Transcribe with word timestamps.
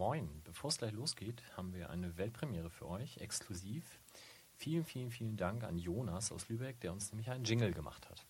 Moin, 0.00 0.30
bevor 0.44 0.68
es 0.68 0.78
gleich 0.78 0.92
losgeht, 0.92 1.42
haben 1.58 1.74
wir 1.74 1.90
eine 1.90 2.16
Weltpremiere 2.16 2.70
für 2.70 2.88
euch, 2.88 3.18
exklusiv. 3.18 3.84
Vielen, 4.56 4.82
vielen, 4.82 5.10
vielen 5.10 5.36
Dank 5.36 5.62
an 5.62 5.76
Jonas 5.76 6.32
aus 6.32 6.48
Lübeck, 6.48 6.80
der 6.80 6.92
uns 6.94 7.12
nämlich 7.12 7.30
einen 7.30 7.44
Jingle 7.44 7.74
gemacht 7.74 8.08
hat. 8.08 8.24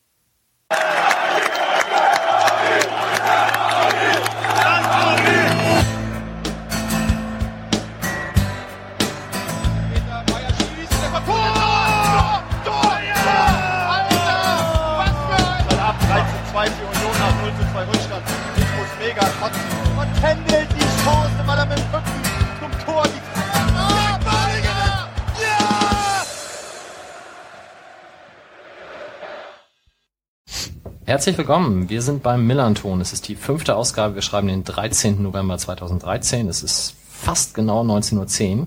Herzlich 31.11 31.37
willkommen. 31.37 31.91
Wir 31.91 32.03
sind 32.03 32.23
beim 32.23 32.47
Millanton. 32.47 33.01
Es 33.01 33.13
ist 33.13 33.27
die 33.27 33.35
fünfte 33.35 33.75
Ausgabe. 33.75 34.15
Wir 34.15 34.23
schreiben 34.23 34.47
den 34.47 34.63
13. 34.63 35.21
November 35.21 35.59
2013. 35.59 36.47
Es 36.47 36.63
ist 36.63 36.95
fast 37.11 37.53
genau 37.53 37.83
19.10 37.83 38.59
Uhr. 38.59 38.67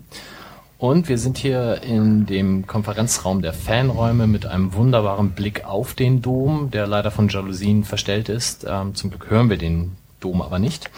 Und 0.78 1.08
wir 1.08 1.18
sind 1.18 1.38
hier 1.38 1.82
in 1.84 2.26
dem 2.26 2.68
Konferenzraum 2.68 3.42
der 3.42 3.54
Fanräume 3.54 4.28
mit 4.28 4.46
einem 4.46 4.74
wunderbaren 4.74 5.30
Blick 5.30 5.64
auf 5.64 5.94
den 5.94 6.22
Dom, 6.22 6.70
der 6.70 6.86
leider 6.86 7.12
von 7.12 7.30
Jalousien 7.30 7.86
verstellt 7.86 8.28
ist. 8.28 8.66
Ähm, 8.68 8.94
zum 8.94 9.10
Glück 9.10 9.30
hören 9.30 9.50
wir 9.50 9.58
den 9.58 9.96
Dom 10.20 10.42
aber 10.42 10.60
nicht. 10.60 10.92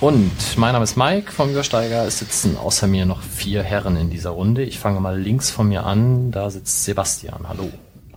Und 0.00 0.32
mein 0.56 0.72
Name 0.72 0.82
ist 0.82 0.96
Mike 0.96 1.30
vom 1.30 1.50
Übersteiger. 1.50 2.04
Es 2.04 2.18
sitzen 2.18 2.56
außer 2.56 2.88
mir 2.88 3.06
noch 3.06 3.22
vier 3.22 3.62
Herren 3.62 3.96
in 3.96 4.10
dieser 4.10 4.30
Runde. 4.30 4.64
Ich 4.64 4.80
fange 4.80 4.98
mal 4.98 5.20
links 5.20 5.52
von 5.52 5.68
mir 5.68 5.86
an. 5.86 6.32
Da 6.32 6.50
sitzt 6.50 6.84
Sebastian. 6.84 7.48
Hallo. 7.48 7.70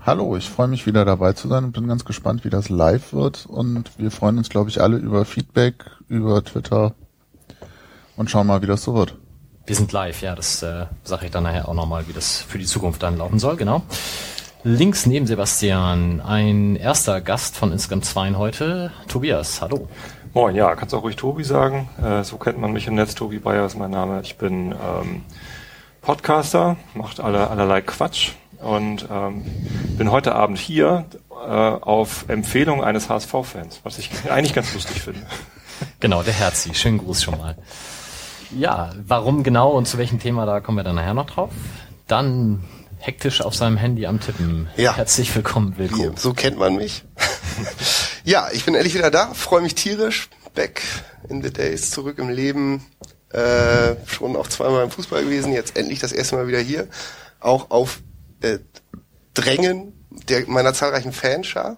Hallo, 0.08 0.38
ich 0.38 0.50
freue 0.50 0.70
mich 0.70 0.86
wieder 0.86 1.04
dabei 1.04 1.34
zu 1.34 1.50
sein 1.50 1.66
und 1.66 1.74
bin 1.74 1.86
ganz 1.86 2.06
gespannt, 2.06 2.46
wie 2.46 2.50
das 2.50 2.70
live 2.70 3.12
wird. 3.12 3.46
Und 3.46 4.00
wir 4.00 4.10
freuen 4.10 4.38
uns, 4.38 4.48
glaube 4.48 4.70
ich, 4.70 4.80
alle 4.80 4.96
über 4.96 5.26
Feedback, 5.26 5.84
über 6.08 6.42
Twitter 6.46 6.96
und 8.16 8.32
schauen 8.32 8.48
mal, 8.48 8.62
wie 8.62 8.68
das 8.68 8.84
so 8.84 8.96
wird. 8.96 9.18
Wir 9.66 9.76
sind 9.76 9.92
live, 9.92 10.22
ja, 10.22 10.34
das 10.34 10.64
äh, 10.64 10.86
sage 11.04 11.26
ich 11.26 11.32
dann 11.32 11.44
nachher 11.44 11.68
auch 11.68 11.74
nochmal, 11.74 12.08
wie 12.08 12.14
das 12.14 12.38
für 12.38 12.58
die 12.58 12.66
Zukunft 12.66 13.04
dann 13.04 13.18
laufen 13.18 13.38
soll, 13.38 13.58
genau. 13.58 13.82
Links 14.64 15.08
neben 15.08 15.28
Sebastian 15.28 16.22
ein 16.22 16.78
erster 16.78 17.20
Gast 17.20 17.58
von 17.58 17.74
insgesamt 17.74 18.06
zweien 18.06 18.38
heute, 18.38 18.94
Tobias, 19.10 19.62
hallo. 19.62 19.90
Moin, 20.34 20.56
ja, 20.56 20.74
kannst 20.78 20.96
auch 20.96 21.04
ruhig 21.04 21.18
Tobi 21.18 21.44
sagen. 21.44 21.90
Äh, 22.02 22.24
so 22.24 22.38
kennt 22.38 22.60
man 22.60 22.72
mich 22.72 22.88
im 22.88 22.96
Netz. 22.96 23.14
Tobi 23.14 23.40
Bayer 23.40 23.66
ist 23.66 23.78
mein 23.78 23.92
Name. 23.92 24.22
Ich 24.22 24.38
bin 24.38 24.72
ähm, 24.72 25.24
Podcaster, 26.02 26.78
macht 26.94 27.20
alle, 27.20 27.50
allerlei 27.50 27.82
Quatsch 27.82 28.32
und 28.60 29.08
ähm, 29.10 29.46
bin 29.98 30.12
heute 30.12 30.36
Abend 30.36 30.58
hier 30.58 31.06
äh, 31.32 31.36
auf 31.36 32.26
Empfehlung 32.28 32.84
eines 32.84 33.10
HSV-Fans, 33.10 33.82
was 33.84 34.00
ich 34.00 34.10
eigentlich 34.30 34.54
ganz 34.54 34.74
lustig 34.74 35.02
finde. 35.02 35.22
Genau, 36.00 36.24
der 36.24 36.34
Herzi. 36.34 36.74
Schönen 36.74 36.98
Gruß 36.98 37.22
schon 37.22 37.38
mal. 37.38 37.56
Ja, 38.56 38.94
warum 39.06 39.44
genau 39.44 39.70
und 39.70 39.88
zu 39.88 40.00
welchem 40.00 40.20
Thema, 40.20 40.48
da 40.48 40.60
kommen 40.60 40.78
wir 40.78 40.84
dann 40.84 40.96
nachher 40.96 41.14
noch 41.14 41.28
drauf. 41.28 41.52
Dann 42.08 42.64
hektisch 43.00 43.42
auf 43.42 43.54
seinem 43.54 43.78
Handy 43.78 44.06
am 44.06 44.20
Tippen. 44.20 44.70
Ja. 44.76 44.96
Herzlich 44.96 45.36
willkommen, 45.36 45.78
Wilko. 45.78 46.14
So 46.16 46.34
kennt 46.34 46.58
man 46.58 46.76
mich. 46.76 47.04
ja, 48.24 48.50
ich 48.52 48.66
bin 48.66 48.74
endlich 48.74 48.96
wieder 48.96 49.12
da, 49.12 49.34
freue 49.34 49.62
mich 49.62 49.76
tierisch. 49.76 50.30
Back 50.56 50.82
in 51.30 51.44
the 51.44 51.52
days, 51.52 51.92
zurück 51.92 52.18
im 52.18 52.30
Leben. 52.30 52.86
Äh, 53.30 53.96
schon 54.08 54.36
auch 54.36 54.48
zweimal 54.48 54.84
im 54.84 54.92
Fußball 54.92 55.24
gewesen, 55.24 55.54
jetzt 55.54 55.78
endlich 55.78 56.00
das 56.00 56.12
erste 56.12 56.36
Mal 56.36 56.48
wieder 56.48 56.60
hier. 56.60 56.88
Auch 57.40 57.70
auf 57.70 58.00
äh, 58.42 58.60
Drängen 59.34 59.94
der, 60.10 60.48
meiner 60.48 60.74
zahlreichen 60.74 61.14
Fanschar. 61.14 61.78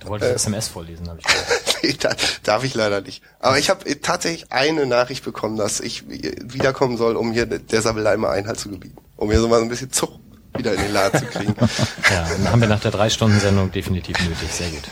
Du 0.00 0.08
wolltest 0.08 0.30
äh, 0.30 0.34
SMS 0.34 0.68
vorlesen, 0.68 1.08
habe 1.08 1.20
ich 1.20 1.26
gehört. 1.26 1.78
nee, 1.82 1.96
da, 1.98 2.14
darf 2.44 2.64
ich 2.64 2.74
leider 2.74 3.00
nicht. 3.00 3.22
Aber 3.40 3.58
ich 3.58 3.68
habe 3.68 4.00
tatsächlich 4.00 4.52
eine 4.52 4.86
Nachricht 4.86 5.24
bekommen, 5.24 5.56
dass 5.56 5.80
ich 5.80 6.08
wiederkommen 6.08 6.96
soll, 6.96 7.16
um 7.16 7.32
hier 7.32 7.46
der 7.46 7.82
Sabelei 7.82 8.16
mal 8.16 8.30
Einhalt 8.30 8.60
zu 8.60 8.70
gebieten. 8.70 8.96
Um 9.16 9.30
hier 9.30 9.40
so 9.40 9.48
mal 9.48 9.58
so 9.58 9.64
ein 9.64 9.68
bisschen 9.68 9.90
Zug 9.90 10.18
wieder 10.56 10.74
in 10.74 10.80
den 10.80 10.92
Laden 10.92 11.20
zu 11.20 11.26
kriegen. 11.26 11.54
ja, 12.10 12.28
dann 12.28 12.50
haben 12.50 12.60
wir 12.60 12.68
nach 12.68 12.80
der 12.80 12.90
Drei-Stunden-Sendung 12.90 13.70
definitiv 13.70 14.18
nötig. 14.20 14.50
Sehr 14.50 14.70
gut. 14.70 14.84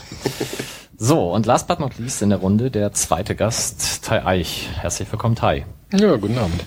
So, 0.97 1.31
und 1.31 1.45
last 1.45 1.67
but 1.67 1.79
not 1.79 1.97
least 1.99 2.21
in 2.21 2.29
der 2.29 2.39
Runde 2.39 2.71
der 2.71 2.91
zweite 2.93 3.35
Gast, 3.35 4.03
Tai 4.03 4.25
Eich. 4.25 4.69
Herzlich 4.73 5.11
willkommen, 5.11 5.35
Tai. 5.35 5.65
Ja, 5.93 6.17
guten 6.17 6.37
Abend. 6.37 6.65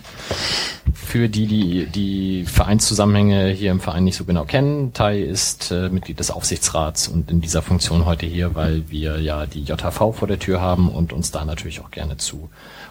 Für 0.94 1.28
die, 1.28 1.46
die 1.46 1.86
die 1.86 2.44
Vereinszusammenhänge 2.46 3.48
hier 3.48 3.70
im 3.70 3.80
Verein 3.80 4.04
nicht 4.04 4.16
so 4.16 4.24
genau 4.24 4.46
kennen, 4.46 4.94
Tai 4.94 5.20
ist 5.20 5.70
äh, 5.70 5.90
Mitglied 5.90 6.20
des 6.20 6.30
Aufsichtsrats 6.30 7.06
und 7.06 7.30
in 7.30 7.42
dieser 7.42 7.60
Funktion 7.60 8.06
heute 8.06 8.24
hier, 8.24 8.54
weil 8.54 8.88
wir 8.88 9.20
ja 9.20 9.44
die 9.44 9.62
JHV 9.62 10.14
vor 10.14 10.26
der 10.26 10.38
Tür 10.38 10.62
haben 10.62 10.88
und 10.88 11.12
uns 11.12 11.32
da 11.32 11.44
natürlich 11.44 11.80
auch 11.80 11.90
gerne 11.90 12.16
zu 12.16 12.48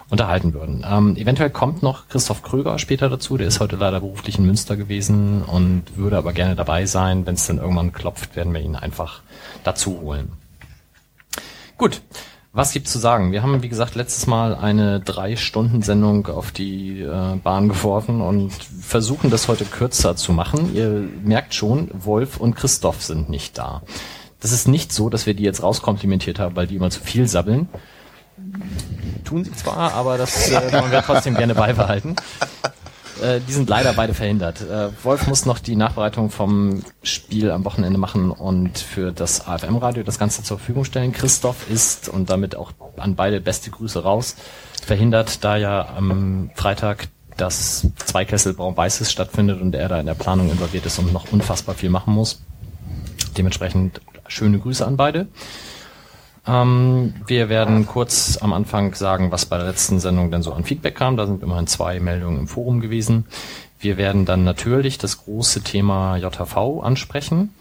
unterhalten 0.08 0.54
würden. 0.54 0.86
Ähm, 0.88 1.16
eventuell 1.16 1.50
kommt 1.50 1.82
noch 1.82 2.08
Christoph 2.08 2.42
Kröger 2.42 2.78
später 2.78 3.08
dazu, 3.08 3.36
der 3.36 3.48
ist 3.48 3.58
heute 3.58 3.74
leider 3.74 3.98
beruflich 3.98 4.38
in 4.38 4.46
Münster 4.46 4.76
gewesen 4.76 5.42
und 5.42 5.96
würde 5.96 6.16
aber 6.16 6.32
gerne 6.32 6.54
dabei 6.54 6.86
sein. 6.86 7.26
Wenn 7.26 7.34
es 7.34 7.48
dann 7.48 7.58
irgendwann 7.58 7.92
klopft, 7.92 8.36
werden 8.36 8.54
wir 8.54 8.60
ihn 8.60 8.76
einfach 8.76 9.22
dazu 9.64 10.00
holen. 10.00 10.30
Gut, 11.76 12.02
was 12.52 12.72
gibt's 12.72 12.92
zu 12.92 12.98
sagen? 12.98 13.32
Wir 13.32 13.42
haben, 13.42 13.62
wie 13.62 13.68
gesagt, 13.68 13.94
letztes 13.94 14.26
Mal 14.26 14.54
eine 14.54 15.00
Drei-Stunden-Sendung 15.00 16.26
auf 16.26 16.50
die 16.50 17.00
äh, 17.00 17.36
Bahn 17.36 17.68
geworfen 17.68 18.20
und 18.20 18.52
versuchen 18.52 19.30
das 19.30 19.46
heute 19.48 19.64
kürzer 19.64 20.16
zu 20.16 20.32
machen. 20.32 20.74
Ihr 20.74 21.08
merkt 21.22 21.54
schon, 21.54 21.90
Wolf 21.92 22.38
und 22.38 22.56
Christoph 22.56 23.02
sind 23.02 23.30
nicht 23.30 23.56
da. 23.56 23.82
Das 24.40 24.52
ist 24.52 24.66
nicht 24.66 24.92
so, 24.92 25.10
dass 25.10 25.26
wir 25.26 25.34
die 25.34 25.44
jetzt 25.44 25.62
rauskomplimentiert 25.62 26.38
haben, 26.38 26.56
weil 26.56 26.66
die 26.66 26.76
immer 26.76 26.90
zu 26.90 27.00
viel 27.00 27.28
sabbeln 27.28 27.68
tun 29.24 29.44
sie 29.44 29.52
zwar, 29.52 29.94
aber 29.94 30.18
das 30.18 30.50
äh, 30.50 30.72
wollen 30.72 30.90
wir 30.90 31.02
trotzdem 31.02 31.36
gerne 31.36 31.54
beibehalten. 31.54 32.16
Äh, 33.22 33.40
die 33.46 33.52
sind 33.52 33.68
leider 33.68 33.92
beide 33.92 34.14
verhindert. 34.14 34.60
Äh, 34.62 34.90
Wolf 35.02 35.26
muss 35.26 35.46
noch 35.46 35.58
die 35.58 35.76
Nachbereitung 35.76 36.30
vom 36.30 36.82
Spiel 37.02 37.50
am 37.50 37.64
Wochenende 37.64 37.98
machen 37.98 38.30
und 38.30 38.78
für 38.78 39.12
das 39.12 39.46
AFM-Radio 39.46 40.02
das 40.02 40.18
Ganze 40.18 40.42
zur 40.42 40.58
Verfügung 40.58 40.84
stellen. 40.84 41.12
Christoph 41.12 41.70
ist, 41.70 42.08
und 42.08 42.30
damit 42.30 42.56
auch 42.56 42.72
an 42.96 43.16
beide 43.16 43.40
beste 43.40 43.70
Grüße 43.70 44.02
raus, 44.02 44.36
verhindert, 44.84 45.44
da 45.44 45.56
ja 45.56 45.94
am 45.96 46.50
Freitag 46.54 47.08
das 47.36 47.86
Zweikessel 48.04 48.54
Braun-Weißes 48.54 49.10
stattfindet 49.10 49.60
und 49.60 49.74
er 49.74 49.88
da 49.88 50.00
in 50.00 50.06
der 50.06 50.14
Planung 50.14 50.50
involviert 50.50 50.86
ist 50.86 50.98
und 50.98 51.12
noch 51.12 51.32
unfassbar 51.32 51.74
viel 51.74 51.90
machen 51.90 52.14
muss. 52.14 52.42
Dementsprechend 53.36 54.00
schöne 54.26 54.58
Grüße 54.58 54.86
an 54.86 54.96
beide. 54.96 55.28
Ähm, 56.46 57.14
wir 57.26 57.48
werden 57.48 57.86
kurz 57.86 58.38
am 58.40 58.52
Anfang 58.52 58.94
sagen, 58.94 59.30
was 59.30 59.46
bei 59.46 59.58
der 59.58 59.66
letzten 59.66 60.00
Sendung 60.00 60.30
denn 60.30 60.42
so 60.42 60.52
an 60.52 60.64
Feedback 60.64 60.94
kam. 60.94 61.16
Da 61.16 61.26
sind 61.26 61.42
immerhin 61.42 61.66
zwei 61.66 62.00
Meldungen 62.00 62.38
im 62.40 62.48
Forum 62.48 62.80
gewesen. 62.80 63.26
Wir 63.78 63.96
werden 63.96 64.24
dann 64.24 64.44
natürlich 64.44 64.98
das 64.98 65.24
große 65.24 65.62
Thema 65.62 66.16
JHV 66.16 66.82
ansprechen. 66.82 67.54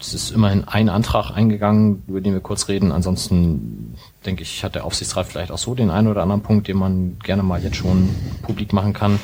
Es 0.00 0.14
ist 0.14 0.30
immerhin 0.30 0.66
ein 0.66 0.88
Antrag 0.88 1.32
eingegangen, 1.32 2.04
über 2.06 2.20
den 2.20 2.32
wir 2.32 2.40
kurz 2.40 2.68
reden. 2.68 2.92
Ansonsten 2.92 3.96
denke 4.24 4.42
ich, 4.42 4.62
hat 4.62 4.76
der 4.76 4.84
Aufsichtsrat 4.84 5.26
vielleicht 5.26 5.50
auch 5.50 5.58
so 5.58 5.74
den 5.74 5.90
einen 5.90 6.06
oder 6.06 6.22
anderen 6.22 6.42
Punkt, 6.42 6.68
den 6.68 6.76
man 6.76 7.18
gerne 7.22 7.42
mal 7.42 7.60
jetzt 7.62 7.76
schon 7.76 8.08
publik 8.42 8.72
machen 8.72 8.92
kann. 8.92 9.18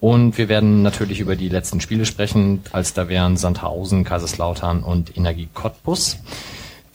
Und 0.00 0.38
wir 0.38 0.48
werden 0.48 0.82
natürlich 0.82 1.20
über 1.20 1.36
die 1.36 1.48
letzten 1.48 1.80
Spiele 1.80 2.06
sprechen, 2.06 2.62
als 2.72 2.94
da 2.94 3.08
wären 3.08 3.36
Sandhausen, 3.36 4.04
Kaiserslautern 4.04 4.82
und 4.82 5.16
Energie 5.16 5.48
Cottbus. 5.52 6.18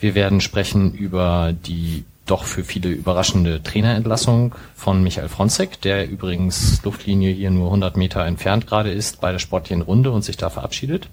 Wir 0.04 0.14
werden 0.14 0.42
sprechen 0.42 0.92
über 0.92 1.54
die 1.54 2.04
doch 2.26 2.44
für 2.44 2.62
viele 2.62 2.90
überraschende 2.90 3.62
Trainerentlassung 3.62 4.54
von 4.76 5.02
Michael 5.02 5.30
Fronzek, 5.30 5.80
der 5.80 6.10
übrigens 6.10 6.82
Luftlinie 6.84 7.32
hier 7.32 7.50
nur 7.50 7.68
100 7.68 7.96
Meter 7.96 8.22
entfernt 8.26 8.66
gerade 8.66 8.90
ist 8.90 9.22
bei 9.22 9.32
der 9.32 9.38
sportlichen 9.38 9.80
Runde 9.80 10.10
und 10.10 10.22
sich 10.22 10.36
da 10.36 10.50
verabschiedet. 10.50 11.08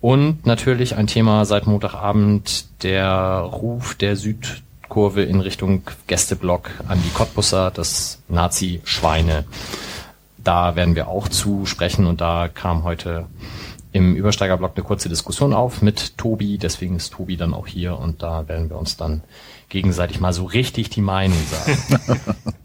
Und 0.00 0.44
natürlich 0.44 0.96
ein 0.96 1.06
Thema 1.06 1.44
seit 1.44 1.68
Montagabend, 1.68 2.64
der 2.82 3.38
Ruf 3.38 3.94
der 3.94 4.16
Südkurve 4.16 5.22
in 5.22 5.38
Richtung 5.38 5.82
Gästeblock 6.08 6.70
an 6.88 7.00
die 7.00 7.10
Cottbusser, 7.10 7.70
das 7.70 8.20
Nazi-Schweine. 8.26 9.44
Da 10.38 10.74
werden 10.74 10.96
wir 10.96 11.06
auch 11.06 11.28
zu 11.28 11.64
sprechen 11.64 12.06
und 12.06 12.20
da 12.20 12.48
kam 12.48 12.82
heute 12.82 13.26
im 13.94 14.16
Übersteigerblock 14.16 14.72
eine 14.74 14.84
kurze 14.84 15.08
Diskussion 15.08 15.54
auf 15.54 15.80
mit 15.80 16.18
Tobi, 16.18 16.58
deswegen 16.58 16.96
ist 16.96 17.12
Tobi 17.12 17.36
dann 17.36 17.54
auch 17.54 17.68
hier 17.68 17.96
und 17.96 18.24
da 18.24 18.48
werden 18.48 18.68
wir 18.68 18.76
uns 18.76 18.96
dann 18.96 19.22
gegenseitig 19.68 20.18
mal 20.18 20.32
so 20.32 20.44
richtig 20.44 20.90
die 20.90 21.00
Meinung 21.00 21.38
sagen. 21.48 22.20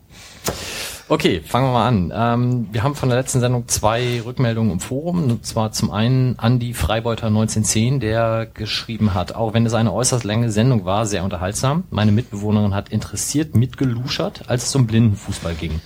Okay, 1.12 1.42
fangen 1.42 1.66
wir 1.66 1.74
mal 1.74 1.88
an. 1.88 2.14
Ähm, 2.16 2.68
wir 2.72 2.84
haben 2.84 2.94
von 2.94 3.10
der 3.10 3.18
letzten 3.18 3.40
Sendung 3.40 3.68
zwei 3.68 4.22
Rückmeldungen 4.24 4.74
im 4.74 4.80
Forum. 4.80 5.24
Und 5.24 5.44
zwar 5.44 5.72
zum 5.72 5.90
einen 5.90 6.38
Andi 6.38 6.76
Freibeuter 6.76 7.26
1910, 7.26 8.00
der 8.00 8.46
geschrieben 8.46 9.16
hat, 9.16 9.34
auch 9.34 9.56
wenn 9.56 9.66
es 9.66 9.74
eine 9.74 9.92
äußerst 9.92 10.24
lange 10.24 10.52
Sendung 10.52 10.86
war, 10.86 11.08
sehr 11.08 11.24
unterhaltsam. 11.24 11.86
Meine 11.90 12.12
Mitbewohnerin 12.12 12.76
hat 12.76 12.90
interessiert 12.90 13.56
mitgeluschert, 13.56 14.50
als 14.50 14.66
es 14.66 14.76
um 14.76 14.86
Blindenfußball 14.86 15.56
ging. 15.56 15.82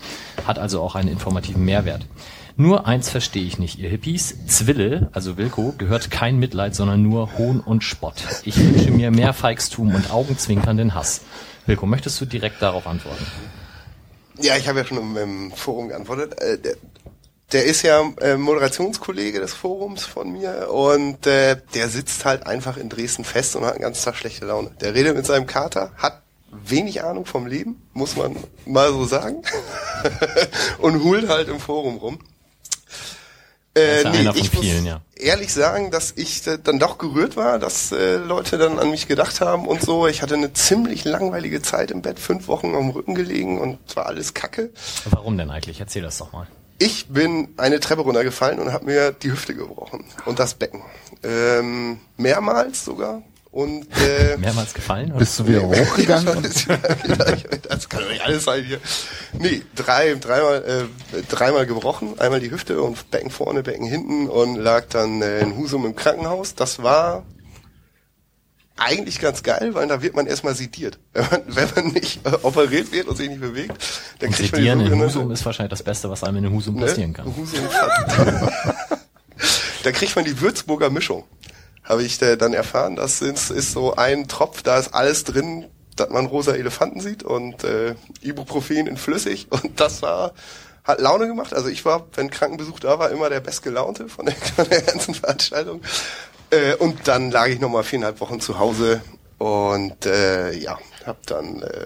Hat 0.46 0.60
also 0.60 0.82
auch 0.82 0.96
einen 0.96 1.08
informativen 1.08 1.64
Mehrwert. 1.64 2.06
Nur 2.56 2.86
eins 2.86 3.10
verstehe 3.10 3.46
ich 3.46 3.58
nicht, 3.58 3.80
ihr 3.80 3.90
Hippies. 3.90 4.46
Zwille, 4.46 5.10
also 5.12 5.38
Wilko, 5.38 5.74
gehört 5.78 6.12
kein 6.12 6.38
Mitleid, 6.38 6.76
sondern 6.76 7.02
nur 7.02 7.38
Hohn 7.38 7.60
und 7.60 7.84
Spott. 7.84 8.24
Ich 8.44 8.58
wünsche 8.58 8.92
mir 8.92 9.10
mehr 9.10 9.34
Feigstum 9.34 9.94
und 9.94 10.12
augenzwinkernden 10.12 10.94
Hass. 10.94 11.22
Wilko, 11.66 11.88
möchtest 11.88 12.22
du 12.22 12.26
direkt 12.26 12.62
darauf 12.62 12.86
antworten? 12.86 13.26
Ja, 14.40 14.56
ich 14.56 14.68
habe 14.68 14.80
ja 14.80 14.86
schon 14.86 15.16
im, 15.18 15.52
Forum 15.52 15.90
geantwortet. 15.90 16.40
Äh, 16.42 16.60
der, 16.60 16.76
der 17.54 17.66
ist 17.66 17.82
ja 17.82 18.02
äh, 18.22 18.36
Moderationskollege 18.36 19.40
des 19.40 19.54
Forums 19.54 20.06
von 20.06 20.32
mir 20.32 20.70
und 20.72 21.26
äh, 21.26 21.58
der 21.74 21.90
sitzt 21.90 22.26
halt 22.26 22.46
einfach 22.46 22.78
in 22.78 22.90
Dresden 22.90 23.24
fest 23.24 23.56
und 23.56 23.66
hat 23.66 23.76
den 23.76 23.82
ganzen 23.82 24.06
Tag 24.06 24.16
schlechte 24.16 24.46
Laune. 24.46 24.72
Der 24.82 24.94
redet 24.94 25.16
mit 25.16 25.26
seinem 25.26 25.48
Kater, 25.48 25.92
hat 25.98 26.22
wenig 26.52 27.04
Ahnung 27.04 27.26
vom 27.26 27.48
Leben, 27.48 27.82
muss 27.94 28.16
man 28.16 28.36
mal 28.66 28.92
so 28.92 29.06
sagen, 29.06 29.42
und 30.80 31.04
holt 31.04 31.30
halt 31.30 31.48
im 31.48 31.60
Forum 31.60 31.98
rum. 31.98 32.20
Äh, 33.76 34.04
ja 34.04 34.12
einer 34.12 34.34
von 34.34 34.44
vielen, 34.44 34.86
ja. 34.86 35.02
ehrlich 35.16 35.52
sagen, 35.52 35.90
dass 35.90 36.14
ich 36.16 36.46
äh, 36.46 36.60
dann 36.64 36.78
doch 36.78 37.00
gerührt 37.00 37.36
war, 37.36 37.58
dass 37.58 37.92
äh, 37.92 38.18
Leute 38.18 38.60
dann 38.60 38.78
an 38.78 38.92
mich 38.92 39.08
gedacht 39.08 39.42
haben 39.42 39.68
und 39.68 39.82
so. 39.82 40.08
Ich 40.08 40.22
hatte 40.22 40.36
eine 40.36 40.54
ziemlich 40.54 41.06
langweilige 41.06 41.62
Zeit 41.62 41.90
im 41.90 42.04
Bett, 42.04 42.20
fünf 42.20 42.48
Wochen 42.48 42.76
am 42.76 42.92
Rücken 42.92 43.16
gelegen 43.16 43.60
und 43.60 43.80
war 43.96 44.06
alles 44.06 44.36
Kacke. 44.36 44.70
Warum 45.10 45.38
denn 45.38 45.50
eigentlich? 45.50 45.80
Erzähl 45.80 46.04
das 46.04 46.20
doch 46.20 46.32
mal. 46.34 46.48
Ich 46.78 47.08
bin 47.08 47.50
eine 47.58 47.80
Treppe 47.80 48.02
runtergefallen 48.02 48.60
und 48.60 48.72
habe 48.74 48.86
mir 48.86 49.12
die 49.12 49.32
Hüfte 49.32 49.56
gebrochen 49.56 50.04
und 50.26 50.38
das 50.38 50.54
Becken. 50.54 50.82
Ähm, 51.24 52.00
mehrmals 52.18 52.86
sogar. 52.86 53.24
Und, 53.54 53.86
äh, 54.02 54.36
Mehrmals 54.40 54.74
gefallen? 54.74 55.12
Oder? 55.12 55.20
Bist 55.20 55.38
du 55.38 55.48
wieder 55.48 55.62
hochgegangen? 55.68 56.42
das 56.42 57.88
kann 57.88 58.02
doch 58.02 58.10
nicht 58.10 58.24
alles 58.24 58.46
sein 58.46 58.64
hier. 58.64 58.80
Nee, 59.38 59.62
drei, 59.76 60.16
dreimal, 60.16 60.90
äh, 61.14 61.22
dreimal 61.30 61.68
gebrochen. 61.68 62.20
Einmal 62.20 62.40
die 62.40 62.50
Hüfte 62.50 62.82
und 62.82 63.12
Becken 63.12 63.30
vorne, 63.30 63.62
Becken 63.62 63.86
hinten 63.86 64.28
und 64.28 64.56
lag 64.56 64.86
dann 64.90 65.22
äh, 65.22 65.42
in 65.42 65.56
Husum 65.56 65.86
im 65.86 65.96
Krankenhaus. 65.96 66.56
Das 66.56 66.82
war 66.82 67.26
eigentlich 68.76 69.20
ganz 69.20 69.44
geil, 69.44 69.76
weil 69.76 69.88
da 69.88 70.02
wird 70.02 70.16
man 70.16 70.26
erstmal 70.26 70.56
sediert. 70.56 70.98
Wenn 71.14 71.28
man, 71.30 71.42
wenn 71.46 71.70
man 71.76 71.94
nicht 71.94 72.26
äh, 72.26 72.32
operiert 72.42 72.92
wird 72.92 73.08
und 73.08 73.16
sich 73.18 73.30
nicht 73.30 73.42
bewegt, 73.42 73.74
dann 74.18 74.30
und 74.30 74.36
kriegt 74.36 74.56
Sedieren 74.56 74.80
man 74.80 74.88
die 74.88 74.94
in 74.94 75.00
Husum 75.00 75.30
ist 75.30 75.46
wahrscheinlich 75.46 75.70
das 75.70 75.84
Beste, 75.84 76.10
was 76.10 76.24
einem 76.24 76.44
in 76.44 76.52
Husum 76.52 76.74
ne? 76.74 76.88
passieren 76.88 77.14
kann. 77.14 77.28
Husum 77.28 77.60
da 79.84 79.92
kriegt 79.92 80.16
man 80.16 80.26
die 80.26 80.42
Würzburger 80.42 80.90
Mischung 80.90 81.24
habe 81.84 82.04
ich 82.04 82.18
dann 82.18 82.54
erfahren, 82.54 82.96
das 82.96 83.22
ist, 83.22 83.50
ist 83.50 83.72
so 83.72 83.96
ein 83.96 84.28
Tropf, 84.28 84.64
da 84.64 84.78
ist 84.78 84.94
alles 84.94 85.24
drin, 85.24 85.66
dass 85.96 86.10
man 86.10 86.26
rosa 86.26 86.54
Elefanten 86.54 87.02
sieht 87.02 87.24
und 87.24 87.64
äh, 87.64 87.96
Ibuprofen 88.22 88.88
in 88.88 88.98
flüssig 88.98 89.48
und 89.50 89.80
das 89.80 90.02
war 90.02 90.34
hat 90.84 91.00
Laune 91.00 91.28
gemacht. 91.28 91.54
Also 91.54 91.70
ich 91.70 91.86
war, 91.86 92.08
wenn 92.16 92.30
Krankenbesuch 92.30 92.80
da 92.80 93.00
war, 93.00 93.10
immer 93.10 93.30
der 93.30 93.40
bestgelaunte 93.40 94.10
von 94.10 94.26
der, 94.26 94.36
von 94.56 94.68
der 94.68 94.82
ganzen 94.82 95.14
Veranstaltung. 95.14 95.82
Äh, 96.50 96.76
und 96.76 97.08
dann 97.08 97.32
lag 97.32 97.48
ich 97.48 97.60
nochmal 97.60 97.84
viereinhalb 97.84 98.20
Wochen 98.20 98.42
zu 98.42 98.60
Hause 98.60 99.02
und 99.38 100.06
äh, 100.06 100.52
ja, 100.52 100.78
hab 101.06 101.26
dann 101.26 101.62
äh, 101.62 101.86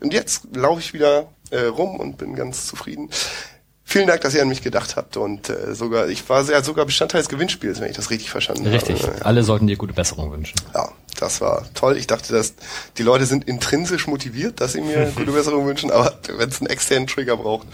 und 0.00 0.12
jetzt 0.12 0.54
laufe 0.54 0.80
ich 0.80 0.92
wieder 0.92 1.32
äh, 1.50 1.62
rum 1.62 1.98
und 1.98 2.18
bin 2.18 2.34
ganz 2.34 2.66
zufrieden. 2.66 3.10
Vielen 3.88 4.08
Dank, 4.08 4.20
dass 4.22 4.34
ihr 4.34 4.42
an 4.42 4.48
mich 4.48 4.62
gedacht 4.62 4.96
habt 4.96 5.16
und 5.16 5.48
äh, 5.48 5.72
sogar 5.72 6.08
ich 6.08 6.28
war 6.28 6.42
ja 6.50 6.60
sogar 6.60 6.86
Bestandteil 6.86 7.20
des 7.20 7.28
Gewinnspiels, 7.28 7.80
wenn 7.80 7.88
ich 7.88 7.96
das 7.96 8.10
richtig 8.10 8.30
verstanden 8.30 8.66
richtig. 8.66 9.00
habe. 9.00 9.12
Richtig. 9.12 9.24
Alle 9.24 9.44
sollten 9.44 9.68
dir 9.68 9.76
gute 9.76 9.92
Besserung 9.92 10.32
wünschen. 10.32 10.56
Ja, 10.74 10.88
das 11.20 11.40
war 11.40 11.64
toll. 11.72 11.96
Ich 11.96 12.08
dachte, 12.08 12.32
dass 12.32 12.54
die 12.98 13.04
Leute 13.04 13.26
sind 13.26 13.44
intrinsisch 13.44 14.08
motiviert, 14.08 14.60
dass 14.60 14.72
sie 14.72 14.80
mir 14.80 15.12
gute 15.14 15.30
Besserung 15.30 15.66
wünschen, 15.68 15.92
aber 15.92 16.18
wenn 16.36 16.48
es 16.48 16.60
einen 16.60 16.68
externen 16.68 17.06
Trigger 17.06 17.36
braucht, 17.36 17.68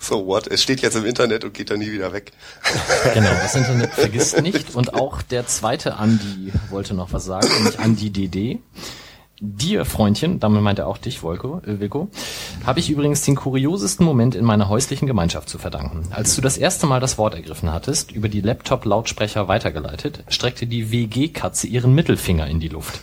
so 0.00 0.26
what? 0.26 0.48
Es 0.48 0.60
steht 0.60 0.82
jetzt 0.82 0.96
im 0.96 1.06
Internet 1.06 1.44
und 1.44 1.54
geht 1.54 1.70
dann 1.70 1.78
nie 1.78 1.92
wieder 1.92 2.12
weg. 2.12 2.32
Genau, 3.14 3.30
das 3.30 3.54
Internet 3.54 3.90
vergisst 3.94 4.42
nicht. 4.42 4.74
Und 4.74 4.94
auch 4.94 5.22
der 5.22 5.46
zweite 5.46 5.94
Andi 5.94 6.52
wollte 6.70 6.94
noch 6.94 7.12
was 7.12 7.26
sagen, 7.26 7.46
nämlich 7.58 7.78
Andi 7.78 8.10
DD. 8.10 8.58
Dir, 9.46 9.84
Freundchen, 9.84 10.40
damit 10.40 10.62
meint 10.62 10.78
er 10.78 10.86
auch 10.86 10.96
dich, 10.96 11.22
Volko, 11.22 11.60
äh, 11.66 11.78
Wilko, 11.78 12.08
habe 12.64 12.80
ich 12.80 12.88
übrigens 12.88 13.20
den 13.20 13.34
kuriosesten 13.34 14.06
Moment 14.06 14.34
in 14.34 14.44
meiner 14.44 14.70
häuslichen 14.70 15.06
Gemeinschaft 15.06 15.50
zu 15.50 15.58
verdanken. 15.58 16.08
Als 16.12 16.34
du 16.34 16.40
das 16.40 16.56
erste 16.56 16.86
Mal 16.86 16.98
das 16.98 17.18
Wort 17.18 17.34
ergriffen 17.34 17.70
hattest, 17.70 18.10
über 18.10 18.30
die 18.30 18.40
Laptop-Lautsprecher 18.40 19.46
weitergeleitet, 19.46 20.24
streckte 20.28 20.66
die 20.66 20.90
WG-Katze 20.90 21.66
ihren 21.66 21.94
Mittelfinger 21.94 22.46
in 22.46 22.58
die 22.58 22.68
Luft. 22.68 23.00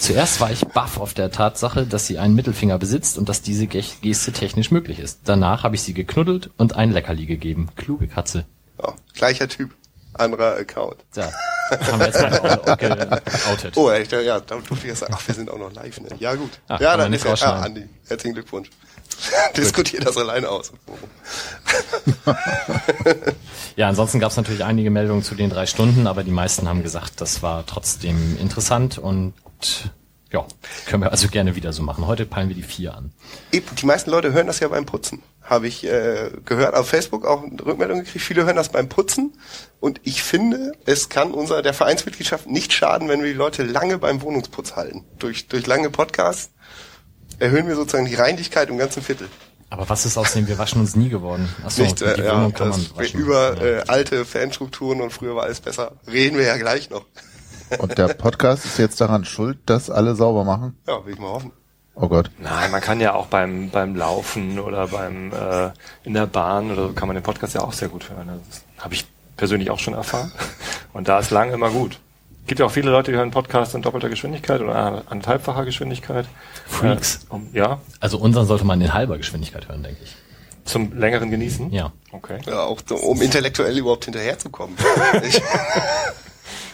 Zuerst 0.00 0.40
war 0.40 0.50
ich 0.50 0.66
baff 0.66 0.98
auf 0.98 1.14
der 1.14 1.30
Tatsache, 1.30 1.86
dass 1.86 2.08
sie 2.08 2.18
einen 2.18 2.34
Mittelfinger 2.34 2.78
besitzt 2.78 3.16
und 3.16 3.28
dass 3.28 3.42
diese 3.42 3.68
Geste 3.68 4.32
technisch 4.32 4.72
möglich 4.72 4.98
ist. 4.98 5.20
Danach 5.24 5.62
habe 5.62 5.76
ich 5.76 5.82
sie 5.82 5.94
geknuddelt 5.94 6.50
und 6.56 6.74
ein 6.74 6.90
Leckerli 6.90 7.26
gegeben. 7.26 7.68
Kluge 7.76 8.08
Katze. 8.08 8.44
Ja, 8.82 8.92
gleicher 9.14 9.46
Typ 9.46 9.70
anderer 10.20 10.56
Account. 10.56 10.96
Ja, 11.14 11.30
haben 11.70 12.00
wir 12.00 12.06
jetzt 12.06 12.20
mal 12.20 12.76
geoutet. 12.76 13.76
Oh, 13.76 13.90
echt, 13.90 14.12
ja, 14.12 14.40
da 14.40 14.56
durfte 14.56 14.74
ich 14.74 14.84
jetzt 14.84 15.00
sagen, 15.00 15.14
ach, 15.16 15.26
wir 15.26 15.34
sind 15.34 15.50
auch 15.50 15.58
noch 15.58 15.72
live, 15.72 16.00
ne? 16.00 16.08
Ja, 16.18 16.34
gut. 16.34 16.50
Ach, 16.68 16.80
ja, 16.80 16.96
dann 16.96 17.12
ist 17.12 17.24
ja, 17.24 17.34
ah, 17.40 17.62
Andi, 17.62 17.88
herzlichen 18.06 18.34
Glückwunsch. 18.34 18.70
Diskutiert 19.56 20.06
das 20.06 20.16
alleine 20.16 20.48
aus. 20.48 20.72
ja, 23.76 23.88
ansonsten 23.88 24.20
gab 24.20 24.30
es 24.30 24.36
natürlich 24.36 24.64
einige 24.64 24.90
Meldungen 24.90 25.22
zu 25.22 25.34
den 25.34 25.50
drei 25.50 25.66
Stunden, 25.66 26.06
aber 26.06 26.22
die 26.24 26.30
meisten 26.30 26.68
haben 26.68 26.82
gesagt, 26.82 27.20
das 27.20 27.42
war 27.42 27.64
trotzdem 27.66 28.36
interessant 28.40 28.98
und 28.98 29.34
ja, 30.32 30.44
können 30.86 31.02
wir 31.02 31.12
also 31.12 31.28
gerne 31.28 31.54
wieder 31.54 31.72
so 31.72 31.82
machen. 31.82 32.06
Heute 32.06 32.26
peilen 32.26 32.48
wir 32.48 32.56
die 32.56 32.62
vier 32.62 32.94
an. 32.94 33.12
Die 33.52 33.86
meisten 33.86 34.10
Leute 34.10 34.32
hören 34.32 34.46
das 34.46 34.60
ja 34.60 34.68
beim 34.68 34.84
Putzen. 34.84 35.22
Habe 35.46 35.68
ich 35.68 35.84
äh, 35.84 36.30
gehört, 36.44 36.74
auf 36.74 36.88
Facebook 36.88 37.24
auch 37.24 37.42
eine 37.42 37.64
Rückmeldung 37.64 38.00
gekriegt. 38.00 38.24
Viele 38.24 38.44
hören 38.44 38.56
das 38.56 38.70
beim 38.70 38.88
Putzen. 38.88 39.32
Und 39.78 40.00
ich 40.02 40.22
finde, 40.22 40.72
es 40.84 41.08
kann 41.08 41.30
unser 41.30 41.62
der 41.62 41.72
Vereinsmitgliedschaft 41.72 42.48
nicht 42.48 42.72
schaden, 42.72 43.08
wenn 43.08 43.20
wir 43.22 43.28
die 43.28 43.38
Leute 43.38 43.62
lange 43.62 43.98
beim 43.98 44.22
Wohnungsputz 44.22 44.74
halten. 44.74 45.04
Durch, 45.18 45.46
durch 45.46 45.66
lange 45.66 45.88
Podcasts 45.90 46.50
erhöhen 47.38 47.68
wir 47.68 47.76
sozusagen 47.76 48.06
die 48.06 48.14
Reinlichkeit 48.16 48.70
im 48.70 48.78
ganzen 48.78 49.02
Viertel. 49.02 49.28
Aber 49.70 49.88
was 49.88 50.04
ist 50.04 50.16
aus 50.16 50.32
dem 50.32 50.46
Wir 50.48 50.58
waschen 50.58 50.80
uns 50.80 50.96
nie 50.96 51.08
geworden? 51.08 51.48
Achso, 51.64 51.82
Nicht, 51.82 52.00
äh, 52.02 52.24
ja, 52.24 52.50
kann 52.50 52.70
man 52.70 52.86
waschen. 52.96 53.20
Über 53.20 53.60
äh, 53.60 53.82
alte 53.86 54.24
Fanstrukturen 54.24 55.00
und 55.00 55.12
früher 55.12 55.34
war 55.34 55.44
alles 55.44 55.60
besser. 55.60 55.92
Reden 56.10 56.38
wir 56.38 56.44
ja 56.44 56.56
gleich 56.56 56.90
noch. 56.90 57.06
Und 57.78 57.98
der 57.98 58.08
Podcast 58.14 58.64
ist 58.64 58.78
jetzt 58.78 59.00
daran 59.00 59.24
schuld, 59.24 59.58
dass 59.66 59.90
alle 59.90 60.14
sauber 60.14 60.44
machen? 60.44 60.78
Ja, 60.86 61.04
will 61.04 61.14
ich 61.14 61.18
mal 61.18 61.30
hoffen. 61.30 61.52
Oh 61.98 62.08
Gott. 62.08 62.30
Nein, 62.38 62.70
man 62.70 62.82
kann 62.82 63.00
ja 63.00 63.14
auch 63.14 63.26
beim, 63.26 63.70
beim 63.70 63.96
Laufen 63.96 64.58
oder 64.58 64.86
beim 64.88 65.32
äh, 65.32 65.70
in 66.04 66.12
der 66.12 66.26
Bahn 66.26 66.70
oder 66.70 66.88
so 66.88 66.92
kann 66.92 67.08
man 67.08 67.14
den 67.14 67.22
Podcast 67.22 67.54
ja 67.54 67.62
auch 67.62 67.72
sehr 67.72 67.88
gut 67.88 68.10
hören. 68.10 68.28
Das 68.48 68.62
habe 68.84 68.92
ich 68.92 69.06
persönlich 69.38 69.70
auch 69.70 69.78
schon 69.78 69.94
erfahren. 69.94 70.30
Und 70.92 71.08
da 71.08 71.18
ist 71.18 71.30
lang 71.30 71.54
immer 71.54 71.70
gut. 71.70 71.98
Gibt 72.46 72.60
ja 72.60 72.66
auch 72.66 72.70
viele 72.70 72.90
Leute, 72.90 73.12
die 73.12 73.16
hören 73.16 73.30
Podcasts 73.30 73.74
in 73.74 73.80
doppelter 73.80 74.10
Geschwindigkeit 74.10 74.60
oder 74.60 75.04
anderthalbfacher 75.08 75.64
Geschwindigkeit. 75.64 76.26
Freaks. 76.66 77.24
Äh, 77.30 77.34
um, 77.34 77.48
ja. 77.54 77.80
Also 77.98 78.18
unseren 78.18 78.46
sollte 78.46 78.66
man 78.66 78.78
in 78.80 78.92
halber 78.92 79.16
Geschwindigkeit 79.16 79.66
hören, 79.68 79.82
denke 79.82 80.02
ich. 80.04 80.14
Zum 80.66 80.96
längeren 80.98 81.30
Genießen? 81.30 81.72
Ja. 81.72 81.92
Okay. 82.12 82.40
Ja, 82.46 82.64
auch 82.64 82.82
um 82.90 83.22
intellektuell 83.22 83.76
überhaupt 83.78 84.04
hinterherzukommen. 84.04 84.76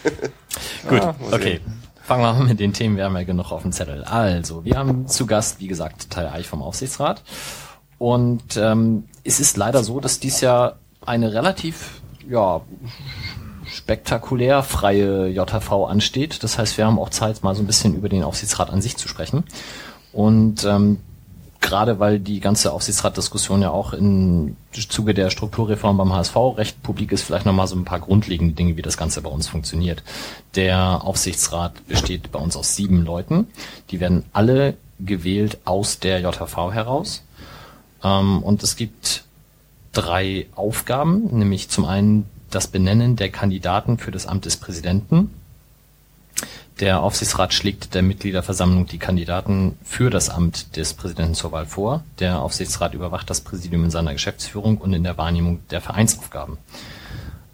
Gut, 0.88 1.00
ah, 1.00 1.14
okay. 1.30 1.60
Fangen 2.02 2.22
wir 2.22 2.32
mal 2.32 2.44
mit 2.44 2.58
den 2.58 2.72
Themen, 2.72 2.96
wir 2.96 3.04
haben 3.04 3.16
ja 3.16 3.22
genug 3.22 3.52
auf 3.52 3.62
dem 3.62 3.72
Zettel. 3.72 4.02
Also, 4.04 4.64
wir 4.64 4.76
haben 4.76 5.06
zu 5.06 5.26
Gast, 5.26 5.60
wie 5.60 5.68
gesagt, 5.68 6.10
Teil 6.10 6.28
Eich 6.28 6.48
vom 6.48 6.62
Aufsichtsrat. 6.62 7.22
Und 7.98 8.56
ähm, 8.56 9.04
es 9.22 9.38
ist 9.38 9.56
leider 9.56 9.84
so, 9.84 10.00
dass 10.00 10.18
dies 10.18 10.40
ja 10.40 10.74
eine 11.06 11.32
relativ 11.32 12.02
ja, 12.28 12.62
spektakulär 13.64 14.64
freie 14.64 15.28
JV 15.28 15.86
ansteht. 15.86 16.42
Das 16.42 16.58
heißt, 16.58 16.76
wir 16.76 16.86
haben 16.86 16.98
auch 16.98 17.10
Zeit, 17.10 17.44
mal 17.44 17.54
so 17.54 17.62
ein 17.62 17.66
bisschen 17.66 17.94
über 17.94 18.08
den 18.08 18.24
Aufsichtsrat 18.24 18.70
an 18.70 18.82
sich 18.82 18.96
zu 18.96 19.06
sprechen. 19.06 19.44
Und 20.12 20.64
ähm, 20.64 20.98
gerade 21.62 21.98
weil 21.98 22.18
die 22.18 22.40
ganze 22.40 22.72
Aufsichtsratdiskussion 22.72 23.62
ja 23.62 23.70
auch 23.70 23.94
im 23.94 24.56
Zuge 24.72 25.14
der 25.14 25.30
Strukturreform 25.30 25.96
beim 25.96 26.12
HSV 26.12 26.36
recht 26.56 26.82
publik 26.82 27.12
ist, 27.12 27.22
vielleicht 27.22 27.46
nochmal 27.46 27.66
so 27.66 27.76
ein 27.76 27.84
paar 27.84 28.00
grundlegende 28.00 28.54
Dinge, 28.54 28.76
wie 28.76 28.82
das 28.82 28.98
Ganze 28.98 29.22
bei 29.22 29.30
uns 29.30 29.48
funktioniert. 29.48 30.02
Der 30.54 31.02
Aufsichtsrat 31.04 31.86
besteht 31.86 32.30
bei 32.30 32.38
uns 32.38 32.56
aus 32.56 32.76
sieben 32.76 33.04
Leuten. 33.04 33.46
Die 33.90 34.00
werden 34.00 34.24
alle 34.32 34.74
gewählt 35.00 35.58
aus 35.64 35.98
der 35.98 36.20
JHV 36.20 36.72
heraus. 36.72 37.22
Ähm, 38.04 38.42
und 38.42 38.62
es 38.62 38.76
gibt 38.76 39.24
drei 39.92 40.46
Aufgaben, 40.54 41.38
nämlich 41.38 41.68
zum 41.68 41.84
einen 41.84 42.26
das 42.50 42.66
Benennen 42.66 43.16
der 43.16 43.30
Kandidaten 43.30 43.98
für 43.98 44.10
das 44.10 44.26
Amt 44.26 44.44
des 44.44 44.56
Präsidenten, 44.56 45.30
Der 46.80 47.02
Aufsichtsrat 47.02 47.52
schlägt 47.52 47.94
der 47.94 48.02
Mitgliederversammlung 48.02 48.86
die 48.86 48.98
Kandidaten 48.98 49.76
für 49.84 50.10
das 50.10 50.30
Amt 50.30 50.76
des 50.76 50.94
Präsidenten 50.94 51.34
zur 51.34 51.52
Wahl 51.52 51.66
vor. 51.66 52.02
Der 52.18 52.40
Aufsichtsrat 52.40 52.94
überwacht 52.94 53.28
das 53.30 53.42
Präsidium 53.42 53.84
in 53.84 53.90
seiner 53.90 54.12
Geschäftsführung 54.12 54.78
und 54.78 54.92
in 54.92 55.04
der 55.04 55.18
Wahrnehmung 55.18 55.60
der 55.70 55.80
Vereinsaufgaben. 55.80 56.58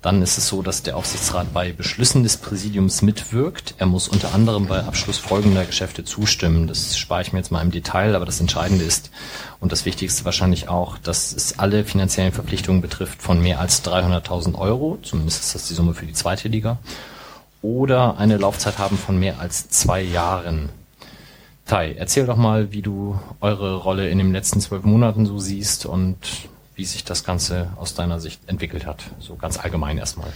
Dann 0.00 0.22
ist 0.22 0.38
es 0.38 0.46
so, 0.46 0.62
dass 0.62 0.84
der 0.84 0.96
Aufsichtsrat 0.96 1.52
bei 1.52 1.72
Beschlüssen 1.72 2.22
des 2.22 2.36
Präsidiums 2.36 3.02
mitwirkt. 3.02 3.74
Er 3.78 3.86
muss 3.86 4.06
unter 4.06 4.32
anderem 4.32 4.66
bei 4.68 4.84
Abschluss 4.84 5.18
folgender 5.18 5.64
Geschäfte 5.64 6.04
zustimmen. 6.04 6.68
Das 6.68 6.96
spare 6.96 7.22
ich 7.22 7.32
mir 7.32 7.40
jetzt 7.40 7.50
mal 7.50 7.62
im 7.62 7.72
Detail, 7.72 8.14
aber 8.14 8.24
das 8.24 8.40
Entscheidende 8.40 8.84
ist 8.84 9.10
und 9.58 9.72
das 9.72 9.84
Wichtigste 9.84 10.24
wahrscheinlich 10.24 10.68
auch, 10.68 10.98
dass 10.98 11.32
es 11.32 11.58
alle 11.58 11.84
finanziellen 11.84 12.32
Verpflichtungen 12.32 12.80
betrifft 12.80 13.20
von 13.20 13.42
mehr 13.42 13.58
als 13.58 13.84
300.000 13.84 14.54
Euro. 14.54 14.98
Zumindest 15.02 15.42
ist 15.42 15.54
das 15.56 15.66
die 15.66 15.74
Summe 15.74 15.94
für 15.94 16.06
die 16.06 16.12
zweite 16.12 16.46
Liga. 16.46 16.78
Oder 17.62 18.18
eine 18.18 18.36
Laufzeit 18.36 18.78
haben 18.78 18.96
von 18.96 19.18
mehr 19.18 19.40
als 19.40 19.68
zwei 19.68 20.00
Jahren. 20.00 20.68
Tai, 21.66 21.94
erzähl 21.98 22.24
doch 22.24 22.36
mal, 22.36 22.72
wie 22.72 22.82
du 22.82 23.18
eure 23.40 23.76
Rolle 23.76 24.08
in 24.08 24.18
den 24.18 24.32
letzten 24.32 24.60
zwölf 24.60 24.84
Monaten 24.84 25.26
so 25.26 25.38
siehst 25.38 25.84
und 25.86 26.16
wie 26.76 26.84
sich 26.84 27.04
das 27.04 27.24
Ganze 27.24 27.70
aus 27.76 27.94
deiner 27.94 28.20
Sicht 28.20 28.40
entwickelt 28.46 28.86
hat. 28.86 29.02
So 29.18 29.34
ganz 29.34 29.58
allgemein 29.58 29.98
erstmal. 29.98 30.32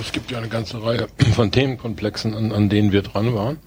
Es 0.00 0.12
gibt 0.12 0.30
ja 0.30 0.38
eine 0.38 0.48
ganze 0.48 0.82
Reihe 0.82 1.08
von 1.34 1.50
Themenkomplexen, 1.50 2.34
an, 2.34 2.52
an 2.52 2.68
denen 2.68 2.92
wir 2.92 3.02
dran 3.02 3.34
waren. 3.34 3.58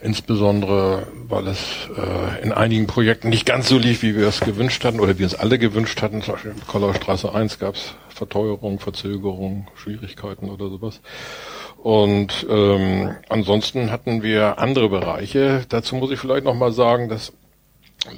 Insbesondere, 0.00 1.06
weil 1.28 1.46
es 1.46 1.60
äh, 1.96 2.42
in 2.42 2.52
einigen 2.52 2.86
Projekten 2.86 3.28
nicht 3.28 3.46
ganz 3.46 3.68
so 3.68 3.78
lief, 3.78 4.02
wie 4.02 4.16
wir 4.16 4.26
es 4.26 4.40
gewünscht 4.40 4.84
hatten 4.84 4.98
oder 4.98 5.18
wie 5.18 5.22
es 5.24 5.34
alle 5.34 5.58
gewünscht 5.58 6.00
hatten. 6.02 6.22
Zum 6.22 6.34
Beispiel 6.34 6.52
in 6.52 6.66
Kollerstraße 6.66 7.32
1 7.32 7.58
gab 7.58 7.74
es 7.74 7.94
Verteuerung, 8.08 8.80
Verzögerung, 8.80 9.68
Schwierigkeiten 9.76 10.48
oder 10.48 10.70
sowas. 10.70 11.00
Und 11.84 12.46
ähm, 12.48 13.14
ansonsten 13.28 13.90
hatten 13.90 14.22
wir 14.22 14.58
andere 14.58 14.88
Bereiche. 14.88 15.66
Dazu 15.68 15.96
muss 15.96 16.10
ich 16.10 16.18
vielleicht 16.18 16.46
noch 16.46 16.54
mal 16.54 16.72
sagen, 16.72 17.10
dass 17.10 17.34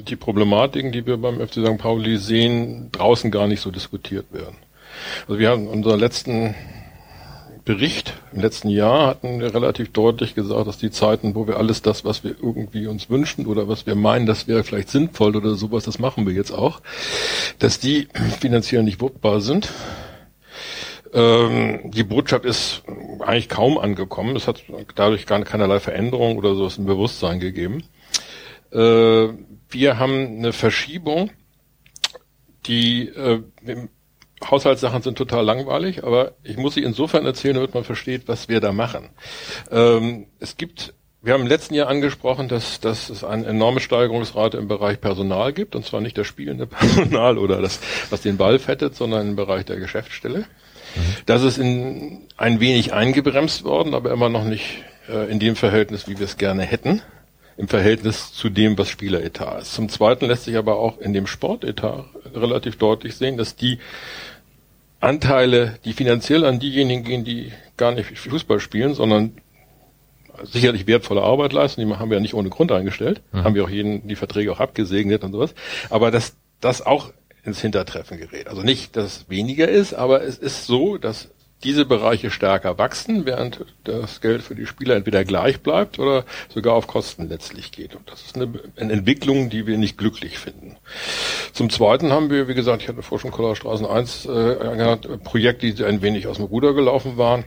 die 0.08 0.14
Problematiken, 0.14 0.92
die 0.92 1.04
wir 1.04 1.16
beim 1.16 1.40
FC 1.44 1.54
St. 1.54 1.76
Pauli 1.76 2.16
sehen, 2.16 2.90
draußen 2.92 3.32
gar 3.32 3.48
nicht 3.48 3.60
so 3.60 3.72
diskutiert 3.72 4.26
werden. 4.32 4.56
Also 5.26 5.40
wir 5.40 5.50
haben 5.50 5.66
unseren 5.66 5.98
letzten 5.98 6.54
Bericht 7.64 8.14
im 8.32 8.40
letzten 8.40 8.68
Jahr 8.68 9.08
hatten 9.08 9.40
wir 9.40 9.52
relativ 9.52 9.90
deutlich 9.90 10.36
gesagt, 10.36 10.68
dass 10.68 10.78
die 10.78 10.92
Zeiten, 10.92 11.34
wo 11.34 11.48
wir 11.48 11.56
alles 11.56 11.82
das, 11.82 12.04
was 12.04 12.22
wir 12.22 12.36
irgendwie 12.40 12.86
uns 12.86 13.10
wünschen 13.10 13.46
oder 13.46 13.66
was 13.66 13.84
wir 13.84 13.96
meinen, 13.96 14.26
das 14.26 14.46
wäre 14.46 14.62
vielleicht 14.62 14.90
sinnvoll 14.90 15.34
oder 15.34 15.56
sowas, 15.56 15.82
das 15.82 15.98
machen 15.98 16.24
wir 16.24 16.32
jetzt 16.32 16.52
auch, 16.52 16.80
dass 17.58 17.80
die 17.80 18.06
finanziell 18.38 18.84
nicht 18.84 19.00
wuppbar 19.00 19.40
sind. 19.40 19.72
Ähm, 21.16 21.90
die 21.90 22.04
Botschaft 22.04 22.44
ist 22.44 22.82
eigentlich 23.20 23.48
kaum 23.48 23.78
angekommen. 23.78 24.36
Es 24.36 24.46
hat 24.46 24.62
dadurch 24.94 25.24
gar 25.24 25.42
keinerlei 25.42 25.80
Veränderung 25.80 26.36
oder 26.36 26.54
sowas 26.54 26.76
im 26.76 26.84
Bewusstsein 26.84 27.40
gegeben. 27.40 27.84
Äh, 28.70 29.28
wir 29.70 29.98
haben 29.98 30.36
eine 30.38 30.52
Verschiebung, 30.52 31.30
die 32.66 33.08
äh, 33.08 33.40
Haushaltssachen 34.44 35.00
sind 35.00 35.16
total 35.16 35.44
langweilig, 35.44 36.04
aber 36.04 36.32
ich 36.42 36.58
muss 36.58 36.74
sie 36.74 36.82
insofern 36.82 37.24
erzählen, 37.24 37.54
damit 37.54 37.72
man 37.72 37.84
versteht, 37.84 38.28
was 38.28 38.50
wir 38.50 38.60
da 38.60 38.72
machen. 38.72 39.08
Ähm, 39.70 40.26
es 40.38 40.58
gibt, 40.58 40.92
wir 41.22 41.32
haben 41.32 41.42
im 41.42 41.48
letzten 41.48 41.72
Jahr 41.72 41.88
angesprochen, 41.88 42.48
dass, 42.48 42.78
dass 42.80 43.08
es 43.08 43.24
eine 43.24 43.46
enorme 43.46 43.80
Steigerungsrate 43.80 44.58
im 44.58 44.68
Bereich 44.68 45.00
Personal 45.00 45.54
gibt, 45.54 45.74
und 45.74 45.86
zwar 45.86 46.02
nicht 46.02 46.18
das 46.18 46.26
spielende 46.26 46.66
Personal 46.66 47.38
oder 47.38 47.62
das, 47.62 47.80
was 48.10 48.20
den 48.20 48.36
Ball 48.36 48.58
fettet, 48.58 48.94
sondern 48.94 49.28
im 49.28 49.36
Bereich 49.36 49.64
der 49.64 49.76
Geschäftsstelle. 49.76 50.44
Mhm. 50.96 51.00
Das 51.26 51.42
ist 51.42 51.58
in 51.58 52.22
ein 52.36 52.60
wenig 52.60 52.92
eingebremst 52.92 53.64
worden, 53.64 53.94
aber 53.94 54.10
immer 54.10 54.28
noch 54.28 54.44
nicht 54.44 54.82
äh, 55.08 55.30
in 55.30 55.38
dem 55.38 55.56
Verhältnis, 55.56 56.08
wie 56.08 56.18
wir 56.18 56.24
es 56.24 56.36
gerne 56.36 56.62
hätten 56.62 57.02
im 57.56 57.68
Verhältnis 57.68 58.32
zu 58.32 58.50
dem, 58.50 58.76
was 58.76 58.88
Spieleretat 58.88 59.62
ist. 59.62 59.74
Zum 59.74 59.88
Zweiten 59.88 60.26
lässt 60.26 60.44
sich 60.44 60.56
aber 60.56 60.76
auch 60.76 60.98
in 60.98 61.12
dem 61.12 61.26
Sportetat 61.26 62.04
relativ 62.34 62.76
deutlich 62.76 63.16
sehen, 63.16 63.36
dass 63.36 63.56
die 63.56 63.78
Anteile, 65.00 65.78
die 65.84 65.92
finanziell 65.92 66.44
an 66.44 66.58
diejenigen 66.58 67.04
gehen, 67.04 67.24
die 67.24 67.52
gar 67.76 67.92
nicht 67.92 68.18
Fußball 68.18 68.60
spielen, 68.60 68.94
sondern 68.94 69.32
sicherlich 70.42 70.86
wertvolle 70.86 71.22
Arbeit 71.22 71.52
leisten, 71.54 71.80
die 71.80 71.94
haben 71.94 72.10
wir 72.10 72.16
ja 72.16 72.20
nicht 72.20 72.34
ohne 72.34 72.50
Grund 72.50 72.72
eingestellt, 72.72 73.22
mhm. 73.32 73.44
haben 73.44 73.54
wir 73.54 73.64
auch 73.64 73.70
jeden, 73.70 74.06
die 74.06 74.16
Verträge 74.16 74.52
auch 74.52 74.60
abgesegnet 74.60 75.24
und 75.24 75.32
sowas, 75.32 75.54
aber 75.88 76.10
dass 76.10 76.36
das 76.60 76.84
auch 76.84 77.12
ins 77.46 77.60
Hintertreffen 77.60 78.18
gerät. 78.18 78.48
Also 78.48 78.62
nicht, 78.62 78.96
dass 78.96 79.04
es 79.04 79.30
weniger 79.30 79.68
ist, 79.68 79.94
aber 79.94 80.22
es 80.22 80.38
ist 80.38 80.66
so, 80.66 80.98
dass 80.98 81.28
diese 81.64 81.86
Bereiche 81.86 82.30
stärker 82.30 82.78
wachsen, 82.78 83.24
während 83.24 83.64
das 83.84 84.20
Geld 84.20 84.42
für 84.42 84.54
die 84.54 84.66
Spieler 84.66 84.94
entweder 84.94 85.24
gleich 85.24 85.60
bleibt 85.60 85.98
oder 85.98 86.24
sogar 86.52 86.74
auf 86.74 86.86
Kosten 86.86 87.28
letztlich 87.28 87.72
geht. 87.72 87.94
Und 87.94 88.10
das 88.10 88.22
ist 88.22 88.36
eine, 88.36 88.48
eine 88.76 88.92
Entwicklung, 88.92 89.48
die 89.48 89.66
wir 89.66 89.78
nicht 89.78 89.96
glücklich 89.96 90.38
finden. 90.38 90.76
Zum 91.52 91.70
Zweiten 91.70 92.12
haben 92.12 92.30
wir, 92.30 92.46
wie 92.46 92.54
gesagt, 92.54 92.82
ich 92.82 92.88
hatte 92.88 93.02
vorher 93.02 93.22
schon 93.22 93.30
Kollerstraßen 93.30 93.86
1 93.86 94.26
äh, 94.26 94.96
Projekte, 95.24 95.72
die 95.72 95.84
ein 95.84 96.02
wenig 96.02 96.26
aus 96.26 96.36
dem 96.36 96.44
Ruder 96.44 96.74
gelaufen 96.74 97.16
waren 97.16 97.44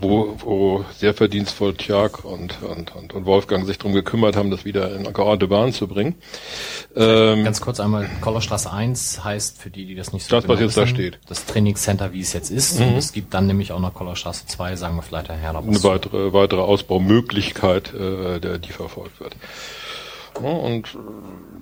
wo, 0.00 0.36
wo 0.38 0.84
sehr 0.96 1.14
verdienstvoll 1.14 1.74
Tjag 1.74 2.24
und, 2.24 2.62
und, 2.62 2.94
und, 2.94 3.12
und 3.12 3.26
Wolfgang 3.26 3.66
sich 3.66 3.78
drum 3.78 3.92
gekümmert 3.92 4.36
haben, 4.36 4.50
das 4.50 4.64
wieder 4.64 4.94
in 4.94 5.04
geordnete 5.12 5.48
Bahn 5.48 5.72
zu 5.72 5.88
bringen. 5.88 6.14
Ähm, 6.96 7.44
Ganz 7.44 7.60
kurz 7.60 7.80
einmal, 7.80 8.08
Kollerstraße 8.20 8.72
1 8.72 9.24
heißt, 9.24 9.60
für 9.60 9.70
die, 9.70 9.86
die 9.86 9.94
das 9.94 10.12
nicht 10.12 10.26
so 10.26 10.36
Das, 10.36 10.44
genau 10.44 10.54
was 10.54 10.60
jetzt 10.60 10.76
wissen, 10.76 10.80
da 10.80 10.86
steht. 10.86 11.18
Das 11.28 11.46
Trainingscenter, 11.46 12.12
wie 12.12 12.20
es 12.20 12.32
jetzt 12.32 12.50
ist. 12.50 12.78
Mhm. 12.78 12.88
Und 12.88 12.96
es 12.96 13.12
gibt 13.12 13.34
dann 13.34 13.46
nämlich 13.46 13.72
auch 13.72 13.80
noch 13.80 13.94
Kollerstraße 13.94 14.46
2, 14.46 14.76
sagen 14.76 14.96
wir 14.96 15.02
vielleicht 15.02 15.28
daher 15.28 15.52
noch 15.52 15.66
was. 15.66 15.84
Eine 15.84 15.94
weitere, 15.94 16.32
weitere 16.32 16.60
Ausbaumöglichkeit, 16.60 17.92
äh, 17.94 18.40
der, 18.40 18.58
die 18.58 18.72
verfolgt 18.72 19.20
wird. 19.20 19.36
Ja, 20.42 20.48
und 20.48 20.96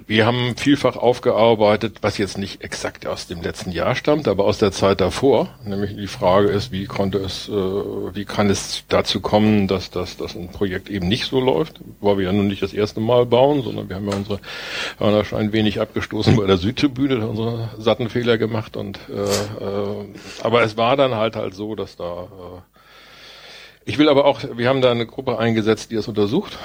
wir 0.07 0.27
haben 0.27 0.57
vielfach 0.57 0.97
aufgearbeitet, 0.97 1.99
was 2.03 2.19
jetzt 2.19 2.37
nicht 2.37 2.63
exakt 2.63 3.07
aus 3.07 3.27
dem 3.29 3.41
letzten 3.41 3.71
Jahr 3.71 3.95
stammt, 3.95 4.29
aber 4.29 4.45
aus 4.45 4.59
der 4.59 4.73
Zeit 4.73 5.01
davor. 5.01 5.49
Nämlich 5.65 5.97
die 5.97 6.07
Frage 6.07 6.49
ist, 6.49 6.73
wie 6.73 6.87
konnte 6.87 7.19
es, 7.19 7.49
äh, 7.49 7.53
wie 7.53 8.25
kann 8.25 8.51
es 8.51 8.85
dazu 8.89 9.21
kommen, 9.21 9.69
dass, 9.69 9.91
dass, 9.91 10.17
dass 10.17 10.35
ein 10.35 10.49
Projekt 10.49 10.91
eben 10.91 11.09
nicht 11.09 11.27
so 11.27 11.41
läuft, 11.41 11.81
weil 12.01 12.19
wir 12.19 12.25
ja 12.27 12.33
nun 12.33 12.49
nicht 12.49 12.63
das 12.63 12.73
erste 12.73 13.01
Mal 13.01 13.27
bauen, 13.27 13.63
sondern 13.63 13.89
wir 13.89 13.97
haben 13.97 14.09
ja 14.09 14.17
unsere 14.17 14.41
Hörner 14.99 15.25
schon 15.25 15.39
ein 15.39 15.53
wenig 15.53 15.81
abgestoßen 15.81 16.37
bei 16.37 16.47
der 16.47 16.59
Südtribüne, 16.59 17.21
da 17.21 17.27
unsere 17.27 17.71
satten 17.79 18.09
Fehler 18.09 18.39
gemacht 18.39 18.77
und 18.77 18.99
äh, 19.09 19.65
äh, 19.65 20.05
aber 20.43 20.63
es 20.63 20.77
war 20.77 20.97
dann 20.97 21.15
halt 21.15 21.37
halt 21.37 21.55
so, 21.55 21.75
dass 21.75 21.97
da 21.97 22.25
äh, 22.25 22.61
ich 23.85 23.99
will 23.99 24.09
aber 24.09 24.27
auch, 24.27 24.41
wir 24.57 24.69
haben 24.69 24.81
da 24.81 24.93
eine 24.93 25.07
Gruppe 25.07 25.39
eingesetzt, 25.39 25.91
die 25.91 25.97
das 25.97 26.07
untersucht 26.07 26.59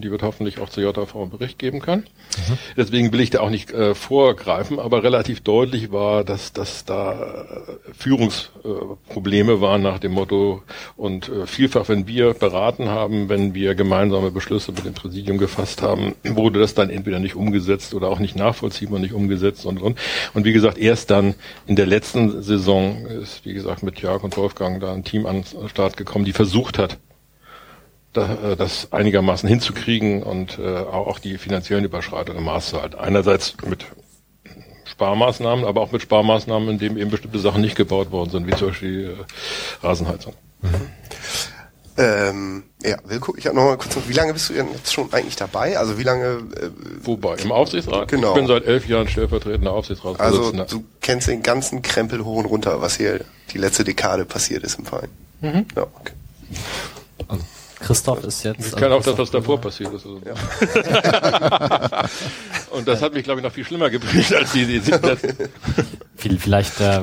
die 0.00 0.10
wird 0.10 0.22
hoffentlich 0.22 0.58
auch 0.58 0.68
zur 0.68 0.82
JV 0.82 1.16
einen 1.16 1.30
Bericht 1.30 1.58
geben 1.58 1.80
kann. 1.80 2.00
Mhm. 2.00 2.58
Deswegen 2.76 3.12
will 3.12 3.20
ich 3.20 3.30
da 3.30 3.40
auch 3.40 3.50
nicht 3.50 3.70
äh, 3.72 3.94
vorgreifen, 3.94 4.78
aber 4.78 5.02
relativ 5.02 5.40
deutlich 5.40 5.92
war, 5.92 6.24
dass, 6.24 6.52
dass 6.52 6.84
da 6.84 7.12
äh, 7.12 7.92
Führungsprobleme 7.96 9.52
äh, 9.52 9.60
waren 9.60 9.82
nach 9.82 9.98
dem 9.98 10.12
Motto 10.12 10.62
und 10.96 11.28
äh, 11.28 11.46
vielfach, 11.46 11.88
wenn 11.88 12.06
wir 12.06 12.34
beraten 12.34 12.88
haben, 12.88 13.28
wenn 13.28 13.54
wir 13.54 13.74
gemeinsame 13.74 14.30
Beschlüsse 14.30 14.72
mit 14.72 14.84
dem 14.84 14.94
Präsidium 14.94 15.38
gefasst 15.38 15.82
haben, 15.82 16.14
wurde 16.24 16.60
das 16.60 16.74
dann 16.74 16.90
entweder 16.90 17.18
nicht 17.18 17.36
umgesetzt 17.36 17.94
oder 17.94 18.08
auch 18.08 18.18
nicht 18.18 18.36
nachvollziehbar 18.36 18.98
nicht 18.98 19.14
umgesetzt 19.14 19.66
und 19.66 19.80
und. 19.80 19.98
Und 20.34 20.44
wie 20.44 20.52
gesagt, 20.52 20.78
erst 20.78 21.10
dann 21.10 21.34
in 21.66 21.76
der 21.76 21.86
letzten 21.86 22.42
Saison 22.42 23.06
ist, 23.06 23.44
wie 23.44 23.54
gesagt, 23.54 23.82
mit 23.82 24.00
Jörg 24.00 24.22
und 24.22 24.36
Wolfgang 24.36 24.80
da 24.80 24.92
ein 24.92 25.04
Team 25.04 25.26
an 25.26 25.42
den 25.42 25.68
Start 25.68 25.96
gekommen, 25.96 26.24
die 26.24 26.32
versucht 26.32 26.78
hat, 26.78 26.98
das 28.16 28.92
einigermaßen 28.92 29.48
hinzukriegen 29.48 30.22
und 30.22 30.58
äh, 30.58 30.78
auch 30.78 31.18
die 31.18 31.38
finanziellen 31.38 31.84
Überschreitungen 31.84 32.38
im 32.38 32.44
Maße 32.44 32.80
halt. 32.80 32.94
Einerseits 32.94 33.56
mit 33.66 33.86
Sparmaßnahmen, 34.84 35.64
aber 35.64 35.82
auch 35.82 35.92
mit 35.92 36.02
Sparmaßnahmen, 36.02 36.68
in 36.68 36.78
denen 36.78 36.96
eben 36.96 37.10
bestimmte 37.10 37.38
Sachen 37.38 37.60
nicht 37.60 37.76
gebaut 37.76 38.10
worden 38.10 38.30
sind, 38.30 38.46
wie 38.46 38.54
zum 38.54 38.68
Beispiel 38.68 39.16
äh, 39.82 39.86
Rasenheizung. 39.86 40.34
Mhm. 40.62 40.68
Ähm, 41.98 42.64
ja, 42.82 42.96
Wilko, 43.04 43.34
ich 43.38 43.46
habe 43.46 43.56
noch 43.56 43.64
mal 43.64 43.78
kurz, 43.78 43.96
wie 44.06 44.12
lange 44.12 44.34
bist 44.34 44.50
du 44.50 44.54
denn 44.54 44.68
jetzt 44.70 44.92
schon 44.92 45.10
eigentlich 45.12 45.36
dabei? 45.36 45.78
Also 45.78 45.98
wie 45.98 46.02
lange? 46.02 46.26
Äh, 46.54 46.70
Wobei? 47.02 47.36
Im 47.36 47.52
Aufsichtsrat? 47.52 48.08
Genau. 48.08 48.28
Ich 48.30 48.34
bin 48.34 48.46
seit 48.46 48.66
elf 48.66 48.86
Jahren 48.86 49.08
stellvertretender 49.08 49.72
Aufsichtsrat. 49.72 50.20
Also 50.20 50.52
du 50.52 50.84
kennst 51.00 51.28
den 51.28 51.42
ganzen 51.42 51.80
Krempel 51.80 52.24
hoch 52.24 52.36
und 52.36 52.46
runter, 52.46 52.82
was 52.82 52.96
hier 52.96 53.24
die 53.52 53.58
letzte 53.58 53.84
Dekade 53.84 54.26
passiert 54.26 54.62
ist 54.62 54.78
im 54.78 54.84
Verein. 54.84 55.08
Mhm. 55.40 55.66
Ja, 55.74 55.82
okay. 55.82 56.12
Also 57.28 57.42
Christoph 57.80 58.24
ist 58.24 58.42
jetzt. 58.42 58.66
Ich 58.66 58.76
kann 58.76 58.92
auch 58.92 59.02
das, 59.02 59.18
was 59.18 59.30
davor 59.30 59.60
passiert 59.60 59.92
ist. 59.92 60.06
Also. 60.06 60.20
Ja. 60.24 60.34
und 62.70 62.88
das 62.88 63.02
hat 63.02 63.12
mich, 63.14 63.24
glaube 63.24 63.40
ich, 63.40 63.44
noch 63.44 63.52
viel 63.52 63.64
schlimmer 63.64 63.90
gebricht 63.90 64.34
als 64.34 64.52
die, 64.52 64.66
die 64.66 64.80
Vielleicht 66.38 66.80
äh, 66.80 67.02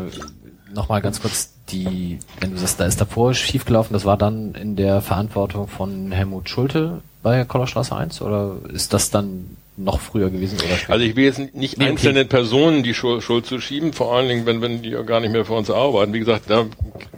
nochmal 0.73 1.01
ganz 1.01 1.21
kurz 1.21 1.53
die, 1.69 2.19
wenn 2.39 2.51
du 2.51 2.57
sagst, 2.57 2.79
da 2.79 2.85
ist 2.85 2.99
davor 2.99 3.33
schiefgelaufen, 3.33 3.93
das 3.93 4.05
war 4.05 4.17
dann 4.17 4.55
in 4.55 4.75
der 4.75 5.01
Verantwortung 5.01 5.67
von 5.67 6.11
Helmut 6.11 6.49
Schulte 6.49 7.01
bei 7.21 7.45
Kollerstraße 7.45 7.95
1 7.95 8.21
oder 8.21 8.57
ist 8.71 8.93
das 8.93 9.09
dann 9.11 9.57
noch 9.77 9.99
früher 9.99 10.29
gewesen 10.29 10.57
oder 10.59 10.75
später? 10.75 10.93
Also 10.93 11.05
ich 11.05 11.15
will 11.15 11.25
jetzt 11.25 11.55
nicht 11.55 11.77
nee, 11.77 11.85
einzelnen 11.85 12.25
okay. 12.25 12.29
Personen 12.29 12.83
die 12.83 12.93
Schuld, 12.93 13.23
Schuld 13.23 13.45
zu 13.45 13.59
schieben, 13.59 13.93
vor 13.93 14.15
allen 14.15 14.27
Dingen, 14.27 14.45
wenn, 14.45 14.61
wenn 14.61 14.81
die 14.81 14.91
gar 15.05 15.19
nicht 15.19 15.31
mehr 15.31 15.45
für 15.45 15.53
uns 15.53 15.69
arbeiten. 15.69 16.13
Wie 16.13 16.19
gesagt, 16.19 16.49
da 16.49 16.65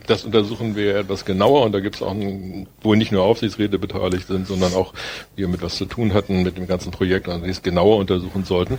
das 0.08 0.24
untersuchen 0.24 0.76
wir 0.76 0.96
etwas 0.96 1.26
genauer 1.26 1.64
und 1.64 1.72
da 1.72 1.80
gibt 1.80 1.96
es 1.96 2.02
auch, 2.02 2.12
ein, 2.12 2.68
wo 2.82 2.96
nicht 2.96 3.12
nur 3.12 3.24
Aufsichtsräte 3.24 3.80
beteiligt 3.80 4.28
sind, 4.28 4.48
sondern 4.48 4.74
auch 4.74 4.94
wir 5.36 5.48
mit 5.48 5.62
was 5.62 5.76
zu 5.76 5.86
tun 5.86 6.14
hatten 6.14 6.44
mit 6.44 6.58
dem 6.58 6.68
ganzen 6.68 6.92
Projekt 6.92 7.28
und 7.28 7.44
die 7.44 7.50
es 7.50 7.62
genauer 7.62 7.98
untersuchen 7.98 8.44
sollten. 8.44 8.76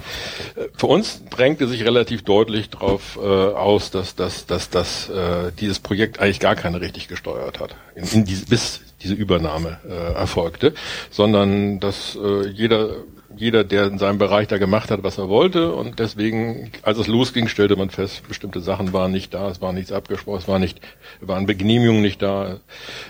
Äh, 0.56 0.68
für 0.76 0.86
uns 0.86 1.22
drängte 1.30 1.68
sich 1.68 1.84
relativ 1.84 2.22
deutlich 2.22 2.70
darauf 2.70 3.16
äh, 3.16 3.20
aus, 3.20 3.90
dass, 3.90 4.14
dass, 4.14 4.46
dass, 4.46 4.70
dass 4.70 5.08
äh, 5.08 5.52
dieses 5.58 5.80
Projekt 5.80 6.20
eigentlich 6.20 6.40
gar 6.40 6.56
keine 6.56 6.80
richtig 6.80 7.08
gesteuert 7.08 7.60
hat, 7.60 7.76
in, 7.94 8.04
in 8.04 8.24
diese, 8.24 8.46
bis 8.46 8.80
diese 9.02 9.14
Übernahme 9.14 9.78
äh, 9.88 10.14
erfolgte, 10.14 10.74
sondern 11.10 11.80
dass 11.80 12.16
äh, 12.16 12.48
jeder 12.48 12.90
jeder, 13.36 13.64
der 13.64 13.86
in 13.86 13.98
seinem 13.98 14.18
Bereich 14.18 14.48
da 14.48 14.58
gemacht 14.58 14.90
hat, 14.90 15.02
was 15.02 15.18
er 15.18 15.28
wollte. 15.28 15.72
Und 15.72 15.98
deswegen, 15.98 16.70
als 16.82 16.98
es 16.98 17.06
losging, 17.06 17.48
stellte 17.48 17.76
man 17.76 17.90
fest, 17.90 18.26
bestimmte 18.28 18.60
Sachen 18.60 18.92
waren 18.92 19.12
nicht 19.12 19.34
da, 19.34 19.48
es 19.50 19.60
war 19.60 19.72
nichts 19.72 19.92
abgesprochen, 19.92 20.38
es 20.38 20.48
war 20.48 20.58
nicht, 20.58 20.80
waren 21.20 21.46
Genehmigungen 21.46 22.02
nicht 22.02 22.22
da 22.22 22.60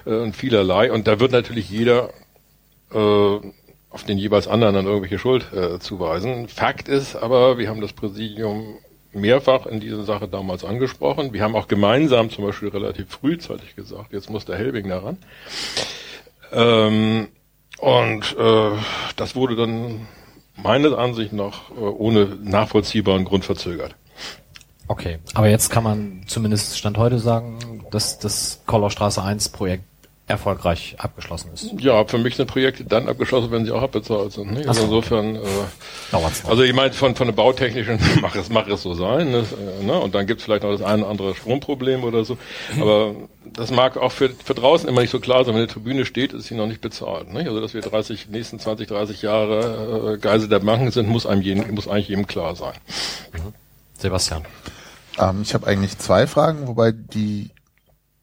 äh, 0.04 0.10
und 0.10 0.36
vielerlei. 0.36 0.92
Und 0.92 1.06
da 1.06 1.20
wird 1.20 1.32
natürlich 1.32 1.70
jeder 1.70 2.10
äh, 2.92 3.38
auf 3.90 4.04
den 4.04 4.18
jeweils 4.18 4.48
anderen 4.48 4.74
dann 4.74 4.86
irgendwelche 4.86 5.18
Schuld 5.18 5.52
äh, 5.52 5.78
zuweisen. 5.78 6.48
Fakt 6.48 6.88
ist 6.88 7.16
aber, 7.16 7.58
wir 7.58 7.68
haben 7.68 7.80
das 7.80 7.92
Präsidium 7.92 8.76
mehrfach 9.12 9.66
in 9.66 9.80
dieser 9.80 10.04
Sache 10.04 10.28
damals 10.28 10.64
angesprochen. 10.64 11.32
Wir 11.32 11.42
haben 11.42 11.56
auch 11.56 11.68
gemeinsam 11.68 12.30
zum 12.30 12.44
Beispiel 12.44 12.68
relativ 12.68 13.08
frühzeitig 13.08 13.74
gesagt, 13.74 14.12
jetzt 14.12 14.30
muss 14.30 14.44
der 14.44 14.56
Helbing 14.56 14.88
daran. 14.88 15.18
Ähm, 16.52 17.28
und 17.78 18.36
äh, 18.38 18.70
das 19.16 19.34
wurde 19.34 19.56
dann 19.56 20.06
meines 20.56 20.92
Ansicht 20.92 21.32
nach 21.32 21.70
äh, 21.70 21.74
ohne 21.74 22.26
nachvollziehbaren 22.42 23.24
Grund 23.24 23.44
verzögert. 23.44 23.94
Okay, 24.88 25.18
aber 25.34 25.48
jetzt 25.48 25.70
kann 25.70 25.82
man 25.82 26.22
zumindest 26.26 26.78
Stand 26.78 26.96
heute 26.96 27.18
sagen, 27.18 27.84
dass 27.90 28.18
das 28.18 28.60
Kollerstraße 28.66 29.22
1 29.22 29.48
Projekt 29.48 29.84
erfolgreich 30.28 30.96
abgeschlossen 30.98 31.50
ist. 31.54 31.72
Ja, 31.78 32.04
für 32.04 32.18
mich 32.18 32.34
sind 32.34 32.48
Projekte 32.48 32.84
dann 32.84 33.08
abgeschlossen, 33.08 33.52
wenn 33.52 33.64
sie 33.64 33.70
auch 33.70 33.82
abbezahlt 33.82 34.32
sind. 34.32 34.52
Ne? 34.52 34.64
Also 34.66 34.82
insofern, 34.82 35.36
äh, 35.36 35.40
Dauert's 36.10 36.42
noch. 36.42 36.50
also 36.50 36.64
ich 36.64 36.72
meine, 36.72 36.92
von, 36.92 37.14
von 37.14 37.28
der 37.28 37.34
bautechnischen, 37.34 38.00
mach 38.20 38.34
es, 38.34 38.48
mach 38.48 38.66
es 38.66 38.82
so 38.82 38.94
sein. 38.94 39.30
Ne? 39.30 39.44
Äh, 39.80 39.84
ne? 39.84 39.98
Und 40.00 40.16
dann 40.16 40.26
gibt's 40.26 40.42
vielleicht 40.42 40.64
noch 40.64 40.72
das 40.72 40.82
eine 40.82 41.02
oder 41.02 41.10
andere 41.12 41.34
Stromproblem 41.36 42.02
oder 42.02 42.24
so. 42.24 42.38
Aber 42.80 43.14
das 43.44 43.70
mag 43.70 43.96
auch 43.96 44.10
für, 44.10 44.30
für 44.30 44.54
draußen 44.54 44.88
immer 44.88 45.00
nicht 45.00 45.10
so 45.10 45.20
klar 45.20 45.44
sein. 45.44 45.54
Wenn 45.54 45.62
eine 45.62 45.70
Tribüne 45.70 46.04
steht, 46.04 46.32
ist 46.32 46.46
sie 46.46 46.56
noch 46.56 46.66
nicht 46.66 46.80
bezahlt. 46.80 47.32
Ne? 47.32 47.40
Also 47.40 47.60
dass 47.60 47.72
wir 47.72 47.80
30, 47.80 48.28
nächsten 48.28 48.58
20, 48.58 48.88
30 48.88 49.22
Jahre 49.22 50.14
äh, 50.14 50.18
Geisel 50.18 50.48
der 50.48 50.58
Banken 50.58 50.90
sind, 50.90 51.08
muss 51.08 51.26
einem 51.26 51.42
jedem, 51.42 51.72
muss 51.72 51.86
eigentlich 51.86 52.08
jedem 52.08 52.26
klar 52.26 52.56
sein. 52.56 52.74
Sebastian. 53.96 54.44
Ähm, 55.20 55.42
ich 55.42 55.54
habe 55.54 55.68
eigentlich 55.68 55.98
zwei 55.98 56.26
Fragen, 56.26 56.66
wobei 56.66 56.90
die 56.90 57.50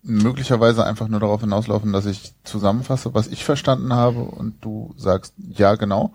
möglicherweise 0.03 0.86
einfach 0.86 1.07
nur 1.07 1.22
darauf 1.22 1.41
hinauslaufen, 1.41 1.93
dass 1.93 2.05
ich 2.05 2.33
zusammenfasse, 2.43 3.13
was 3.13 3.27
ich 3.27 3.45
verstanden 3.45 3.93
habe 3.93 4.19
und 4.19 4.63
du 4.63 4.93
sagst, 4.98 5.33
ja, 5.38 5.75
genau. 5.75 6.13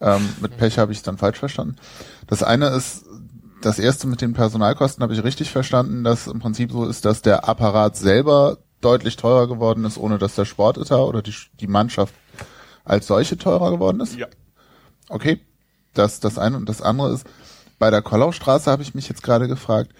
Ähm, 0.00 0.28
mit 0.40 0.56
Pech 0.58 0.78
habe 0.78 0.92
ich 0.92 0.98
es 0.98 1.04
dann 1.04 1.16
falsch 1.16 1.38
verstanden. 1.38 1.76
Das 2.26 2.42
eine 2.42 2.68
ist, 2.68 3.04
das 3.62 3.78
erste 3.78 4.06
mit 4.06 4.20
den 4.20 4.34
Personalkosten 4.34 5.02
habe 5.02 5.14
ich 5.14 5.24
richtig 5.24 5.50
verstanden, 5.50 6.04
dass 6.04 6.26
im 6.26 6.40
Prinzip 6.40 6.72
so 6.72 6.84
ist, 6.84 7.04
dass 7.04 7.22
der 7.22 7.48
Apparat 7.48 7.96
selber 7.96 8.58
deutlich 8.80 9.16
teurer 9.16 9.48
geworden 9.48 9.84
ist, 9.84 9.96
ohne 9.96 10.18
dass 10.18 10.34
der 10.34 10.44
Sportetat 10.44 10.98
oder 10.98 11.22
die, 11.22 11.34
die 11.60 11.68
Mannschaft 11.68 12.14
als 12.84 13.06
solche 13.06 13.38
teurer 13.38 13.70
geworden 13.70 14.00
ist. 14.00 14.16
Ja. 14.16 14.26
Okay, 15.08 15.40
das 15.94 16.20
das 16.20 16.36
eine 16.36 16.56
und 16.56 16.68
das 16.68 16.82
andere 16.82 17.12
ist, 17.12 17.26
bei 17.78 17.90
der 17.90 18.02
Kollaustraße 18.02 18.70
habe 18.70 18.82
ich 18.82 18.94
mich 18.94 19.08
jetzt 19.08 19.22
gerade 19.22 19.48
gefragt, 19.48 19.92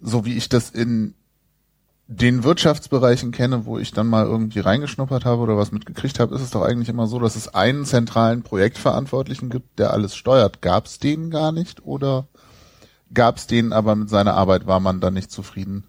so 0.00 0.24
wie 0.24 0.36
ich 0.36 0.48
das 0.48 0.70
in 0.70 1.14
den 2.12 2.42
Wirtschaftsbereichen 2.42 3.30
kenne, 3.30 3.66
wo 3.66 3.78
ich 3.78 3.92
dann 3.92 4.08
mal 4.08 4.26
irgendwie 4.26 4.58
reingeschnuppert 4.58 5.24
habe 5.24 5.42
oder 5.42 5.56
was 5.56 5.70
mitgekriegt 5.70 6.18
habe, 6.18 6.34
ist 6.34 6.42
es 6.42 6.50
doch 6.50 6.62
eigentlich 6.62 6.88
immer 6.88 7.06
so, 7.06 7.20
dass 7.20 7.36
es 7.36 7.54
einen 7.54 7.84
zentralen 7.84 8.42
Projektverantwortlichen 8.42 9.48
gibt, 9.48 9.78
der 9.78 9.92
alles 9.92 10.16
steuert. 10.16 10.60
Gab 10.60 10.86
es 10.86 10.98
den 10.98 11.30
gar 11.30 11.52
nicht 11.52 11.86
oder 11.86 12.26
gab 13.14 13.36
es 13.36 13.46
den, 13.46 13.72
aber 13.72 13.94
mit 13.94 14.10
seiner 14.10 14.34
Arbeit 14.34 14.66
war 14.66 14.80
man 14.80 15.00
dann 15.00 15.14
nicht 15.14 15.30
zufrieden? 15.30 15.84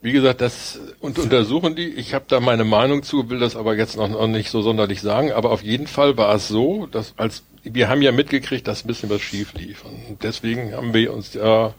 Wie 0.00 0.12
gesagt, 0.12 0.40
das 0.40 0.80
und 1.00 1.18
untersuchen 1.18 1.76
die. 1.76 1.88
Ich 1.88 2.14
habe 2.14 2.24
da 2.26 2.40
meine 2.40 2.64
Meinung 2.64 3.02
zu, 3.02 3.28
will 3.28 3.38
das 3.38 3.54
aber 3.54 3.76
jetzt 3.76 3.98
noch, 3.98 4.08
noch 4.08 4.26
nicht 4.28 4.50
so 4.50 4.62
sonderlich 4.62 5.02
sagen. 5.02 5.32
Aber 5.32 5.50
auf 5.50 5.62
jeden 5.62 5.86
Fall 5.86 6.16
war 6.16 6.34
es 6.34 6.48
so, 6.48 6.86
dass 6.86 7.12
als 7.18 7.42
wir 7.64 7.88
haben 7.88 8.02
ja 8.02 8.12
mitgekriegt, 8.12 8.66
dass 8.66 8.84
ein 8.84 8.88
bisschen 8.88 9.10
was 9.10 9.20
schief 9.20 9.54
lief. 9.54 9.84
Und 9.84 10.22
deswegen 10.22 10.72
haben 10.74 10.92
wir 10.94 11.12
uns 11.12 11.34
ja 11.34 11.74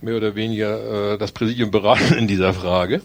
mehr 0.00 0.16
oder 0.16 0.34
weniger 0.34 1.14
äh, 1.14 1.18
das 1.18 1.32
Präsidium 1.32 1.70
beraten 1.70 2.14
in 2.14 2.26
dieser 2.28 2.52
Frage. 2.52 3.00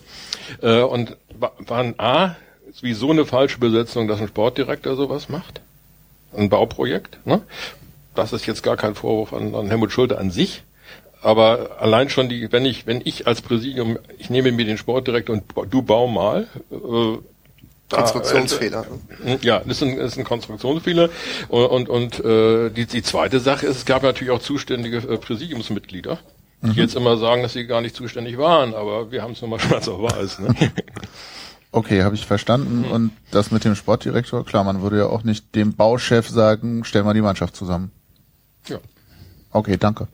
Äh, 0.62 0.82
und 0.82 1.18
wa- 1.38 1.54
waren 1.60 1.96
A, 2.00 2.36
wie 2.82 2.94
so 2.94 3.12
eine 3.12 3.26
falsche 3.26 3.60
Besetzung, 3.60 4.08
dass 4.08 4.20
ein 4.20 4.28
Sportdirektor 4.28 4.96
sowas 4.96 5.30
macht. 5.30 5.62
Ein 6.36 6.50
Bauprojekt. 6.50 7.20
Ne? 7.26 7.42
Das 8.16 8.34
ist 8.34 8.46
jetzt 8.46 8.64
gar 8.64 8.76
kein 8.78 8.96
Vorwurf 8.96 9.34
an, 9.34 9.54
an 9.56 9.68
Helmut 9.68 9.92
Schulte 9.92 10.18
an 10.18 10.32
sich. 10.32 10.64
Aber 11.22 11.78
allein 11.80 12.10
schon 12.10 12.30
die, 12.30 12.52
wenn 12.52 12.66
ich, 12.66 12.86
wenn 12.86 13.02
ich 13.04 13.26
als 13.28 13.42
Präsidium, 13.42 13.98
ich 14.18 14.30
nehme 14.30 14.52
mir 14.52 14.66
den 14.66 14.78
Sportdirektor 14.78 15.36
und 15.36 15.74
du 15.74 15.82
bau 15.82 16.08
mal, 16.08 16.48
äh, 16.72 17.18
Konstruktionsfehler. 17.90 18.86
ja, 19.42 19.60
das 19.60 19.78
ist 19.78 19.84
ein, 19.84 19.98
das 19.98 20.14
ist 20.14 20.18
ein 20.18 20.24
Konstruktionsfehler. 20.24 21.10
Und, 21.50 21.66
und, 21.66 21.90
und 21.90 22.26
äh, 22.26 22.70
die, 22.72 22.86
die 22.86 23.04
zweite 23.04 23.40
Sache 23.40 23.68
ist, 23.68 23.78
es 23.78 23.86
gab 23.86 24.04
natürlich 24.04 24.32
auch 24.32 24.42
zuständige 24.42 24.98
äh, 24.98 25.18
Präsidiumsmitglieder, 25.18 26.20
die 26.62 26.80
jetzt 26.80 26.96
immer 26.96 27.18
sagen, 27.18 27.44
dass 27.44 27.54
sie 27.54 27.68
gar 27.68 27.82
nicht 27.82 27.96
zuständig 27.96 28.38
waren, 28.38 28.74
aber 28.74 29.12
wir 29.12 29.22
haben 29.22 29.34
es 29.34 29.42
nochmal 29.42 29.60
schwarz 29.62 29.88
auf 29.88 30.02
weiß. 30.02 30.40
Ne? 30.40 30.56
Okay, 31.72 32.04
habe 32.04 32.16
ich 32.16 32.26
verstanden. 32.26 32.86
Und 32.86 33.12
das 33.32 33.52
mit 33.52 33.66
dem 33.66 33.76
Sportdirektor, 33.76 34.46
klar, 34.46 34.64
man 34.64 34.82
würde 34.82 35.00
ja 35.00 35.06
auch 35.08 35.24
nicht 35.24 35.54
dem 35.56 35.76
Bauchef 35.76 36.28
sagen, 36.30 36.86
stell 36.86 37.04
mal 37.04 37.14
die 37.14 37.22
Mannschaft 37.22 37.56
zusammen. 37.56 37.92
ja. 38.68 38.80
Okay, 39.52 39.78
danke. 39.78 40.08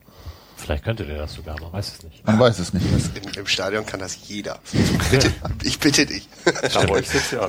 Vielleicht 0.62 0.84
könnte 0.84 1.06
der 1.06 1.18
das 1.18 1.34
sogar, 1.34 1.60
man 1.60 1.74
weiß 1.74 1.94
es 1.94 2.04
nicht. 2.04 2.26
Man 2.26 2.40
weiß 2.40 2.60
es 2.60 2.72
nicht. 2.72 2.86
Im, 3.16 3.40
Im 3.40 3.48
Stadion 3.48 3.84
kann 3.84 4.00
das 4.00 4.28
jeder. 4.28 4.60
Bitte, 5.10 5.34
ich 5.64 5.80
bitte 5.80 6.06
dich. 6.06 6.30
Da 6.46 6.88
wollte 6.88 7.08
ich 7.08 7.14
jetzt 7.16 7.32
ja. 7.32 7.48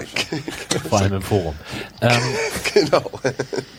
Vor 0.88 0.98
allem 0.98 1.12
im 1.14 1.22
Forum. 1.22 1.54
Ähm, 2.00 2.20
genau. 2.74 3.10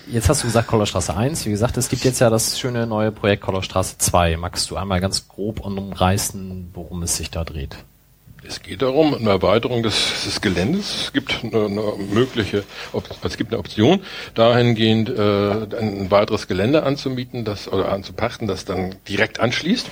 jetzt 0.08 0.30
hast 0.30 0.43
du 0.43 0.48
gesagt 0.48 0.67
Kollerstraße 0.67 1.17
1. 1.17 1.46
Wie 1.48 1.50
gesagt, 1.50 1.78
es 1.78 1.89
gibt 1.89 2.04
jetzt 2.04 2.19
ja 2.19 2.30
das 2.30 2.60
schöne 2.60 2.86
neue 2.86 3.12
Projekt 3.12 3.41
Kollerstraße 3.41 3.98
2. 3.98 4.38
Magst 4.38 4.69
du 4.69 4.78
einmal 4.78 5.02
ganz 5.02 5.28
grob 5.28 5.62
umreißen, 5.62 6.69
worum 6.74 7.02
es 7.02 7.17
sich 7.17 7.32
da 7.32 7.43
dreht? 7.43 7.76
Es 8.46 8.62
geht 8.62 8.82
darum, 8.82 9.14
eine 9.14 9.30
Erweiterung 9.30 9.84
des, 9.84 10.26
des 10.26 10.42
Geländes. 10.42 11.06
Es 11.06 11.14
gibt 11.14 11.44
eine, 11.44 11.66
eine 11.66 11.94
mögliche, 12.14 12.64
es 13.24 13.38
gibt 13.38 13.52
eine 13.52 13.60
Option, 13.60 14.02
dahingehend 14.36 15.10
äh, 15.10 15.78
ein 15.78 16.12
weiteres 16.12 16.48
Gelände 16.48 16.84
anzumieten, 16.84 17.46
das 17.46 17.72
oder 17.72 17.92
anzupachten, 17.92 18.48
das 18.48 18.66
dann 18.66 18.96
direkt 19.08 19.40
anschließt 19.40 19.88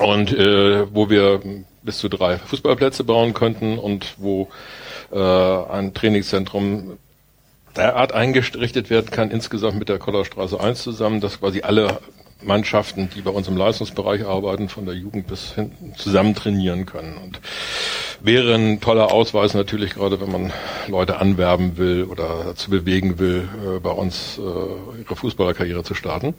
und 0.00 0.32
äh, 0.32 0.86
wo 0.94 1.10
wir 1.10 1.40
bis 1.82 1.98
zu 1.98 2.08
drei 2.08 2.38
Fußballplätze 2.38 3.04
bauen 3.04 3.34
könnten 3.34 3.78
und 3.78 4.14
wo 4.16 4.48
äh, 5.12 5.18
ein 5.18 5.92
Trainingszentrum 5.92 6.98
derart 7.76 8.12
eingerichtet 8.12 8.90
werden 8.90 9.10
kann, 9.10 9.30
insgesamt 9.30 9.78
mit 9.78 9.88
der 9.88 9.98
Kollerstraße 9.98 10.60
1 10.60 10.82
zusammen, 10.82 11.20
dass 11.20 11.40
quasi 11.40 11.62
alle 11.62 11.98
Mannschaften, 12.44 13.08
die 13.14 13.20
bei 13.20 13.30
uns 13.30 13.48
im 13.48 13.56
Leistungsbereich 13.56 14.24
arbeiten, 14.24 14.68
von 14.68 14.84
der 14.84 14.94
Jugend 14.94 15.26
bis 15.26 15.54
hinten 15.54 15.94
zusammen 15.96 16.34
trainieren 16.34 16.86
können. 16.86 17.16
Und 17.16 17.40
wäre 18.20 18.54
ein 18.54 18.80
toller 18.80 19.12
Ausweis 19.12 19.54
natürlich, 19.54 19.94
gerade 19.94 20.20
wenn 20.20 20.30
man 20.30 20.52
Leute 20.88 21.18
anwerben 21.18 21.76
will 21.76 22.04
oder 22.04 22.44
dazu 22.44 22.70
bewegen 22.70 23.18
will, 23.18 23.48
äh, 23.64 23.78
bei 23.80 23.90
uns 23.90 24.38
äh, 24.38 25.00
ihre 25.00 25.16
Fußballerkarriere 25.16 25.82
zu 25.82 25.94
starten. 25.94 26.34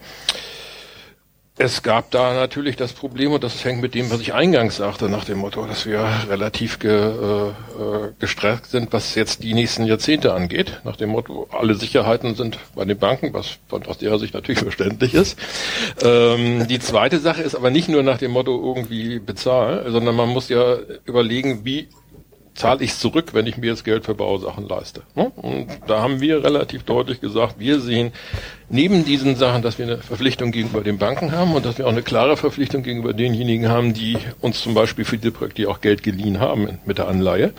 Es 1.63 1.81
gab 1.81 2.11
da 2.11 2.33
natürlich 2.33 2.75
das 2.75 2.91
Problem, 2.91 3.31
und 3.31 3.41
das 3.41 3.63
hängt 3.63 3.81
mit 3.81 3.95
dem, 3.95 4.11
was 4.11 4.19
ich 4.19 4.33
eingangs 4.33 4.75
sagte, 4.75 5.07
nach 5.07 5.23
dem 5.23 5.37
Motto, 5.37 5.65
dass 5.65 5.85
wir 5.85 6.05
relativ 6.27 6.77
ge, 6.77 6.91
äh, 6.91 7.47
äh, 7.47 7.53
gestresst 8.19 8.71
sind, 8.71 8.91
was 8.91 9.15
jetzt 9.15 9.43
die 9.43 9.53
nächsten 9.53 9.85
Jahrzehnte 9.85 10.33
angeht. 10.33 10.81
Nach 10.83 10.97
dem 10.97 11.11
Motto, 11.11 11.47
alle 11.57 11.75
Sicherheiten 11.75 12.35
sind 12.35 12.59
bei 12.75 12.83
den 12.83 12.97
Banken, 12.97 13.33
was 13.33 13.59
von 13.69 13.85
aus 13.85 14.01
ihrer 14.01 14.19
Sicht 14.19 14.33
natürlich 14.33 14.59
verständlich 14.61 15.13
ist. 15.13 15.39
Ähm, 16.03 16.67
die 16.67 16.79
zweite 16.79 17.19
Sache 17.19 17.43
ist 17.43 17.55
aber 17.55 17.69
nicht 17.69 17.87
nur 17.87 18.03
nach 18.03 18.17
dem 18.17 18.31
Motto 18.31 18.61
irgendwie 18.61 19.19
bezahlen, 19.19 19.89
sondern 19.89 20.17
man 20.17 20.27
muss 20.27 20.49
ja 20.49 20.75
überlegen, 21.05 21.63
wie 21.63 21.87
zahle 22.55 22.83
ich 22.83 22.95
zurück, 22.95 23.33
wenn 23.33 23.47
ich 23.47 23.57
mir 23.57 23.67
jetzt 23.67 23.83
Geld 23.83 24.05
für 24.05 24.15
Bausachen 24.15 24.67
leiste. 24.67 25.01
ne? 25.15 25.31
Und 25.35 25.67
da 25.87 26.01
haben 26.01 26.21
wir 26.21 26.43
relativ 26.43 26.83
deutlich 26.83 27.19
gesagt, 27.19 27.55
wir 27.57 27.79
sehen 27.79 28.11
neben 28.69 29.05
diesen 29.05 29.35
Sachen, 29.35 29.61
dass 29.61 29.77
wir 29.77 29.85
eine 29.85 29.97
Verpflichtung 29.97 30.51
gegenüber 30.51 30.81
den 30.81 30.97
Banken 30.97 31.31
haben 31.31 31.53
und 31.53 31.65
dass 31.65 31.77
wir 31.77 31.85
auch 31.85 31.91
eine 31.91 32.03
klare 32.03 32.37
Verpflichtung 32.37 32.83
gegenüber 32.83 33.13
denjenigen 33.13 33.69
haben, 33.69 33.93
die 33.93 34.17
uns 34.41 34.61
zum 34.61 34.73
Beispiel 34.73 35.05
für 35.05 35.17
die 35.17 35.31
Projekte 35.31 35.69
auch 35.69 35.81
Geld 35.81 36.03
geliehen 36.03 36.39
haben 36.39 36.79
mit 36.85 36.97
der 36.97 37.07
Anleihe, 37.07 37.53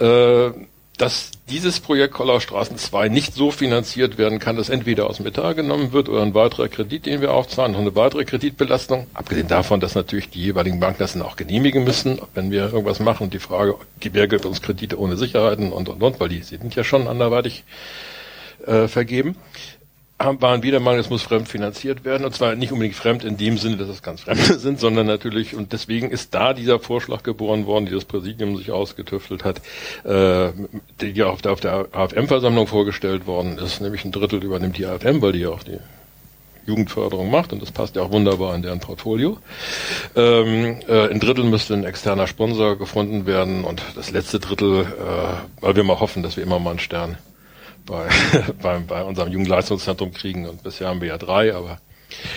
äh, 0.00 0.50
dass 0.98 1.30
dieses 1.48 1.80
Projekt 1.80 2.14
Kollaustraßen 2.14 2.76
2 2.76 3.08
nicht 3.08 3.32
so 3.32 3.50
finanziert 3.50 4.18
werden 4.18 4.40
kann, 4.40 4.56
dass 4.56 4.68
entweder 4.68 5.08
aus 5.08 5.20
Metall 5.20 5.54
genommen 5.54 5.92
wird 5.92 6.08
oder 6.08 6.22
ein 6.22 6.34
weiterer 6.34 6.68
Kredit, 6.68 7.06
den 7.06 7.20
wir 7.20 7.32
aufzahlen, 7.32 7.72
noch 7.72 7.80
eine 7.80 7.94
weitere 7.94 8.24
Kreditbelastung. 8.24 9.06
Abgesehen 9.14 9.48
davon, 9.48 9.80
dass 9.80 9.94
natürlich 9.94 10.28
die 10.28 10.42
jeweiligen 10.42 10.80
Banken 10.80 10.98
das 10.98 11.12
dann 11.12 11.22
auch 11.22 11.36
genehmigen 11.36 11.84
müssen, 11.84 12.20
wenn 12.34 12.50
wir 12.50 12.64
irgendwas 12.72 12.98
machen. 12.98 13.30
Die 13.30 13.38
Frage, 13.38 13.76
gibt 14.00 14.44
uns 14.44 14.60
Kredite 14.60 14.98
ohne 14.98 15.16
Sicherheiten 15.16 15.72
und, 15.72 15.88
und, 15.88 16.02
und, 16.02 16.20
weil 16.20 16.28
die 16.28 16.42
sind 16.42 16.74
ja 16.74 16.82
schon 16.82 17.06
anderweitig 17.06 17.64
äh, 18.66 18.88
vergeben 18.88 19.36
waren 20.18 20.62
wieder 20.62 20.80
mal, 20.80 20.98
es 20.98 21.10
muss 21.10 21.22
fremd 21.22 21.48
finanziert 21.48 22.04
werden. 22.04 22.24
Und 22.24 22.34
zwar 22.34 22.54
nicht 22.54 22.72
unbedingt 22.72 22.96
fremd 22.96 23.24
in 23.24 23.36
dem 23.36 23.56
Sinne, 23.58 23.76
dass 23.76 23.88
es 23.88 24.02
ganz 24.02 24.22
Fremde 24.22 24.42
sind, 24.58 24.80
sondern 24.80 25.06
natürlich, 25.06 25.54
und 25.54 25.72
deswegen 25.72 26.10
ist 26.10 26.34
da 26.34 26.52
dieser 26.52 26.80
Vorschlag 26.80 27.22
geboren 27.22 27.66
worden, 27.66 27.86
die 27.86 27.92
das 27.92 28.04
Präsidium 28.04 28.56
sich 28.56 28.70
ausgetüftelt 28.70 29.44
hat, 29.44 29.60
äh, 30.04 30.50
die 31.00 31.22
auf 31.22 31.42
der, 31.42 31.52
auf 31.52 31.60
der 31.60 31.88
AFM-Versammlung 31.92 32.66
vorgestellt 32.66 33.26
worden 33.26 33.58
ist, 33.58 33.80
nämlich 33.80 34.04
ein 34.04 34.12
Drittel 34.12 34.42
übernimmt 34.42 34.76
die 34.78 34.86
AFM, 34.86 35.22
weil 35.22 35.32
die 35.32 35.40
ja 35.40 35.50
auch 35.50 35.62
die 35.62 35.78
Jugendförderung 36.66 37.30
macht 37.30 37.52
und 37.52 37.62
das 37.62 37.72
passt 37.72 37.96
ja 37.96 38.02
auch 38.02 38.12
wunderbar 38.12 38.54
in 38.54 38.62
deren 38.62 38.80
Portfolio. 38.80 39.38
Ähm, 40.14 40.80
äh, 40.86 41.08
ein 41.08 41.18
Drittel 41.18 41.44
müsste 41.44 41.74
ein 41.74 41.84
externer 41.84 42.26
Sponsor 42.26 42.76
gefunden 42.76 43.24
werden 43.24 43.64
und 43.64 43.82
das 43.96 44.10
letzte 44.10 44.38
Drittel, 44.38 44.82
äh, 44.82 45.62
weil 45.62 45.76
wir 45.76 45.84
mal 45.84 45.98
hoffen, 45.98 46.22
dass 46.22 46.36
wir 46.36 46.44
immer 46.44 46.58
mal 46.58 46.70
einen 46.70 46.78
Stern 46.78 47.16
bei, 47.88 48.08
bei, 48.62 48.78
bei 48.78 49.02
unserem 49.02 49.32
Jugendleistungszentrum 49.32 50.12
kriegen. 50.12 50.46
Und 50.46 50.62
bisher 50.62 50.88
haben 50.88 51.00
wir 51.00 51.08
ja 51.08 51.18
drei, 51.18 51.54
aber 51.54 51.80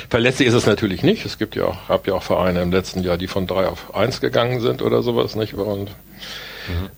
verlässlich 0.09 0.47
ist 0.47 0.55
es 0.55 0.65
natürlich 0.65 1.03
nicht. 1.03 1.25
Es 1.25 1.37
gibt 1.37 1.55
ja 1.55 1.65
auch, 1.65 1.89
hab 1.89 2.07
ja 2.07 2.13
auch 2.13 2.23
Vereine 2.23 2.61
im 2.61 2.71
letzten 2.71 3.03
Jahr, 3.03 3.17
die 3.17 3.27
von 3.27 3.47
drei 3.47 3.67
auf 3.67 3.93
eins 3.93 4.21
gegangen 4.21 4.61
sind 4.61 4.81
oder 4.81 5.03
sowas, 5.03 5.35
nicht? 5.35 5.53
Und 5.53 5.89
mhm. 5.89 6.89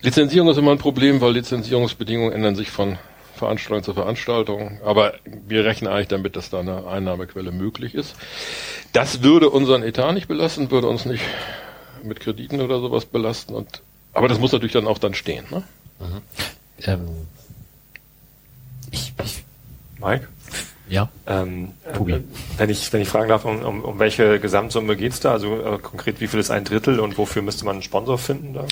Lizenzierung 0.00 0.48
ist 0.48 0.56
immer 0.56 0.72
ein 0.72 0.78
Problem, 0.78 1.20
weil 1.20 1.32
Lizenzierungsbedingungen 1.32 2.32
ändern 2.32 2.56
sich 2.56 2.70
von 2.70 2.98
Veranstaltung 3.34 3.84
zu 3.84 3.94
Veranstaltung. 3.94 4.80
Aber 4.84 5.14
wir 5.24 5.64
rechnen 5.64 5.90
eigentlich 5.90 6.08
damit, 6.08 6.36
dass 6.36 6.50
da 6.50 6.60
eine 6.60 6.86
Einnahmequelle 6.86 7.52
möglich 7.52 7.94
ist. 7.94 8.16
Das 8.92 9.22
würde 9.22 9.50
unseren 9.50 9.82
Etat 9.82 10.12
nicht 10.12 10.28
belasten, 10.28 10.70
würde 10.70 10.88
uns 10.88 11.04
nicht 11.04 11.22
mit 12.02 12.20
Krediten 12.20 12.60
oder 12.60 12.80
sowas 12.80 13.06
belasten. 13.06 13.54
Und, 13.54 13.82
aber 14.12 14.28
das 14.28 14.38
muss 14.38 14.52
natürlich 14.52 14.72
dann 14.72 14.86
auch 14.86 14.98
dann 14.98 15.14
stehen. 15.14 15.44
Ne? 15.50 15.62
Mhm. 16.00 16.22
Ähm, 16.84 17.08
ich, 18.90 19.12
ich 19.22 19.44
Mike? 20.00 20.28
Ja. 20.88 21.10
Ähm. 21.26 21.72
Äh, 21.84 22.20
wenn 22.56 22.70
ich, 22.70 22.92
wenn 22.92 23.02
ich 23.02 23.08
fragen 23.08 23.28
darf, 23.28 23.44
um, 23.44 23.60
um, 23.60 23.84
um 23.84 23.98
welche 23.98 24.40
Gesamtsumme 24.40 24.96
geht's 24.96 25.20
da? 25.20 25.32
Also 25.32 25.60
äh, 25.60 25.78
konkret, 25.78 26.20
wie 26.20 26.26
viel 26.26 26.40
ist 26.40 26.50
ein 26.50 26.64
Drittel 26.64 27.00
und 27.00 27.18
wofür 27.18 27.42
müsste 27.42 27.64
man 27.64 27.76
einen 27.76 27.82
Sponsor 27.82 28.18
finden 28.18 28.54
da? 28.54 28.66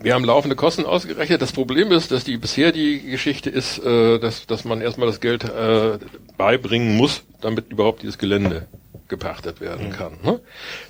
Wir 0.00 0.14
haben 0.14 0.24
laufende 0.24 0.56
Kosten 0.56 0.84
ausgerechnet. 0.84 1.40
Das 1.40 1.52
Problem 1.52 1.92
ist, 1.92 2.10
dass 2.10 2.24
die 2.24 2.36
bisher 2.36 2.72
die 2.72 3.02
Geschichte 3.02 3.50
ist, 3.50 3.78
äh, 3.78 4.18
dass, 4.18 4.46
dass 4.46 4.64
man 4.64 4.80
erstmal 4.80 5.06
das 5.06 5.20
Geld 5.20 5.44
äh, 5.44 5.98
beibringen 6.36 6.96
muss, 6.96 7.22
damit 7.40 7.70
überhaupt 7.70 8.02
dieses 8.02 8.18
Gelände 8.18 8.66
gepachtet 9.12 9.60
werden 9.60 9.88
mhm. 9.88 9.92
kann. 9.92 10.12
Ne? 10.22 10.40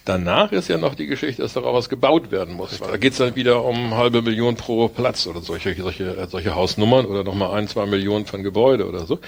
Danach 0.05 0.53
ist 0.53 0.69
ja 0.69 0.79
noch 0.79 0.95
die 0.95 1.07
Geschichte, 1.07 1.43
dass 1.43 1.55
darauf 1.55 1.75
was 1.75 1.89
gebaut 1.89 2.31
werden 2.31 2.55
muss. 2.55 2.79
Da 2.79 2.97
geht 2.97 3.13
es 3.13 3.19
dann 3.19 3.35
wieder 3.35 3.65
um 3.65 3.97
halbe 3.97 4.23
Million 4.23 4.55
pro 4.55 4.87
Platz 4.87 5.27
oder 5.27 5.41
solche, 5.41 5.75
solche, 5.75 6.29
solche 6.31 6.55
Hausnummern 6.55 7.07
oder 7.07 7.25
nochmal 7.25 7.59
ein, 7.59 7.67
zwei 7.67 7.85
Millionen 7.87 8.25
von 8.25 8.45
Gebäude 8.45 8.87
oder 8.89 9.07
so. 9.07 9.19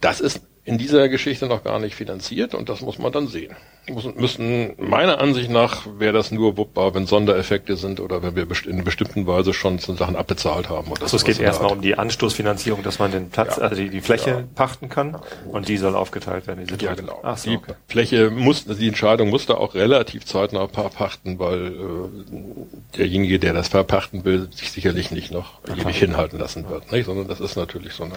Das 0.00 0.22
ist 0.22 0.40
in 0.64 0.76
dieser 0.76 1.08
Geschichte 1.08 1.46
noch 1.46 1.64
gar 1.64 1.78
nicht 1.78 1.94
finanziert 1.94 2.54
und 2.54 2.68
das 2.68 2.82
muss 2.82 2.98
man 2.98 3.12
dann 3.12 3.28
sehen. 3.28 3.54
Muss, 3.88 4.04
müssen 4.14 4.74
meiner 4.76 5.18
Ansicht 5.18 5.50
nach 5.50 5.86
wäre 5.98 6.12
das 6.12 6.30
nur 6.30 6.58
wuppbar, 6.58 6.94
wenn 6.94 7.06
Sondereffekte 7.06 7.76
sind 7.76 7.98
oder 7.98 8.22
wenn 8.22 8.36
wir 8.36 8.46
in 8.66 8.84
bestimmten 8.84 9.26
Weise 9.26 9.54
schon 9.54 9.78
Sachen 9.78 10.16
abbezahlt 10.16 10.68
haben. 10.68 10.92
Oder 10.92 11.02
also 11.02 11.16
es 11.16 11.24
geht 11.24 11.40
erstmal 11.40 11.72
um 11.72 11.80
die 11.80 11.96
Anstoßfinanzierung, 11.96 12.82
dass 12.82 12.98
man 12.98 13.10
den 13.10 13.30
Platz, 13.30 13.56
ja. 13.56 13.62
also 13.62 13.76
die, 13.76 13.88
die 13.88 14.02
Fläche 14.02 14.30
ja. 14.30 14.44
pachten 14.54 14.90
kann 14.90 15.18
und 15.50 15.68
die 15.68 15.78
soll 15.78 15.96
aufgeteilt 15.96 16.46
werden. 16.46 16.66
Diese 16.66 16.84
ja, 16.84 16.94
genau. 16.94 17.20
Ach 17.22 17.38
so, 17.38 17.50
die 17.50 17.56
okay. 17.56 17.72
Fläche 17.88 18.30
muss, 18.30 18.66
die 18.66 18.88
Entscheidung 18.88 19.30
muss 19.30 19.46
da 19.46 19.54
auch 19.54 19.74
relativ 19.74 20.26
zeitnah 20.26 20.66
pachten, 20.66 21.38
weil 21.38 21.68
äh, 21.68 22.98
derjenige, 22.98 23.38
der 23.38 23.54
das 23.54 23.68
verpachten 23.68 24.26
will, 24.26 24.48
sich 24.52 24.70
sicherlich 24.70 25.10
nicht 25.10 25.32
noch 25.32 25.54
ewig 25.66 25.96
hinhalten 25.96 26.38
lassen 26.38 26.68
wird, 26.68 26.92
nicht? 26.92 27.06
sondern 27.06 27.28
das 27.28 27.40
ist 27.40 27.56
natürlich 27.56 27.94
so 27.94 28.04
eine 28.04 28.14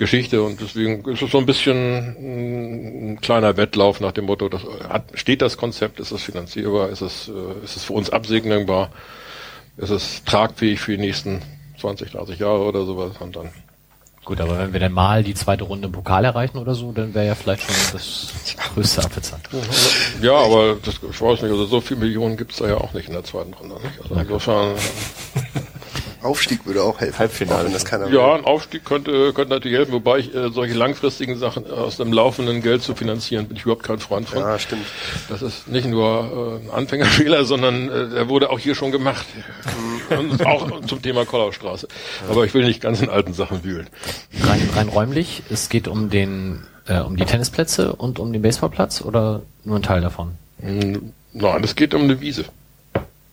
Geschichte 0.00 0.42
und 0.42 0.62
deswegen 0.62 1.04
ist 1.04 1.20
es 1.20 1.30
so 1.30 1.36
ein 1.36 1.44
bisschen 1.44 3.12
ein 3.12 3.20
kleiner 3.20 3.58
Wettlauf 3.58 4.00
nach 4.00 4.12
dem 4.12 4.24
Motto, 4.24 4.48
das 4.48 4.62
hat, 4.88 5.04
steht 5.12 5.42
das 5.42 5.58
Konzept, 5.58 6.00
ist 6.00 6.10
es 6.10 6.22
finanzierbar, 6.22 6.88
ist 6.88 7.02
es, 7.02 7.28
äh, 7.28 7.64
ist 7.64 7.76
es 7.76 7.84
für 7.84 7.92
uns 7.92 8.08
absegnbar, 8.08 8.90
ist 9.76 9.90
es 9.90 10.24
tragfähig 10.24 10.80
für 10.80 10.96
die 10.96 11.02
nächsten 11.02 11.42
20, 11.78 12.12
30 12.12 12.38
Jahre 12.38 12.64
oder 12.64 12.86
sowas 12.86 13.12
und 13.20 13.36
dann 13.36 13.50
Gut, 14.24 14.38
aber 14.40 14.58
wenn 14.58 14.72
wir 14.72 14.80
dann 14.80 14.92
mal 14.92 15.24
die 15.24 15.34
zweite 15.34 15.64
Runde 15.64 15.86
im 15.86 15.92
Pokal 15.92 16.24
erreichen 16.24 16.58
oder 16.58 16.74
so, 16.74 16.92
dann 16.92 17.14
wäre 17.14 17.26
ja 17.26 17.34
vielleicht 17.34 17.62
schon 17.62 17.74
das 17.92 18.32
größte 18.74 19.02
Apfelzeit. 19.02 19.40
Ja, 20.22 20.34
aber 20.34 20.76
das, 20.82 20.96
ich 20.96 21.20
weiß 21.20 21.42
nicht, 21.42 21.50
also 21.50 21.64
so 21.64 21.80
viele 21.80 22.00
Millionen 22.00 22.36
gibt's 22.36 22.58
da 22.58 22.68
ja 22.68 22.76
auch 22.76 22.92
nicht 22.92 23.08
in 23.08 23.14
der 23.14 23.24
zweiten 23.24 23.54
Runde. 23.54 23.76
Nicht? 23.76 24.00
Also 24.02 24.14
insofern 24.14 24.74
Aufstieg 26.22 26.66
würde 26.66 26.82
auch 26.82 27.00
helfen. 27.00 27.18
Halbfinale. 27.18 27.66
Wenn 27.66 27.72
das 27.72 27.84
keiner 27.84 28.08
ja, 28.08 28.34
ein 28.34 28.44
Aufstieg 28.44 28.84
könnte, 28.84 29.32
könnte 29.32 29.54
natürlich 29.54 29.76
helfen, 29.76 29.92
wobei 29.92 30.18
ich 30.18 30.34
äh, 30.34 30.50
solche 30.50 30.74
langfristigen 30.74 31.38
Sachen 31.38 31.70
aus 31.70 31.96
dem 31.96 32.12
laufenden 32.12 32.62
Geld 32.62 32.82
zu 32.82 32.94
finanzieren, 32.94 33.46
bin 33.46 33.56
ich 33.56 33.62
überhaupt 33.62 33.82
kein 33.82 33.98
Freund 33.98 34.28
von. 34.28 34.38
Ja, 34.38 34.58
stimmt. 34.58 34.86
Das 35.28 35.42
ist 35.42 35.68
nicht 35.68 35.86
nur 35.86 36.60
äh, 36.62 36.66
ein 36.66 36.70
Anfängerfehler, 36.70 37.44
sondern 37.44 37.88
äh, 37.88 38.08
der 38.10 38.28
wurde 38.28 38.50
auch 38.50 38.58
hier 38.58 38.74
schon 38.74 38.92
gemacht. 38.92 39.26
Und 40.10 40.44
auch 40.44 40.80
zum 40.86 41.02
Thema 41.02 41.24
Kollaustraße. 41.24 41.88
Aber 42.28 42.44
ich 42.44 42.52
will 42.54 42.64
nicht 42.64 42.80
ganz 42.80 43.00
in 43.00 43.08
alten 43.08 43.32
Sachen 43.32 43.62
wühlen. 43.62 43.88
Rein, 44.42 44.68
rein 44.74 44.88
räumlich, 44.88 45.42
es 45.50 45.68
geht 45.68 45.86
um 45.86 46.10
den 46.10 46.64
äh, 46.90 47.00
um 47.00 47.16
die 47.16 47.24
Tennisplätze 47.24 47.92
und 47.92 48.18
um 48.18 48.32
den 48.32 48.42
Baseballplatz 48.42 49.02
oder 49.02 49.42
nur 49.64 49.76
ein 49.76 49.82
Teil 49.82 50.00
davon? 50.00 50.32
Hm, 50.60 51.12
nein, 51.32 51.64
es 51.64 51.76
geht 51.76 51.94
um 51.94 52.02
eine 52.02 52.20
Wiese. 52.20 52.44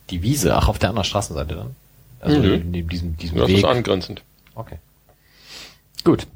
Die 0.09 0.21
Wiese, 0.21 0.55
ach, 0.55 0.67
auf 0.67 0.79
der 0.79 0.89
anderen 0.89 1.05
Straßenseite 1.05 1.55
dann? 1.55 1.75
Also 2.19 2.39
mhm. 2.39 2.71
neben 2.71 2.89
diesem, 2.89 3.17
diesem 3.17 3.37
das 3.37 3.47
Weg. 3.47 3.57
ist 3.57 3.65
angrenzend. 3.65 4.23
Okay. 4.55 4.77
Gut. 6.03 6.27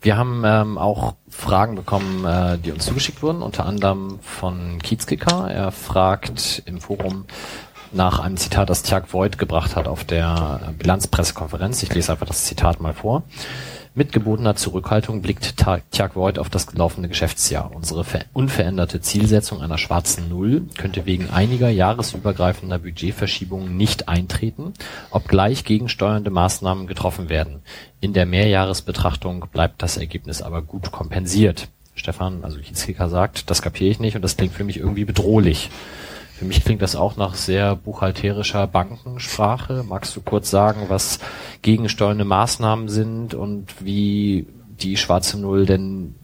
Wir 0.00 0.16
haben 0.16 0.42
ähm, 0.44 0.78
auch 0.78 1.14
Fragen 1.28 1.74
bekommen, 1.74 2.24
äh, 2.24 2.58
die 2.58 2.70
uns 2.70 2.86
zugeschickt 2.86 3.22
wurden, 3.22 3.42
unter 3.42 3.66
anderem 3.66 4.18
von 4.20 4.80
Kiezkicker. 4.82 5.50
Er 5.50 5.72
fragt 5.72 6.62
im 6.66 6.80
Forum 6.80 7.24
nach 7.92 8.20
einem 8.20 8.36
Zitat, 8.36 8.70
das 8.70 8.82
Tjag 8.82 9.12
Voigt 9.12 9.38
gebracht 9.38 9.74
hat 9.74 9.88
auf 9.88 10.04
der 10.04 10.74
Bilanzpressekonferenz. 10.78 11.82
Ich 11.82 11.94
lese 11.94 12.12
einfach 12.12 12.26
das 12.26 12.44
Zitat 12.44 12.80
mal 12.80 12.94
vor. 12.94 13.24
Mit 13.98 14.12
gebotener 14.12 14.56
Zurückhaltung 14.56 15.22
blickt 15.22 15.56
Tjag 15.56 16.16
Voigt 16.16 16.38
auf 16.38 16.50
das 16.50 16.74
laufende 16.74 17.08
Geschäftsjahr. 17.08 17.74
Unsere 17.74 18.04
unveränderte 18.34 19.00
Zielsetzung 19.00 19.62
einer 19.62 19.78
schwarzen 19.78 20.28
Null 20.28 20.66
könnte 20.76 21.06
wegen 21.06 21.30
einiger 21.30 21.70
jahresübergreifender 21.70 22.78
Budgetverschiebungen 22.78 23.74
nicht 23.74 24.06
eintreten, 24.06 24.74
obgleich 25.10 25.64
gegensteuernde 25.64 26.28
Maßnahmen 26.28 26.86
getroffen 26.86 27.30
werden. 27.30 27.62
In 28.02 28.12
der 28.12 28.26
Mehrjahresbetrachtung 28.26 29.46
bleibt 29.50 29.80
das 29.80 29.96
Ergebnis 29.96 30.42
aber 30.42 30.60
gut 30.60 30.92
kompensiert. 30.92 31.68
Stefan, 31.94 32.44
also 32.44 32.58
Hitzkicker 32.58 33.08
sagt, 33.08 33.48
das 33.48 33.62
kapiere 33.62 33.88
ich 33.88 33.98
nicht 33.98 34.14
und 34.14 34.20
das 34.20 34.36
klingt 34.36 34.52
für 34.52 34.64
mich 34.64 34.78
irgendwie 34.78 35.06
bedrohlich. 35.06 35.70
Für 36.38 36.44
mich 36.44 36.62
klingt 36.62 36.82
das 36.82 36.96
auch 36.96 37.16
nach 37.16 37.34
sehr 37.34 37.76
buchhalterischer 37.76 38.66
Bankensprache. 38.66 39.84
Magst 39.88 40.14
du 40.14 40.20
kurz 40.20 40.50
sagen, 40.50 40.82
was 40.88 41.18
gegensteuernde 41.62 42.26
Maßnahmen 42.26 42.90
sind 42.90 43.32
und 43.32 43.82
wie 43.82 44.46
die 44.78 44.98
schwarze 44.98 45.40
Null 45.40 45.64
denn 45.64 46.14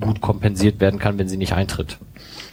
gut 0.00 0.20
kompensiert 0.20 0.80
werden 0.80 0.98
kann, 0.98 1.18
wenn 1.18 1.28
sie 1.28 1.36
nicht 1.36 1.52
eintritt? 1.52 1.98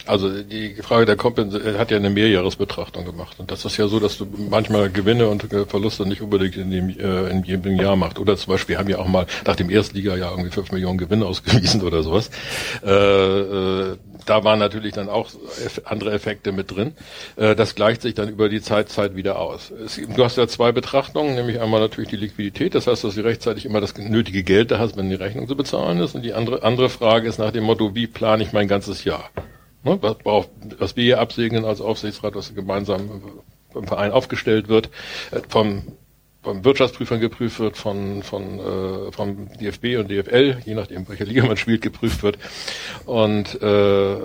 Also 0.08 0.42
die 0.42 0.74
Frage 0.76 1.04
der 1.04 1.16
Kompensation 1.16 1.78
hat 1.78 1.90
ja 1.90 1.98
eine 1.98 2.10
Mehrjahresbetrachtung 2.10 3.04
gemacht. 3.04 3.38
Und 3.38 3.50
das 3.50 3.64
ist 3.64 3.76
ja 3.76 3.88
so, 3.88 4.00
dass 4.00 4.16
du 4.16 4.26
manchmal 4.50 4.90
Gewinne 4.90 5.28
und 5.28 5.46
Verluste 5.68 6.06
nicht 6.06 6.22
unbedingt 6.22 6.56
in, 6.56 6.70
dem, 6.70 6.88
äh, 6.88 7.28
in 7.30 7.44
jedem 7.44 7.76
Jahr 7.76 7.96
macht. 7.96 8.18
Oder 8.18 8.36
zum 8.36 8.52
Beispiel 8.52 8.78
haben 8.78 8.88
ja 8.88 8.98
auch 8.98 9.06
mal 9.06 9.26
nach 9.46 9.56
dem 9.56 9.68
Erstliga-Jahr 9.68 10.30
irgendwie 10.30 10.50
fünf 10.50 10.72
Millionen 10.72 10.96
Gewinn 10.96 11.22
ausgewiesen 11.22 11.82
oder 11.82 12.02
sowas. 12.02 12.30
Äh, 12.84 12.90
äh, 12.90 13.96
da 14.24 14.44
waren 14.44 14.58
natürlich 14.58 14.94
dann 14.94 15.08
auch 15.08 15.30
andere 15.84 16.12
Effekte 16.12 16.52
mit 16.52 16.74
drin. 16.74 16.92
Äh, 17.36 17.54
das 17.54 17.74
gleicht 17.74 18.02
sich 18.02 18.14
dann 18.14 18.28
über 18.28 18.48
die 18.48 18.62
Zeit, 18.62 18.88
Zeit 18.88 19.14
wieder 19.14 19.38
aus. 19.38 19.70
Es, 19.70 19.96
du 19.96 20.24
hast 20.24 20.36
ja 20.38 20.48
zwei 20.48 20.72
Betrachtungen, 20.72 21.34
nämlich 21.34 21.60
einmal 21.60 21.80
natürlich 21.80 22.10
die 22.10 22.16
Liquidität, 22.16 22.74
das 22.74 22.86
heißt, 22.86 23.04
dass 23.04 23.14
du 23.14 23.24
rechtzeitig 23.24 23.66
immer 23.66 23.80
das 23.80 23.96
nötige 23.96 24.42
Geld 24.42 24.70
da 24.70 24.78
hast, 24.78 24.96
wenn 24.96 25.10
die 25.10 25.16
Rechnung 25.16 25.48
zu 25.48 25.56
bezahlen 25.56 25.98
ist. 26.00 26.14
Und 26.14 26.22
die 26.22 26.32
andere, 26.32 26.62
andere 26.62 26.88
Frage 26.88 27.28
ist 27.28 27.38
nach 27.38 27.52
dem 27.52 27.64
Motto, 27.64 27.94
wie 27.94 28.06
plane 28.06 28.42
ich 28.42 28.52
mein 28.52 28.68
ganzes 28.68 29.04
Jahr? 29.04 29.30
Ne, 29.84 29.98
was, 30.00 30.48
was 30.78 30.96
wir 30.96 31.04
hier 31.04 31.20
absegnen 31.20 31.64
als 31.64 31.80
Aufsichtsrat, 31.80 32.34
was 32.34 32.54
gemeinsam 32.54 33.22
im 33.74 33.86
Verein 33.86 34.10
aufgestellt 34.10 34.68
wird, 34.68 34.90
äh, 35.30 35.40
vom 35.48 35.82
vom 36.42 36.64
Wirtschaftsprüfern 36.64 37.20
geprüft 37.20 37.58
wird, 37.58 37.76
von, 37.76 38.22
von 38.22 38.58
äh, 38.58 39.12
vom 39.12 39.48
DFB 39.60 39.98
und 39.98 40.10
DFL, 40.10 40.62
je 40.64 40.74
nachdem 40.74 41.08
welcher 41.08 41.24
Liga 41.24 41.44
man 41.44 41.56
spielt, 41.56 41.82
geprüft 41.82 42.22
wird. 42.22 42.38
Und 43.04 43.60
äh, 43.60 44.16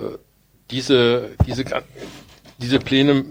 diese, 0.70 1.30
diese, 1.46 1.64
diese 2.58 2.78
Pläne 2.78 3.24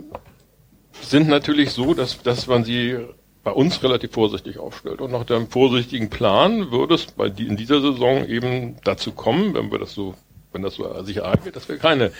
sind 1.01 1.27
natürlich 1.27 1.71
so, 1.71 1.93
dass, 1.93 2.21
dass 2.21 2.47
man 2.47 2.63
sie 2.63 2.99
bei 3.43 3.51
uns 3.51 3.81
relativ 3.83 4.11
vorsichtig 4.11 4.57
aufstellt. 4.57 5.01
Und 5.01 5.11
nach 5.11 5.25
dem 5.25 5.47
vorsichtigen 5.47 6.09
Plan 6.09 6.71
würde 6.71 6.95
es 6.95 7.07
bei 7.07 7.29
die, 7.29 7.47
in 7.47 7.57
dieser 7.57 7.81
Saison 7.81 8.27
eben 8.27 8.77
dazu 8.83 9.11
kommen, 9.11 9.53
wenn 9.53 9.71
wir 9.71 9.79
das 9.79 9.93
so 9.93 10.15
wenn 10.53 10.61
das 10.61 10.75
so 10.75 11.03
sich 11.03 11.17
ereignet, 11.17 11.55
dass 11.55 11.67
wir 11.67 11.77
keine, 11.77 12.11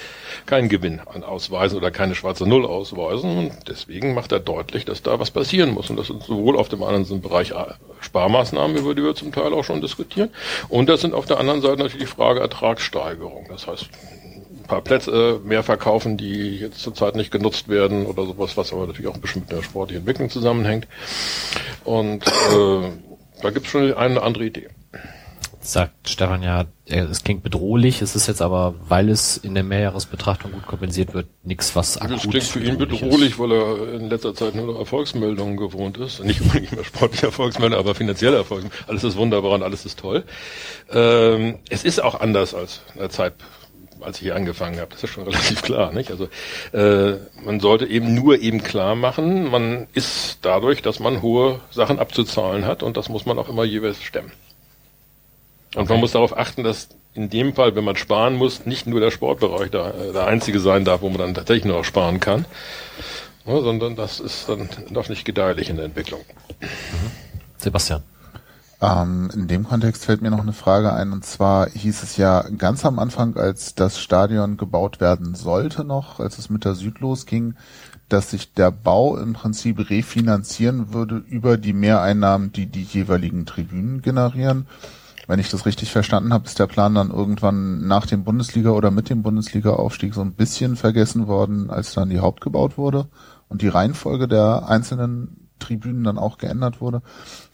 keinen 0.45 0.69
Gewinn 0.69 0.99
ausweisen 0.99 1.77
oder 1.77 1.91
keine 1.91 2.15
schwarze 2.15 2.47
Null 2.47 2.65
ausweisen. 2.65 3.37
Und 3.37 3.51
deswegen 3.67 4.13
macht 4.13 4.31
er 4.31 4.39
deutlich, 4.39 4.85
dass 4.85 5.03
da 5.03 5.19
was 5.19 5.31
passieren 5.31 5.71
muss. 5.71 5.89
Und 5.89 5.97
das 5.97 6.07
sind 6.07 6.23
sowohl 6.23 6.57
auf 6.57 6.69
dem 6.69 6.83
anderen 6.83 7.21
Bereich 7.21 7.53
Sparmaßnahmen, 8.01 8.77
über 8.77 8.95
die 8.95 9.03
wir 9.03 9.15
zum 9.15 9.31
Teil 9.31 9.53
auch 9.53 9.63
schon 9.63 9.81
diskutieren. 9.81 10.29
Und 10.69 10.89
das 10.89 11.01
sind 11.01 11.13
auf 11.13 11.25
der 11.25 11.39
anderen 11.39 11.61
Seite 11.61 11.77
natürlich 11.77 12.09
die 12.09 12.15
Frage 12.15 12.39
Ertragssteigerung. 12.39 13.45
Das 13.49 13.67
heißt, 13.67 13.89
ein 14.63 14.67
paar 14.67 14.81
Plätze 14.81 15.39
mehr 15.43 15.63
verkaufen, 15.63 16.17
die 16.17 16.57
jetzt 16.57 16.79
zurzeit 16.79 17.15
nicht 17.15 17.31
genutzt 17.31 17.67
werden 17.67 18.05
oder 18.05 18.25
sowas, 18.25 18.57
was 18.57 18.73
aber 18.73 18.87
natürlich 18.87 19.07
auch 19.07 19.15
ein 19.15 19.21
bisschen 19.21 19.41
mit 19.41 19.51
der 19.51 19.61
sportlichen 19.61 20.01
Entwicklung 20.01 20.29
zusammenhängt. 20.29 20.87
Und 21.83 22.25
äh, 22.25 22.91
da 23.41 23.49
gibt 23.49 23.65
es 23.65 23.71
schon 23.71 23.93
eine 23.93 24.21
andere 24.21 24.45
Idee 24.45 24.69
sagt 25.65 26.09
Stefan 26.09 26.43
ja, 26.43 26.65
es 26.85 27.23
klingt 27.23 27.43
bedrohlich, 27.43 28.01
es 28.01 28.15
ist 28.15 28.27
jetzt 28.27 28.41
aber, 28.41 28.75
weil 28.87 29.09
es 29.09 29.37
in 29.37 29.53
der 29.53 29.63
Mehrjahresbetrachtung 29.63 30.51
gut 30.51 30.67
kompensiert 30.67 31.13
wird, 31.13 31.27
nichts, 31.43 31.75
was 31.75 31.97
akut 31.97 32.17
Das 32.17 32.21
klingt 32.23 32.43
für 32.43 32.59
ihn 32.59 32.77
bedrohlich, 32.77 33.31
ist. 33.31 33.39
weil 33.39 33.51
er 33.51 33.93
in 33.93 34.09
letzter 34.09 34.35
Zeit 34.35 34.55
nur 34.55 34.67
noch 34.67 34.79
Erfolgsmeldungen 34.79 35.57
gewohnt 35.57 35.97
ist. 35.97 36.23
Nicht 36.23 36.41
unbedingt 36.41 36.73
mehr 36.73 36.83
sportliche 36.83 37.27
Erfolgsmeldungen, 37.27 37.79
aber 37.79 37.95
finanzielle 37.95 38.37
Erfolgsmeldungen. 38.37 38.87
Alles 38.89 39.03
ist 39.03 39.15
wunderbar 39.15 39.51
und 39.51 39.63
alles 39.63 39.85
ist 39.85 39.99
toll. 39.99 40.23
Ähm, 40.91 41.59
es 41.69 41.83
ist 41.83 42.03
auch 42.03 42.19
anders 42.19 42.53
als 42.53 42.81
in 42.93 42.99
der 42.99 43.09
Zeit, 43.09 43.33
als 44.01 44.17
ich 44.17 44.23
hier 44.23 44.35
angefangen 44.35 44.79
habe. 44.79 44.91
Das 44.91 45.03
ist 45.03 45.11
schon 45.11 45.23
relativ 45.27 45.61
klar. 45.61 45.93
Nicht? 45.93 46.11
Also 46.11 46.27
äh, 46.73 47.17
man 47.43 47.59
sollte 47.61 47.85
eben 47.85 48.13
nur 48.13 48.39
eben 48.39 48.61
klar 48.61 48.95
machen, 48.95 49.49
man 49.49 49.87
ist 49.93 50.39
dadurch, 50.41 50.81
dass 50.81 50.99
man 50.99 51.21
hohe 51.21 51.59
Sachen 51.71 51.99
abzuzahlen 51.99 52.65
hat 52.65 52.83
und 52.83 52.97
das 52.97 53.07
muss 53.07 53.25
man 53.25 53.39
auch 53.39 53.47
immer 53.47 53.63
jeweils 53.63 54.01
stemmen. 54.03 54.31
Und 55.75 55.83
okay. 55.83 55.93
man 55.93 55.99
muss 56.01 56.11
darauf 56.11 56.37
achten, 56.37 56.63
dass 56.63 56.89
in 57.13 57.29
dem 57.29 57.53
Fall, 57.53 57.75
wenn 57.75 57.83
man 57.83 57.95
sparen 57.95 58.35
muss, 58.35 58.65
nicht 58.65 58.87
nur 58.87 58.99
der 58.99 59.11
Sportbereich 59.11 59.71
der, 59.71 59.91
der 60.13 60.25
einzige 60.27 60.59
sein 60.59 60.85
darf, 60.85 61.01
wo 61.01 61.09
man 61.09 61.19
dann 61.19 61.33
tatsächlich 61.33 61.65
nur 61.65 61.77
noch 61.77 61.85
sparen 61.85 62.19
kann, 62.19 62.45
ja, 63.45 63.59
sondern 63.61 63.95
das 63.95 64.19
ist 64.19 64.49
dann 64.49 64.69
doch 64.89 65.09
nicht 65.09 65.25
gedeihlich 65.25 65.69
in 65.69 65.75
der 65.75 65.85
Entwicklung. 65.85 66.21
Sebastian. 67.57 68.03
Ähm, 68.81 69.29
in 69.33 69.47
dem 69.47 69.63
Kontext 69.63 70.05
fällt 70.05 70.21
mir 70.21 70.31
noch 70.31 70.41
eine 70.41 70.53
Frage 70.53 70.91
ein, 70.93 71.13
und 71.13 71.23
zwar 71.23 71.69
hieß 71.69 72.03
es 72.03 72.17
ja 72.17 72.41
ganz 72.57 72.85
am 72.85 72.99
Anfang, 72.99 73.37
als 73.37 73.75
das 73.75 73.99
Stadion 73.99 74.57
gebaut 74.57 74.99
werden 74.99 75.35
sollte 75.35 75.85
noch, 75.85 76.19
als 76.19 76.37
es 76.37 76.49
mit 76.49 76.65
der 76.65 76.75
Süd 76.75 76.99
losging, 76.99 77.55
dass 78.09 78.31
sich 78.31 78.53
der 78.53 78.71
Bau 78.71 79.17
im 79.17 79.33
Prinzip 79.33 79.89
refinanzieren 79.89 80.93
würde 80.93 81.23
über 81.29 81.57
die 81.57 81.73
Mehreinnahmen, 81.73 82.51
die 82.51 82.65
die 82.65 82.83
jeweiligen 82.83 83.45
Tribünen 83.45 84.01
generieren. 84.01 84.67
Wenn 85.27 85.39
ich 85.39 85.49
das 85.49 85.65
richtig 85.65 85.91
verstanden 85.91 86.33
habe, 86.33 86.45
ist 86.45 86.59
der 86.59 86.67
Plan 86.67 86.95
dann 86.95 87.09
irgendwann 87.09 87.87
nach 87.87 88.05
dem 88.05 88.23
Bundesliga 88.23 88.71
oder 88.71 88.91
mit 88.91 89.09
dem 89.09 89.23
Bundesliga-Aufstieg 89.23 90.13
so 90.13 90.21
ein 90.21 90.33
bisschen 90.33 90.75
vergessen 90.75 91.27
worden, 91.27 91.69
als 91.69 91.93
dann 91.93 92.09
die 92.09 92.19
Haupt 92.19 92.41
gebaut 92.41 92.77
wurde 92.77 93.07
und 93.47 93.61
die 93.61 93.69
Reihenfolge 93.69 94.27
der 94.27 94.67
einzelnen 94.67 95.43
Tribünen 95.59 96.03
dann 96.03 96.17
auch 96.17 96.37
geändert 96.37 96.81
wurde. 96.81 97.01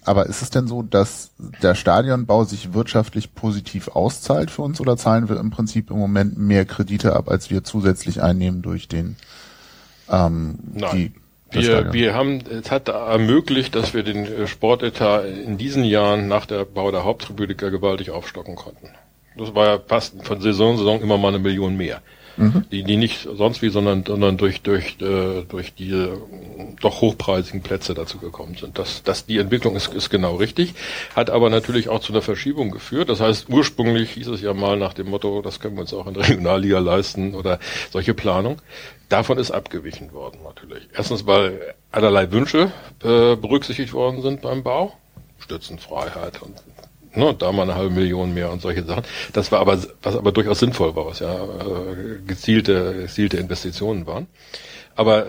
Aber 0.03 0.25
ist 0.25 0.41
es 0.41 0.49
denn 0.49 0.67
so, 0.67 0.81
dass 0.81 1.31
der 1.61 1.75
Stadionbau 1.75 2.43
sich 2.43 2.73
wirtschaftlich 2.73 3.35
positiv 3.35 3.89
auszahlt 3.89 4.49
für 4.49 4.63
uns 4.63 4.81
oder 4.81 4.97
zahlen 4.97 5.29
wir 5.29 5.39
im 5.39 5.51
Prinzip 5.51 5.91
im 5.91 5.99
Moment 5.99 6.37
mehr 6.37 6.65
Kredite 6.65 7.15
ab, 7.15 7.29
als 7.29 7.51
wir 7.51 7.63
zusätzlich 7.63 8.23
einnehmen 8.23 8.63
durch 8.63 8.87
den 8.87 9.15
ähm, 10.09 10.57
Nein. 10.73 10.89
die 10.95 11.13
wir, 11.51 11.93
wir 11.93 12.13
haben, 12.13 12.41
es 12.49 12.71
hat 12.71 12.89
ermöglicht, 12.89 13.75
dass 13.75 13.93
wir 13.93 14.03
den 14.03 14.25
äh, 14.25 14.47
Sportetat 14.47 15.25
in 15.25 15.57
diesen 15.57 15.83
Jahren 15.83 16.27
nach 16.27 16.45
der 16.45 16.65
Bau 16.65 16.91
der 16.91 17.03
Haupttribüne 17.03 17.55
gewaltig 17.55 18.11
aufstocken 18.11 18.55
konnten. 18.55 18.89
Das 19.37 19.55
war 19.55 19.67
ja 19.67 19.79
fast 19.85 20.23
von 20.23 20.41
Saison 20.41 20.75
zu 20.75 20.83
Saison 20.83 21.01
immer 21.01 21.17
mal 21.17 21.29
eine 21.29 21.39
Million 21.39 21.77
mehr. 21.77 22.01
Mhm. 22.39 22.63
Die, 22.71 22.83
die 22.83 22.95
nicht 22.95 23.27
sonst 23.35 23.61
wie, 23.61 23.69
sondern, 23.69 24.05
sondern 24.05 24.37
durch, 24.37 24.61
durch, 24.61 24.95
äh, 25.01 25.43
durch 25.43 25.73
die 25.73 25.91
äh, 25.91 26.17
doch 26.79 27.01
hochpreisigen 27.01 27.61
Plätze 27.61 27.93
dazu 27.93 28.17
gekommen 28.17 28.55
sind. 28.55 28.79
Das, 28.79 29.03
das, 29.03 29.25
die 29.25 29.39
Entwicklung 29.39 29.75
ist, 29.75 29.93
ist 29.93 30.09
genau 30.09 30.35
richtig, 30.35 30.73
hat 31.15 31.29
aber 31.29 31.49
natürlich 31.49 31.89
auch 31.89 31.99
zu 31.99 32.13
einer 32.13 32.21
Verschiebung 32.21 32.71
geführt. 32.71 33.09
Das 33.09 33.19
heißt, 33.19 33.49
ursprünglich 33.49 34.11
hieß 34.11 34.27
es 34.27 34.41
ja 34.41 34.53
mal 34.53 34.77
nach 34.77 34.93
dem 34.93 35.09
Motto, 35.09 35.41
das 35.41 35.59
können 35.59 35.75
wir 35.75 35.81
uns 35.81 35.93
auch 35.93 36.07
in 36.07 36.13
der 36.13 36.23
Regionalliga 36.29 36.79
leisten 36.79 37.35
oder 37.35 37.59
solche 37.91 38.13
Planung. 38.13 38.61
Davon 39.09 39.39
ist 39.39 39.51
abgewichen 39.51 40.13
worden 40.13 40.39
natürlich. 40.43 40.87
Erstens, 40.93 41.25
weil 41.25 41.75
allerlei 41.91 42.31
Wünsche 42.31 42.71
äh, 43.03 43.35
berücksichtigt 43.35 43.93
worden 43.93 44.21
sind 44.21 44.41
beim 44.41 44.63
Bau. 44.63 44.93
Stützenfreiheit 45.39 46.41
und 46.41 46.55
ne, 47.15 47.33
da 47.33 47.51
mal 47.51 47.63
eine 47.63 47.75
halbe 47.75 47.93
Million 47.93 48.33
mehr 48.33 48.51
und 48.51 48.61
solche 48.61 48.83
Sachen. 48.83 49.03
Das 49.33 49.51
war 49.51 49.59
aber, 49.59 49.81
was 50.01 50.15
aber 50.15 50.31
durchaus 50.31 50.59
sinnvoll 50.59 50.95
war, 50.95 51.05
was 51.05 51.19
ja 51.19 51.33
äh, 51.33 52.19
gezielte, 52.25 52.93
gezielte 52.93 53.37
Investitionen 53.37 54.05
waren. 54.05 54.27
Aber 54.95 55.25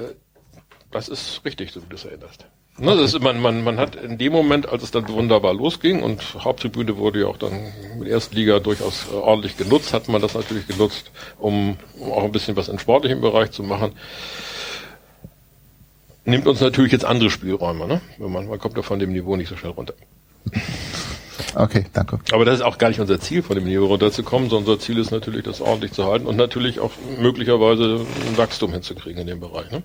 das 0.90 1.08
ist 1.08 1.42
richtig, 1.44 1.72
so 1.72 1.82
wie 1.82 1.88
du 1.88 1.94
es 1.94 2.04
erinnerst. 2.04 2.46
Ne, 2.78 2.96
das 2.96 3.12
ist, 3.12 3.22
man, 3.22 3.40
man, 3.42 3.62
man 3.62 3.78
hat 3.78 3.96
in 3.96 4.16
dem 4.16 4.32
Moment, 4.32 4.68
als 4.68 4.82
es 4.82 4.90
dann 4.90 5.06
wunderbar 5.08 5.52
losging 5.52 6.02
und 6.02 6.22
Haupttribüne 6.42 6.96
wurde 6.96 7.20
ja 7.20 7.26
auch 7.26 7.36
dann 7.36 7.52
mit 7.98 8.08
Erstliga 8.08 8.58
durchaus 8.58 9.06
äh, 9.10 9.14
ordentlich 9.14 9.56
genutzt, 9.58 9.92
hat 9.92 10.08
man 10.08 10.22
das 10.22 10.34
natürlich 10.34 10.66
genutzt, 10.66 11.10
um, 11.38 11.76
auch 12.00 12.24
ein 12.24 12.32
bisschen 12.32 12.56
was 12.56 12.68
im 12.68 12.78
sportlichen 12.78 13.20
Bereich 13.20 13.50
zu 13.50 13.62
machen. 13.62 13.92
Nimmt 16.24 16.46
uns 16.46 16.60
natürlich 16.60 16.92
jetzt 16.92 17.04
andere 17.04 17.28
Spielräume, 17.30 17.86
ne? 17.86 18.00
Wenn 18.18 18.32
man, 18.32 18.46
man 18.48 18.58
kommt 18.58 18.76
ja 18.76 18.82
von 18.82 18.98
dem 18.98 19.12
Niveau 19.12 19.36
nicht 19.36 19.48
so 19.48 19.56
schnell 19.56 19.72
runter. 19.72 19.94
Okay, 21.54 21.86
danke. 21.92 22.20
Aber 22.32 22.44
das 22.44 22.56
ist 22.56 22.62
auch 22.62 22.78
gar 22.78 22.88
nicht 22.88 23.00
unser 23.00 23.20
Ziel, 23.20 23.42
von 23.42 23.56
dem 23.56 23.64
Niveau 23.64 23.86
runterzukommen, 23.86 24.50
sondern 24.50 24.72
unser 24.72 24.84
Ziel 24.84 24.98
ist 24.98 25.10
natürlich, 25.10 25.44
das 25.44 25.60
ordentlich 25.60 25.92
zu 25.92 26.06
halten 26.06 26.26
und 26.26 26.36
natürlich 26.36 26.80
auch 26.80 26.92
möglicherweise 27.18 28.04
ein 28.28 28.38
Wachstum 28.38 28.72
hinzukriegen 28.72 29.20
in 29.22 29.26
dem 29.26 29.40
Bereich. 29.40 29.70
Ne? 29.70 29.82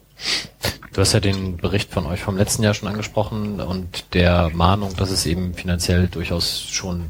Du 0.94 1.02
hast 1.02 1.14
ja 1.14 1.20
den 1.20 1.58
Bericht 1.58 1.92
von 1.92 2.06
euch 2.06 2.22
vom 2.22 2.38
letzten 2.38 2.64
Jahr 2.64 2.74
schon 2.74 2.88
angesprochen 2.88 3.60
und 3.60 4.14
der 4.14 4.50
Mahnung, 4.54 4.96
dass 4.96 5.12
es 5.12 5.26
eben 5.26 5.54
finanziell 5.54 6.08
durchaus 6.08 6.62
schon 6.62 7.10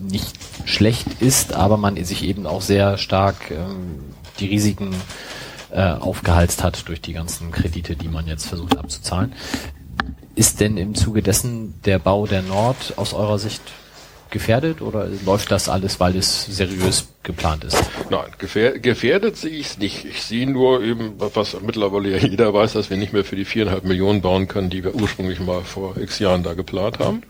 nicht 0.00 0.36
schlecht 0.64 1.06
ist, 1.20 1.52
aber 1.52 1.76
man 1.76 2.02
sich 2.04 2.24
eben 2.24 2.46
auch 2.46 2.62
sehr 2.62 2.98
stark 2.98 3.50
ähm, 3.50 4.00
die 4.40 4.46
Risiken 4.46 4.94
äh, 5.70 5.82
aufgehalst 5.82 6.62
hat 6.62 6.88
durch 6.88 7.00
die 7.00 7.12
ganzen 7.12 7.50
Kredite, 7.50 7.96
die 7.96 8.08
man 8.08 8.26
jetzt 8.26 8.46
versucht 8.46 8.78
abzuzahlen. 8.78 9.32
Ist 10.36 10.60
denn 10.60 10.76
im 10.76 10.94
Zuge 10.94 11.22
dessen 11.22 11.74
der 11.84 11.98
Bau 11.98 12.26
der 12.26 12.42
Nord 12.42 12.94
aus 12.96 13.14
eurer 13.14 13.38
Sicht 13.38 13.62
gefährdet 14.30 14.82
oder 14.82 15.06
läuft 15.24 15.52
das 15.52 15.68
alles, 15.68 16.00
weil 16.00 16.16
es 16.16 16.46
seriös 16.46 17.06
geplant 17.22 17.62
ist? 17.62 17.76
Nein, 18.10 18.26
gefährdet, 18.38 18.82
gefährdet 18.82 19.36
sehe 19.36 19.52
ich 19.52 19.66
es 19.66 19.78
nicht. 19.78 20.04
Ich 20.04 20.22
sehe 20.22 20.50
nur 20.50 20.82
eben, 20.82 21.14
was 21.18 21.56
mittlerweile 21.60 22.10
ja 22.10 22.18
jeder 22.18 22.52
weiß, 22.52 22.72
dass 22.72 22.90
wir 22.90 22.96
nicht 22.96 23.12
mehr 23.12 23.24
für 23.24 23.36
die 23.36 23.44
viereinhalb 23.44 23.84
Millionen 23.84 24.22
bauen 24.22 24.48
können, 24.48 24.70
die 24.70 24.82
wir 24.82 24.94
ursprünglich 24.96 25.38
mal 25.38 25.62
vor 25.62 25.96
x 25.96 26.18
Jahren 26.18 26.42
da 26.42 26.54
geplant 26.54 26.98
haben. 26.98 27.22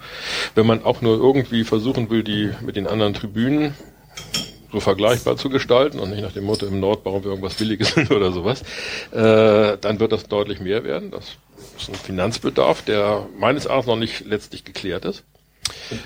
Wenn 0.54 0.66
man 0.66 0.82
auch 0.82 1.02
nur 1.02 1.18
irgendwie 1.18 1.64
versuchen 1.64 2.08
will, 2.08 2.24
die 2.24 2.52
mit 2.64 2.74
den 2.76 2.86
anderen 2.86 3.12
Tribünen 3.12 3.74
so 4.72 4.80
vergleichbar 4.80 5.36
zu 5.36 5.50
gestalten 5.50 6.00
und 6.00 6.10
nicht 6.10 6.22
nach 6.22 6.32
dem 6.32 6.44
Motto, 6.44 6.66
im 6.66 6.80
Nord 6.80 7.04
bauen 7.04 7.22
wir 7.22 7.30
irgendwas 7.30 7.54
Billiges 7.54 7.96
oder 8.10 8.32
sowas, 8.32 8.62
äh, 9.12 9.78
dann 9.78 10.00
wird 10.00 10.12
das 10.12 10.26
deutlich 10.26 10.60
mehr 10.60 10.84
werden. 10.84 11.10
Das 11.10 11.36
ist 11.76 11.88
ein 11.88 11.94
Finanzbedarf, 11.94 12.82
der 12.82 13.26
meines 13.38 13.66
Erachtens 13.66 13.86
noch 13.86 13.96
nicht 13.96 14.24
letztlich 14.26 14.64
geklärt 14.64 15.04
ist. 15.04 15.24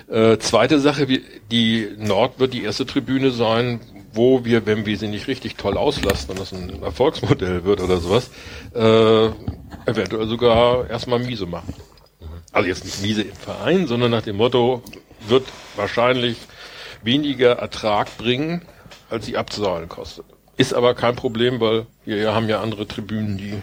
Äh, 0.08 0.38
zweite 0.38 0.78
Sache, 0.78 1.06
die 1.50 1.88
Nord 1.98 2.38
wird 2.38 2.54
die 2.54 2.62
erste 2.62 2.86
Tribüne 2.86 3.30
sein, 3.30 3.80
wo 4.12 4.44
wir, 4.44 4.66
wenn 4.66 4.86
wir 4.86 4.96
sie 4.96 5.08
nicht 5.08 5.28
richtig 5.28 5.56
toll 5.56 5.76
auslasten 5.76 6.32
und 6.32 6.40
das 6.40 6.52
ein 6.52 6.82
Erfolgsmodell 6.82 7.64
wird 7.64 7.80
oder 7.80 7.98
sowas, 7.98 8.30
äh, 8.74 9.26
eventuell 9.90 10.26
sogar 10.28 10.88
erstmal 10.88 11.18
miese 11.18 11.46
machen. 11.46 11.74
Also 12.52 12.68
jetzt 12.68 12.84
nicht 12.84 13.02
miese 13.02 13.22
im 13.22 13.34
Verein, 13.34 13.86
sondern 13.86 14.10
nach 14.10 14.22
dem 14.22 14.36
Motto, 14.36 14.82
wird 15.26 15.46
wahrscheinlich 15.76 16.36
weniger 17.02 17.52
Ertrag 17.52 18.16
bringen, 18.16 18.62
als 19.10 19.26
sie 19.26 19.36
abzahlen 19.36 19.88
kostet. 19.88 20.24
Ist 20.56 20.74
aber 20.74 20.94
kein 20.94 21.14
Problem, 21.14 21.60
weil 21.60 21.86
wir 22.04 22.34
haben 22.34 22.48
ja 22.48 22.60
andere 22.60 22.86
Tribünen, 22.86 23.38
die, 23.38 23.54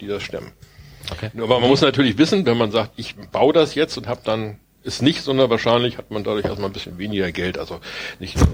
die 0.00 0.06
das 0.06 0.22
stemmen. 0.22 0.52
Okay. 1.12 1.30
Aber 1.36 1.60
man 1.60 1.68
muss 1.68 1.80
natürlich 1.80 2.18
wissen, 2.18 2.46
wenn 2.46 2.58
man 2.58 2.70
sagt, 2.70 2.92
ich 2.96 3.16
baue 3.16 3.52
das 3.52 3.74
jetzt 3.74 3.96
und 3.96 4.08
habe 4.08 4.20
dann 4.24 4.58
ist 4.82 5.02
nicht, 5.02 5.22
sondern 5.22 5.50
wahrscheinlich 5.50 5.98
hat 5.98 6.10
man 6.10 6.24
dadurch 6.24 6.44
erstmal 6.44 6.70
ein 6.70 6.72
bisschen 6.72 6.98
weniger 6.98 7.30
Geld. 7.32 7.58
Also 7.58 7.80
nicht, 8.18 8.36
äh, 8.36 8.44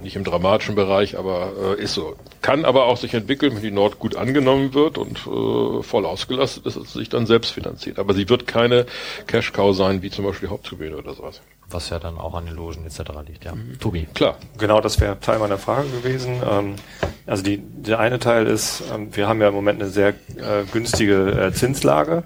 nicht 0.00 0.16
im 0.16 0.24
dramatischen 0.24 0.74
Bereich, 0.74 1.18
aber 1.18 1.52
äh, 1.78 1.82
ist 1.82 1.94
so. 1.94 2.16
Kann 2.42 2.64
aber 2.64 2.86
auch 2.86 2.96
sich 2.96 3.14
entwickeln, 3.14 3.54
wenn 3.54 3.62
die 3.62 3.70
Nord 3.70 3.98
gut 3.98 4.16
angenommen 4.16 4.74
wird 4.74 4.98
und 4.98 5.18
äh, 5.26 5.82
voll 5.82 6.06
ausgelastet 6.06 6.66
ist, 6.66 6.76
dass 6.76 6.84
es 6.84 6.92
sich 6.92 7.08
dann 7.08 7.26
selbst 7.26 7.50
finanziert. 7.50 7.98
Aber 7.98 8.14
sie 8.14 8.28
wird 8.28 8.46
keine 8.46 8.86
Cash-Cow 9.26 9.74
sein, 9.74 10.02
wie 10.02 10.10
zum 10.10 10.24
Beispiel 10.24 10.48
die 10.48 10.52
Haupttribüne 10.52 10.96
oder 10.96 11.14
sowas. 11.14 11.40
Was 11.72 11.90
ja 11.90 11.98
dann 11.98 12.18
auch 12.18 12.34
an 12.34 12.46
den 12.46 12.54
Logen 12.54 12.84
etc. 12.84 13.00
liegt, 13.26 13.44
ja. 13.44 13.54
Mhm. 13.54 13.78
Tobi. 13.80 14.06
Klar. 14.14 14.36
Genau, 14.58 14.80
das 14.80 15.00
wäre 15.00 15.18
Teil 15.20 15.38
meiner 15.38 15.58
Frage 15.58 15.88
gewesen. 15.88 16.42
Ähm, 16.48 16.74
Also 17.24 17.44
die, 17.44 17.58
der 17.58 18.00
eine 18.00 18.18
Teil 18.18 18.48
ist, 18.48 18.82
ähm, 18.92 19.14
wir 19.14 19.28
haben 19.28 19.40
ja 19.40 19.48
im 19.48 19.54
Moment 19.54 19.80
eine 19.80 19.90
sehr 19.90 20.08
äh, 20.08 20.64
günstige 20.72 21.30
äh, 21.30 21.52
Zinslage. 21.52 22.24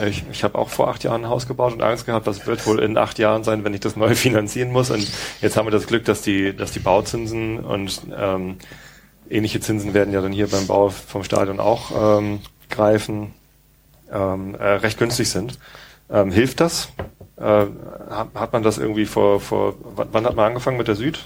Äh, 0.00 0.08
ich 0.08 0.24
ich 0.32 0.42
habe 0.42 0.58
auch 0.58 0.70
vor 0.70 0.88
acht 0.88 1.04
Jahren 1.04 1.24
ein 1.24 1.30
Haus 1.30 1.46
gebaut 1.46 1.74
und 1.74 1.82
Angst 1.82 2.06
gehabt, 2.06 2.26
das 2.26 2.46
wird 2.46 2.66
wohl 2.66 2.78
in 2.80 2.96
acht 2.96 3.18
Jahren 3.18 3.44
sein, 3.44 3.62
wenn 3.62 3.74
ich 3.74 3.80
das 3.80 3.94
neu 3.94 4.14
finanzieren 4.26 4.72
muss. 4.72 4.90
Und 4.90 5.06
jetzt 5.42 5.56
haben 5.56 5.66
wir 5.66 5.70
das 5.70 5.86
Glück, 5.86 6.06
dass 6.06 6.22
die, 6.22 6.56
dass 6.56 6.72
die 6.72 6.78
Bauzinsen 6.78 7.60
und 7.60 8.00
ähm, 8.18 8.56
ähnliche 9.28 9.60
Zinsen 9.60 9.92
werden 9.92 10.14
ja 10.14 10.22
dann 10.22 10.32
hier 10.32 10.48
beim 10.48 10.66
Bau 10.66 10.88
vom 10.88 11.24
Stadion 11.24 11.60
auch 11.60 12.18
ähm, 12.18 12.40
greifen, 12.70 13.34
ähm, 14.10 14.54
äh, 14.54 14.64
recht 14.64 14.98
günstig 14.98 15.28
sind. 15.28 15.58
Ähm, 16.10 16.30
hilft 16.32 16.60
das? 16.60 16.88
Äh, 17.42 17.66
hat, 18.10 18.28
hat 18.34 18.52
man 18.52 18.62
das 18.62 18.78
irgendwie 18.78 19.04
vor, 19.06 19.40
vor 19.40 19.74
wann, 19.96 20.24
hat 20.24 20.36
man 20.36 20.46
angefangen 20.46 20.76
mit 20.78 20.86
der 20.88 20.94
Süd? 20.94 21.18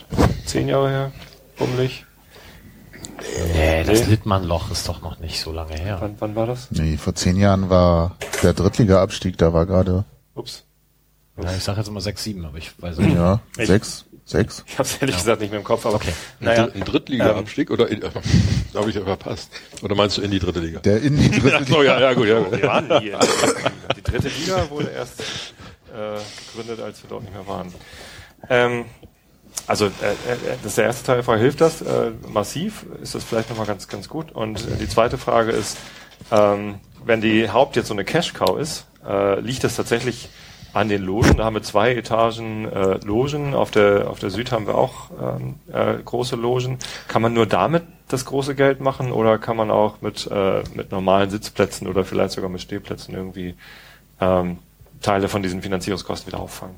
Zehn 0.46 0.66
Jahre 0.68 0.88
her? 0.88 1.12
Bummelig? 1.58 2.04
Nee, 3.54 3.84
das 3.84 4.00
Nee. 4.00 4.06
Littmannloch 4.10 4.70
ist 4.70 4.88
doch 4.88 5.02
noch 5.02 5.18
nicht 5.18 5.40
so 5.40 5.52
lange 5.52 5.74
her. 5.74 5.98
Wann, 6.00 6.16
wann 6.18 6.34
war 6.36 6.46
das? 6.46 6.70
Nee, 6.70 6.96
vor 6.96 7.14
zehn 7.14 7.36
Jahren 7.36 7.70
war 7.70 8.16
der 8.42 8.52
Drittliga-Abstieg, 8.54 9.36
da 9.38 9.52
war 9.52 9.66
gerade, 9.66 10.04
Ups. 10.34 10.64
Ja, 11.42 11.52
ich 11.54 11.62
sage 11.62 11.78
jetzt 11.78 11.88
immer 11.88 12.00
sechs, 12.00 12.24
sieben, 12.24 12.44
aber 12.46 12.56
ich 12.58 12.70
weiß 12.80 12.98
nicht. 12.98 13.14
ja, 13.14 13.40
Ich- 13.58 13.66
sechs, 13.66 14.04
sechs. 14.24 14.64
Ich 14.66 14.74
habe 14.78 14.88
es 14.88 14.96
ehrlich 14.98 15.16
gesagt 15.16 15.40
nicht 15.40 15.50
mehr 15.50 15.60
im 15.60 15.64
Kopf, 15.64 15.84
aber 15.86 15.96
Okay. 15.96 16.12
naja, 16.40 16.68
Ein 16.74 16.80
Drittliga-Abstieg 16.84 17.70
oder 17.70 17.88
in, 17.88 18.00
da 18.00 18.10
habe 18.74 18.88
ich 18.90 18.96
ja 18.96 19.02
verpasst. 19.02 19.50
Oder 19.82 19.94
meinst 19.94 20.16
du 20.16 20.22
in 20.22 20.30
die 20.30 20.38
dritte 20.38 20.60
Liga? 20.60 20.80
Der 20.80 21.02
in 21.02 21.16
die 21.16 21.30
dritte 21.30 21.58
Ach 21.62 21.66
so, 21.68 21.82
ja, 21.82 22.00
ja, 22.00 22.14
gut, 22.14 22.26
ja. 22.26 22.40
gut. 22.40 22.52
Liga. 22.52 22.80
Die 23.96 24.02
dritte 24.02 24.28
Liga 24.28 24.68
wurde 24.70 24.88
erst 24.90 25.22
äh, 25.96 26.18
gegründet, 26.46 26.84
als 26.84 27.02
wir 27.02 27.10
dort 27.10 27.22
nicht 27.22 27.34
mehr 27.34 27.46
waren. 27.46 27.72
Ähm, 28.50 28.84
also 29.66 29.86
äh, 29.86 29.88
äh, 29.88 30.56
das 30.62 30.72
ist 30.72 30.78
der 30.78 30.84
erste 30.84 31.06
Teil 31.06 31.16
der 31.16 31.24
Frage, 31.24 31.40
hilft 31.40 31.60
das 31.60 31.82
äh, 31.82 32.12
massiv? 32.28 32.86
Ist 33.02 33.14
das 33.14 33.24
vielleicht 33.24 33.50
nochmal 33.50 33.66
ganz, 33.66 33.88
ganz 33.88 34.08
gut? 34.08 34.32
Und 34.32 34.60
äh, 34.60 34.76
die 34.78 34.88
zweite 34.88 35.18
Frage 35.18 35.50
ist, 35.52 35.78
ähm, 36.30 36.76
wenn 37.04 37.20
die 37.20 37.50
Haupt 37.50 37.76
jetzt 37.76 37.88
so 37.88 37.94
eine 37.94 38.04
Cash-Cow 38.04 38.58
ist, 38.58 38.86
äh, 39.06 39.40
liegt 39.40 39.64
das 39.64 39.76
tatsächlich 39.76 40.28
an 40.72 40.88
den 40.88 41.02
Logen? 41.02 41.38
Da 41.38 41.44
haben 41.44 41.54
wir 41.54 41.62
zwei 41.62 41.94
Etagen 41.94 42.70
äh, 42.70 42.98
Logen. 43.04 43.54
Auf 43.54 43.70
der, 43.70 44.10
auf 44.10 44.18
der 44.18 44.30
Süd 44.30 44.52
haben 44.52 44.66
wir 44.66 44.74
auch 44.74 45.10
ähm, 45.20 45.54
äh, 45.72 45.94
große 46.04 46.36
Logen. 46.36 46.78
Kann 47.08 47.22
man 47.22 47.32
nur 47.32 47.46
damit 47.46 47.84
das 48.08 48.24
große 48.24 48.54
Geld 48.54 48.80
machen 48.80 49.10
oder 49.10 49.38
kann 49.38 49.56
man 49.56 49.70
auch 49.70 50.00
mit, 50.00 50.28
äh, 50.30 50.62
mit 50.74 50.92
normalen 50.92 51.30
Sitzplätzen 51.30 51.88
oder 51.88 52.04
vielleicht 52.04 52.32
sogar 52.32 52.50
mit 52.50 52.60
Stehplätzen 52.60 53.14
irgendwie 53.14 53.54
ähm, 54.20 54.58
Teile 55.00 55.28
von 55.28 55.42
diesen 55.42 55.62
Finanzierungskosten 55.62 56.32
wieder 56.32 56.40
auffangen? 56.40 56.76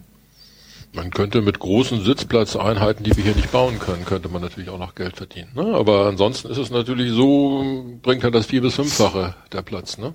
Man 0.95 1.11
könnte 1.11 1.43
mit 1.43 1.59
großen 1.59 2.03
Sitzplatzeinheiten, 2.03 3.05
die 3.05 3.15
wir 3.15 3.23
hier 3.23 3.35
nicht 3.35 3.53
bauen 3.53 3.79
können, 3.79 4.07
könnte 4.07 4.29
man 4.31 4.41
natürlich 4.41 4.71
auch 4.71 4.79
noch 4.79 4.95
Geld 4.95 5.17
verdienen. 5.17 5.51
Ne? 5.55 5.75
Aber 5.75 6.07
ansonsten 6.07 6.49
ist 6.49 6.57
es 6.57 6.71
natürlich 6.71 7.13
so, 7.13 7.85
bringt 8.03 8.25
er 8.25 8.31
das 8.31 8.47
vier 8.47 8.63
bis 8.63 8.75
fünffache 8.75 9.35
der 9.53 9.63
Platz, 9.63 9.99
ne? 9.99 10.15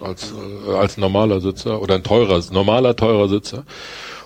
Als, 0.00 0.32
äh, 0.66 0.74
als 0.74 0.96
normaler 0.96 1.40
Sitzer 1.40 1.80
oder 1.80 1.94
ein 1.94 2.02
teurer, 2.02 2.42
normaler 2.50 2.96
teurer 2.96 3.28
Sitzer. 3.28 3.64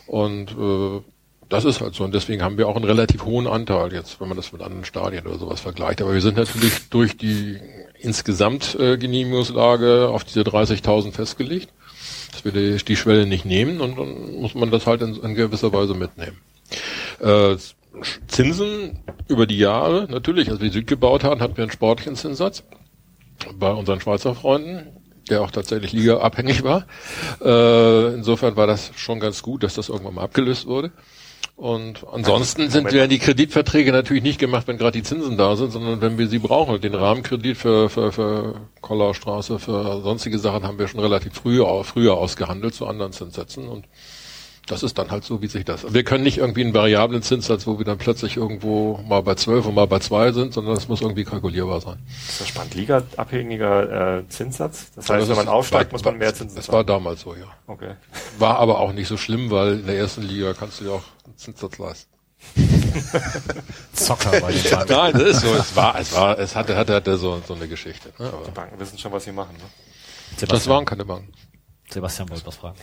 Und 0.07 0.50
äh, 0.53 1.03
das 1.50 1.64
ist 1.64 1.81
halt 1.81 1.94
so. 1.94 2.05
Und 2.05 2.14
deswegen 2.14 2.42
haben 2.42 2.57
wir 2.57 2.66
auch 2.66 2.76
einen 2.76 2.87
relativ 2.87 3.24
hohen 3.24 3.46
Anteil 3.46 3.92
jetzt, 3.92 4.20
wenn 4.20 4.29
man 4.29 4.37
das 4.37 4.53
mit 4.53 4.62
anderen 4.62 4.85
Stadien 4.85 5.26
oder 5.26 5.38
sowas 5.38 5.61
vergleicht. 5.61 6.00
Aber 6.00 6.14
wir 6.14 6.22
sind 6.22 6.38
natürlich 6.38 6.88
durch 6.88 7.18
die 7.18 7.59
insgesamt 7.98 8.76
äh, 8.81 8.96
Genehmigungslage 8.96 10.09
auf 10.09 10.24
diese 10.24 10.40
30.000 10.40 11.12
festgelegt 11.12 11.68
dass 12.32 12.44
wir 12.44 12.52
die, 12.52 12.76
die 12.84 12.96
Schwelle 12.96 13.26
nicht 13.26 13.44
nehmen 13.44 13.80
und 13.80 13.98
dann 13.98 14.40
muss 14.40 14.54
man 14.54 14.70
das 14.70 14.86
halt 14.86 15.02
in, 15.02 15.16
in 15.16 15.34
gewisser 15.34 15.72
Weise 15.72 15.94
mitnehmen. 15.94 16.38
Äh, 17.20 17.56
Zinsen 18.28 19.00
über 19.28 19.46
die 19.46 19.58
Jahre, 19.58 20.06
natürlich, 20.10 20.50
als 20.50 20.60
wir 20.60 20.70
Süd 20.70 20.86
gebaut 20.86 21.24
haben, 21.24 21.40
hatten 21.40 21.56
wir 21.56 21.64
einen 21.64 21.72
sportlichen 21.72 22.16
Zinssatz 22.16 22.62
bei 23.58 23.70
unseren 23.70 24.00
Schweizer 24.00 24.34
Freunden, 24.34 24.86
der 25.28 25.42
auch 25.42 25.50
tatsächlich 25.50 25.92
ligaabhängig 25.92 26.62
war. 26.62 26.86
Äh, 27.40 28.14
insofern 28.14 28.56
war 28.56 28.66
das 28.66 28.92
schon 28.96 29.20
ganz 29.20 29.42
gut, 29.42 29.62
dass 29.62 29.74
das 29.74 29.88
irgendwann 29.88 30.14
mal 30.14 30.22
abgelöst 30.22 30.66
wurde. 30.66 30.92
Und 31.61 32.07
ansonsten 32.11 32.70
sind 32.70 32.90
wir 32.90 33.07
die 33.07 33.18
Kreditverträge 33.18 33.92
natürlich 33.92 34.23
nicht 34.23 34.38
gemacht, 34.38 34.66
wenn 34.66 34.79
gerade 34.79 34.96
die 34.96 35.03
Zinsen 35.03 35.37
da 35.37 35.57
sind, 35.57 35.73
sondern 35.73 36.01
wenn 36.01 36.16
wir 36.16 36.27
sie 36.27 36.38
brauchen. 36.38 36.81
Den 36.81 36.94
Rahmenkredit 36.94 37.55
für, 37.55 37.90
für, 37.90 38.12
für 38.12 38.55
Kollerstraße, 38.81 39.59
für 39.59 40.01
sonstige 40.01 40.38
Sachen 40.38 40.62
haben 40.62 40.79
wir 40.79 40.88
schon 40.88 41.01
relativ 41.01 41.35
früh, 41.35 41.62
früher 41.85 42.16
ausgehandelt 42.16 42.75
zu 42.75 42.87
anderen 42.87 43.12
Zinssätzen 43.12 43.68
und 43.68 43.85
das 44.66 44.83
ist 44.85 44.99
dann 44.99 45.11
halt 45.11 45.25
so, 45.25 45.42
wie 45.42 45.49
sich 45.49 45.64
das. 45.64 45.92
Wir 45.92 46.05
können 46.05 46.23
nicht 46.23 46.38
irgendwie 46.38 46.62
einen 46.62 46.75
variablen 46.75 47.23
Zinssatz, 47.23 47.66
wo 47.66 47.79
wir 47.79 47.85
dann 47.85 47.99
plötzlich 47.99 48.37
irgendwo 48.37 48.99
mal 48.99 49.20
bei 49.23 49.35
12 49.35 49.66
und 49.66 49.75
mal 49.75 49.87
bei 49.87 49.99
2 49.99 50.31
sind, 50.33 50.55
sondern 50.55 50.75
das 50.77 50.87
muss 50.87 51.01
irgendwie 51.01 51.25
kalkulierbar 51.25 51.81
sein. 51.81 51.99
Ist 52.29 52.40
das 52.40 52.49
spannend? 52.49 52.75
Liga-abhängiger 52.75 54.18
äh, 54.18 54.29
Zinssatz? 54.29 54.92
Das 54.94 55.09
heißt, 55.11 55.23
Das 55.23 55.29
wenn 55.29 55.37
man 55.44 55.49
aufsteigt, 55.49 55.90
war- 55.90 55.99
muss 55.99 56.05
man 56.05 56.18
mehr 56.18 56.33
Zinsen 56.35 56.57
Das 56.57 56.70
war 56.70 56.85
damals 56.85 57.23
so, 57.23 57.35
ja. 57.35 57.46
Okay. 57.66 57.94
War 58.38 58.59
aber 58.59 58.79
auch 58.81 58.92
nicht 58.92 59.09
so 59.09 59.16
schlimm, 59.16 59.51
weil 59.51 59.81
in 59.81 59.87
der 59.87 59.96
ersten 59.96 60.23
Liga 60.23 60.53
kannst 60.55 60.81
du 60.81 60.85
ja 60.85 60.90
auch 60.92 61.03
einen 61.27 61.37
Zinssatz 61.37 61.79
leisten. 61.79 62.11
Zocker 63.92 64.31
bei 64.40 64.53
den 64.53 64.70
Banken. 64.70 64.92
Nein, 64.92 65.12
das 65.12 65.23
ist 65.23 65.40
so. 65.42 65.55
Es 65.55 65.77
war, 65.77 65.99
es 65.99 66.14
war, 66.14 66.38
es 66.38 66.55
hatte, 66.57 66.77
hatte, 66.77 66.94
hatte 66.94 67.18
so, 67.18 67.40
so 67.46 67.55
eine 67.55 67.68
Geschichte. 67.68 68.11
Ne? 68.18 68.27
Aber 68.33 68.49
Banken 68.53 68.79
wissen 68.81 68.99
schon, 68.99 69.12
was 69.12 69.25
sie 69.25 69.33
machen. 69.33 69.57
Ne? 69.57 70.46
das 70.49 70.66
waren 70.68 70.85
keine 70.85 71.05
Banken. 71.05 71.33
Sebastian 71.92 72.31
wollte 72.31 72.46
was 72.46 72.57
fragen. 72.57 72.76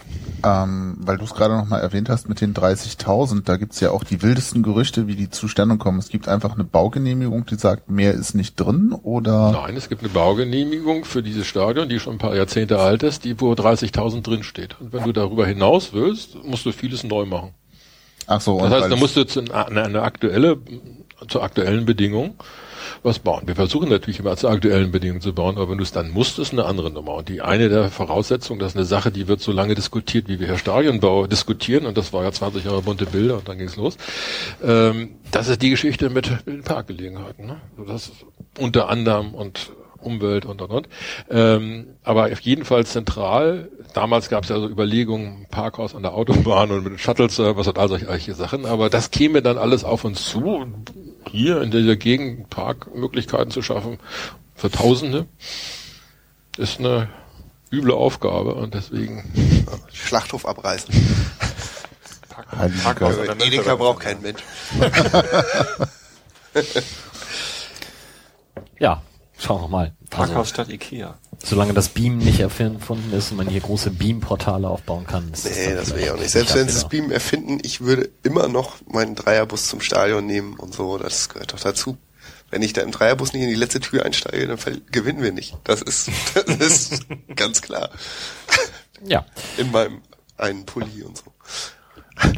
Ähm, 0.44 0.98
weil 1.00 1.18
du 1.18 1.24
es 1.24 1.34
gerade 1.34 1.56
noch 1.56 1.68
mal 1.68 1.80
erwähnt 1.80 2.10
hast 2.10 2.30
mit 2.30 2.42
den 2.42 2.54
30.000, 2.54 3.44
da 3.44 3.58
gibt's 3.58 3.80
ja 3.80 3.92
auch 3.92 4.04
die 4.04 4.22
wildesten 4.22 4.64
Gerüchte, 4.64 5.08
wie 5.08 5.16
die 5.16 5.30
zustande 5.30 5.78
kommen. 5.78 6.00
Es 6.00 6.10
gibt 6.10 6.28
einfach 6.28 6.56
eine 6.56 6.64
Baugenehmigung, 6.64 7.46
die 7.46 7.56
sagt, 7.56 7.90
mehr 7.90 8.14
ist 8.14 8.36
nicht 8.36 8.56
drin 8.56 8.94
oder 9.04 9.52
Nein, 9.52 9.76
es 9.78 9.90
gibt 9.90 10.02
eine 10.02 10.10
Baugenehmigung 10.10 11.06
für 11.06 11.24
dieses 11.24 11.48
Stadion, 11.48 11.90
die 11.90 12.00
schon 12.00 12.16
ein 12.16 12.20
paar 12.20 12.36
Jahrzehnte 12.36 12.80
alt 12.80 13.04
ist, 13.04 13.24
die 13.24 13.40
wo 13.40 13.54
30.000 13.54 14.22
drin 14.22 14.44
steht. 14.44 14.80
Und 14.80 14.94
wenn 14.94 15.04
du 15.04 15.14
darüber 15.14 15.46
hinaus 15.46 15.94
willst, 15.94 16.44
musst 16.44 16.66
du 16.66 16.72
vieles 16.72 17.04
neu 17.04 17.26
machen. 17.26 17.54
ach 18.28 18.42
so, 18.42 18.58
Das 18.60 18.68
und 18.68 18.74
heißt, 18.74 18.92
da 18.92 18.96
musst 18.96 19.16
du 19.16 19.22
jetzt 19.22 19.38
in 19.38 19.52
eine, 19.52 19.84
eine 19.84 20.02
aktuelle, 20.02 20.58
zur 21.28 21.44
aktuellen 21.44 21.86
Bedingung 21.86 22.36
was 23.04 23.20
bauen. 23.20 23.44
Wir 23.46 23.56
versuchen 23.56 23.90
natürlich 23.90 24.20
immer 24.20 24.36
zur 24.38 24.52
aktuellen 24.52 24.92
Bedingung 24.92 25.22
zu 25.22 25.34
bauen, 25.34 25.56
aber 25.58 25.70
wenn 25.70 25.78
du 25.78 25.84
es 25.84 25.92
dann 25.92 26.12
musst, 26.12 26.40
ist 26.40 26.54
eine 26.54 26.66
andere 26.66 26.92
Nummer. 26.92 27.16
Und 27.16 27.30
die 27.30 27.42
eine 27.42 27.70
der 27.70 27.90
Voraussetzungen, 27.90 28.60
das 28.60 28.74
ist 28.74 28.78
eine 28.78 28.86
Sache, 28.86 29.12
die 29.12 29.28
wird 29.28 29.42
so 29.42 29.52
lange 29.52 29.76
diskutiert, 29.76 30.28
wie 30.28 30.40
wir 30.40 30.48
hier 30.48 30.58
Stadionbau 30.58 31.28
diskutieren, 31.28 31.86
und 31.86 31.98
das 31.98 32.14
war 32.14 32.24
ja 32.24 32.32
20 32.32 32.66
Jahre 32.66 32.82
bunte 32.82 33.06
Bilder 33.06 33.38
und 33.38 33.48
dann 33.48 33.58
ging's 33.58 33.76
los. 33.76 33.98
Ähm, 34.64 35.10
das 35.32 35.48
ist 35.48 35.62
die 35.62 35.70
Geschichte 35.70 36.10
mit, 36.10 36.32
den 36.46 36.64
Parkgelegenheiten. 36.64 37.46
Ne? 37.46 37.62
Das 37.88 38.08
ist 38.08 38.26
unter 38.58 38.90
anderem 38.90 39.34
und 39.34 39.72
Umwelt 40.00 40.46
und 40.46 40.62
und 40.62 40.72
und. 40.72 40.90
Ähm, 41.30 41.88
aber 42.04 42.26
auf 42.32 42.40
jeden 42.42 42.66
Fall 42.66 42.86
zentral. 42.86 43.70
Damals 43.94 44.30
gab 44.30 44.44
es 44.44 44.50
ja 44.50 44.60
so 44.60 44.68
Überlegungen, 44.68 45.48
Parkhaus 45.50 45.96
an 45.96 46.04
der 46.04 46.14
Autobahn 46.14 46.72
und 46.72 46.84
mit 46.84 47.00
Shuttle-Service 47.00 47.68
und 47.68 47.80
all 47.80 47.90
solche 47.90 48.34
Sachen. 48.34 48.66
Aber 48.66 48.90
das 48.90 49.12
käme 49.12 49.42
dann 49.42 49.58
alles 49.58 49.84
auf 49.84 50.04
uns 50.04 50.26
zu, 50.26 50.66
hier 51.32 51.62
in 51.62 51.72
dieser 51.72 51.96
Gegend 51.96 52.50
Parkmöglichkeiten 52.50 53.52
zu 53.52 53.62
schaffen 53.62 54.00
für 54.56 54.72
Tausende. 54.72 55.28
Ist 56.58 56.80
eine 56.80 57.10
üble 57.72 57.94
Aufgabe 57.94 58.56
und 58.56 58.74
deswegen 58.74 59.24
Schlachthof 59.94 60.46
abreißen. 60.46 60.94
Parkhaus 62.84 63.18
Edeka 63.18 63.76
braucht 63.76 64.02
kein 64.02 64.22
Mensch. 64.22 64.44
Ja, 68.80 69.02
schauen 69.40 69.62
wir 69.62 69.68
mal. 69.68 69.94
Parkhaus 70.10 70.50
statt 70.50 70.70
Ikea. 70.70 71.18
Solange 71.44 71.74
das 71.74 71.90
Beam 71.90 72.18
nicht 72.18 72.40
erfunden 72.40 73.14
ist 73.14 73.32
und 73.32 73.38
man 73.38 73.48
hier 73.48 73.62
große 73.62 73.92
Beam-Portale 73.92 74.68
aufbauen 74.68 75.06
kann. 75.06 75.32
ist 75.32 75.46
Nee, 75.46 75.76
das 75.76 75.94
will 75.94 76.04
ich 76.04 76.12
auch 76.12 76.18
nicht. 76.18 76.32
Selbst 76.32 76.56
wenn 76.56 76.68
sie 76.68 76.74
das. 76.74 76.90
Beam 76.90 77.12
erfinden, 77.12 77.60
ich 77.64 77.82
würde 77.82 78.10
immer 78.24 78.48
noch 78.48 78.78
meinen 78.88 79.16
Dreierbus 79.16 79.68
zum 79.68 79.82
Stadion 79.82 80.26
nehmen 80.26 80.56
und 80.56 80.74
so. 80.74 80.98
Das 80.98 81.30
gehört 81.30 81.54
doch 81.54 81.60
dazu. 81.60 81.98
Wenn 82.50 82.62
ich 82.62 82.74
da 82.74 82.82
im 82.82 82.92
Dreierbus 82.92 83.34
nicht 83.34 83.44
in 83.44 83.50
die 83.50 83.56
letzte 83.56 83.80
Tür 83.80 84.06
einsteige, 84.06 84.48
dann 84.48 84.58
gewinnen 84.92 85.22
wir 85.22 85.32
nicht. 85.32 85.58
Das 85.64 85.82
ist, 85.82 86.10
das 86.34 86.58
ist 86.58 87.06
ganz 87.36 87.62
klar. 87.62 87.90
Ja. 89.06 89.26
In 89.58 89.72
meinem 89.72 90.02
einen 90.38 90.66
Pulli 90.66 91.04
und 91.04 91.18
so. 91.18 91.34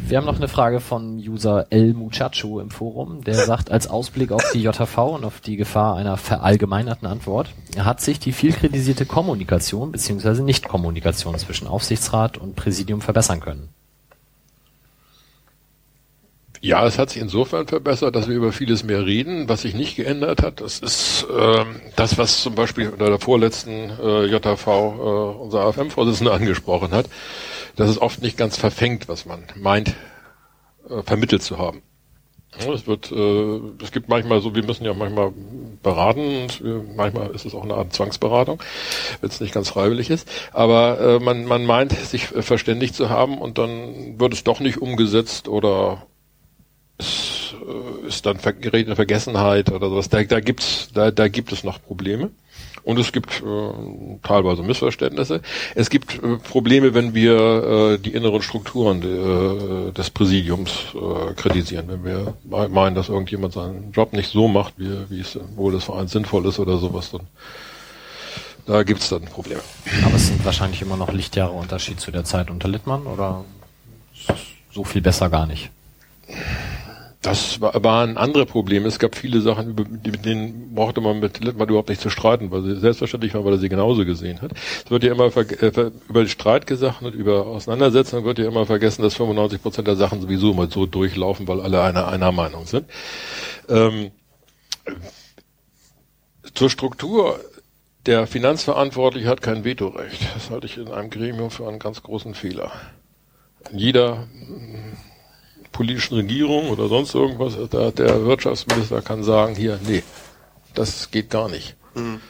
Wir 0.06 0.18
haben 0.18 0.26
noch 0.26 0.36
eine 0.36 0.48
Frage 0.48 0.80
von 0.80 1.16
User 1.18 1.66
El 1.70 1.94
Muchacho 1.94 2.60
im 2.60 2.70
Forum, 2.70 3.22
der 3.24 3.34
sagt, 3.34 3.70
als 3.70 3.88
Ausblick 3.88 4.32
auf 4.32 4.44
die 4.52 4.62
JV 4.62 5.14
und 5.14 5.24
auf 5.24 5.40
die 5.40 5.56
Gefahr 5.56 5.96
einer 5.96 6.16
verallgemeinerten 6.16 7.06
Antwort, 7.06 7.50
hat 7.78 8.00
sich 8.00 8.18
die 8.18 8.32
viel 8.32 8.52
kritisierte 8.52 9.06
Kommunikation 9.06 9.92
bzw. 9.92 10.42
Nichtkommunikation 10.42 11.38
zwischen 11.38 11.66
Aufsichtsrat 11.66 12.38
und 12.38 12.56
Präsidium 12.56 13.00
verbessern 13.00 13.40
können. 13.40 13.68
Ja, 16.62 16.86
es 16.86 16.98
hat 16.98 17.08
sich 17.08 17.22
insofern 17.22 17.66
verbessert, 17.66 18.14
dass 18.14 18.28
wir 18.28 18.36
über 18.36 18.52
vieles 18.52 18.84
mehr 18.84 19.06
reden. 19.06 19.48
Was 19.48 19.62
sich 19.62 19.74
nicht 19.74 19.96
geändert 19.96 20.42
hat, 20.42 20.60
das 20.60 20.80
ist 20.80 21.26
ähm, 21.34 21.80
das, 21.96 22.18
was 22.18 22.42
zum 22.42 22.54
Beispiel 22.54 22.90
unter 22.90 23.06
der 23.06 23.18
vorletzten 23.18 23.90
äh, 23.98 24.26
JV 24.26 24.66
äh, 24.66 25.42
unser 25.42 25.60
AFM-Vorsitzender 25.60 26.34
angesprochen 26.34 26.90
hat, 26.90 27.06
dass 27.76 27.88
es 27.88 28.00
oft 28.00 28.22
nicht 28.22 28.36
ganz 28.36 28.56
verfängt, 28.56 29.08
was 29.08 29.26
man 29.26 29.44
meint, 29.56 29.94
äh, 30.88 31.02
vermittelt 31.02 31.42
zu 31.42 31.58
haben. 31.58 31.82
Es 32.58 32.86
wird, 32.86 33.12
äh, 33.12 33.60
es 33.82 33.92
gibt 33.92 34.08
manchmal 34.08 34.40
so, 34.40 34.54
wir 34.54 34.64
müssen 34.64 34.84
ja 34.84 34.92
manchmal 34.92 35.32
beraten 35.82 36.42
und 36.42 36.60
äh, 36.60 36.82
manchmal 36.96 37.30
ist 37.30 37.46
es 37.46 37.54
auch 37.54 37.62
eine 37.62 37.74
Art 37.74 37.92
Zwangsberatung, 37.92 38.60
wenn 39.20 39.30
es 39.30 39.40
nicht 39.40 39.54
ganz 39.54 39.68
freiwillig 39.68 40.10
ist. 40.10 40.28
Aber 40.52 41.00
äh, 41.00 41.18
man, 41.20 41.44
man 41.44 41.64
meint, 41.64 41.92
sich 41.92 42.26
verständigt 42.26 42.96
zu 42.96 43.08
haben 43.08 43.38
und 43.38 43.58
dann 43.58 44.18
wird 44.18 44.32
es 44.32 44.42
doch 44.42 44.58
nicht 44.58 44.78
umgesetzt 44.78 45.46
oder 45.46 46.06
es 46.98 47.54
äh, 48.04 48.08
ist 48.08 48.26
dann 48.26 48.38
gerät 48.60 48.88
in 48.88 48.96
Vergessenheit 48.96 49.70
oder 49.70 49.88
sowas. 49.88 50.08
Da, 50.08 50.22
da 50.24 50.40
gibt's, 50.40 50.90
da, 50.92 51.12
da 51.12 51.28
gibt 51.28 51.52
es 51.52 51.62
noch 51.62 51.80
Probleme. 51.80 52.30
Und 52.90 52.98
es 52.98 53.12
gibt 53.12 53.40
äh, 53.40 54.18
teilweise 54.24 54.64
Missverständnisse. 54.64 55.42
Es 55.76 55.90
gibt 55.90 56.20
äh, 56.24 56.38
Probleme, 56.38 56.92
wenn 56.92 57.14
wir 57.14 57.36
äh, 57.36 57.98
die 57.98 58.12
inneren 58.12 58.42
Strukturen 58.42 59.00
de, 59.00 59.90
äh, 59.90 59.92
des 59.92 60.10
Präsidiums 60.10 60.70
äh, 60.94 61.34
kritisieren. 61.34 61.86
Wenn 61.86 62.04
wir 62.04 62.34
meinen, 62.68 62.96
dass 62.96 63.08
irgendjemand 63.08 63.52
seinen 63.52 63.92
Job 63.92 64.12
nicht 64.12 64.28
so 64.28 64.48
macht, 64.48 64.74
wie, 64.76 64.90
wie 65.08 65.20
es 65.20 65.38
wohl 65.54 65.70
des 65.70 65.84
Vereins 65.84 66.10
sinnvoll 66.10 66.44
ist 66.46 66.58
oder 66.58 66.78
sowas, 66.78 67.12
dann 67.12 67.20
da 68.66 68.82
gibt's 68.82 69.08
dann 69.08 69.22
Probleme. 69.22 69.60
Aber 70.04 70.16
es 70.16 70.26
sind 70.26 70.44
wahrscheinlich 70.44 70.82
immer 70.82 70.96
noch 70.96 71.12
Lichtjahre 71.12 71.52
Unterschied 71.52 72.00
zu 72.00 72.10
der 72.10 72.24
Zeit 72.24 72.50
unter 72.50 72.66
Littmann 72.66 73.06
oder 73.06 73.44
so 74.72 74.82
viel 74.82 75.00
besser 75.00 75.30
gar 75.30 75.46
nicht? 75.46 75.70
Das 77.22 77.60
war, 77.60 77.84
waren 77.84 78.16
andere 78.16 78.46
Probleme. 78.46 78.88
Es 78.88 78.98
gab 78.98 79.14
viele 79.14 79.42
Sachen, 79.42 79.74
mit 79.74 80.24
denen 80.24 80.74
brauchte 80.74 81.02
man 81.02 81.20
mit 81.20 81.44
Littmann 81.44 81.68
überhaupt 81.68 81.90
nicht 81.90 82.00
zu 82.00 82.08
streiten, 82.08 82.50
weil 82.50 82.62
sie 82.62 82.76
selbstverständlich 82.76 83.34
waren, 83.34 83.44
weil 83.44 83.52
er 83.52 83.58
sie 83.58 83.68
genauso 83.68 84.06
gesehen 84.06 84.40
hat. 84.40 84.52
Es 84.84 84.90
wird 84.90 85.04
ja 85.04 85.12
immer 85.12 85.36
äh, 85.36 85.90
über 86.08 86.26
Streit 86.26 86.66
gesagt 86.66 87.02
und 87.02 87.14
über 87.14 87.46
Auseinandersetzung 87.46 88.24
wird 88.24 88.38
ja 88.38 88.46
immer 88.46 88.64
vergessen, 88.64 89.02
dass 89.02 89.14
95 89.16 89.60
Prozent 89.60 89.86
der 89.86 89.96
Sachen 89.96 90.22
sowieso 90.22 90.54
mal 90.54 90.70
so 90.70 90.86
durchlaufen, 90.86 91.46
weil 91.46 91.60
alle 91.60 91.82
einer, 91.82 92.08
einer 92.08 92.32
Meinung 92.32 92.64
sind. 92.64 92.86
Ähm, 93.68 94.12
zur 96.54 96.70
Struktur 96.70 97.38
der 98.06 98.26
Finanzverantwortliche 98.26 99.28
hat 99.28 99.42
kein 99.42 99.64
Vetorecht. 99.64 100.22
Das 100.34 100.48
halte 100.48 100.66
ich 100.66 100.78
in 100.78 100.88
einem 100.88 101.10
Gremium 101.10 101.50
für 101.50 101.68
einen 101.68 101.78
ganz 101.78 102.02
großen 102.02 102.32
Fehler. 102.34 102.72
Jeder 103.72 104.26
politischen 105.72 106.16
Regierung 106.16 106.70
oder 106.70 106.88
sonst 106.88 107.14
irgendwas, 107.14 107.56
da 107.70 107.90
der 107.90 108.24
Wirtschaftsminister 108.24 109.02
kann 109.02 109.22
sagen, 109.22 109.54
hier, 109.54 109.78
nee, 109.86 110.02
das 110.74 111.10
geht 111.10 111.30
gar 111.30 111.48
nicht. 111.48 111.76
Mhm. 111.94 112.20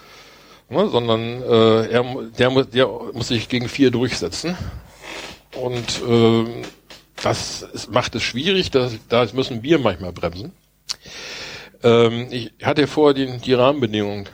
Ja, 0.70 0.86
sondern 0.86 1.42
äh, 1.42 1.86
er, 1.86 2.04
der, 2.38 2.64
der 2.64 2.88
muss 3.12 3.28
sich 3.28 3.48
gegen 3.48 3.68
vier 3.68 3.90
durchsetzen. 3.90 4.56
Und 5.56 6.00
äh, 6.08 6.62
das 7.22 7.62
ist, 7.62 7.90
macht 7.90 8.14
es 8.14 8.22
schwierig, 8.22 8.70
da, 8.70 8.88
da 9.08 9.26
müssen 9.32 9.62
wir 9.62 9.78
manchmal 9.78 10.12
bremsen. 10.12 10.52
Ähm, 11.82 12.28
ich 12.30 12.52
hatte 12.62 12.86
vorher 12.86 13.14
die, 13.14 13.38
die 13.38 13.52
Rahmenbedingungen 13.52 14.28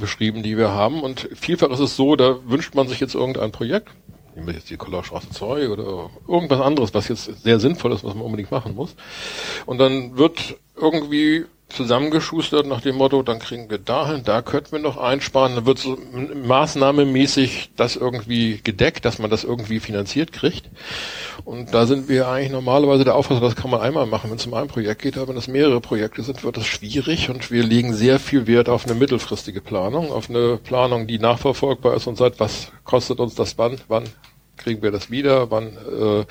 beschrieben, 0.00 0.42
die 0.42 0.56
wir 0.56 0.70
haben. 0.70 1.02
Und 1.02 1.28
vielfach 1.34 1.70
ist 1.70 1.80
es 1.80 1.96
so, 1.96 2.16
da 2.16 2.38
wünscht 2.46 2.74
man 2.74 2.88
sich 2.88 3.00
jetzt 3.00 3.14
irgendein 3.14 3.52
Projekt, 3.52 3.88
nehmen 4.34 4.46
wir 4.46 4.54
jetzt 4.54 4.70
die 4.70 4.76
Kollerstraße 4.76 5.30
2 5.30 5.68
oder 5.68 6.10
irgendwas 6.28 6.60
anderes, 6.60 6.94
was 6.94 7.08
jetzt 7.08 7.24
sehr 7.42 7.60
sinnvoll 7.60 7.92
ist, 7.92 8.04
was 8.04 8.14
man 8.14 8.24
unbedingt 8.24 8.50
machen 8.50 8.74
muss. 8.74 8.94
Und 9.66 9.78
dann 9.78 10.16
wird 10.16 10.56
irgendwie 10.76 11.46
zusammengeschustert 11.68 12.66
nach 12.66 12.80
dem 12.80 12.96
Motto, 12.96 13.22
dann 13.22 13.38
kriegen 13.38 13.70
wir 13.70 13.78
dahin, 13.78 14.22
da 14.22 14.42
könnten 14.42 14.72
wir 14.72 14.78
noch 14.78 14.96
einsparen, 14.96 15.56
dann 15.56 15.66
wird 15.66 15.78
so 15.78 15.98
maßnahmemäßig 16.34 17.70
das 17.76 17.96
irgendwie 17.96 18.60
gedeckt, 18.62 19.04
dass 19.04 19.18
man 19.18 19.30
das 19.30 19.44
irgendwie 19.44 19.80
finanziert 19.80 20.32
kriegt. 20.32 20.70
Und 21.44 21.74
da 21.74 21.86
sind 21.86 22.08
wir 22.08 22.28
eigentlich 22.28 22.52
normalerweise 22.52 23.04
der 23.04 23.16
Auffassung, 23.16 23.42
das 23.42 23.56
kann 23.56 23.70
man 23.70 23.80
einmal 23.80 24.06
machen, 24.06 24.30
wenn 24.30 24.36
es 24.36 24.46
um 24.46 24.54
ein 24.54 24.68
Projekt 24.68 25.02
geht, 25.02 25.16
aber 25.16 25.28
wenn 25.28 25.36
es 25.36 25.48
mehrere 25.48 25.80
Projekte 25.80 26.22
sind, 26.22 26.44
wird 26.44 26.56
das 26.56 26.66
schwierig. 26.66 27.30
Und 27.30 27.50
wir 27.50 27.64
legen 27.64 27.92
sehr 27.92 28.18
viel 28.20 28.46
Wert 28.46 28.68
auf 28.68 28.86
eine 28.86 28.94
mittelfristige 28.94 29.60
Planung, 29.60 30.12
auf 30.12 30.30
eine 30.30 30.58
Planung, 30.58 31.06
die 31.06 31.18
nachverfolgbar 31.18 31.94
ist 31.94 32.06
und 32.06 32.16
sagt, 32.16 32.40
was 32.40 32.72
kostet 32.84 33.18
uns 33.20 33.34
das 33.34 33.58
wann, 33.58 33.78
wann 33.88 34.04
kriegen 34.56 34.82
wir 34.82 34.90
das 34.90 35.10
wieder, 35.10 35.50
wann 35.50 35.76
äh, 35.76 36.24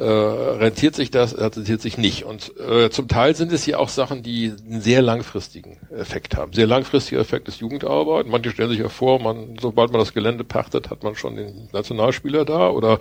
äh, 0.00 0.02
rentiert 0.02 0.94
sich 0.94 1.10
das, 1.10 1.36
rentiert 1.36 1.80
sich 1.80 1.98
nicht. 1.98 2.24
Und 2.24 2.52
äh, 2.58 2.90
zum 2.90 3.08
Teil 3.08 3.34
sind 3.34 3.52
es 3.52 3.66
ja 3.66 3.78
auch 3.78 3.88
Sachen, 3.88 4.22
die 4.22 4.52
einen 4.66 4.80
sehr 4.80 5.02
langfristigen 5.02 5.78
Effekt 5.90 6.36
haben. 6.36 6.52
Sehr 6.52 6.66
langfristiger 6.66 7.20
Effekt 7.20 7.48
ist 7.48 7.60
Jugendarbeit. 7.60 8.26
Manche 8.26 8.50
stellen 8.50 8.70
sich 8.70 8.78
ja 8.78 8.88
vor, 8.88 9.20
man, 9.20 9.56
sobald 9.60 9.92
man 9.92 10.00
das 10.00 10.14
Gelände 10.14 10.44
pachtet, 10.44 10.90
hat 10.90 11.02
man 11.02 11.14
schon 11.14 11.36
den 11.36 11.68
Nationalspieler 11.72 12.44
da 12.44 12.70
oder 12.70 12.98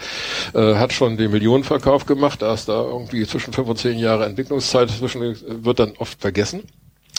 äh, 0.54 0.76
hat 0.76 0.94
schon 0.94 1.18
den 1.18 1.32
Millionenverkauf 1.32 2.06
gemacht. 2.06 2.42
Da 2.42 2.54
ist 2.54 2.70
da 2.70 2.84
irgendwie 2.84 3.26
zwischen 3.26 3.54
fünf 3.54 3.68
und 3.68 3.78
zehn 3.78 3.98
Jahre 3.98 4.26
Entwicklungszeit 4.26 4.90
zwischen, 4.90 5.22
wird 5.64 5.80
dann 5.80 5.94
oft 5.98 6.20
vergessen. 6.20 6.64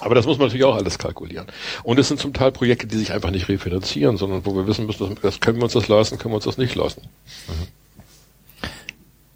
Aber 0.00 0.14
das 0.14 0.26
muss 0.26 0.38
man 0.38 0.48
natürlich 0.48 0.64
auch 0.64 0.76
alles 0.76 0.98
kalkulieren. 0.98 1.46
Und 1.82 1.98
es 1.98 2.08
sind 2.08 2.20
zum 2.20 2.32
Teil 2.32 2.52
Projekte, 2.52 2.86
die 2.86 2.96
sich 2.96 3.12
einfach 3.12 3.30
nicht 3.30 3.48
refinanzieren, 3.48 4.16
sondern 4.16 4.44
wo 4.46 4.54
wir 4.54 4.66
wissen 4.66 4.86
müssen, 4.86 5.16
das 5.22 5.40
können 5.40 5.58
wir 5.58 5.64
uns 5.64 5.74
das 5.74 5.88
leisten, 5.88 6.18
können 6.18 6.32
wir 6.32 6.36
uns 6.36 6.44
das 6.44 6.58
nicht 6.58 6.74
leisten. 6.74 7.02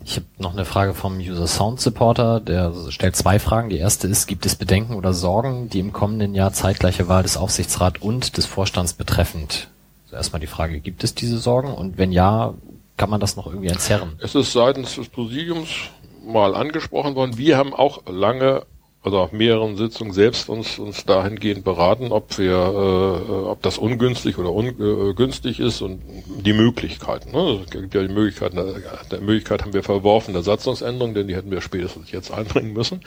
Ich 0.06 0.16
habe 0.16 0.26
noch 0.38 0.52
eine 0.52 0.66
Frage 0.66 0.92
vom 0.92 1.16
User 1.18 1.46
Sound 1.46 1.80
Supporter, 1.80 2.38
der 2.40 2.72
stellt 2.90 3.16
zwei 3.16 3.38
Fragen. 3.38 3.70
Die 3.70 3.78
erste 3.78 4.06
ist, 4.06 4.26
gibt 4.26 4.44
es 4.44 4.54
Bedenken 4.54 4.94
oder 4.94 5.14
Sorgen, 5.14 5.70
die 5.70 5.78
im 5.78 5.92
kommenden 5.92 6.34
Jahr 6.34 6.52
zeitgleiche 6.52 7.08
Wahl 7.08 7.22
des 7.22 7.38
Aufsichtsrats 7.38 8.02
und 8.02 8.36
des 8.36 8.44
Vorstands 8.44 8.92
betreffend? 8.92 9.68
Also 10.04 10.16
erstmal 10.16 10.40
die 10.40 10.46
Frage, 10.46 10.80
gibt 10.80 11.04
es 11.04 11.14
diese 11.14 11.38
Sorgen? 11.38 11.72
Und 11.72 11.96
wenn 11.96 12.12
ja, 12.12 12.52
kann 12.98 13.08
man 13.08 13.20
das 13.20 13.36
noch 13.36 13.46
irgendwie 13.46 13.68
entzerren? 13.68 14.12
Es 14.18 14.34
ist 14.34 14.52
seitens 14.52 14.94
des 14.94 15.08
Präsidiums 15.08 15.70
mal 16.22 16.54
angesprochen 16.54 17.14
worden. 17.14 17.38
Wir 17.38 17.56
haben 17.56 17.72
auch 17.72 18.02
lange 18.06 18.66
also 19.04 19.18
auf 19.18 19.32
mehreren 19.32 19.76
Sitzungen 19.76 20.14
selbst 20.14 20.48
uns, 20.48 20.78
uns 20.78 21.04
dahingehend 21.04 21.62
beraten, 21.62 22.10
ob 22.10 22.38
wir, 22.38 22.52
äh, 22.52 23.32
ob 23.48 23.60
das 23.60 23.76
ungünstig 23.76 24.38
oder 24.38 24.50
ungünstig 24.50 25.60
äh, 25.60 25.66
ist 25.66 25.82
und 25.82 26.00
die 26.42 26.54
Möglichkeiten. 26.54 27.32
Ne? 27.32 27.60
Es 27.64 27.70
gibt 27.70 27.94
ja 27.94 28.02
die 28.02 28.12
Möglichkeiten, 28.12 28.56
der 28.56 29.20
Möglichkeit 29.20 29.62
haben 29.62 29.74
wir 29.74 29.82
verworfen, 29.82 30.32
der 30.32 30.42
Satzungsänderung, 30.42 31.12
denn 31.12 31.28
die 31.28 31.36
hätten 31.36 31.50
wir 31.50 31.60
spätestens 31.60 32.10
jetzt 32.12 32.32
einbringen 32.32 32.72
müssen. 32.72 33.00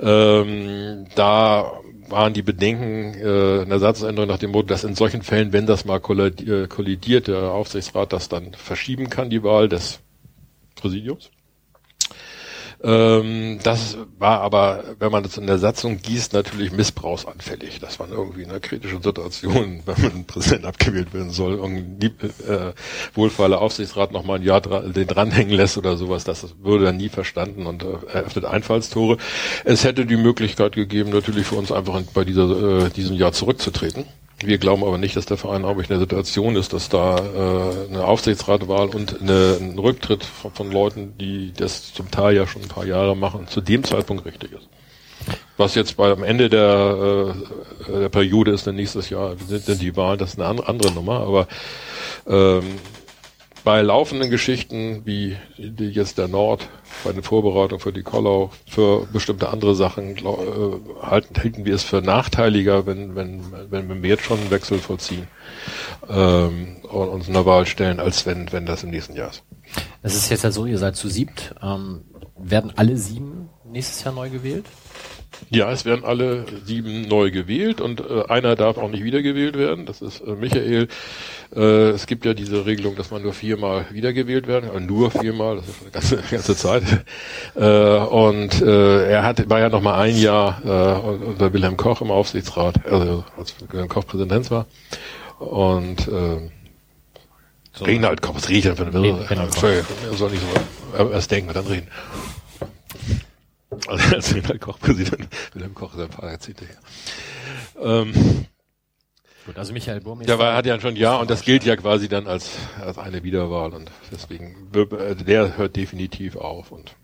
Mhm. 0.00 0.06
Ähm, 0.06 1.06
da 1.16 1.80
waren 2.08 2.32
die 2.32 2.42
Bedenken 2.42 3.14
äh, 3.14 3.62
in 3.62 3.70
der 3.70 3.80
Satzungsänderung 3.80 4.28
nach 4.28 4.38
dem 4.38 4.52
Motto, 4.52 4.68
dass 4.68 4.84
in 4.84 4.94
solchen 4.94 5.22
Fällen, 5.22 5.52
wenn 5.52 5.66
das 5.66 5.84
mal 5.84 5.98
kollidiert, 5.98 6.70
kollidiert 6.70 7.26
der 7.26 7.50
Aufsichtsrat 7.50 8.12
das 8.12 8.28
dann 8.28 8.52
verschieben 8.52 9.10
kann, 9.10 9.30
die 9.30 9.42
Wahl 9.42 9.68
des 9.68 9.98
Präsidiums. 10.76 11.30
Ähm, 12.84 13.60
das 13.62 13.96
war 14.18 14.42
aber, 14.42 14.84
wenn 14.98 15.10
man 15.10 15.22
das 15.22 15.38
in 15.38 15.46
der 15.46 15.58
Satzung 15.58 16.02
gießt, 16.02 16.34
natürlich 16.34 16.70
missbrauchsanfällig. 16.70 17.80
Das 17.80 17.98
war 17.98 18.10
irgendwie 18.10 18.42
in 18.42 18.50
einer 18.50 18.60
kritischen 18.60 19.02
Situation, 19.02 19.82
wenn 19.86 20.02
man 20.02 20.24
Präsident 20.26 20.66
abgewählt 20.66 21.14
werden 21.14 21.30
soll, 21.30 21.54
irgendwie 21.54 22.08
äh, 22.46 22.74
wohlfeiler 23.14 23.62
Aufsichtsrat 23.62 24.12
noch 24.12 24.24
mal 24.24 24.34
ein 24.34 24.42
Jahr 24.42 24.60
dran, 24.60 24.92
den 24.92 25.06
dranhängen 25.06 25.56
lässt 25.56 25.78
oder 25.78 25.96
sowas. 25.96 26.24
Das 26.24 26.46
würde 26.62 26.84
dann 26.84 26.98
nie 26.98 27.08
verstanden 27.08 27.66
und 27.66 27.82
äh, 27.82 27.86
eröffnet 28.12 28.44
Einfallstore. 28.44 29.16
Es 29.64 29.84
hätte 29.84 30.04
die 30.04 30.16
Möglichkeit 30.16 30.72
gegeben, 30.72 31.10
natürlich 31.10 31.46
für 31.46 31.54
uns 31.56 31.72
einfach 31.72 31.98
bei 32.12 32.24
dieser, 32.24 32.86
äh, 32.86 32.90
diesem 32.90 33.16
Jahr 33.16 33.32
zurückzutreten. 33.32 34.04
Wir 34.40 34.58
glauben 34.58 34.82
aber 34.82 34.98
nicht, 34.98 35.16
dass 35.16 35.26
der 35.26 35.36
Verein 35.36 35.64
Hamburg 35.64 35.84
in 35.84 35.90
der 35.90 36.00
Situation 36.00 36.56
ist, 36.56 36.72
dass 36.72 36.88
da 36.88 37.16
äh, 37.16 37.88
eine 37.88 38.04
Aufsichtsratwahl 38.04 38.88
und 38.88 39.20
eine, 39.20 39.58
ein 39.60 39.78
Rücktritt 39.78 40.24
von, 40.24 40.52
von, 40.52 40.72
Leuten, 40.72 41.16
die 41.18 41.52
das 41.56 41.94
zum 41.94 42.10
Teil 42.10 42.36
ja 42.36 42.46
schon 42.46 42.62
ein 42.62 42.68
paar 42.68 42.84
Jahre 42.84 43.16
machen, 43.16 43.46
zu 43.46 43.60
dem 43.60 43.84
Zeitpunkt 43.84 44.24
richtig 44.26 44.52
ist. 44.52 44.68
Was 45.56 45.74
jetzt 45.76 45.96
bei, 45.96 46.10
am 46.10 46.24
Ende 46.24 46.50
der, 46.50 47.34
äh, 47.88 48.00
der 48.00 48.08
Periode 48.08 48.50
ist, 48.50 48.66
dann 48.66 48.74
nächstes 48.74 49.08
Jahr 49.08 49.36
sind, 49.38 49.64
sind 49.64 49.80
die 49.80 49.96
Wahlen, 49.96 50.18
das 50.18 50.34
ist 50.34 50.40
eine 50.40 50.66
andere 50.66 50.92
Nummer, 50.92 51.20
aber 51.20 51.46
ähm, 52.26 52.64
bei 53.64 53.80
laufenden 53.80 54.30
Geschichten 54.30 55.06
wie 55.06 55.36
die 55.56 55.88
jetzt 55.88 56.18
der 56.18 56.28
Nord, 56.28 56.68
bei 57.02 57.12
den 57.12 57.22
Vorbereitungen 57.22 57.80
für 57.80 57.92
die 57.92 58.02
Kollau, 58.02 58.50
für 58.68 59.06
bestimmte 59.06 59.48
andere 59.48 59.74
Sachen, 59.74 60.16
äh, 60.16 60.22
halten, 61.02 61.34
halten 61.42 61.64
wir 61.64 61.74
es 61.74 61.82
für 61.82 62.02
nachteiliger, 62.02 62.86
wenn, 62.86 63.16
wenn, 63.16 63.42
wenn 63.70 64.02
wir 64.02 64.10
jetzt 64.10 64.24
schon 64.24 64.38
einen 64.38 64.50
Wechsel 64.50 64.78
vollziehen 64.78 65.26
ähm, 66.08 66.76
und 66.82 67.08
uns 67.08 67.28
einer 67.28 67.46
Wahl 67.46 67.64
stellen, 67.64 68.00
als 68.00 68.26
wenn, 68.26 68.52
wenn 68.52 68.66
das 68.66 68.84
im 68.84 68.90
nächsten 68.90 69.16
Jahr 69.16 69.30
ist. 69.30 69.42
Es 70.02 70.14
ist 70.14 70.28
jetzt 70.28 70.44
ja 70.44 70.50
so, 70.50 70.66
ihr 70.66 70.78
seid 70.78 70.96
zu 70.96 71.08
siebt. 71.08 71.54
Ähm, 71.62 72.02
werden 72.36 72.72
alle 72.76 72.96
sieben 72.98 73.48
nächstes 73.64 74.04
Jahr 74.04 74.14
neu 74.14 74.28
gewählt? 74.28 74.66
Ja, 75.50 75.70
es 75.70 75.84
werden 75.84 76.04
alle 76.04 76.44
sieben 76.64 77.02
neu 77.02 77.30
gewählt 77.30 77.80
und 77.80 78.00
äh, 78.00 78.24
einer 78.28 78.56
darf 78.56 78.76
auch 78.76 78.90
nicht 78.90 79.04
wiedergewählt 79.04 79.56
werden. 79.56 79.86
Das 79.86 80.02
ist 80.02 80.20
äh, 80.20 80.34
Michael. 80.34 80.88
Äh, 81.54 81.60
es 81.90 82.06
gibt 82.06 82.24
ja 82.24 82.34
diese 82.34 82.66
Regelung, 82.66 82.96
dass 82.96 83.10
man 83.10 83.22
nur 83.22 83.32
viermal 83.32 83.86
wiedergewählt 83.90 84.46
werden 84.46 84.70
kann. 84.72 84.86
Nur 84.86 85.10
viermal, 85.10 85.56
das 85.56 85.68
ist 85.68 85.82
eine 85.82 85.90
ganze, 85.90 86.16
ganze 86.30 86.56
Zeit. 86.56 86.82
Äh, 87.54 87.60
und 87.60 88.62
äh, 88.62 89.10
er 89.10 89.22
hat, 89.22 89.48
war 89.48 89.60
ja 89.60 89.68
noch 89.68 89.82
mal 89.82 90.00
ein 90.00 90.16
Jahr 90.16 90.60
äh, 90.64 91.24
unter 91.26 91.52
Wilhelm 91.52 91.76
Koch 91.76 92.00
im 92.00 92.10
Aufsichtsrat, 92.10 92.86
also 92.86 93.24
als 93.36 93.54
Wilhelm 93.70 93.88
Koch 93.88 94.06
Präsident 94.06 94.50
war. 94.50 94.66
Und 95.38 96.08
so. 97.76 97.86
Reinhard 97.86 98.22
Koch, 98.22 98.36
was 98.36 98.48
rede 98.48 98.58
ich 98.58 98.64
denn 98.64 98.76
für 98.76 98.86
eine? 98.86 99.26
Entschuldigung, 99.28 99.84
soll 100.12 100.30
nicht 100.30 100.42
so 100.96 101.10
erst 101.10 101.30
denken 101.32 101.48
und 101.48 101.56
dann 101.56 101.66
reden. 101.66 101.88
Also 103.86 104.14
als 104.14 104.34
Wilhelm 104.34 104.60
Koch 104.60 104.78
Präsident, 104.78 105.28
Wilhelm 105.52 105.74
Koch 105.74 105.94
ist 105.94 106.00
ein 106.00 106.08
paar 106.08 106.30
Jahrzehnte 106.30 106.64
her. 106.66 106.78
Ähm, 107.80 108.46
Gut, 109.46 109.58
also 109.58 109.72
Michael 109.74 110.00
Burmeister. 110.00 110.32
der 110.32 110.38
war, 110.38 110.56
hat 110.56 110.64
ja 110.64 110.80
schon 110.80 110.96
ja 110.96 111.16
und 111.16 111.28
das 111.30 111.42
gilt 111.42 111.64
ja 111.64 111.76
quasi 111.76 112.08
dann 112.08 112.26
als, 112.26 112.52
als 112.80 112.96
eine 112.96 113.22
Wiederwahl 113.22 113.74
und 113.74 113.90
deswegen 114.10 114.70
äh, 114.74 115.14
der 115.16 115.58
hört 115.58 115.76
definitiv 115.76 116.36
auf 116.36 116.72
und 116.72 116.96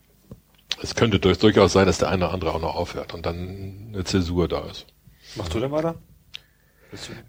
es 0.82 0.94
könnte 0.94 1.18
durch, 1.18 1.38
durchaus 1.38 1.74
sein, 1.74 1.86
dass 1.86 1.98
der 1.98 2.08
eine 2.08 2.24
oder 2.24 2.34
andere 2.34 2.54
auch 2.54 2.60
noch 2.60 2.74
aufhört 2.74 3.12
und 3.12 3.26
dann 3.26 3.90
eine 3.92 4.04
Zäsur 4.04 4.48
da 4.48 4.60
ist. 4.70 4.86
Machst 5.36 5.52
du 5.54 5.60
denn 5.60 5.70
weiter? 5.70 5.96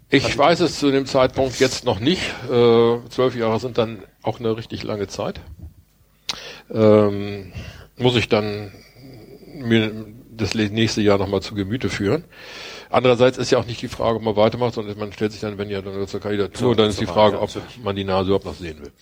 Ich 0.08 0.36
weiß 0.36 0.60
es 0.60 0.78
zu 0.78 0.90
dem 0.90 1.06
Zeitpunkt 1.06 1.60
jetzt 1.60 1.84
noch 1.84 2.00
nicht. 2.00 2.22
Äh, 2.50 2.98
Zwölf 3.10 3.36
Jahre 3.36 3.60
sind 3.60 3.78
dann 3.78 4.02
auch 4.22 4.40
eine 4.40 4.56
richtig 4.56 4.82
lange 4.82 5.06
Zeit. 5.06 5.40
Ähm, 6.70 7.52
muss 7.96 8.16
ich 8.16 8.28
dann 8.28 8.72
mir 9.62 10.06
das 10.30 10.54
nächste 10.54 11.00
Jahr 11.02 11.18
nochmal 11.18 11.42
zu 11.42 11.54
Gemüte 11.54 11.88
führen. 11.88 12.24
Andererseits 12.90 13.38
ist 13.38 13.50
ja 13.50 13.58
auch 13.58 13.66
nicht 13.66 13.80
die 13.80 13.88
Frage, 13.88 14.16
ob 14.16 14.22
man 14.22 14.36
weitermacht, 14.36 14.74
sondern 14.74 14.98
man 14.98 15.12
stellt 15.12 15.32
sich 15.32 15.40
dann, 15.40 15.56
wenn 15.56 15.70
ja 15.70 15.80
dann 15.80 16.06
zur 16.06 16.20
Kandidatur, 16.20 16.58
So, 16.58 16.74
dann 16.74 16.90
ist 16.90 17.00
die 17.00 17.06
Frage, 17.06 17.40
ob 17.40 17.50
ja, 17.54 17.62
man 17.82 17.96
die 17.96 18.04
Nase 18.04 18.28
überhaupt 18.28 18.44
noch 18.44 18.54
sehen 18.54 18.80
will. 18.80 18.92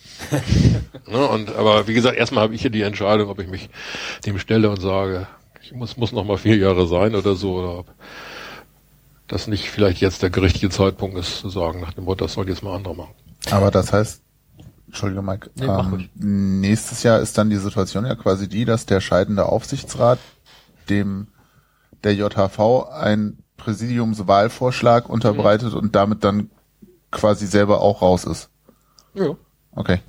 ne, 1.07 1.27
und, 1.27 1.53
aber 1.55 1.87
wie 1.87 1.93
gesagt, 1.93 2.17
erstmal 2.17 2.43
habe 2.43 2.55
ich 2.55 2.61
hier 2.61 2.69
die 2.69 2.83
Entscheidung, 2.83 3.29
ob 3.29 3.39
ich 3.39 3.47
mich 3.47 3.69
dem 4.25 4.39
stelle 4.39 4.69
und 4.69 4.79
sage, 4.79 5.27
ich 5.61 5.73
muss, 5.73 5.97
muss 5.97 6.11
noch 6.11 6.23
mal 6.23 6.37
vier 6.37 6.57
Jahre 6.57 6.87
sein 6.87 7.15
oder 7.15 7.35
so, 7.35 7.55
oder 7.55 7.79
ob 7.79 7.87
das 9.27 9.47
nicht 9.47 9.69
vielleicht 9.69 10.01
jetzt 10.01 10.23
der 10.23 10.35
richtige 10.35 10.69
Zeitpunkt 10.69 11.17
ist, 11.17 11.39
zu 11.39 11.49
sagen, 11.49 11.81
nach 11.81 11.93
dem 11.93 12.05
Motto, 12.05 12.25
das 12.25 12.33
soll 12.33 12.47
jetzt 12.49 12.63
mal 12.63 12.75
andere 12.75 12.95
machen. 12.95 13.13
Aber 13.49 13.71
das 13.71 13.91
heißt, 13.91 14.21
Entschuldige 14.91 15.21
Mike, 15.21 15.49
Nee, 15.55 15.65
ähm, 15.65 16.59
nächstes 16.59 17.03
Jahr 17.03 17.21
ist 17.21 17.37
dann 17.37 17.49
die 17.49 17.55
Situation 17.55 18.05
ja 18.05 18.15
quasi 18.15 18.49
die, 18.49 18.65
dass 18.65 18.85
der 18.85 18.99
scheidende 18.99 19.45
Aufsichtsrat 19.45 20.19
dem 20.89 21.27
der 22.03 22.15
JHV 22.15 22.87
ein 22.91 23.37
Präsidiumswahlvorschlag 23.57 25.07
unterbreitet 25.07 25.73
und 25.73 25.95
damit 25.95 26.23
dann 26.23 26.49
quasi 27.11 27.45
selber 27.45 27.81
auch 27.81 28.01
raus 28.01 28.25
ist. 28.25 28.49
Ja. 29.13 29.35
Okay. 29.75 29.99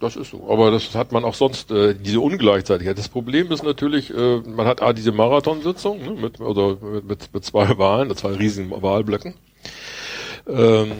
Das 0.00 0.16
ist 0.16 0.30
so. 0.30 0.50
Aber 0.50 0.70
das 0.70 0.94
hat 0.94 1.12
man 1.12 1.24
auch 1.24 1.34
sonst, 1.34 1.70
äh, 1.70 1.94
diese 1.94 2.20
Ungleichzeitigkeit. 2.20 2.98
Das 2.98 3.08
Problem 3.08 3.50
ist 3.52 3.62
natürlich, 3.62 4.12
äh, 4.14 4.40
man 4.40 4.66
hat 4.66 4.82
A, 4.82 4.92
diese 4.92 5.12
Marathonsitzung, 5.12 6.02
ne, 6.02 6.10
mit, 6.10 6.40
oder 6.40 6.76
mit, 6.76 7.04
mit, 7.04 7.34
mit 7.34 7.44
zwei 7.44 7.78
Wahlen, 7.78 8.14
zwei 8.16 8.34
riesigen 8.34 8.70
Wahlblöcken. 8.70 9.34
Ähm, 10.46 10.92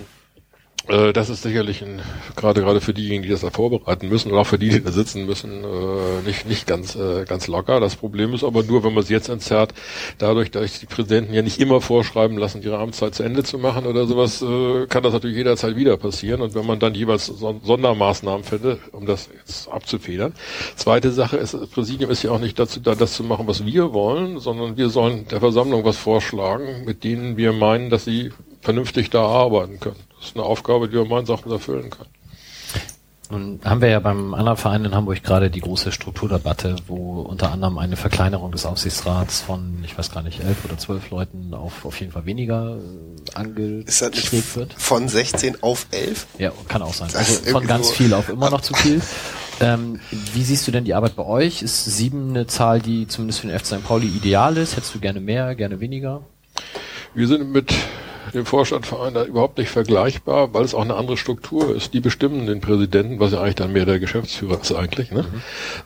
äh, 0.88 1.12
das 1.12 1.30
ist 1.30 1.42
sicherlich 1.42 1.82
ein, 1.82 2.02
gerade 2.36 2.60
gerade 2.60 2.80
für 2.80 2.92
diejenigen, 2.92 3.22
die 3.22 3.30
das 3.30 3.40
da 3.40 3.50
vorbereiten 3.50 4.08
müssen 4.08 4.30
und 4.30 4.38
auch 4.38 4.46
für 4.46 4.58
die, 4.58 4.68
die 4.68 4.82
da 4.82 4.92
sitzen 4.92 5.24
müssen, 5.24 5.64
äh, 5.64 6.26
nicht 6.26 6.46
nicht 6.46 6.66
ganz 6.66 6.94
äh, 6.94 7.24
ganz 7.24 7.46
locker. 7.46 7.80
Das 7.80 7.96
Problem 7.96 8.34
ist 8.34 8.44
aber 8.44 8.62
nur, 8.62 8.84
wenn 8.84 8.92
man 8.92 9.02
es 9.02 9.08
jetzt 9.08 9.28
entzerrt, 9.28 9.72
dadurch, 10.18 10.50
dass 10.50 10.80
die 10.80 10.86
Präsidenten 10.86 11.32
ja 11.32 11.42
nicht 11.42 11.58
immer 11.58 11.80
vorschreiben 11.80 12.36
lassen, 12.36 12.62
ihre 12.62 12.78
Amtszeit 12.78 13.14
zu 13.14 13.22
Ende 13.22 13.44
zu 13.44 13.58
machen 13.58 13.86
oder 13.86 14.06
sowas, 14.06 14.42
äh, 14.42 14.86
kann 14.86 15.02
das 15.02 15.14
natürlich 15.14 15.36
jederzeit 15.36 15.76
wieder 15.76 15.96
passieren. 15.96 16.42
Und 16.42 16.54
wenn 16.54 16.66
man 16.66 16.78
dann 16.78 16.94
jeweils 16.94 17.26
Son 17.26 17.60
Sondermaßnahmen 17.62 18.44
fände, 18.44 18.78
um 18.92 19.06
das 19.06 19.28
jetzt 19.38 19.68
abzufedern. 19.68 20.34
Zweite 20.76 21.12
Sache 21.12 21.38
ist, 21.38 21.54
das 21.54 21.68
Präsidium 21.68 22.10
ist 22.10 22.22
ja 22.22 22.30
auch 22.30 22.40
nicht 22.40 22.58
dazu 22.58 22.80
da, 22.80 22.94
das 22.94 23.14
zu 23.14 23.24
machen, 23.24 23.46
was 23.46 23.64
wir 23.64 23.92
wollen, 23.92 24.38
sondern 24.38 24.76
wir 24.76 24.90
sollen 24.90 25.26
der 25.28 25.40
Versammlung 25.40 25.84
was 25.84 25.96
vorschlagen, 25.96 26.84
mit 26.84 27.04
denen 27.04 27.36
wir 27.36 27.52
meinen, 27.52 27.90
dass 27.90 28.04
sie 28.04 28.32
vernünftig 28.60 29.10
da 29.10 29.26
arbeiten 29.26 29.80
können. 29.80 30.13
Das 30.18 30.28
ist 30.30 30.36
eine 30.36 30.44
Aufgabe, 30.44 30.88
die 30.88 30.94
wir 30.94 31.04
meinen 31.04 31.26
Sachen 31.26 31.50
erfüllen 31.52 31.90
können. 31.90 32.10
Nun 33.30 33.58
haben 33.64 33.80
wir 33.80 33.88
ja 33.88 34.00
beim 34.00 34.34
anderen 34.34 34.58
Verein 34.58 34.84
in 34.84 34.94
Hamburg 34.94 35.22
gerade 35.22 35.48
die 35.50 35.60
große 35.60 35.92
Strukturdebatte, 35.92 36.76
wo 36.86 37.22
unter 37.22 37.50
anderem 37.52 37.78
eine 37.78 37.96
Verkleinerung 37.96 38.52
des 38.52 38.66
Aufsichtsrats 38.66 39.40
von, 39.40 39.82
ich 39.82 39.96
weiß 39.96 40.10
gar 40.12 40.22
nicht, 40.22 40.40
elf 40.44 40.62
oder 40.66 40.76
zwölf 40.76 41.08
Leuten 41.10 41.54
auf 41.54 41.86
auf 41.86 41.98
jeden 42.00 42.12
Fall 42.12 42.26
weniger 42.26 42.76
äh, 42.76 43.34
angestrebt 43.34 44.56
wird. 44.56 44.74
von 44.74 45.08
16 45.08 45.62
auf 45.62 45.86
11? 45.90 46.26
Ja, 46.38 46.52
kann 46.68 46.82
auch 46.82 46.92
sein. 46.92 47.08
Also 47.14 47.50
von 47.50 47.66
ganz 47.66 47.88
so- 47.88 47.94
viel 47.94 48.12
auf 48.12 48.28
immer 48.28 48.50
noch 48.50 48.60
zu 48.60 48.74
viel. 48.74 49.00
Ähm, 49.60 50.00
wie 50.34 50.42
siehst 50.44 50.66
du 50.68 50.70
denn 50.72 50.84
die 50.84 50.94
Arbeit 50.94 51.16
bei 51.16 51.24
euch? 51.24 51.62
Ist 51.62 51.84
sieben 51.84 52.30
eine 52.30 52.46
Zahl, 52.46 52.80
die 52.82 53.06
zumindest 53.08 53.40
für 53.40 53.46
den 53.46 53.58
FC 53.58 53.66
St. 53.66 53.84
Pauli 53.84 54.06
ideal 54.06 54.56
ist? 54.58 54.76
Hättest 54.76 54.94
du 54.94 55.00
gerne 55.00 55.20
mehr, 55.20 55.54
gerne 55.54 55.80
weniger? 55.80 56.20
Wir 57.14 57.26
sind 57.26 57.50
mit 57.52 57.72
dem 58.34 58.46
Vorstandverein 58.46 59.14
da 59.14 59.24
überhaupt 59.24 59.58
nicht 59.58 59.70
vergleichbar, 59.70 60.52
weil 60.52 60.64
es 60.64 60.74
auch 60.74 60.82
eine 60.82 60.94
andere 60.94 61.16
Struktur 61.16 61.74
ist. 61.74 61.94
Die 61.94 62.00
bestimmen 62.00 62.46
den 62.46 62.60
Präsidenten, 62.60 63.20
was 63.20 63.32
ja 63.32 63.40
eigentlich 63.40 63.54
dann 63.54 63.72
mehr 63.72 63.86
der 63.86 63.98
Geschäftsführer 63.98 64.60
ist 64.60 64.72
eigentlich. 64.72 65.10
Ne? 65.10 65.24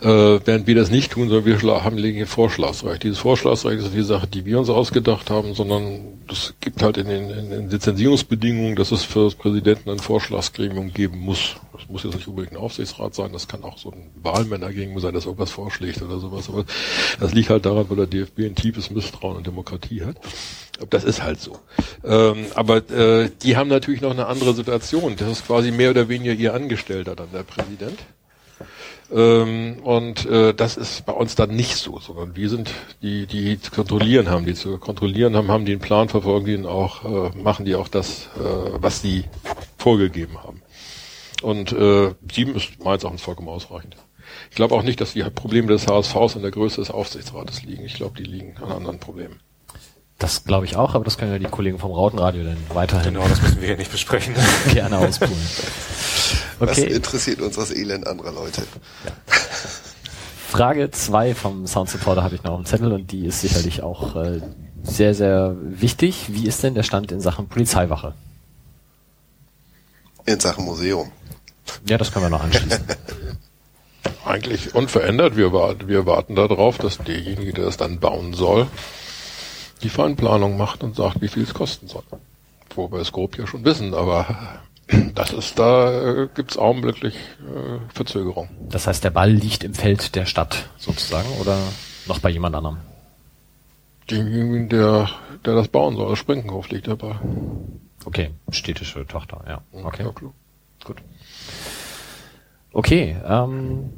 Äh, 0.01 0.41
während 0.45 0.67
wir 0.67 0.75
das 0.75 0.91
nicht 0.91 1.13
tun, 1.13 1.29
sondern 1.29 1.47
wir 1.47 1.85
haben 1.85 1.99
legen 1.99 2.17
hier 2.17 2.27
Vorschlagsrecht. 2.27 3.03
Dieses 3.03 3.19
Vorschlagsrecht 3.19 3.79
ist 3.79 3.85
nicht 3.85 3.97
die 3.97 4.03
Sache, 4.03 4.27
die 4.27 4.45
wir 4.45 4.59
uns 4.59 4.71
ausgedacht 4.71 5.31
haben, 5.31 5.55
sondern 5.55 6.19
es 6.31 6.55
gibt 6.61 6.83
halt 6.83 6.97
in 6.97 7.09
den, 7.09 7.31
in 7.31 7.51
den 7.51 7.71
Lizenzierungsbedingungen, 7.71 8.77
dass 8.77 8.93
es 8.93 9.05
für 9.05 9.25
das 9.25 9.35
Präsidenten 9.35 9.91
ein 9.91 9.99
Vorschlagsgremium 9.99 10.93
geben 10.93 11.19
muss. 11.19 11.57
Das 11.73 11.89
muss 11.89 12.03
jetzt 12.03 12.17
nicht 12.17 12.29
unbedingt 12.29 12.55
ein 12.55 12.59
Aufsichtsrat 12.59 13.15
sein, 13.15 13.33
das 13.33 13.47
kann 13.47 13.63
auch 13.63 13.79
so 13.79 13.93
ein 13.93 14.11
Wahlmännergremium 14.23 15.01
sein, 15.01 15.15
das 15.15 15.27
irgendwas 15.27 15.51
vorschlägt 15.51 16.03
oder 16.03 16.19
sowas. 16.19 16.49
Aber 16.49 16.65
das 17.21 17.33
liegt 17.33 17.51
halt 17.51 17.67
daran, 17.67 17.89
weil 17.89 17.97
der 17.97 18.07
DFB 18.07 18.41
ein 18.41 18.55
tiefes 18.55 18.91
Misstrauen 18.91 19.37
und 19.37 19.47
Demokratie 19.47 20.05
hat. 20.05 20.17
Das 20.91 21.05
ist 21.05 21.23
halt 21.23 21.41
so. 21.41 21.59
Ähm, 22.05 22.47
aber 22.55 22.89
äh, 22.91 23.31
die 23.43 23.57
haben 23.57 23.69
natürlich 23.69 24.01
noch 24.01 24.13
eine 24.13 24.27
andere 24.27 24.55
Situation. 24.55 25.17
Das 25.17 25.29
ist 25.29 25.47
quasi 25.47 25.71
mehr 25.71 25.91
oder 25.91 26.09
weniger 26.09 26.33
ihr 26.33 26.55
Angestellter 26.55 27.17
dann, 27.17 27.29
der 27.33 27.43
Präsident. 27.43 27.99
Ähm, 29.11 29.79
und 29.83 30.27
äh, 30.27 30.53
das 30.53 30.77
ist 30.77 31.07
bei 31.07 31.13
uns 31.13 31.35
dann 31.35 31.51
nicht 31.51 31.77
so, 31.77 31.99
sondern 31.99 32.37
wir 32.37 32.49
sind 32.51 32.71
die, 33.01 33.27
die 33.27 33.61
zu 33.61 33.71
kontrollieren 33.71 34.29
haben, 34.29 34.45
die 34.45 34.55
zu 34.55 34.77
kontrollieren 34.77 35.35
haben, 35.35 35.51
haben 35.51 35.65
die 35.65 35.73
einen 35.73 35.81
Plan, 35.81 36.09
verfolgen 36.09 36.45
die 36.45 36.67
auch, 36.67 37.05
äh, 37.05 37.39
machen 37.39 37.65
die 37.65 37.75
auch 37.75 37.89
das, 37.89 38.29
äh, 38.37 38.71
was 38.75 39.01
die 39.01 39.25
vorgegeben 39.79 40.43
haben. 40.43 40.63
Und 41.43 41.73
äh, 41.73 42.15
sieben 42.31 42.55
ist 42.55 42.85
meines 42.85 43.03
Erachtens 43.03 43.23
vollkommen 43.23 43.49
ausreichend. 43.49 43.97
Ich 44.51 44.57
glaube 44.57 44.75
auch 44.75 44.83
nicht, 44.83 45.01
dass 45.01 45.15
die 45.15 45.23
Probleme 45.23 45.69
des 45.69 45.87
HSVs 45.87 46.37
in 46.37 46.43
der 46.43 46.51
Größe 46.51 46.81
des 46.81 46.91
Aufsichtsrates 46.91 47.63
liegen. 47.63 47.85
Ich 47.85 47.95
glaube, 47.95 48.19
die 48.19 48.29
liegen 48.29 48.57
an 48.59 48.73
anderen 48.73 48.99
Problemen. 48.99 49.41
Das 50.19 50.43
glaube 50.45 50.67
ich 50.67 50.75
auch, 50.77 50.95
aber 50.95 51.05
das 51.05 51.17
können 51.17 51.31
ja 51.31 51.39
die 51.39 51.45
Kollegen 51.45 51.79
vom 51.79 51.93
Rautenradio 51.93 52.43
dann 52.43 52.57
weiterhin 52.75 53.15
Genau, 53.15 53.29
das 53.29 53.41
müssen 53.41 53.61
wir 53.61 53.69
hier 53.69 53.77
nicht 53.77 53.93
besprechen. 53.93 54.35
gerne 54.73 54.99
auspulen. 54.99 55.37
Was 56.59 56.79
Okay, 56.79 56.93
interessiert 56.93 57.41
uns 57.41 57.55
das 57.55 57.71
Elend 57.71 58.07
anderer 58.07 58.33
Leute? 58.33 58.63
Frage 60.49 60.91
zwei 60.91 61.35
vom 61.35 61.67
Sound 61.69 61.89
Supporter 61.89 62.25
habe 62.25 62.35
ich 62.35 62.43
noch 62.43 62.57
dem 62.57 62.65
Zettel 62.65 62.93
und 62.93 63.13
die 63.13 63.27
ist 63.27 63.43
sicherlich 63.43 63.83
auch 63.83 64.17
äh, 64.17 64.41
sehr, 64.83 65.15
sehr 65.15 65.55
wichtig. 65.61 66.27
Wie 66.29 66.47
ist 66.49 66.63
denn 66.65 66.75
der 66.75 66.83
Stand 66.83 67.13
in 67.13 67.21
Sachen 67.21 67.47
Polizeiwache? 67.49 68.15
In 70.27 70.41
Sachen 70.41 70.65
Museum. 70.65 71.13
Ja, 71.87 71.97
das 71.97 72.11
können 72.13 72.25
wir 72.25 72.31
noch 72.31 72.43
anschließen. 72.43 72.83
Eigentlich 74.25 74.75
unverändert. 74.75 75.37
Wir 75.37 75.53
warten, 75.53 75.87
wir 75.87 76.07
warten 76.07 76.35
darauf, 76.35 76.79
dass 76.79 76.99
derjenige, 76.99 77.53
der 77.53 77.67
das 77.67 77.77
dann 77.77 78.01
bauen 78.01 78.35
soll, 78.35 78.67
die 79.83 79.89
Feinplanung 79.89 80.57
macht 80.57 80.83
und 80.83 80.97
sagt, 80.97 81.21
wie 81.21 81.29
viel 81.29 81.43
es 81.43 81.55
kosten 81.55 81.89
soll. 81.89 82.03
Wo 82.75 82.91
wir 82.91 83.01
es 83.01 83.13
grob 83.13 83.37
ja 83.39 83.47
schon 83.47 83.65
wissen, 83.65 83.95
aber 83.95 84.61
das 85.15 85.33
ist, 85.33 85.59
da 85.59 86.23
äh, 86.23 86.29
gibt 86.35 86.53
es 86.53 86.59
augenblicklich 86.59 87.15
äh, 87.15 87.95
Verzögerung. 87.95 88.49
Das 88.69 88.87
heißt, 88.87 89.05
der 89.05 89.11
Ball 89.11 89.31
liegt 89.31 89.65
im 89.65 89.75
Feld 89.75 90.15
der 90.15 90.27
Stadt 90.27 90.69
sozusagen 90.79 91.29
oder 91.41 91.59
noch 92.07 92.21
bei 92.21 92.31
jemand 92.31 92.55
anderem? 92.57 92.79
Denjenigen, 94.11 94.69
der, 94.69 95.11
der 95.45 95.55
das 95.55 95.69
bauen 95.69 95.97
soll, 95.97 96.11
das 96.11 96.19
Sprinkenhof 96.19 96.71
liegt 96.71 96.89
dabei. 96.89 97.17
Okay, 98.05 98.31
städtische 98.51 99.07
Tochter, 99.07 99.45
ja. 99.47 99.61
Okay, 99.85 100.05
Ja, 100.05 100.11
gut. 100.85 101.03
Okay, 102.73 103.17
ähm, 103.27 103.91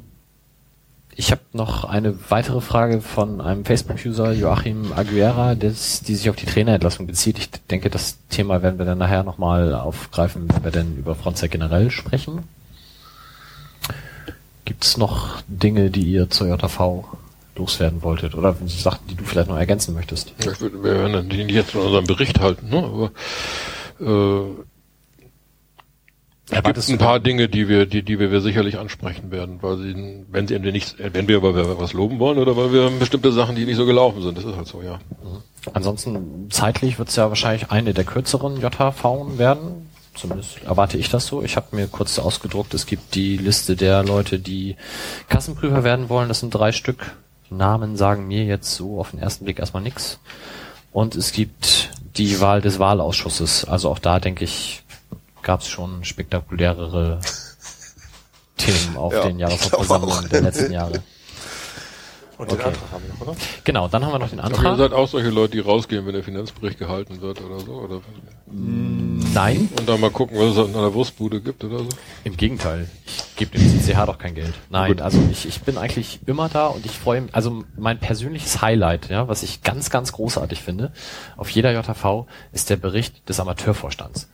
ich 1.21 1.31
habe 1.31 1.41
noch 1.53 1.85
eine 1.85 2.15
weitere 2.31 2.61
Frage 2.61 2.99
von 2.99 3.41
einem 3.41 3.63
Facebook-User, 3.63 4.31
Joachim 4.31 4.91
Aguera, 4.91 5.53
des, 5.53 6.01
die 6.01 6.15
sich 6.15 6.31
auf 6.31 6.35
die 6.35 6.47
Trainerentlassung 6.47 7.05
bezieht. 7.05 7.37
Ich 7.37 7.51
denke, 7.69 7.91
das 7.91 8.17
Thema 8.29 8.63
werden 8.63 8.79
wir 8.79 8.87
dann 8.87 8.97
nachher 8.97 9.21
nochmal 9.23 9.75
aufgreifen, 9.75 10.49
wenn 10.51 10.63
wir 10.63 10.71
denn 10.71 10.97
über 10.97 11.13
Fronzeit 11.13 11.51
generell 11.51 11.91
sprechen. 11.91 12.41
Gibt 14.65 14.83
es 14.83 14.97
noch 14.97 15.43
Dinge, 15.47 15.91
die 15.91 16.05
ihr 16.05 16.27
zur 16.31 16.47
JV 16.47 17.05
loswerden 17.55 18.01
wolltet? 18.01 18.33
Oder 18.33 18.55
Sachen, 18.65 19.05
die 19.07 19.13
du 19.13 19.23
vielleicht 19.23 19.49
noch 19.49 19.57
ergänzen 19.57 19.93
möchtest? 19.93 20.33
Ich 20.39 20.59
würde, 20.59 20.83
wir 20.83 20.91
werden 20.91 21.27
nicht 21.27 21.51
jetzt 21.51 21.75
in 21.75 21.81
unserem 21.81 22.07
Bericht 22.07 22.39
halten, 22.39 22.67
ne? 22.69 22.77
aber 22.83 23.11
äh, 23.99 24.63
es 26.51 26.63
gibt 26.63 26.89
ein 26.89 26.97
paar 26.97 27.19
Dinge, 27.19 27.47
die 27.47 27.67
wir, 27.67 27.85
die, 27.85 28.03
die 28.03 28.19
wir 28.19 28.41
sicherlich 28.41 28.77
ansprechen 28.77 29.31
werden, 29.31 29.59
weil 29.61 29.77
sie, 29.77 30.25
wenn 30.29 30.47
sie 30.47 30.55
entweder 30.55 30.73
nicht, 30.73 30.95
wenn 30.99 31.27
wir, 31.27 31.41
weil 31.41 31.55
wir 31.55 31.79
was 31.79 31.93
loben 31.93 32.19
wollen 32.19 32.37
oder 32.37 32.57
weil 32.57 32.73
wir 32.73 32.89
bestimmte 32.91 33.31
Sachen, 33.31 33.55
die 33.55 33.65
nicht 33.65 33.77
so 33.77 33.85
gelaufen 33.85 34.21
sind, 34.21 34.37
das 34.37 34.43
ist 34.43 34.57
halt 34.57 34.67
so, 34.67 34.81
ja. 34.81 34.99
Ansonsten 35.73 36.47
zeitlich 36.49 36.99
wird 36.99 37.09
es 37.09 37.15
ja 37.15 37.29
wahrscheinlich 37.29 37.71
eine 37.71 37.93
der 37.93 38.03
kürzeren 38.03 38.59
JHV 38.59 39.37
werden. 39.37 39.89
Zumindest 40.13 40.63
erwarte 40.65 40.97
ich 40.97 41.09
das 41.09 41.25
so. 41.25 41.41
Ich 41.41 41.55
habe 41.55 41.73
mir 41.75 41.87
kurz 41.87 42.19
ausgedruckt, 42.19 42.73
es 42.73 42.85
gibt 42.85 43.15
die 43.15 43.37
Liste 43.37 43.77
der 43.77 44.03
Leute, 44.03 44.39
die 44.39 44.75
Kassenprüfer 45.29 45.85
werden 45.85 46.09
wollen. 46.09 46.27
Das 46.27 46.41
sind 46.41 46.53
drei 46.53 46.73
Stück. 46.73 47.15
Namen 47.49 47.95
sagen 47.95 48.27
mir 48.27 48.43
jetzt 48.43 48.75
so 48.75 48.99
auf 48.99 49.11
den 49.11 49.19
ersten 49.19 49.45
Blick 49.45 49.59
erstmal 49.59 49.83
nix. 49.83 50.19
Und 50.91 51.15
es 51.15 51.31
gibt 51.31 51.91
die 52.17 52.41
Wahl 52.41 52.61
des 52.61 52.79
Wahlausschusses. 52.79 53.65
Also 53.65 53.89
auch 53.89 53.99
da 53.99 54.19
denke 54.19 54.43
ich, 54.43 54.80
gab 55.43 55.61
es 55.61 55.67
schon 55.67 56.03
spektakulärere 56.03 57.19
Themen 58.57 58.97
auf 58.97 59.13
Ja, 59.13 59.23
den 59.23 59.39
Jahreshauptversammlungen 59.39 60.29
der 60.29 60.41
letzten 60.41 60.71
Jahre. 60.71 61.01
Und 62.37 62.49
den 62.49 62.57
Okay. 62.57 62.69
Antrag 62.69 62.91
haben 62.91 63.03
wir 63.05 63.13
noch, 63.13 63.21
oder? 63.21 63.35
Genau, 63.63 63.87
dann 63.87 64.03
haben 64.03 64.13
wir 64.13 64.19
noch 64.19 64.29
den 64.29 64.39
Aber 64.39 64.49
ihr 64.51 64.57
Antrag. 64.57 64.77
seid 64.79 64.93
auch 64.93 65.07
solche 65.07 65.29
Leute, 65.29 65.51
die 65.53 65.59
rausgehen, 65.59 66.07
wenn 66.07 66.13
der 66.13 66.23
Finanzbericht 66.23 66.79
gehalten 66.79 67.21
wird 67.21 67.39
oder 67.39 67.59
so, 67.59 67.71
oder? 67.73 68.01
Nein, 68.47 69.69
Und 69.77 69.87
dann 69.87 69.99
mal 69.99 70.09
gucken, 70.09 70.37
was 70.39 70.53
es 70.53 70.57
an 70.57 70.75
einer 70.75 70.91
Wurstbude 70.95 71.39
gibt 71.39 71.63
oder 71.63 71.79
so. 71.79 71.89
im 72.23 72.35
Gegenteil. 72.35 72.89
Ich 73.05 73.35
gebe 73.35 73.57
dem 73.57 73.61
CCH 73.79 74.05
doch 74.07 74.17
kein 74.17 74.33
Geld. 74.33 74.53
Nein, 74.71 74.91
Gut. 74.93 75.01
also 75.01 75.19
ich, 75.31 75.47
ich 75.47 75.61
bin 75.61 75.77
eigentlich 75.77 76.19
immer 76.25 76.49
da 76.49 76.67
und 76.67 76.83
ich 76.85 76.91
freue 76.93 77.21
mich, 77.21 77.35
also 77.35 77.63
mein 77.77 77.99
persönliches 77.99 78.59
Highlight, 78.61 79.09
ja, 79.09 79.27
was 79.27 79.43
ich 79.43 79.61
ganz, 79.61 79.91
ganz 79.91 80.11
großartig 80.11 80.61
finde, 80.63 80.91
auf 81.37 81.49
jeder 81.51 81.71
JV 81.73 82.25
ist 82.53 82.71
der 82.71 82.77
Bericht 82.77 83.29
des 83.29 83.39
Amateurvorstands. 83.39 84.29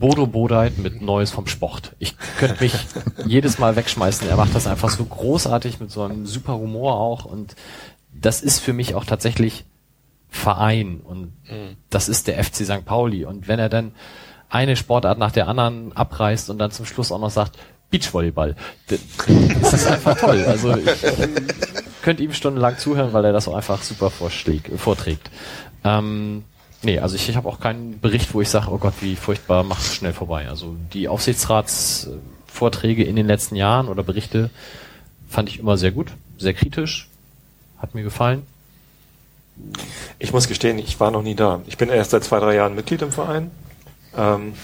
Bodo 0.00 0.26
Bodeit 0.26 0.78
mit 0.78 1.02
Neues 1.02 1.30
vom 1.30 1.46
Sport. 1.46 1.94
Ich 2.00 2.16
könnte 2.38 2.62
mich 2.64 2.74
jedes 3.26 3.58
Mal 3.58 3.76
wegschmeißen. 3.76 4.28
Er 4.28 4.36
macht 4.36 4.54
das 4.54 4.66
einfach 4.66 4.90
so 4.90 5.04
großartig 5.04 5.78
mit 5.78 5.92
so 5.92 6.02
einem 6.02 6.26
super 6.26 6.54
Humor 6.54 6.94
auch 6.94 7.24
und 7.26 7.54
das 8.12 8.40
ist 8.40 8.58
für 8.58 8.72
mich 8.72 8.96
auch 8.96 9.04
tatsächlich 9.04 9.64
Verein 10.28 11.00
und 11.04 11.32
das 11.90 12.08
ist 12.08 12.26
der 12.28 12.42
FC 12.42 12.64
St. 12.64 12.84
Pauli 12.84 13.24
und 13.24 13.46
wenn 13.46 13.58
er 13.58 13.68
dann 13.68 13.92
eine 14.48 14.74
Sportart 14.76 15.18
nach 15.18 15.32
der 15.32 15.48
anderen 15.48 15.96
abreißt 15.96 16.50
und 16.50 16.58
dann 16.58 16.70
zum 16.70 16.86
Schluss 16.86 17.12
auch 17.12 17.20
noch 17.20 17.30
sagt 17.30 17.56
Beachvolleyball, 17.90 18.56
dann 18.88 18.98
ist 19.62 19.72
das 19.72 19.86
einfach 19.86 20.16
toll. 20.18 20.44
Also 20.44 20.76
ich 20.76 20.84
könnte 22.02 22.22
ihm 22.22 22.32
stundenlang 22.32 22.78
zuhören, 22.78 23.12
weil 23.12 23.24
er 23.24 23.32
das 23.32 23.48
auch 23.48 23.54
einfach 23.54 23.82
super 23.82 24.10
vorschlägt, 24.10 24.70
vorträgt. 24.78 25.30
Ähm, 25.84 26.44
nee, 26.82 26.98
also 26.98 27.16
ich, 27.16 27.28
ich 27.28 27.36
habe 27.36 27.48
auch 27.48 27.60
keinen 27.60 28.00
Bericht, 28.00 28.34
wo 28.34 28.40
ich 28.40 28.48
sage, 28.48 28.70
oh 28.70 28.78
Gott, 28.78 28.94
wie 29.00 29.16
furchtbar, 29.16 29.62
mach 29.64 29.80
schnell 29.80 30.12
vorbei. 30.12 30.48
Also 30.48 30.76
die 30.92 31.08
Aufsichtsratsvorträge 31.08 33.04
in 33.04 33.16
den 33.16 33.26
letzten 33.26 33.56
Jahren 33.56 33.88
oder 33.88 34.02
Berichte 34.02 34.50
fand 35.28 35.48
ich 35.48 35.58
immer 35.58 35.76
sehr 35.76 35.92
gut, 35.92 36.12
sehr 36.38 36.54
kritisch, 36.54 37.08
hat 37.78 37.94
mir 37.94 38.02
gefallen. 38.02 38.42
Ich 40.18 40.32
muss 40.32 40.48
gestehen, 40.48 40.78
ich 40.78 40.98
war 41.00 41.10
noch 41.10 41.22
nie 41.22 41.34
da. 41.34 41.60
Ich 41.66 41.76
bin 41.76 41.88
erst 41.90 42.12
seit 42.12 42.24
zwei, 42.24 42.40
drei 42.40 42.54
Jahren 42.56 42.74
Mitglied 42.74 43.02
im 43.02 43.12
Verein 43.12 43.50
ähm, 44.16 44.54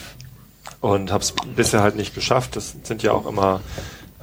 und 0.80 1.12
habe 1.12 1.22
es 1.22 1.34
bisher 1.54 1.82
halt 1.82 1.96
nicht 1.96 2.14
geschafft. 2.14 2.56
Das 2.56 2.74
sind 2.82 3.02
ja 3.02 3.12
auch 3.12 3.26
immer 3.26 3.60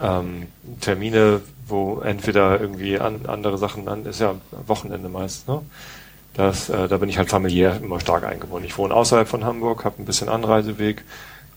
ähm, 0.01 0.47
Termine, 0.81 1.41
wo 1.67 1.99
entweder 1.99 2.59
irgendwie 2.59 2.99
an, 2.99 3.25
andere 3.27 3.57
Sachen 3.57 3.87
an, 3.87 4.05
ist 4.05 4.19
ja 4.19 4.35
Wochenende 4.67 5.09
meist, 5.09 5.47
ne? 5.47 5.61
Das, 6.33 6.69
äh, 6.69 6.87
da 6.87 6.97
bin 6.97 7.09
ich 7.09 7.17
halt 7.17 7.29
familiär 7.29 7.79
immer 7.81 7.99
stark 7.99 8.23
eingebunden. 8.25 8.65
Ich 8.67 8.77
wohne 8.77 8.93
außerhalb 8.93 9.27
von 9.27 9.45
Hamburg, 9.45 9.85
habe 9.85 10.01
ein 10.01 10.05
bisschen 10.05 10.29
Anreiseweg 10.29 11.03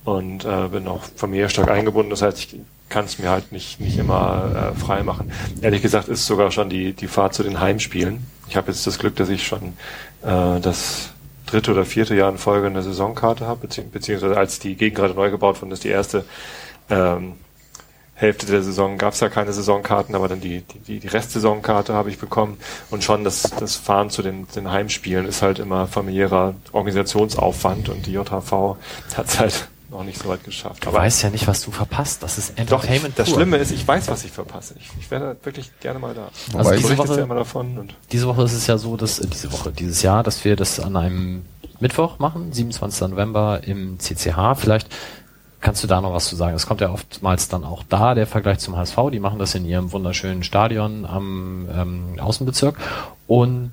und 0.05 0.45
äh, 0.45 0.69
bin 0.69 0.87
auch 0.87 1.03
familiär 1.17 1.49
stark 1.49 1.71
eingebunden. 1.71 2.11
Das 2.11 2.23
heißt, 2.23 2.39
ich 2.39 2.61
kann 2.89 3.07
es 3.07 3.19
mir 3.19 3.31
halt 3.31 3.53
nicht, 3.53 3.81
nicht 3.81 3.99
immer 3.99 4.73
äh, 4.75 4.79
frei 4.79 5.03
machen. 5.03 5.33
Ehrlich 5.63 5.83
gesagt 5.83 6.09
ist 6.09 6.27
sogar 6.27 6.51
schon 6.51 6.69
die, 6.69 6.93
die 6.93 7.09
Fahrt 7.09 7.35
zu 7.35 7.43
den 7.43 7.61
Heimspielen. 7.61 8.27
Ich 8.49 8.57
habe 8.57 8.69
jetzt 8.71 8.87
das 8.87 8.99
Glück, 8.99 9.17
dass 9.17 9.29
ich 9.29 9.47
schon 9.47 9.75
äh, 10.23 10.61
das 10.61 11.11
dritte 11.47 11.73
oder 11.73 11.85
vierte 11.85 12.15
Jahr 12.15 12.31
in 12.31 12.39
Folge 12.39 12.67
eine 12.67 12.83
Saisonkarte 12.83 13.47
habe, 13.47 13.63
bezieh 13.63 13.83
beziehungsweise 13.83 14.37
als 14.37 14.59
die 14.59 14.75
Gegend 14.75 14.99
gerade 14.99 15.15
neu 15.15 15.31
gebaut 15.31 15.61
wurde, 15.63 15.73
ist 15.73 15.85
die 15.85 15.89
erste 15.89 16.25
ähm, 16.91 17.35
Hälfte 18.19 18.47
der 18.47 18.63
Saison 18.63 18.97
gab 18.97 19.13
es 19.13 19.21
ja 19.21 19.29
keine 19.29 19.53
Saisonkarten, 19.53 20.15
aber 20.15 20.27
dann 20.27 20.41
die, 20.41 20.63
die, 20.89 21.01
die 21.01 21.07
Restsaisonkarte 21.07 21.93
habe 21.93 22.09
ich 22.09 22.19
bekommen. 22.19 22.57
Und 22.91 23.05
schon 23.05 23.25
das, 23.25 23.43
das 23.61 23.77
Fahren 23.77 24.09
zu 24.09 24.23
den, 24.23 24.49
den 24.57 24.71
Heimspielen 24.71 25.27
ist 25.27 25.43
halt 25.43 25.59
immer 25.59 25.87
familiärer 25.87 26.55
Organisationsaufwand 26.73 27.91
und 27.91 28.07
die 28.07 28.13
JHV 28.13 28.77
hat 29.15 29.27
es 29.29 29.39
halt 29.39 29.69
noch 29.91 30.03
nicht 30.03 30.21
so 30.21 30.31
weit 30.31 30.43
geschafft. 30.45 30.87
Du 30.87 30.93
weißt 30.93 31.23
ja 31.25 31.31
nicht, 31.31 31.47
was 31.47 31.63
du 31.63 31.71
verpasst. 31.71 32.23
Das 32.23 32.39
ist 32.39 32.53
doch, 32.53 32.59
Entertainment 32.59 33.19
das. 33.19 33.29
Schlimme 33.29 33.59
ist, 33.59 33.71
ich 33.71 33.87
weiß, 33.87 34.09
was 34.09 34.25
ich 34.25 34.33
verpasse. 34.33 34.75
Ich, 34.81 34.91
ich 34.99 35.11
wäre 35.11 35.37
wirklich 35.45 35.71
gerne 35.81 35.99
mal 35.99 36.15
da. 36.15 36.31
Also 36.57 36.71
Wobei 36.71 36.77
diese 36.77 36.99
Woche- 36.99 37.17
ja 37.19 37.23
immer 37.23 37.35
davon 37.35 37.91
Diese 38.13 38.27
Woche 38.27 38.43
ist 38.45 38.55
es 38.55 38.67
ja 38.67 38.79
so, 38.79 38.97
dass 38.97 39.19
äh, 39.19 39.27
diese 39.27 39.53
Woche, 39.53 39.73
dieses 39.73 40.03
Jahr, 40.03 40.23
dass 40.23 40.45
wir 40.45 40.57
das 40.57 40.81
an 40.81 40.97
einem 40.97 41.45
Mittwoch 41.81 42.19
machen, 42.19 42.53
27. 42.53 43.09
November 43.09 43.61
im 43.65 43.99
CCH. 43.99 44.57
Vielleicht 44.57 44.89
kannst 45.61 45.83
du 45.83 45.87
da 45.87 46.01
noch 46.01 46.13
was 46.13 46.29
zu 46.29 46.37
sagen. 46.37 46.55
Es 46.55 46.67
kommt 46.67 46.81
ja 46.81 46.91
oftmals 46.91 47.49
dann 47.49 47.65
auch 47.65 47.83
da 47.89 48.15
der 48.15 48.27
Vergleich 48.27 48.59
zum 48.59 48.77
HSV. 48.77 48.97
Die 49.13 49.21
machen 49.21 49.39
das 49.39 49.55
in 49.55 49.65
ihrem 49.65 49.93
wunderschönen 49.93 50.43
Stadion 50.43 51.05
am 51.05 51.69
ähm, 51.75 52.21
Außenbezirk 52.21 52.79
und 53.27 53.73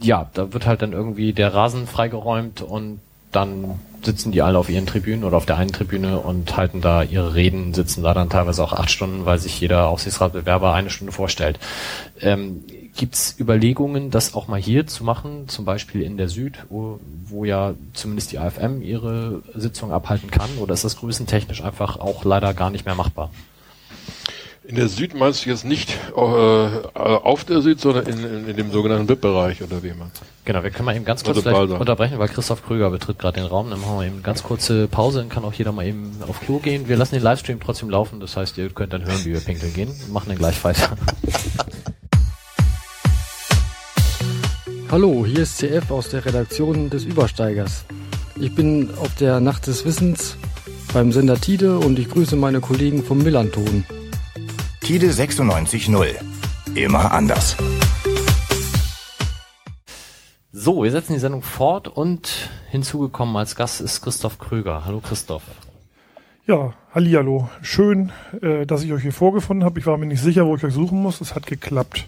ja, 0.00 0.28
da 0.34 0.52
wird 0.52 0.66
halt 0.66 0.82
dann 0.82 0.92
irgendwie 0.92 1.32
der 1.32 1.54
Rasen 1.54 1.86
freigeräumt 1.86 2.62
und 2.62 3.00
dann 3.32 3.78
sitzen 4.02 4.32
die 4.32 4.42
alle 4.42 4.58
auf 4.58 4.68
ihren 4.68 4.86
Tribünen 4.86 5.24
oder 5.24 5.36
auf 5.36 5.46
der 5.46 5.56
einen 5.56 5.72
Tribüne 5.72 6.18
und 6.18 6.56
halten 6.56 6.80
da 6.80 7.02
ihre 7.02 7.34
Reden, 7.34 7.74
sitzen 7.74 8.02
da 8.02 8.14
dann 8.14 8.30
teilweise 8.30 8.62
auch 8.62 8.72
acht 8.72 8.90
Stunden, 8.90 9.26
weil 9.26 9.38
sich 9.38 9.60
jeder 9.60 9.88
Aufsichtsratbewerber 9.88 10.72
eine 10.72 10.90
Stunde 10.90 11.12
vorstellt. 11.12 11.58
Ähm, 12.20 12.64
Gibt 12.96 13.14
es 13.14 13.38
Überlegungen, 13.38 14.10
das 14.10 14.34
auch 14.34 14.48
mal 14.48 14.60
hier 14.60 14.88
zu 14.88 15.04
machen, 15.04 15.46
zum 15.46 15.64
Beispiel 15.64 16.02
in 16.02 16.16
der 16.16 16.28
Süd, 16.28 16.64
wo, 16.68 16.98
wo 17.26 17.44
ja 17.44 17.74
zumindest 17.92 18.32
die 18.32 18.38
AFM 18.38 18.82
ihre 18.82 19.42
Sitzung 19.54 19.92
abhalten 19.92 20.32
kann, 20.32 20.50
oder 20.58 20.74
ist 20.74 20.84
das 20.84 20.96
größentechnisch 20.96 21.62
einfach 21.62 22.00
auch 22.00 22.24
leider 22.24 22.54
gar 22.54 22.70
nicht 22.70 22.86
mehr 22.86 22.96
machbar? 22.96 23.30
In 24.68 24.76
der 24.76 24.88
Süd 24.88 25.14
meinst 25.14 25.46
du 25.46 25.48
jetzt 25.48 25.64
nicht 25.64 25.96
äh, 26.14 26.20
auf 26.20 27.44
der 27.44 27.62
Süd, 27.62 27.80
sondern 27.80 28.04
in, 28.04 28.18
in, 28.22 28.48
in 28.50 28.54
dem 28.54 28.70
sogenannten 28.70 29.08
VIP-Bereich 29.08 29.62
oder 29.62 29.82
wie 29.82 29.94
man? 29.94 30.10
Genau, 30.44 30.62
wir 30.62 30.70
können 30.70 30.84
mal 30.84 30.94
eben 30.94 31.06
ganz 31.06 31.24
kurz 31.24 31.46
Also 31.46 31.76
unterbrechen, 31.76 32.18
weil 32.18 32.28
Christoph 32.28 32.62
Kröger 32.66 32.90
betritt 32.90 33.18
gerade 33.18 33.40
den 33.40 33.46
Raum. 33.46 33.70
Dann 33.70 33.80
machen 33.80 33.96
wir 33.98 34.04
eben 34.04 34.16
eine 34.16 34.22
ganz 34.22 34.42
kurze 34.42 34.86
Pause, 34.86 35.20
dann 35.20 35.30
kann 35.30 35.42
auch 35.44 35.54
jeder 35.54 35.72
mal 35.72 35.86
eben 35.86 36.12
auf 36.28 36.40
Klo 36.40 36.58
gehen. 36.58 36.86
Wir 36.86 36.98
lassen 36.98 37.14
den 37.14 37.22
Livestream 37.22 37.60
trotzdem 37.60 37.88
laufen, 37.88 38.20
das 38.20 38.36
heißt, 38.36 38.58
ihr 38.58 38.68
könnt 38.68 38.92
dann 38.92 39.06
hören, 39.06 39.24
wie 39.24 39.32
wir 39.32 39.40
pinkeln 39.40 39.72
gehen. 39.72 39.88
Wir 39.88 40.12
machen 40.12 40.28
dann 40.28 40.36
gleich 40.36 40.62
weiter. 40.62 40.90
Hallo, 44.90 45.24
hier 45.24 45.44
ist 45.44 45.56
CF 45.56 45.90
aus 45.90 46.10
der 46.10 46.26
Redaktion 46.26 46.90
des 46.90 47.04
Übersteigers. 47.04 47.86
Ich 48.38 48.54
bin 48.54 48.90
auf 49.00 49.14
der 49.14 49.40
Nacht 49.40 49.66
des 49.66 49.86
Wissens 49.86 50.36
beim 50.92 51.10
Sender 51.10 51.40
Tide 51.40 51.78
und 51.78 51.98
ich 51.98 52.10
grüße 52.10 52.36
meine 52.36 52.60
Kollegen 52.60 53.02
vom 53.02 53.16
Millanton. 53.16 53.86
Tide 54.88 55.10
96.0. 55.10 56.14
Immer 56.74 57.12
anders. 57.12 57.58
So, 60.50 60.82
wir 60.82 60.90
setzen 60.90 61.12
die 61.12 61.18
Sendung 61.18 61.42
fort 61.42 61.88
und 61.88 62.48
hinzugekommen 62.70 63.36
als 63.36 63.54
Gast 63.54 63.82
ist 63.82 64.00
Christoph 64.00 64.38
Kröger. 64.38 64.86
Hallo 64.86 65.00
Christoph. 65.00 65.42
Ja, 66.46 66.72
hallihallo. 66.94 67.50
Schön, 67.60 68.12
äh, 68.40 68.64
dass 68.64 68.82
ich 68.82 68.90
euch 68.94 69.02
hier 69.02 69.12
vorgefunden 69.12 69.62
habe. 69.62 69.78
Ich 69.78 69.84
war 69.84 69.98
mir 69.98 70.06
nicht 70.06 70.22
sicher, 70.22 70.46
wo 70.46 70.56
ich 70.56 70.64
euch 70.64 70.72
suchen 70.72 71.02
muss. 71.02 71.20
Es 71.20 71.34
hat 71.34 71.46
geklappt. 71.46 72.06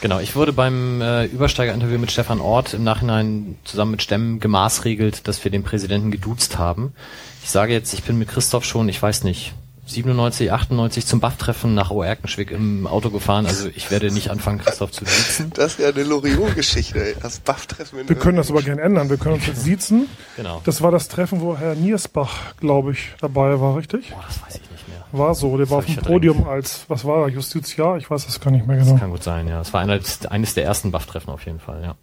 Genau, 0.00 0.20
ich 0.20 0.34
wurde 0.36 0.54
beim 0.54 1.02
äh, 1.02 1.26
Übersteiger-Interview 1.26 1.98
mit 1.98 2.10
Stefan 2.10 2.40
Ort 2.40 2.72
im 2.72 2.82
Nachhinein 2.82 3.58
zusammen 3.64 3.90
mit 3.90 4.02
Stemmen 4.02 4.40
gemaßregelt, 4.40 5.28
dass 5.28 5.44
wir 5.44 5.50
den 5.50 5.64
Präsidenten 5.64 6.10
geduzt 6.10 6.56
haben. 6.56 6.94
Ich 7.42 7.50
sage 7.50 7.74
jetzt, 7.74 7.92
ich 7.92 8.04
bin 8.04 8.16
mit 8.16 8.28
Christoph 8.28 8.64
schon, 8.64 8.88
ich 8.88 9.02
weiß 9.02 9.24
nicht, 9.24 9.52
97, 9.86 10.50
98 10.50 11.04
zum 11.06 11.20
BAF-Treffen 11.20 11.74
nach 11.74 11.90
Oerkenschwick 11.90 12.50
im 12.50 12.86
Auto 12.86 13.10
gefahren. 13.10 13.46
Also 13.46 13.68
ich 13.68 13.90
werde 13.90 14.10
nicht 14.10 14.30
anfangen, 14.30 14.58
Christoph 14.58 14.92
zu 14.92 15.04
duzen. 15.04 15.50
Das 15.54 15.72
ist 15.74 15.80
ja 15.80 15.88
eine 15.88 16.02
Loriot-Geschichte, 16.04 17.04
ey. 17.04 17.16
Das 17.20 17.40
Buff-Treffen 17.40 18.00
in 18.00 18.08
Wir 18.08 18.16
können 18.16 18.36
das 18.38 18.50
aber 18.50 18.62
gerne 18.62 18.80
ändern. 18.80 19.10
Wir 19.10 19.18
können 19.18 19.34
uns 19.34 19.46
jetzt 19.46 19.62
siezen. 19.62 20.06
Genau. 20.36 20.62
Das 20.64 20.80
war 20.80 20.90
das 20.90 21.08
Treffen, 21.08 21.40
wo 21.42 21.56
Herr 21.56 21.74
Niersbach, 21.74 22.56
glaube 22.56 22.92
ich, 22.92 23.10
dabei 23.20 23.60
war, 23.60 23.76
richtig? 23.76 24.10
Boah, 24.10 24.24
das 24.26 24.42
weiß 24.42 24.54
ich 24.56 24.70
nicht 24.70 24.88
mehr. 24.88 25.04
War 25.12 25.34
so. 25.34 25.56
Der 25.58 25.68
war 25.68 25.78
auf 25.78 25.86
dem. 25.86 25.96
Podium 25.96 26.48
als, 26.48 26.86
was 26.88 27.04
war 27.04 27.22
er, 27.22 27.28
Justiziar? 27.28 27.98
Ich 27.98 28.10
weiß 28.10 28.24
das 28.24 28.40
gar 28.40 28.50
nicht 28.50 28.66
mehr 28.66 28.78
Das 28.78 28.86
genau. 28.88 28.98
kann 28.98 29.10
gut 29.10 29.22
sein, 29.22 29.46
ja. 29.48 29.60
Es 29.60 29.72
war 29.74 29.82
eines, 29.82 30.24
eines 30.26 30.54
der 30.54 30.64
ersten 30.64 30.92
BAF-Treffen 30.92 31.30
auf 31.30 31.44
jeden 31.44 31.60
Fall, 31.60 31.82
ja. 31.82 31.94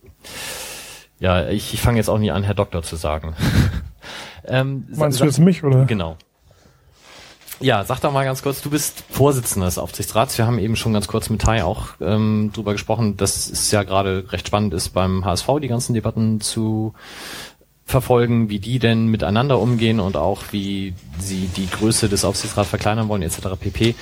Ja, 1.19 1.49
ich, 1.49 1.73
ich 1.73 1.82
fange 1.82 1.97
jetzt 1.97 2.09
auch 2.09 2.17
nie 2.19 2.32
an, 2.32 2.43
Herr 2.43 2.53
Doktor 2.55 2.84
zu 2.84 2.95
sagen. 2.95 3.36
ähm, 4.45 4.86
Meinst 4.95 5.17
sa- 5.17 5.25
du 5.25 5.29
jetzt 5.29 5.39
mich, 5.39 5.63
oder? 5.63 5.86
Genau. 5.86 6.17
Ja, 7.62 7.84
sag 7.84 7.99
doch 7.99 8.12
mal 8.12 8.26
ganz 8.26 8.41
kurz, 8.41 8.62
du 8.62 8.72
bist 8.72 9.03
Vorsitzender 9.12 9.68
des 9.68 9.78
Aufsichtsrats. 9.78 10.38
Wir 10.38 10.47
haben 10.47 10.57
eben 10.57 10.76
schon 10.76 10.93
ganz 10.93 11.07
kurz 11.07 11.30
mit 11.30 11.41
Tai 11.41 11.64
auch 11.64 11.89
ähm, 12.01 12.51
drüber 12.53 12.72
gesprochen, 12.72 13.18
dass 13.18 13.49
es 13.49 13.70
ja 13.70 13.84
gerade 13.84 14.32
recht 14.32 14.47
spannend 14.47 14.74
ist, 14.74 14.89
beim 14.89 15.26
HSV 15.26 15.47
die 15.62 15.68
ganzen 15.68 15.93
Debatten 15.93 16.41
zu 16.41 16.93
verfolgen, 17.86 18.49
wie 18.49 18.59
die 18.59 18.80
denn 18.80 19.07
miteinander 19.07 19.59
umgehen 19.59 19.99
und 19.99 20.18
auch 20.18 20.41
wie 20.51 20.95
sie 21.20 21.49
die 21.55 21.70
Größe 21.70 22.09
des 22.09 22.26
Aufsichtsrats 22.26 22.70
verkleinern 22.70 23.09
wollen, 23.09 23.22
etc. 23.22 23.49
pp. 23.59 23.95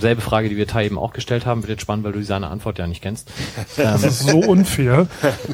Selbe 0.00 0.20
Frage, 0.20 0.48
die 0.48 0.56
wir 0.56 0.66
Tai 0.66 0.86
eben 0.86 0.98
auch 0.98 1.12
gestellt 1.12 1.46
haben, 1.46 1.62
wird 1.62 1.70
jetzt 1.70 1.82
spannend, 1.82 2.04
weil 2.04 2.12
du 2.12 2.22
seine 2.22 2.48
Antwort 2.48 2.78
ja 2.78 2.86
nicht 2.86 3.02
kennst. 3.02 3.30
Das 3.76 4.02
ist 4.02 4.20
so 4.20 4.38
unfair. 4.38 5.06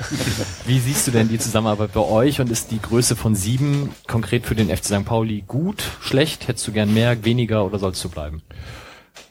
Wie 0.66 0.78
siehst 0.78 1.06
du 1.06 1.10
denn 1.10 1.28
die 1.28 1.38
Zusammenarbeit 1.38 1.92
bei 1.92 2.00
euch 2.00 2.40
und 2.40 2.50
ist 2.50 2.70
die 2.70 2.80
Größe 2.80 3.16
von 3.16 3.34
sieben 3.34 3.90
konkret 4.06 4.46
für 4.46 4.54
den 4.54 4.68
FC 4.68 4.84
St. 4.84 5.04
Pauli 5.04 5.44
gut, 5.46 5.82
schlecht? 6.00 6.48
Hättest 6.48 6.66
du 6.68 6.72
gern 6.72 6.92
mehr, 6.92 7.24
weniger 7.24 7.64
oder 7.64 7.78
sollst 7.78 8.02
du 8.04 8.08
bleiben? 8.08 8.42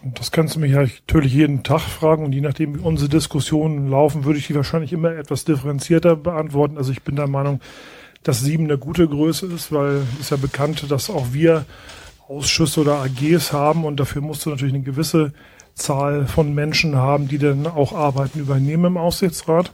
Das 0.04 0.32
kannst 0.32 0.56
du 0.56 0.60
mich 0.60 0.72
ja 0.72 0.82
natürlich 0.82 1.34
jeden 1.34 1.64
Tag 1.64 1.82
fragen 1.82 2.26
und 2.26 2.34
je 2.34 2.42
nachdem, 2.42 2.76
wie 2.76 2.80
unsere 2.80 3.10
Diskussionen 3.10 3.90
laufen, 3.90 4.26
würde 4.26 4.40
ich 4.40 4.48
die 4.48 4.56
wahrscheinlich 4.56 4.94
immer 4.94 5.12
etwas 5.12 5.46
differenzierter 5.46 6.16
beantworten. 6.16 6.78
Also 6.78 6.92
ich 6.92 7.04
bin 7.04 7.16
der 7.16 7.28
Meinung, 7.28 7.62
dass 8.24 8.42
sieben 8.42 8.66
eine 8.66 8.78
gute 8.78 9.08
Größe 9.08 9.46
ist, 9.48 9.72
weil 9.72 10.02
es 10.16 10.22
ist 10.22 10.32
ja 10.32 10.38
bekannt, 10.38 10.90
dass 10.90 11.10
auch 11.10 11.34
wir 11.34 11.66
Ausschüsse 12.32 12.82
oder 12.82 13.02
AGs 13.02 13.52
haben 13.52 13.84
und 13.84 14.00
dafür 14.00 14.22
musst 14.22 14.46
du 14.46 14.50
natürlich 14.50 14.74
eine 14.74 14.84
gewisse 14.84 15.34
Zahl 15.74 16.28
von 16.28 16.54
Menschen 16.56 16.96
haben, 16.96 17.28
die 17.28 17.38
dann 17.38 17.68
auch 17.68 17.94
Arbeiten 17.94 18.40
übernehmen 18.40 18.86
im 18.86 18.98
Aufsichtsrat. 18.98 19.74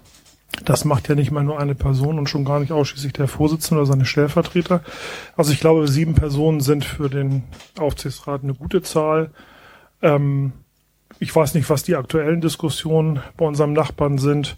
Das 0.66 0.84
macht 0.86 1.08
ja 1.08 1.14
nicht 1.14 1.30
mal 1.30 1.44
nur 1.44 1.60
eine 1.60 1.76
Person 1.76 2.18
und 2.18 2.30
schon 2.30 2.46
gar 2.46 2.60
nicht 2.60 2.72
ausschließlich 2.72 3.14
der 3.14 3.28
Vorsitzende 3.28 3.82
oder 3.82 3.92
seine 3.92 4.06
Stellvertreter. 4.06 4.82
Also 5.36 5.52
ich 5.52 5.60
glaube, 5.60 5.88
sieben 5.88 6.16
Personen 6.16 6.62
sind 6.62 6.84
für 6.84 7.10
den 7.10 7.44
Aufsichtsrat 7.78 8.44
eine 8.44 8.56
gute 8.56 8.82
Zahl. 8.82 9.30
Ähm, 10.02 10.54
ich 11.20 11.36
weiß 11.36 11.54
nicht, 11.54 11.70
was 11.70 11.84
die 11.84 11.96
aktuellen 11.96 12.42
Diskussionen 12.42 13.22
bei 13.38 13.46
unserem 13.46 13.74
Nachbarn 13.74 14.18
sind. 14.18 14.58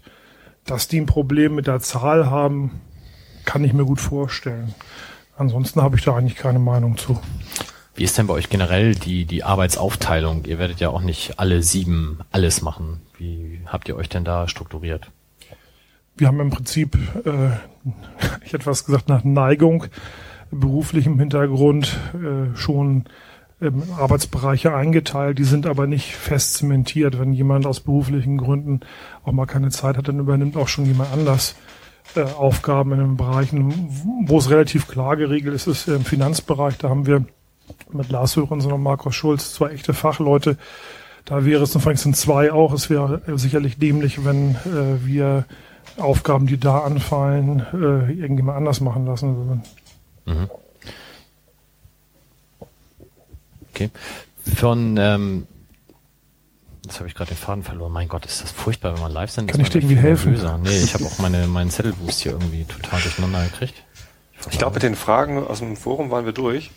Dass 0.64 0.88
die 0.88 1.00
ein 1.00 1.06
Problem 1.06 1.54
mit 1.54 1.66
der 1.66 1.80
Zahl 1.80 2.30
haben, 2.30 2.80
kann 3.44 3.64
ich 3.64 3.72
mir 3.72 3.84
gut 3.84 4.00
vorstellen. 4.00 4.74
Ansonsten 5.36 5.82
habe 5.82 5.96
ich 5.96 6.04
da 6.04 6.14
eigentlich 6.14 6.36
keine 6.36 6.58
Meinung 6.58 6.96
zu. 6.96 7.18
Wie 7.94 8.04
ist 8.04 8.16
denn 8.16 8.26
bei 8.26 8.34
euch 8.34 8.48
generell 8.48 8.94
die, 8.94 9.24
die 9.24 9.44
Arbeitsaufteilung? 9.44 10.44
Ihr 10.44 10.58
werdet 10.58 10.80
ja 10.80 10.90
auch 10.90 11.02
nicht 11.02 11.38
alle 11.38 11.62
sieben 11.62 12.20
alles 12.30 12.62
machen. 12.62 13.00
Wie 13.18 13.60
habt 13.66 13.88
ihr 13.88 13.96
euch 13.96 14.08
denn 14.08 14.24
da 14.24 14.48
strukturiert? 14.48 15.10
Wir 16.16 16.28
haben 16.28 16.40
im 16.40 16.50
Prinzip, 16.50 16.96
äh, 17.24 17.50
ich 18.44 18.52
hätte 18.52 18.66
was 18.66 18.84
gesagt, 18.84 19.08
nach 19.08 19.24
Neigung 19.24 19.86
beruflichem 20.50 21.18
Hintergrund 21.18 21.96
äh, 22.14 22.56
schon 22.56 23.04
ähm, 23.60 23.82
Arbeitsbereiche 23.96 24.74
eingeteilt. 24.74 25.38
Die 25.38 25.44
sind 25.44 25.66
aber 25.66 25.86
nicht 25.86 26.14
fest 26.14 26.54
zementiert. 26.54 27.18
Wenn 27.18 27.32
jemand 27.32 27.66
aus 27.66 27.80
beruflichen 27.80 28.38
Gründen 28.38 28.80
auch 29.24 29.32
mal 29.32 29.46
keine 29.46 29.70
Zeit 29.70 29.96
hat, 29.96 30.08
dann 30.08 30.18
übernimmt 30.18 30.56
auch 30.56 30.68
schon 30.68 30.86
jemand 30.86 31.12
anders 31.12 31.56
äh, 32.14 32.22
Aufgaben 32.22 32.92
in 32.92 32.98
den 32.98 33.16
Bereichen, 33.16 33.72
wo 34.26 34.38
es 34.38 34.50
relativ 34.50 34.88
klar 34.88 35.16
geregelt 35.16 35.54
ist, 35.54 35.66
ist 35.66 35.88
im 35.88 36.04
Finanzbereich. 36.04 36.78
Da 36.78 36.88
haben 36.88 37.06
wir 37.06 37.24
mit 37.92 38.10
Lars 38.10 38.36
Hörensen 38.36 38.72
und 38.72 38.82
Markus 38.82 39.14
Schulz 39.14 39.54
zwei 39.54 39.70
echte 39.70 39.94
Fachleute. 39.94 40.56
Da 41.24 41.44
wäre 41.44 41.62
es, 41.62 41.74
übrigens 41.74 42.02
sind 42.02 42.16
zwei 42.16 42.52
auch, 42.52 42.72
es 42.72 42.90
wäre 42.90 43.20
sicherlich 43.38 43.78
dämlich, 43.78 44.24
wenn 44.24 44.54
äh, 44.54 45.04
wir 45.04 45.44
Aufgaben, 45.96 46.46
die 46.46 46.58
da 46.58 46.80
anfallen, 46.80 47.66
äh, 47.72 48.12
irgendjemand 48.12 48.58
anders 48.58 48.80
machen 48.80 49.06
lassen 49.06 49.36
würden. 49.36 49.62
Mhm. 50.26 50.50
Okay. 53.72 53.90
Von, 54.56 54.96
ähm, 54.96 55.46
jetzt 56.84 56.98
habe 56.98 57.08
ich 57.08 57.14
gerade 57.14 57.30
den 57.30 57.36
Faden 57.36 57.62
verloren. 57.62 57.92
Mein 57.92 58.08
Gott, 58.08 58.26
ist 58.26 58.42
das 58.42 58.50
furchtbar, 58.50 58.94
wenn 58.94 59.02
man 59.02 59.12
live 59.12 59.30
sind. 59.30 59.50
Kann 59.50 59.60
ich 59.60 59.70
dir 59.70 59.78
irgendwie 59.78 59.96
helfen? 59.96 60.32
Nervöser. 60.32 60.58
Nee, 60.58 60.82
ich 60.82 60.94
habe 60.94 61.04
auch 61.04 61.18
meine, 61.18 61.46
meinen 61.46 61.70
Zettelboost 61.70 62.20
hier 62.20 62.32
irgendwie 62.32 62.64
total 62.64 63.00
durcheinander 63.00 63.44
gekriegt. 63.44 63.74
Ich, 64.40 64.46
ich 64.52 64.58
glaube, 64.58 64.74
mit 64.74 64.82
den 64.82 64.96
Fragen 64.96 65.46
aus 65.46 65.58
dem 65.58 65.76
Forum 65.76 66.10
waren 66.10 66.24
wir 66.24 66.32
durch. 66.32 66.70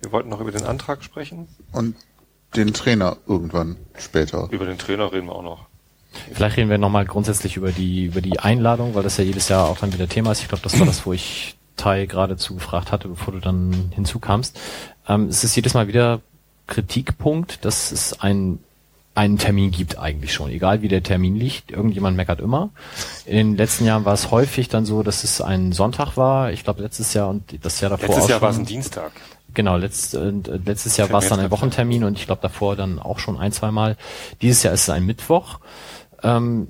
Wir 0.00 0.12
wollten 0.12 0.28
noch 0.28 0.40
über 0.40 0.52
den 0.52 0.64
Antrag 0.64 1.02
sprechen. 1.02 1.48
Und 1.72 1.96
den 2.56 2.72
Trainer 2.72 3.16
irgendwann 3.26 3.76
später. 3.96 4.48
Über 4.50 4.64
den 4.64 4.78
Trainer 4.78 5.12
reden 5.12 5.26
wir 5.26 5.34
auch 5.34 5.42
noch. 5.42 5.66
Vielleicht 6.32 6.56
reden 6.56 6.70
wir 6.70 6.78
nochmal 6.78 7.04
grundsätzlich 7.04 7.56
über 7.56 7.72
die, 7.72 8.06
über 8.06 8.20
die 8.20 8.38
Einladung, 8.38 8.94
weil 8.94 9.02
das 9.02 9.18
ja 9.18 9.24
jedes 9.24 9.48
Jahr 9.48 9.68
auch 9.68 9.78
dann 9.78 9.92
wieder 9.92 10.08
Thema 10.08 10.32
ist. 10.32 10.40
Ich 10.40 10.48
glaube, 10.48 10.62
das 10.62 10.78
war 10.78 10.86
das, 10.86 11.04
wo 11.04 11.12
ich 11.12 11.56
Tai 11.76 12.06
geradezu 12.06 12.54
gefragt 12.54 12.90
hatte, 12.92 13.08
bevor 13.08 13.32
du 13.34 13.40
dann 13.40 13.92
hinzukamst. 13.94 14.58
Ähm, 15.06 15.26
es 15.26 15.44
ist 15.44 15.54
jedes 15.54 15.74
Mal 15.74 15.88
wieder 15.88 16.20
Kritikpunkt, 16.66 17.64
dass 17.64 17.92
es 17.92 18.20
ein 18.20 18.58
einen 19.18 19.36
Termin 19.36 19.72
gibt 19.72 19.98
eigentlich 19.98 20.32
schon, 20.32 20.48
egal 20.50 20.80
wie 20.80 20.86
der 20.86 21.02
Termin 21.02 21.34
liegt. 21.34 21.72
Irgendjemand 21.72 22.16
meckert 22.16 22.38
immer. 22.38 22.70
In 23.26 23.36
den 23.36 23.56
letzten 23.56 23.84
Jahren 23.84 24.04
war 24.04 24.14
es 24.14 24.30
häufig 24.30 24.68
dann 24.68 24.86
so, 24.86 25.02
dass 25.02 25.24
es 25.24 25.40
ein 25.40 25.72
Sonntag 25.72 26.16
war. 26.16 26.52
Ich 26.52 26.62
glaube 26.62 26.82
letztes 26.82 27.14
Jahr 27.14 27.28
und 27.28 27.58
das 27.64 27.80
Jahr 27.80 27.90
davor 27.90 28.06
letztes 28.06 28.24
auch 28.24 28.28
Jahr 28.28 28.42
war 28.42 28.50
es 28.50 28.58
ein 28.58 28.64
Dienstag. 28.64 29.10
Genau, 29.54 29.76
letzt, 29.76 30.14
äh, 30.14 30.30
letztes 30.64 30.96
Jahr 30.96 31.10
war 31.10 31.18
es 31.18 31.28
dann 31.28 31.40
ein 31.40 31.50
Wochentermin 31.50 32.04
und 32.04 32.16
ich 32.16 32.26
glaube 32.26 32.42
davor 32.42 32.76
dann 32.76 33.00
auch 33.00 33.18
schon 33.18 33.36
ein, 33.36 33.50
zwei 33.50 33.72
Mal. 33.72 33.96
Dieses 34.40 34.62
Jahr 34.62 34.72
ist 34.72 34.82
es 34.82 34.90
ein 34.90 35.04
Mittwoch. 35.04 35.58
Ähm, 36.22 36.68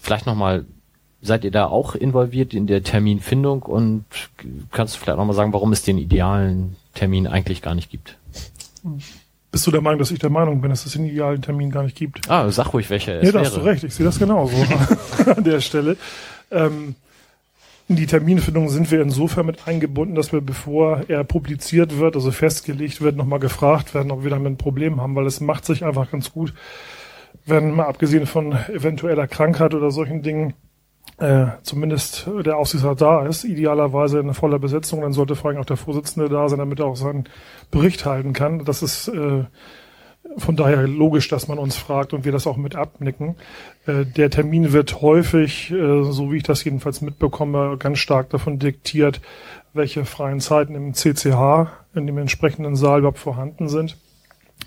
vielleicht 0.00 0.26
nochmal, 0.26 0.64
seid 1.22 1.42
ihr 1.42 1.50
da 1.50 1.66
auch 1.66 1.96
involviert 1.96 2.54
in 2.54 2.68
der 2.68 2.84
Terminfindung 2.84 3.62
und 3.62 4.04
kannst 4.70 4.94
du 4.94 5.00
vielleicht 5.00 5.18
nochmal 5.18 5.34
sagen, 5.34 5.52
warum 5.52 5.72
es 5.72 5.82
den 5.82 5.98
idealen 5.98 6.76
Termin 6.94 7.26
eigentlich 7.26 7.62
gar 7.62 7.74
nicht 7.74 7.90
gibt? 7.90 8.16
Bist 9.50 9.66
du 9.66 9.70
der 9.70 9.80
Meinung, 9.80 9.98
dass 9.98 10.10
ich 10.10 10.18
der 10.18 10.30
Meinung 10.30 10.60
bin, 10.60 10.70
dass 10.70 10.84
es 10.84 10.92
den 10.92 11.06
idealen 11.06 11.40
Termin 11.40 11.70
gar 11.70 11.82
nicht 11.82 11.96
gibt? 11.96 12.30
Ah, 12.30 12.50
sag 12.50 12.72
ruhig, 12.74 12.90
welcher 12.90 13.16
es 13.16 13.24
Nee, 13.24 13.32
da 13.32 13.40
hast 13.40 13.56
du 13.56 13.60
recht, 13.60 13.82
ich 13.82 13.94
sehe 13.94 14.04
das 14.04 14.18
genauso 14.18 14.56
an 15.26 15.44
der 15.44 15.60
Stelle. 15.60 15.96
Ähm, 16.50 16.94
in 17.88 17.96
die 17.96 18.06
Terminfindung 18.06 18.68
sind 18.68 18.90
wir 18.90 19.00
insofern 19.00 19.46
mit 19.46 19.66
eingebunden, 19.66 20.14
dass 20.14 20.32
wir, 20.32 20.42
bevor 20.42 21.04
er 21.08 21.24
publiziert 21.24 21.98
wird, 21.98 22.16
also 22.16 22.30
festgelegt 22.30 23.00
wird, 23.00 23.16
nochmal 23.16 23.38
gefragt 23.38 23.94
werden, 23.94 24.10
ob 24.10 24.24
wir 24.24 24.30
damit 24.30 24.52
ein 24.52 24.58
Problem 24.58 25.00
haben, 25.00 25.14
weil 25.14 25.26
es 25.26 25.40
macht 25.40 25.64
sich 25.64 25.86
einfach 25.86 26.10
ganz 26.10 26.30
gut, 26.30 26.52
wenn 27.46 27.70
mal 27.70 27.86
abgesehen 27.86 28.26
von 28.26 28.52
eventueller 28.68 29.26
Krankheit 29.26 29.72
oder 29.72 29.90
solchen 29.90 30.20
Dingen, 30.20 30.52
äh, 31.18 31.46
zumindest 31.62 32.28
der 32.44 32.56
Aufsichtsrat 32.56 33.00
da 33.00 33.26
ist, 33.26 33.44
idealerweise 33.44 34.20
in 34.20 34.32
voller 34.34 34.58
Besetzung, 34.58 35.00
dann 35.00 35.12
sollte 35.12 35.34
vor 35.34 35.50
allem 35.50 35.60
auch 35.60 35.64
der 35.64 35.76
Vorsitzende 35.76 36.28
da 36.28 36.48
sein, 36.48 36.58
damit 36.58 36.78
er 36.78 36.86
auch 36.86 36.96
seinen 36.96 37.24
Bericht 37.70 38.06
halten 38.06 38.32
kann. 38.32 38.64
Das 38.64 38.82
ist 38.82 39.08
äh, 39.08 39.44
von 40.36 40.56
daher 40.56 40.86
logisch, 40.86 41.28
dass 41.28 41.48
man 41.48 41.58
uns 41.58 41.76
fragt 41.76 42.12
und 42.12 42.24
wir 42.24 42.32
das 42.32 42.46
auch 42.46 42.56
mit 42.56 42.76
abnicken. 42.76 43.36
Äh, 43.86 44.04
der 44.04 44.30
Termin 44.30 44.72
wird 44.72 45.00
häufig, 45.00 45.70
äh, 45.70 46.04
so 46.04 46.30
wie 46.32 46.38
ich 46.38 46.42
das 46.42 46.62
jedenfalls 46.64 47.00
mitbekomme, 47.00 47.76
ganz 47.78 47.98
stark 47.98 48.30
davon 48.30 48.58
diktiert, 48.58 49.20
welche 49.72 50.04
freien 50.04 50.40
Zeiten 50.40 50.74
im 50.74 50.94
CCH, 50.94 51.68
in 51.94 52.06
dem 52.06 52.18
entsprechenden 52.18 52.76
Saal 52.76 53.00
überhaupt 53.00 53.18
vorhanden 53.18 53.68
sind. 53.68 53.96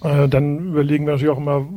Äh, 0.03 0.27
dann 0.27 0.69
überlegen 0.69 1.05
wir 1.05 1.13
natürlich 1.13 1.33
auch 1.33 1.37
immer, 1.37 1.67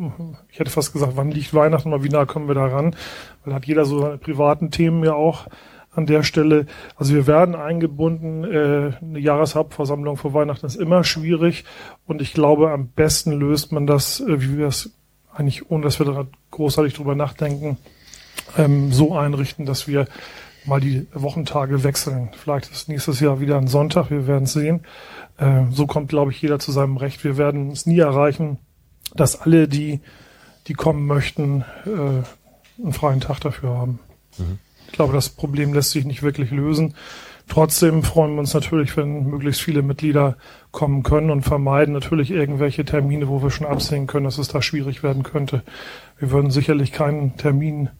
ich 0.51 0.59
hätte 0.59 0.70
fast 0.70 0.93
gesagt, 0.93 1.12
wann 1.16 1.31
liegt 1.31 1.55
Weihnachten 1.55 1.93
oder 1.93 2.03
wie 2.03 2.09
nah 2.09 2.25
kommen 2.25 2.49
wir 2.49 2.55
da 2.55 2.66
ran? 2.66 2.97
Weil 3.45 3.55
hat 3.55 3.66
jeder 3.66 3.85
so 3.85 4.01
seine 4.01 4.18
privaten 4.18 4.70
Themen 4.70 5.05
ja 5.05 5.14
auch 5.14 5.47
an 5.93 6.07
der 6.07 6.22
Stelle. 6.22 6.66
Also 6.97 7.14
wir 7.14 7.27
werden 7.27 7.55
eingebunden. 7.55 8.45
Äh, 8.45 8.93
eine 9.01 9.18
Jahreshauptversammlung 9.18 10.16
vor 10.16 10.35
Weihnachten 10.35 10.66
ist 10.66 10.77
immer 10.77 11.05
schwierig 11.05 11.64
und 12.07 12.22
ich 12.22 12.33
glaube, 12.33 12.70
am 12.70 12.89
besten 12.89 13.33
löst 13.33 13.72
man 13.72 13.87
das, 13.87 14.20
äh, 14.20 14.41
wie 14.41 14.59
wir 14.59 14.66
es 14.66 14.91
eigentlich, 15.33 15.70
ohne 15.70 15.85
dass 15.85 15.99
wir 15.99 16.07
da 16.07 16.27
großartig 16.51 16.95
drüber 16.95 17.14
nachdenken, 17.14 17.77
ähm, 18.57 18.93
so 18.93 19.16
einrichten, 19.16 19.66
dass 19.66 19.89
wir 19.89 20.07
mal 20.64 20.81
die 20.81 21.07
Wochentage 21.12 21.85
wechseln. 21.85 22.31
Vielleicht 22.37 22.70
ist 22.70 22.89
nächstes 22.89 23.20
Jahr 23.20 23.41
wieder 23.41 23.59
ein 23.59 23.68
Sonntag, 23.68 24.11
wir 24.11 24.27
werden 24.27 24.47
sehen. 24.47 24.81
Äh, 25.39 25.64
so 25.70 25.87
kommt, 25.87 26.09
glaube 26.09 26.30
ich, 26.30 26.41
jeder 26.41 26.59
zu 26.59 26.72
seinem 26.72 26.97
Recht. 26.97 27.24
Wir 27.24 27.37
werden 27.37 27.70
es 27.70 27.87
nie 27.87 27.99
erreichen, 27.99 28.59
dass 29.14 29.41
alle, 29.41 29.68
die, 29.68 30.01
die 30.66 30.74
kommen 30.74 31.07
möchten, 31.07 31.64
äh, 31.87 32.82
einen 32.82 32.93
freien 32.93 33.20
Tag 33.20 33.41
dafür 33.41 33.76
haben. 33.76 34.01
Mhm. 34.39 34.59
Ich 34.87 34.93
glaube, 34.93 35.12
das 35.12 35.28
Problem 35.28 35.74
lässt 35.74 35.91
sich 35.91 36.05
nicht 36.05 36.22
wirklich 36.22 36.51
lösen. 36.51 36.95
Trotzdem 37.49 38.03
freuen 38.03 38.35
wir 38.35 38.41
uns 38.41 38.55
natürlich, 38.55 38.97
wenn 38.97 39.26
möglichst 39.26 39.61
viele 39.61 39.82
Mitglieder 39.82 40.37
kommen 40.70 41.03
können 41.03 41.30
und 41.30 41.43
vermeiden 41.43 41.93
natürlich 41.93 42.30
irgendwelche 42.30 42.85
Termine, 42.85 43.28
wo 43.28 43.43
wir 43.43 43.51
schon 43.51 43.66
absehen 43.66 44.07
können, 44.07 44.24
dass 44.24 44.39
es 44.39 44.49
da 44.49 44.62
schwierig 44.62 45.03
werden 45.03 45.24
könnte. 45.24 45.62
Wir 46.18 46.30
würden 46.30 46.51
sicherlich 46.51 46.93
keinen 46.93 47.37
Termin 47.37 47.91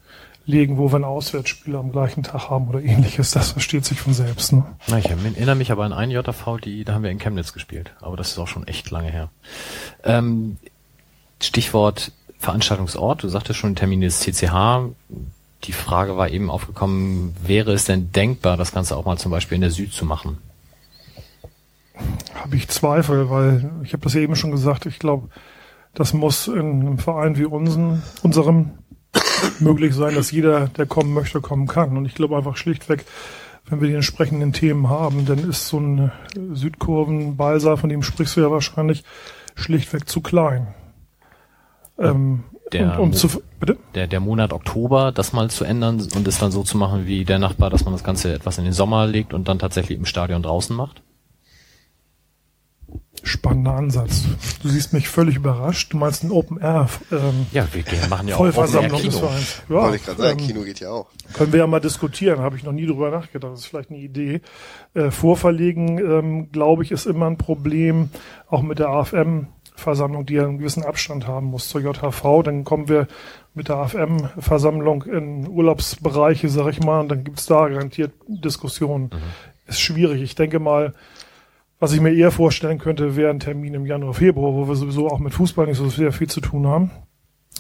legen, 0.47 0.77
wo 0.77 0.93
wir 0.93 0.97
ein 0.97 1.05
Auswärtsspiel 1.05 1.77
am 1.77 1.93
gleichen 1.93 2.23
Tag 2.23 2.51
haben 2.51 2.69
oder 2.69 2.83
ähnliches. 2.83 3.31
Das 3.31 3.53
versteht 3.53 3.85
sich 3.85 4.01
von 4.01 4.13
selbst. 4.13 4.53
Ne? 4.53 4.65
Na, 4.89 4.99
ich 4.99 5.07
erinnere 5.07 5.55
mich 5.55 5.73
aber 5.73 5.85
an 5.85 5.93
einen 5.93 6.13
JV, 6.13 6.59
die, 6.59 6.85
da 6.85 6.95
haben 6.95 7.03
wir 7.03 7.11
in 7.11 7.19
Chemnitz 7.19 7.53
gespielt. 7.53 7.93
Aber 8.01 8.17
das 8.17 8.33
ist 8.33 8.39
auch 8.39 8.49
schon 8.49 8.67
echt 8.67 8.91
lange 8.91 9.11
her. 9.11 9.31
Ähm, 10.03 10.59
Stichwort 11.41 12.13
Veranstaltungsort. 12.39 13.23
Du 13.23 13.29
sagtest 13.29 13.59
schon, 13.59 13.75
Termin 13.75 14.03
ist 14.03 14.21
CCH 14.21 14.93
die 15.67 15.73
Frage 15.73 16.17
war 16.17 16.29
eben 16.29 16.51
aufgekommen, 16.51 17.35
wäre 17.45 17.73
es 17.73 17.85
denn 17.85 18.13
denkbar, 18.13 18.57
das 18.57 18.73
Ganze 18.73 18.97
auch 18.97 19.05
mal 19.05 19.19
zum 19.19 19.31
Beispiel 19.31 19.57
in 19.57 19.63
der 19.63 19.71
Süd 19.71 19.93
zu 19.93 20.05
machen? 20.05 20.39
Habe 22.35 22.57
ich 22.57 22.69
Zweifel, 22.69 23.31
weil 23.31 23.71
ich 23.83 23.93
habe 23.93 24.03
das 24.03 24.15
ja 24.15 24.21
eben 24.21 24.37
schon 24.37 24.51
gesagt, 24.51 24.87
ich 24.87 24.99
glaube, 24.99 25.29
das 25.95 26.13
muss 26.13 26.49
in 26.49 26.59
einem 26.59 26.99
Verein 26.99 27.39
wie 27.39 27.45
unseren, 27.45 28.03
unserem 28.23 28.73
möglich 29.61 29.95
sein, 29.95 30.15
dass 30.15 30.31
jeder, 30.31 30.69
der 30.69 30.87
kommen 30.87 31.15
möchte, 31.15 31.41
kommen 31.41 31.67
kann. 31.67 31.97
Und 31.97 32.07
ich 32.07 32.15
glaube 32.15 32.37
einfach 32.37 32.57
schlichtweg, 32.57 33.05
wenn 33.67 33.81
wir 33.81 33.89
die 33.89 33.95
entsprechenden 33.95 34.53
Themen 34.53 34.89
haben, 34.89 35.25
dann 35.27 35.39
ist 35.39 35.69
so 35.69 35.79
ein 35.79 36.13
Südkurven-Balsa, 36.53 37.77
von 37.77 37.89
dem 37.89 38.03
sprichst 38.03 38.37
du 38.37 38.43
ja 38.43 38.51
wahrscheinlich, 38.51 39.05
schlichtweg 39.55 40.09
zu 40.09 40.21
klein. 40.21 40.75
Ähm, 41.99 42.45
der, 42.73 42.99
um, 42.99 43.07
um 43.07 43.13
zu, 43.13 43.29
bitte? 43.61 43.77
Der, 43.95 44.07
der 44.07 44.21
Monat 44.21 44.53
Oktober, 44.53 45.13
das 45.13 45.33
mal 45.33 45.49
zu 45.51 45.65
ändern 45.65 46.07
und 46.15 46.29
es 46.29 46.39
dann 46.39 46.51
so 46.51 46.63
zu 46.63 46.77
machen 46.77 47.07
wie 47.07 47.25
der 47.25 47.39
Nachbar, 47.39 47.71
dass 47.71 47.85
man 47.85 47.95
das 47.95 48.05
Ganze 48.05 48.33
etwas 48.35 48.59
in 48.59 48.65
den 48.65 48.73
Sommer 48.73 49.07
legt 49.07 49.33
und 49.33 49.49
dann 49.49 49.59
tatsächlich 49.59 49.99
im 49.99 50.07
Stadion 50.07 50.43
draußen 50.43 50.75
macht? 50.75 51.03
Spannender 53.25 53.73
Ansatz. 53.73 54.25
Du 54.63 54.69
siehst 54.69 54.93
mich 54.93 55.09
völlig 55.09 55.37
überrascht. 55.37 55.93
Du 55.93 55.97
meinst 55.97 56.25
ein 56.25 56.31
Open 56.31 56.61
Air 56.61 56.89
ähm, 57.11 57.47
Ja, 57.53 57.67
wir, 57.73 57.83
machen 58.09 58.29
ja 58.29 58.35
auch 58.35 58.39
Vollversammlung 58.39 59.01
Open 59.01 59.05
Air 59.05 59.11
Kino. 59.11 59.31
Ja, 59.69 59.75
Wollte 59.83 59.97
ich 59.97 60.05
gerade 60.05 60.23
sagen, 60.23 60.39
ähm, 60.39 60.47
Kino 60.47 60.63
geht 60.63 60.81
ja 60.81 60.91
auch. 60.91 61.07
Können 61.33 61.53
wir 61.53 61.61
ja 61.61 61.67
mal 61.67 61.81
diskutieren, 61.81 62.41
habe 62.41 62.57
ich 62.57 62.65
noch 62.65 62.73
nie 62.73 62.87
drüber 62.87 63.11
nachgedacht. 63.11 63.53
Das 63.53 63.61
ist 63.61 63.67
vielleicht 63.67 63.91
eine 63.91 63.99
Idee. 63.99 64.41
Äh, 64.95 65.11
Vorverlegen, 65.11 65.99
ähm, 65.99 66.53
glaube 66.53 66.83
ich, 66.83 66.93
ist 66.93 67.07
immer 67.07 67.27
ein 67.27 67.39
Problem, 67.39 68.11
auch 68.49 68.63
mit 68.63 68.79
der 68.79 68.89
AFM-Versammlung, 68.89 70.27
die 70.27 70.35
ja 70.35 70.45
einen 70.45 70.59
gewissen 70.59 70.85
Abstand 70.85 71.27
haben 71.27 71.47
muss 71.47 71.69
zur 71.69 71.81
JHV. 71.81 72.43
Dann 72.45 72.65
kommen 72.65 72.89
wir 72.89 73.09
mit 73.55 73.69
der 73.69 73.77
AFM-Versammlung 73.77 75.05
in 75.05 75.49
Urlaubsbereiche, 75.49 76.49
sag 76.49 76.69
ich 76.69 76.81
mal, 76.81 77.01
und 77.01 77.09
dann 77.09 77.25
gibt's 77.25 77.47
da 77.47 77.69
garantiert 77.69 78.13
Diskussionen. 78.29 79.11
Ist 79.67 79.81
schwierig. 79.81 80.21
Ich 80.21 80.35
denke 80.35 80.59
mal, 80.59 80.93
was 81.81 81.93
ich 81.93 82.01
mir 82.01 82.15
eher 82.15 82.31
vorstellen 82.31 82.79
könnte, 82.79 83.17
wäre 83.17 83.31
ein 83.31 83.41
Termin 83.41 83.75
im 83.75 83.87
Januar, 83.87 84.15
Februar, 84.15 84.55
wo 84.55 84.69
wir 84.69 84.77
sowieso 84.77 85.09
auch 85.09 85.19
mit 85.19 85.35
Fußball 85.35 85.67
nicht 85.67 85.79
so 85.79 85.89
sehr 85.89 86.13
viel 86.13 86.29
zu 86.29 86.41
tun 86.41 86.67
haben. 86.67 86.91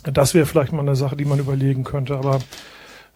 Das 0.04 0.34
wäre 0.34 0.46
vielleicht 0.46 0.72
mal 0.72 0.80
eine 0.80 0.96
Sache, 0.96 1.16
die 1.16 1.24
man 1.24 1.38
überlegen 1.38 1.84
könnte. 1.84 2.16
Aber 2.16 2.38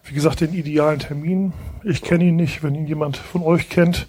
wie 0.03 0.13
gesagt, 0.13 0.41
den 0.41 0.53
idealen 0.53 0.99
Termin, 0.99 1.53
ich 1.83 2.01
kenne 2.01 2.25
ihn 2.25 2.35
nicht. 2.35 2.63
Wenn 2.63 2.75
ihn 2.75 2.87
jemand 2.87 3.17
von 3.17 3.43
euch 3.43 3.69
kennt, 3.69 4.07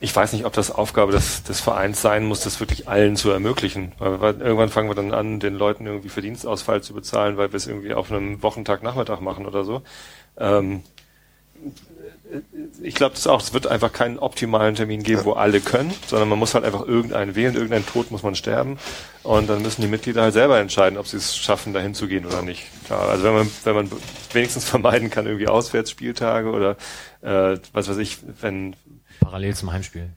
Ich 0.00 0.14
weiß 0.14 0.32
nicht, 0.32 0.44
ob 0.44 0.52
das 0.52 0.70
Aufgabe 0.70 1.12
des, 1.12 1.44
des 1.44 1.60
Vereins 1.60 2.02
sein 2.02 2.26
muss, 2.26 2.40
das 2.40 2.60
wirklich 2.60 2.88
allen 2.88 3.16
zu 3.16 3.30
ermöglichen. 3.30 3.92
Weil 3.98 4.20
wir, 4.20 4.40
irgendwann 4.40 4.68
fangen 4.68 4.90
wir 4.90 4.94
dann 4.94 5.14
an, 5.14 5.40
den 5.40 5.54
Leuten 5.54 5.86
irgendwie 5.86 6.08
Verdienstausfall 6.08 6.82
zu 6.82 6.92
bezahlen, 6.92 7.36
weil 7.36 7.52
wir 7.52 7.56
es 7.56 7.66
irgendwie 7.66 7.94
auf 7.94 8.10
einem 8.12 8.42
Wochentag 8.42 8.82
Nachmittag 8.82 9.20
machen 9.20 9.46
oder 9.46 9.64
so. 9.64 9.82
Ähm, 10.36 10.82
ich 12.82 12.94
glaube 12.94 13.14
das 13.14 13.26
auch, 13.26 13.40
es 13.40 13.52
wird 13.52 13.66
einfach 13.66 13.92
keinen 13.92 14.18
optimalen 14.18 14.74
Termin 14.74 15.02
geben, 15.02 15.24
wo 15.24 15.32
alle 15.32 15.60
können, 15.60 15.92
sondern 16.06 16.28
man 16.28 16.38
muss 16.38 16.54
halt 16.54 16.64
einfach 16.64 16.86
irgendeinen 16.86 17.34
wählen, 17.34 17.54
irgendeinen 17.54 17.86
Tod 17.86 18.10
muss 18.10 18.22
man 18.22 18.34
sterben 18.34 18.78
und 19.22 19.48
dann 19.48 19.62
müssen 19.62 19.82
die 19.82 19.88
Mitglieder 19.88 20.22
halt 20.22 20.32
selber 20.32 20.58
entscheiden, 20.58 20.98
ob 20.98 21.06
sie 21.06 21.16
es 21.16 21.36
schaffen, 21.36 21.72
dahin 21.72 21.94
zu 21.94 22.08
gehen 22.08 22.26
oder 22.26 22.42
nicht. 22.42 22.64
Klar, 22.86 23.08
also 23.08 23.24
wenn 23.24 23.34
man, 23.34 23.50
wenn 23.64 23.74
man 23.74 23.90
wenigstens 24.32 24.64
vermeiden 24.64 25.10
kann, 25.10 25.26
irgendwie 25.26 25.48
Auswärtsspieltage 25.48 26.50
oder 26.50 26.76
äh, 27.22 27.58
was 27.72 27.88
weiß 27.88 27.98
ich, 27.98 28.18
wenn 28.40 28.76
Parallel 29.20 29.54
zum 29.54 29.72
Heimspiel. 29.72 30.10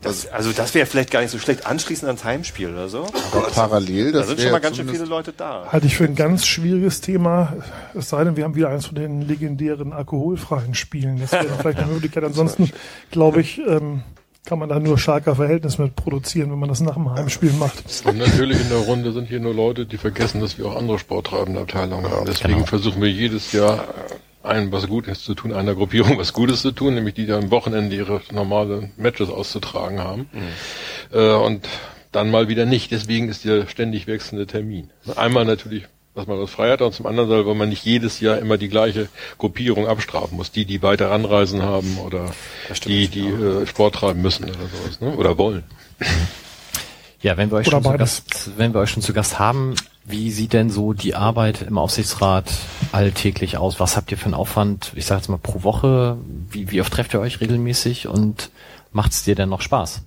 Das, 0.00 0.26
also 0.28 0.52
das 0.52 0.74
wäre 0.74 0.86
vielleicht 0.86 1.10
gar 1.10 1.20
nicht 1.20 1.30
so 1.30 1.38
schlecht, 1.38 1.66
anschließend 1.66 2.06
ans 2.06 2.24
Heimspiel 2.24 2.70
oder 2.70 2.88
so. 2.88 3.06
Aber 3.32 3.48
parallel, 3.50 4.12
Da 4.12 4.18
das 4.20 4.28
sind 4.28 4.38
wäre 4.38 4.46
schon 4.48 4.52
mal 4.52 4.60
ganz 4.60 4.76
schön 4.76 4.88
viele 4.88 5.04
Leute 5.04 5.32
da. 5.36 5.66
halte 5.70 5.86
ich 5.86 5.96
für 5.96 6.04
ein 6.04 6.14
ganz 6.14 6.46
schwieriges 6.46 7.00
Thema. 7.00 7.54
Es 7.94 8.08
sei 8.08 8.24
denn, 8.24 8.36
wir 8.36 8.44
haben 8.44 8.54
wieder 8.54 8.68
eins 8.70 8.86
von 8.86 8.94
den 8.96 9.22
legendären 9.22 9.92
alkoholfreien 9.92 10.74
Spielen. 10.74 11.20
Das 11.20 11.32
wäre 11.32 11.46
vielleicht 11.60 11.78
eine 11.78 11.92
Möglichkeit. 11.92 12.24
Ansonsten, 12.24 12.70
glaube 13.10 13.40
ich, 13.40 13.58
ähm, 13.66 14.02
kann 14.44 14.58
man 14.58 14.68
da 14.68 14.80
nur 14.80 14.98
Schalker 14.98 15.36
Verhältnis 15.36 15.78
mit 15.78 15.94
produzieren, 15.94 16.50
wenn 16.50 16.58
man 16.58 16.68
das 16.68 16.80
nach 16.80 16.94
dem 16.94 17.08
Heimspiel 17.10 17.52
macht. 17.52 17.84
Und 18.04 18.18
natürlich 18.18 18.60
in 18.60 18.68
der 18.70 18.78
Runde 18.78 19.12
sind 19.12 19.28
hier 19.28 19.38
nur 19.40 19.54
Leute, 19.54 19.86
die 19.86 19.98
vergessen, 19.98 20.40
dass 20.40 20.58
wir 20.58 20.66
auch 20.66 20.76
andere 20.76 20.98
sporttreibende 20.98 21.60
Abteilungen 21.60 22.10
haben. 22.10 22.26
Deswegen 22.26 22.54
genau. 22.54 22.66
versuchen 22.66 23.00
wir 23.00 23.10
jedes 23.10 23.52
Jahr 23.52 23.84
einen 24.42 24.72
was 24.72 24.86
Gutes 24.88 25.22
zu 25.22 25.34
tun, 25.34 25.52
einer 25.52 25.74
Gruppierung 25.74 26.18
was 26.18 26.32
Gutes 26.32 26.62
zu 26.62 26.72
tun, 26.72 26.94
nämlich 26.94 27.14
die, 27.14 27.26
die 27.26 27.32
am 27.32 27.50
Wochenende 27.50 27.96
ihre 27.96 28.20
normale 28.32 28.90
Matches 28.96 29.30
auszutragen 29.30 30.00
haben. 30.00 30.28
Äh, 31.12 31.32
und 31.34 31.68
dann 32.12 32.30
mal 32.30 32.48
wieder 32.48 32.66
nicht. 32.66 32.90
Deswegen 32.90 33.28
ist 33.28 33.44
der 33.44 33.66
ständig 33.66 34.06
wechselnde 34.06 34.46
Termin. 34.46 34.90
Einmal 35.16 35.44
natürlich, 35.44 35.84
dass 36.14 36.26
man 36.26 36.38
was 36.38 36.50
frei 36.50 36.70
hat, 36.70 36.82
und 36.82 36.92
zum 36.92 37.06
anderen, 37.06 37.46
weil 37.46 37.54
man 37.54 37.70
nicht 37.70 37.84
jedes 37.84 38.20
Jahr 38.20 38.38
immer 38.38 38.58
die 38.58 38.68
gleiche 38.68 39.08
Gruppierung 39.38 39.88
abstrafen 39.88 40.36
muss. 40.36 40.52
Die, 40.52 40.66
die 40.66 40.82
weiter 40.82 41.10
anreisen 41.10 41.62
haben 41.62 41.98
oder 41.98 42.32
die, 42.84 43.08
die 43.08 43.26
äh, 43.26 43.66
Sport 43.66 43.94
treiben 43.96 44.20
müssen 44.20 44.44
oder 44.44 44.54
sowas, 44.54 45.00
ne? 45.00 45.16
oder 45.16 45.38
wollen. 45.38 45.64
Ja, 47.22 47.36
wenn 47.36 47.50
wir 47.50 47.58
euch 47.58 47.68
Oder 47.68 47.82
schon 47.82 47.92
zu. 47.92 47.98
Gast, 47.98 48.50
wenn 48.56 48.74
wir 48.74 48.80
euch 48.80 48.90
schon 48.90 49.02
zu 49.02 49.12
Gast 49.12 49.38
haben, 49.38 49.74
wie 50.04 50.30
sieht 50.32 50.52
denn 50.52 50.70
so 50.70 50.92
die 50.92 51.14
Arbeit 51.14 51.62
im 51.62 51.78
Aufsichtsrat 51.78 52.52
alltäglich 52.90 53.56
aus? 53.56 53.78
Was 53.78 53.96
habt 53.96 54.10
ihr 54.10 54.18
für 54.18 54.26
einen 54.26 54.34
Aufwand? 54.34 54.92
Ich 54.96 55.06
sage 55.06 55.20
jetzt 55.20 55.28
mal 55.28 55.38
pro 55.38 55.62
Woche. 55.62 56.18
Wie, 56.50 56.70
wie 56.72 56.80
oft 56.80 56.92
trefft 56.92 57.14
ihr 57.14 57.20
euch 57.20 57.40
regelmäßig 57.40 58.08
und 58.08 58.50
macht's 58.90 59.22
dir 59.22 59.36
denn 59.36 59.48
noch 59.48 59.60
Spaß? 59.60 60.02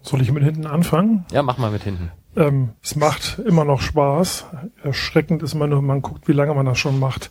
Soll 0.00 0.22
ich 0.22 0.32
mit 0.32 0.42
hinten 0.42 0.66
anfangen? 0.66 1.26
Ja, 1.30 1.42
mach 1.42 1.58
mal 1.58 1.70
mit 1.70 1.82
hinten. 1.82 2.10
Ähm, 2.34 2.70
es 2.82 2.96
macht 2.96 3.38
immer 3.40 3.66
noch 3.66 3.82
Spaß. 3.82 4.46
Erschreckend 4.82 5.42
ist 5.42 5.52
immer 5.52 5.66
nur, 5.66 5.82
man 5.82 6.00
guckt, 6.00 6.26
wie 6.26 6.32
lange 6.32 6.54
man 6.54 6.64
das 6.64 6.78
schon 6.78 6.98
macht. 6.98 7.30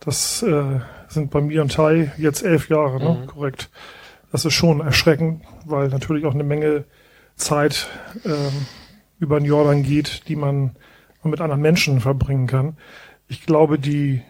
Das 0.00 0.42
äh, 0.42 0.80
sind 1.08 1.30
bei 1.30 1.42
mir 1.42 1.60
und 1.60 1.72
Tai 1.72 2.12
jetzt 2.16 2.42
elf 2.42 2.70
Jahre, 2.70 2.98
ne? 2.98 3.26
Korrekt. 3.26 3.68
Das 4.32 4.46
ist 4.46 4.54
schon 4.54 4.80
erschreckend, 4.80 5.42
weil 5.66 5.88
natürlich 5.88 6.24
auch 6.24 6.34
eine 6.34 6.44
Menge 6.44 6.84
Zeit 7.38 7.88
ähm, 8.24 8.66
über 9.18 9.40
den 9.40 9.46
Jordan 9.46 9.82
geht, 9.82 10.28
die 10.28 10.36
man 10.36 10.76
mit 11.22 11.40
anderen 11.40 11.62
Menschen 11.62 12.00
verbringen 12.00 12.46
kann. 12.46 12.76
Ich 13.28 13.44
glaube, 13.44 13.78
die 13.78 14.22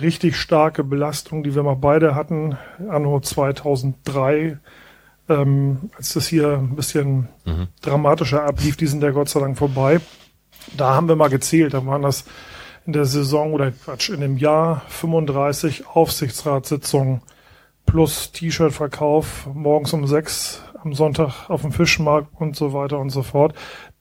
richtig 0.00 0.36
starke 0.36 0.84
Belastung, 0.84 1.42
die 1.42 1.54
wir 1.54 1.62
mal 1.62 1.76
beide 1.76 2.14
hatten, 2.14 2.56
anno 2.88 3.20
2003, 3.20 4.58
ähm, 5.28 5.90
als 5.96 6.14
das 6.14 6.26
hier 6.26 6.58
ein 6.58 6.76
bisschen 6.76 7.28
dramatischer 7.80 8.44
ablief, 8.44 8.76
die 8.76 8.86
sind 8.86 9.02
ja 9.02 9.10
Gott 9.10 9.28
sei 9.28 9.40
Dank 9.40 9.58
vorbei. 9.58 10.00
Da 10.76 10.94
haben 10.94 11.08
wir 11.08 11.16
mal 11.16 11.30
gezählt, 11.30 11.74
da 11.74 11.84
waren 11.86 12.02
das 12.02 12.24
in 12.86 12.92
der 12.92 13.04
Saison 13.04 13.52
oder 13.52 13.70
Quatsch, 13.72 14.10
in 14.10 14.20
dem 14.20 14.36
Jahr 14.36 14.82
35 14.88 15.86
Aufsichtsratssitzungen 15.86 17.22
plus 17.84 18.32
T-Shirt-Verkauf 18.32 19.48
morgens 19.52 19.92
um 19.92 20.06
sechs 20.06 20.62
am 20.86 20.94
Sonntag 20.94 21.50
auf 21.50 21.62
dem 21.62 21.72
Fischmarkt 21.72 22.28
und 22.40 22.54
so 22.54 22.72
weiter 22.72 22.98
und 22.98 23.10
so 23.10 23.22
fort. 23.22 23.54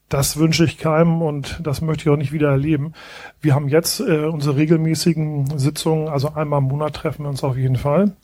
Das 0.07 0.37
wünsche 0.37 0.63
ich 0.63 0.77
keinem 0.77 1.23
und 1.23 1.59
das 1.63 1.81
möchte 1.81 2.03
ich 2.03 2.09
auch 2.09 2.17
nicht 2.17 2.31
wieder 2.31 2.51
erleben. 2.51 2.93
Wir 3.41 3.55
haben 3.55 3.67
jetzt 3.67 3.99
äh, 3.99 4.25
unsere 4.25 4.55
regelmäßigen 4.55 5.57
Sitzungen, 5.57 6.07
also 6.07 6.33
einmal 6.35 6.59
im 6.59 6.67
Monat 6.67 6.93
treffen 6.93 7.23
wir 7.23 7.29
uns 7.29 7.43
auf 7.43 7.57
jeden 7.57 7.75
Fall. 7.75 8.15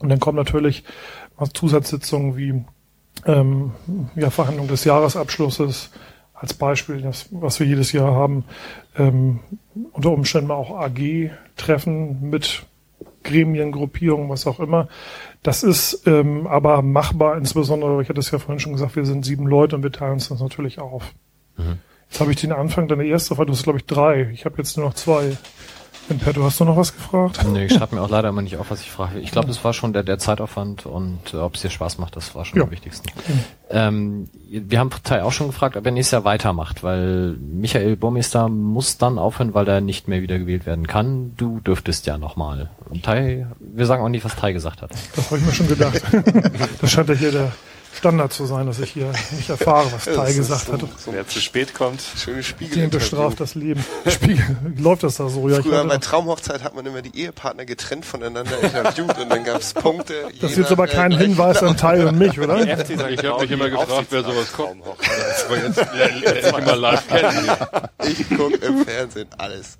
Und 0.00 0.08
dann 0.08 0.18
kommen 0.18 0.36
natürlich 0.36 0.82
Zusatzsitzungen 1.54 2.36
wie 2.36 2.64
ähm, 3.24 3.72
ja, 4.16 4.30
Verhandlung 4.30 4.66
des 4.66 4.84
Jahresabschlusses 4.84 5.90
als 6.34 6.54
Beispiel, 6.54 7.02
das, 7.02 7.28
was 7.30 7.60
wir 7.60 7.66
jedes 7.68 7.92
Jahr 7.92 8.14
haben, 8.14 8.44
ähm, 8.98 9.38
unter 9.92 10.10
Umständen 10.10 10.50
auch 10.50 10.76
AG-Treffen 10.76 12.30
mit 12.30 12.64
Gremiengruppierungen, 13.22 14.28
was 14.28 14.48
auch 14.48 14.58
immer. 14.58 14.88
Das 15.42 15.62
ist 15.62 16.06
ähm, 16.06 16.46
aber 16.46 16.82
machbar, 16.82 17.36
insbesondere, 17.36 18.00
ich 18.00 18.08
hatte 18.08 18.20
es 18.20 18.30
ja 18.30 18.38
vorhin 18.38 18.60
schon 18.60 18.72
gesagt, 18.72 18.94
wir 18.94 19.04
sind 19.04 19.24
sieben 19.24 19.46
Leute 19.46 19.76
und 19.76 19.82
wir 19.82 19.90
teilen 19.90 20.14
uns 20.14 20.28
das 20.28 20.40
natürlich 20.40 20.78
auf. 20.78 21.12
Jetzt 22.08 22.20
habe 22.20 22.30
ich 22.30 22.40
den 22.40 22.52
Anfang, 22.52 22.88
deine 22.88 23.04
erste 23.04 23.34
Frage, 23.34 23.46
du 23.46 23.52
hast 23.54 23.64
glaube 23.64 23.78
ich 23.78 23.86
drei. 23.86 24.30
Ich 24.32 24.44
habe 24.44 24.58
jetzt 24.58 24.76
nur 24.76 24.86
noch 24.86 24.94
zwei. 24.94 25.36
In 26.08 26.18
Petto, 26.18 26.42
hast 26.42 26.58
du 26.60 26.64
noch 26.64 26.76
was 26.76 26.94
gefragt? 26.94 27.38
Nee, 27.46 27.66
ich 27.66 27.72
schreibe 27.74 27.94
mir 27.94 28.02
auch 28.02 28.10
leider 28.10 28.28
immer 28.28 28.42
nicht 28.42 28.56
auf, 28.56 28.70
was 28.70 28.80
ich 28.82 28.90
frage. 28.90 29.20
Ich 29.20 29.30
glaube, 29.30 29.46
das 29.48 29.64
war 29.64 29.72
schon 29.72 29.92
der, 29.92 30.02
der 30.02 30.18
Zeitaufwand 30.18 30.84
und 30.84 31.18
äh, 31.32 31.36
ob 31.38 31.54
es 31.54 31.62
dir 31.62 31.70
Spaß 31.70 31.98
macht, 31.98 32.16
das 32.16 32.34
war 32.34 32.44
schon 32.44 32.58
Ja. 32.58 32.64
am 32.64 32.70
wichtigsten. 32.70 33.08
Ähm, 33.70 34.28
wir 34.50 34.78
haben 34.78 34.90
Teil 35.04 35.20
auch 35.22 35.32
schon 35.32 35.46
gefragt, 35.46 35.76
ob 35.76 35.86
er 35.86 35.92
nächstes 35.92 36.10
Jahr 36.12 36.24
weitermacht, 36.24 36.82
weil 36.82 37.36
Michael 37.40 37.96
Burmeister 37.96 38.48
muss 38.48 38.98
dann 38.98 39.18
aufhören, 39.18 39.54
weil 39.54 39.66
er 39.68 39.80
nicht 39.80 40.08
mehr 40.08 40.22
wieder 40.22 40.38
gewählt 40.38 40.66
werden 40.66 40.86
kann. 40.86 41.32
Du 41.36 41.60
dürftest 41.60 42.04
ja 42.06 42.18
nochmal. 42.18 42.68
Und 42.90 43.04
Tai, 43.04 43.46
wir 43.60 43.86
sagen 43.86 44.02
auch 44.02 44.08
nicht, 44.08 44.24
was 44.24 44.36
Tai 44.36 44.52
gesagt 44.52 44.82
hat. 44.82 44.90
Das 45.16 45.26
habe 45.30 45.38
ich 45.38 45.46
mir 45.46 45.52
schon 45.52 45.68
gedacht. 45.68 46.02
das 46.80 46.90
scheint 46.90 47.08
ja 47.08 47.14
hier 47.14 47.30
der 47.32 47.52
Standard 47.94 48.32
zu 48.32 48.46
sein, 48.46 48.66
dass 48.66 48.78
ich 48.78 48.90
hier 48.90 49.12
nicht 49.36 49.48
erfahre, 49.50 49.86
was 49.92 50.04
Tai 50.14 50.32
gesagt 50.32 50.66
so- 50.66 50.72
hat. 50.72 50.80
so 50.98 51.12
Wer 51.12 51.26
zu 51.26 51.40
spät 51.40 51.74
kommt, 51.74 52.00
Schönes 52.16 52.46
Spiegel. 52.46 52.76
Den 52.76 52.90
bestraft 52.90 53.38
das 53.40 53.54
Leben. 53.54 53.84
Spiegel, 54.08 54.56
läuft 54.78 55.02
das 55.02 55.16
da 55.16 55.28
so? 55.28 55.48
Ja, 55.48 55.58
ich 55.58 55.66
Früher 55.66 55.84
bei 55.84 55.98
Traumhochzeit 55.98 56.62
hat 56.64 56.74
man 56.74 56.86
immer 56.86 57.02
die 57.02 57.16
Ehepartner 57.18 57.64
getrennt 57.64 58.04
voneinander 58.04 58.58
interviewt 58.60 59.18
und 59.18 59.28
dann 59.30 59.44
gab 59.44 59.60
es 59.60 59.74
Punkte. 59.74 60.14
das 60.40 60.50
ist 60.50 60.56
je 60.56 60.62
jetzt 60.62 60.72
aber 60.72 60.86
kein 60.86 61.12
Hinweis 61.12 61.62
an 61.62 61.76
Tai 61.76 62.06
und 62.06 62.18
mich, 62.18 62.38
oder? 62.40 62.58
Ich 62.62 63.24
habe 63.24 63.40
mich 63.42 63.50
immer 63.50 63.70
gefragt, 63.70 64.06
wer 64.10 64.22
sowas 64.24 64.52
lerne 65.94 67.58
ich 68.08 68.28
gucke 68.30 68.56
im 68.56 68.84
Fernsehen 68.84 69.28
alles. 69.38 69.76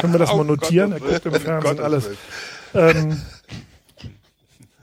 Können 0.00 0.12
wir 0.12 0.18
das 0.18 0.30
Oh 0.30 0.36
mal 0.38 0.44
notieren? 0.44 0.92
Er 0.92 1.00
guckt 1.00 1.26
im 1.26 1.34
Fernsehen 1.34 1.80
alles. 1.80 2.10
Ähm, 2.74 3.20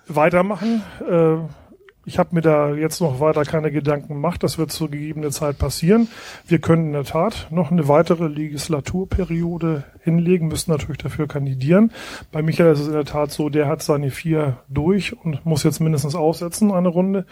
weitermachen. 0.08 0.84
Äh, 1.10 1.61
ich 2.06 2.18
habe 2.18 2.34
mir 2.34 2.41
da 2.41 2.74
jetzt 2.74 2.99
noch 2.99 3.20
weiter 3.20 3.43
keine 3.45 3.72
Gedanken 3.72 4.10
gemacht. 4.10 4.41
Das 4.43 4.58
wird 4.58 4.72
zur 4.72 4.89
gegebenen 4.89 5.32
Zeit 5.32 5.60
passieren. 5.60 6.08
Wir 6.47 6.60
können 6.60 6.88
in 6.88 6.93
der 6.93 7.04
Tat 7.04 7.47
noch 7.52 7.72
eine 7.72 7.88
weitere 7.88 8.28
Legislaturperiode 8.28 9.84
hinlegen, 10.04 10.47
müssen 10.47 10.72
natürlich 10.72 10.97
dafür 10.97 11.28
kandidieren. 11.28 11.91
Bei 12.32 12.41
Michael 12.41 12.74
ist 12.74 12.80
es 12.80 12.88
in 12.88 12.93
der 12.93 13.06
Tat 13.06 13.32
so, 13.32 13.49
der 13.49 13.68
hat 13.68 13.84
seine 13.84 14.10
vier 14.10 14.58
durch 14.68 15.16
und 15.24 15.45
muss 15.45 15.64
jetzt 15.64 15.80
mindestens 15.80 16.16
aufsetzen, 16.16 16.72
eine 16.72 16.89
Runde. 16.89 17.26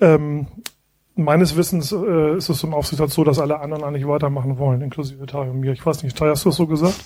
Ähm, 0.00 0.46
meines 1.16 1.56
Wissens 1.56 1.92
äh, 1.92 2.36
ist 2.36 2.48
es 2.48 2.62
im 2.62 2.74
Aufsichtsrat 2.74 3.10
so, 3.10 3.24
dass 3.24 3.38
alle 3.38 3.60
anderen 3.60 3.82
eigentlich 3.82 4.06
weitermachen 4.06 4.58
wollen, 4.58 4.80
inklusive 4.80 5.26
Tai 5.26 5.50
und 5.50 5.60
mir. 5.60 5.72
Ich 5.72 5.84
weiß 5.84 6.02
nicht, 6.04 6.16
Tai, 6.16 6.28
hast 6.28 6.44
du 6.44 6.50
das 6.50 6.56
so 6.56 6.66
gesagt? 6.66 7.02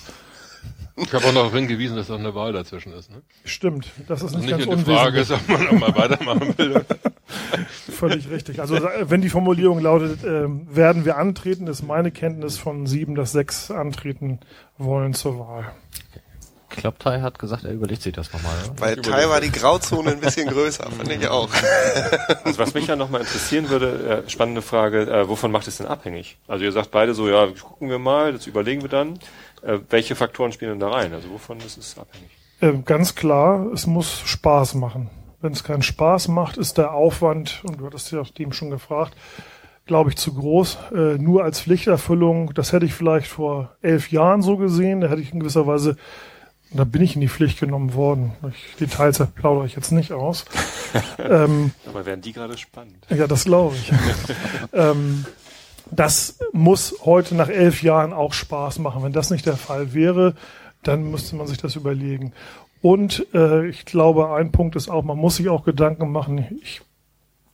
Ich 0.95 1.13
habe 1.13 1.25
auch 1.25 1.33
noch 1.33 1.53
hingewiesen, 1.53 1.95
dass 1.95 2.09
noch 2.09 2.19
eine 2.19 2.35
Wahl 2.35 2.53
dazwischen 2.53 2.93
ist. 2.93 3.09
Ne? 3.09 3.21
Stimmt, 3.45 3.89
das 4.07 4.21
ist 4.21 4.35
Und 4.35 4.41
nicht, 4.45 4.57
nicht 4.57 4.69
ganz 4.69 4.85
nur 4.85 4.97
Frage 4.97 5.19
ist, 5.21 5.31
ob 5.31 5.47
man 5.47 5.63
noch 5.65 5.71
mal 5.73 5.95
weitermachen 5.95 6.57
will. 6.57 6.85
Völlig 7.91 8.29
richtig. 8.29 8.59
Also 8.59 8.75
äh, 8.75 9.09
wenn 9.09 9.21
die 9.21 9.29
Formulierung 9.29 9.79
lautet, 9.79 10.23
ähm, 10.23 10.67
werden 10.69 11.05
wir 11.05 11.17
antreten, 11.17 11.67
ist 11.67 11.83
meine 11.83 12.11
Kenntnis 12.11 12.57
von 12.57 12.87
sieben, 12.87 13.15
dass 13.15 13.31
sechs 13.31 13.71
antreten 13.71 14.39
wollen 14.77 15.13
zur 15.13 15.39
Wahl. 15.39 15.71
Ich 16.71 16.77
glaube, 16.77 16.97
Tai 16.99 17.21
hat 17.21 17.39
gesagt, 17.39 17.63
er 17.63 17.71
überlegt 17.71 18.03
sich 18.03 18.13
das 18.13 18.31
nochmal. 18.31 18.53
oder? 18.63 18.73
Bei 18.79 18.95
Tai 18.95 19.27
war 19.27 19.41
die 19.41 19.51
Grauzone 19.51 20.11
ein 20.11 20.19
bisschen 20.19 20.47
größer, 20.47 20.83
fand 20.97 21.11
ich 21.11 21.27
auch. 21.27 21.49
Also 22.43 22.59
was 22.59 22.73
mich 22.75 22.87
ja 22.87 22.95
nochmal 22.95 23.21
interessieren 23.21 23.69
würde, 23.69 24.23
äh, 24.25 24.29
spannende 24.29 24.61
Frage, 24.61 25.01
äh, 25.01 25.27
wovon 25.27 25.51
macht 25.51 25.67
es 25.67 25.77
denn 25.77 25.87
abhängig? 25.87 26.37
Also 26.47 26.63
ihr 26.65 26.71
sagt 26.71 26.91
beide 26.91 27.15
so, 27.15 27.27
ja, 27.27 27.47
gucken 27.47 27.89
wir 27.89 27.97
mal, 27.99 28.33
das 28.33 28.45
überlegen 28.45 28.83
wir 28.83 28.89
dann. 28.89 29.19
Äh, 29.61 29.79
welche 29.89 30.15
Faktoren 30.15 30.51
spielen 30.51 30.71
denn 30.71 30.79
da 30.79 30.89
rein? 30.89 31.13
Also 31.13 31.29
wovon 31.29 31.57
ist 31.59 31.77
es 31.77 31.97
abhängig? 31.97 32.29
Ähm, 32.61 32.83
ganz 32.85 33.15
klar, 33.15 33.71
es 33.73 33.87
muss 33.87 34.19
Spaß 34.25 34.75
machen. 34.75 35.09
Wenn 35.41 35.53
es 35.53 35.63
keinen 35.63 35.83
Spaß 35.83 36.27
macht, 36.27 36.57
ist 36.57 36.77
der 36.77 36.93
Aufwand, 36.93 37.61
und 37.63 37.79
du 37.79 37.85
hattest 37.85 38.11
ja 38.11 38.23
dem 38.37 38.51
schon 38.51 38.69
gefragt, 38.69 39.15
glaube 39.85 40.09
ich, 40.09 40.17
zu 40.17 40.33
groß. 40.33 40.77
Äh, 40.93 41.17
nur 41.17 41.43
als 41.43 41.61
Pflichterfüllung, 41.61 42.53
das 42.53 42.73
hätte 42.73 42.85
ich 42.85 42.93
vielleicht 42.93 43.27
vor 43.27 43.75
elf 43.81 44.11
Jahren 44.11 44.41
so 44.41 44.57
gesehen, 44.57 45.01
da 45.01 45.07
hätte 45.07 45.21
ich 45.21 45.33
in 45.33 45.39
gewisser 45.39 45.65
Weise, 45.65 45.97
da 46.71 46.83
bin 46.83 47.01
ich 47.01 47.15
in 47.15 47.21
die 47.21 47.29
Pflicht 47.29 47.59
genommen 47.59 47.93
worden. 47.93 48.33
Ich, 48.51 48.75
Details 48.75 49.21
plaudere 49.33 49.65
ich 49.65 49.75
jetzt 49.75 49.91
nicht 49.91 50.11
aus. 50.11 50.45
ähm, 51.17 51.71
Aber 51.87 52.05
werden 52.05 52.21
die 52.21 52.33
gerade 52.33 52.57
spannend? 52.57 53.07
ja, 53.09 53.25
das 53.25 53.45
glaube 53.45 53.75
ich. 53.75 53.91
ähm, 54.73 55.25
das 55.91 56.39
muss 56.51 56.95
heute 57.03 57.35
nach 57.35 57.49
elf 57.49 57.83
Jahren 57.83 58.13
auch 58.13 58.33
Spaß 58.33 58.79
machen. 58.79 59.03
Wenn 59.03 59.13
das 59.13 59.29
nicht 59.29 59.45
der 59.45 59.57
Fall 59.57 59.93
wäre, 59.93 60.35
dann 60.83 61.09
müsste 61.09 61.35
man 61.35 61.47
sich 61.47 61.57
das 61.57 61.75
überlegen. 61.75 62.33
Und 62.81 63.25
äh, 63.33 63.67
ich 63.67 63.85
glaube, 63.85 64.33
ein 64.33 64.51
Punkt 64.51 64.75
ist 64.75 64.89
auch, 64.89 65.03
man 65.03 65.17
muss 65.17 65.35
sich 65.35 65.49
auch 65.49 65.65
Gedanken 65.65 66.11
machen. 66.11 66.59
Ich 66.61 66.81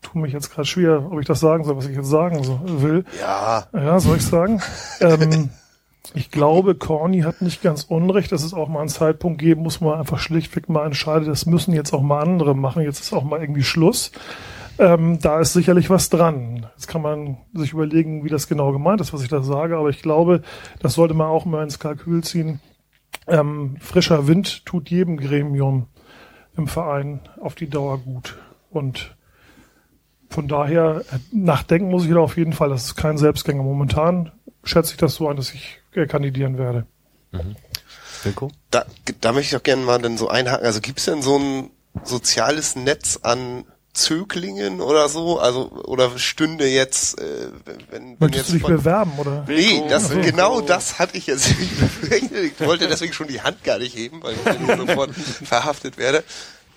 tue 0.01 0.21
mich 0.21 0.33
jetzt 0.33 0.51
gerade 0.53 0.67
schwer, 0.67 1.11
ob 1.11 1.19
ich 1.19 1.25
das 1.25 1.39
sagen 1.39 1.63
soll, 1.63 1.77
was 1.77 1.87
ich 1.87 1.95
jetzt 1.95 2.09
sagen 2.09 2.43
so, 2.43 2.59
will. 2.63 3.05
Ja, 3.19 3.65
Ja, 3.73 3.99
soll 3.99 4.17
ich 4.17 4.25
sagen? 4.25 4.61
ähm, 4.99 5.49
ich 6.13 6.29
glaube, 6.29 6.75
Corny 6.75 7.21
hat 7.21 7.41
nicht 7.41 7.63
ganz 7.63 7.83
unrecht, 7.83 8.31
dass 8.31 8.43
es 8.43 8.53
auch 8.53 8.69
mal 8.69 8.81
einen 8.81 8.89
Zeitpunkt 8.89 9.39
geben 9.39 9.63
muss, 9.63 9.81
wo 9.81 9.89
man 9.89 9.99
einfach 9.99 10.19
schlichtweg 10.19 10.69
mal 10.69 10.85
entscheidet, 10.85 11.27
das 11.27 11.47
müssen 11.47 11.73
jetzt 11.73 11.93
auch 11.93 12.01
mal 12.01 12.21
andere 12.21 12.55
machen. 12.55 12.83
Jetzt 12.83 12.99
ist 12.99 13.13
auch 13.13 13.23
mal 13.23 13.41
irgendwie 13.41 13.63
Schluss. 13.63 14.11
Ähm, 14.77 15.19
da 15.19 15.39
ist 15.39 15.53
sicherlich 15.53 15.89
was 15.89 16.09
dran. 16.09 16.67
Jetzt 16.75 16.87
kann 16.87 17.01
man 17.01 17.37
sich 17.53 17.73
überlegen, 17.73 18.23
wie 18.23 18.29
das 18.29 18.47
genau 18.47 18.71
gemeint 18.71 19.01
ist, 19.01 19.13
was 19.13 19.23
ich 19.23 19.29
da 19.29 19.41
sage, 19.41 19.77
aber 19.77 19.89
ich 19.89 20.01
glaube, 20.01 20.41
das 20.79 20.95
sollte 20.95 21.13
man 21.13 21.27
auch 21.27 21.45
mal 21.45 21.63
ins 21.63 21.79
Kalkül 21.79 22.23
ziehen. 22.23 22.59
Ähm, 23.27 23.77
frischer 23.79 24.27
Wind 24.27 24.65
tut 24.65 24.89
jedem 24.89 25.17
Gremium 25.17 25.87
im 26.57 26.67
Verein 26.67 27.21
auf 27.39 27.55
die 27.55 27.69
Dauer 27.69 27.99
gut. 27.99 28.37
Und 28.69 29.15
von 30.29 30.47
daher, 30.47 31.03
äh, 31.11 31.19
nachdenken 31.31 31.89
muss 31.89 32.05
ich 32.05 32.11
da 32.11 32.19
auf 32.19 32.37
jeden 32.37 32.53
Fall. 32.53 32.69
Das 32.69 32.85
ist 32.85 32.95
kein 32.95 33.17
Selbstgänger. 33.17 33.63
Momentan 33.63 34.31
schätze 34.63 34.91
ich 34.91 34.97
das 34.97 35.15
so 35.15 35.29
ein, 35.29 35.37
dass 35.37 35.53
ich 35.53 35.79
äh, 35.93 36.05
kandidieren 36.07 36.57
werde. 36.57 36.85
Wilko? 38.23 38.51
da, 38.71 38.85
da 39.21 39.31
möchte 39.31 39.55
ich 39.55 39.59
doch 39.59 39.63
gerne 39.63 39.83
mal 39.83 40.01
dann 40.01 40.17
so 40.17 40.27
einhaken. 40.27 40.65
Also 40.65 40.81
gibt's 40.81 41.05
denn 41.05 41.21
so 41.21 41.37
ein 41.37 41.69
soziales 42.03 42.75
Netz 42.75 43.19
an 43.21 43.65
Zöglingen 43.95 44.81
oder 44.81 45.09
so? 45.09 45.39
Also, 45.39 45.71
oder 45.85 46.17
stünde 46.19 46.67
jetzt, 46.67 47.19
äh, 47.19 47.23
wenn, 47.65 47.77
wenn 47.89 48.17
Möchtest 48.19 48.35
jetzt 48.35 48.49
du 48.49 48.53
dich 48.53 48.61
von- 48.61 48.75
bewerben, 48.77 49.11
oder? 49.17 49.45
Nee, 49.47 49.83
das, 49.89 50.09
so. 50.09 50.19
genau 50.21 50.61
das 50.61 50.99
hatte 50.99 51.17
ich 51.17 51.25
jetzt 51.27 51.47
befürchtet. 51.79 52.53
Ich 52.59 52.67
wollte 52.67 52.87
deswegen 52.87 53.13
schon 53.13 53.27
die 53.27 53.41
Hand 53.41 53.63
gar 53.63 53.79
nicht 53.79 53.95
heben, 53.95 54.21
weil 54.21 54.33
ich 54.33 54.77
sofort 54.77 55.11
verhaftet 55.15 55.97
werde. 55.97 56.23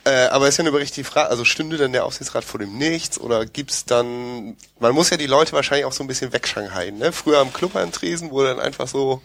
Äh, 0.04 0.28
aber 0.28 0.48
ist 0.48 0.56
ja 0.56 0.62
eine 0.62 0.72
berechtigte 0.72 1.04
Frage. 1.10 1.28
Also 1.28 1.44
stünde 1.44 1.76
dann 1.76 1.92
der 1.92 2.04
Aufsichtsrat 2.06 2.44
vor 2.44 2.60
dem 2.60 2.78
Nichts 2.78 3.18
oder 3.20 3.44
gibt's 3.44 3.84
dann, 3.84 4.56
man 4.78 4.94
muss 4.94 5.10
ja 5.10 5.16
die 5.18 5.26
Leute 5.26 5.52
wahrscheinlich 5.52 5.84
auch 5.84 5.92
so 5.92 6.02
ein 6.04 6.06
bisschen 6.06 6.32
wegschankhaien, 6.32 6.96
ne? 6.96 7.12
Früher 7.12 7.40
am 7.40 7.52
Club 7.52 7.76
an 7.76 7.92
Tresen 7.92 8.30
wurde 8.30 8.48
dann 8.54 8.60
einfach 8.60 8.88
so 8.88 9.20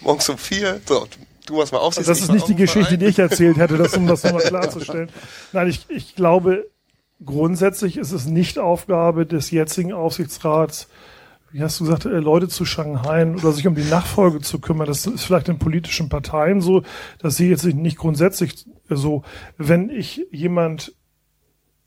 morgens 0.00 0.28
um 0.28 0.36
vier, 0.36 0.80
so, 0.86 1.06
du 1.46 1.56
machst 1.56 1.72
mal 1.72 1.78
Aufsicht. 1.78 2.08
Das 2.08 2.20
ist 2.20 2.30
nicht 2.32 2.48
die 2.48 2.56
Geschichte, 2.56 2.98
die 2.98 3.06
ich 3.06 3.18
erzählt 3.20 3.56
hätte, 3.56 3.78
das, 3.78 3.94
um 3.94 4.06
das 4.06 4.22
nochmal 4.24 4.42
klarzustellen. 4.42 5.08
Nein, 5.52 5.68
ich, 5.68 5.86
ich 5.88 6.14
glaube, 6.14 6.66
grundsätzlich 7.24 7.96
ist 7.96 8.12
es 8.12 8.26
nicht 8.26 8.58
Aufgabe 8.58 9.26
des 9.26 9.50
jetzigen 9.50 9.92
Aufsichtsrats, 9.92 10.88
wie 11.52 11.62
hast 11.62 11.78
du 11.80 11.84
gesagt, 11.84 12.06
äh, 12.06 12.18
Leute 12.18 12.48
zu 12.48 12.64
Shanghaien 12.64 13.36
oder 13.36 13.52
sich 13.52 13.66
um 13.66 13.74
die 13.74 13.84
Nachfolge 13.84 14.40
zu 14.40 14.58
kümmern. 14.58 14.86
Das 14.86 15.06
ist 15.06 15.24
vielleicht 15.24 15.48
in 15.48 15.58
politischen 15.58 16.08
Parteien 16.08 16.60
so. 16.60 16.82
Das 17.18 17.36
sehe 17.36 17.52
ich 17.52 17.62
jetzt 17.62 17.74
nicht 17.74 17.98
grundsätzlich 17.98 18.66
so. 18.88 19.22
Wenn 19.58 19.90
ich 19.90 20.26
jemand 20.30 20.94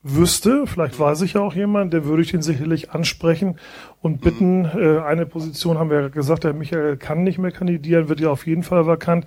wüsste, 0.07 0.67
vielleicht 0.67 0.99
weiß 0.99 1.23
ich 1.23 1.33
ja 1.33 1.41
auch 1.41 1.55
jemand, 1.55 1.91
der 1.91 2.05
würde 2.05 2.21
ich 2.21 2.29
den 2.29 2.43
sicherlich 2.43 2.91
ansprechen 2.91 3.57
und 4.01 4.21
bitten, 4.21 4.65
äh, 4.65 4.99
eine 4.99 5.25
Position 5.25 5.79
haben 5.79 5.89
wir 5.89 5.99
ja 5.99 6.07
gesagt, 6.09 6.43
der 6.43 6.53
Michael 6.53 6.95
kann 6.97 7.23
nicht 7.23 7.39
mehr 7.39 7.51
kandidieren, 7.51 8.07
wird 8.07 8.19
ja 8.19 8.29
auf 8.29 8.45
jeden 8.45 8.61
Fall 8.61 8.85
vakant, 8.85 9.25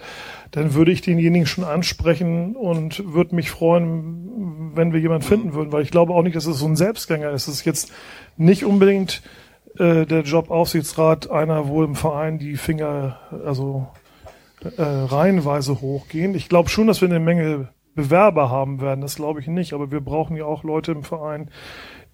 dann 0.53 0.75
würde 0.75 0.93
ich 0.93 1.01
denjenigen 1.01 1.49
schon 1.49 1.65
ansprechen 1.65 2.55
und 2.55 3.13
würde 3.13 3.35
mich 3.35 3.51
freuen, 3.51 4.28
wenn 4.75 4.93
wir 4.93 5.01
jemanden 5.01 5.27
finden 5.27 5.55
würden, 5.55 5.73
weil 5.73 5.83
ich 5.83 5.91
glaube 5.91 6.13
auch 6.13 6.23
nicht, 6.23 6.37
dass 6.37 6.47
es 6.47 6.59
so 6.59 6.67
ein 6.67 6.77
Selbstgänger 6.77 7.31
ist. 7.31 7.49
Es 7.49 7.55
ist 7.55 7.65
jetzt 7.65 7.93
nicht 8.37 8.65
unbedingt 8.65 9.23
äh, 9.79 10.07
der 10.07 10.23
Job 10.23 10.51
Aufsichtsrat 10.51 11.31
einer, 11.31 11.69
wo 11.69 11.83
im 11.85 11.95
Verein 11.95 12.39
die 12.39 12.57
Finger 12.57 13.19
also 13.45 13.89
äh, 14.63 14.83
reihenweise 14.83 15.81
hochgehen. 15.81 16.35
Ich 16.35 16.49
glaube 16.49 16.69
schon, 16.69 16.87
dass 16.87 17.01
wir 17.01 17.09
eine 17.09 17.21
Menge 17.21 17.69
Bewerber 17.95 18.51
haben 18.51 18.81
werden, 18.81 19.01
das 19.01 19.17
glaube 19.17 19.41
ich 19.41 19.49
nicht, 19.49 19.73
aber 19.73 19.91
wir 19.91 20.01
brauchen 20.01 20.37
ja 20.37 20.45
auch 20.45 20.63
Leute 20.63 20.93
im 20.93 21.03
Verein, 21.03 21.51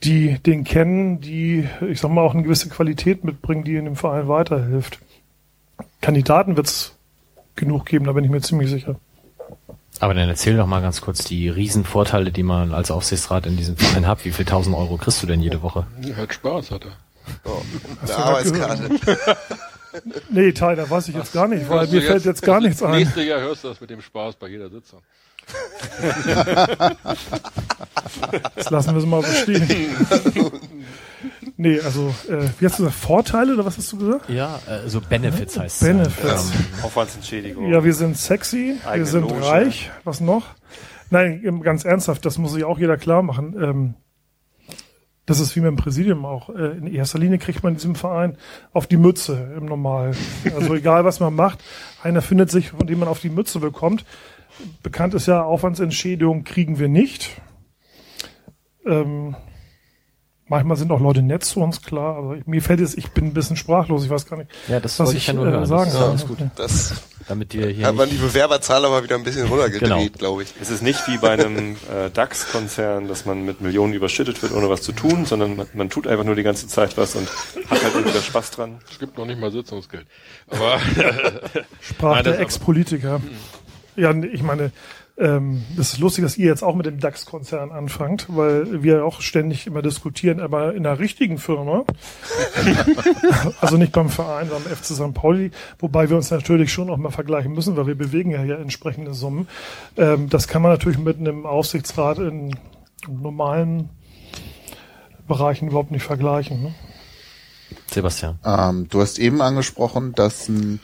die 0.02 0.38
den 0.38 0.64
kennen, 0.64 1.20
die, 1.20 1.68
ich 1.88 2.00
sag 2.00 2.10
mal, 2.10 2.22
auch 2.22 2.34
eine 2.34 2.42
gewisse 2.42 2.70
Qualität 2.70 3.22
mitbringen, 3.22 3.64
die 3.64 3.76
in 3.76 3.84
dem 3.84 3.96
Verein 3.96 4.26
weiterhilft. 4.26 4.98
Kandidaten 6.00 6.56
wird 6.56 6.66
es 6.66 6.96
genug 7.54 7.84
geben, 7.86 8.06
da 8.06 8.12
bin 8.12 8.24
ich 8.24 8.30
mir 8.30 8.40
ziemlich 8.40 8.70
sicher. 8.70 8.96
Aber 10.00 10.14
dann 10.14 10.28
erzähl 10.28 10.56
doch 10.56 10.66
mal 10.66 10.82
ganz 10.82 11.00
kurz 11.00 11.24
die 11.24 11.48
Riesenvorteile, 11.48 12.32
die 12.32 12.42
man 12.42 12.74
als 12.74 12.90
Aufsichtsrat 12.90 13.46
in 13.46 13.56
diesem 13.56 13.76
Verein 13.76 14.06
hat. 14.06 14.24
Wie 14.24 14.32
viel 14.32 14.44
tausend 14.44 14.76
Euro 14.76 14.96
kriegst 14.96 15.22
du 15.22 15.26
denn 15.26 15.40
jede 15.40 15.62
Woche? 15.62 15.86
Hat 16.16 16.34
Spaß, 16.34 16.70
hat 16.72 16.84
er. 16.84 16.92
Oh, 17.44 17.62
eine 18.02 18.16
Arbeitskarte. 18.16 18.88
Nee, 20.28 20.50
Tai, 20.52 20.74
da 20.74 20.90
weiß 20.90 21.06
ich 21.06 21.14
jetzt 21.14 21.32
gar 21.32 21.46
nicht, 21.46 21.68
weil 21.68 21.86
mir 21.86 22.00
du 22.00 22.06
fällt 22.06 22.24
jetzt 22.24 22.42
gar 22.42 22.60
nichts 22.60 22.82
ein. 22.82 22.98
Nächste 22.98 23.22
Jahr 23.22 23.40
hörst 23.40 23.62
du 23.62 23.68
das 23.68 23.80
mit 23.80 23.90
dem 23.90 24.02
Spaß 24.02 24.34
bei 24.34 24.48
jeder 24.48 24.68
Sitzung. 24.68 25.00
Das 28.54 28.70
lassen 28.70 28.94
wir 28.94 28.98
es 28.98 29.06
mal 29.06 29.22
so 29.22 29.32
stehen. 29.32 29.68
Nee, 31.56 31.78
also, 31.80 32.12
äh, 32.28 32.48
wie 32.58 32.66
hast 32.66 32.78
du 32.78 32.84
gesagt, 32.84 32.94
Vorteile 32.98 33.54
oder 33.54 33.64
was 33.64 33.78
hast 33.78 33.92
du 33.92 33.98
gesagt? 33.98 34.28
Ja, 34.28 34.58
äh, 34.66 34.88
so 34.88 35.00
Benefits 35.00 35.58
heißt 35.58 35.80
Benefits. 35.80 36.52
Aufwandsentschädigung. 36.82 37.70
Ja, 37.70 37.84
wir 37.84 37.94
sind 37.94 38.16
sexy, 38.16 38.76
wir 38.82 38.90
Eigene 38.90 39.06
sind 39.06 39.22
Loge. 39.22 39.46
reich. 39.46 39.90
Was 40.02 40.20
noch? 40.20 40.46
Nein, 41.10 41.42
ähm, 41.44 41.62
ganz 41.62 41.84
ernsthaft, 41.84 42.24
das 42.24 42.38
muss 42.38 42.52
sich 42.52 42.64
auch 42.64 42.78
jeder 42.78 42.96
klar 42.96 43.22
machen. 43.22 43.54
Ähm, 43.62 43.94
das 45.26 45.38
ist 45.40 45.54
wie 45.54 45.60
mit 45.60 45.68
dem 45.68 45.76
Präsidium 45.76 46.24
auch. 46.24 46.50
Äh, 46.50 46.76
in 46.76 46.86
erster 46.88 47.18
Linie 47.18 47.38
kriegt 47.38 47.62
man 47.62 47.74
in 47.74 47.76
diesem 47.76 47.94
Verein 47.94 48.36
auf 48.72 48.88
die 48.88 48.96
Mütze 48.96 49.54
im 49.56 49.66
Normal. 49.66 50.12
Also 50.56 50.74
egal, 50.74 51.04
was 51.04 51.20
man 51.20 51.34
macht, 51.34 51.62
einer 52.02 52.20
findet 52.20 52.50
sich, 52.50 52.70
von 52.70 52.86
dem 52.86 52.98
man 52.98 53.08
auf 53.08 53.20
die 53.20 53.30
Mütze 53.30 53.60
bekommt. 53.60 54.04
Bekannt 54.82 55.14
ist 55.14 55.26
ja, 55.26 55.42
Aufwandsentschädigung 55.42 56.42
kriegen 56.44 56.78
wir 56.78 56.88
nicht. 56.88 57.40
Ähm, 58.86 59.36
manchmal 60.54 60.76
sind 60.76 60.90
auch 60.92 61.00
Leute 61.00 61.22
nett 61.22 61.44
zu 61.44 61.60
uns, 61.60 61.82
klar. 61.82 62.16
Aber 62.16 62.36
ich, 62.36 62.46
mir 62.46 62.62
fällt 62.62 62.80
es, 62.80 62.96
ich 62.96 63.10
bin 63.10 63.26
ein 63.26 63.34
bisschen 63.34 63.56
sprachlos, 63.56 64.04
ich 64.04 64.10
weiß 64.10 64.26
gar 64.26 64.36
nicht, 64.36 64.50
Ja, 64.68 64.80
das 64.80 64.98
was 64.98 65.10
ich 65.10 65.16
ich 65.18 65.26
ja 65.26 65.32
nur 65.34 65.46
äh, 65.46 65.50
hören. 65.50 65.66
sagen 65.66 65.84
Das 65.84 65.92
ist 65.94 65.98
soll. 65.98 66.08
alles 66.10 66.26
gut. 66.26 66.38
Das 66.56 66.94
Damit 67.28 67.52
dir 67.52 67.68
hier 67.68 67.86
hat 67.86 67.94
man 67.96 68.08
die 68.08 68.16
Bewerberzahl 68.16 68.84
aber 68.84 69.02
wieder 69.02 69.16
ein 69.16 69.24
bisschen 69.24 69.48
runtergedreht, 69.48 69.88
Genau. 70.12 70.18
glaube 70.18 70.42
ich. 70.44 70.54
Es 70.60 70.70
ist 70.70 70.82
nicht 70.82 71.06
wie 71.08 71.18
bei 71.18 71.30
einem 71.30 71.72
äh, 71.92 72.10
DAX-Konzern, 72.12 73.08
dass 73.08 73.24
man 73.26 73.44
mit 73.44 73.60
Millionen 73.60 73.92
überschüttet 73.94 74.42
wird, 74.42 74.52
ohne 74.52 74.68
was 74.70 74.82
zu 74.82 74.92
tun, 74.92 75.24
sondern 75.26 75.56
man, 75.56 75.66
man 75.74 75.90
tut 75.90 76.06
einfach 76.06 76.24
nur 76.24 76.34
die 76.36 76.42
ganze 76.42 76.68
Zeit 76.68 76.96
was 76.96 77.16
und 77.16 77.28
hat 77.70 77.82
halt 77.82 77.94
irgendwie 77.94 78.18
Spaß 78.18 78.50
dran. 78.52 78.78
Es 78.90 78.98
gibt 78.98 79.18
noch 79.18 79.26
nicht 79.26 79.40
mal 79.40 79.50
Sitzungsgeld. 79.50 80.06
Aber 80.50 80.78
Sprach 81.80 82.14
Nein, 82.16 82.24
der 82.24 82.40
Ex-Politiker. 82.40 83.20
Ja, 83.96 84.12
nee, 84.12 84.26
ich 84.26 84.42
meine, 84.42 84.72
ähm, 85.16 85.62
das 85.76 85.92
ist 85.92 86.00
lustig, 86.00 86.24
dass 86.24 86.36
ihr 86.36 86.46
jetzt 86.46 86.64
auch 86.64 86.74
mit 86.74 86.86
dem 86.86 86.98
DAX-Konzern 86.98 87.70
anfangt, 87.70 88.26
weil 88.28 88.82
wir 88.82 89.04
auch 89.04 89.20
ständig 89.20 89.66
immer 89.66 89.80
diskutieren, 89.80 90.40
aber 90.40 90.74
in 90.74 90.82
der 90.82 90.98
richtigen 90.98 91.38
Firma, 91.38 91.84
also 93.60 93.76
nicht 93.76 93.92
beim 93.92 94.08
Verein, 94.08 94.48
sondern 94.48 94.64
beim 94.64 94.76
FC 94.76 94.86
St. 94.86 95.14
Pauli, 95.14 95.52
wobei 95.78 96.10
wir 96.10 96.16
uns 96.16 96.32
natürlich 96.32 96.72
schon 96.72 96.90
auch 96.90 96.96
mal 96.96 97.10
vergleichen 97.10 97.52
müssen, 97.52 97.76
weil 97.76 97.86
wir 97.86 97.94
bewegen 97.94 98.32
ja 98.32 98.42
hier 98.42 98.58
entsprechende 98.58 99.14
Summen. 99.14 99.46
Ähm, 99.96 100.28
das 100.28 100.48
kann 100.48 100.62
man 100.62 100.72
natürlich 100.72 100.98
mit 100.98 101.18
einem 101.18 101.46
Aufsichtsrat 101.46 102.18
in 102.18 102.56
normalen 103.08 103.90
Bereichen 105.28 105.68
überhaupt 105.68 105.92
nicht 105.92 106.02
vergleichen. 106.02 106.60
Ne? 106.60 106.74
Sebastian. 107.86 108.38
Ähm, 108.44 108.88
du 108.88 109.00
hast 109.00 109.20
eben 109.20 109.40
angesprochen, 109.40 110.12
dass 110.12 110.48
ein 110.48 110.80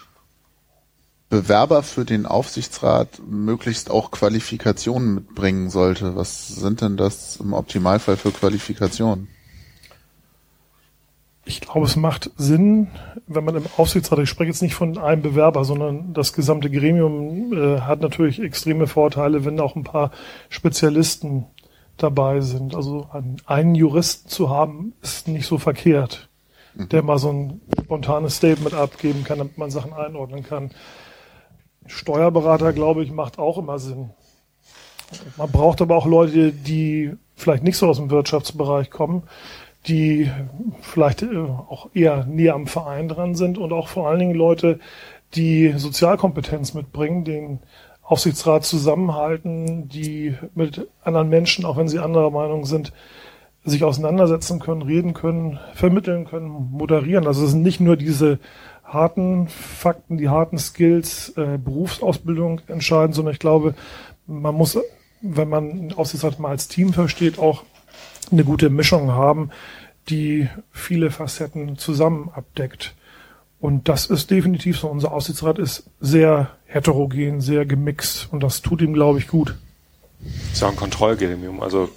Bewerber 1.30 1.84
für 1.84 2.04
den 2.04 2.26
Aufsichtsrat 2.26 3.22
möglichst 3.24 3.88
auch 3.88 4.10
Qualifikationen 4.10 5.14
mitbringen 5.14 5.70
sollte. 5.70 6.16
Was 6.16 6.48
sind 6.48 6.80
denn 6.80 6.96
das 6.96 7.36
im 7.36 7.52
Optimalfall 7.52 8.16
für 8.16 8.32
Qualifikationen? 8.32 9.28
Ich 11.44 11.60
glaube, 11.60 11.86
es 11.86 11.96
macht 11.96 12.30
Sinn, 12.36 12.88
wenn 13.28 13.44
man 13.44 13.56
im 13.56 13.64
Aufsichtsrat, 13.76 14.18
ich 14.18 14.28
spreche 14.28 14.50
jetzt 14.50 14.60
nicht 14.60 14.74
von 14.74 14.98
einem 14.98 15.22
Bewerber, 15.22 15.64
sondern 15.64 16.12
das 16.12 16.32
gesamte 16.32 16.68
Gremium 16.68 17.52
äh, 17.52 17.80
hat 17.80 18.00
natürlich 18.00 18.40
extreme 18.40 18.88
Vorteile, 18.88 19.44
wenn 19.44 19.60
auch 19.60 19.76
ein 19.76 19.84
paar 19.84 20.10
Spezialisten 20.48 21.46
dabei 21.96 22.40
sind. 22.40 22.74
Also 22.74 23.08
einen 23.46 23.74
Juristen 23.76 24.28
zu 24.28 24.50
haben, 24.50 24.94
ist 25.00 25.28
nicht 25.28 25.46
so 25.46 25.58
verkehrt, 25.58 26.28
der 26.74 27.02
mal 27.02 27.18
so 27.18 27.32
ein 27.32 27.60
spontanes 27.82 28.36
Statement 28.36 28.74
abgeben 28.74 29.22
kann, 29.22 29.38
damit 29.38 29.58
man 29.58 29.70
Sachen 29.70 29.92
einordnen 29.92 30.42
kann. 30.42 30.72
Steuerberater, 31.90 32.72
glaube 32.72 33.02
ich, 33.02 33.10
macht 33.10 33.38
auch 33.38 33.58
immer 33.58 33.78
Sinn. 33.78 34.10
Man 35.36 35.50
braucht 35.50 35.82
aber 35.82 35.96
auch 35.96 36.06
Leute, 36.06 36.52
die 36.52 37.12
vielleicht 37.34 37.64
nicht 37.64 37.76
so 37.76 37.88
aus 37.88 37.96
dem 37.96 38.10
Wirtschaftsbereich 38.10 38.90
kommen, 38.90 39.24
die 39.86 40.30
vielleicht 40.82 41.22
äh, 41.22 41.36
auch 41.36 41.88
eher 41.94 42.24
näher 42.26 42.54
am 42.54 42.66
Verein 42.66 43.08
dran 43.08 43.34
sind 43.34 43.58
und 43.58 43.72
auch 43.72 43.88
vor 43.88 44.08
allen 44.08 44.20
Dingen 44.20 44.34
Leute, 44.34 44.78
die 45.34 45.72
Sozialkompetenz 45.76 46.74
mitbringen, 46.74 47.24
den 47.24 47.60
Aufsichtsrat 48.02 48.64
zusammenhalten, 48.64 49.88
die 49.88 50.34
mit 50.54 50.88
anderen 51.02 51.28
Menschen, 51.28 51.64
auch 51.64 51.76
wenn 51.76 51.88
sie 51.88 52.00
anderer 52.00 52.30
Meinung 52.30 52.64
sind, 52.66 52.92
sich 53.64 53.84
auseinandersetzen 53.84 54.58
können, 54.58 54.82
reden 54.82 55.14
können, 55.14 55.58
vermitteln 55.74 56.26
können, 56.26 56.48
moderieren. 56.72 57.26
Also 57.26 57.44
es 57.44 57.50
sind 57.50 57.62
nicht 57.62 57.80
nur 57.80 57.96
diese 57.96 58.38
harten 58.92 59.48
Fakten, 59.48 60.18
die 60.18 60.28
harten 60.28 60.58
Skills, 60.58 61.30
äh, 61.36 61.58
Berufsausbildung 61.58 62.60
entscheiden, 62.66 63.12
sondern 63.12 63.34
ich 63.34 63.40
glaube, 63.40 63.74
man 64.26 64.54
muss, 64.54 64.78
wenn 65.20 65.48
man 65.48 65.92
Aufsichtsrat 65.92 66.38
mal 66.38 66.50
als 66.50 66.68
Team 66.68 66.92
versteht, 66.92 67.38
auch 67.38 67.64
eine 68.30 68.44
gute 68.44 68.70
Mischung 68.70 69.12
haben, 69.12 69.50
die 70.08 70.48
viele 70.70 71.10
Facetten 71.10 71.78
zusammen 71.78 72.30
abdeckt. 72.34 72.94
Und 73.60 73.88
das 73.88 74.06
ist 74.06 74.30
definitiv 74.30 74.78
so. 74.78 74.88
Unser 74.88 75.12
Aufsichtsrat 75.12 75.58
ist 75.58 75.84
sehr 76.00 76.50
heterogen, 76.66 77.40
sehr 77.40 77.66
gemixt 77.66 78.28
und 78.32 78.42
das 78.42 78.62
tut 78.62 78.80
ihm, 78.80 78.94
glaube 78.94 79.18
ich, 79.18 79.28
gut. 79.28 79.54
Ist 80.52 80.62
ja 80.62 80.68
ein 80.68 80.76
Kontrollgremium. 80.76 81.60
Also 81.60 81.90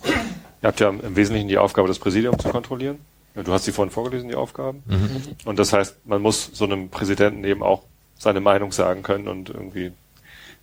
ihr 0.62 0.68
habt 0.68 0.80
ja 0.80 0.90
im 0.90 1.16
Wesentlichen 1.16 1.48
die 1.48 1.58
Aufgabe, 1.58 1.88
das 1.88 2.00
Präsidium 2.00 2.38
zu 2.38 2.50
kontrollieren. 2.50 2.98
Du 3.36 3.52
hast 3.52 3.66
sie 3.66 3.72
vorhin 3.72 3.92
vorgelesen, 3.92 4.30
die 4.30 4.36
Aufgaben. 4.36 4.84
Mhm. 4.86 5.10
Und 5.46 5.58
das 5.58 5.74
heißt, 5.74 6.06
man 6.06 6.22
muss 6.22 6.52
so 6.54 6.66
einem 6.66 6.90
Präsidenten 6.90 7.44
eben 7.44 7.64
auch 7.64 7.84
seine 8.18 8.42
Meinung 8.42 8.72
sagen 8.72 9.02
können 9.02 9.28
und 9.28 9.50
irgendwie 9.50 9.92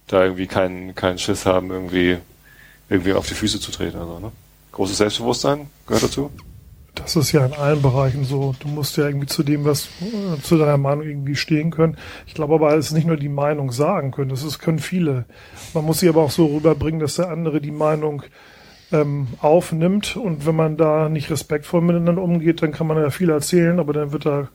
da 0.07 0.23
irgendwie 0.23 0.47
keinen 0.47 0.95
keinen 0.95 1.19
Schiss 1.19 1.47
haben, 1.47 1.71
irgendwie 1.71 2.19
irgendwie 2.89 3.13
auf 3.13 3.27
die 3.27 3.35
Füße 3.35 3.61
zu 3.61 3.71
treten. 3.73 3.99
Also, 3.99 4.19
ne? 4.19 4.33
Großes 4.73 4.99
Selbstbewusstsein 4.99 5.69
gehört 5.87 6.05
dazu. 6.05 6.31
Das 6.95 7.17
ist 7.17 7.33
ja 7.33 7.47
in 7.47 7.53
allen 7.53 7.83
Bereichen 7.83 8.25
so. 8.25 8.55
Du 8.59 8.69
musst 8.69 8.97
ja 8.97 9.07
irgendwie 9.07 9.27
zu 9.27 9.43
dem, 9.43 9.65
was 9.65 9.89
zu 10.43 10.59
deiner 10.59 10.77
Meinung 10.77 11.05
irgendwie 11.05 11.37
stehen 11.37 11.71
können. 11.71 11.97
Ich 12.27 12.35
glaube 12.35 12.55
aber, 12.55 12.75
es 12.77 12.87
ist 12.87 12.93
nicht 12.93 13.07
nur 13.07 13.17
die 13.17 13.29
Meinung 13.29 13.73
sagen 13.73 14.11
können. 14.11 14.31
Das 14.31 14.43
ist, 14.43 14.59
können 14.59 14.81
viele. 14.81 15.25
Man 15.73 15.85
muss 15.85 16.01
sie 16.01 16.09
aber 16.09 16.23
auch 16.23 16.31
so 16.31 16.47
rüberbringen, 16.47 17.01
dass 17.01 17.17
der 17.17 17.31
andere 17.31 17.61
die 17.61 17.71
Meinung 17.71 18.23
ähm, 18.93 19.29
aufnimmt. 19.41 20.17
Und 20.17 20.47
wenn 20.47 20.57
man 20.57 20.77
da 20.77 21.09
nicht 21.09 21.31
respektvoll 21.31 21.81
miteinander 21.81 22.23
umgeht, 22.23 22.63
dann 22.63 22.73
kann 22.73 22.87
man 22.87 22.99
ja 22.99 23.11
viel 23.11 23.31
erzählen, 23.31 23.79
aber 23.79 23.93
dann 23.93 24.13
wird 24.13 24.27
da 24.27 24.49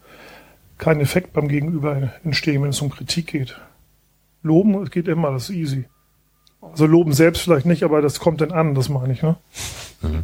kein 0.78 1.00
Effekt 1.00 1.34
beim 1.34 1.48
Gegenüber 1.48 2.12
entstehen, 2.24 2.62
wenn 2.64 2.70
es 2.70 2.82
um 2.82 2.90
Kritik 2.90 3.28
geht. 3.28 3.60
Loben, 4.44 4.76
es 4.84 4.92
geht 4.92 5.08
immer, 5.08 5.32
das 5.32 5.50
ist 5.50 5.56
easy. 5.56 5.86
Also 6.62 6.86
loben 6.86 7.14
selbst 7.14 7.42
vielleicht 7.44 7.66
nicht, 7.66 7.84
aber 7.84 8.02
das 8.02 8.20
kommt 8.20 8.42
dann 8.42 8.52
an, 8.52 8.76
das 8.76 8.90
meine 8.90 9.14
ich, 9.14 9.22
ne? 9.22 9.38
Mhm. 10.02 10.24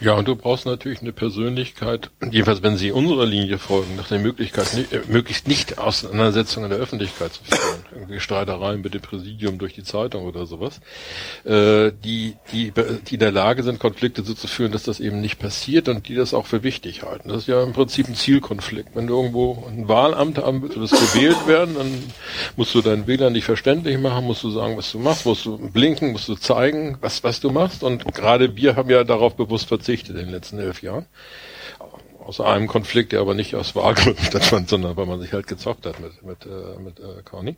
Ja, 0.00 0.14
und 0.14 0.26
du 0.26 0.34
brauchst 0.34 0.66
natürlich 0.66 1.02
eine 1.02 1.12
Persönlichkeit, 1.12 2.10
jedenfalls 2.28 2.62
wenn 2.62 2.76
sie 2.76 2.90
unserer 2.90 3.26
Linie 3.26 3.58
folgen, 3.58 3.94
nach 3.94 4.08
der 4.08 4.18
Möglichkeit, 4.18 4.74
nicht, 4.74 4.92
äh, 4.92 5.02
möglichst 5.06 5.46
nicht 5.46 5.78
Auseinandersetzungen 5.78 6.64
in 6.64 6.70
der 6.70 6.80
Öffentlichkeit 6.80 7.34
zu 7.34 7.44
führen, 7.44 7.84
irgendwie 7.94 8.18
Streitereien 8.18 8.80
mit 8.80 8.94
dem 8.94 9.02
Präsidium 9.02 9.58
durch 9.58 9.74
die 9.74 9.84
Zeitung 9.84 10.24
oder 10.24 10.46
sowas, 10.46 10.80
äh, 11.44 11.92
die, 12.04 12.34
die, 12.50 12.72
die 13.06 13.14
in 13.14 13.20
der 13.20 13.30
Lage 13.30 13.62
sind, 13.62 13.78
Konflikte 13.78 14.24
so 14.24 14.34
zu 14.34 14.48
führen, 14.48 14.72
dass 14.72 14.82
das 14.82 14.98
eben 14.98 15.20
nicht 15.20 15.38
passiert 15.38 15.88
und 15.88 16.08
die 16.08 16.16
das 16.16 16.34
auch 16.34 16.46
für 16.46 16.64
wichtig 16.64 17.04
halten. 17.04 17.28
Das 17.28 17.42
ist 17.42 17.48
ja 17.48 17.62
im 17.62 17.72
Prinzip 17.72 18.08
ein 18.08 18.16
Zielkonflikt. 18.16 18.96
Wenn 18.96 19.06
du 19.06 19.14
irgendwo 19.14 19.64
ein 19.68 19.86
Wahlamt 19.86 20.38
haben 20.38 20.62
willst, 20.62 20.76
du 20.76 20.86
gewählt 20.86 21.46
werden, 21.46 21.76
dann 21.76 22.02
musst 22.56 22.74
du 22.74 22.82
deinen 22.82 23.06
Wählern 23.06 23.32
nicht 23.32 23.44
verständlich 23.44 23.96
machen, 23.98 24.24
musst 24.24 24.42
du 24.42 24.50
sagen, 24.50 24.76
was 24.76 24.90
du 24.90 24.98
machst, 24.98 25.24
musst 25.24 25.46
du 25.46 25.56
blinken, 25.56 26.10
musst 26.10 26.28
du 26.28 26.34
zeigen, 26.34 26.98
was, 27.00 27.22
was 27.22 27.38
du 27.38 27.50
machst 27.50 27.84
und 27.84 28.12
gerade 28.12 28.56
wir 28.56 28.74
haben 28.74 28.90
ja 28.90 29.04
darauf 29.04 29.36
bewusst 29.36 29.68
verzichtet, 29.68 29.83
verzichtet 29.84 30.16
in 30.16 30.26
den 30.26 30.30
letzten 30.30 30.58
elf 30.58 30.82
Jahren. 30.82 31.06
Aus 32.18 32.40
einem 32.40 32.68
Konflikt, 32.68 33.12
der 33.12 33.20
aber 33.20 33.34
nicht 33.34 33.54
aus 33.54 33.76
Wahlgründen 33.76 34.24
stattfand, 34.26 34.68
sondern 34.68 34.96
weil 34.96 35.06
man 35.06 35.20
sich 35.20 35.32
halt 35.32 35.46
gezockt 35.46 35.84
hat 35.84 36.00
mit, 36.00 36.22
mit, 36.22 36.46
äh, 36.46 36.80
mit 36.80 36.98
äh, 36.98 37.22
Conny. 37.22 37.56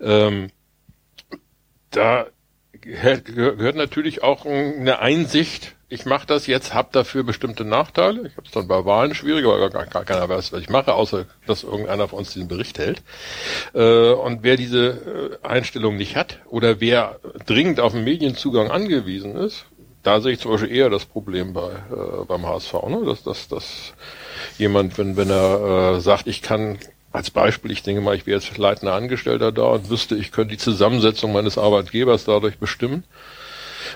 Ähm, 0.00 0.50
da 1.90 2.26
gehört 2.72 3.76
natürlich 3.76 4.22
auch 4.22 4.44
eine 4.44 4.98
Einsicht, 4.98 5.76
ich 5.88 6.04
mache 6.04 6.26
das 6.26 6.46
jetzt, 6.46 6.74
habe 6.74 6.88
dafür 6.92 7.22
bestimmte 7.22 7.64
Nachteile. 7.64 8.26
Ich 8.26 8.36
habe 8.36 8.46
es 8.46 8.50
dann 8.50 8.66
bei 8.68 8.84
Wahlen 8.84 9.14
schwieriger, 9.14 9.48
weil 9.48 9.70
gar, 9.70 9.86
gar 9.86 10.04
keiner 10.04 10.28
weiß, 10.28 10.52
was 10.52 10.60
ich 10.60 10.68
mache, 10.68 10.92
außer 10.92 11.26
dass 11.46 11.62
irgendeiner 11.62 12.08
von 12.08 12.18
uns 12.18 12.32
diesen 12.32 12.48
Bericht 12.48 12.78
hält. 12.78 13.02
Äh, 13.72 14.10
und 14.10 14.42
wer 14.42 14.56
diese 14.56 15.38
äh, 15.42 15.46
Einstellung 15.46 15.96
nicht 15.96 16.16
hat 16.16 16.40
oder 16.46 16.80
wer 16.80 17.20
dringend 17.46 17.80
auf 17.80 17.92
den 17.92 18.04
Medienzugang 18.04 18.70
angewiesen 18.70 19.36
ist, 19.36 19.66
da 20.06 20.20
sehe 20.20 20.32
ich 20.32 20.38
zum 20.38 20.52
Beispiel 20.52 20.74
eher 20.74 20.88
das 20.88 21.04
Problem 21.04 21.52
bei 21.52 21.70
äh, 21.70 22.24
beim 22.26 22.46
HSV, 22.46 22.74
ne? 22.88 23.02
dass, 23.04 23.24
dass, 23.24 23.48
dass 23.48 23.94
jemand, 24.56 24.96
wenn, 24.98 25.16
wenn 25.16 25.30
er 25.30 25.96
äh, 25.96 26.00
sagt, 26.00 26.28
ich 26.28 26.42
kann 26.42 26.78
als 27.10 27.30
Beispiel, 27.30 27.72
ich 27.72 27.82
denke 27.82 28.02
mal, 28.02 28.14
ich 28.14 28.26
wäre 28.26 28.38
jetzt 28.38 28.56
leitender 28.56 28.94
Angestellter 28.94 29.50
da 29.50 29.64
und 29.64 29.90
wüsste, 29.90 30.14
ich 30.14 30.30
könnte 30.30 30.54
die 30.54 30.58
Zusammensetzung 30.58 31.32
meines 31.32 31.58
Arbeitgebers 31.58 32.24
dadurch 32.24 32.58
bestimmen. 32.58 33.04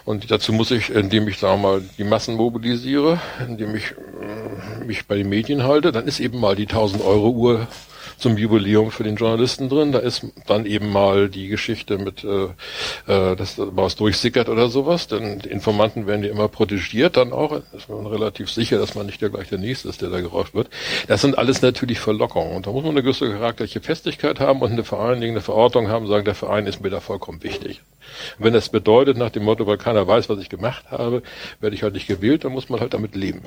Und 0.04 0.30
dazu 0.30 0.52
muss 0.52 0.70
ich, 0.70 0.90
indem 0.90 1.28
ich, 1.28 1.38
sagen 1.38 1.62
mal, 1.62 1.82
die 1.98 2.04
Massen 2.04 2.36
mobilisiere, 2.36 3.20
indem 3.46 3.74
ich 3.74 3.92
äh, 3.92 4.84
mich 4.84 5.06
bei 5.06 5.16
den 5.16 5.28
Medien 5.28 5.64
halte, 5.64 5.92
dann 5.92 6.06
ist 6.06 6.18
eben 6.18 6.40
mal 6.40 6.56
die 6.56 6.66
1000 6.66 7.04
Euro 7.04 7.30
Uhr 7.30 7.68
zum 8.16 8.36
Jubiläum 8.36 8.90
für 8.90 9.05
den 9.05 9.16
Journalisten 9.16 9.68
drin. 9.68 9.92
Da 9.92 9.98
ist 9.98 10.26
dann 10.46 10.66
eben 10.66 10.90
mal 10.90 11.28
die 11.28 11.48
Geschichte 11.48 11.98
mit, 11.98 12.24
äh, 12.24 12.44
äh, 13.07 13.36
dass 13.36 13.57
da 13.57 13.68
was 13.70 13.96
durchsickert 13.96 14.48
oder 14.48 14.68
sowas. 14.68 15.07
Denn 15.07 15.40
die 15.40 15.48
Informanten 15.48 16.07
werden 16.07 16.24
ja 16.24 16.30
immer 16.30 16.48
protegiert 16.48 17.16
dann 17.16 17.32
auch. 17.32 17.61
Ist 17.72 17.88
man 17.88 18.07
relativ 18.07 18.51
sicher, 18.51 18.78
dass 18.78 18.94
man 18.94 19.07
nicht 19.07 19.20
der 19.22 19.30
gleich 19.30 19.48
der 19.48 19.59
Nächste 19.59 19.88
ist, 19.88 20.03
der 20.03 20.11
da 20.11 20.20
gerauscht 20.20 20.55
wird. 20.55 20.68
Das 21.09 21.20
sind 21.20 21.38
alles 21.38 21.62
natürlich 21.62 22.01
Verlockungen. 22.01 22.57
Und 22.57 22.66
da 22.66 22.72
muss 22.72 22.82
man 22.82 22.92
eine 22.92 23.03
gewisse 23.03 23.30
charakterliche 23.30 23.80
Festigkeit 23.80 24.40
haben 24.40 24.61
und 24.61 24.72
eine, 24.72 25.26
eine 25.26 25.40
Verortung 25.40 25.88
haben, 25.88 26.07
sagen, 26.07 26.24
der 26.24 26.34
Verein 26.34 26.66
ist 26.66 26.80
mir 26.80 26.90
da 26.90 27.01
vollkommen 27.01 27.42
wichtig. 27.42 27.82
Und 28.38 28.46
wenn 28.46 28.53
das 28.53 28.68
bedeutet, 28.68 29.16
nach 29.16 29.30
dem 29.30 29.44
Motto, 29.44 29.66
weil 29.66 29.78
keiner 29.78 30.07
weiß, 30.07 30.28
was 30.28 30.38
ich 30.38 30.48
gemacht 30.48 30.90
habe, 30.90 31.22
werde 31.61 31.76
ich 31.76 31.82
halt 31.82 31.94
nicht 31.94 32.07
gewählt, 32.07 32.44
dann 32.44 32.53
muss 32.53 32.68
man 32.68 32.80
halt 32.80 32.94
damit 32.94 33.14
leben. 33.14 33.42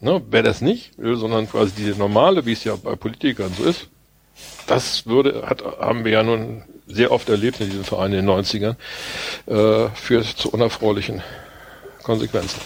Ne? 0.00 0.22
Wer 0.30 0.42
das 0.42 0.60
nicht 0.60 0.98
will, 0.98 1.16
sondern 1.16 1.48
quasi 1.48 1.72
diese 1.76 1.98
normale, 1.98 2.44
wie 2.46 2.52
es 2.52 2.64
ja 2.64 2.76
bei 2.76 2.96
Politikern 2.96 3.52
so 3.56 3.64
ist, 3.64 3.88
das 4.66 5.06
würde, 5.06 5.44
hat, 5.46 5.62
haben 5.80 6.04
wir 6.04 6.12
ja 6.12 6.22
nun 6.22 6.62
sehr 6.86 7.10
oft 7.10 7.28
erlebt 7.28 7.60
in 7.60 7.70
diesem 7.70 7.84
Verein 7.84 8.12
in 8.12 8.26
den 8.26 8.30
90ern, 8.30 8.76
äh, 9.46 9.88
führt 9.94 10.26
zu 10.26 10.50
unerfreulichen 10.50 11.22
Konsequenzen. 12.02 12.60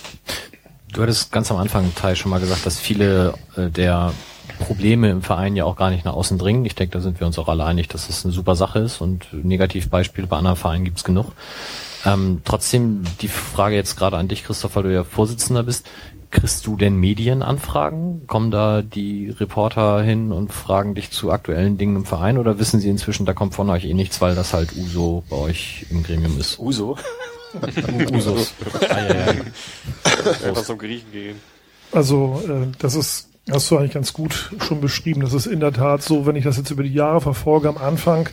Du 0.92 1.03
hattest 1.03 1.32
ganz 1.32 1.51
am 1.51 1.57
Anfang, 1.57 1.94
Teil, 1.94 2.16
schon 2.16 2.30
mal 2.30 2.40
gesagt, 2.40 2.66
dass 2.66 2.78
viele 2.78 3.34
äh, 3.57 3.68
der 3.70 4.12
Probleme 4.59 5.11
im 5.11 5.22
Verein 5.22 5.57
ja 5.57 5.64
auch 5.64 5.76
gar 5.76 5.90
nicht 5.90 6.05
nach 6.05 6.12
außen 6.12 6.36
dringen. 6.36 6.64
Ich 6.66 6.74
denke, 6.74 6.92
da 6.92 7.01
sind 7.01 7.20
wir 7.20 7.26
uns 7.26 7.38
auch 7.38 7.48
alle 7.48 7.64
einig, 7.64 7.88
dass 7.88 8.09
das 8.09 8.24
eine 8.24 8.32
super 8.34 8.57
Sache 8.57 8.80
ist 8.80 9.01
und 9.01 9.32
Negativbeispiele 9.32 10.26
bei 10.26 10.36
anderen 10.36 10.57
Vereinen 10.57 10.84
gibt's 10.84 11.05
genug. 11.05 11.32
Ähm, 12.05 12.42
trotzdem 12.44 13.05
die 13.20 13.28
Frage 13.28 13.77
jetzt 13.77 13.97
gerade 13.97 14.16
an 14.16 14.28
dich, 14.28 14.44
Christoph, 14.44 14.77
weil 14.77 14.85
du 14.85 14.93
ja 14.93 15.05
Vorsitzender 15.05 15.62
bist. 15.62 15.86
Kriegst 16.31 16.65
du 16.66 16.77
denn 16.77 16.97
Medienanfragen? 16.97 18.27
Kommen 18.28 18.52
da 18.52 18.82
die 18.82 19.31
Reporter 19.31 20.01
hin 20.02 20.31
und 20.31 20.52
fragen 20.52 20.94
dich 20.94 21.11
zu 21.11 21.32
aktuellen 21.32 21.77
Dingen 21.77 21.97
im 21.97 22.05
Verein 22.05 22.39
oder 22.39 22.61
wissen 22.61 22.78
sie 22.78 22.89
inzwischen, 22.89 23.27
da 23.27 23.32
kommt 23.32 23.55
von 23.55 23.69
euch 23.69 23.85
eh 23.85 23.94
nichts, 23.94 24.20
weil 24.20 24.36
das 24.36 24.55
halt 24.55 24.77
Uso 24.77 25.24
bei 25.28 25.36
euch 25.36 25.86
im 25.90 26.05
Gremium 26.05 26.39
ist? 26.39 26.59
Uso? 26.61 26.97
Usos. 28.12 28.55
ah, 28.89 28.97
ja, 28.97 29.15
ja. 29.15 29.32
Einfach 30.47 30.62
zum 30.62 30.78
Griechen 30.78 31.11
gehen. 31.11 31.36
Also, 31.90 32.40
äh, 32.47 32.69
das 32.78 32.94
ist, 32.94 33.28
hast 33.51 33.69
du 33.70 33.78
eigentlich 33.78 33.94
ganz 33.94 34.12
gut 34.12 34.52
schon 34.65 34.81
beschrieben. 34.81 35.23
Das 35.23 35.32
ist 35.32 35.47
in 35.47 35.59
der 35.59 35.73
Tat 35.73 36.02
so, 36.02 36.27
wenn 36.27 36.36
ich 36.36 36.44
das 36.44 36.57
jetzt 36.57 36.70
über 36.70 36.85
die 36.85 36.94
Jahre 36.94 37.20
verfolge, 37.20 37.69
am 37.69 37.77
Anfang 37.77 38.28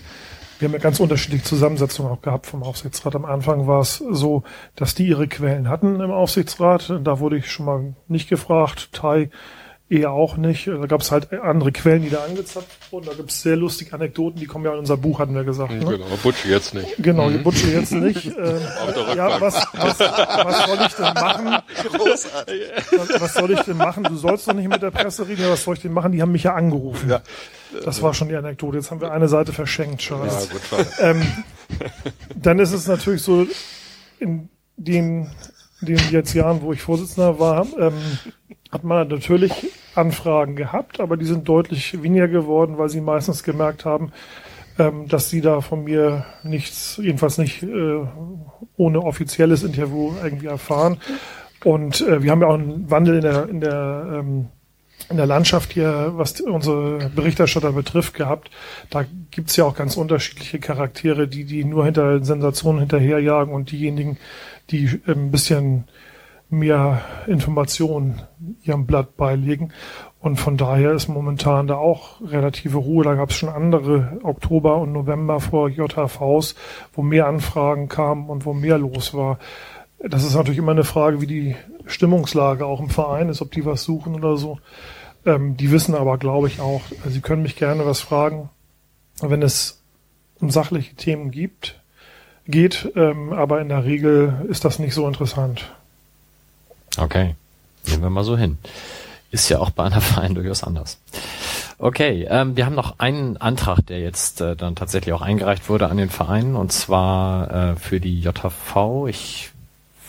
wir 0.59 0.67
haben 0.67 0.73
ja 0.73 0.79
ganz 0.79 0.99
unterschiedliche 0.99 1.43
Zusammensetzungen 1.43 2.11
auch 2.11 2.21
gehabt 2.21 2.47
vom 2.47 2.63
Aufsichtsrat. 2.63 3.15
Am 3.15 3.25
Anfang 3.25 3.67
war 3.67 3.81
es 3.81 3.97
so, 3.97 4.43
dass 4.75 4.95
die 4.95 5.07
ihre 5.07 5.27
Quellen 5.27 5.69
hatten 5.69 5.99
im 5.99 6.11
Aufsichtsrat. 6.11 6.99
Da 7.03 7.19
wurde 7.19 7.37
ich 7.37 7.51
schon 7.51 7.65
mal 7.65 7.95
nicht 8.07 8.29
gefragt. 8.29 8.89
Tai 8.91 9.29
eher 9.89 10.11
auch 10.11 10.35
nicht. 10.37 10.67
Da 10.67 10.85
gab 10.85 11.01
es 11.01 11.11
halt 11.11 11.31
andere 11.31 11.71
Quellen, 11.71 12.01
die 12.01 12.09
da 12.09 12.23
angezapft 12.23 12.91
wurden. 12.91 13.05
Da 13.05 13.13
gibt 13.13 13.29
es 13.31 13.41
sehr 13.41 13.55
lustige 13.55 13.93
Anekdoten, 13.93 14.39
die 14.39 14.45
kommen 14.45 14.65
ja 14.65 14.73
in 14.73 14.79
unser 14.79 14.97
Buch, 14.97 15.19
hatten 15.19 15.33
wir 15.33 15.43
gesagt. 15.43 15.71
Ne? 15.71 15.79
Genau, 15.79 16.05
Butsche 16.21 16.49
jetzt 16.49 16.73
nicht. 16.73 16.95
Genau, 16.97 17.29
die 17.29 17.37
Butsche 17.37 17.71
jetzt 17.71 17.91
nicht. 17.91 18.31
Ähm, 18.37 18.61
ja, 19.15 19.41
was, 19.41 19.55
was, 19.73 19.99
was 19.99 20.65
soll 20.65 20.77
ich 20.87 20.93
denn 20.93 21.13
machen? 21.13 21.63
Großartig. 21.91 22.61
Was, 22.97 23.21
was 23.21 23.33
soll 23.33 23.51
ich 23.51 23.59
denn 23.61 23.77
machen? 23.77 24.03
Du 24.03 24.15
sollst 24.15 24.47
doch 24.47 24.53
nicht 24.53 24.69
mit 24.69 24.81
der 24.81 24.91
Presse 24.91 25.27
reden. 25.27 25.41
Ja, 25.41 25.49
was 25.49 25.63
soll 25.63 25.75
ich 25.75 25.81
denn 25.81 25.91
machen? 25.93 26.11
Die 26.11 26.21
haben 26.21 26.31
mich 26.31 26.43
ja 26.43 26.53
angerufen. 26.53 27.09
Ja. 27.09 27.21
Das 27.83 28.01
war 28.01 28.13
schon 28.13 28.29
die 28.29 28.35
Anekdote. 28.35 28.77
Jetzt 28.77 28.91
haben 28.91 29.01
wir 29.01 29.11
eine 29.11 29.27
Seite 29.27 29.53
verschenkt, 29.53 30.01
Ja, 30.03 30.17
Scheiße. 30.17 30.49
gut, 30.49 30.61
schade. 30.69 30.87
Ähm, 30.99 31.21
dann 32.35 32.59
ist 32.59 32.73
es 32.73 32.87
natürlich 32.87 33.21
so, 33.23 33.47
in 34.19 34.49
den, 34.77 35.31
den 35.81 35.99
jetzt 36.11 36.33
Jahren, 36.33 36.61
wo 36.61 36.73
ich 36.73 36.81
Vorsitzender 36.81 37.39
war, 37.39 37.65
ähm, 37.79 37.93
hat 38.71 38.83
man 38.83 39.07
natürlich 39.07 39.71
Anfragen 39.95 40.55
gehabt, 40.55 40.99
aber 40.99 41.17
die 41.17 41.25
sind 41.25 41.47
deutlich 41.47 42.01
weniger 42.03 42.27
geworden, 42.27 42.77
weil 42.77 42.89
sie 42.89 43.01
meistens 43.01 43.43
gemerkt 43.43 43.85
haben, 43.85 44.11
ähm, 44.77 45.07
dass 45.07 45.29
sie 45.29 45.41
da 45.41 45.61
von 45.61 45.83
mir 45.83 46.25
nichts, 46.43 46.99
jedenfalls 47.01 47.37
nicht 47.37 47.63
äh, 47.63 47.99
ohne 48.75 49.01
offizielles 49.01 49.63
Interview 49.63 50.13
irgendwie 50.23 50.47
erfahren. 50.47 50.97
Und 51.63 52.01
äh, 52.01 52.21
wir 52.21 52.31
haben 52.31 52.41
ja 52.41 52.47
auch 52.47 52.53
einen 52.55 52.89
Wandel 52.91 53.15
in 53.15 53.21
der, 53.21 53.49
in 53.49 53.61
der 53.61 54.07
ähm, 54.19 54.47
in 55.09 55.17
der 55.17 55.25
Landschaft 55.25 55.73
hier, 55.73 56.13
was 56.15 56.41
unsere 56.41 57.09
Berichterstatter 57.15 57.71
betrifft, 57.71 58.13
gehabt. 58.13 58.49
Da 58.89 59.05
gibt's 59.31 59.55
ja 59.55 59.63
auch 59.63 59.75
ganz 59.75 59.95
unterschiedliche 59.95 60.59
Charaktere, 60.59 61.27
die 61.27 61.45
die 61.45 61.63
nur 61.63 61.85
hinter 61.85 62.23
Sensationen 62.23 62.79
hinterherjagen 62.79 63.53
und 63.53 63.71
diejenigen, 63.71 64.17
die 64.69 64.99
ein 65.07 65.31
bisschen 65.31 65.85
mehr 66.49 67.01
Informationen 67.27 68.21
ihrem 68.63 68.85
Blatt 68.85 69.17
beilegen. 69.17 69.73
Und 70.19 70.37
von 70.37 70.57
daher 70.57 70.93
ist 70.93 71.07
momentan 71.07 71.67
da 71.67 71.75
auch 71.75 72.21
relative 72.21 72.77
Ruhe. 72.77 73.03
Da 73.03 73.15
gab's 73.15 73.35
schon 73.35 73.49
andere 73.49 74.19
Oktober 74.23 74.77
und 74.77 74.91
November 74.91 75.39
vor 75.39 75.69
JHVs, 75.69 76.55
wo 76.93 77.01
mehr 77.01 77.27
Anfragen 77.27 77.87
kamen 77.87 78.29
und 78.29 78.45
wo 78.45 78.53
mehr 78.53 78.77
los 78.77 79.13
war. 79.13 79.39
Das 79.99 80.23
ist 80.23 80.35
natürlich 80.35 80.59
immer 80.59 80.71
eine 80.71 80.83
Frage, 80.83 81.21
wie 81.21 81.27
die 81.27 81.55
Stimmungslage 81.85 82.65
auch 82.65 82.79
im 82.79 82.89
Verein 82.89 83.29
ist, 83.29 83.41
ob 83.41 83.51
die 83.51 83.65
was 83.65 83.83
suchen 83.83 84.15
oder 84.15 84.37
so. 84.37 84.59
Ähm, 85.25 85.57
die 85.57 85.71
wissen 85.71 85.95
aber, 85.95 86.17
glaube 86.17 86.47
ich, 86.47 86.59
auch, 86.59 86.81
also 86.99 87.09
sie 87.09 87.21
können 87.21 87.41
mich 87.41 87.55
gerne 87.55 87.85
was 87.85 87.99
fragen, 87.99 88.49
wenn 89.21 89.41
es 89.41 89.81
um 90.39 90.51
sachliche 90.51 90.95
Themen 90.95 91.31
gibt, 91.31 91.81
geht, 92.45 92.91
ähm, 92.95 93.33
aber 93.33 93.59
in 93.59 93.69
der 93.69 93.85
Regel 93.85 94.45
ist 94.49 94.65
das 94.65 94.79
nicht 94.79 94.93
so 94.93 95.07
interessant. 95.07 95.76
Okay, 96.97 97.35
nehmen 97.87 98.03
wir 98.03 98.09
mal 98.09 98.23
so 98.23 98.37
hin. 98.37 98.57
Ist 99.31 99.49
ja 99.49 99.59
auch 99.59 99.69
bei 99.69 99.83
einer 99.83 100.01
Verein 100.01 100.35
durchaus 100.35 100.63
anders. 100.63 100.99
Okay, 101.79 102.27
ähm, 102.29 102.57
wir 102.57 102.65
haben 102.65 102.75
noch 102.75 102.97
einen 102.97 103.37
Antrag, 103.37 103.85
der 103.85 103.99
jetzt 103.99 104.41
äh, 104.41 104.55
dann 104.55 104.75
tatsächlich 104.75 105.13
auch 105.13 105.21
eingereicht 105.21 105.69
wurde 105.69 105.89
an 105.89 105.97
den 105.97 106.09
Verein, 106.09 106.55
und 106.55 106.71
zwar 106.71 107.51
äh, 107.51 107.75
für 107.75 107.99
die 107.99 108.19
JV. 108.21 109.07
Ich 109.07 109.51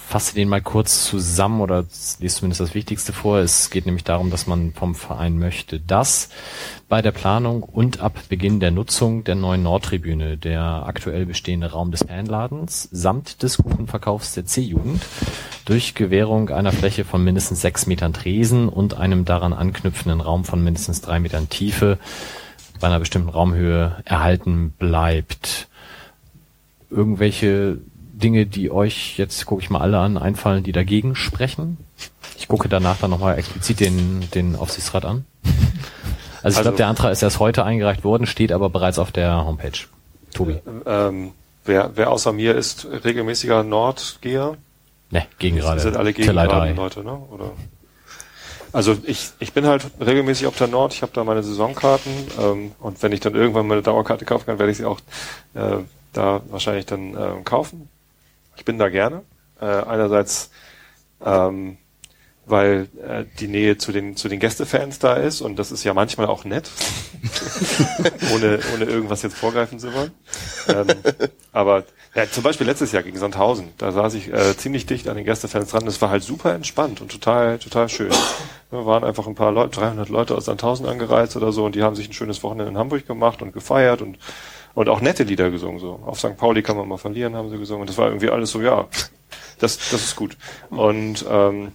fasse 0.08 0.34
den 0.34 0.48
mal 0.48 0.62
kurz 0.62 1.04
zusammen 1.04 1.60
oder 1.60 1.84
lese 2.18 2.36
zumindest 2.36 2.62
das 2.62 2.74
Wichtigste 2.74 3.12
vor. 3.12 3.40
Es 3.40 3.68
geht 3.68 3.84
nämlich 3.84 4.04
darum, 4.04 4.30
dass 4.30 4.46
man 4.46 4.72
vom 4.72 4.94
Verein 4.94 5.38
möchte, 5.38 5.80
dass 5.80 6.30
bei 6.88 7.02
der 7.02 7.12
Planung 7.12 7.62
und 7.62 8.00
ab 8.00 8.18
Beginn 8.30 8.58
der 8.58 8.70
Nutzung 8.70 9.24
der 9.24 9.34
neuen 9.34 9.62
Nordtribüne 9.62 10.38
der 10.38 10.62
aktuell 10.86 11.26
bestehende 11.26 11.72
Raum 11.72 11.90
des 11.90 12.04
Fanladens 12.04 12.88
samt 12.90 13.42
des 13.42 13.58
Kuchenverkaufs 13.58 14.32
der 14.32 14.46
C-Jugend 14.46 15.02
durch 15.66 15.94
Gewährung 15.94 16.48
einer 16.48 16.72
Fläche 16.72 17.04
von 17.04 17.22
mindestens 17.22 17.60
sechs 17.60 17.86
Metern 17.86 18.14
Tresen 18.14 18.70
und 18.70 18.94
einem 18.94 19.26
daran 19.26 19.52
anknüpfenden 19.52 20.22
Raum 20.22 20.46
von 20.46 20.64
mindestens 20.64 21.02
drei 21.02 21.20
Metern 21.20 21.50
Tiefe 21.50 21.98
bei 22.80 22.86
einer 22.86 22.98
bestimmten 22.98 23.28
Raumhöhe 23.28 23.96
erhalten 24.06 24.70
bleibt. 24.78 25.68
Irgendwelche 26.88 27.76
Dinge, 28.18 28.46
die 28.46 28.70
euch, 28.70 29.16
jetzt 29.18 29.46
gucke 29.46 29.62
ich 29.62 29.70
mal 29.70 29.80
alle 29.80 29.98
an, 29.98 30.18
einfallen, 30.18 30.62
die 30.64 30.72
dagegen 30.72 31.14
sprechen? 31.14 31.78
Ich 32.36 32.48
gucke 32.48 32.68
danach 32.68 32.98
dann 32.98 33.10
nochmal 33.10 33.38
explizit 33.38 33.80
den, 33.80 34.28
den 34.34 34.56
Aufsichtsrat 34.56 35.04
an. 35.04 35.24
Also 35.44 35.52
ich 35.52 36.44
Also- 36.44 36.62
glaube, 36.62 36.76
der 36.76 36.88
Antrag 36.88 37.12
ist 37.12 37.22
erst 37.22 37.38
heute 37.40 37.64
eingereicht 37.64 38.04
worden, 38.04 38.26
steht 38.26 38.52
aber 38.52 38.70
bereits 38.70 38.98
auf 38.98 39.10
der 39.12 39.44
Homepage. 39.44 39.78
Tobi. 40.34 40.58
Ähm, 40.86 41.32
wer, 41.64 41.92
wer 41.94 42.10
außer 42.10 42.32
mir 42.32 42.54
ist 42.54 42.86
regelmäßiger 43.04 43.62
Nordgeher? 43.64 44.56
Ne, 45.10 45.26
gegen 45.38 45.56
gerade. 45.56 45.80
sind 45.80 45.96
alle 45.96 46.12
gegen 46.12 46.28
Tillei 46.28 46.72
Leute, 46.72 47.02
ne? 47.02 47.12
Oder? 47.30 47.52
Also 48.72 48.96
ich, 49.04 49.30
ich 49.38 49.54
bin 49.54 49.66
halt 49.66 49.86
regelmäßig 49.98 50.46
auf 50.46 50.56
der 50.56 50.66
Nord, 50.68 50.92
ich 50.92 51.00
habe 51.00 51.12
da 51.14 51.24
meine 51.24 51.42
Saisonkarten 51.42 52.12
ähm, 52.38 52.72
und 52.80 53.02
wenn 53.02 53.12
ich 53.12 53.20
dann 53.20 53.34
irgendwann 53.34 53.66
meine 53.66 53.80
Dauerkarte 53.80 54.26
kaufen 54.26 54.44
kann, 54.44 54.58
werde 54.58 54.70
ich 54.70 54.78
sie 54.78 54.84
auch 54.84 55.00
äh, 55.54 55.78
da 56.12 56.42
wahrscheinlich 56.50 56.84
dann 56.84 57.14
ähm, 57.16 57.44
kaufen. 57.44 57.88
Ich 58.58 58.64
bin 58.64 58.78
da 58.78 58.88
gerne. 58.88 59.22
Äh, 59.60 59.64
einerseits 59.64 60.50
ähm, 61.24 61.78
weil 62.50 62.88
äh, 63.06 63.24
die 63.38 63.48
Nähe 63.48 63.76
zu 63.78 63.92
den 63.92 64.16
zu 64.16 64.28
den 64.28 64.40
Gästefans 64.40 64.98
da 64.98 65.14
ist 65.14 65.40
und 65.40 65.58
das 65.58 65.70
ist 65.70 65.84
ja 65.84 65.94
manchmal 65.94 66.26
auch 66.26 66.44
nett, 66.44 66.70
ohne 68.34 68.60
ohne 68.74 68.84
irgendwas 68.84 69.22
jetzt 69.22 69.36
vorgreifen 69.36 69.78
zu 69.78 69.92
wollen. 69.92 70.12
Ähm, 70.68 70.86
aber 71.52 71.84
ja, 72.14 72.28
zum 72.30 72.42
Beispiel 72.42 72.66
letztes 72.66 72.92
Jahr 72.92 73.02
gegen 73.02 73.18
Sandhausen, 73.18 73.68
da 73.76 73.92
saß 73.92 74.14
ich 74.14 74.32
äh, 74.32 74.56
ziemlich 74.56 74.86
dicht 74.86 75.08
an 75.08 75.16
den 75.16 75.26
Gästefans 75.26 75.70
dran. 75.70 75.84
Das 75.84 76.00
war 76.00 76.10
halt 76.10 76.22
super 76.22 76.54
entspannt 76.54 77.00
und 77.00 77.12
total 77.12 77.58
total 77.58 77.88
schön. 77.88 78.12
Da 78.70 78.86
waren 78.86 79.04
einfach 79.04 79.26
ein 79.26 79.34
paar 79.34 79.52
Leute, 79.52 79.80
300 79.80 80.08
Leute 80.08 80.34
aus 80.34 80.46
Sandhausen 80.46 80.86
angereist 80.86 81.36
oder 81.36 81.52
so 81.52 81.64
und 81.64 81.74
die 81.74 81.82
haben 81.82 81.96
sich 81.96 82.08
ein 82.08 82.14
schönes 82.14 82.42
Wochenende 82.42 82.70
in 82.70 82.78
Hamburg 82.78 83.06
gemacht 83.06 83.42
und 83.42 83.52
gefeiert 83.52 84.02
und 84.02 84.18
und 84.78 84.88
auch 84.88 85.00
nette 85.00 85.24
Lieder 85.24 85.50
gesungen 85.50 85.80
so. 85.80 85.98
Auf 86.06 86.20
St. 86.20 86.36
Pauli 86.36 86.62
kann 86.62 86.76
man 86.76 86.86
mal 86.86 86.98
verlieren, 86.98 87.34
haben 87.34 87.50
sie 87.50 87.58
gesungen. 87.58 87.80
Und 87.80 87.90
das 87.90 87.98
war 87.98 88.06
irgendwie 88.06 88.30
alles 88.30 88.52
so, 88.52 88.60
ja, 88.60 88.86
das 89.58 89.76
das 89.90 90.04
ist 90.04 90.16
gut. 90.16 90.36
Und 90.70 91.24
ähm, 91.28 91.72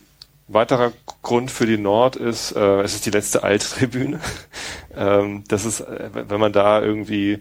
Weiterer 0.48 0.92
Grund 1.22 1.52
für 1.52 1.66
die 1.66 1.78
Nord 1.78 2.16
ist, 2.18 2.52
äh, 2.52 2.82
es 2.82 2.96
ist 2.96 3.06
die 3.06 3.12
letzte 3.12 3.44
alte 3.44 3.66
Tribüne. 3.66 4.20
ähm, 4.96 5.44
das 5.48 5.66
ist, 5.66 5.82
äh, 5.82 6.10
wenn 6.14 6.40
man 6.40 6.54
da 6.54 6.82
irgendwie 6.82 7.40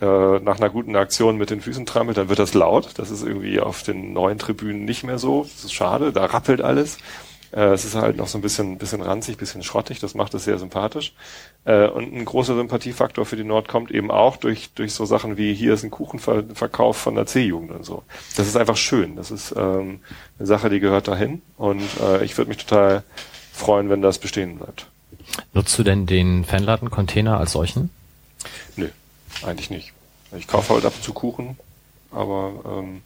äh, 0.00 0.38
nach 0.40 0.58
einer 0.58 0.70
guten 0.70 0.96
Aktion 0.96 1.36
mit 1.36 1.50
den 1.50 1.60
Füßen 1.60 1.86
trampelt, 1.86 2.18
dann 2.18 2.28
wird 2.28 2.38
das 2.38 2.54
laut. 2.54 2.98
Das 2.98 3.10
ist 3.10 3.22
irgendwie 3.22 3.60
auf 3.60 3.82
den 3.82 4.12
neuen 4.12 4.38
Tribünen 4.38 4.84
nicht 4.84 5.04
mehr 5.04 5.18
so. 5.18 5.42
Das 5.42 5.64
ist 5.64 5.72
schade, 5.72 6.12
da 6.12 6.24
rappelt 6.24 6.62
alles. 6.62 6.98
Äh, 7.52 7.72
es 7.72 7.84
ist 7.84 7.94
halt 7.94 8.16
noch 8.16 8.28
so 8.28 8.38
ein 8.38 8.42
bisschen, 8.42 8.78
bisschen 8.78 9.02
ranzig, 9.02 9.36
bisschen 9.36 9.62
schrottig. 9.62 10.00
Das 10.00 10.14
macht 10.14 10.34
es 10.34 10.44
sehr 10.44 10.58
sympathisch. 10.58 11.14
Äh, 11.64 11.88
und 11.88 12.12
ein 12.12 12.24
großer 12.24 12.54
Sympathiefaktor 12.54 13.24
für 13.26 13.36
die 13.36 13.44
Nord 13.44 13.68
kommt 13.68 13.90
eben 13.90 14.10
auch 14.10 14.36
durch, 14.36 14.70
durch 14.74 14.94
so 14.94 15.04
Sachen 15.04 15.36
wie 15.36 15.54
hier 15.54 15.74
ist 15.74 15.84
ein 15.84 15.90
Kuchenverkauf 15.90 16.96
von 16.96 17.14
der 17.14 17.26
C-Jugend 17.26 17.70
und 17.70 17.84
so. 17.84 18.02
Das 18.36 18.46
ist 18.46 18.56
einfach 18.56 18.76
schön. 18.76 19.16
Das 19.16 19.30
ist 19.30 19.54
ähm, 19.56 20.00
eine 20.38 20.46
Sache, 20.46 20.70
die 20.70 20.80
gehört 20.80 21.08
dahin. 21.08 21.42
Und 21.56 21.82
äh, 22.00 22.24
ich 22.24 22.36
würde 22.36 22.48
mich 22.48 22.58
total 22.64 23.02
freuen, 23.52 23.88
wenn 23.88 24.02
das 24.02 24.18
bestehen 24.18 24.58
bleibt. 24.58 24.86
Nutzt 25.52 25.78
du 25.78 25.82
denn 25.82 26.06
den 26.06 26.44
Fanladen-Container 26.44 27.38
als 27.38 27.52
solchen? 27.52 27.90
Nö, 28.76 28.88
eigentlich 29.42 29.70
nicht. 29.70 29.92
Ich 30.36 30.46
kaufe 30.46 30.74
halt 30.74 30.84
ab 30.84 30.92
und 30.94 31.02
zu 31.02 31.12
Kuchen, 31.12 31.56
aber 32.10 32.52
ähm, 32.66 33.02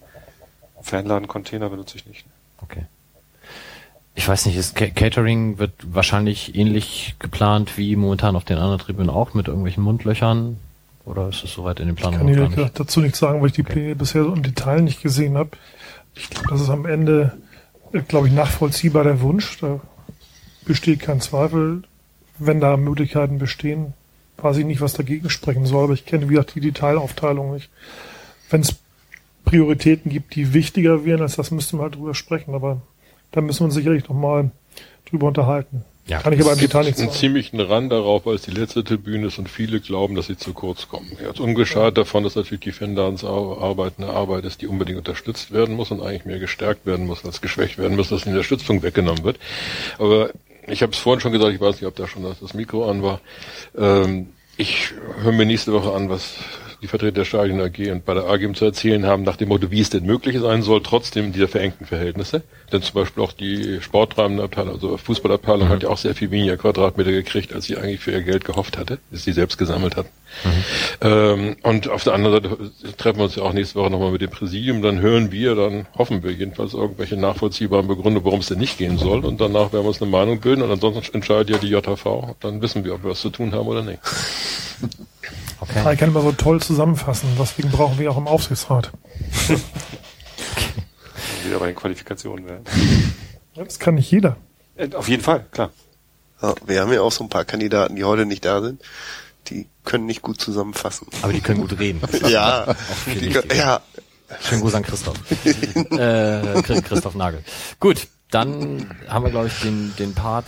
Fanladen-Container 0.83 1.69
benutze 1.69 1.97
ich 1.97 2.07
nicht. 2.07 2.25
Okay. 2.63 2.85
Ich 4.15 4.29
weiß 4.29 4.47
nicht, 4.47 4.57
ist 4.57 4.75
Ca- 4.75 4.89
Catering 4.91 5.59
wird 5.59 5.73
wahrscheinlich 5.83 6.55
ähnlich 6.55 7.15
geplant 7.19 7.79
wie 7.79 7.97
momentan 7.97 8.37
auf 8.37 8.45
den 8.45 8.59
anderen 8.59 8.79
Tribünen 8.81 9.09
auch 9.11 9.35
mit 9.35 9.47
irgendwelchen 9.49 9.83
Mundlöchern? 9.83 10.59
Oder 11.07 11.29
ist 11.29 11.43
es 11.45 11.53
soweit 11.55 11.81
in 11.81 11.87
den 11.87 11.95
Ich 11.95 12.01
Planungen 12.01 12.35
kann 12.35 12.45
noch 12.45 12.55
dir 12.55 12.63
nicht? 12.65 12.79
dazu 12.81 13.01
nichts 13.01 13.19
sagen, 13.19 13.41
weil 13.41 13.49
ich 13.49 13.55
die 13.55 13.63
Okay. 13.63 13.73
Pläne 13.73 13.97
bisher 13.97 14.25
so 14.25 14.33
im 14.33 14.43
Detail 14.43 14.83
nicht 14.83 15.03
gesehen 15.03 15.37
habe. 15.39 15.51
Ich 16.15 16.29
glaube, 16.29 16.49
das 16.51 16.61
ist 16.61 16.69
am 16.71 16.87
Ende, 16.87 17.39
glaube 18.09 18.27
ich, 18.29 18.33
nachvollziehbar 18.35 19.05
der 19.05 19.21
Wunsch. 19.21 19.59
Da 19.61 19.81
besteht 20.67 21.01
kein 21.01 21.21
Zweifel. 21.21 21.83
Wenn 22.39 22.61
da 22.61 22.77
Möglichkeiten 22.77 23.39
bestehen, 23.39 23.93
weiß 24.39 24.57
ich 24.59 24.65
nicht, 24.65 24.81
was 24.81 24.93
dagegen 24.95 25.31
sprechen 25.31 25.67
soll, 25.67 25.85
aber 25.85 25.93
ich 25.95 26.07
kenne, 26.07 26.29
wie 26.29 26.35
gesagt, 26.35 26.55
die 26.55 26.61
Detailaufteilung 26.61 27.55
nicht. 27.55 27.71
Wenn 28.51 28.63
es 28.63 28.77
Prioritäten 29.45 30.11
gibt, 30.11 30.35
die 30.35 30.53
wichtiger 30.55 31.05
wären 31.05 31.23
als 31.23 31.37
das, 31.37 31.51
müsste 31.51 31.77
man 31.77 31.85
halt 31.85 31.97
drüber 31.97 32.15
sprechen, 32.15 32.55
aber 32.55 32.81
da 33.33 33.41
müssen 33.41 33.61
wir 33.61 33.65
uns 33.67 33.75
sicherlich 33.75 34.09
noch 34.09 34.17
mal 34.17 34.51
drüber 35.09 35.29
unterhalten. 35.29 35.85
Ja, 36.07 36.19
Kann 36.21 36.33
ich 36.33 36.41
aber 36.41 36.51
im 36.51 36.55
Es 36.55 36.61
gibt 36.61 36.73
Detail 36.73 36.87
einen 36.87 36.95
sagen. 36.95 37.13
ziemlichen 37.13 37.61
Rand 37.61 37.93
darauf, 37.93 38.27
weil 38.27 38.35
es 38.35 38.43
die 38.43 38.51
letzte 38.51 38.83
Tribüne 38.83 39.29
ist 39.29 39.39
und 39.39 39.49
viele 39.49 39.81
glauben, 39.81 40.17
dass 40.17 40.27
sie 40.27 40.37
zu 40.37 40.53
kurz 40.55 40.89
kommen. 40.89 41.07
Jetzt 41.25 41.39
ungeschadet 41.39 41.99
davon, 41.99 42.25
dass 42.25 42.35
natürlich 42.35 42.63
die 42.63 42.73
Fanladensarbeit 42.73 43.93
eine 43.99 44.09
Arbeit 44.09 44.45
ist, 44.45 44.61
die 44.61 44.67
unbedingt 44.67 44.99
unterstützt 44.99 45.53
werden 45.53 45.77
muss 45.77 45.93
und 45.93 46.01
eigentlich 46.03 46.25
mehr 46.25 46.41
gestärkt 46.41 46.85
werden 46.85 47.07
muss, 47.07 47.25
als 47.25 47.41
geschwächt 47.41 47.79
werden 47.79 47.97
muss, 47.97 48.09
dass 48.09 48.23
die 48.25 48.31
Unterstützung 48.31 48.83
weggenommen 48.83 49.23
wird. 49.23 49.39
Aber 49.99 50.31
ich 50.67 50.83
habe 50.83 50.93
es 50.93 50.99
vorhin 50.99 51.21
schon 51.21 51.33
gesagt, 51.33 51.53
ich 51.55 51.61
weiß 51.61 51.77
nicht, 51.77 51.87
ob 51.87 51.95
da 51.95 52.09
schon 52.09 52.25
das, 52.25 52.41
das 52.41 52.55
Mikro 52.55 52.91
an 52.91 53.03
war. 53.05 53.21
Ähm, 53.79 54.31
ich 54.57 54.93
höre 55.23 55.33
mir 55.33 55.47
nächste 55.47 55.73
Woche 55.73 55.93
an, 55.93 56.09
was 56.11 56.35
die 56.83 56.87
Vertreter 56.87 57.13
der 57.13 57.25
Stadion 57.25 57.61
AG 57.61 57.91
und 57.91 58.05
bei 58.05 58.15
der 58.15 58.25
AG 58.25 58.55
zu 58.55 58.65
erzählen 58.65 59.05
haben, 59.07 59.23
nach 59.23 59.37
dem 59.37 59.49
Motto, 59.49 59.71
wie 59.71 59.81
es 59.81 59.91
denn 59.91 60.05
möglich 60.05 60.39
sein 60.39 60.63
soll, 60.63 60.83
trotzdem 60.83 61.33
dieser 61.33 61.49
verengten 61.49 61.87
Verhältnisse. 61.87 62.43
Denn 62.73 62.83
zum 62.83 62.95
Beispiel 62.95 63.23
auch 63.23 63.33
die 63.33 63.81
sporttreibende 63.81 64.43
Abteilung, 64.43 64.75
also 64.75 64.97
Fußballabteilung, 64.97 65.69
mhm. 65.69 65.73
hat 65.73 65.83
ja 65.83 65.89
auch 65.89 65.99
sehr 65.99 66.15
viel 66.15 66.31
weniger 66.31 66.57
Quadratmeter 66.57 67.11
gekriegt, 67.11 67.53
als 67.53 67.67
sie 67.67 67.77
eigentlich 67.77 68.01
für 68.01 68.13
ihr 68.13 68.23
Geld 68.23 68.45
gehofft 68.45 68.79
hatte, 68.79 68.99
dass 69.11 69.25
sie 69.25 69.33
selbst 69.33 69.59
gesammelt 69.59 69.97
hatten. 69.97 70.09
Mhm. 70.45 70.51
Ähm, 71.03 71.57
und 71.63 71.89
auf 71.89 72.05
der 72.05 72.15
anderen 72.15 72.43
Seite 72.43 72.71
treffen 72.97 73.19
wir 73.19 73.25
uns 73.25 73.35
ja 73.35 73.43
auch 73.43 73.53
nächste 73.53 73.79
Woche 73.79 73.91
nochmal 73.91 74.13
mit 74.13 74.23
dem 74.23 74.31
Präsidium, 74.31 74.81
dann 74.83 75.01
hören 75.01 75.33
wir, 75.33 75.55
dann 75.55 75.87
hoffen 75.99 76.23
wir 76.23 76.31
jedenfalls 76.31 76.75
irgendwelche 76.75 77.17
nachvollziehbaren 77.17 77.89
Begründe, 77.89 78.25
warum 78.25 78.41
es 78.41 78.47
denn 78.47 78.59
nicht 78.59 78.79
gehen 78.79 78.97
soll. 78.97 79.25
Und 79.25 79.41
danach 79.41 79.73
werden 79.73 79.85
wir 79.85 79.89
uns 79.89 80.01
eine 80.01 80.11
Meinung 80.11 80.41
bilden 80.41 80.63
und 80.63 80.71
ansonsten 80.71 81.17
entscheidet 81.17 81.51
ja 81.51 81.59
die 81.59 81.69
JHV. 81.69 82.37
Dann 82.41 82.63
wissen 82.63 82.85
wir, 82.85 82.95
ob 82.95 83.03
wir 83.03 83.11
was 83.11 83.21
zu 83.21 83.31
tun 83.31 83.53
haben 83.53 83.67
oder 83.67 83.83
nicht. 83.83 83.99
Okay. 85.61 85.93
Ich 85.93 85.99
kann 85.99 86.09
immer 86.09 86.23
so 86.23 86.33
toll 86.33 86.61
zusammenfassen. 86.61 87.29
Deswegen 87.39 87.71
brauchen 87.71 87.99
wir 87.99 88.11
auch 88.11 88.17
im 88.17 88.27
Aufsichtsrat. 88.27 88.91
Wieder 91.45 91.59
bei 91.59 91.67
den 91.67 91.77
Qualifikationen 91.77 92.47
werden. 92.47 92.65
Das 93.55 93.79
kann 93.79 93.97
nicht 93.97 94.11
jeder. 94.11 94.37
Äh, 94.77 94.95
auf 94.95 95.09
jeden 95.09 95.23
Fall, 95.23 95.45
klar. 95.51 95.71
Ja, 96.41 96.55
wir 96.67 96.81
haben 96.81 96.93
ja 96.93 97.03
auch 97.03 97.13
so 97.13 97.25
ein 97.25 97.29
paar 97.29 97.45
Kandidaten, 97.45 97.97
die 97.97 98.05
heute 98.05 98.25
nicht 98.25 98.45
da 98.45 98.63
sind. 98.63 98.81
Die 99.49 99.67
können 99.85 100.07
nicht 100.07 100.23
gut 100.23 100.41
zusammenfassen. 100.41 101.07
Aber 101.23 101.33
die 101.33 101.41
können 101.41 101.61
gut 101.61 101.79
reden. 101.79 102.01
ja, 102.29 102.75
können, 103.05 103.35
ja. 103.55 103.81
Schönen 104.41 104.61
Gruß 104.63 104.75
an 104.75 104.83
Christoph. 104.85 105.17
äh, 105.91 106.63
Christoph 106.63 107.15
Nagel. 107.15 107.43
Gut, 107.81 108.07
dann 108.31 108.95
haben 109.09 109.25
wir, 109.25 109.31
glaube 109.31 109.49
ich, 109.49 109.61
den, 109.61 109.93
den 109.99 110.15
Part 110.15 110.47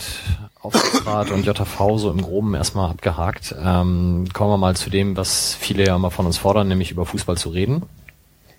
Aufsichtsrat 0.63 1.31
und 1.31 1.45
JV 1.45 1.99
so 1.99 2.11
im 2.11 2.23
Groben 2.23 2.55
erstmal 2.55 2.91
abgehakt. 2.91 3.55
Ähm, 3.59 4.29
kommen 4.33 4.51
wir 4.51 4.59
mal 4.59 4.77
zu 4.77 4.91
dem, 4.91 5.17
was 5.17 5.55
viele 5.55 5.85
ja 5.87 5.97
immer 5.97 6.11
von 6.11 6.27
uns 6.27 6.39
fordern, 6.39 6.69
nämlich 6.69 6.91
über 6.93 7.05
Fußball 7.05 7.37
zu 7.37 7.49
reden. 7.49 7.83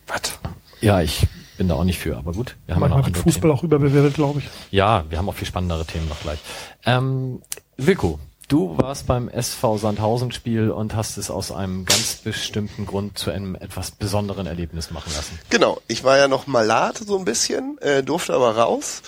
Was? 0.08 0.38
Ja, 0.82 1.02
ich 1.02 1.26
bin 1.58 1.70
da 1.70 1.76
auch 1.76 1.86
nicht 1.86 2.00
für, 2.00 2.18
aber 2.18 2.34
gut. 2.34 2.58
Wir 2.66 2.76
haben 2.76 2.82
Manchmal 2.82 3.02
ja 3.02 3.06
wird 3.08 3.18
Fußball 3.18 3.42
Themen. 3.50 3.54
auch 3.54 3.64
überbewertet, 3.64 4.16
glaube 4.16 4.40
ich. 4.40 4.50
Ja, 4.72 5.06
wir 5.10 5.18
haben 5.18 5.30
auch 5.30 5.36
viel 5.36 5.48
spannendere 5.48 5.86
Themen 5.86 6.10
noch 6.10 6.20
gleich. 6.20 6.40
Ähm, 6.86 7.42
Wilko, 7.78 8.20
du 8.50 8.78
warst 8.78 9.08
beim 9.08 9.30
SV 9.30 9.78
Sandhausen-Spiel 9.78 10.72
und 10.72 10.96
hast 10.96 11.16
es 11.18 11.32
aus 11.32 11.54
einem 11.54 11.86
ganz 11.86 12.16
bestimmten 12.16 12.86
Grund 12.86 13.18
zu 13.18 13.32
einem 13.32 13.56
etwas 13.56 13.92
besonderen 13.92 14.46
Erlebnis 14.46 14.92
machen 14.92 15.14
lassen. 15.16 15.40
Genau, 15.50 15.80
ich 15.88 16.04
war 16.04 16.18
ja 16.18 16.28
noch 16.28 16.48
malat 16.48 16.98
so 16.98 17.18
ein 17.18 17.24
bisschen, 17.24 17.78
äh, 17.80 18.04
durfte 18.04 18.34
aber 18.34 18.58
raus 18.58 19.04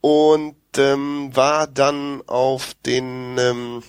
und 0.00 0.56
ähm, 0.76 1.30
war 1.34 1.66
dann 1.66 2.22
auf 2.26 2.74
den 2.84 3.36
ähm, 3.38 3.82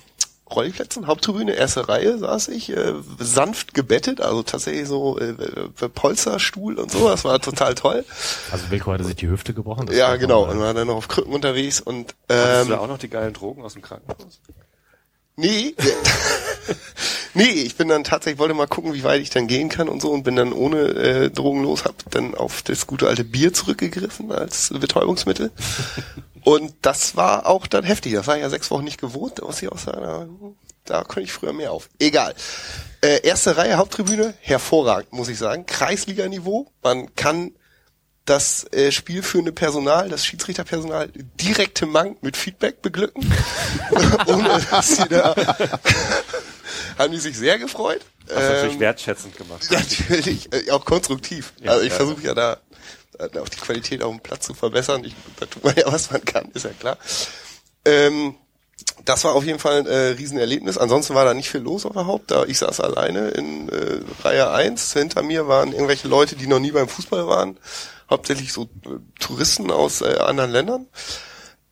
Rollplätzen, 0.49 1.07
Haupttribüne, 1.07 1.53
erste 1.53 1.89
Reihe 1.89 2.17
saß 2.17 2.47
ich, 2.49 2.69
äh, 2.69 2.93
sanft 3.19 3.73
gebettet, 3.73 4.21
also 4.21 4.43
tatsächlich 4.43 4.87
so 4.87 5.19
äh, 5.19 5.31
äh, 5.31 5.89
Polsterstuhl 5.89 6.79
und 6.79 6.89
so, 6.89 7.09
das 7.09 7.25
war 7.25 7.39
total 7.41 7.75
toll. 7.75 8.05
Also 8.51 8.69
Wilko 8.69 8.93
hatte 8.93 9.03
sich 9.03 9.17
die 9.17 9.27
Hüfte 9.27 9.53
gebrochen? 9.53 9.89
Ja, 9.91 10.15
genau, 10.15 10.49
und 10.49 10.59
war 10.59 10.73
dann 10.73 10.87
noch 10.87 10.95
auf 10.95 11.09
Krücken 11.09 11.33
unterwegs 11.33 11.81
und 11.81 12.15
ähm, 12.29 12.37
Hattest 12.37 12.69
du 12.69 12.73
da 12.73 12.79
auch 12.79 12.87
noch 12.87 12.97
die 12.97 13.09
geilen 13.09 13.33
Drogen 13.33 13.63
aus 13.63 13.73
dem 13.73 13.81
Krankenhaus? 13.81 14.39
Nee, 15.39 15.75
nee, 17.35 17.43
ich 17.43 17.77
bin 17.77 17.87
dann 17.89 18.03
tatsächlich, 18.03 18.39
wollte 18.39 18.55
mal 18.55 18.67
gucken, 18.67 18.95
wie 18.95 19.03
weit 19.03 19.21
ich 19.21 19.29
dann 19.29 19.45
gehen 19.45 19.69
kann 19.69 19.87
und 19.87 20.01
so 20.01 20.09
und 20.09 20.23
bin 20.23 20.35
dann 20.35 20.51
ohne 20.51 20.79
äh, 20.79 21.29
Drogen 21.29 21.61
los, 21.61 21.85
hab 21.85 22.09
dann 22.09 22.33
auf 22.33 22.63
das 22.63 22.87
gute 22.87 23.07
alte 23.07 23.23
Bier 23.23 23.53
zurückgegriffen 23.53 24.31
als 24.31 24.69
Betäubungsmittel. 24.69 25.51
und 26.43 26.73
das 26.81 27.15
war 27.15 27.45
auch 27.45 27.67
dann 27.67 27.83
heftig. 27.83 28.13
Das 28.13 28.25
war 28.25 28.35
ja 28.35 28.49
sechs 28.49 28.71
Wochen 28.71 28.83
nicht 28.83 28.99
gewohnt, 28.99 29.39
muss 29.43 29.61
ich 29.61 29.71
auch 29.71 29.77
sagen. 29.77 30.01
Da, 30.01 30.27
da 30.85 31.03
könnte 31.03 31.25
ich 31.25 31.33
früher 31.33 31.53
mehr 31.53 31.71
auf. 31.71 31.87
Egal. 31.99 32.33
Äh, 33.01 33.21
erste 33.21 33.57
Reihe 33.57 33.77
Haupttribüne, 33.77 34.33
hervorragend, 34.39 35.13
muss 35.13 35.29
ich 35.29 35.37
sagen. 35.37 35.67
Kreisliga-Niveau. 35.67 36.71
Man 36.81 37.13
kann 37.13 37.51
das 38.27 38.65
äh, 38.73 38.91
spielführende 38.91 39.51
Personal, 39.51 40.09
das 40.09 40.25
Schiedsrichterpersonal 40.25 41.09
direkte 41.39 41.85
Mang 41.85 42.17
mit 42.21 42.37
Feedback 42.37 42.81
beglücken. 42.81 43.23
Ohne 44.27 44.65
dass 44.69 44.97
sie 44.97 45.07
da 45.07 45.35
haben 46.97 47.11
die 47.11 47.19
sich 47.19 47.37
sehr 47.37 47.57
gefreut. 47.57 48.01
Hast 48.29 48.35
ähm, 48.37 48.51
natürlich 48.51 48.79
wertschätzend 48.79 49.37
gemacht. 49.37 49.67
Natürlich, 49.71 50.51
äh, 50.53 50.71
auch 50.71 50.83
konstruktiv. 50.83 51.53
Ja, 51.61 51.71
also 51.71 51.83
ich 51.83 51.91
ja. 51.91 51.95
versuche 51.95 52.21
ja 52.21 52.33
da 52.33 52.57
äh, 53.17 53.39
auch 53.39 53.49
die 53.49 53.59
Qualität 53.59 54.03
auf 54.03 54.11
dem 54.11 54.19
Platz 54.19 54.45
zu 54.45 54.53
verbessern. 54.53 55.03
Ich, 55.05 55.15
da 55.39 55.45
tut 55.45 55.63
man 55.63 55.75
ja, 55.75 55.91
was 55.91 56.11
man 56.11 56.23
kann, 56.25 56.51
ist 56.53 56.65
ja 56.65 56.71
klar. 56.71 56.97
Ähm, 57.85 58.35
das 59.05 59.23
war 59.23 59.35
auf 59.35 59.45
jeden 59.45 59.59
Fall 59.59 59.79
ein 59.79 59.85
äh, 59.85 60.07
Riesenerlebnis. 60.09 60.77
Ansonsten 60.77 61.15
war 61.15 61.23
da 61.23 61.33
nicht 61.33 61.49
viel 61.49 61.61
los 61.61 61.85
überhaupt. 61.85 62.31
Da 62.31 62.43
ich 62.43 62.59
saß 62.59 62.81
alleine 62.81 63.29
in 63.29 63.69
äh, 63.69 64.01
Reihe 64.23 64.51
1. 64.51 64.93
Hinter 64.93 65.23
mir 65.23 65.47
waren 65.47 65.71
irgendwelche 65.71 66.09
Leute, 66.09 66.35
die 66.35 66.47
noch 66.47 66.59
nie 66.59 66.71
beim 66.71 66.89
Fußball 66.89 67.25
waren 67.27 67.57
hauptsächlich 68.09 68.53
so 68.53 68.63
äh, 68.85 68.99
Touristen 69.19 69.71
aus 69.71 70.01
äh, 70.01 70.17
anderen 70.19 70.51
Ländern. 70.51 70.87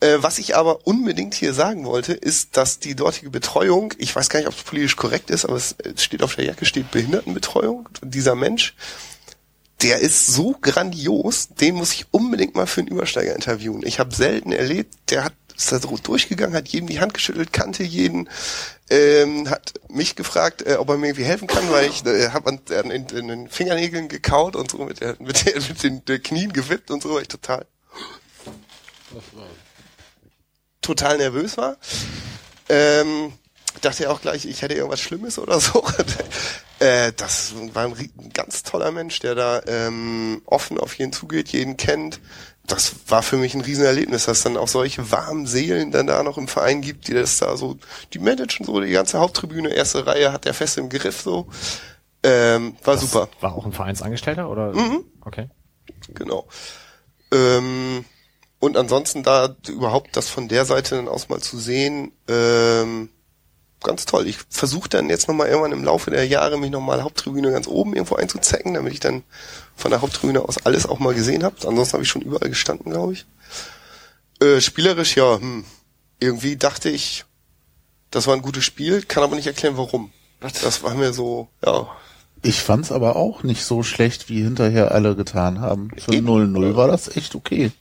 Äh, 0.01 0.17
was 0.19 0.39
ich 0.39 0.55
aber 0.55 0.85
unbedingt 0.85 1.33
hier 1.33 1.53
sagen 1.53 1.85
wollte, 1.85 2.13
ist, 2.13 2.57
dass 2.57 2.79
die 2.79 2.95
dortige 2.95 3.29
Betreuung, 3.29 3.93
ich 3.97 4.15
weiß 4.15 4.29
gar 4.29 4.39
nicht, 4.39 4.49
ob 4.49 4.55
es 4.55 4.63
politisch 4.63 4.95
korrekt 4.95 5.29
ist, 5.29 5.45
aber 5.45 5.55
es 5.55 5.75
steht 5.97 6.21
auf 6.21 6.35
der 6.35 6.45
Jacke, 6.45 6.65
steht 6.65 6.91
Behindertenbetreuung. 6.91 7.87
Dieser 8.01 8.35
Mensch, 8.35 8.75
der 9.81 9.99
ist 9.99 10.27
so 10.27 10.55
grandios, 10.59 11.49
den 11.49 11.75
muss 11.75 11.93
ich 11.93 12.07
unbedingt 12.11 12.55
mal 12.55 12.67
für 12.67 12.81
einen 12.81 12.89
Übersteiger 12.89 13.35
interviewen. 13.35 13.83
Ich 13.85 13.99
habe 13.99 14.13
selten 14.13 14.51
erlebt, 14.51 14.93
der 15.09 15.23
hat 15.23 15.33
ist 15.55 15.71
da 15.71 15.79
so 15.79 15.97
durchgegangen, 15.97 16.55
hat 16.55 16.67
jedem 16.67 16.87
die 16.87 16.99
Hand 16.99 17.13
geschüttelt, 17.13 17.53
kannte 17.53 17.83
jeden, 17.83 18.29
ähm, 18.89 19.49
hat 19.49 19.73
mich 19.89 20.15
gefragt, 20.15 20.61
äh, 20.65 20.75
ob 20.75 20.89
er 20.89 20.97
mir 20.97 21.07
irgendwie 21.07 21.25
helfen 21.25 21.47
kann, 21.47 21.69
weil 21.71 21.89
ich 21.89 22.05
äh, 22.05 22.29
habe 22.29 22.49
an, 22.49 22.59
an, 22.71 22.91
in, 22.91 23.07
den 23.07 23.49
Fingernägeln 23.49 24.07
gekaut 24.07 24.55
und 24.55 24.71
so 24.71 24.79
mit, 24.79 25.01
der, 25.01 25.15
mit, 25.19 25.45
der, 25.45 25.55
mit 25.69 25.83
den 25.83 26.03
der 26.05 26.19
Knien 26.19 26.53
gewippt 26.53 26.91
und 26.91 27.01
so, 27.01 27.15
weil 27.15 27.23
ich 27.23 27.27
total 27.27 27.65
total 30.81 31.17
nervös 31.17 31.57
war. 31.57 31.77
Ähm, 32.69 33.33
dachte 33.81 34.03
ja 34.03 34.09
auch 34.09 34.21
gleich, 34.21 34.45
ich 34.45 34.61
hätte 34.61 34.73
irgendwas 34.73 34.99
Schlimmes 34.99 35.39
oder 35.39 35.59
so. 35.59 35.83
äh, 36.79 37.11
das 37.15 37.53
war 37.73 37.85
ein, 37.85 37.93
ein, 37.93 38.29
ganz 38.33 38.63
toller 38.63 38.91
Mensch, 38.91 39.19
der 39.19 39.35
da 39.35 39.61
ähm, 39.67 40.41
offen 40.45 40.77
auf 40.77 40.97
jeden 40.97 41.13
zugeht, 41.13 41.49
jeden 41.49 41.77
kennt, 41.77 42.19
das 42.67 42.95
war 43.07 43.21
für 43.21 43.37
mich 43.37 43.53
ein 43.53 43.61
Riesenerlebnis, 43.61 44.25
dass 44.25 44.37
es 44.37 44.43
dann 44.43 44.57
auch 44.57 44.67
solche 44.67 45.11
warmen 45.11 45.45
Seelen 45.45 45.91
dann 45.91 46.07
da 46.07 46.23
noch 46.23 46.37
im 46.37 46.47
Verein 46.47 46.81
gibt, 46.81 47.07
die 47.07 47.13
das 47.13 47.37
da 47.37 47.57
so, 47.57 47.77
die 48.13 48.19
managen 48.19 48.65
so 48.65 48.79
die 48.79 48.91
ganze 48.91 49.19
Haupttribüne, 49.19 49.69
erste 49.69 50.05
Reihe 50.07 50.31
hat 50.31 50.45
der 50.45 50.53
fest 50.53 50.77
im 50.77 50.89
Griff 50.89 51.21
so. 51.21 51.47
Ähm, 52.23 52.75
war 52.83 52.95
das 52.95 53.01
super. 53.01 53.29
War 53.39 53.53
auch 53.53 53.65
ein 53.65 53.71
Vereinsangestellter 53.71 54.49
oder? 54.49 54.73
Mhm. 54.73 55.03
Okay. 55.21 55.49
Genau. 56.13 56.47
Ähm, 57.31 58.05
und 58.59 58.77
ansonsten 58.77 59.21
da 59.21 59.55
überhaupt 59.67 60.17
das 60.17 60.29
von 60.29 60.47
der 60.47 60.65
Seite 60.65 60.95
dann 60.95 61.07
aus 61.07 61.29
mal 61.29 61.39
zu 61.39 61.59
sehen, 61.59 62.13
ähm, 62.27 63.09
ganz 63.85 64.05
toll. 64.05 64.27
Ich 64.27 64.37
versuche 64.49 64.89
dann 64.89 65.09
jetzt 65.09 65.27
nochmal 65.27 65.47
irgendwann 65.47 65.71
im 65.71 65.83
Laufe 65.83 66.11
der 66.11 66.27
Jahre 66.27 66.57
mich 66.57 66.71
nochmal 66.71 67.03
Haupttribüne 67.03 67.51
ganz 67.51 67.67
oben 67.67 67.93
irgendwo 67.93 68.15
einzuzecken, 68.15 68.73
damit 68.73 68.93
ich 68.93 68.99
dann 68.99 69.23
von 69.75 69.91
der 69.91 70.01
Haupttribüne 70.01 70.41
aus 70.41 70.65
alles 70.65 70.85
auch 70.85 70.99
mal 70.99 71.13
gesehen 71.13 71.43
habe. 71.43 71.55
Ansonsten 71.67 71.93
habe 71.93 72.03
ich 72.03 72.09
schon 72.09 72.21
überall 72.21 72.49
gestanden, 72.49 72.91
glaube 72.91 73.13
ich. 73.13 73.25
Äh, 74.41 74.59
spielerisch, 74.59 75.15
ja, 75.15 75.39
hm. 75.39 75.63
irgendwie 76.19 76.57
dachte 76.57 76.89
ich, 76.89 77.23
das 78.11 78.27
war 78.27 78.35
ein 78.35 78.41
gutes 78.41 78.65
Spiel, 78.65 79.01
kann 79.01 79.23
aber 79.23 79.35
nicht 79.35 79.47
erklären, 79.47 79.77
warum. 79.77 80.11
Das 80.39 80.83
war 80.83 80.93
mir 80.93 81.13
so, 81.13 81.47
ja. 81.65 81.87
Ich 82.41 82.61
fand's 82.61 82.91
aber 82.91 83.15
auch 83.15 83.43
nicht 83.43 83.63
so 83.63 83.81
schlecht, 83.81 84.29
wie 84.29 84.43
hinterher 84.43 84.91
alle 84.91 85.15
getan 85.15 85.61
haben. 85.61 85.89
Für 85.97 86.11
0-0 86.11 86.75
war 86.75 86.87
das 86.87 87.15
echt 87.15 87.33
okay. 87.33 87.71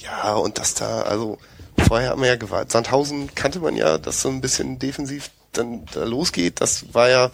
Ja, 0.00 0.34
und 0.34 0.58
das 0.58 0.74
da, 0.74 1.02
also 1.02 1.38
vorher 1.78 2.10
haben 2.10 2.22
wir 2.22 2.28
ja 2.28 2.36
gewartet. 2.36 2.72
Sandhausen 2.72 3.34
kannte 3.34 3.60
man 3.60 3.76
ja, 3.76 3.98
dass 3.98 4.22
so 4.22 4.28
ein 4.28 4.40
bisschen 4.40 4.78
defensiv 4.78 5.30
dann 5.52 5.84
da 5.92 6.04
losgeht. 6.04 6.60
Das 6.60 6.94
war 6.94 7.08
ja, 7.08 7.30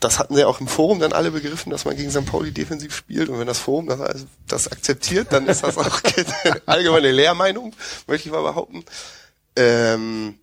das 0.00 0.18
hatten 0.18 0.34
sie 0.36 0.44
auch 0.44 0.60
im 0.60 0.68
Forum 0.68 1.00
dann 1.00 1.12
alle 1.12 1.30
begriffen, 1.30 1.70
dass 1.70 1.84
man 1.84 1.96
gegen 1.96 2.10
St. 2.10 2.26
Pauli 2.26 2.52
defensiv 2.52 2.94
spielt. 2.94 3.28
Und 3.28 3.38
wenn 3.38 3.46
das 3.46 3.58
Forum 3.58 3.86
das, 3.86 4.00
also 4.00 4.26
das 4.46 4.70
akzeptiert, 4.70 5.32
dann 5.32 5.46
ist 5.46 5.62
das 5.62 5.76
auch 5.76 6.00
allgemeine 6.66 7.10
Lehrmeinung, 7.10 7.74
möchte 8.06 8.28
ich 8.28 8.32
mal 8.32 8.42
behaupten. 8.42 8.84
Ähm, 9.56 10.38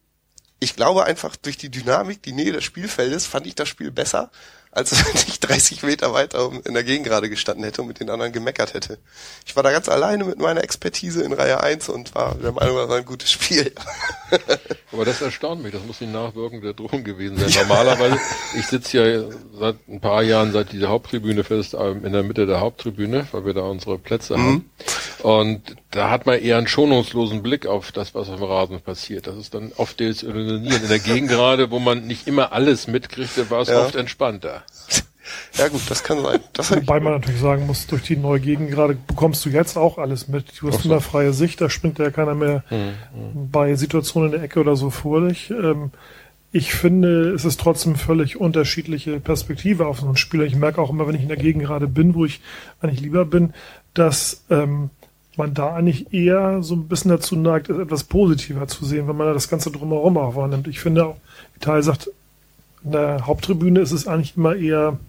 ich 0.60 0.76
glaube 0.76 1.06
einfach 1.06 1.36
durch 1.36 1.57
die 1.57 1.70
Dynamik, 1.70 2.24
die 2.24 2.34
Nähe 2.34 2.52
des 2.52 2.64
Spielfeldes, 2.64 3.26
fand 3.26 3.48
ich 3.48 3.56
das 3.56 3.70
Spiel 3.70 3.91
besser, 3.91 4.32
als 4.76 4.91
wenn 4.91 5.15
ich 5.27 5.39
30 5.39 5.84
Meter 5.84 6.14
weiter 6.14 6.52
in 6.65 6.73
der 6.73 6.84
Gegend 6.84 7.07
gerade 7.07 7.30
gestanden 7.30 7.64
hätte 7.64 7.81
und 7.81 7.88
mit 7.88 7.99
den 7.99 8.10
anderen 8.10 8.31
gemeckert 8.31 8.73
hätte. 8.73 8.99
Ich 9.45 9.56
war 9.56 9.64
da 9.64 9.72
ganz 9.72 9.89
alleine 9.89 10.26
mit 10.26 10.38
meiner 10.38 10.64
Expertise 10.64 11.23
in 11.23 11.34
Reihe 11.34 11.61
1 11.61 11.89
und 11.89 12.14
war 12.14 12.35
der 12.35 12.52
Meinung, 12.52 12.76
das 12.77 12.89
war 12.89 12.97
ein 12.97 13.06
gutes 13.06 13.31
Spiel. 13.31 13.73
Aber 14.91 15.06
das 15.06 15.22
erstaunt 15.22 15.64
mich, 15.64 15.72
das 15.72 15.84
muss 15.85 15.99
die 15.99 16.07
nachwirkende 16.07 16.73
Drohung 16.73 17.03
gewesen 17.03 17.38
sein. 17.38 17.68
Normalerweise, 17.68 18.19
ich 18.57 18.68
sitze 18.68 18.97
ja 18.97 19.23
seit 19.57 19.76
ein 19.88 20.02
paar 20.02 20.23
Jahren, 20.23 20.52
seit 20.52 20.73
diese 20.73 20.89
Haupttribüne 20.89 21.43
fest, 21.43 21.73
ähm, 21.73 22.06
in 22.06 22.11
der 22.11 22.23
Mitte 22.23 22.45
der 22.45 22.60
Haupttribüne, 22.60 23.27
weil 23.31 23.45
wir 23.45 23.53
da 23.53 23.61
unsere 23.61 23.97
Plätze 23.97 24.38
mhm. 24.38 24.43
haben. 24.43 24.72
Und 25.23 25.61
da 25.96 26.10
hat 26.10 26.26
man 26.26 26.40
eher 26.40 26.58
einen 26.58 26.68
schonungslosen 26.68 27.42
Blick 27.42 27.66
auf 27.66 27.92
das, 27.92 28.14
was 28.14 28.30
auf 28.30 28.36
dem 28.36 28.44
Rasen 28.44 28.82
passiert. 28.82 29.28
Das 29.28 29.38
ist 29.38 29.54
dann 29.54 29.72
oft 29.78 30.00
desillusionierend. 30.00 30.84
In 30.84 30.90
der 30.90 31.00
Gegend 31.00 31.30
gerade, 31.30 31.72
wo 31.72 31.80
man 31.80 32.06
nicht 32.06 32.28
immer 32.28 32.52
alles 32.52 32.88
mitkriegt, 32.88 33.50
war 33.50 33.62
es 33.62 33.70
ja. 33.70 33.82
oft 33.82 33.96
entspannter. 33.96 34.64
Ja 35.58 35.70
gut, 35.70 35.82
das 35.90 36.04
kann 36.04 36.22
sein. 36.22 36.40
Das 36.54 36.70
Wobei 36.70 37.00
man 37.00 37.14
natürlich 37.14 37.42
sagen 37.42 37.66
muss, 37.66 37.88
durch 37.88 38.04
die 38.04 38.16
neue 38.16 38.40
Gegend 38.40 38.70
gerade 38.70 38.96
bekommst 39.08 39.44
du 39.44 39.50
jetzt 39.50 39.76
auch 39.76 39.98
alles 39.98 40.28
mit. 40.28 40.62
Du 40.62 40.68
hast 40.68 40.86
immer 40.86 41.02
freie 41.02 41.34
Sicht, 41.34 41.62
da 41.62 41.70
springt 41.70 41.98
ja 41.98 42.12
keiner 42.12 42.36
mehr 42.36 42.64
bei 43.34 43.74
Situationen 43.74 44.30
in 44.30 44.38
der 44.38 44.44
Ecke 44.44 44.60
oder 44.60 44.76
so 44.76 44.92
vor 44.92 45.28
dich. 45.28 45.50
Ähm, 45.50 45.90
ich 46.52 46.74
finde, 46.74 47.32
es 47.32 47.44
ist 47.44 47.60
trotzdem 47.60 47.96
völlig 47.96 48.40
unterschiedliche 48.40 49.20
Perspektive 49.20 49.88
auf 49.88 50.00
so 50.00 50.06
einen 50.06 50.16
Spieler. 50.16 50.46
Ich 50.46 50.56
merke 50.56 50.80
auch 50.82 50.90
immer, 50.90 51.08
wenn 51.08 51.16
ich 51.16 51.24
in 51.24 51.28
der 51.28 51.38
Gegend 51.38 51.64
gerade 51.64 51.88
bin, 51.88 52.16
wo 52.16 52.24
ich 52.24 52.40
eigentlich 52.80 53.02
lieber 53.02 53.26
bin, 53.26 53.54
dass 53.94 54.46
ähm, 54.50 54.90
man 55.38 55.53
da 55.53 55.74
eigentlich 55.74 56.14
eher 56.14 56.62
so 56.64 56.76
ein 56.76 56.88
bisschen 56.88 57.12
dazu 57.12 57.36
neigt, 57.36 57.70
es 57.70 57.78
etwas 57.78 58.03
positiver 58.03 58.68
zu 58.68 58.86
sehen, 58.86 59.07
wenn 59.07 59.18
man 59.18 59.28
da 59.28 59.34
das 59.34 59.49
Ganze 59.49 59.72
drumherum 59.72 60.18
auch 60.18 60.36
wahrnimmt. 60.36 60.68
Ich 60.68 60.80
finde 60.80 61.06
auch, 61.06 61.18
wie 61.53 61.60
Teil 61.60 61.84
sagt, 61.84 62.10
in 62.84 62.91
der 62.91 63.26
Haupttribüne 63.26 63.80
ist 63.80 63.91
es 63.91 64.07
eigentlich 64.07 64.38
immer 64.38 64.56
eher, 64.56 64.99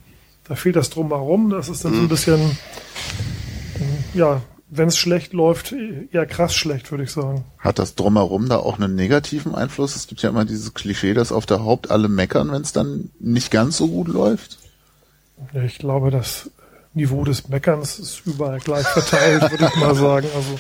da 0.48 0.54
fehlt 0.54 0.76
das 0.76 0.90
drumherum. 0.90 1.50
Das 1.50 1.68
ist 1.68 1.84
dann 1.84 1.94
so 1.94 2.00
ein 2.00 2.08
bisschen, 2.08 2.40
ähm, 2.40 4.04
ja, 4.14 4.40
wenn 4.68 4.88
es 4.88 4.96
schlecht 4.96 5.32
läuft, 5.32 5.74
eher 6.12 6.26
krass 6.26 6.54
schlecht, 6.54 6.90
würde 6.90 7.04
ich 7.04 7.10
sagen. 7.10 7.44
Hat 7.58 7.78
das 7.78 7.94
drumherum 7.94 8.48
da 8.48 8.56
auch 8.56 8.78
einen 8.78 8.94
negativen 8.94 9.54
Einfluss? 9.54 9.94
Es 9.94 10.06
gibt 10.06 10.22
ja 10.22 10.30
immer 10.30 10.44
dieses 10.44 10.74
Klischee, 10.74 11.14
dass 11.14 11.32
auf 11.32 11.46
der 11.46 11.64
Haupt 11.64 11.90
alle 11.90 12.08
meckern, 12.08 12.50
wenn 12.50 12.62
es 12.62 12.72
dann 12.72 13.10
nicht 13.20 13.50
ganz 13.50 13.76
so 13.76 13.88
gut 13.88 14.08
läuft. 14.08 14.58
Ja, 15.52 15.62
ich 15.62 15.78
glaube, 15.78 16.10
das 16.10 16.50
Niveau 16.96 17.24
des 17.24 17.48
Meckerns 17.48 17.98
ist 17.98 18.22
überall 18.24 18.58
gleich 18.58 18.86
verteilt, 18.86 19.42
würde 19.50 19.70
ich 19.72 19.80
mal 19.80 19.94
sagen. 19.94 20.26
Also 20.34 20.58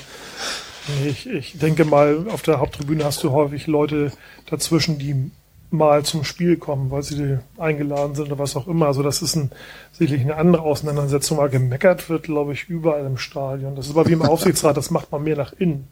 ich, 1.08 1.26
ich 1.28 1.58
denke 1.58 1.86
mal, 1.86 2.26
auf 2.28 2.42
der 2.42 2.60
Haupttribüne 2.60 3.04
hast 3.04 3.24
du 3.24 3.32
häufig 3.32 3.66
Leute 3.66 4.12
dazwischen, 4.44 4.98
die 4.98 5.30
mal 5.70 6.04
zum 6.04 6.24
Spiel 6.24 6.58
kommen, 6.58 6.90
weil 6.90 7.02
sie 7.02 7.38
eingeladen 7.56 8.14
sind 8.14 8.26
oder 8.26 8.38
was 8.38 8.54
auch 8.54 8.68
immer. 8.68 8.86
Also 8.86 9.02
das 9.02 9.22
ist 9.22 9.34
ein, 9.34 9.50
sicherlich 9.92 10.22
eine 10.22 10.36
andere 10.36 10.62
Auseinandersetzung, 10.62 11.38
aber 11.38 11.48
gemeckert 11.48 12.08
wird, 12.10 12.24
glaube 12.24 12.52
ich, 12.52 12.68
überall 12.68 13.06
im 13.06 13.16
Stadion. 13.16 13.74
Das 13.74 13.86
ist 13.86 13.92
aber 13.92 14.06
wie 14.06 14.12
im 14.12 14.22
Aufsichtsrat, 14.22 14.76
das 14.76 14.90
macht 14.90 15.10
man 15.10 15.24
mehr 15.24 15.36
nach 15.36 15.54
innen. 15.54 15.88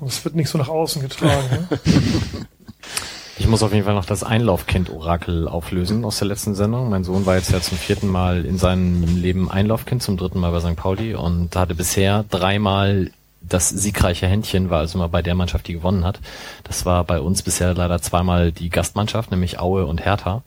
Und 0.00 0.08
es 0.08 0.24
wird 0.24 0.36
nicht 0.36 0.48
so 0.48 0.58
nach 0.58 0.68
außen 0.68 1.02
getragen. 1.02 1.68
Ne? 1.70 1.80
Ich 3.38 3.46
muss 3.46 3.62
auf 3.62 3.72
jeden 3.72 3.84
Fall 3.84 3.94
noch 3.94 4.06
das 4.06 4.22
Einlaufkind-Orakel 4.22 5.46
auflösen 5.46 6.06
aus 6.06 6.18
der 6.18 6.28
letzten 6.28 6.54
Sendung. 6.54 6.88
Mein 6.88 7.04
Sohn 7.04 7.26
war 7.26 7.36
jetzt 7.36 7.52
ja 7.52 7.60
zum 7.60 7.76
vierten 7.76 8.08
Mal 8.08 8.46
in 8.46 8.56
seinem 8.56 9.16
Leben 9.16 9.50
Einlaufkind, 9.50 10.02
zum 10.02 10.16
dritten 10.16 10.40
Mal 10.40 10.52
bei 10.52 10.60
St. 10.60 10.74
Pauli 10.74 11.14
und 11.14 11.54
hatte 11.54 11.74
bisher 11.74 12.24
dreimal 12.30 13.10
das 13.42 13.68
siegreiche 13.68 14.26
Händchen, 14.26 14.70
war 14.70 14.80
also 14.80 14.98
immer 14.98 15.10
bei 15.10 15.20
der 15.20 15.34
Mannschaft, 15.34 15.68
die 15.68 15.74
gewonnen 15.74 16.04
hat. 16.04 16.18
Das 16.64 16.86
war 16.86 17.04
bei 17.04 17.20
uns 17.20 17.42
bisher 17.42 17.74
leider 17.74 18.00
zweimal 18.00 18.52
die 18.52 18.70
Gastmannschaft, 18.70 19.30
nämlich 19.30 19.60
Aue 19.60 19.84
und 19.84 20.04
Hertha. 20.04 20.42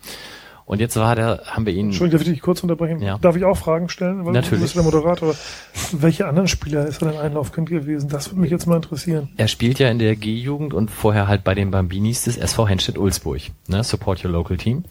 Und 0.70 0.80
jetzt 0.80 0.96
war 0.98 1.16
der, 1.16 1.42
haben 1.46 1.66
wir 1.66 1.74
ihn. 1.74 1.88
Entschuldigung, 1.88 2.20
darf 2.20 2.28
ich 2.28 2.32
dich 2.32 2.44
kurz 2.44 2.62
unterbrechen? 2.62 3.02
Ja. 3.02 3.18
Darf 3.18 3.36
ich 3.36 3.44
auch 3.44 3.58
Fragen 3.58 3.90
stellen? 3.90 4.24
Weil 4.24 4.34
Natürlich. 4.34 4.60
Du 4.60 4.62
bist 4.66 4.76
der 4.76 4.84
Moderator. 4.84 5.34
Welche 5.94 6.28
anderen 6.28 6.48
Spieler 6.48 6.86
ist 6.86 7.02
er 7.02 7.10
denn 7.10 7.20
Einlaufkind 7.20 7.70
gewesen? 7.70 8.08
Das 8.08 8.30
würde 8.30 8.42
mich 8.42 8.52
jetzt 8.52 8.68
mal 8.68 8.76
interessieren. 8.76 9.30
Er 9.36 9.48
spielt 9.48 9.80
ja 9.80 9.90
in 9.90 9.98
der 9.98 10.16
G-Jugend 10.16 10.76
und 10.76 10.92
vorher 10.92 11.28
halt 11.28 11.44
bei 11.44 11.56
den 11.56 11.72
Bambinis 11.72 12.26
des 12.26 12.38
SV 12.38 12.68
Henstedt-Ulzburg, 12.68 13.42
ne? 13.68 13.84
Support 13.84 14.24
Your 14.24 14.30
Local 14.30 14.58
Team. 14.58 14.84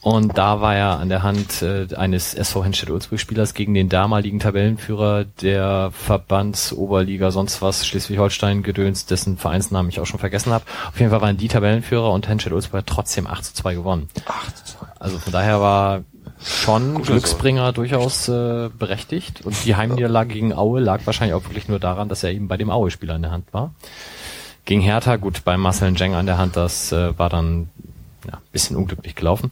Und 0.00 0.38
da 0.38 0.60
war 0.60 0.76
er 0.76 1.00
an 1.00 1.08
der 1.08 1.24
Hand 1.24 1.60
äh, 1.60 1.88
eines 1.96 2.32
SV 2.32 2.64
Henstedt-Ulzburg-Spielers 2.64 3.54
gegen 3.54 3.74
den 3.74 3.88
damaligen 3.88 4.38
Tabellenführer 4.38 5.24
der 5.42 5.90
Verbandsoberliga, 5.92 7.32
sonst 7.32 7.60
was, 7.62 7.84
Schleswig-Holstein-Gedöns, 7.86 9.06
dessen 9.06 9.36
Vereinsnamen 9.38 9.90
ich 9.90 9.98
auch 9.98 10.06
schon 10.06 10.20
vergessen 10.20 10.52
habe. 10.52 10.64
Auf 10.88 10.98
jeden 11.00 11.10
Fall 11.10 11.20
waren 11.20 11.36
die 11.36 11.48
Tabellenführer 11.48 12.12
und 12.12 12.28
Henstedt-Ulzburg 12.28 12.78
hat 12.78 12.86
trotzdem 12.86 13.26
8 13.26 13.44
zu 13.44 13.54
2 13.54 13.74
gewonnen. 13.74 14.08
8 14.24 14.56
zu 14.56 14.76
2. 14.78 14.86
Also 15.00 15.18
von 15.18 15.32
daher 15.32 15.60
war 15.60 16.04
schon 16.44 17.02
Glücksbringer 17.02 17.72
durchaus 17.72 18.28
äh, 18.28 18.70
berechtigt. 18.78 19.44
Und 19.44 19.64
die 19.64 19.74
Heimniederlage 19.74 20.32
gegen 20.32 20.52
Aue 20.52 20.80
lag 20.80 21.00
wahrscheinlich 21.06 21.34
auch 21.34 21.44
wirklich 21.44 21.68
nur 21.68 21.80
daran, 21.80 22.08
dass 22.08 22.22
er 22.22 22.30
eben 22.30 22.46
bei 22.46 22.56
dem 22.56 22.70
Aue-Spieler 22.70 23.16
in 23.16 23.22
der 23.22 23.32
Hand 23.32 23.52
war. 23.52 23.74
Gegen 24.64 24.80
Hertha, 24.80 25.16
gut, 25.16 25.44
bei 25.44 25.56
Marcel 25.56 25.94
Jeng 25.96 26.14
an 26.14 26.26
der 26.26 26.38
Hand, 26.38 26.56
das 26.56 26.92
äh, 26.92 27.18
war 27.18 27.30
dann 27.30 27.70
ja, 28.30 28.40
bisschen 28.52 28.76
unglücklich 28.76 29.14
gelaufen. 29.14 29.50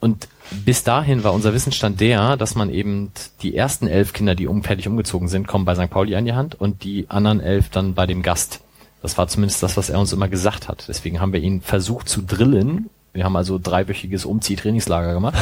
Und 0.00 0.28
bis 0.64 0.82
dahin 0.82 1.24
war 1.24 1.32
unser 1.32 1.54
Wissensstand 1.54 2.00
der, 2.00 2.36
dass 2.36 2.54
man 2.54 2.70
eben 2.70 3.12
die 3.40 3.56
ersten 3.56 3.86
elf 3.86 4.12
Kinder, 4.12 4.34
die 4.34 4.48
fertig 4.62 4.88
umgezogen 4.88 5.28
sind, 5.28 5.46
kommen 5.46 5.64
bei 5.64 5.74
St. 5.74 5.90
Pauli 5.90 6.16
an 6.16 6.24
die 6.24 6.32
Hand 6.32 6.60
und 6.60 6.82
die 6.84 7.08
anderen 7.08 7.40
elf 7.40 7.68
dann 7.68 7.94
bei 7.94 8.06
dem 8.06 8.22
Gast. 8.22 8.60
Das 9.00 9.18
war 9.18 9.28
zumindest 9.28 9.62
das, 9.62 9.76
was 9.76 9.90
er 9.90 9.98
uns 9.98 10.12
immer 10.12 10.28
gesagt 10.28 10.68
hat. 10.68 10.86
Deswegen 10.88 11.20
haben 11.20 11.32
wir 11.32 11.40
ihn 11.40 11.60
versucht 11.60 12.08
zu 12.08 12.22
drillen. 12.22 12.90
Wir 13.12 13.24
haben 13.24 13.36
also 13.36 13.58
dreiwöchiges 13.62 14.24
Umzieh-Trainingslager 14.24 15.12
gemacht. 15.12 15.36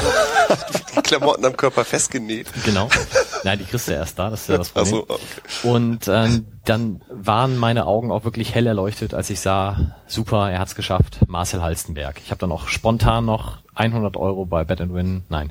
Die 0.97 1.03
Klamotten 1.03 1.45
am 1.45 1.57
Körper 1.57 1.85
festgenäht. 1.85 2.49
Genau. 2.65 2.89
Nein, 3.45 3.59
die 3.59 3.65
kriegst 3.65 3.89
du 3.89 3.93
erst 3.93 4.19
da, 4.19 4.29
das 4.31 4.43
ist 4.43 4.49
ja 4.49 4.59
das 4.59 4.71
Ach 4.75 4.83
Problem. 4.83 4.95
so, 4.97 5.03
okay. 5.03 5.69
Und 5.69 6.09
ähm, 6.09 6.47
dann 6.65 7.01
waren 7.09 7.57
meine 7.57 7.87
Augen 7.87 8.11
auch 8.11 8.25
wirklich 8.25 8.55
hell 8.55 8.67
erleuchtet, 8.67 9.15
als 9.15 9.31
ich 9.31 9.41
sah, 9.41 9.95
super, 10.07 10.51
er 10.51 10.59
hat's 10.59 10.75
geschafft, 10.75 11.21
Marcel 11.29 11.63
Halstenberg. 11.63 12.21
Ich 12.25 12.31
habe 12.31 12.41
dann 12.41 12.53
auch 12.53 12.69
spontan 12.69 13.25
noch 13.25 13.59
100 13.75 14.17
Euro 14.17 14.45
bei 14.45 14.65
Bet 14.65 14.81
and 14.81 14.93
Win, 14.93 15.23
nein. 15.29 15.51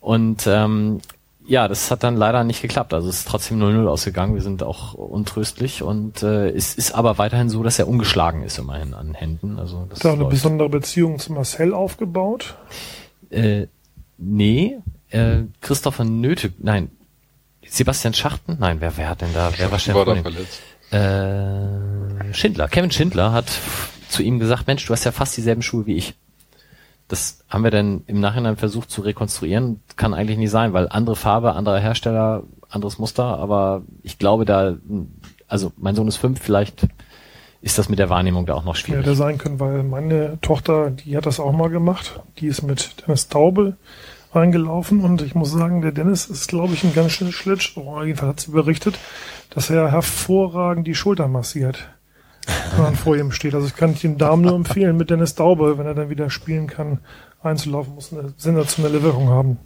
Und 0.00 0.46
ähm, 0.46 1.00
ja, 1.48 1.66
das 1.66 1.90
hat 1.90 2.02
dann 2.04 2.16
leider 2.16 2.44
nicht 2.44 2.62
geklappt. 2.62 2.92
Also 2.94 3.08
es 3.08 3.20
ist 3.20 3.28
trotzdem 3.28 3.58
0-0 3.60 3.86
ausgegangen. 3.88 4.34
Wir 4.34 4.42
sind 4.42 4.62
auch 4.62 4.94
untröstlich 4.94 5.82
und 5.82 6.22
äh, 6.22 6.50
es 6.50 6.74
ist 6.74 6.92
aber 6.92 7.18
weiterhin 7.18 7.48
so, 7.48 7.62
dass 7.62 7.78
er 7.78 7.88
ungeschlagen 7.88 8.42
ist 8.42 8.58
immerhin 8.58 8.94
an 8.94 9.14
Händen. 9.14 9.58
Also 9.58 9.86
das 9.88 9.98
Da 10.00 10.10
eine 10.12 10.20
läuft. 10.22 10.30
besondere 10.30 10.68
Beziehung 10.68 11.18
zu 11.18 11.32
Marcel 11.32 11.74
aufgebaut. 11.74 12.54
Äh, 13.30 13.66
nee, 14.18 14.78
äh, 15.10 15.38
Christopher 15.60 16.04
Nöte, 16.04 16.52
nein, 16.58 16.90
Sebastian 17.66 18.14
Schachten? 18.14 18.56
Nein, 18.60 18.76
wer, 18.80 18.96
wer 18.96 19.08
hat 19.10 19.20
denn 19.22 19.32
da, 19.34 19.50
wer 19.56 19.70
war 19.72 19.78
war 19.94 20.04
da 20.14 20.22
verletzt. 20.22 20.60
Äh, 20.90 22.34
Schindler, 22.34 22.68
Kevin 22.68 22.90
Schindler 22.90 23.32
hat 23.32 23.46
zu 24.08 24.22
ihm 24.22 24.38
gesagt, 24.38 24.66
Mensch, 24.66 24.86
du 24.86 24.92
hast 24.92 25.04
ja 25.04 25.12
fast 25.12 25.36
dieselben 25.36 25.62
Schuhe 25.62 25.86
wie 25.86 25.96
ich. 25.96 26.14
Das 27.08 27.40
haben 27.48 27.64
wir 27.64 27.70
dann 27.70 28.02
im 28.06 28.20
Nachhinein 28.20 28.56
versucht 28.56 28.90
zu 28.90 29.00
rekonstruieren. 29.00 29.80
Kann 29.96 30.12
eigentlich 30.14 30.38
nicht 30.38 30.50
sein, 30.50 30.72
weil 30.74 30.88
andere 30.90 31.16
Farbe, 31.16 31.54
anderer 31.54 31.78
Hersteller, 31.78 32.42
anderes 32.68 32.98
Muster, 32.98 33.24
aber 33.24 33.82
ich 34.02 34.18
glaube 34.18 34.44
da, 34.44 34.76
also 35.46 35.72
mein 35.78 35.94
Sohn 35.94 36.06
ist 36.08 36.16
fünf, 36.18 36.40
vielleicht 36.40 36.86
ist 37.62 37.78
das 37.78 37.88
mit 37.88 37.98
der 37.98 38.10
Wahrnehmung 38.10 38.44
da 38.46 38.54
auch 38.54 38.64
noch 38.64 38.76
Ja, 38.76 38.80
schwierig. 38.82 39.00
hätte 39.06 39.16
sein 39.16 39.38
können, 39.38 39.58
weil 39.58 39.82
meine 39.82 40.38
Tochter, 40.42 40.90
die 40.90 41.16
hat 41.16 41.24
das 41.26 41.40
auch 41.40 41.52
mal 41.52 41.70
gemacht. 41.70 42.20
Die 42.38 42.46
ist 42.46 42.62
mit 42.62 42.94
Dennis 43.06 43.28
Taube 43.28 43.76
reingelaufen 44.34 45.00
und 45.00 45.22
ich 45.22 45.34
muss 45.34 45.50
sagen, 45.50 45.80
der 45.80 45.92
Dennis 45.92 46.26
ist, 46.26 46.48
glaube 46.48 46.74
ich, 46.74 46.84
ein 46.84 46.94
ganz 46.94 47.12
schön 47.12 47.32
Schlittschuh. 47.32 48.02
Jedenfalls 48.02 48.28
hat 48.30 48.40
sie 48.40 48.50
berichtet, 48.52 48.98
dass 49.50 49.70
er 49.70 49.90
hervorragend 49.90 50.86
die 50.86 50.94
Schulter 50.94 51.26
massiert, 51.26 51.88
man 52.76 52.96
vor 52.96 53.16
ihm 53.16 53.32
steht. 53.32 53.54
Also 53.54 53.66
ich 53.66 53.76
kann 53.76 53.94
den 53.94 54.18
Damen 54.18 54.42
nur 54.42 54.54
empfehlen, 54.54 54.96
mit 54.96 55.10
Dennis 55.10 55.34
Taube, 55.34 55.78
wenn 55.78 55.86
er 55.86 55.94
dann 55.94 56.10
wieder 56.10 56.30
spielen 56.30 56.66
kann, 56.66 57.00
einzulaufen, 57.42 57.94
muss 57.94 58.12
eine 58.12 58.32
sensationelle 58.36 59.02
Wirkung 59.02 59.28
haben. 59.28 59.58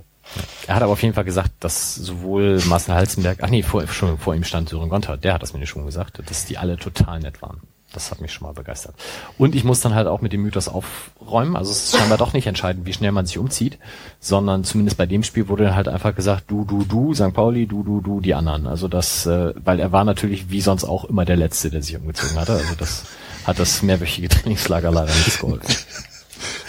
Er 0.66 0.76
hat 0.76 0.82
aber 0.82 0.92
auf 0.92 1.02
jeden 1.02 1.14
Fall 1.14 1.24
gesagt, 1.24 1.52
dass 1.60 1.94
sowohl 1.96 2.60
Marcel 2.66 2.94
Halzenberg, 2.94 3.38
ach 3.42 3.50
nee, 3.50 3.62
vor, 3.62 3.86
schon 3.88 4.18
vor 4.18 4.34
ihm 4.34 4.44
stand 4.44 4.68
Sören 4.68 4.88
Gonter, 4.88 5.16
der 5.16 5.34
hat 5.34 5.42
das 5.42 5.52
mir 5.52 5.66
schon 5.66 5.84
gesagt, 5.84 6.22
dass 6.24 6.44
die 6.46 6.58
alle 6.58 6.76
total 6.76 7.20
nett 7.20 7.42
waren. 7.42 7.60
Das 7.92 8.10
hat 8.10 8.20
mich 8.20 8.32
schon 8.32 8.46
mal 8.46 8.52
begeistert. 8.52 8.94
Und 9.38 9.54
ich 9.54 9.64
muss 9.64 9.80
dann 9.80 9.94
halt 9.94 10.06
auch 10.06 10.20
mit 10.20 10.32
dem 10.32 10.42
Mythos 10.42 10.68
aufräumen. 10.68 11.56
Also 11.56 11.70
es 11.70 11.84
ist 11.84 11.96
scheinbar 11.96 12.18
doch 12.18 12.32
nicht 12.32 12.46
entscheidend, 12.46 12.86
wie 12.86 12.92
schnell 12.92 13.12
man 13.12 13.26
sich 13.26 13.38
umzieht, 13.38 13.78
sondern 14.20 14.64
zumindest 14.64 14.96
bei 14.96 15.06
dem 15.06 15.22
Spiel 15.22 15.48
wurde 15.48 15.64
dann 15.64 15.76
halt 15.76 15.88
einfach 15.88 16.14
gesagt, 16.14 16.44
du, 16.48 16.64
du, 16.64 16.84
du, 16.84 17.14
St. 17.14 17.32
Pauli, 17.32 17.66
du, 17.66 17.82
du, 17.82 18.00
du, 18.00 18.20
die 18.20 18.34
anderen. 18.34 18.66
Also 18.66 18.88
das, 18.88 19.26
äh, 19.26 19.52
weil 19.62 19.80
er 19.80 19.92
war 19.92 20.04
natürlich 20.04 20.50
wie 20.50 20.60
sonst 20.60 20.84
auch 20.84 21.04
immer 21.04 21.24
der 21.24 21.36
Letzte, 21.36 21.70
der 21.70 21.82
sich 21.82 21.96
umgezogen 21.96 22.38
hatte. 22.38 22.52
Also 22.52 22.74
das 22.78 23.04
hat 23.44 23.58
das 23.58 23.82
mehrwöchige 23.82 24.28
Trainingslager 24.30 24.90
leider 24.90 25.12
nicht 25.12 25.40
geholfen. 25.40 25.76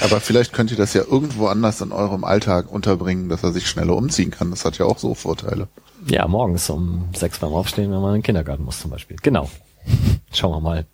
Aber 0.02 0.20
vielleicht 0.20 0.54
könnt 0.54 0.72
ihr 0.72 0.78
das 0.78 0.94
ja 0.94 1.04
irgendwo 1.04 1.48
anders 1.48 1.82
in 1.82 1.92
eurem 1.92 2.24
Alltag 2.24 2.72
unterbringen, 2.72 3.30
dass 3.30 3.44
er 3.44 3.52
sich 3.52 3.68
schneller 3.68 3.96
umziehen 3.96 4.32
kann. 4.32 4.52
Das 4.52 4.66
hat 4.66 4.78
ja 4.78 4.86
auch 4.86 4.98
so 4.98 5.14
Vorteile. 5.14 5.68
Ja, 6.08 6.28
morgens 6.28 6.70
um 6.70 7.10
sechs 7.16 7.40
beim 7.40 7.54
Aufstehen, 7.54 7.92
wenn 7.92 8.02
man 8.02 8.10
in 8.10 8.20
den 8.20 8.24
Kindergarten 8.24 8.64
muss 8.64 8.80
zum 8.80 8.92
Beispiel. 8.92 9.18
Genau. 9.22 9.50
Schauen 10.32 10.52
wir 10.52 10.60
mal. 10.60 10.86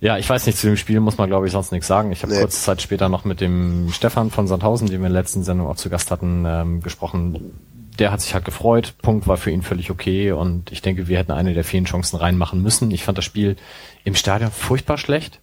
Ja, 0.00 0.16
ich 0.16 0.28
weiß 0.28 0.46
nicht, 0.46 0.56
zu 0.56 0.66
dem 0.66 0.78
Spiel 0.78 0.98
muss 1.00 1.18
man, 1.18 1.28
glaube 1.28 1.46
ich, 1.46 1.52
sonst 1.52 1.72
nichts 1.72 1.86
sagen. 1.86 2.10
Ich 2.10 2.22
habe 2.22 2.32
Nee. 2.32 2.40
kurze 2.40 2.60
Zeit 2.60 2.80
später 2.80 3.08
noch 3.10 3.24
mit 3.26 3.40
dem 3.42 3.90
Stefan 3.92 4.30
von 4.30 4.46
Sandhausen, 4.46 4.88
den 4.88 5.00
wir 5.00 5.08
in 5.08 5.12
der 5.12 5.22
letzten 5.22 5.42
Sendung 5.42 5.66
auch 5.66 5.76
zu 5.76 5.90
Gast 5.90 6.10
hatten, 6.10 6.44
ähm, 6.46 6.80
gesprochen. 6.80 7.52
Der 7.98 8.10
hat 8.10 8.22
sich 8.22 8.32
halt 8.32 8.46
gefreut. 8.46 8.94
Punkt 9.02 9.26
war 9.26 9.36
für 9.36 9.50
ihn 9.50 9.60
völlig 9.60 9.90
okay 9.90 10.32
und 10.32 10.72
ich 10.72 10.80
denke, 10.80 11.06
wir 11.08 11.18
hätten 11.18 11.32
eine 11.32 11.52
der 11.52 11.64
vielen 11.64 11.84
Chancen 11.84 12.16
reinmachen 12.16 12.62
müssen. 12.62 12.90
Ich 12.92 13.04
fand 13.04 13.18
das 13.18 13.26
Spiel 13.26 13.56
im 14.04 14.14
Stadion 14.14 14.50
furchtbar 14.50 14.96
schlecht. 14.96 15.39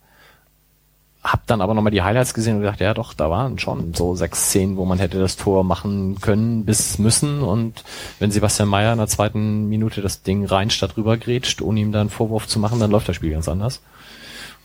Hab 1.27 1.45
dann 1.47 1.61
aber 1.61 1.73
nochmal 1.73 1.91
die 1.91 2.01
Highlights 2.01 2.33
gesehen 2.33 2.55
und 2.55 2.61
gedacht, 2.61 2.79
ja 2.79 2.93
doch, 2.93 3.13
da 3.13 3.29
waren 3.29 3.59
schon 3.59 3.93
so 3.93 4.15
sechs 4.15 4.45
Szenen, 4.45 4.77
wo 4.77 4.85
man 4.85 4.97
hätte 4.97 5.19
das 5.19 5.35
Tor 5.35 5.63
machen 5.63 6.19
können 6.21 6.63
bis 6.63 6.99
müssen. 6.99 7.41
Und 7.41 7.83
wenn 8.19 8.31
Sebastian 8.31 8.69
Mayer 8.69 8.93
in 8.93 8.97
der 8.99 9.07
zweiten 9.07 9.67
Minute 9.67 10.01
das 10.01 10.21
Ding 10.21 10.45
rein 10.45 10.69
statt 10.69 10.95
rüber 10.95 11.17
grätscht, 11.17 11.61
ohne 11.61 11.81
ihm 11.81 11.91
da 11.91 11.99
einen 11.99 12.09
Vorwurf 12.09 12.47
zu 12.47 12.59
machen, 12.59 12.79
dann 12.79 12.91
läuft 12.91 13.09
das 13.09 13.17
Spiel 13.17 13.31
ganz 13.31 13.49
anders. 13.49 13.81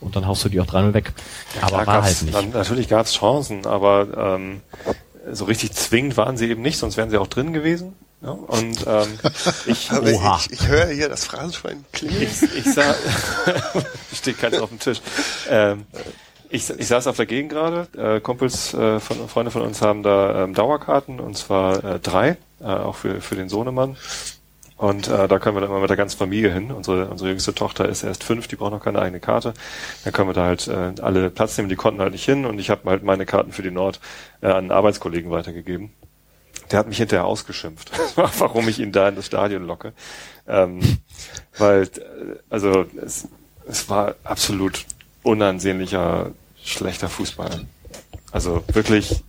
Und 0.01 0.15
dann 0.15 0.27
haust 0.27 0.45
du 0.45 0.49
die 0.49 0.61
auch 0.61 0.67
3-0 0.67 0.95
weg. 0.95 1.13
aber 1.61 1.69
Klar 1.69 1.87
war 1.87 2.03
halt 2.05 2.23
nicht. 2.23 2.35
Dann, 2.35 2.51
natürlich 2.51 2.89
gab 2.89 3.07
es 3.07 3.15
Chancen, 3.15 3.67
aber 3.67 4.37
ähm, 4.37 4.61
so 5.33 5.45
richtig 5.47 5.73
zwingend 5.73 6.17
waren 6.17 6.37
sie 6.37 6.49
eben 6.49 6.63
nicht, 6.63 6.79
sonst 6.79 6.97
wären 6.97 7.11
sie 7.11 7.19
auch 7.19 7.27
drin 7.29 7.53
gewesen. 7.53 7.95
Ja? 8.23 8.31
Und 8.31 8.87
ähm, 8.87 9.19
ich, 9.67 9.91
Aber 9.91 10.11
Oha. 10.13 10.41
ich, 10.41 10.53
ich 10.53 10.69
höre 10.69 10.87
hier 10.87 11.09
das 11.09 11.25
Phrasenschwein 11.25 11.85
klingeln. 11.93 12.23
ich, 12.23 12.43
ich 12.43 12.73
sah, 12.73 12.95
steht 14.15 14.39
keins 14.39 14.59
auf 14.59 14.69
dem 14.69 14.79
Tisch. 14.79 15.01
Ähm, 15.49 15.87
ich, 16.53 16.71
ich 16.71 16.87
saß 16.87 17.07
auf 17.07 17.17
der 17.17 17.27
Gegend 17.27 17.51
gerade. 17.51 17.89
Äh, 17.97 18.21
Kumpels, 18.21 18.75
äh, 18.75 19.01
von, 19.01 19.29
Freunde 19.29 19.51
von 19.51 19.63
uns 19.63 19.81
haben 19.81 20.03
da 20.03 20.45
ähm, 20.45 20.55
Dauerkarten 20.55 21.19
und 21.19 21.37
zwar 21.37 21.83
äh, 21.83 21.99
drei, 21.99 22.37
äh, 22.61 22.65
auch 22.65 22.97
für, 22.97 23.21
für 23.21 23.35
den 23.35 23.49
Sohnemann. 23.49 23.97
Und 24.77 25.09
äh, 25.09 25.29
da 25.29 25.39
können 25.39 25.57
wir 25.57 25.61
dann 25.61 25.71
immer 25.71 25.81
mit 25.81 25.91
der 25.91 25.97
ganzen 25.97 26.19
Familie 26.19 26.53
hin. 26.53 26.71
Unsere, 26.73 27.07
unsere 27.07 27.31
jüngste 27.31 27.55
Tochter 27.55 27.89
ist 27.89 28.03
erst 28.03 28.25
fünf, 28.25 28.49
die 28.49 28.57
braucht 28.57 28.73
noch 28.73 28.83
keine 28.83 29.01
eigene 29.01 29.21
Karte. 29.21 29.55
Dann 30.05 30.13
können 30.13 30.29
wir 30.29 30.35
da 30.35 30.45
halt 30.45 30.69
äh, 30.69 30.93
alle 31.01 31.31
Platz 31.31 31.57
nehmen, 31.57 31.69
die 31.69 31.77
konnten 31.77 32.01
halt 32.01 32.13
nicht 32.13 32.25
hin 32.25 32.45
und 32.45 32.59
ich 32.59 32.69
habe 32.69 32.91
halt 32.91 33.03
meine 33.03 33.25
Karten 33.25 33.53
für 33.53 33.63
die 33.63 33.71
Nord 33.71 34.01
äh, 34.41 34.47
an 34.47 34.57
einen 34.57 34.73
Arbeitskollegen 34.73 35.31
weitergegeben. 35.31 35.93
Der 36.71 36.81
hat 36.81 36.89
mich 36.89 36.99
hinterher 36.99 37.25
ausgeschimpft, 37.25 37.93
warum 38.17 38.69
ich 38.69 38.79
ihn 38.79 38.93
da 38.93 39.09
in 39.09 39.17
das 39.17 39.27
Stadion 39.27 39.67
locke. 39.67 39.93
Ähm, 40.47 40.81
weil, 41.57 41.83
äh, 41.85 41.89
also 42.51 42.85
es, 43.01 43.29
es 43.67 43.89
war 43.89 44.17
absolut 44.25 44.85
unansehnlicher, 45.23 46.33
schlechter 46.65 47.09
Fußball. 47.09 47.67
Also 48.31 48.65
wirklich 48.73 49.23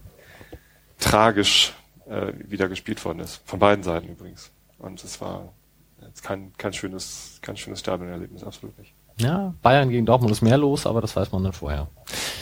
tragisch, 1.00 1.74
äh, 2.10 2.34
wie 2.48 2.58
da 2.58 2.68
gespielt 2.68 3.04
worden 3.04 3.20
ist. 3.20 3.42
Von 3.46 3.60
beiden 3.60 3.84
Seiten 3.84 4.08
übrigens. 4.08 4.52
Und 4.80 5.04
es 5.04 5.20
war 5.22 5.54
jetzt 6.02 6.24
kein, 6.24 6.54
kein 6.58 6.74
schönes, 6.74 7.40
kein 7.42 7.58
schönes 7.58 7.80
Stadionerlebnis, 7.80 8.44
absolut 8.44 8.78
nicht. 8.80 8.94
Ja, 9.18 9.54
Bayern 9.62 9.90
gegen 9.90 10.06
Dortmund 10.06 10.32
ist 10.32 10.42
mehr 10.42 10.58
los, 10.58 10.88
aber 10.88 11.00
das 11.02 11.16
weiß 11.16 11.32
man 11.32 11.44
dann 11.44 11.54
vorher. 11.54 11.88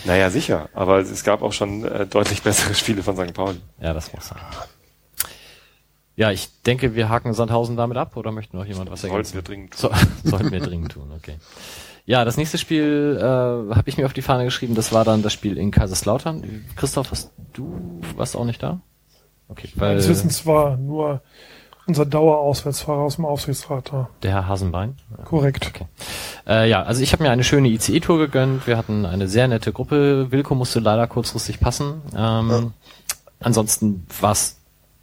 Naja, 0.05 0.29
sicher. 0.29 0.69
Aber 0.73 0.99
es 0.99 1.23
gab 1.23 1.41
auch 1.41 1.51
schon 1.51 1.83
äh, 1.83 2.07
deutlich 2.07 2.41
bessere 2.43 2.73
Spiele 2.73 3.03
von 3.03 3.15
St. 3.17 3.33
Pauli. 3.33 3.59
Ja, 3.79 3.93
das 3.93 4.13
muss 4.13 4.27
sein. 4.29 4.39
Ja, 6.15 6.31
ich 6.31 6.49
denke, 6.63 6.95
wir 6.95 7.09
haken 7.09 7.33
Sandhausen 7.33 7.77
damit 7.77 7.97
ab, 7.97 8.15
oder 8.15 8.31
möchte 8.31 8.55
noch 8.55 8.65
jemand 8.65 8.89
was 8.91 9.01
Sollten 9.01 9.15
ergänzen? 9.15 9.33
wir 9.35 9.41
dringend 9.41 9.75
So, 9.75 9.91
sollten 10.23 10.51
wir 10.51 10.59
dringend 10.59 10.91
tun, 10.91 11.11
okay. 11.15 11.37
Ja, 12.05 12.25
das 12.25 12.37
nächste 12.37 12.57
Spiel 12.57 13.17
äh, 13.19 13.23
habe 13.23 13.83
ich 13.85 13.97
mir 13.97 14.05
auf 14.05 14.13
die 14.13 14.21
Fahne 14.21 14.43
geschrieben, 14.45 14.75
das 14.75 14.91
war 14.91 15.05
dann 15.05 15.21
das 15.21 15.33
Spiel 15.33 15.57
in 15.57 15.71
Kaiserslautern. 15.71 16.65
Christoph, 16.75 17.11
hast 17.11 17.31
du 17.53 18.01
warst 18.15 18.35
auch 18.35 18.45
nicht 18.45 18.61
da? 18.63 18.79
Okay, 19.47 19.69
weil 19.75 19.89
Meines 19.89 20.07
Wissens 20.09 20.45
war 20.45 20.77
nur 20.77 21.21
unser 21.87 22.05
Dauerauswärtsfahrer 22.05 23.01
aus 23.01 23.15
dem 23.17 23.25
Aufsichtsrat 23.25 23.91
da. 23.91 24.09
der 24.23 24.31
Herr 24.31 24.47
Hasenbein. 24.47 24.95
Korrekt. 25.25 25.67
Okay. 25.67 25.85
Äh, 26.47 26.69
ja, 26.69 26.83
also 26.83 27.01
ich 27.01 27.11
habe 27.11 27.23
mir 27.23 27.31
eine 27.31 27.43
schöne 27.43 27.67
ICE-Tour 27.69 28.17
gegönnt. 28.17 28.65
Wir 28.67 28.77
hatten 28.77 29.05
eine 29.05 29.27
sehr 29.27 29.47
nette 29.47 29.73
Gruppe. 29.73 30.31
Wilko 30.31 30.55
musste 30.55 30.79
leider 30.79 31.07
kurzfristig 31.07 31.59
passen. 31.59 32.01
Ähm, 32.15 32.73
Ansonsten 33.43 34.05
war 34.21 34.31
es 34.33 34.60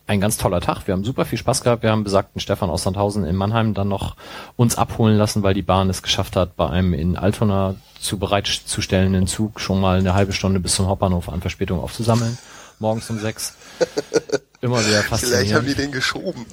ein 0.09 0.21
ganz 0.21 0.39
toller 0.39 0.61
Tag. 0.61 0.87
Wir 0.87 0.95
haben 0.95 1.05
super 1.05 1.27
viel 1.27 1.39
Spaß 1.39 1.63
gehabt. 1.63 1.83
Wir 1.83 1.91
haben 1.91 2.03
besagten 2.03 2.41
Stefan 2.41 2.71
aus 2.71 2.83
Sandhausen 2.83 3.25
in 3.25 3.37
Mannheim 3.37 3.75
dann 3.75 3.89
noch 3.89 4.17
uns 4.57 4.79
abholen 4.79 5.17
lassen, 5.19 5.43
weil 5.43 5.53
die 5.53 5.63
Bahn 5.63 5.91
es 5.91 6.03
geschafft 6.03 6.35
hat, 6.35 6.57
bei 6.57 6.69
einem 6.69 6.95
in 6.95 7.17
Altona 7.17 7.75
zu 8.01 8.19
bereitzustellenden 8.19 9.27
Zug 9.27 9.61
schon 9.61 9.81
mal 9.81 9.99
eine 9.99 10.15
halbe 10.15 10.33
Stunde 10.33 10.61
bis 10.61 10.75
zum 10.77 10.87
Hauptbahnhof 10.87 11.29
an 11.29 11.43
Verspätung 11.43 11.81
aufzusammeln. 11.81 12.39
Morgens 12.79 13.11
um 13.11 13.19
sechs. 13.19 13.55
Immer 14.61 14.81
wieder 14.81 15.03
Vielleicht 15.03 15.11
haben 15.55 15.67
die 15.67 15.73
faszinierend. 15.75 15.79
den 15.79 15.93
geschoben. 15.93 16.47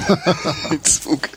Den 0.70 0.84
Zug. 0.84 1.28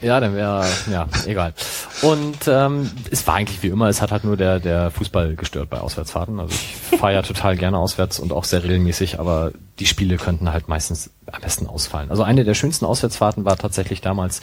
Ja, 0.00 0.20
dann 0.20 0.36
wäre, 0.36 0.64
ja, 0.92 1.08
egal. 1.26 1.54
Und 2.02 2.46
ähm, 2.46 2.88
es 3.10 3.26
war 3.26 3.34
eigentlich 3.34 3.60
wie 3.64 3.68
immer, 3.68 3.88
es 3.88 4.00
hat 4.00 4.12
halt 4.12 4.22
nur 4.22 4.36
der, 4.36 4.60
der 4.60 4.92
Fußball 4.92 5.34
gestört 5.34 5.70
bei 5.70 5.80
Auswärtsfahrten. 5.80 6.38
Also 6.38 6.54
ich 6.54 6.98
fahre 6.98 7.14
ja 7.14 7.22
total 7.22 7.56
gerne 7.56 7.78
auswärts 7.78 8.20
und 8.20 8.32
auch 8.32 8.44
sehr 8.44 8.62
regelmäßig, 8.62 9.18
aber 9.18 9.50
die 9.78 9.86
Spiele 9.86 10.16
könnten 10.16 10.52
halt 10.52 10.68
meistens 10.68 11.10
am 11.30 11.40
besten 11.40 11.66
ausfallen. 11.66 12.10
Also 12.10 12.22
eine 12.22 12.44
der 12.44 12.54
schönsten 12.54 12.84
Auswärtsfahrten 12.84 13.44
war 13.44 13.56
tatsächlich 13.56 14.00
damals 14.00 14.40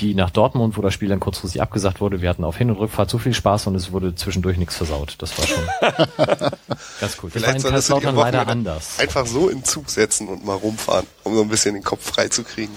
die 0.00 0.14
nach 0.14 0.30
Dortmund, 0.30 0.76
wo 0.76 0.82
das 0.82 0.94
Spiel 0.94 1.08
dann 1.08 1.18
kurzfristig 1.18 1.60
abgesagt 1.62 2.00
wurde. 2.00 2.20
Wir 2.20 2.28
hatten 2.28 2.44
auf 2.44 2.56
Hin- 2.56 2.70
und 2.70 2.76
Rückfahrt 2.76 3.10
so 3.10 3.18
viel 3.18 3.34
Spaß 3.34 3.66
und 3.66 3.74
es 3.74 3.90
wurde 3.92 4.14
zwischendurch 4.14 4.58
nichts 4.58 4.76
versaut. 4.76 5.16
Das 5.18 5.36
war 5.38 5.46
schon 5.46 5.64
ganz 7.00 7.16
cool. 7.22 7.30
Das 7.32 7.42
war 7.42 7.54
in 7.54 7.62
Kaiserslautern 7.62 8.14
leider 8.14 8.46
anders. 8.46 8.98
Einfach 8.98 9.26
so 9.26 9.48
in 9.48 9.58
den 9.58 9.64
Zug 9.64 9.90
setzen 9.90 10.28
und 10.28 10.44
mal 10.44 10.54
rumfahren, 10.54 11.06
um 11.24 11.34
so 11.34 11.42
ein 11.42 11.48
bisschen 11.48 11.74
den 11.74 11.82
Kopf 11.82 12.04
frei 12.12 12.28
zu 12.28 12.44
kriegen. 12.44 12.72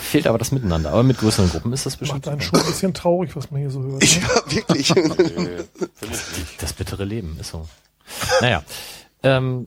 Fehlt 0.00 0.26
aber 0.26 0.38
das 0.38 0.52
Miteinander. 0.52 0.90
Aber 0.92 1.02
mit 1.02 1.18
größeren 1.18 1.48
Gruppen 1.50 1.72
ist 1.72 1.86
das 1.86 1.96
bestimmt 1.96 2.26
Macht 2.26 2.32
einen 2.32 2.40
schon 2.42 2.58
ein 2.60 2.66
bisschen 2.66 2.92
traurig, 2.92 3.34
was 3.34 3.50
man 3.50 3.60
hier 3.60 3.70
so 3.70 3.82
hört. 3.82 4.02
Ja, 4.16 4.50
wirklich. 4.50 4.92
Das 6.60 6.72
bittere 6.72 7.04
Leben 7.04 7.36
ist 7.40 7.50
so. 7.50 7.68
Naja, 8.40 8.62
ähm, 9.22 9.66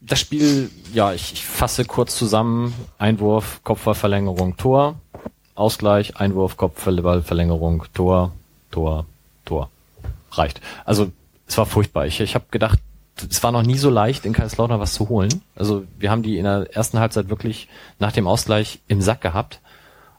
das 0.00 0.20
Spiel, 0.20 0.70
ja, 0.92 1.12
ich, 1.12 1.32
ich 1.32 1.44
fasse 1.44 1.84
kurz 1.84 2.16
zusammen. 2.16 2.74
Einwurf, 2.98 3.60
Kopfballverlängerung, 3.64 4.56
Tor. 4.56 4.96
Ausgleich, 5.54 6.16
Einwurf, 6.16 6.56
Kopfballverlängerung, 6.56 7.84
Tor, 7.94 8.32
Tor, 8.70 9.06
Tor. 9.44 9.70
Reicht. 10.32 10.60
Also 10.84 11.10
es 11.46 11.56
war 11.56 11.66
furchtbar. 11.66 12.06
Ich, 12.06 12.20
ich 12.20 12.34
habe 12.34 12.44
gedacht, 12.50 12.78
es 13.30 13.42
war 13.42 13.52
noch 13.52 13.62
nie 13.62 13.78
so 13.78 13.88
leicht, 13.88 14.26
in 14.26 14.34
Kaiserslautern 14.34 14.80
was 14.80 14.92
zu 14.92 15.08
holen. 15.08 15.42
Also 15.54 15.84
wir 15.98 16.10
haben 16.10 16.22
die 16.22 16.36
in 16.36 16.44
der 16.44 16.68
ersten 16.74 16.98
Halbzeit 16.98 17.30
wirklich 17.30 17.68
nach 17.98 18.12
dem 18.12 18.26
Ausgleich 18.26 18.80
im 18.88 19.00
Sack 19.00 19.22
gehabt. 19.22 19.60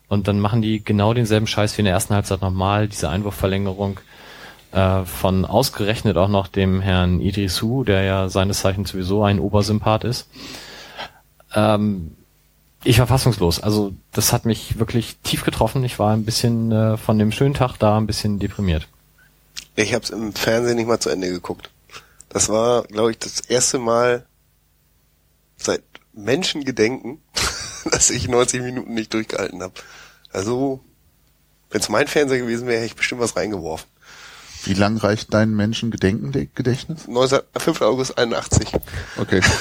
Und 0.07 0.27
dann 0.27 0.39
machen 0.39 0.61
die 0.61 0.83
genau 0.83 1.13
denselben 1.13 1.47
Scheiß 1.47 1.77
wie 1.77 1.81
in 1.81 1.85
der 1.85 1.93
ersten 1.93 2.15
Halbzeit 2.15 2.41
nochmal, 2.41 2.87
diese 2.87 3.09
Einwurfverlängerung 3.09 3.99
äh, 4.71 5.05
von 5.05 5.45
ausgerechnet 5.45 6.17
auch 6.17 6.27
noch 6.27 6.47
dem 6.47 6.81
Herrn 6.81 7.21
Idrisu, 7.21 7.83
der 7.83 8.03
ja 8.03 8.29
seines 8.29 8.59
Zeichens 8.59 8.89
sowieso 8.89 9.23
ein 9.23 9.39
Obersympath 9.39 10.03
ist. 10.03 10.27
Ähm, 11.55 12.15
ich 12.83 12.99
war 12.99 13.07
fassungslos. 13.07 13.59
Also 13.59 13.93
das 14.13 14.33
hat 14.33 14.45
mich 14.45 14.79
wirklich 14.79 15.17
tief 15.23 15.43
getroffen. 15.43 15.83
Ich 15.83 15.99
war 15.99 16.13
ein 16.13 16.25
bisschen 16.25 16.71
äh, 16.71 16.97
von 16.97 17.17
dem 17.19 17.31
schönen 17.31 17.53
Tag 17.53 17.77
da 17.77 17.97
ein 17.97 18.07
bisschen 18.07 18.39
deprimiert. 18.39 18.87
Ich 19.75 19.93
habe 19.93 20.03
es 20.03 20.09
im 20.09 20.33
Fernsehen 20.33 20.75
nicht 20.75 20.87
mal 20.87 20.99
zu 20.99 21.09
Ende 21.09 21.29
geguckt. 21.29 21.69
Das 22.29 22.49
war, 22.49 22.83
glaube 22.83 23.11
ich, 23.11 23.19
das 23.19 23.39
erste 23.41 23.79
Mal 23.79 24.25
seit 25.57 25.83
Menschengedenken, 26.13 27.21
dass 27.91 28.09
ich 28.09 28.27
90 28.27 28.61
Minuten 28.61 28.93
nicht 28.93 29.13
durchgehalten 29.13 29.61
habe. 29.61 29.73
Also, 30.31 30.81
wenn 31.69 31.81
es 31.81 31.89
mein 31.89 32.07
Fernseher 32.07 32.39
gewesen 32.39 32.67
wäre, 32.67 32.77
hätte 32.77 32.87
ich 32.87 32.95
bestimmt 32.95 33.21
was 33.21 33.35
reingeworfen. 33.35 33.87
Wie 34.63 34.73
lang 34.73 34.97
reicht 34.97 35.33
dein 35.33 35.51
Menschengedenken-Gedächtnis? 35.55 37.07
19, 37.07 37.39
5. 37.55 37.81
August 37.81 38.17
81. 38.17 38.69
Okay. 39.17 39.41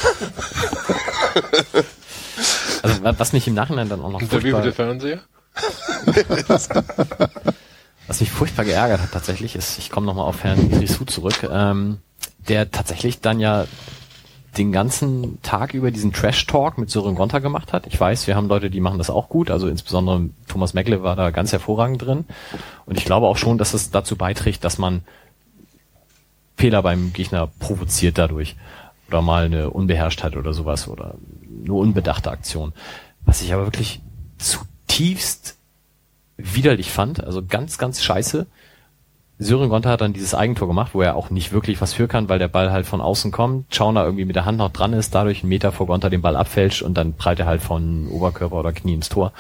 Also 2.83 3.03
wa- 3.03 3.15
was 3.17 3.33
mich 3.33 3.49
im 3.49 3.55
Nachhinein 3.55 3.89
dann 3.89 4.01
auch 4.03 4.11
noch 4.11 4.21
furchtbar, 4.23 4.63
Fernseher? 4.73 5.21
was 8.07 8.21
mich 8.21 8.31
furchtbar 8.31 8.65
geärgert 8.65 9.01
hat 9.01 9.13
tatsächlich, 9.13 9.57
ist, 9.57 9.79
ich 9.79 9.91
komme 9.91 10.07
nochmal 10.07 10.27
auf 10.27 10.45
Herrn 10.45 10.71
Idrisu 10.71 11.05
zurück, 11.05 11.49
ähm, 11.51 11.99
der 12.49 12.71
tatsächlich 12.71 13.21
dann 13.21 13.41
ja 13.41 13.65
den 14.57 14.73
ganzen 14.73 15.41
Tag 15.43 15.75
über 15.75 15.91
diesen 15.91 16.13
Trash-Talk 16.13 16.79
mit 16.79 16.91
Sören 16.91 17.15
Gonta 17.15 17.41
gemacht 17.41 17.73
hat. 17.73 17.87
Ich 17.87 18.01
weiß, 18.01 18.27
wir 18.27 18.37
haben 18.37 18.49
Leute, 18.49 18.71
die 18.71 18.81
machen 18.81 18.99
das 18.99 19.11
auch 19.11 19.29
gut, 19.29 19.51
also 19.51 19.69
insbesondere 19.69 20.31
Thomas 20.49 20.75
Meckle 20.75 21.03
war 21.03 21.17
da 21.17 21.31
ganz 21.31 21.53
hervorragend 21.53 22.03
drin. 22.03 22.25
Und 22.87 22.99
ich 22.99 23.05
glaube 23.05 23.27
auch 23.27 23.37
schon, 23.37 23.59
dass 23.59 23.75
es 23.75 23.91
dazu 23.91 24.17
beiträgt, 24.17 24.65
dass 24.65 24.79
man 24.79 25.03
Fehler 26.57 26.83
beim 26.83 27.13
Gegner 27.13 27.49
provoziert 27.59 28.19
dadurch. 28.19 28.57
Oder 29.09 29.23
mal 29.23 29.45
eine 29.45 29.71
Unbeherrschtheit 29.71 30.37
oder 30.37 30.53
sowas 30.53 30.89
oder 30.89 31.15
eine 31.63 31.73
unbedachte 31.73 32.31
Aktion. 32.31 32.73
Was 33.25 33.43
ich 33.43 33.53
aber 33.53 33.65
wirklich 33.65 34.01
zutiefst 34.39 35.57
widerlich 36.37 36.91
fand, 36.91 37.23
also 37.23 37.45
ganz, 37.45 37.79
ganz 37.79 38.03
scheiße. 38.03 38.47
Sören 39.39 39.69
Gonta 39.69 39.91
hat 39.91 40.01
dann 40.01 40.15
dieses 40.15 40.35
Eigentor 40.35 40.67
gemacht, 40.67 40.93
wo 40.95 41.03
er 41.03 41.15
auch 41.15 41.29
nicht 41.29 41.53
wirklich 41.53 41.81
was 41.83 41.93
für 41.93 42.09
kann, 42.09 42.29
weil 42.31 42.39
der 42.39 42.49
Ball 42.49 42.73
halt 42.73 42.87
von 42.87 43.03
außen 43.03 43.33
kommt, 43.33 43.75
Schauner 43.75 44.05
irgendwie 44.05 44.25
mit 44.25 44.35
der 44.35 44.47
Hand 44.47 44.57
noch 44.57 44.71
dran 44.71 44.95
ist, 44.95 45.15
dadurch 45.15 45.43
einen 45.43 45.51
Meter 45.51 45.73
vor 45.73 45.87
Gonta 45.87 46.09
den 46.09 46.23
Ball 46.23 46.37
abfälscht 46.37 46.83
und 46.83 46.95
dann 46.95 47.15
prallt 47.15 47.41
er 47.41 47.47
halt 47.47 47.61
von 47.61 48.09
Oberkörper 48.09 48.57
oder 48.57 48.73
Knie 48.73 48.95
ins 48.95 49.11
Tor. 49.11 49.33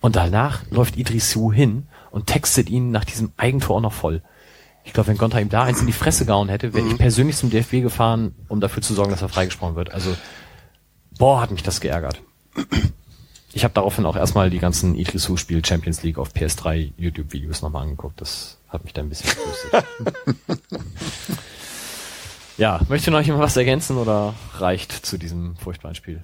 Und 0.00 0.16
danach 0.16 0.62
läuft 0.70 0.96
Idrisu 0.96 1.52
hin 1.52 1.86
und 2.10 2.26
textet 2.26 2.70
ihn 2.70 2.90
nach 2.90 3.04
diesem 3.04 3.32
Eigentor 3.36 3.76
auch 3.76 3.80
noch 3.80 3.92
voll. 3.92 4.22
Ich 4.84 4.92
glaube, 4.92 5.08
wenn 5.08 5.18
Gonta 5.18 5.38
ihm 5.38 5.48
da 5.48 5.62
eins 5.62 5.80
in 5.80 5.86
die 5.86 5.92
Fresse 5.92 6.26
gehauen 6.26 6.48
hätte, 6.48 6.74
wäre 6.74 6.86
ich 6.86 6.98
persönlich 6.98 7.36
zum 7.36 7.50
DFB 7.50 7.82
gefahren, 7.82 8.34
um 8.48 8.60
dafür 8.60 8.82
zu 8.82 8.94
sorgen, 8.94 9.10
dass 9.10 9.22
er 9.22 9.28
freigesprochen 9.28 9.76
wird. 9.76 9.92
Also, 9.92 10.16
boah, 11.18 11.40
hat 11.40 11.50
mich 11.50 11.62
das 11.62 11.80
geärgert. 11.80 12.20
Ich 13.56 13.64
habe 13.64 13.72
daraufhin 13.72 14.04
auch 14.04 14.16
erstmal 14.16 14.50
die 14.50 14.58
ganzen 14.58 14.94
Idrisu 14.94 15.38
Spiel 15.38 15.64
Champions 15.64 16.02
League 16.02 16.18
auf 16.18 16.34
PS3 16.34 16.92
YouTube-Videos 16.98 17.62
nochmal 17.62 17.84
angeguckt. 17.84 18.20
Das 18.20 18.58
hat 18.68 18.84
mich 18.84 18.92
da 18.92 19.00
ein 19.00 19.08
bisschen 19.08 19.30
gefrustet. 19.30 19.86
ja, 22.58 22.82
möchte 22.90 23.10
noch 23.10 23.22
jemand 23.22 23.42
was 23.42 23.56
ergänzen 23.56 23.96
oder 23.96 24.34
reicht 24.58 24.92
zu 24.92 25.16
diesem 25.16 25.56
furchtbaren 25.56 25.94
Spiel? 25.94 26.22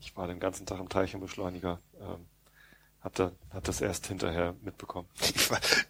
Ich 0.00 0.16
war 0.16 0.26
den 0.26 0.40
ganzen 0.40 0.66
Tag 0.66 0.80
im 0.80 0.88
Teilchenbeschleuniger. 0.88 1.78
Ähm, 2.00 2.26
Hab, 3.02 3.16
da, 3.16 3.32
hab 3.52 3.64
das 3.64 3.80
erst 3.80 4.06
hinterher 4.06 4.54
mitbekommen. 4.62 5.08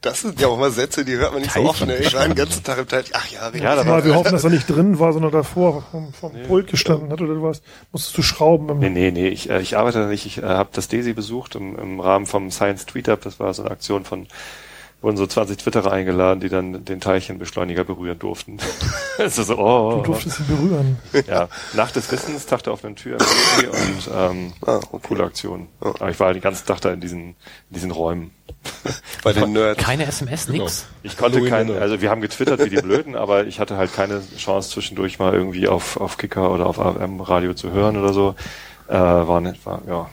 Das 0.01 0.23
sind 0.23 0.41
ja 0.41 0.49
auch 0.49 0.59
mal 0.59 0.71
Sätze, 0.71 1.05
die 1.05 1.13
hört 1.17 1.33
man 1.33 1.43
nicht 1.43 1.53
so 1.53 1.61
oft. 1.61 1.87
Ne? 1.87 1.99
Ich 1.99 2.15
war 2.15 2.27
den 2.27 2.35
ganzen 2.35 2.65
Tag 2.65 2.79
im 2.79 2.89
Teil. 2.89 3.05
Ach 3.13 3.29
ja, 3.31 3.51
Ja, 3.55 3.77
da 3.77 3.87
war, 3.87 4.03
wir 4.05 4.15
hoffen, 4.15 4.33
dass 4.33 4.45
er 4.45 4.51
nicht 4.51 4.67
drin 4.67 4.99
war, 4.99 5.13
sondern 5.13 5.31
davor 5.31 5.85
vom, 5.91 6.13
vom 6.15 6.33
Pult 6.49 6.69
gestanden 6.69 7.13
hat 7.13 7.21
oder 7.21 7.43
was. 7.43 7.61
Musstest 7.93 8.17
du 8.17 8.23
schrauben. 8.23 8.69
Im 8.71 8.79
Nee, 8.79 8.89
nee, 8.89 9.11
nee, 9.11 9.29
ich, 9.29 9.51
äh, 9.51 9.61
ich 9.61 9.77
arbeite 9.77 10.01
da 10.01 10.07
nicht. 10.07 10.25
Ich 10.25 10.39
äh, 10.39 10.47
habe 10.47 10.71
das 10.73 10.89
DESI 10.89 11.13
besucht 11.13 11.55
im, 11.55 11.79
im 11.79 12.01
Rahmen 12.01 12.25
vom 12.25 12.51
Science 12.51 12.87
Tweet 12.87 13.11
Up. 13.11 13.21
Das 13.21 13.39
war 13.39 13.53
so 13.53 13.63
eine 13.63 13.73
Aktion 13.73 14.05
von, 14.05 14.27
wurden 15.03 15.17
so 15.17 15.27
20 15.27 15.59
Twitterer 15.59 15.93
eingeladen, 15.93 16.41
die 16.41 16.49
dann 16.49 16.85
den 16.85 17.01
Teilchenbeschleuniger 17.01 17.85
berühren 17.85 18.19
durften. 18.19 18.59
Es 19.19 19.37
ist 19.39 19.49
so, 19.49 19.59
oh, 19.59 19.97
Du 19.97 20.03
durftest 20.13 20.41
ihn 20.41 20.47
berühren. 20.47 20.99
ja, 21.29 21.49
Nacht 21.75 21.95
des 21.97 22.11
Wissens, 22.11 22.47
Tag 22.47 22.63
der 22.63 22.73
offenen 22.73 22.97
Tür 22.97 23.19
und 23.19 24.11
ähm, 24.17 24.53
Ah, 24.65 24.81
okay. 24.91 25.07
coole 25.09 25.25
Aktion. 25.25 25.69
Aber 25.81 26.09
ich 26.09 26.19
war 26.19 26.29
halt 26.29 26.37
den 26.37 26.43
ganzen 26.43 26.67
Tag 26.67 26.81
da 26.81 26.91
in 26.93 27.01
diesen, 27.01 27.21
in 27.21 27.35
diesen 27.75 27.91
Räumen. 27.91 28.31
Bei 29.23 29.33
den 29.35 29.53
Nerds. 29.53 29.83
Keine 29.83 30.07
SMS, 30.07 30.49
nix. 30.49 30.87
Ich 31.03 31.17
konnte 31.19 31.37
Halloween 31.37 31.51
kein, 31.53 31.67
Dinner. 31.67 31.83
also 31.83 32.01
wir 32.01 32.09
haben 32.11 32.23
getwittert 32.23 32.65
wie 32.65 32.71
die 32.71 32.81
Blöden, 32.81 33.17
aber 33.17 33.45
ich 33.47 33.61
hatte 33.61 33.77
halt 33.77 33.93
keine 33.93 34.23
Chance 34.39 34.71
zwischendurch 34.71 35.19
mal 35.19 35.35
irgendwie 35.35 35.69
auf, 35.69 35.99
auf 36.01 36.17
Kicker 36.17 36.51
oder 36.51 36.67
auf 36.67 36.79
AM 36.81 37.21
Radio 37.21 37.53
zu 37.53 37.71
hören 37.71 37.97
oder 37.99 38.13
so. 38.15 38.35
Äh, 38.89 38.95
war 38.95 39.41
nicht, 39.43 39.65
war, 39.67 39.83
ja, 39.87 40.09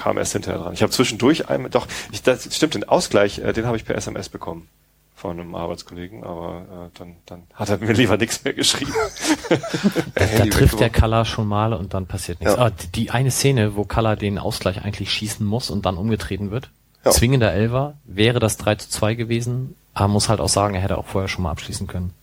kam 0.00 0.16
erst 0.16 0.32
hinterher 0.32 0.60
dran. 0.60 0.72
Ich 0.72 0.82
habe 0.82 0.90
zwischendurch 0.90 1.50
einmal, 1.50 1.70
doch, 1.70 1.86
ich, 2.10 2.22
das 2.22 2.54
stimmt, 2.54 2.74
den 2.74 2.84
Ausgleich, 2.84 3.38
äh, 3.38 3.52
den 3.52 3.66
habe 3.66 3.76
ich 3.76 3.84
per 3.84 3.96
SMS 3.96 4.30
bekommen 4.30 4.66
von 5.14 5.38
einem 5.38 5.54
Arbeitskollegen, 5.54 6.24
aber 6.24 6.88
äh, 6.94 6.98
dann, 6.98 7.16
dann 7.26 7.42
hat 7.52 7.68
er 7.68 7.76
mir 7.76 7.92
lieber 7.92 8.16
nichts 8.16 8.42
mehr 8.42 8.54
geschrieben. 8.54 8.94
Da, 10.14 10.46
trifft 10.46 10.80
der. 10.80 10.90
Kalla 10.90 11.24
schon 11.24 11.46
mal 11.46 11.72
und 11.72 11.92
dann 11.92 12.06
passiert 12.06 12.40
nichts. 12.40 12.54
Ja. 12.54 12.66
Ah, 12.66 12.70
die, 12.70 12.86
die 12.86 13.10
eine 13.10 13.30
Szene, 13.30 13.76
wo 13.76 13.84
Kalla 13.84 14.16
den 14.16 14.38
Ausgleich 14.38 14.82
eigentlich 14.84 15.12
schießen 15.12 15.44
muss 15.44 15.70
und 15.70 15.84
dann 15.84 15.96
umgetreten 15.96 16.50
wird. 16.50 16.70
Ja. 17.04 17.10
Zwingender 17.10 17.52
Elver 17.52 17.94
wäre 18.04 18.38
das 18.38 18.56
3 18.56 18.76
zu 18.76 18.88
2 18.88 19.14
gewesen, 19.14 19.74
aber 19.92 20.08
muss 20.08 20.28
halt 20.28 20.40
auch 20.40 20.48
sagen, 20.48 20.74
er 20.74 20.82
hätte 20.82 20.98
auch 20.98 21.06
vorher 21.06 21.28
schon 21.28 21.42
mal 21.42 21.50
abschließen 21.50 21.86
können. 21.86 22.14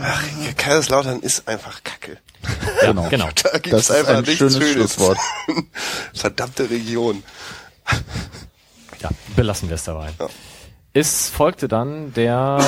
Ach, 0.00 0.22
Kaiserslautern 0.56 1.20
ist 1.20 1.46
einfach 1.48 1.82
Kacke. 1.84 2.18
Ja, 2.82 2.88
Genau. 2.92 3.08
genau. 3.10 3.28
Da 3.42 3.50
gibt's 3.58 3.70
Das 3.70 3.80
ist 3.82 3.90
einfach 3.90 4.14
ein 4.16 4.20
nichts 4.20 4.36
schönes 4.38 4.56
Schönes. 4.56 4.72
Schlusswort. 4.72 5.18
Verdammte 6.14 6.68
Region. 6.70 7.22
Ja, 9.00 9.10
belassen 9.36 9.68
wir 9.68 9.74
es 9.76 9.84
dabei. 9.84 10.10
Ja. 10.18 10.28
Es 10.96 11.28
folgte 11.28 11.66
dann 11.66 12.12
der, 12.14 12.58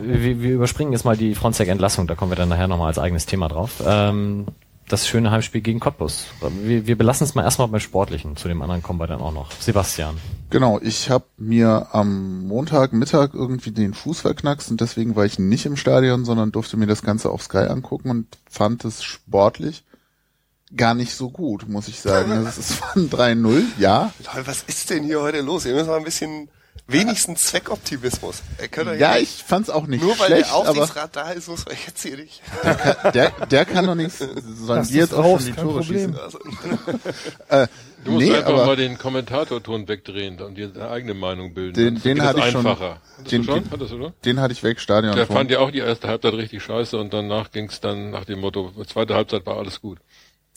wir, 0.00 0.40
wir 0.40 0.52
überspringen 0.52 0.92
jetzt 0.92 1.04
mal 1.04 1.16
die 1.16 1.34
Fronzek-Entlassung, 1.34 2.06
da 2.06 2.14
kommen 2.14 2.30
wir 2.30 2.36
dann 2.36 2.48
nachher 2.48 2.68
nochmal 2.68 2.86
als 2.86 2.98
eigenes 3.00 3.26
Thema 3.26 3.48
drauf. 3.48 3.82
Ähm, 3.84 4.46
das 4.88 5.06
schöne 5.08 5.30
Heimspiel 5.30 5.60
gegen 5.60 5.80
Cottbus. 5.80 6.26
Wir, 6.62 6.86
wir 6.86 6.98
belassen 6.98 7.24
es 7.24 7.34
mal 7.34 7.42
erstmal 7.42 7.68
beim 7.68 7.80
Sportlichen, 7.80 8.36
zu 8.36 8.48
dem 8.48 8.60
anderen 8.62 8.82
kommen 8.82 9.00
wir 9.00 9.06
dann 9.06 9.20
auch 9.20 9.32
noch. 9.32 9.50
Sebastian. 9.52 10.16
Genau, 10.50 10.78
ich 10.80 11.10
habe 11.10 11.24
mir 11.36 11.88
am 11.92 12.46
Montagmittag 12.46 13.30
irgendwie 13.32 13.70
den 13.70 13.94
Fuß 13.94 14.20
verknackst 14.20 14.70
und 14.70 14.80
deswegen 14.80 15.16
war 15.16 15.24
ich 15.24 15.38
nicht 15.38 15.66
im 15.66 15.76
Stadion, 15.76 16.24
sondern 16.24 16.52
durfte 16.52 16.76
mir 16.76 16.86
das 16.86 17.02
Ganze 17.02 17.30
auf 17.30 17.42
Sky 17.42 17.66
angucken 17.68 18.10
und 18.10 18.38
fand 18.48 18.84
es 18.84 19.02
sportlich 19.02 19.84
gar 20.76 20.94
nicht 20.94 21.14
so 21.14 21.30
gut, 21.30 21.68
muss 21.68 21.88
ich 21.88 22.00
sagen. 22.00 22.44
Das 22.44 22.58
ist 22.58 22.74
von 22.74 23.08
3-0, 23.08 23.62
ja. 23.78 24.12
Leute, 24.24 24.46
was 24.46 24.62
ist 24.64 24.90
denn 24.90 25.04
hier 25.04 25.20
heute 25.20 25.40
los? 25.40 25.66
Ihr 25.66 25.74
müsst 25.74 25.86
mal 25.86 25.98
ein 25.98 26.04
bisschen 26.04 26.48
wenigstens 26.86 27.44
Zweckoptimismus. 27.44 28.42
Er 28.58 28.68
kann 28.68 28.98
Ja, 28.98 29.16
ich 29.16 29.42
fand's 29.46 29.70
auch 29.70 29.86
nicht 29.86 30.02
nur 30.02 30.18
weil 30.18 30.26
schlecht, 30.26 30.50
der 30.50 30.54
aber 30.54 30.68
Aufsichtsrat 30.70 31.16
da 31.16 31.30
ist, 31.30 31.48
muss 31.48 31.64
man 31.66 31.76
jetzt 31.86 32.02
hier 32.02 32.16
nicht. 32.16 32.42
der, 33.14 33.30
der 33.50 33.64
kann 33.64 33.86
doch 33.86 33.94
nichts, 33.94 34.18
sollen 34.18 34.34
Lass 34.66 34.88
die 34.88 34.94
jetzt 34.98 35.14
auch 35.14 35.24
raus, 35.24 35.42
schon 35.42 35.46
die 35.46 35.52
kein 35.52 35.64
Tore 35.64 35.80
Problem. 35.80 36.14
schießen. 36.14 36.18
Also, 36.20 36.38
Äh, 37.48 37.66
Du 38.04 38.10
musst 38.10 38.26
nee, 38.26 38.34
einfach 38.36 38.50
aber 38.50 38.66
mal 38.66 38.76
den 38.76 38.98
Kommentatorton 38.98 39.88
wegdrehen 39.88 40.38
und 40.42 40.56
dir 40.56 40.68
deine 40.68 40.90
eigene 40.90 41.14
Meinung 41.14 41.54
bilden. 41.54 41.72
Den- 41.94 42.02
den 42.02 42.22
hatte 42.22 42.40
ich 42.40 42.50
schon- 42.50 42.66
einfacher. 42.66 43.00
Hattest 43.16 43.32
den- 43.32 43.42
du 43.46 43.52
schon? 43.52 43.62
den- 43.64 43.70
Hattest 43.72 43.92
du, 43.92 43.96
oder? 43.96 44.12
den 44.26 44.40
hatte 44.40 44.52
ich 44.52 44.62
weg, 44.62 44.78
Stadion. 44.78 45.16
Der 45.16 45.26
fand 45.26 45.50
ja 45.50 45.60
auch 45.60 45.70
die 45.70 45.78
erste 45.78 46.08
Halbzeit 46.08 46.34
richtig 46.34 46.62
scheiße 46.62 46.98
und 46.98 47.14
danach 47.14 47.50
ging 47.50 47.64
es 47.70 47.80
dann 47.80 48.10
nach 48.10 48.26
dem 48.26 48.40
Motto, 48.40 48.72
zweite 48.86 49.14
Halbzeit 49.14 49.46
war 49.46 49.56
alles 49.56 49.80
gut. 49.80 50.00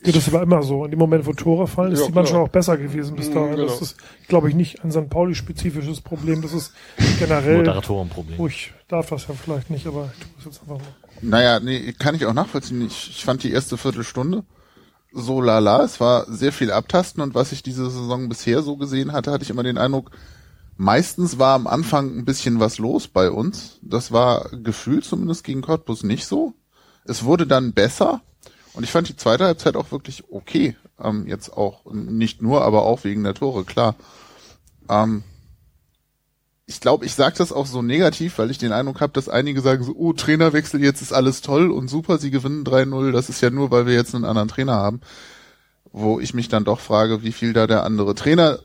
Ja, 0.04 0.12
das 0.12 0.30
war 0.32 0.42
immer 0.42 0.62
so. 0.62 0.84
In 0.84 0.90
dem 0.92 0.98
Moment, 1.00 1.26
wo 1.26 1.32
Tore 1.32 1.66
fallen, 1.66 1.92
ist 1.92 2.00
Ja, 2.00 2.06
die 2.06 2.12
Mannschaft 2.12 2.34
klar. 2.34 2.44
auch 2.44 2.48
besser 2.50 2.76
gewesen 2.76 3.16
bis 3.16 3.28
Mhm, 3.30 3.34
dahin. 3.34 3.56
genau. 3.56 3.66
Das 3.68 3.82
ist, 3.82 3.96
glaube 4.28 4.48
ich, 4.48 4.54
nicht 4.54 4.84
ein 4.84 4.92
St. 4.92 5.10
Pauli-spezifisches 5.10 6.00
Problem. 6.02 6.40
Das 6.40 6.52
ist 6.52 6.72
generell. 7.18 7.58
Moderatorenproblem. 7.58 8.38
Oh, 8.38 8.46
ich 8.46 8.72
darf 8.86 9.08
das 9.10 9.26
ja 9.26 9.34
vielleicht 9.34 9.70
nicht, 9.70 9.86
aber 9.88 10.10
ich 10.16 10.20
tue 10.24 10.30
es 10.38 10.44
jetzt 10.44 10.60
einfach 10.62 10.78
mal. 10.78 10.94
Naja, 11.20 11.58
nee, 11.58 11.92
kann 11.98 12.14
ich 12.14 12.26
auch 12.26 12.32
nachvollziehen. 12.32 12.86
Ich, 12.86 13.10
ich 13.10 13.24
fand 13.24 13.42
die 13.42 13.50
erste 13.50 13.76
Viertelstunde 13.76 14.44
so 15.12 15.40
lala. 15.40 15.82
Es 15.82 15.98
war 16.00 16.30
sehr 16.32 16.52
viel 16.52 16.70
Abtasten 16.70 17.20
und 17.22 17.34
was 17.34 17.50
ich 17.50 17.64
diese 17.64 17.90
Saison 17.90 18.28
bisher 18.28 18.62
so 18.62 18.76
gesehen 18.76 19.12
hatte, 19.12 19.32
hatte 19.32 19.42
ich 19.42 19.50
immer 19.50 19.64
den 19.64 19.78
Eindruck, 19.78 20.12
meistens 20.76 21.40
war 21.40 21.54
am 21.56 21.66
Anfang 21.66 22.16
ein 22.18 22.24
bisschen 22.24 22.60
was 22.60 22.78
los 22.78 23.08
bei 23.08 23.30
uns. 23.30 23.78
Das 23.82 24.12
war 24.12 24.48
gefühlt 24.62 25.04
zumindest 25.04 25.42
gegen 25.42 25.60
Cottbus 25.62 26.04
nicht 26.04 26.26
so. 26.26 26.52
Es 27.04 27.24
wurde 27.24 27.46
dann 27.48 27.72
besser 27.72 28.20
und 28.78 28.84
ich 28.84 28.92
fand 28.92 29.08
die 29.08 29.16
zweite 29.16 29.44
Halbzeit 29.44 29.74
auch 29.74 29.90
wirklich 29.90 30.22
okay. 30.30 30.76
Ähm, 31.02 31.26
jetzt 31.26 31.52
auch 31.52 31.84
nicht 31.92 32.42
nur, 32.42 32.62
aber 32.62 32.84
auch 32.84 33.02
wegen 33.02 33.24
der 33.24 33.34
Tore, 33.34 33.64
klar. 33.64 33.96
Ähm, 34.88 35.24
ich 36.64 36.80
glaube, 36.80 37.04
ich 37.04 37.14
sage 37.14 37.34
das 37.38 37.50
auch 37.50 37.66
so 37.66 37.82
negativ, 37.82 38.38
weil 38.38 38.52
ich 38.52 38.58
den 38.58 38.70
Eindruck 38.70 39.00
habe, 39.00 39.12
dass 39.12 39.28
einige 39.28 39.62
sagen 39.62 39.82
so, 39.82 39.96
oh, 39.96 40.12
Trainerwechsel, 40.12 40.80
jetzt 40.80 41.02
ist 41.02 41.12
alles 41.12 41.40
toll 41.40 41.72
und 41.72 41.88
super, 41.88 42.18
sie 42.18 42.30
gewinnen 42.30 42.62
3-0, 42.62 43.10
das 43.10 43.28
ist 43.28 43.40
ja 43.40 43.50
nur, 43.50 43.72
weil 43.72 43.86
wir 43.86 43.94
jetzt 43.94 44.14
einen 44.14 44.24
anderen 44.24 44.46
Trainer 44.46 44.74
haben. 44.74 45.00
Wo 45.90 46.20
ich 46.20 46.32
mich 46.32 46.48
dann 46.48 46.62
doch 46.62 46.78
frage, 46.78 47.24
wie 47.24 47.32
viel 47.32 47.54
da 47.54 47.66
der 47.66 47.82
andere 47.82 48.14
Trainer 48.14 48.60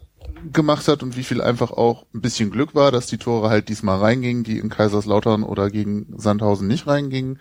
gemacht 0.51 0.87
hat 0.89 1.01
und 1.01 1.17
wie 1.17 1.23
viel 1.23 1.41
einfach 1.41 1.71
auch 1.71 2.05
ein 2.13 2.21
bisschen 2.21 2.51
Glück 2.51 2.75
war, 2.75 2.91
dass 2.91 3.07
die 3.07 3.17
Tore 3.17 3.49
halt 3.49 3.67
diesmal 3.67 3.97
reingingen, 3.97 4.43
die 4.43 4.59
in 4.59 4.69
Kaiserslautern 4.69 5.41
oder 5.41 5.71
gegen 5.71 6.13
Sandhausen 6.15 6.67
nicht 6.67 6.85
reingingen. 6.85 7.39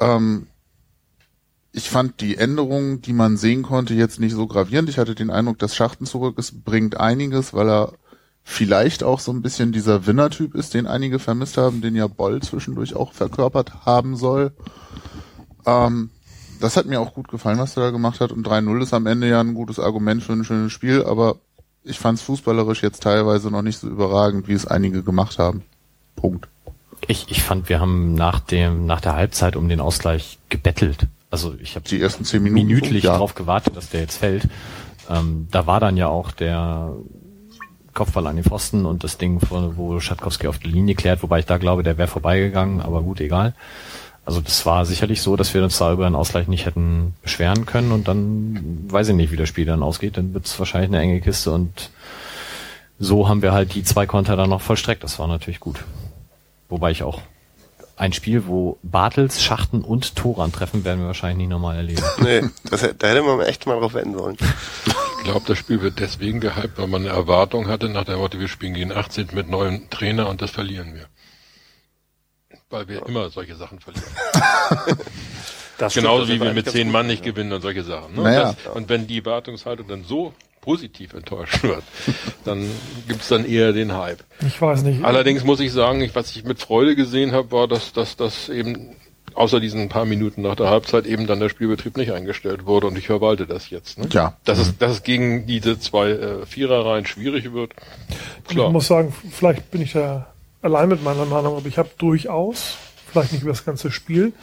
Ähm, 0.00 0.48
ich 1.78 1.90
fand 1.90 2.20
die 2.20 2.36
Änderungen, 2.36 3.02
die 3.02 3.12
man 3.12 3.36
sehen 3.36 3.62
konnte, 3.62 3.94
jetzt 3.94 4.18
nicht 4.18 4.34
so 4.34 4.48
gravierend. 4.48 4.88
Ich 4.88 4.98
hatte 4.98 5.14
den 5.14 5.30
Eindruck, 5.30 5.60
dass 5.60 5.76
Schachten 5.76 6.06
zurück 6.06 6.36
ist, 6.36 6.64
bringt 6.64 6.98
einiges, 6.98 7.54
weil 7.54 7.70
er 7.70 7.92
vielleicht 8.42 9.04
auch 9.04 9.20
so 9.20 9.30
ein 9.30 9.42
bisschen 9.42 9.70
dieser 9.70 10.04
Winnertyp 10.04 10.56
ist, 10.56 10.74
den 10.74 10.88
einige 10.88 11.20
vermisst 11.20 11.56
haben, 11.56 11.80
den 11.80 11.94
ja 11.94 12.08
Boll 12.08 12.42
zwischendurch 12.42 12.96
auch 12.96 13.12
verkörpert 13.12 13.86
haben 13.86 14.16
soll. 14.16 14.50
Ähm, 15.66 16.10
das 16.58 16.76
hat 16.76 16.86
mir 16.86 17.00
auch 17.00 17.14
gut 17.14 17.28
gefallen, 17.28 17.60
was 17.60 17.76
er 17.76 17.84
da 17.84 17.90
gemacht 17.90 18.20
hat. 18.20 18.32
Und 18.32 18.44
3-0 18.44 18.82
ist 18.82 18.92
am 18.92 19.06
Ende 19.06 19.28
ja 19.28 19.40
ein 19.40 19.54
gutes 19.54 19.78
Argument 19.78 20.20
für 20.20 20.32
ein 20.32 20.44
schönes 20.44 20.72
Spiel, 20.72 21.04
aber 21.04 21.36
ich 21.84 22.00
fand 22.00 22.18
es 22.18 22.24
fußballerisch 22.24 22.82
jetzt 22.82 23.04
teilweise 23.04 23.52
noch 23.52 23.62
nicht 23.62 23.78
so 23.78 23.88
überragend, 23.88 24.48
wie 24.48 24.54
es 24.54 24.66
einige 24.66 25.04
gemacht 25.04 25.38
haben. 25.38 25.62
Punkt. 26.16 26.48
Ich, 27.06 27.30
ich 27.30 27.44
fand, 27.44 27.68
wir 27.68 27.78
haben 27.78 28.14
nach 28.14 28.40
dem, 28.40 28.86
nach 28.86 29.00
der 29.00 29.14
Halbzeit 29.14 29.54
um 29.54 29.68
den 29.68 29.78
Ausgleich 29.78 30.40
gebettelt. 30.48 31.06
Also 31.30 31.54
ich 31.60 31.74
habe 31.76 31.88
Die 31.88 32.00
ersten 32.00 32.24
zehn 32.24 32.42
Minuten. 32.42 32.66
minütlich 32.66 33.04
ja. 33.04 33.12
darauf 33.12 33.34
gewartet, 33.34 33.76
dass 33.76 33.90
der 33.90 34.00
jetzt 34.00 34.16
fällt. 34.16 34.48
Ähm, 35.10 35.48
da 35.50 35.66
war 35.66 35.80
dann 35.80 35.96
ja 35.96 36.08
auch 36.08 36.30
der 36.30 36.92
Kopfball 37.94 38.26
an 38.26 38.36
den 38.36 38.44
Pfosten 38.44 38.86
und 38.86 39.04
das 39.04 39.18
Ding, 39.18 39.40
von, 39.40 39.76
wo 39.76 39.98
Schatkowski 39.98 40.46
auf 40.46 40.58
die 40.58 40.68
Linie 40.68 40.94
klärt, 40.94 41.22
wobei 41.22 41.40
ich 41.40 41.46
da 41.46 41.58
glaube, 41.58 41.82
der 41.82 41.98
wäre 41.98 42.08
vorbeigegangen, 42.08 42.80
aber 42.80 43.02
gut, 43.02 43.20
egal. 43.20 43.54
Also 44.24 44.40
das 44.40 44.66
war 44.66 44.84
sicherlich 44.84 45.22
so, 45.22 45.36
dass 45.36 45.54
wir 45.54 45.64
uns 45.64 45.78
da 45.78 45.92
über 45.92 46.06
einen 46.06 46.14
Ausgleich 46.14 46.48
nicht 46.48 46.66
hätten 46.66 47.14
beschweren 47.22 47.64
können 47.64 47.92
und 47.92 48.08
dann 48.08 48.84
weiß 48.88 49.08
ich 49.08 49.14
nicht, 49.14 49.32
wie 49.32 49.36
das 49.36 49.48
Spiel 49.48 49.64
dann 49.64 49.82
ausgeht, 49.82 50.16
dann 50.16 50.34
wird 50.34 50.46
es 50.46 50.58
wahrscheinlich 50.58 50.90
eine 50.90 51.00
enge 51.00 51.20
Kiste 51.20 51.50
und 51.50 51.90
so 52.98 53.28
haben 53.28 53.42
wir 53.42 53.52
halt 53.52 53.74
die 53.74 53.84
zwei 53.84 54.06
Konter 54.06 54.36
dann 54.36 54.50
noch 54.50 54.60
vollstreckt. 54.60 55.02
Das 55.02 55.18
war 55.18 55.28
natürlich 55.28 55.60
gut. 55.60 55.84
Wobei 56.68 56.90
ich 56.90 57.02
auch 57.02 57.22
ein 57.98 58.12
Spiel, 58.12 58.46
wo 58.46 58.78
Bartels, 58.82 59.42
Schachten 59.42 59.82
und 59.82 60.14
Toran 60.16 60.52
treffen, 60.52 60.84
werden 60.84 61.00
wir 61.00 61.08
wahrscheinlich 61.08 61.38
nie 61.38 61.46
nochmal 61.52 61.76
erleben. 61.76 62.02
nee, 62.22 62.42
das, 62.70 62.82
hätte- 62.82 62.94
da 62.94 63.08
hätte 63.08 63.22
man 63.22 63.40
echt 63.40 63.66
mal 63.66 63.78
drauf 63.78 63.94
wetten 63.94 64.16
sollen. 64.16 64.36
Ich 65.18 65.24
glaube, 65.24 65.44
das 65.46 65.58
Spiel 65.58 65.82
wird 65.82 65.98
deswegen 65.98 66.40
gehypt, 66.40 66.78
weil 66.78 66.86
man 66.86 67.02
eine 67.02 67.10
Erwartung 67.14 67.66
hatte 67.68 67.88
nach 67.88 68.04
der 68.04 68.18
Worte, 68.18 68.38
wir 68.38 68.48
spielen 68.48 68.74
gegen 68.74 68.92
18 68.92 69.28
mit 69.32 69.48
neuem 69.50 69.90
Trainer 69.90 70.28
und 70.28 70.40
das 70.40 70.50
verlieren 70.50 70.94
wir. 70.94 71.06
Weil 72.70 72.86
wir 72.88 73.04
immer 73.06 73.30
solche 73.30 73.56
Sachen 73.56 73.80
verlieren. 73.80 74.06
Das 75.78 75.92
stimmt, 75.92 76.04
Genauso 76.06 76.24
das 76.26 76.34
wie 76.34 76.40
wir 76.40 76.52
mit 76.52 76.70
zehn 76.70 76.90
Mann 76.90 77.06
nicht 77.06 77.24
ja. 77.24 77.32
gewinnen 77.32 77.52
und 77.52 77.62
solche 77.62 77.82
Sachen. 77.84 78.14
Ne? 78.14 78.22
Naja. 78.22 78.54
Das, 78.64 78.74
und 78.74 78.88
wenn 78.88 79.06
die 79.06 79.18
Erwartungshaltung 79.18 79.86
dann 79.88 80.04
so 80.04 80.34
positiv 80.68 81.14
enttäuscht 81.14 81.62
wird, 81.62 81.82
dann 82.44 82.68
gibt's 83.08 83.28
dann 83.28 83.46
eher 83.46 83.72
den 83.72 83.94
Hype. 83.94 84.22
Ich 84.46 84.60
weiß 84.60 84.82
nicht. 84.82 85.02
Allerdings 85.02 85.42
muss 85.42 85.60
ich 85.60 85.72
sagen, 85.72 86.02
ich, 86.02 86.14
was 86.14 86.36
ich 86.36 86.44
mit 86.44 86.60
Freude 86.60 86.94
gesehen 86.94 87.32
habe, 87.32 87.50
war, 87.52 87.68
dass, 87.68 87.94
dass 87.94 88.16
das 88.16 88.50
eben 88.50 88.90
außer 89.32 89.60
diesen 89.60 89.88
paar 89.88 90.04
Minuten 90.04 90.42
nach 90.42 90.56
der 90.56 90.68
Halbzeit 90.68 91.06
eben 91.06 91.26
dann 91.26 91.40
der 91.40 91.48
Spielbetrieb 91.48 91.96
nicht 91.96 92.12
eingestellt 92.12 92.66
wurde 92.66 92.86
und 92.88 92.98
ich 92.98 93.06
verwalte 93.06 93.46
das 93.46 93.70
jetzt. 93.70 93.98
Ne? 93.98 94.08
Ja. 94.12 94.36
Dass 94.44 94.58
es, 94.58 94.76
dass 94.76 94.92
es 94.92 95.02
gegen 95.02 95.46
diese 95.46 95.80
zwei 95.80 96.10
äh, 96.10 96.44
Viererreihen 96.44 97.06
schwierig 97.06 97.54
wird. 97.54 97.72
Ich 98.50 98.54
Klar. 98.54 98.70
muss 98.70 98.88
sagen, 98.88 99.14
vielleicht 99.30 99.70
bin 99.70 99.80
ich 99.80 99.92
da 99.92 100.26
allein 100.60 100.90
mit 100.90 101.02
meiner 101.02 101.24
Meinung, 101.24 101.56
aber 101.56 101.66
ich 101.66 101.78
habe 101.78 101.88
durchaus, 101.96 102.76
vielleicht 103.10 103.32
nicht 103.32 103.40
über 103.40 103.52
das 103.52 103.64
ganze 103.64 103.90
Spiel, 103.90 104.34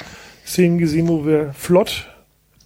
Szenen 0.44 0.80
gesehen, 0.80 1.08
wo 1.08 1.24
wir 1.24 1.54
flott 1.54 2.08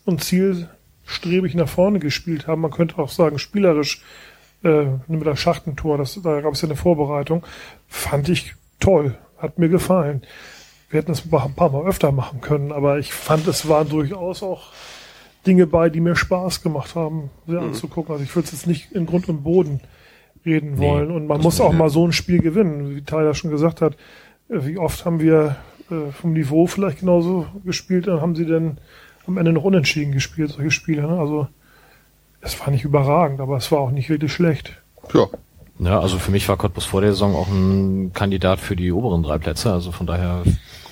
und 0.06 0.24
zielsicher 0.24 0.79
zielstrebig 1.10 1.56
nach 1.56 1.70
vorne 1.70 2.00
gespielt 2.00 2.48
haben. 2.48 2.62
Man 2.62 2.72
könnte 2.72 2.98
auch 3.00 3.10
sagen, 3.10 3.40
spielerisch 3.40 4.02
äh, 4.64 4.86
mit 5.08 5.26
der 5.26 5.36
Schachtentor, 5.36 5.98
das, 5.98 6.20
da 6.22 6.42
gab 6.42 6.54
es 6.54 6.62
ja 6.62 6.68
eine 6.68 6.76
Vorbereitung, 6.76 7.46
fand 7.88 8.30
ich 8.30 8.56
toll, 8.80 9.16
hat 9.38 9.58
mir 9.58 9.70
gefallen. 9.70 10.22
Wir 10.90 11.00
hätten 11.02 11.12
es 11.12 11.24
ein 11.32 11.56
paar 11.56 11.70
Mal 11.72 11.86
öfter 11.86 12.12
machen 12.12 12.42
können, 12.42 12.72
aber 12.72 12.98
ich 13.00 13.14
fand, 13.14 13.48
es 13.48 13.68
waren 13.70 13.90
durchaus 13.90 14.42
auch 14.44 14.72
Dinge 15.46 15.68
bei, 15.68 15.90
die 15.90 16.00
mir 16.02 16.16
Spaß 16.16 16.62
gemacht 16.62 16.96
haben, 16.96 17.30
sie 17.48 17.54
Mhm. 17.54 17.60
anzugucken. 17.60 18.12
Also 18.14 18.24
ich 18.24 18.36
würde 18.36 18.46
es 18.48 18.52
jetzt 18.52 18.68
nicht 18.68 18.92
in 18.92 19.06
Grund 19.06 19.30
und 19.30 19.44
Boden 19.44 19.82
reden 20.46 20.74
Nee, 20.76 20.88
wollen. 20.88 21.12
Und 21.12 21.28
man 21.28 21.38
das 21.38 21.44
muss 21.44 21.62
auch 21.62 21.74
mal 21.74 21.90
so 21.90 22.06
ein 22.06 22.12
Spiel 22.12 22.40
gewinnen, 22.42 22.96
wie 22.96 23.02
Tyler 23.04 23.34
schon 23.34 23.52
gesagt 23.52 23.82
hat. 23.82 23.94
Äh, 24.50 24.66
Wie 24.66 24.78
oft 24.78 25.06
haben 25.06 25.20
wir 25.22 25.58
äh, 25.92 26.12
vom 26.12 26.34
Niveau 26.34 26.66
vielleicht 26.68 27.00
genauso 27.02 27.46
gespielt, 27.64 28.08
dann 28.08 28.22
haben 28.22 28.36
sie 28.36 28.46
denn 28.46 28.78
am 29.30 29.38
Ende 29.38 29.54
noch 29.54 29.64
unentschieden 29.64 30.12
gespielt, 30.12 30.52
solche 30.52 30.72
Spiele. 30.72 31.04
Ne? 31.04 31.20
Also 31.20 31.48
es 32.42 32.60
war 32.60 32.70
nicht 32.72 32.84
überragend, 32.84 33.40
aber 33.42 33.58
es 33.58 33.72
war 33.72 33.80
auch 33.80 33.92
nicht 33.92 34.10
wirklich 34.10 34.34
schlecht. 34.34 34.74
Ja, 35.14 35.28
Ja, 35.80 36.00
also 36.00 36.18
für 36.20 36.32
mich 36.32 36.48
war 36.50 36.58
Cottbus 36.58 36.86
vor 36.86 37.02
der 37.02 37.12
Saison 37.12 37.36
auch 37.36 37.48
ein 37.48 38.12
Kandidat 38.14 38.60
für 38.60 38.76
die 38.76 38.92
oberen 38.92 39.24
drei 39.24 39.38
Plätze. 39.38 39.72
Also 39.72 39.92
von 39.92 40.08
daher 40.08 40.44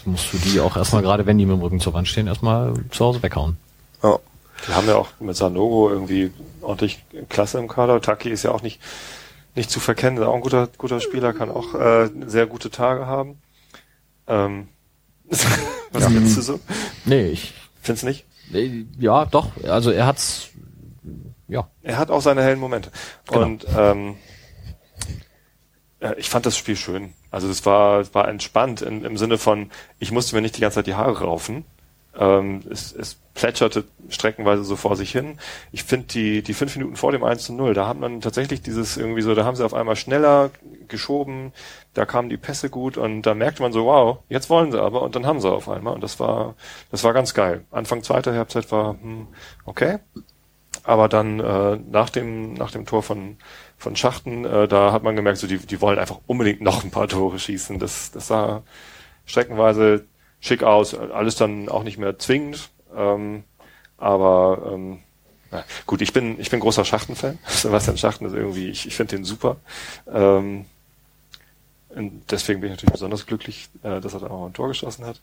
musst 0.05 0.31
du 0.33 0.37
die 0.37 0.59
auch 0.59 0.77
erstmal, 0.77 1.01
gerade 1.01 1.25
wenn 1.25 1.37
die 1.37 1.45
mit 1.45 1.57
dem 1.57 1.61
Rücken 1.61 1.79
zur 1.79 1.93
Wand 1.93 2.07
stehen, 2.07 2.27
erstmal 2.27 2.73
zu 2.91 3.03
Hause 3.05 3.21
weghauen. 3.23 3.57
Ja. 4.03 4.17
Die 4.67 4.73
haben 4.73 4.87
ja 4.87 4.95
auch 4.95 5.09
mit 5.19 5.35
Sanogo 5.35 5.89
irgendwie 5.89 6.31
ordentlich 6.61 7.03
Klasse 7.29 7.59
im 7.59 7.67
Kader. 7.67 8.01
Taki 8.01 8.29
ist 8.29 8.43
ja 8.43 8.51
auch 8.51 8.63
nicht, 8.63 8.79
nicht 9.55 9.69
zu 9.69 9.79
verkennen, 9.79 10.17
ist 10.19 10.25
auch 10.27 10.33
ein 10.33 10.41
guter, 10.41 10.67
guter 10.77 10.99
Spieler, 10.99 11.31
kann 11.33 11.51
auch 11.51 11.75
äh, 11.75 12.09
sehr 12.25 12.47
gute 12.47 12.71
Tage 12.71 13.05
haben. 13.05 13.37
Ähm, 14.27 14.67
was 15.91 16.03
Ja. 16.03 16.09
du 16.09 16.25
so? 16.25 16.59
Nee, 17.05 17.27
ich, 17.27 17.53
Findest 17.81 18.03
du 18.03 18.07
nicht? 18.07 18.25
ja, 18.99 19.25
doch. 19.25 19.51
Also 19.63 19.91
er 19.91 20.05
hat's, 20.05 20.49
ja. 21.47 21.69
Er 21.83 21.97
hat 21.97 22.11
auch 22.11 22.21
seine 22.21 22.43
hellen 22.43 22.59
Momente. 22.59 22.91
Genau. 23.27 23.45
Und 23.45 23.65
ähm, 23.77 24.15
äh, 25.99 26.13
ich 26.17 26.29
fand 26.29 26.45
das 26.45 26.57
Spiel 26.57 26.75
schön. 26.75 27.13
Also 27.31 27.49
es 27.49 27.65
war, 27.65 28.13
war 28.13 28.27
entspannt 28.27 28.81
in, 28.81 29.03
im 29.03 29.17
Sinne 29.17 29.37
von, 29.37 29.71
ich 29.99 30.11
musste 30.11 30.35
mir 30.35 30.41
nicht 30.41 30.57
die 30.57 30.61
ganze 30.61 30.75
Zeit 30.75 30.87
die 30.87 30.95
Haare 30.95 31.19
raufen. 31.19 31.65
Ähm, 32.17 32.61
es, 32.69 32.93
es 32.93 33.19
plätscherte 33.33 33.83
streckenweise 34.09 34.63
so 34.63 34.75
vor 34.75 34.95
sich 34.95 35.11
hin. 35.11 35.37
Ich 35.71 35.83
finde 35.83 36.07
die, 36.07 36.41
die 36.41 36.53
fünf 36.53 36.75
Minuten 36.75 36.95
vor 36.95 37.11
dem 37.11 37.23
1 37.23 37.43
zu 37.43 37.53
0, 37.53 37.73
da 37.73 37.87
hat 37.87 37.99
man 37.99 38.19
tatsächlich 38.21 38.61
dieses 38.61 38.97
irgendwie 38.97 39.21
so, 39.21 39.35
da 39.35 39.45
haben 39.45 39.55
sie 39.55 39.65
auf 39.65 39.73
einmal 39.75 39.95
schneller 39.95 40.49
geschoben, 40.87 41.53
da 41.93 42.05
kamen 42.05 42.29
die 42.29 42.37
Pässe 42.37 42.69
gut 42.69 42.97
und 42.97 43.21
da 43.21 43.35
merkte 43.35 43.61
man 43.61 43.71
so, 43.71 43.85
wow, 43.85 44.19
jetzt 44.29 44.49
wollen 44.49 44.71
sie 44.71 44.81
aber 44.81 45.03
und 45.03 45.15
dann 45.15 45.27
haben 45.27 45.39
sie 45.39 45.51
auf 45.51 45.69
einmal 45.69 45.93
und 45.93 46.01
das 46.01 46.19
war, 46.19 46.55
das 46.89 47.03
war 47.03 47.13
ganz 47.13 47.33
geil. 47.33 47.65
Anfang 47.69 48.01
zweiter 48.01 48.33
Halbzeit 48.33 48.71
war, 48.71 48.93
hm, 48.93 49.27
okay, 49.65 49.99
aber 50.83 51.09
dann 51.09 51.39
äh, 51.39 51.77
nach 51.91 52.09
dem 52.09 52.53
nach 52.53 52.71
dem 52.71 52.85
Tor 52.85 53.03
von 53.03 53.37
von 53.77 53.95
Schachten, 53.95 54.45
äh, 54.45 54.67
da 54.67 54.93
hat 54.93 55.03
man 55.03 55.15
gemerkt, 55.15 55.37
so 55.39 55.47
die 55.47 55.57
die 55.57 55.81
wollen 55.81 55.99
einfach 55.99 56.19
unbedingt 56.27 56.61
noch 56.61 56.83
ein 56.83 56.91
paar 56.91 57.07
Tore 57.07 57.39
schießen. 57.39 57.77
Das 57.79 58.11
das 58.11 58.27
sah 58.27 58.63
streckenweise 59.25 60.05
schick 60.39 60.63
aus, 60.63 60.93
alles 60.93 61.35
dann 61.35 61.69
auch 61.69 61.83
nicht 61.83 61.97
mehr 61.97 62.17
zwingend, 62.19 62.69
ähm, 62.95 63.43
aber 63.97 64.71
ähm, 64.73 64.99
na, 65.51 65.63
gut, 65.85 66.01
ich 66.01 66.13
bin 66.13 66.39
ich 66.39 66.49
bin 66.49 66.59
großer 66.59 66.85
Schachten-Fan. 66.85 67.39
Sebastian 67.47 67.97
Schachten 67.97 68.25
ist 68.25 68.33
irgendwie, 68.33 68.69
ich, 68.69 68.85
ich 68.85 68.95
finde 68.95 69.15
den 69.15 69.25
super. 69.25 69.57
Ähm, 70.11 70.65
deswegen 72.29 72.61
bin 72.61 72.69
ich 72.69 72.77
natürlich 72.77 72.93
besonders 72.93 73.25
glücklich, 73.25 73.69
äh, 73.83 74.01
dass 74.01 74.13
er 74.13 74.19
da 74.21 74.27
auch 74.27 74.45
ein 74.45 74.53
Tor 74.53 74.67
geschossen 74.67 75.05
hat. 75.05 75.19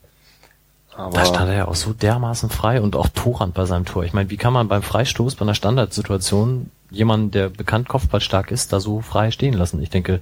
Aber 0.97 1.17
Da 1.17 1.25
stand 1.25 1.49
er 1.49 1.57
ja 1.57 1.69
auch 1.69 1.75
so 1.75 1.93
dermaßen 1.93 2.51
frei 2.51 2.81
und 2.81 2.95
auch 2.95 3.09
Torrand 3.09 3.55
bei 3.55 3.65
seinem 3.65 3.85
Tor. 3.85 4.05
Ich 4.05 4.13
meine, 4.13 4.31
wie 4.31 4.37
kann 4.37 4.53
man 4.53 4.69
beim 4.69 4.83
Freistoß, 4.83 5.35
bei 5.35 5.43
einer 5.43 5.55
Standardsituation, 5.55 6.71
jemanden, 6.91 7.33
der 7.33 7.49
bekannt 7.49 7.89
kopfballstark 7.89 8.53
ist, 8.53 8.73
da 8.73 8.79
so 8.79 9.01
frei 9.01 9.31
stehen 9.33 9.55
lassen? 9.55 9.83
Ich 9.83 9.91
denke, 9.91 10.21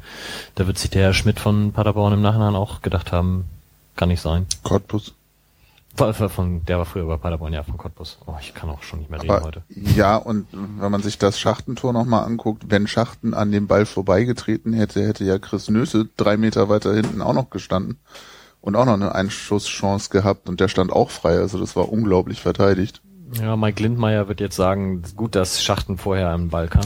da 0.55 0.67
wird 0.67 0.79
sich 0.79 0.91
der 0.91 1.03
Herr 1.03 1.15
Schmidt 1.15 1.41
von 1.41 1.73
Paderborn 1.73 2.15
im 2.15 2.23
Nachhinein 2.23 2.55
auch 2.55 2.81
gedacht 2.81 3.13
haben, 3.13 3.45
kann 3.97 4.09
nicht 4.09 4.21
sein. 4.21 4.47
Cottbus. 4.63 5.15
Von, 5.95 6.65
der 6.65 6.79
war 6.79 6.87
früher 6.87 7.05
bei 7.05 7.19
Paderborn, 7.19 7.53
ja, 7.53 7.63
von 7.63 7.77
Cottbus. 7.77 8.19
Oh, 8.27 8.35
ich 8.41 8.55
kann 8.55 8.71
auch 8.71 8.83
schon 8.83 9.01
nicht 9.01 9.11
mehr 9.11 9.21
reden 9.23 9.31
Aber 9.31 9.45
heute. 9.45 9.63
ja, 9.69 10.17
und 10.17 10.47
wenn 10.53 10.91
man 10.91 11.03
sich 11.03 11.19
das 11.19 11.39
Schachtentor 11.39 11.93
nochmal 11.93 12.25
anguckt, 12.25 12.65
wenn 12.69 12.87
Schachten 12.87 13.35
an 13.35 13.53
dem 13.53 13.67
Ball 13.67 13.85
vorbeigetreten 13.85 14.73
hätte, 14.73 15.07
hätte 15.07 15.25
ja 15.25 15.39
Chris 15.39 15.69
Nöse 15.69 16.09
drei 16.17 16.39
Meter 16.39 16.71
weiter 16.71 16.95
hinten 16.95 17.21
auch 17.21 17.35
noch 17.35 17.51
gestanden 17.51 17.99
und 18.63 18.75
auch 18.75 18.87
noch 18.87 18.95
eine 18.95 19.15
Einschusschance 19.15 20.09
gehabt 20.09 20.49
und 20.49 20.61
der 20.61 20.69
stand 20.69 20.91
auch 20.93 21.11
frei. 21.11 21.37
Also 21.37 21.59
das 21.59 21.77
war 21.77 21.93
unglaublich 21.93 22.41
verteidigt. 22.41 23.03
Ja, 23.41 23.57
Mike 23.57 23.83
Lindmeier 23.83 24.29
wird 24.29 24.41
jetzt 24.41 24.57
sagen, 24.57 25.03
gut, 25.17 25.35
dass 25.35 25.63
Schachten 25.63 25.97
vorher 25.99 26.29
am 26.31 26.49
Ball 26.51 26.69
kam. 26.69 26.83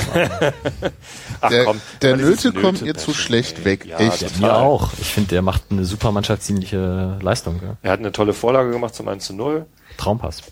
ach, 1.40 1.48
der 1.50 1.64
komm, 1.64 1.80
der 2.02 2.16
dieses 2.16 2.44
Nöte 2.44 2.60
kommt 2.60 2.82
mir 2.82 2.92
Nöte- 2.92 2.98
zu 3.00 3.14
schlecht 3.14 3.64
weg. 3.64 3.84
Ja, 3.84 3.98
Echt. 3.98 4.20
der- 4.22 4.30
Mir 4.38 4.54
auch. 4.56 4.92
Ich 5.00 5.08
finde, 5.12 5.30
der 5.30 5.42
macht 5.42 5.62
eine 5.70 5.84
super 5.84 6.12
mannschaftsdienliche 6.12 7.18
Leistung. 7.20 7.60
Ja. 7.62 7.76
Er 7.82 7.92
hat 7.92 7.98
eine 8.00 8.12
tolle 8.12 8.32
Vorlage 8.32 8.70
gemacht 8.70 8.94
zum 8.94 9.08
1 9.08 9.24
zu 9.26 9.34
0 9.34 9.66
Traumpass. 9.96 10.42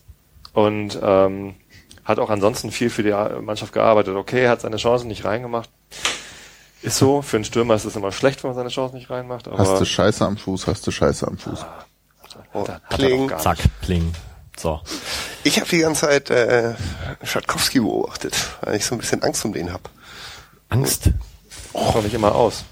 und 0.53 0.99
ähm, 1.03 1.55
hat 2.05 2.19
auch 2.19 2.29
ansonsten 2.31 2.71
viel 2.71 2.91
für 2.91 3.03
die 3.03 3.15
Mannschaft 3.43 3.73
gearbeitet. 3.73 4.16
Okay, 4.16 4.43
er 4.45 4.51
hat 4.51 4.61
seine 4.62 4.77
Chancen 4.77 5.09
nicht 5.09 5.25
reingemacht. 5.25 5.71
Ist 6.83 6.99
so, 6.99 7.23
für 7.23 7.37
einen 7.37 7.45
Stürmer 7.45 7.75
ist 7.77 7.85
es 7.87 7.97
immer 7.97 8.12
schlecht, 8.12 8.43
wenn 8.43 8.51
man 8.51 8.57
seine 8.57 8.69
Chancen 8.69 8.97
nicht 8.97 9.09
reinmacht. 9.09 9.49
Aber 9.49 9.57
Hast 9.59 9.81
du 9.81 9.85
Scheiße 9.87 10.23
am 10.27 10.37
Fuß, 10.37 10.66
hast 10.66 10.87
du 10.87 10.91
Scheiße 10.91 11.27
am 11.27 11.39
Fuß. 11.39 11.65
Oh, 12.53 12.61
hat 12.69 12.83
er 12.91 12.97
Kling. 12.97 13.33
Zack, 13.39 13.59
pling. 13.81 14.12
So. 14.57 14.81
Ich 15.45 15.61
habe 15.61 15.69
die 15.69 15.79
ganze 15.79 16.03
Zeit 16.07 16.31
äh, 16.31 16.75
Schatkowski 17.23 17.81
beobachtet, 17.81 18.35
weil 18.62 18.77
ich 18.77 18.85
so 18.85 18.95
ein 18.95 18.99
bisschen 18.99 19.23
Angst 19.23 19.45
um 19.45 19.53
den 19.53 19.73
hab. 19.73 19.91
Angst. 20.71 21.11
Schau 21.73 22.01
nicht 22.03 22.15
immer 22.15 22.35
aus. 22.35 22.65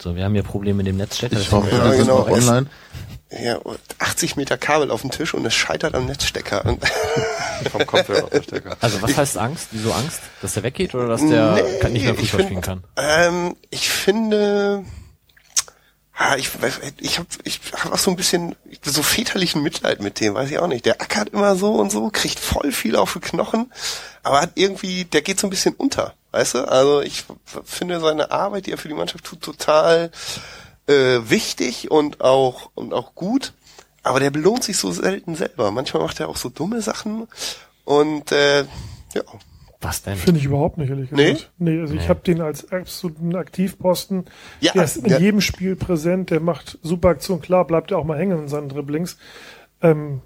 So, 0.00 0.16
wir 0.16 0.24
haben 0.24 0.34
hier 0.34 0.42
Probleme 0.42 0.78
mit 0.78 0.86
dem 0.88 0.96
Netz. 0.96 1.16
Steht 1.18 1.32
Ich 1.32 1.52
hoffe, 1.52 1.70
Ja, 1.74 1.90
genau. 1.92 2.18
noch 2.20 2.28
online. 2.28 2.66
Ja, 3.30 3.56
und 3.58 3.78
80 3.98 4.36
Meter 4.36 4.58
Kabel 4.58 4.90
auf 4.90 5.00
dem 5.02 5.10
Tisch 5.10 5.32
und 5.32 5.46
es 5.46 5.54
scheitert 5.54 5.94
am 5.94 6.04
Netzstecker. 6.06 6.76
Vom 7.70 7.86
Kopfhörerverstecker. 7.86 8.76
Also 8.80 9.00
was 9.00 9.16
heißt 9.16 9.38
Angst? 9.38 9.68
Wieso 9.70 9.92
Angst? 9.92 10.20
Dass 10.42 10.52
der 10.54 10.64
weggeht 10.64 10.94
oder 10.94 11.06
dass 11.06 11.20
der 11.26 11.52
Nee, 11.54 11.88
nicht 11.90 12.04
mehr 12.04 12.14
ich 12.14 12.20
Fußball 12.32 12.40
find- 12.40 12.44
spielen 12.44 12.60
kann? 12.60 12.84
Ähm, 12.96 13.56
ich 13.70 13.88
finde, 13.88 14.84
ah, 16.14 16.36
ich, 16.36 16.50
ich 16.98 17.18
habe 17.18 17.28
ich 17.44 17.60
hab 17.72 17.92
auch 17.92 17.98
so 17.98 18.10
ein 18.10 18.16
bisschen 18.16 18.54
so 18.84 19.02
väterlichen 19.02 19.62
Mitleid 19.62 20.00
mit 20.00 20.20
dem, 20.20 20.34
weiß 20.34 20.50
ich 20.50 20.58
auch 20.58 20.66
nicht. 20.66 20.86
Der 20.86 21.00
ackert 21.00 21.30
immer 21.30 21.56
so 21.56 21.74
und 21.74 21.90
so, 21.90 22.10
kriegt 22.10 22.38
voll 22.38 22.72
viel 22.72 22.96
auf 22.96 23.14
die 23.14 23.20
Knochen, 23.20 23.72
aber 24.22 24.40
hat 24.40 24.52
irgendwie, 24.54 25.04
der 25.04 25.22
geht 25.22 25.40
so 25.40 25.46
ein 25.46 25.50
bisschen 25.50 25.74
unter, 25.74 26.14
weißt 26.32 26.54
du? 26.54 26.68
Also 26.68 27.00
ich 27.00 27.24
finde 27.64 28.00
seine 28.00 28.30
Arbeit, 28.30 28.66
die 28.66 28.72
er 28.72 28.78
für 28.78 28.88
die 28.88 28.94
Mannschaft 28.94 29.24
tut, 29.24 29.42
total 29.42 30.10
äh, 30.86 31.20
wichtig 31.24 31.90
und 31.90 32.20
auch 32.20 32.70
und 32.74 32.92
auch 32.92 33.14
gut. 33.14 33.52
Aber 34.04 34.18
der 34.18 34.30
belohnt 34.30 34.64
sich 34.64 34.78
so 34.78 34.90
selten 34.90 35.36
selber. 35.36 35.70
Manchmal 35.70 36.02
macht 36.02 36.18
er 36.18 36.28
auch 36.28 36.36
so 36.36 36.48
dumme 36.48 36.82
Sachen 36.82 37.28
und 37.84 38.32
äh, 38.32 38.64
ja, 39.14 39.22
Was 39.82 40.02
denn? 40.02 40.16
Finde 40.16 40.38
ich 40.40 40.46
überhaupt 40.46 40.78
nicht, 40.78 40.90
ehrlich 40.90 41.10
Nee? 41.10 41.32
gesagt. 41.32 41.50
Nee, 41.58 41.80
also 41.80 41.94
ich 41.94 42.02
Nee. 42.02 42.08
habe 42.08 42.20
den 42.20 42.40
als 42.40 42.70
absoluten 42.72 43.34
Aktivposten. 43.36 44.24
Ja, 44.60 44.72
der 44.72 44.84
ist 44.84 44.96
in 44.96 45.06
ja. 45.06 45.18
jedem 45.18 45.40
Spiel 45.40 45.76
präsent, 45.76 46.30
der 46.30 46.40
macht 46.40 46.78
super 46.82 47.08
Aktion. 47.10 47.40
Klar, 47.40 47.66
bleibt 47.66 47.90
er 47.90 47.98
auch 47.98 48.04
mal 48.04 48.16
hängen 48.18 48.38
in 48.42 48.48
seinen 48.48 48.68
Dribblings. 48.68 49.18
Ähm, 49.82 50.20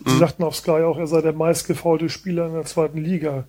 Mhm. 0.00 0.10
Sie 0.10 0.18
sagten 0.18 0.42
auf 0.42 0.56
Sky 0.56 0.82
auch, 0.82 0.98
er 0.98 1.06
sei 1.06 1.20
der 1.20 1.32
meistgefaulte 1.32 2.08
Spieler 2.08 2.46
in 2.48 2.54
der 2.54 2.64
zweiten 2.64 2.98
Liga. 2.98 3.44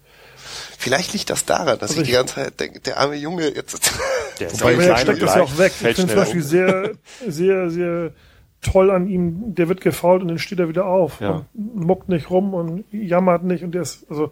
Vielleicht 0.77 1.11
liegt 1.13 1.31
das 1.31 1.43
daran, 1.45 1.79
dass 1.79 1.89
Also 1.89 2.01
ich 2.01 2.07
die 2.07 2.11
ich- 2.11 2.17
ganze 2.17 2.35
Zeit 2.35 2.59
denke, 2.59 2.79
der 2.81 2.99
arme 2.99 3.15
Junge 3.15 3.47
jetzt. 3.53 3.91
Der 4.39 4.47
ist 4.51 4.61
auch 4.61 4.69
er 4.69 4.97
steckt 4.97 5.21
das 5.23 5.35
ja 5.35 5.41
auch 5.41 5.57
weg. 5.57 5.71
Ich 5.73 5.95
finde 5.95 6.07
zum 6.07 6.15
Beispiel 6.15 6.41
um. 6.41 6.47
sehr, 6.47 6.91
sehr, 7.27 7.69
sehr 7.71 8.11
toll 8.61 8.91
an 8.91 9.07
ihm. 9.07 9.55
Der 9.55 9.69
wird 9.69 9.79
gefault 9.81 10.21
und 10.21 10.27
dann 10.27 10.37
steht 10.39 10.59
er 10.59 10.67
wieder 10.69 10.85
auf 10.85 11.19
Ja. 11.21 11.45
und 11.55 11.75
muckt 11.87 12.09
nicht 12.09 12.29
rum 12.29 12.53
und 12.53 12.83
jammert 12.91 13.43
nicht 13.43 13.63
und 13.63 13.71
der 13.73 13.81
ist, 13.83 14.05
also, 14.09 14.31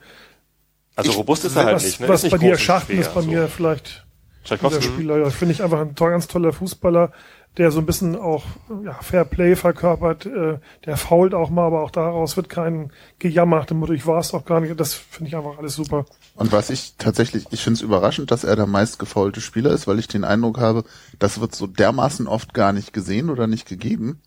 Also 0.96 1.12
robust 1.12 1.46
ist 1.46 1.56
er 1.56 1.66
halt 1.66 1.76
was, 1.76 1.84
nicht. 1.84 2.00
Ne? 2.00 2.08
was 2.08 2.24
ist 2.24 2.24
nicht 2.24 2.32
bei 2.32 2.38
dir 2.38 2.58
Schachten 2.58 2.98
ist 2.98 3.14
bei 3.14 3.22
so. 3.22 3.28
mir 3.28 3.48
vielleicht 3.48 4.06
dieser. 4.46 4.82
Spieler, 4.82 5.18
ja, 5.20 5.30
finde 5.30 5.54
ich 5.54 5.64
einfach 5.64 5.80
ein 5.80 5.96
ganz 5.96 6.28
toller 6.28 6.52
Fußballer, 6.52 7.12
der 7.58 7.72
so 7.72 7.80
ein 7.80 7.86
bisschen 7.86 8.16
auch 8.16 8.44
ja, 8.84 8.94
Fair 9.02 9.26
Play 9.26 9.56
verkörpert, 9.56 10.26
äh, 10.26 10.58
der 10.86 10.98
fault 10.98 11.34
auch 11.34 11.50
mal, 11.50 11.68
aber 11.68 11.82
auch 11.82 11.92
daraus 11.92 12.36
wird 12.36 12.50
kein 12.50 12.92
gejammert, 13.20 13.72
im 13.72 13.78
Motto, 13.78 13.94
ich 13.94 14.08
war 14.08 14.20
es 14.20 14.32
doch 14.32 14.44
gar 14.44 14.60
nicht. 14.60 14.78
Das 14.80 14.94
finde 14.94 15.30
ich 15.30 15.36
einfach 15.36 15.58
alles 15.58 15.76
super. 15.76 16.06
Und 16.36 16.52
was 16.52 16.70
ich 16.70 16.96
tatsächlich, 16.98 17.46
ich 17.52 17.64
finde 17.64 17.78
es 17.78 17.82
überraschend, 17.82 18.32
dass 18.32 18.44
er 18.44 18.56
der 18.56 18.66
meistgefaulte 18.66 19.40
Spieler 19.40 19.72
ist, 19.72 19.88
weil 19.88 20.00
ich 20.00 20.08
den 20.08 20.24
Eindruck 20.24 20.60
habe, 20.60 20.84
das 21.20 21.40
wird 21.40 21.56
so 21.56 21.68
dermaßen 21.68 22.28
oft 22.28 22.54
gar 22.54 22.74
nicht 22.74 22.92
gesehen 22.92 23.30
oder 23.30 23.48
nicht 23.48 23.68
gegeben. 23.68 24.22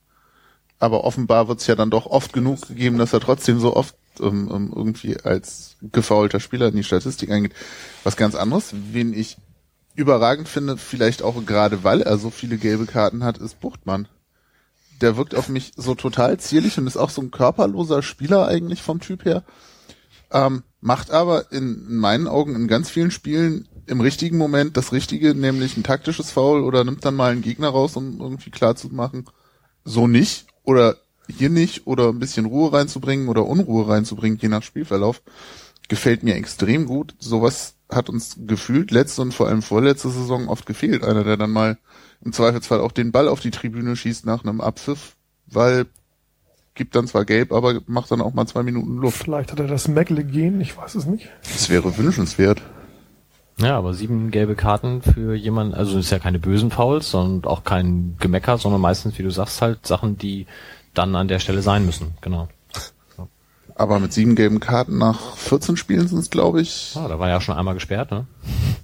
Aber 0.78 1.04
offenbar 1.04 1.48
wird 1.48 1.60
es 1.60 1.66
ja 1.66 1.74
dann 1.74 1.90
doch 1.90 2.06
oft 2.06 2.32
genug 2.32 2.68
gegeben, 2.68 2.98
dass 2.98 3.12
er 3.12 3.20
trotzdem 3.20 3.58
so 3.58 3.74
oft 3.74 3.96
ähm, 4.20 4.50
ähm, 4.52 4.72
irgendwie 4.74 5.18
als 5.20 5.76
gefaulter 5.82 6.40
Spieler 6.40 6.68
in 6.68 6.76
die 6.76 6.84
Statistik 6.84 7.30
eingeht. 7.30 7.54
Was 8.04 8.16
ganz 8.16 8.34
anderes, 8.34 8.74
wen 8.92 9.12
ich 9.12 9.36
überragend 9.94 10.48
finde, 10.48 10.76
vielleicht 10.76 11.22
auch 11.22 11.44
gerade 11.44 11.84
weil 11.84 12.02
er 12.02 12.18
so 12.18 12.30
viele 12.30 12.58
gelbe 12.58 12.86
Karten 12.86 13.24
hat, 13.24 13.38
ist 13.38 13.60
Buchtmann. 13.60 14.08
Der 15.00 15.16
wirkt 15.16 15.34
auf 15.34 15.48
mich 15.48 15.72
so 15.76 15.94
total 15.94 16.38
zierlich 16.38 16.78
und 16.78 16.86
ist 16.86 16.96
auch 16.96 17.10
so 17.10 17.22
ein 17.22 17.30
körperloser 17.30 18.02
Spieler 18.02 18.46
eigentlich 18.46 18.82
vom 18.82 19.00
Typ 19.00 19.24
her. 19.24 19.42
ähm, 20.32 20.62
macht 20.80 21.10
aber 21.10 21.50
in 21.52 21.96
meinen 21.96 22.28
Augen 22.28 22.54
in 22.54 22.68
ganz 22.68 22.90
vielen 22.90 23.10
Spielen 23.10 23.68
im 23.86 24.00
richtigen 24.00 24.38
Moment 24.38 24.76
das 24.76 24.92
Richtige, 24.92 25.34
nämlich 25.34 25.76
ein 25.76 25.82
taktisches 25.82 26.30
Foul 26.30 26.62
oder 26.62 26.84
nimmt 26.84 27.04
dann 27.04 27.14
mal 27.14 27.32
einen 27.32 27.42
Gegner 27.42 27.68
raus, 27.68 27.96
um 27.96 28.20
irgendwie 28.20 28.50
klar 28.50 28.76
zu 28.76 28.88
machen, 28.88 29.24
so 29.84 30.06
nicht 30.06 30.46
oder 30.62 30.96
hier 31.28 31.50
nicht 31.50 31.86
oder 31.86 32.08
ein 32.08 32.18
bisschen 32.18 32.46
Ruhe 32.46 32.72
reinzubringen 32.72 33.28
oder 33.28 33.46
Unruhe 33.46 33.88
reinzubringen, 33.88 34.38
je 34.40 34.48
nach 34.48 34.62
Spielverlauf, 34.62 35.22
gefällt 35.88 36.22
mir 36.22 36.34
extrem 36.34 36.86
gut. 36.86 37.14
Sowas 37.18 37.74
hat 37.90 38.08
uns 38.08 38.36
gefühlt 38.46 38.90
letzte 38.90 39.22
und 39.22 39.32
vor 39.32 39.48
allem 39.48 39.62
vorletzte 39.62 40.10
Saison 40.10 40.48
oft 40.48 40.66
gefehlt. 40.66 41.04
Einer, 41.04 41.24
der 41.24 41.36
dann 41.36 41.50
mal 41.50 41.78
im 42.24 42.32
Zweifelsfall 42.32 42.80
auch 42.80 42.92
den 42.92 43.12
Ball 43.12 43.28
auf 43.28 43.40
die 43.40 43.50
Tribüne 43.50 43.94
schießt 43.94 44.26
nach 44.26 44.42
einem 44.42 44.60
Abpfiff, 44.60 45.16
weil 45.46 45.86
gibt 46.74 46.94
dann 46.94 47.06
zwar 47.06 47.24
gelb, 47.24 47.52
aber 47.52 47.80
macht 47.86 48.10
dann 48.10 48.20
auch 48.20 48.34
mal 48.34 48.46
zwei 48.46 48.62
Minuten 48.62 48.98
Luft. 48.98 49.24
Vielleicht 49.24 49.50
hat 49.50 49.60
er 49.60 49.66
das 49.66 49.88
Meckle-Gen, 49.88 50.60
ich 50.60 50.76
weiß 50.76 50.94
es 50.94 51.06
nicht. 51.06 51.28
Das 51.42 51.70
wäre 51.70 51.96
wünschenswert. 51.96 52.62
Ja, 53.58 53.78
aber 53.78 53.94
sieben 53.94 54.30
gelbe 54.30 54.54
Karten 54.54 55.00
für 55.00 55.34
jemanden, 55.34 55.72
also 55.72 55.98
ist 55.98 56.10
ja 56.10 56.18
keine 56.18 56.38
bösen 56.38 56.70
Fouls 56.70 57.14
und 57.14 57.46
auch 57.46 57.64
kein 57.64 58.16
Gemecker, 58.20 58.58
sondern 58.58 58.82
meistens, 58.82 59.18
wie 59.18 59.22
du 59.22 59.30
sagst, 59.30 59.62
halt 59.62 59.86
Sachen, 59.86 60.18
die 60.18 60.46
dann 60.96 61.14
an 61.14 61.28
der 61.28 61.38
Stelle 61.38 61.62
sein 61.62 61.86
müssen. 61.86 62.14
Genau. 62.20 62.48
Aber 63.78 64.00
mit 64.00 64.12
sieben 64.12 64.36
gelben 64.36 64.58
Karten 64.58 64.96
nach 64.96 65.36
14 65.36 65.76
Spielen 65.76 66.08
sind 66.08 66.18
es, 66.18 66.30
glaube 66.30 66.62
ich. 66.62 66.94
Ah, 66.96 67.08
da 67.08 67.18
war 67.18 67.28
ja 67.28 67.42
schon 67.42 67.56
einmal 67.56 67.74
gesperrt, 67.74 68.10
ne? 68.10 68.26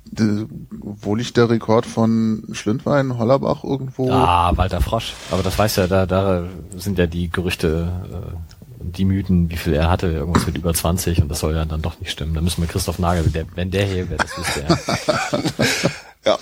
De, 0.04 0.46
wo 0.70 1.14
liegt 1.14 1.38
der 1.38 1.48
Rekord 1.48 1.86
von 1.86 2.44
Schlindwein, 2.52 3.16
Hollerbach 3.16 3.64
irgendwo? 3.64 4.10
Ah, 4.12 4.52
Walter 4.54 4.82
Frosch. 4.82 5.14
Aber 5.30 5.42
das 5.42 5.58
weiß 5.58 5.76
ja, 5.76 5.86
da, 5.86 6.04
da 6.04 6.44
sind 6.76 6.98
ja 6.98 7.06
die 7.06 7.30
Gerüchte, 7.30 7.90
äh, 8.12 8.84
die 8.84 9.06
Mythen, 9.06 9.48
wie 9.48 9.56
viel 9.56 9.72
er 9.72 9.88
hatte, 9.88 10.08
irgendwas 10.08 10.46
mit 10.46 10.58
über 10.58 10.74
20 10.74 11.22
und 11.22 11.30
das 11.30 11.40
soll 11.40 11.54
ja 11.54 11.64
dann 11.64 11.80
doch 11.80 11.98
nicht 11.98 12.10
stimmen. 12.10 12.34
Da 12.34 12.42
müssen 12.42 12.60
wir 12.60 12.68
Christoph 12.68 12.98
Nagel, 12.98 13.24
der, 13.30 13.46
wenn 13.54 13.70
der 13.70 13.86
hier 13.86 14.10
wäre, 14.10 14.22
das 14.22 14.36
wüsste 14.36 14.64
er. 14.64 14.78
Ja. 16.24 16.38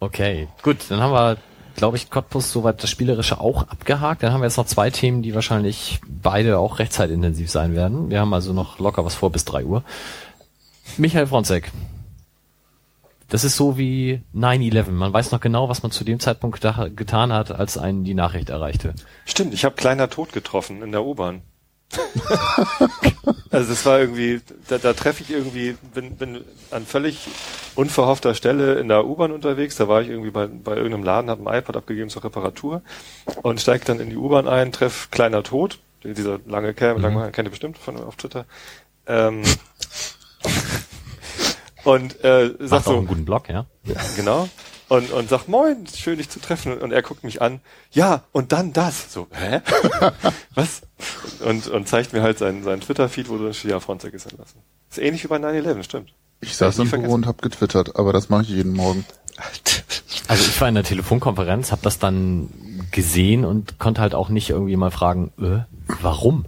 Okay, 0.00 0.48
gut, 0.62 0.78
dann 0.90 1.00
haben 1.00 1.12
wir, 1.12 1.36
glaube 1.74 1.96
ich, 1.96 2.10
Cottbus 2.10 2.52
soweit 2.52 2.82
das 2.82 2.90
Spielerische 2.90 3.40
auch 3.40 3.68
abgehakt. 3.68 4.22
Dann 4.22 4.32
haben 4.32 4.40
wir 4.40 4.46
jetzt 4.46 4.56
noch 4.56 4.66
zwei 4.66 4.90
Themen, 4.90 5.22
die 5.22 5.34
wahrscheinlich 5.34 6.00
beide 6.06 6.58
auch 6.58 6.78
recht 6.78 6.92
zeitintensiv 6.92 7.50
sein 7.50 7.74
werden. 7.74 8.10
Wir 8.10 8.20
haben 8.20 8.34
also 8.34 8.52
noch 8.52 8.78
locker 8.78 9.04
was 9.04 9.14
vor 9.14 9.30
bis 9.30 9.44
drei 9.44 9.64
Uhr. 9.64 9.82
Michael 10.96 11.26
Fronzek. 11.26 11.70
Das 13.28 13.44
ist 13.44 13.56
so 13.56 13.78
wie 13.78 14.20
9-11. 14.34 14.90
Man 14.90 15.12
weiß 15.12 15.32
noch 15.32 15.40
genau, 15.40 15.70
was 15.70 15.82
man 15.82 15.90
zu 15.90 16.04
dem 16.04 16.20
Zeitpunkt 16.20 16.60
getan 16.60 17.32
hat, 17.32 17.50
als 17.50 17.78
einen 17.78 18.04
die 18.04 18.12
Nachricht 18.12 18.50
erreichte. 18.50 18.94
Stimmt, 19.24 19.54
ich 19.54 19.64
habe 19.64 19.74
kleiner 19.74 20.10
Tod 20.10 20.32
getroffen 20.32 20.82
in 20.82 20.92
der 20.92 21.02
U-Bahn. 21.02 21.40
also 23.50 23.70
das 23.70 23.86
war 23.86 24.00
irgendwie, 24.00 24.40
da, 24.68 24.78
da 24.78 24.92
treffe 24.92 25.22
ich 25.22 25.30
irgendwie, 25.30 25.76
bin, 25.94 26.16
bin 26.16 26.44
an 26.70 26.86
völlig 26.86 27.28
unverhoffter 27.74 28.34
Stelle 28.34 28.74
in 28.74 28.88
der 28.88 29.06
U-Bahn 29.06 29.32
unterwegs. 29.32 29.76
Da 29.76 29.88
war 29.88 30.02
ich 30.02 30.08
irgendwie 30.08 30.30
bei, 30.30 30.46
bei 30.46 30.76
irgendeinem 30.76 31.04
Laden, 31.04 31.30
habe 31.30 31.48
ein 31.48 31.58
iPad 31.58 31.76
abgegeben 31.76 32.10
zur 32.10 32.24
Reparatur 32.24 32.82
und 33.42 33.60
steige 33.60 33.84
dann 33.84 34.00
in 34.00 34.10
die 34.10 34.16
U-Bahn 34.16 34.48
ein, 34.48 34.72
treff 34.72 35.10
kleiner 35.10 35.42
Tod, 35.42 35.78
dieser 36.02 36.40
lange 36.46 36.74
Kerl, 36.74 36.96
mhm. 36.96 37.02
lange 37.02 37.32
kennt 37.32 37.48
ihr 37.48 37.50
bestimmt 37.50 37.78
von 37.78 37.96
auf 37.96 38.16
Twitter. 38.16 38.46
Ähm, 39.06 39.42
und 41.84 42.24
äh, 42.24 42.54
sagt 42.60 42.84
so, 42.86 42.96
einen 42.96 43.06
guten 43.06 43.24
Blog, 43.24 43.48
ja? 43.48 43.66
genau. 44.16 44.48
Und, 44.92 45.10
und 45.10 45.30
sagt, 45.30 45.48
moin, 45.48 45.86
schön 45.86 46.18
dich 46.18 46.28
zu 46.28 46.38
treffen. 46.38 46.76
Und 46.76 46.92
er 46.92 47.00
guckt 47.00 47.24
mich 47.24 47.40
an, 47.40 47.60
ja, 47.92 48.24
und 48.30 48.52
dann 48.52 48.74
das. 48.74 49.10
So, 49.10 49.26
hä? 49.30 49.62
Was? 50.54 50.82
Und, 51.42 51.66
und 51.68 51.88
zeigt 51.88 52.12
mir 52.12 52.20
halt 52.20 52.36
seinen, 52.36 52.62
seinen 52.62 52.82
Twitter-Feed, 52.82 53.30
wo 53.30 53.38
drin 53.38 53.54
steht, 53.54 53.70
ja, 53.70 53.80
Fronzek 53.80 54.12
ist 54.12 54.26
entlassen. 54.26 54.60
Ist 54.90 54.98
ähnlich 54.98 55.24
wie 55.24 55.28
bei 55.28 55.38
9-11, 55.38 55.82
stimmt. 55.84 56.12
Ich 56.42 56.56
saß 56.56 56.78
im 56.80 56.90
Büro 56.90 57.14
und 57.14 57.26
hab 57.26 57.40
getwittert, 57.40 57.96
aber 57.96 58.12
das 58.12 58.28
mache 58.28 58.42
ich 58.42 58.50
jeden 58.50 58.74
Morgen. 58.74 59.06
Also 60.28 60.44
ich 60.44 60.60
war 60.60 60.68
in 60.68 60.74
der 60.74 60.84
Telefonkonferenz, 60.84 61.72
habe 61.72 61.80
das 61.80 61.98
dann 61.98 62.50
gesehen 62.90 63.46
und 63.46 63.78
konnte 63.78 64.02
halt 64.02 64.14
auch 64.14 64.28
nicht 64.28 64.50
irgendwie 64.50 64.76
mal 64.76 64.90
fragen, 64.90 65.32
äh, 65.40 65.60
warum? 66.02 66.44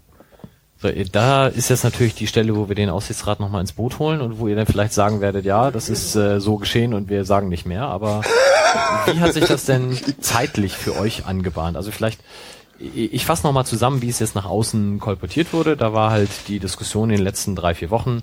Äh, 0.85 1.05
da 1.11 1.47
ist 1.47 1.71
jetzt 1.71 1.85
natürlich 1.85 2.15
die 2.15 2.27
Stelle, 2.27 2.57
wo 2.57 2.69
wir 2.69 2.75
den 2.75 2.91
Aussichtsrat 2.91 3.41
nochmal 3.41 3.61
ins 3.61 3.73
Boot 3.73 3.99
holen 3.99 4.21
und 4.21 4.39
wo 4.39 4.49
ihr 4.49 4.57
dann 4.57 4.67
vielleicht 4.67 4.93
sagen 4.93 5.21
werdet, 5.21 5.45
ja, 5.45 5.71
das 5.71 5.89
ist 5.89 6.15
äh, 6.15 6.41
so 6.41 6.57
geschehen 6.57 6.95
und 6.95 7.09
wir 7.09 7.25
sagen 7.25 7.49
nicht 7.49 7.67
mehr. 7.67 7.85
Aber 7.85 8.23
wie 9.07 9.21
hat 9.21 9.33
sich 9.33 9.45
das 9.45 9.65
denn 9.65 9.99
zeitlich 10.21 10.77
für 10.77 10.97
euch 10.97 11.27
angebahnt? 11.27 11.77
Also 11.77 11.91
vielleicht, 11.91 12.21
ich 12.79 13.25
fasse 13.25 13.47
nochmal 13.47 13.67
zusammen, 13.67 14.03
wie 14.03 14.09
es 14.09 14.19
jetzt 14.19 14.35
nach 14.35 14.47
außen 14.47 14.99
kolportiert 15.01 15.53
wurde. 15.53 15.77
Da 15.77 15.93
war 15.93 16.11
halt 16.11 16.31
die 16.49 16.59
Diskussion 16.59 17.11
in 17.11 17.17
den 17.17 17.25
letzten 17.25 17.57
drei, 17.57 17.75
vier 17.75 17.91
Wochen, 17.91 18.23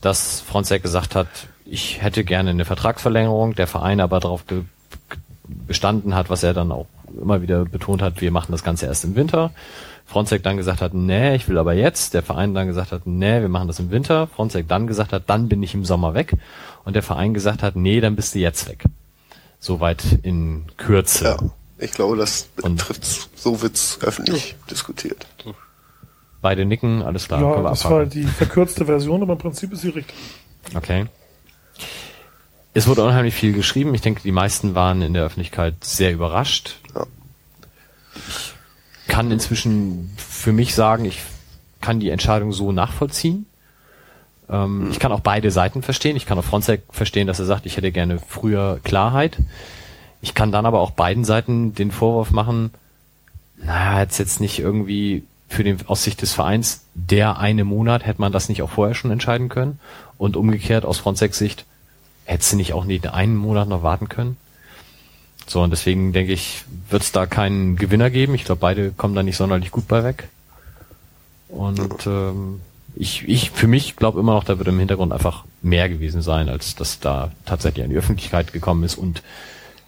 dass 0.00 0.40
Fronzek 0.40 0.82
gesagt 0.82 1.14
hat, 1.14 1.28
ich 1.64 2.02
hätte 2.02 2.24
gerne 2.24 2.50
eine 2.50 2.64
Vertragsverlängerung, 2.64 3.54
der 3.54 3.66
Verein 3.66 4.00
aber 4.00 4.18
darauf 4.18 4.44
bestanden 5.46 6.14
hat, 6.14 6.30
was 6.30 6.42
er 6.42 6.54
dann 6.54 6.72
auch 6.72 6.86
immer 7.20 7.42
wieder 7.42 7.64
betont 7.64 8.02
hat, 8.02 8.20
wir 8.20 8.30
machen 8.30 8.52
das 8.52 8.62
Ganze 8.62 8.86
erst 8.86 9.04
im 9.04 9.14
Winter. 9.16 9.50
Fronzek 10.10 10.42
dann 10.42 10.56
gesagt 10.56 10.82
hat, 10.82 10.92
nee, 10.92 11.36
ich 11.36 11.48
will 11.48 11.56
aber 11.56 11.72
jetzt. 11.72 12.14
Der 12.14 12.22
Verein 12.24 12.52
dann 12.52 12.66
gesagt 12.66 12.90
hat, 12.90 13.06
nee, 13.06 13.40
wir 13.40 13.48
machen 13.48 13.68
das 13.68 13.78
im 13.78 13.92
Winter. 13.92 14.26
Fronzek 14.26 14.66
dann 14.66 14.88
gesagt 14.88 15.12
hat, 15.12 15.24
dann 15.28 15.48
bin 15.48 15.62
ich 15.62 15.72
im 15.72 15.84
Sommer 15.84 16.14
weg. 16.14 16.34
Und 16.84 16.96
der 16.96 17.04
Verein 17.04 17.32
gesagt 17.32 17.62
hat, 17.62 17.76
nee, 17.76 18.00
dann 18.00 18.16
bist 18.16 18.34
du 18.34 18.40
jetzt 18.40 18.68
weg. 18.68 18.82
Soweit 19.60 20.02
in 20.22 20.64
Kürze. 20.76 21.24
Ja, 21.24 21.38
ich 21.78 21.92
glaube, 21.92 22.16
das 22.16 22.48
betrifft, 22.56 23.30
so 23.38 23.62
wird's 23.62 23.98
öffentlich 24.02 24.56
diskutiert. 24.68 25.26
Beide 26.42 26.64
nicken, 26.64 27.02
alles 27.02 27.28
klar. 27.28 27.40
können 27.40 27.52
ja, 27.52 27.62
wir 27.62 27.70
das 27.70 27.84
abhaken. 27.84 27.96
war 27.96 28.06
die 28.06 28.24
verkürzte 28.24 28.86
Version, 28.86 29.22
aber 29.22 29.34
im 29.34 29.38
Prinzip 29.38 29.72
ist 29.72 29.82
sie 29.82 29.90
richtig. 29.90 30.16
Okay. 30.74 31.06
Es 32.74 32.88
wurde 32.88 33.04
unheimlich 33.04 33.34
viel 33.34 33.52
geschrieben. 33.52 33.94
Ich 33.94 34.00
denke, 34.00 34.22
die 34.22 34.32
meisten 34.32 34.74
waren 34.74 35.02
in 35.02 35.14
der 35.14 35.22
Öffentlichkeit 35.22 35.84
sehr 35.84 36.12
überrascht. 36.12 36.80
Ja. 36.96 37.06
Ich 38.16 38.54
kann 39.10 39.30
inzwischen 39.30 40.10
für 40.16 40.52
mich 40.52 40.74
sagen, 40.74 41.04
ich 41.04 41.20
kann 41.82 42.00
die 42.00 42.08
Entscheidung 42.10 42.52
so 42.52 42.72
nachvollziehen. 42.72 43.44
Ähm, 44.48 44.88
Ich 44.90 44.98
kann 44.98 45.12
auch 45.12 45.20
beide 45.20 45.50
Seiten 45.50 45.82
verstehen. 45.82 46.16
Ich 46.16 46.24
kann 46.26 46.38
auch 46.38 46.44
Fronzek 46.44 46.82
verstehen, 46.90 47.26
dass 47.26 47.38
er 47.38 47.44
sagt, 47.44 47.66
ich 47.66 47.76
hätte 47.76 47.92
gerne 47.92 48.18
früher 48.26 48.80
Klarheit. 48.82 49.36
Ich 50.22 50.34
kann 50.34 50.52
dann 50.52 50.66
aber 50.66 50.80
auch 50.80 50.92
beiden 50.92 51.24
Seiten 51.24 51.74
den 51.74 51.90
Vorwurf 51.90 52.30
machen, 52.30 52.70
naja, 53.62 54.00
jetzt 54.00 54.18
jetzt 54.18 54.40
nicht 54.40 54.58
irgendwie 54.58 55.24
für 55.48 55.64
den 55.64 55.78
aus 55.86 56.02
Sicht 56.04 56.22
des 56.22 56.32
Vereins 56.32 56.84
der 56.94 57.38
eine 57.38 57.64
Monat 57.64 58.06
hätte 58.06 58.20
man 58.20 58.32
das 58.32 58.48
nicht 58.48 58.62
auch 58.62 58.70
vorher 58.70 58.94
schon 58.94 59.10
entscheiden 59.10 59.48
können 59.48 59.80
und 60.16 60.36
umgekehrt 60.36 60.84
aus 60.84 60.98
Frontex 60.98 61.38
Sicht 61.38 61.64
hättest 62.24 62.52
du 62.52 62.56
nicht 62.56 62.72
auch 62.72 62.84
nicht 62.84 63.08
einen 63.08 63.36
Monat 63.36 63.68
noch 63.68 63.82
warten 63.82 64.08
können. 64.08 64.36
So 65.50 65.60
und 65.62 65.70
deswegen 65.70 66.12
denke 66.12 66.32
ich, 66.32 66.64
wird 66.90 67.02
es 67.02 67.10
da 67.10 67.26
keinen 67.26 67.74
Gewinner 67.74 68.08
geben. 68.08 68.36
Ich 68.36 68.44
glaube, 68.44 68.60
beide 68.60 68.92
kommen 68.92 69.16
da 69.16 69.24
nicht 69.24 69.36
sonderlich 69.36 69.72
gut 69.72 69.88
bei 69.88 70.04
weg. 70.04 70.28
Und 71.48 72.06
ähm, 72.06 72.60
ich, 72.94 73.28
ich 73.28 73.50
für 73.50 73.66
mich 73.66 73.96
glaube 73.96 74.20
immer 74.20 74.34
noch, 74.34 74.44
da 74.44 74.58
wird 74.58 74.68
im 74.68 74.78
Hintergrund 74.78 75.12
einfach 75.12 75.42
mehr 75.60 75.88
gewesen 75.88 76.22
sein, 76.22 76.48
als 76.48 76.76
dass 76.76 77.00
da 77.00 77.32
tatsächlich 77.46 77.82
an 77.82 77.90
die 77.90 77.96
Öffentlichkeit 77.96 78.52
gekommen 78.52 78.84
ist 78.84 78.94
und 78.94 79.24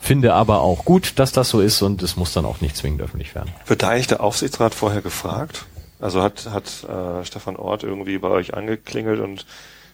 finde 0.00 0.34
aber 0.34 0.62
auch 0.62 0.84
gut, 0.84 1.20
dass 1.20 1.30
das 1.30 1.50
so 1.50 1.60
ist 1.60 1.80
und 1.80 2.02
es 2.02 2.16
muss 2.16 2.32
dann 2.32 2.44
auch 2.44 2.60
nicht 2.60 2.76
zwingend 2.76 3.00
öffentlich 3.00 3.36
werden. 3.36 3.52
Wird 3.66 3.84
da 3.84 3.90
eigentlich 3.90 4.08
der 4.08 4.20
Aufsichtsrat 4.20 4.74
vorher 4.74 5.00
gefragt? 5.00 5.66
Also 6.00 6.22
hat, 6.22 6.46
hat 6.50 6.82
äh, 6.82 7.24
Stefan 7.24 7.54
Ort 7.54 7.84
irgendwie 7.84 8.18
bei 8.18 8.30
euch 8.30 8.54
angeklingelt 8.54 9.20
und 9.20 9.46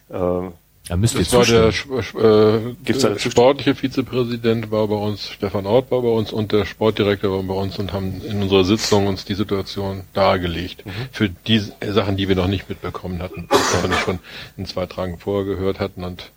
äh, 0.09 0.49
Da 0.89 0.97
müsst 0.97 1.13
ihr 1.13 1.19
Das 1.19 1.33
war 1.33 1.45
der 1.45 1.67
äh, 1.67 2.75
Gibt's 2.83 3.03
da 3.03 3.17
sportliche 3.19 3.75
Vizepräsident 3.75 4.71
war 4.71 4.87
bei 4.87 4.95
uns, 4.95 5.29
Stefan 5.29 5.67
Ort 5.67 5.91
war 5.91 6.01
bei 6.01 6.09
uns 6.09 6.33
und 6.33 6.51
der 6.51 6.65
Sportdirektor 6.65 7.31
war 7.31 7.43
bei 7.43 7.53
uns 7.53 7.77
und 7.77 7.93
haben 7.93 8.21
in 8.25 8.41
unserer 8.41 8.65
Sitzung 8.65 9.05
uns 9.05 9.23
die 9.23 9.35
Situation 9.35 10.01
dargelegt. 10.13 10.87
Mhm. 10.87 10.91
Für 11.11 11.29
die 11.29 11.59
Sachen, 11.59 12.17
die 12.17 12.27
wir 12.27 12.35
noch 12.35 12.47
nicht 12.47 12.69
mitbekommen 12.69 13.21
hatten, 13.21 13.47
die 13.51 13.83
wir 13.83 13.89
nicht 13.89 14.01
schon 14.01 14.17
in 14.57 14.65
zwei 14.65 14.87
Tagen 14.87 15.19
vorher 15.19 15.45
gehört 15.45 15.79
hatten 15.79 16.03
und 16.03 16.31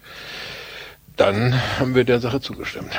dann 1.17 1.55
haben 1.79 1.95
wir 1.95 2.05
der 2.05 2.21
Sache 2.21 2.43
zugestimmt. 2.43 2.93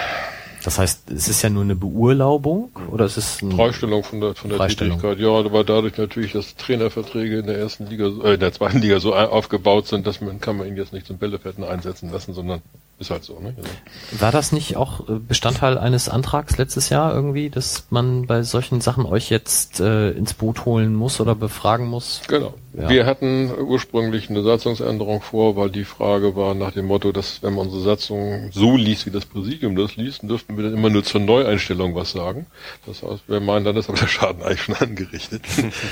Das 0.63 0.79
heißt, 0.79 1.11
es 1.11 1.27
ist 1.27 1.41
ja 1.41 1.49
nur 1.49 1.63
eine 1.63 1.75
Beurlaubung 1.75 2.71
oder 2.89 3.03
es 3.05 3.17
ist 3.17 3.41
ein 3.41 3.51
Freistellung 3.51 4.03
von 4.03 4.21
der, 4.21 4.33
von 4.33 4.49
der. 4.49 4.65
Tätigkeit. 4.67 5.19
Ja, 5.19 5.29
aber 5.29 5.63
dadurch 5.65 5.97
natürlich, 5.97 6.31
dass 6.31 6.55
Trainerverträge 6.55 7.39
in 7.39 7.47
der 7.47 7.57
ersten 7.57 7.85
Liga, 7.87 8.05
äh, 8.23 8.35
in 8.35 8.39
der 8.39 8.53
zweiten 8.53 8.79
Liga 8.79 8.99
so 9.01 9.13
ein- 9.13 9.27
aufgebaut 9.27 9.87
sind, 9.87 10.07
dass 10.07 10.21
man, 10.21 10.39
kann 10.39 10.57
man 10.57 10.67
ihn 10.67 10.77
jetzt 10.77 10.93
nicht 10.93 11.05
zum 11.05 11.17
Bällefetten 11.17 11.63
einsetzen 11.65 12.11
lassen, 12.11 12.33
sondern 12.33 12.61
ist 12.99 13.09
halt 13.09 13.23
so, 13.25 13.39
ne? 13.39 13.53
Also, 13.57 14.21
War 14.21 14.31
das 14.31 14.51
nicht 14.53 14.77
auch 14.77 15.09
äh, 15.09 15.13
Bestandteil 15.19 15.77
eines 15.77 16.07
Antrags 16.07 16.57
letztes 16.57 16.89
Jahr 16.89 17.13
irgendwie, 17.13 17.49
dass 17.49 17.87
man 17.89 18.25
bei 18.27 18.43
solchen 18.43 18.79
Sachen 18.79 19.05
euch 19.05 19.29
jetzt 19.29 19.81
äh, 19.81 20.11
ins 20.11 20.33
Boot 20.33 20.63
holen 20.65 20.93
muss 20.95 21.19
oder 21.19 21.35
befragen 21.35 21.87
muss? 21.87 22.21
genau. 22.27 22.53
Ja. 22.75 22.89
Wir 22.89 23.05
hatten 23.05 23.51
ursprünglich 23.51 24.29
eine 24.31 24.41
Satzungsänderung 24.41 25.21
vor, 25.21 25.55
weil 25.55 25.69
die 25.69 25.83
Frage 25.83 26.35
war 26.35 26.55
nach 26.55 26.71
dem 26.71 26.87
Motto, 26.87 27.11
dass 27.11 27.43
wenn 27.43 27.53
man 27.53 27.67
unsere 27.67 27.83
Satzung 27.83 28.49
so 28.51 28.75
liest, 28.75 29.05
wie 29.05 29.11
das 29.11 29.25
Präsidium 29.25 29.75
das 29.75 29.95
liest, 29.95 30.23
dürften 30.23 30.57
wir 30.57 30.63
dann 30.63 30.73
immer 30.73 30.89
nur 30.89 31.03
zur 31.03 31.21
Neueinstellung 31.21 31.93
was 31.93 32.13
sagen. 32.13 32.47
Das 32.87 33.03
heißt, 33.03 33.23
wir 33.27 33.41
meinen, 33.41 33.63
dann 33.63 33.75
ist 33.77 33.89
aber 33.89 33.99
der 33.99 34.07
Schaden 34.07 34.41
eigentlich 34.41 34.61
schon 34.61 34.75
angerichtet. 34.79 35.43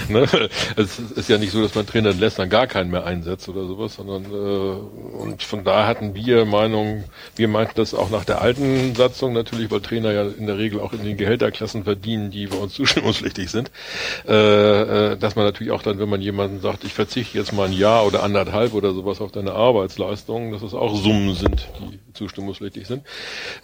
ne? 0.09 0.27
Es 0.75 0.97
ist 0.97 1.29
ja 1.29 1.37
nicht 1.37 1.51
so, 1.51 1.61
dass 1.61 1.75
man 1.75 1.85
Trainer 1.85 2.09
entlässt, 2.09 2.39
dann 2.39 2.49
gar 2.49 2.65
keinen 2.65 2.89
mehr 2.89 3.05
einsetzt 3.05 3.47
oder 3.47 3.65
sowas, 3.67 3.95
sondern 3.95 4.25
äh, 4.25 5.17
und 5.21 5.43
von 5.43 5.63
daher 5.63 5.85
hatten 5.85 6.15
wir 6.15 6.45
Meinung, 6.45 7.03
wir 7.35 7.47
meinten 7.47 7.73
das 7.75 7.93
auch 7.93 8.09
nach 8.09 8.25
der 8.25 8.41
alten 8.41 8.95
Satzung 8.95 9.33
natürlich, 9.33 9.69
weil 9.69 9.81
Trainer 9.81 10.11
ja 10.13 10.23
in 10.23 10.47
der 10.47 10.57
Regel 10.57 10.79
auch 10.79 10.93
in 10.93 11.03
den 11.03 11.17
Gehälterklassen 11.17 11.83
verdienen, 11.83 12.31
die 12.31 12.47
bei 12.47 12.57
uns 12.57 12.73
zustimmungspflichtig 12.81 13.51
sind, 13.51 13.69
äh, 14.27 15.11
äh, 15.11 15.17
dass 15.17 15.35
man 15.35 15.45
natürlich 15.45 15.71
auch 15.71 15.83
dann, 15.83 15.99
wenn 15.99 16.09
man 16.09 16.21
jemanden 16.21 16.59
sagt, 16.59 16.70
ich 16.84 16.93
verzichte 16.93 17.38
jetzt 17.38 17.53
mal 17.53 17.68
ein 17.68 17.73
Jahr 17.73 18.06
oder 18.06 18.23
anderthalb 18.23 18.73
oder 18.73 18.93
sowas 18.93 19.22
auf 19.22 19.31
deine 19.31 19.53
Arbeitsleistung, 19.53 20.52
dass 20.52 20.61
es 20.61 20.73
auch 20.73 20.95
Summen 20.95 21.35
sind, 21.35 21.68
die 21.80 21.99
zustimmungspflichtig 22.14 22.88
sind. 22.88 23.03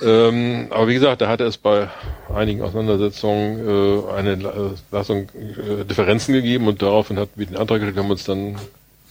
Ähm, 0.02 0.68
aber 0.70 0.88
wie 0.88 0.94
gesagt, 0.94 1.22
da 1.22 1.28
hatte 1.28 1.46
es 1.46 1.58
bei 1.58 1.90
einigen 2.34 2.62
Auseinandersetzungen 2.62 4.04
äh, 4.08 4.12
eine 4.14 4.32
äh, 4.32 4.70
Lassung 4.92 5.30
äh, 5.34 5.86
Differenzen 5.86 6.34
gegeben 6.34 6.68
und 6.68 6.82
daraufhin 6.82 7.18
hatten 7.20 7.40
wir 7.40 7.46
den 7.46 7.58
Antrag 7.58 7.80
gestellt, 7.80 7.98
haben 7.98 8.12
uns 8.12 8.24
dann 8.24 8.58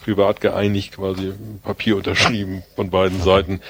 privat 0.07 0.41
geeinigt, 0.41 0.93
quasi 0.93 1.33
Papier 1.65 1.97
unterschrieben 1.97 2.63
von 2.77 2.91
beiden 2.91 3.21
Seiten, 3.21 3.61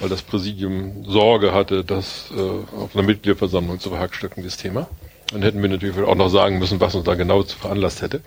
weil 0.00 0.08
das 0.08 0.22
Präsidium 0.22 1.04
Sorge 1.04 1.52
hatte, 1.52 1.84
das 1.84 2.32
äh, 2.36 2.40
auf 2.76 2.94
einer 2.94 3.04
Mitgliederversammlung 3.04 3.78
zu 3.78 3.90
verhackstücken, 3.90 4.42
das 4.42 4.56
Thema. 4.56 4.88
Dann 5.34 5.42
hätten 5.42 5.60
wir 5.60 5.68
natürlich 5.68 5.98
auch 5.98 6.14
noch 6.14 6.28
sagen 6.30 6.58
müssen, 6.58 6.80
was 6.80 6.94
uns 6.94 7.04
da 7.04 7.14
genau 7.14 7.42
veranlasst 7.42 8.00
hätte, 8.02 8.22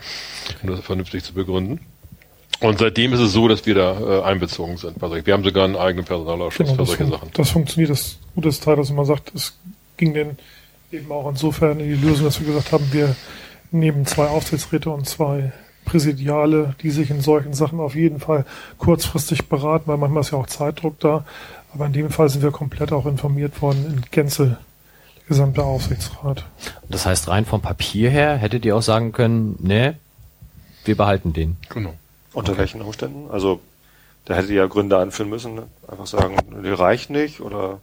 um 0.61 0.69
das 0.69 0.81
vernünftig 0.81 1.23
zu 1.23 1.33
begründen. 1.33 1.79
Und 2.59 2.79
seitdem 2.79 3.13
ist 3.13 3.19
es 3.19 3.31
so, 3.33 3.47
dass 3.47 3.65
wir 3.65 3.75
da 3.75 3.99
äh, 3.99 4.23
einbezogen 4.23 4.77
sind. 4.77 5.01
Wir 5.01 5.33
haben 5.33 5.43
sogar 5.43 5.65
einen 5.65 5.75
eigenen 5.75 6.05
Personalausschuss 6.05 6.67
Genau, 6.67 6.85
für 6.85 6.95
solche 6.97 7.11
Sachen. 7.11 7.29
das 7.33 7.49
funktioniert. 7.51 7.89
Das 7.91 8.17
gute 8.35 8.49
Teil, 8.51 8.75
dass 8.75 8.91
man 8.91 9.05
sagt, 9.05 9.33
es 9.35 9.57
ging 9.95 10.13
denn 10.13 10.37
eben 10.91 11.11
auch 11.11 11.29
insofern 11.29 11.79
in 11.79 11.87
die 11.87 12.07
Lösung, 12.07 12.25
dass 12.25 12.39
wir 12.39 12.47
gesagt 12.47 12.71
haben, 12.71 12.87
wir 12.91 13.15
nehmen 13.71 14.05
zwei 14.05 14.27
Aufsichtsräte 14.27 14.89
und 14.89 15.07
zwei 15.07 15.51
Präsidiale, 15.85 16.75
die 16.81 16.89
sich 16.89 17.09
in 17.09 17.21
solchen 17.21 17.53
Sachen 17.53 17.79
auf 17.79 17.95
jeden 17.95 18.19
Fall 18.19 18.45
kurzfristig 18.77 19.47
beraten, 19.47 19.83
weil 19.87 19.97
manchmal 19.97 20.21
ist 20.21 20.31
ja 20.31 20.37
auch 20.37 20.47
Zeitdruck 20.47 20.99
da. 20.99 21.23
Aber 21.73 21.85
in 21.85 21.93
dem 21.93 22.09
Fall 22.09 22.27
sind 22.29 22.41
wir 22.43 22.51
komplett 22.51 22.91
auch 22.91 23.05
informiert 23.05 23.61
worden 23.61 23.85
in 23.87 24.01
Gänze, 24.11 24.57
gesamte 25.27 25.63
Aufsichtsrat. 25.63 26.45
Das 26.89 27.05
heißt, 27.05 27.27
rein 27.27 27.45
vom 27.45 27.61
Papier 27.61 28.09
her 28.09 28.37
hättet 28.37 28.65
ihr 28.65 28.75
auch 28.75 28.81
sagen 28.81 29.11
können, 29.11 29.55
nee, 29.59 29.93
wir 30.85 30.95
behalten 30.95 31.33
den. 31.33 31.57
Genau. 31.69 31.93
Unter 32.33 32.57
welchen 32.57 32.81
Umständen? 32.81 33.29
Also, 33.31 33.59
da 34.25 34.35
hättet 34.35 34.51
ihr 34.51 34.57
ja 34.57 34.67
Gründe 34.67 34.97
anführen 34.97 35.29
müssen. 35.29 35.55
Ne? 35.55 35.63
Einfach 35.87 36.07
sagen, 36.07 36.37
die 36.63 36.69
reicht 36.69 37.09
nicht 37.09 37.41
oder 37.41 37.81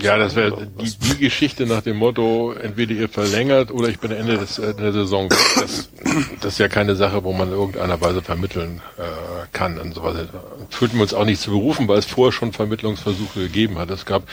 Ja, 0.00 0.16
das 0.16 0.34
wäre 0.34 0.66
die, 0.80 0.90
die 0.90 1.18
Geschichte 1.18 1.66
nach 1.66 1.82
dem 1.82 1.96
Motto, 1.96 2.52
entweder 2.52 2.92
ihr 2.92 3.08
verlängert 3.08 3.70
oder 3.70 3.88
ich 3.88 3.98
bin 3.98 4.10
Ende 4.10 4.38
des, 4.38 4.58
äh, 4.58 4.74
der 4.74 4.92
Saison. 4.92 5.28
Das, 5.28 5.90
das 6.40 6.52
ist 6.52 6.58
ja 6.58 6.68
keine 6.68 6.96
Sache, 6.96 7.24
wo 7.24 7.32
man 7.32 7.48
in 7.48 7.54
irgendeiner 7.54 8.00
Weise 8.00 8.22
vermitteln 8.22 8.80
äh, 8.98 9.02
kann. 9.52 9.78
Und 9.78 9.94
sowas. 9.94 10.16
Fühlten 10.70 10.96
wir 10.96 11.02
uns 11.02 11.14
auch 11.14 11.24
nicht 11.24 11.40
zu 11.40 11.50
berufen, 11.50 11.88
weil 11.88 11.98
es 11.98 12.06
vorher 12.06 12.32
schon 12.32 12.52
Vermittlungsversuche 12.52 13.40
gegeben 13.40 13.78
hat. 13.78 13.90
Es 13.90 14.04
gab 14.04 14.24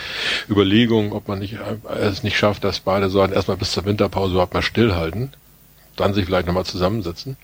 Überlegungen, 0.50 1.12
ob 1.12 1.28
man 1.28 1.40
nicht 1.40 1.54
äh, 1.54 2.00
es 2.00 2.24
nicht 2.24 2.38
schafft, 2.38 2.64
dass 2.64 2.80
beide 2.80 3.10
Seiten 3.10 3.34
erstmal 3.34 3.58
bis 3.58 3.72
zur 3.72 3.86
Winterpause 3.86 4.34
überhaupt 4.34 4.54
mal 4.54 4.62
stillhalten, 4.62 5.34
dann 5.96 6.14
sich 6.14 6.26
vielleicht 6.26 6.48
nochmal 6.48 6.66
zusammensetzen. 6.66 7.38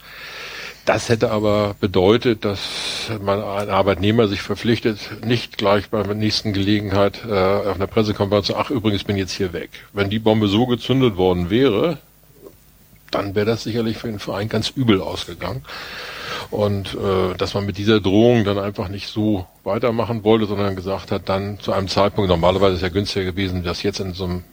Das 0.87 1.09
hätte 1.09 1.31
aber 1.31 1.75
bedeutet, 1.81 2.45
dass 2.45 3.11
man 3.21 3.43
ein 3.43 3.69
Arbeitnehmer 3.69 4.29
sich 4.29 4.41
verpflichtet, 4.41 5.21
nicht 5.21 5.57
gleich 5.57 5.89
bei 5.89 6.01
der 6.01 6.15
nächsten 6.15 6.53
Gelegenheit 6.53 7.25
äh, 7.27 7.33
auf 7.33 7.75
einer 7.75 7.87
Pressekonferenz 7.87 8.51
ach 8.51 8.69
übrigens 8.69 9.03
bin 9.03 9.17
jetzt 9.17 9.33
hier 9.33 9.51
weg. 9.51 9.69
Wenn 9.91 10.09
die 10.09 10.19
Bombe 10.19 10.47
so 10.47 10.65
gezündet 10.65 11.17
worden 11.17 11.49
wäre, 11.49 11.97
dann 13.11 13.35
wäre 13.35 13.45
das 13.45 13.63
sicherlich 13.63 13.97
für 13.97 14.07
den 14.07 14.19
Verein 14.19 14.47
ganz 14.47 14.69
übel 14.69 15.01
ausgegangen. 15.01 15.65
Und 16.51 16.95
äh, 16.95 17.35
dass 17.37 17.53
man 17.53 17.65
mit 17.65 17.77
dieser 17.77 17.99
Drohung 17.99 18.45
dann 18.45 18.57
einfach 18.57 18.87
nicht 18.87 19.07
so 19.07 19.45
weitermachen 19.65 20.23
wollte, 20.23 20.45
sondern 20.45 20.77
gesagt 20.77 21.11
hat, 21.11 21.27
dann 21.27 21.59
zu 21.59 21.73
einem 21.73 21.89
Zeitpunkt, 21.89 22.29
normalerweise 22.29 22.77
ist 22.77 22.81
ja 22.81 22.87
günstiger 22.87 23.25
gewesen, 23.25 23.65
das 23.65 23.83
jetzt 23.83 23.99
in 23.99 24.13
so 24.13 24.23
einem 24.23 24.43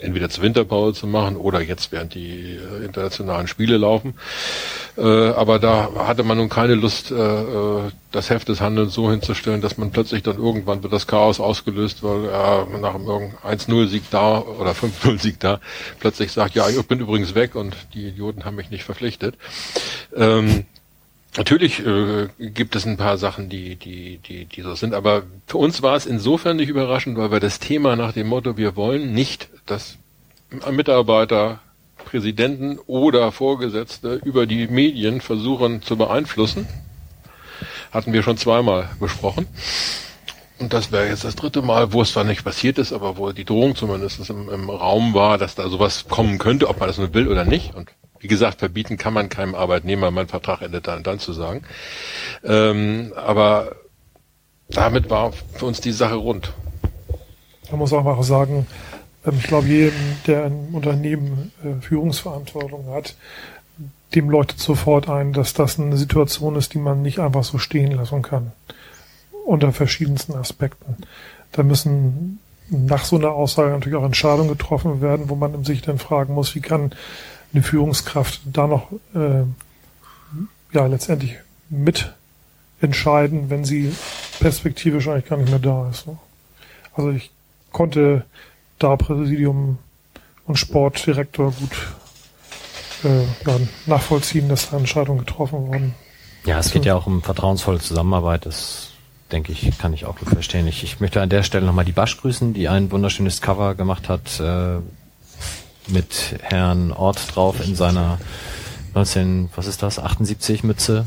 entweder 0.00 0.28
zur 0.30 0.44
Winterpause 0.44 1.00
zu 1.00 1.06
machen 1.06 1.36
oder 1.36 1.60
jetzt 1.60 1.92
während 1.92 2.14
die 2.14 2.56
äh, 2.56 2.84
internationalen 2.84 3.48
Spiele 3.48 3.76
laufen. 3.76 4.14
Äh, 4.96 5.02
aber 5.02 5.58
da 5.58 5.90
hatte 6.06 6.24
man 6.24 6.38
nun 6.38 6.48
keine 6.48 6.74
Lust, 6.74 7.10
äh, 7.10 7.14
äh, 7.14 7.90
das 8.10 8.30
Heft 8.30 8.48
des 8.48 8.60
Handelns 8.60 8.94
so 8.94 9.10
hinzustellen, 9.10 9.60
dass 9.60 9.76
man 9.76 9.90
plötzlich 9.90 10.22
dann 10.22 10.38
irgendwann 10.38 10.82
wird 10.82 10.92
das 10.92 11.06
Chaos 11.06 11.40
ausgelöst, 11.40 12.02
weil 12.02 12.24
äh, 12.24 12.78
nach 12.80 12.94
einem 12.94 13.06
irgendeinem 13.06 13.58
1-0-Sieg 13.58 14.04
da 14.10 14.38
oder 14.38 14.72
5-0-Sieg 14.72 15.40
da 15.40 15.60
plötzlich 16.00 16.32
sagt, 16.32 16.54
ja, 16.54 16.68
ich 16.68 16.86
bin 16.86 17.00
übrigens 17.00 17.34
weg 17.34 17.54
und 17.54 17.76
die 17.94 18.08
Idioten 18.08 18.44
haben 18.44 18.56
mich 18.56 18.70
nicht 18.70 18.84
verpflichtet. 18.84 19.36
Ähm, 20.16 20.64
Natürlich 21.38 21.86
äh, 21.86 22.26
gibt 22.40 22.74
es 22.74 22.84
ein 22.84 22.96
paar 22.96 23.16
Sachen, 23.16 23.48
die, 23.48 23.76
die, 23.76 24.18
die, 24.18 24.46
die 24.46 24.62
so 24.62 24.74
sind, 24.74 24.92
aber 24.92 25.22
für 25.46 25.58
uns 25.58 25.82
war 25.82 25.94
es 25.94 26.04
insofern 26.04 26.56
nicht 26.56 26.68
überraschend, 26.68 27.16
weil 27.16 27.30
wir 27.30 27.38
das 27.38 27.60
Thema 27.60 27.94
nach 27.94 28.10
dem 28.10 28.26
Motto, 28.26 28.56
wir 28.56 28.74
wollen 28.74 29.12
nicht, 29.14 29.48
dass 29.64 29.98
Mitarbeiter, 30.68 31.60
Präsidenten 32.04 32.80
oder 32.88 33.30
Vorgesetzte 33.30 34.14
über 34.24 34.46
die 34.46 34.66
Medien 34.66 35.20
versuchen 35.20 35.80
zu 35.80 35.96
beeinflussen, 35.96 36.66
hatten 37.92 38.12
wir 38.12 38.24
schon 38.24 38.36
zweimal 38.36 38.90
besprochen. 38.98 39.46
Und 40.58 40.72
das 40.72 40.90
wäre 40.90 41.06
jetzt 41.06 41.22
das 41.22 41.36
dritte 41.36 41.62
Mal, 41.62 41.92
wo 41.92 42.02
es 42.02 42.10
zwar 42.10 42.24
nicht 42.24 42.42
passiert 42.42 42.78
ist, 42.78 42.92
aber 42.92 43.16
wo 43.16 43.30
die 43.30 43.44
Drohung 43.44 43.76
zumindest 43.76 44.28
im, 44.28 44.48
im 44.48 44.68
Raum 44.68 45.14
war, 45.14 45.38
dass 45.38 45.54
da 45.54 45.68
sowas 45.68 46.06
kommen 46.08 46.38
könnte, 46.38 46.68
ob 46.68 46.80
man 46.80 46.88
das 46.88 46.98
nur 46.98 47.14
will 47.14 47.28
oder 47.28 47.44
nicht. 47.44 47.76
Und 47.76 47.92
wie 48.20 48.28
gesagt, 48.28 48.58
verbieten 48.58 48.96
kann 48.96 49.14
man 49.14 49.28
keinem 49.28 49.54
Arbeitnehmer, 49.54 50.10
mein 50.10 50.28
Vertrag 50.28 50.62
endet 50.62 50.86
dann, 50.86 51.02
dann 51.02 51.18
zu 51.18 51.32
sagen. 51.32 51.62
Ähm, 52.44 53.12
aber 53.16 53.76
damit 54.68 55.08
war 55.10 55.32
für 55.32 55.66
uns 55.66 55.80
die 55.80 55.92
Sache 55.92 56.14
rund. 56.14 56.52
Man 57.70 57.78
muss 57.78 57.92
auch 57.92 58.02
mal 58.02 58.22
sagen, 58.22 58.66
ähm, 59.26 59.34
ich 59.38 59.44
glaube, 59.44 59.68
jedem, 59.68 59.94
der 60.26 60.44
ein 60.44 60.68
Unternehmen 60.72 61.52
äh, 61.62 61.80
Führungsverantwortung 61.82 62.90
hat, 62.92 63.14
dem 64.14 64.30
leuchtet 64.30 64.58
sofort 64.58 65.08
ein, 65.08 65.32
dass 65.32 65.52
das 65.52 65.78
eine 65.78 65.96
Situation 65.96 66.56
ist, 66.56 66.74
die 66.74 66.78
man 66.78 67.02
nicht 67.02 67.18
einfach 67.18 67.44
so 67.44 67.58
stehen 67.58 67.92
lassen 67.92 68.22
kann. 68.22 68.52
Unter 69.44 69.72
verschiedensten 69.72 70.34
Aspekten. 70.34 70.96
Da 71.52 71.62
müssen 71.62 72.40
nach 72.70 73.04
so 73.04 73.16
einer 73.16 73.32
Aussage 73.32 73.70
natürlich 73.70 73.98
auch 73.98 74.04
Entscheidungen 74.04 74.48
getroffen 74.48 75.00
werden, 75.00 75.28
wo 75.28 75.34
man 75.34 75.64
sich 75.64 75.82
dann 75.82 75.98
fragen 75.98 76.34
muss, 76.34 76.54
wie 76.54 76.60
kann 76.60 76.92
eine 77.52 77.62
Führungskraft 77.62 78.40
da 78.44 78.66
noch 78.66 78.92
äh, 79.14 79.44
ja 80.72 80.86
letztendlich 80.86 81.36
mitentscheiden, 81.70 83.50
wenn 83.50 83.64
sie 83.64 83.94
perspektivisch 84.40 85.08
eigentlich 85.08 85.26
gar 85.26 85.38
nicht 85.38 85.50
mehr 85.50 85.58
da 85.58 85.88
ist. 85.88 86.06
Ne? 86.06 86.18
Also 86.94 87.10
ich 87.10 87.30
konnte 87.72 88.24
da 88.78 88.96
Präsidium 88.96 89.78
und 90.46 90.56
Sportdirektor 90.56 91.52
gut 91.52 91.70
äh, 93.04 93.22
ja, 93.46 93.58
nachvollziehen, 93.86 94.48
dass 94.48 94.70
da 94.70 94.76
Entscheidungen 94.76 95.20
getroffen 95.20 95.68
wurden. 95.68 95.94
Ja, 96.44 96.58
es 96.58 96.70
geht 96.70 96.84
ja 96.84 96.94
auch 96.94 97.06
um 97.06 97.22
vertrauensvolle 97.22 97.78
Zusammenarbeit. 97.78 98.46
Das 98.46 98.92
denke 99.32 99.52
ich, 99.52 99.76
kann 99.78 99.92
ich 99.92 100.06
auch 100.06 100.16
gut 100.16 100.28
verstehen. 100.28 100.66
Ich, 100.66 100.82
ich 100.82 101.00
möchte 101.00 101.20
an 101.20 101.28
der 101.28 101.42
Stelle 101.42 101.66
nochmal 101.66 101.84
die 101.84 101.92
Basch 101.92 102.16
grüßen, 102.16 102.54
die 102.54 102.68
ein 102.68 102.90
wunderschönes 102.90 103.40
Cover 103.42 103.74
gemacht 103.74 104.08
hat 104.08 104.40
äh, 104.40 104.78
mit 105.88 106.36
Herrn 106.42 106.92
Ort 106.92 107.34
drauf 107.34 107.56
in 107.66 107.74
seiner 107.74 108.18
19, 108.94 109.50
was 109.54 109.66
ist 109.66 109.82
das, 109.82 109.98
78 109.98 110.64
Mütze 110.64 111.04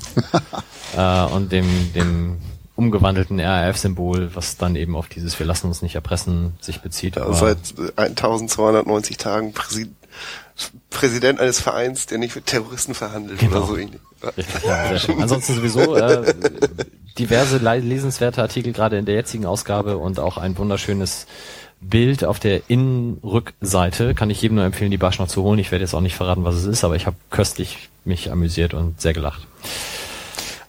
äh, 0.97 1.23
und 1.25 1.51
dem, 1.51 1.93
dem 1.93 2.37
umgewandelten 2.75 3.39
RAF-Symbol, 3.39 4.31
was 4.33 4.57
dann 4.57 4.75
eben 4.75 4.95
auf 4.95 5.07
dieses 5.07 5.37
Wir 5.39 5.45
lassen 5.45 5.67
uns 5.67 5.81
nicht 5.81 5.95
erpressen 5.95 6.53
sich 6.61 6.81
bezieht. 6.81 7.15
Ja, 7.15 7.31
seit 7.33 7.57
äh, 7.97 8.01
1290 8.01 9.17
Tagen 9.17 9.53
Präsi 9.53 9.91
Präsident 10.89 11.39
eines 11.39 11.59
Vereins, 11.59 12.05
der 12.05 12.17
nicht 12.17 12.35
mit 12.35 12.45
Terroristen 12.45 12.93
verhandelt 12.93 13.39
Genau. 13.39 13.57
oder 13.57 13.65
so 13.67 13.77
ähnlich. 13.77 14.01
Ja. 14.65 14.91
Ansonsten 15.19 15.55
sowieso 15.55 15.95
äh, 15.95 16.33
diverse 17.17 17.57
le- 17.57 17.79
lesenswerte 17.79 18.41
Artikel 18.41 18.71
gerade 18.73 18.97
in 18.97 19.05
der 19.05 19.15
jetzigen 19.15 19.45
Ausgabe 19.45 19.97
und 19.97 20.19
auch 20.19 20.37
ein 20.37 20.57
wunderschönes 20.57 21.25
Bild 21.81 22.23
auf 22.23 22.39
der 22.39 22.61
Innenrückseite. 22.69 24.13
Kann 24.13 24.29
ich 24.29 24.41
jedem 24.41 24.55
nur 24.55 24.65
empfehlen, 24.65 24.91
die 24.91 24.97
Basch 24.97 25.17
noch 25.19 25.27
zu 25.27 25.41
holen. 25.43 25.57
Ich 25.59 25.71
werde 25.71 25.83
jetzt 25.83 25.93
auch 25.93 26.01
nicht 26.01 26.15
verraten, 26.15 26.43
was 26.43 26.55
es 26.55 26.65
ist, 26.65 26.83
aber 26.83 26.95
ich 26.95 27.05
habe 27.07 27.15
köstlich 27.31 27.89
mich 28.05 28.31
amüsiert 28.31 28.73
und 28.73 29.01
sehr 29.01 29.13
gelacht. 29.13 29.47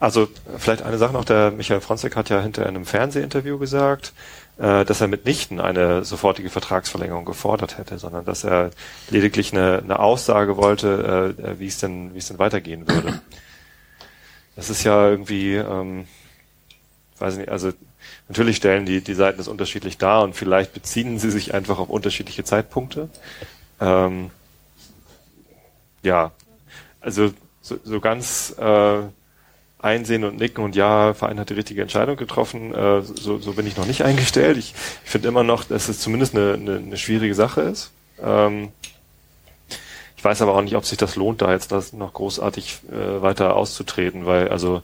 Also 0.00 0.28
vielleicht 0.58 0.82
eine 0.82 0.98
Sache 0.98 1.12
noch, 1.12 1.24
der 1.24 1.50
Michael 1.52 1.80
Fronzek 1.80 2.16
hat 2.16 2.28
ja 2.28 2.40
hinter 2.40 2.66
einem 2.66 2.84
Fernsehinterview 2.84 3.58
gesagt, 3.58 4.12
dass 4.58 5.00
er 5.00 5.08
mitnichten 5.08 5.60
eine 5.60 6.04
sofortige 6.04 6.50
Vertragsverlängerung 6.50 7.24
gefordert 7.24 7.78
hätte, 7.78 7.98
sondern 7.98 8.24
dass 8.24 8.44
er 8.44 8.70
lediglich 9.10 9.52
eine, 9.52 9.78
eine 9.82 9.98
Aussage 9.98 10.56
wollte, 10.56 11.34
äh, 11.38 11.58
wie 11.58 11.66
es 11.66 11.78
denn, 11.78 12.14
wie 12.14 12.18
es 12.18 12.28
denn 12.28 12.38
weitergehen 12.38 12.86
würde. 12.86 13.20
das 14.56 14.70
ist 14.70 14.84
ja 14.84 15.08
irgendwie, 15.08 15.54
ähm, 15.54 16.06
weiß 17.18 17.34
ich 17.34 17.40
nicht, 17.40 17.48
also 17.50 17.72
natürlich 18.28 18.56
stellen 18.56 18.86
die, 18.86 19.00
die 19.00 19.14
Seiten 19.14 19.38
das 19.38 19.48
unterschiedlich 19.48 19.98
dar 19.98 20.22
und 20.22 20.36
vielleicht 20.36 20.74
beziehen 20.74 21.18
sie 21.18 21.30
sich 21.30 21.54
einfach 21.54 21.78
auf 21.78 21.88
unterschiedliche 21.88 22.44
Zeitpunkte. 22.44 23.08
Ähm, 23.80 24.30
ja, 26.02 26.32
also 27.00 27.32
so, 27.62 27.78
so 27.84 28.00
ganz 28.00 28.54
äh, 28.58 29.02
einsehen 29.82 30.24
und 30.24 30.38
nicken 30.38 30.64
und 30.64 30.76
ja, 30.76 31.12
Verein 31.12 31.38
hat 31.38 31.50
die 31.50 31.54
richtige 31.54 31.82
Entscheidung 31.82 32.16
getroffen, 32.16 32.72
äh, 32.74 33.02
so, 33.02 33.38
so 33.38 33.52
bin 33.52 33.66
ich 33.66 33.76
noch 33.76 33.86
nicht 33.86 34.02
eingestellt. 34.04 34.56
Ich, 34.56 34.74
ich 35.04 35.10
finde 35.10 35.28
immer 35.28 35.42
noch, 35.42 35.64
dass 35.64 35.88
es 35.88 35.98
zumindest 35.98 36.34
eine, 36.34 36.54
eine, 36.54 36.76
eine 36.76 36.96
schwierige 36.96 37.34
Sache 37.34 37.62
ist. 37.62 37.92
Ähm, 38.22 38.68
ich 40.16 40.24
weiß 40.24 40.40
aber 40.40 40.54
auch 40.54 40.62
nicht, 40.62 40.76
ob 40.76 40.84
sich 40.86 40.98
das 40.98 41.16
lohnt, 41.16 41.42
da 41.42 41.50
jetzt 41.50 41.72
das 41.72 41.92
noch 41.92 42.12
großartig 42.12 42.82
äh, 42.92 43.22
weiter 43.22 43.56
auszutreten, 43.56 44.24
weil 44.24 44.48
also 44.48 44.82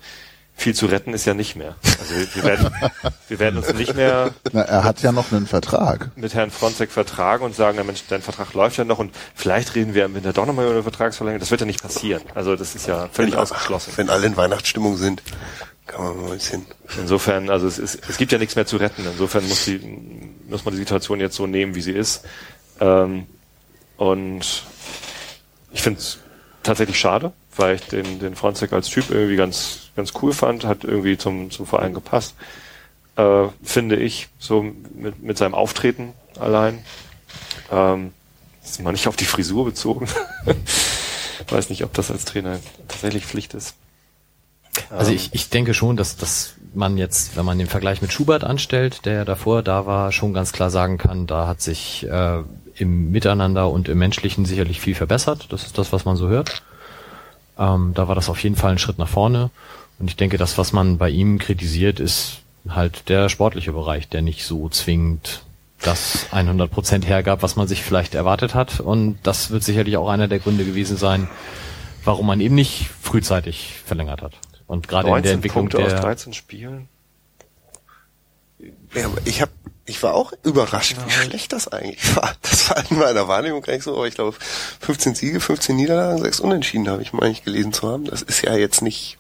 viel 0.59 0.75
zu 0.75 0.87
retten 0.87 1.15
ist 1.15 1.25
ja 1.25 1.35
nicht 1.35 1.55
mehr. 1.55 1.77
Also 2.01 2.17
wir, 2.17 2.35
wir, 2.35 2.43
werden, 2.43 2.71
wir 3.29 3.39
werden 3.39 3.57
uns 3.59 3.73
nicht 3.75 3.95
mehr. 3.95 4.35
Na, 4.53 4.63
er 4.63 4.83
hat 4.83 5.01
ja 5.03 5.13
noch 5.13 5.33
einen 5.33 5.47
Vertrag. 5.47 6.11
Mit 6.17 6.35
Herrn 6.35 6.51
Fronzek 6.51 6.91
vertragen 6.91 7.45
und 7.45 7.55
sagen, 7.55 7.79
na 7.79 7.85
Mensch, 7.85 8.03
dein 8.09 8.23
Vertrag 8.23 8.53
läuft 8.55 8.77
ja 8.77 8.85
noch 8.85 8.99
und 8.99 9.15
vielleicht 9.37 9.77
reden 9.77 9.95
wir 9.95 10.05
im 10.05 10.15
Winter 10.15 10.33
doch 10.33 10.47
nochmal 10.47 10.65
über 10.65 10.75
eine 10.75 10.83
Vertragsverlängerung. 10.83 11.39
Das 11.39 11.53
wird 11.53 11.61
ja 11.61 11.67
nicht 11.67 11.81
passieren. 11.81 12.23
Also 12.35 12.57
das 12.57 12.75
ist 12.75 12.89
ja 12.89 13.09
völlig 13.13 13.35
wenn, 13.35 13.41
ausgeschlossen. 13.41 13.93
Wenn 13.95 14.11
alle 14.11 14.27
in 14.27 14.37
Weihnachtsstimmung 14.37 14.97
sind, 14.97 15.23
kann 15.87 16.03
man 16.03 16.17
mal 16.17 16.25
ein 16.27 16.33
bisschen. 16.33 16.67
Insofern, 16.99 17.51
also 17.51 17.69
es, 17.69 17.79
ist, 17.79 18.01
es 18.09 18.19
gibt 18.19 18.33
ja 18.33 18.39
nichts 18.39 18.57
mehr 18.57 18.67
zu 18.67 18.79
retten. 18.79 19.07
Insofern 19.07 19.49
muss, 19.49 19.65
die, 19.65 19.79
muss 20.49 20.65
man 20.65 20.75
die 20.75 20.81
Situation 20.81 21.21
jetzt 21.21 21.37
so 21.37 21.47
nehmen, 21.47 21.77
wie 21.77 21.83
sie 21.83 21.93
ist. 21.93 22.25
Ähm, 22.81 23.27
und 23.97 24.65
ich 25.73 25.83
finde 25.83 26.01
es 26.01 26.19
tatsächlich 26.65 26.99
schade, 26.99 27.33
weil 27.59 27.77
ich 27.77 27.83
den, 27.83 28.19
den 28.19 28.37
Fronzek 28.37 28.73
als 28.73 28.89
Typ 28.89 29.11
irgendwie 29.11 29.37
ganz, 29.37 29.91
ganz 29.97 30.13
cool 30.23 30.33
fand, 30.33 30.65
hat 30.65 30.85
irgendwie 30.85 31.19
zum, 31.19 31.51
zum 31.51 31.67
Verein 31.67 31.95
gepasst, 31.95 32.35
äh, 33.17 33.45
finde 33.63 33.97
ich, 33.97 34.29
so 34.39 34.63
mit, 34.95 35.23
mit 35.23 35.39
seinem 35.39 35.55
Auftreten 35.55 36.13
allein. 36.39 36.85
Ähm, 37.71 38.13
ist 38.65 38.83
mal 38.83 38.93
nicht 38.93 39.09
auf 39.09 39.17
die 39.17 39.25
Frisur 39.25 39.65
bezogen. 39.65 40.09
Weiß 41.49 41.71
nicht, 41.71 41.85
ob 41.85 41.95
das 41.95 42.11
als 42.11 42.25
Trainer 42.25 42.59
tatsächlich 42.89 43.25
Pflicht 43.25 43.55
ist. 43.55 43.75
Also 44.91 45.13
ich, 45.13 45.31
ich 45.33 45.51
denke 45.51 45.75
schon, 45.75 45.97
dass, 45.97 46.17
dass 46.17 46.55
man 46.75 46.99
jetzt, 46.99 47.37
wenn 47.37 47.45
man 47.45 47.59
den 47.59 47.67
Vergleich 47.67 48.03
mit 48.03 48.13
Schubert 48.13 48.45
anstellt, 48.45 49.05
der 49.05 49.15
ja 49.15 49.25
davor 49.25 49.63
da 49.63 49.87
war, 49.87 50.13
schon 50.13 50.35
ganz 50.35 50.53
klar 50.53 50.71
sagen 50.71 50.99
kann, 50.99 51.27
da 51.27 51.47
hat 51.47 51.61
sich 51.61 52.07
äh, 52.09 52.43
im 52.77 53.11
Miteinander 53.11 53.71
und 53.71 53.89
im 53.89 53.99
Menschlichen 53.99 54.45
sicherlich 54.45 54.81
viel 54.81 54.95
verbessert. 54.95 55.47
Das 55.51 55.65
ist 55.65 55.79
das, 55.79 55.93
was 55.93 56.05
man 56.05 56.17
so 56.17 56.29
hört. 56.29 56.63
Ähm, 57.59 57.93
da 57.95 58.09
war 58.09 58.15
das 58.15 58.29
auf 58.29 58.43
jeden 58.43 58.57
Fall 58.57 58.73
ein 58.73 58.79
Schritt 58.79 58.99
nach 58.99 59.09
vorne. 59.09 59.51
Und 59.99 60.09
ich 60.09 60.17
denke, 60.17 60.39
das, 60.39 60.59
was 60.59 60.73
man 60.73 60.99
bei 60.99 61.11
ihm 61.11 61.39
kritisiert, 61.39 62.01
ist 62.01 62.39
halt 62.69 63.09
der 63.09 63.29
sportliche 63.29 63.73
Bereich, 63.73 64.09
der 64.09 64.23
nicht 64.23 64.45
so 64.45 64.69
zwingend 64.69 65.43
das 65.81 66.27
100 66.33 66.71
Prozent 66.71 67.07
hergab, 67.07 67.43
was 67.43 67.57
man 67.57 67.69
sich 67.69 67.83
vielleicht 67.83 68.15
erwartet 68.15 68.55
hat. 68.55 68.81
Und 68.81 69.19
das 69.23 69.51
wird 69.51 69.63
sicherlich 69.63 69.97
auch 69.97 70.09
einer 70.09 70.29
der 70.29 70.39
Gründe 70.39 70.65
gewesen 70.65 70.97
sein, 70.97 71.29
warum 72.05 72.27
man 72.27 72.41
eben 72.41 72.55
nicht 72.55 72.89
frühzeitig 73.01 73.75
verlängert 73.85 74.23
hat. 74.23 74.33
Und 74.67 74.89
gerade 74.89 75.09
in 75.09 75.23
der 75.23 75.33
Entwicklung 75.33 75.69
Punkte 75.69 75.79
der 75.79 75.87
aus 75.87 76.01
13 76.01 76.33
Spielen. 76.33 76.89
Ja, 78.95 79.09
ich 79.25 79.41
hab, 79.41 79.51
ich 79.89 80.03
war 80.03 80.15
auch 80.15 80.33
überrascht, 80.43 80.97
wie 81.07 81.11
schlecht 81.11 81.53
das 81.53 81.69
eigentlich 81.69 82.15
war. 82.15 82.33
Das 82.43 82.71
war 82.71 82.91
in 82.91 82.99
meiner 82.99 83.27
Wahrnehmung 83.27 83.63
gar 83.63 83.73
nicht 83.73 83.85
so, 83.85 83.95
aber 83.95 84.07
ich 84.07 84.15
glaube 84.15 84.37
15 84.81 85.15
Siege, 85.15 85.41
15 85.41 85.75
Niederlagen, 85.75 86.23
6 86.23 86.41
Unentschieden 86.41 86.89
habe 86.89 87.03
ich 87.03 87.13
mal 87.13 87.25
eigentlich 87.25 87.45
gelesen 87.45 87.73
zu 87.73 87.89
haben. 87.89 88.05
Das 88.05 88.23
ist 88.23 88.43
ja 88.43 88.55
jetzt 88.55 88.83
nicht 88.83 89.19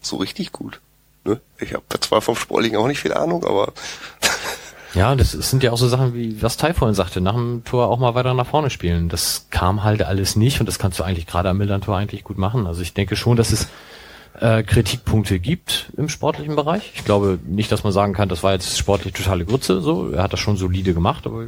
so 0.00 0.16
richtig 0.16 0.52
gut. 0.52 0.80
Ne? 1.24 1.40
Ich 1.58 1.74
habe 1.74 1.84
zwar 2.00 2.22
vom 2.22 2.36
Sportlichen 2.36 2.78
auch 2.78 2.86
nicht 2.86 3.00
viel 3.00 3.12
Ahnung, 3.12 3.44
aber 3.44 3.72
Ja, 4.94 5.16
das 5.16 5.32
sind 5.32 5.64
ja 5.64 5.72
auch 5.72 5.76
so 5.76 5.88
Sachen, 5.88 6.14
wie 6.14 6.40
was 6.40 6.56
Tai 6.56 6.72
vorhin 6.72 6.94
sagte, 6.94 7.20
nach 7.20 7.34
dem 7.34 7.64
Tor 7.64 7.88
auch 7.88 7.98
mal 7.98 8.14
weiter 8.14 8.32
nach 8.32 8.46
vorne 8.46 8.70
spielen. 8.70 9.08
Das 9.08 9.46
kam 9.50 9.82
halt 9.82 10.02
alles 10.04 10.36
nicht 10.36 10.60
und 10.60 10.66
das 10.66 10.78
kannst 10.78 11.00
du 11.00 11.02
eigentlich 11.02 11.26
gerade 11.26 11.48
am 11.48 11.58
Milan-Tor 11.58 11.96
eigentlich 11.96 12.22
gut 12.22 12.38
machen. 12.38 12.68
Also 12.68 12.80
ich 12.80 12.94
denke 12.94 13.16
schon, 13.16 13.36
dass 13.36 13.50
es 13.50 13.66
äh, 14.38 14.62
Kritikpunkte 14.62 15.38
gibt 15.38 15.92
im 15.96 16.08
sportlichen 16.08 16.56
Bereich. 16.56 16.92
Ich 16.94 17.04
glaube 17.04 17.38
nicht, 17.46 17.70
dass 17.70 17.84
man 17.84 17.92
sagen 17.92 18.12
kann, 18.12 18.28
das 18.28 18.42
war 18.42 18.52
jetzt 18.52 18.76
sportlich 18.76 19.14
totale 19.14 19.44
Grütze. 19.44 19.80
So, 19.80 20.10
er 20.10 20.22
hat 20.22 20.32
das 20.32 20.40
schon 20.40 20.56
solide 20.56 20.94
gemacht, 20.94 21.26
aber 21.26 21.46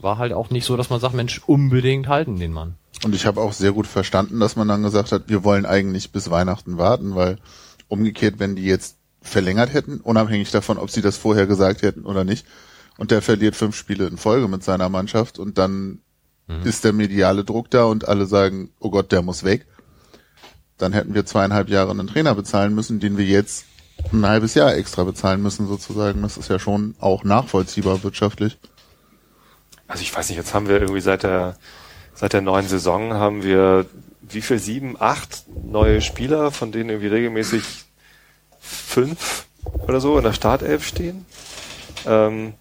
war 0.00 0.18
halt 0.18 0.32
auch 0.32 0.50
nicht 0.50 0.64
so, 0.64 0.76
dass 0.76 0.90
man 0.90 1.00
sagt, 1.00 1.14
Mensch, 1.14 1.40
unbedingt 1.46 2.06
halten 2.06 2.38
den 2.38 2.52
Mann. 2.52 2.76
Und 3.04 3.14
ich 3.14 3.26
habe 3.26 3.40
auch 3.40 3.52
sehr 3.52 3.72
gut 3.72 3.86
verstanden, 3.86 4.38
dass 4.40 4.56
man 4.56 4.68
dann 4.68 4.82
gesagt 4.82 5.12
hat, 5.12 5.24
wir 5.28 5.44
wollen 5.44 5.66
eigentlich 5.66 6.12
bis 6.12 6.30
Weihnachten 6.30 6.78
warten, 6.78 7.16
weil 7.16 7.38
umgekehrt, 7.88 8.38
wenn 8.38 8.54
die 8.54 8.64
jetzt 8.64 8.96
verlängert 9.20 9.72
hätten, 9.72 10.00
unabhängig 10.00 10.50
davon, 10.50 10.78
ob 10.78 10.90
sie 10.90 11.02
das 11.02 11.16
vorher 11.16 11.46
gesagt 11.46 11.82
hätten 11.82 12.04
oder 12.04 12.24
nicht, 12.24 12.46
und 12.96 13.10
der 13.10 13.22
verliert 13.22 13.56
fünf 13.56 13.76
Spiele 13.76 14.06
in 14.06 14.16
Folge 14.16 14.48
mit 14.48 14.62
seiner 14.64 14.88
Mannschaft 14.88 15.38
und 15.38 15.58
dann 15.58 16.00
ist 16.64 16.84
der 16.84 16.94
mediale 16.94 17.44
Druck 17.44 17.70
da 17.70 17.84
und 17.84 18.08
alle 18.08 18.24
sagen, 18.24 18.70
oh 18.80 18.90
Gott, 18.90 19.12
der 19.12 19.20
muss 19.20 19.44
weg, 19.44 19.66
dann 20.78 20.92
hätten 20.92 21.14
wir 21.14 21.26
zweieinhalb 21.26 21.68
Jahre 21.68 21.90
einen 21.90 22.06
Trainer 22.06 22.34
bezahlen 22.34 22.74
müssen, 22.74 23.00
den 23.00 23.18
wir 23.18 23.24
jetzt 23.24 23.64
ein 24.12 24.26
halbes 24.26 24.54
Jahr 24.54 24.74
extra 24.74 25.04
bezahlen 25.04 25.42
müssen 25.42 25.66
sozusagen. 25.66 26.22
Das 26.22 26.36
ist 26.36 26.48
ja 26.48 26.58
schon 26.58 26.94
auch 27.00 27.24
nachvollziehbar 27.24 28.02
wirtschaftlich. 28.02 28.58
Also 29.88 30.02
ich 30.02 30.14
weiß 30.14 30.28
nicht, 30.28 30.38
jetzt 30.38 30.54
haben 30.54 30.68
wir 30.68 30.80
irgendwie 30.80 31.00
seit 31.00 31.22
der 31.22 31.56
seit 32.14 32.32
der 32.32 32.40
neuen 32.40 32.66
Saison 32.66 33.14
haben 33.14 33.44
wir 33.44 33.86
wie 34.20 34.42
viel 34.42 34.58
sieben, 34.58 34.96
acht 34.98 35.44
neue 35.64 36.00
Spieler, 36.00 36.50
von 36.50 36.72
denen 36.72 36.90
irgendwie 36.90 37.08
regelmäßig 37.08 37.84
fünf 38.60 39.46
oder 39.86 40.00
so 40.00 40.18
in 40.18 40.24
der 40.24 40.32
Startelf 40.32 40.84
stehen. 40.84 41.24
Ähm, 42.06 42.54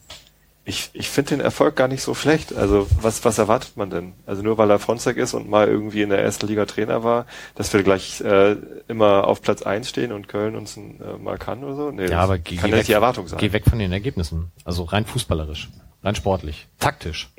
ich 0.67 0.89
ich 0.93 1.09
finde 1.09 1.29
den 1.29 1.39
Erfolg 1.39 1.75
gar 1.75 1.87
nicht 1.87 2.03
so 2.03 2.13
schlecht. 2.13 2.53
Also 2.55 2.87
was 3.01 3.23
was 3.25 3.37
erwartet 3.37 3.77
man 3.77 3.89
denn? 3.89 4.13
Also 4.25 4.41
nur 4.43 4.57
weil 4.57 4.69
er 4.69 4.79
Fronzek 4.79 5.17
ist 5.17 5.33
und 5.33 5.49
mal 5.49 5.67
irgendwie 5.67 6.01
in 6.01 6.09
der 6.09 6.19
ersten 6.21 6.45
Liga 6.47 6.65
Trainer 6.65 7.03
war, 7.03 7.25
dass 7.55 7.71
wir 7.73 7.83
gleich 7.83 8.21
äh, 8.21 8.57
immer 8.87 9.25
auf 9.27 9.41
Platz 9.41 9.61
eins 9.61 9.89
stehen 9.89 10.11
und 10.11 10.27
Köln 10.27 10.55
uns 10.55 10.75
äh, 10.77 10.81
mal 11.19 11.37
kann 11.37 11.63
oder 11.63 11.75
so? 11.75 11.91
Nee, 11.91 12.03
Ja, 12.03 12.09
das 12.09 12.19
aber 12.19 12.37
geh, 12.37 12.55
kann 12.57 12.65
geh 12.65 12.71
ja 12.71 12.77
nicht 12.77 12.89
die 12.89 12.93
Erwartung 12.93 13.27
sein. 13.27 13.39
Geh 13.39 13.53
weg 13.53 13.63
von 13.69 13.79
den 13.79 13.91
Ergebnissen. 13.91 14.51
Also 14.65 14.83
rein 14.83 15.05
fußballerisch, 15.05 15.69
rein 16.03 16.15
sportlich, 16.15 16.67
taktisch. 16.79 17.29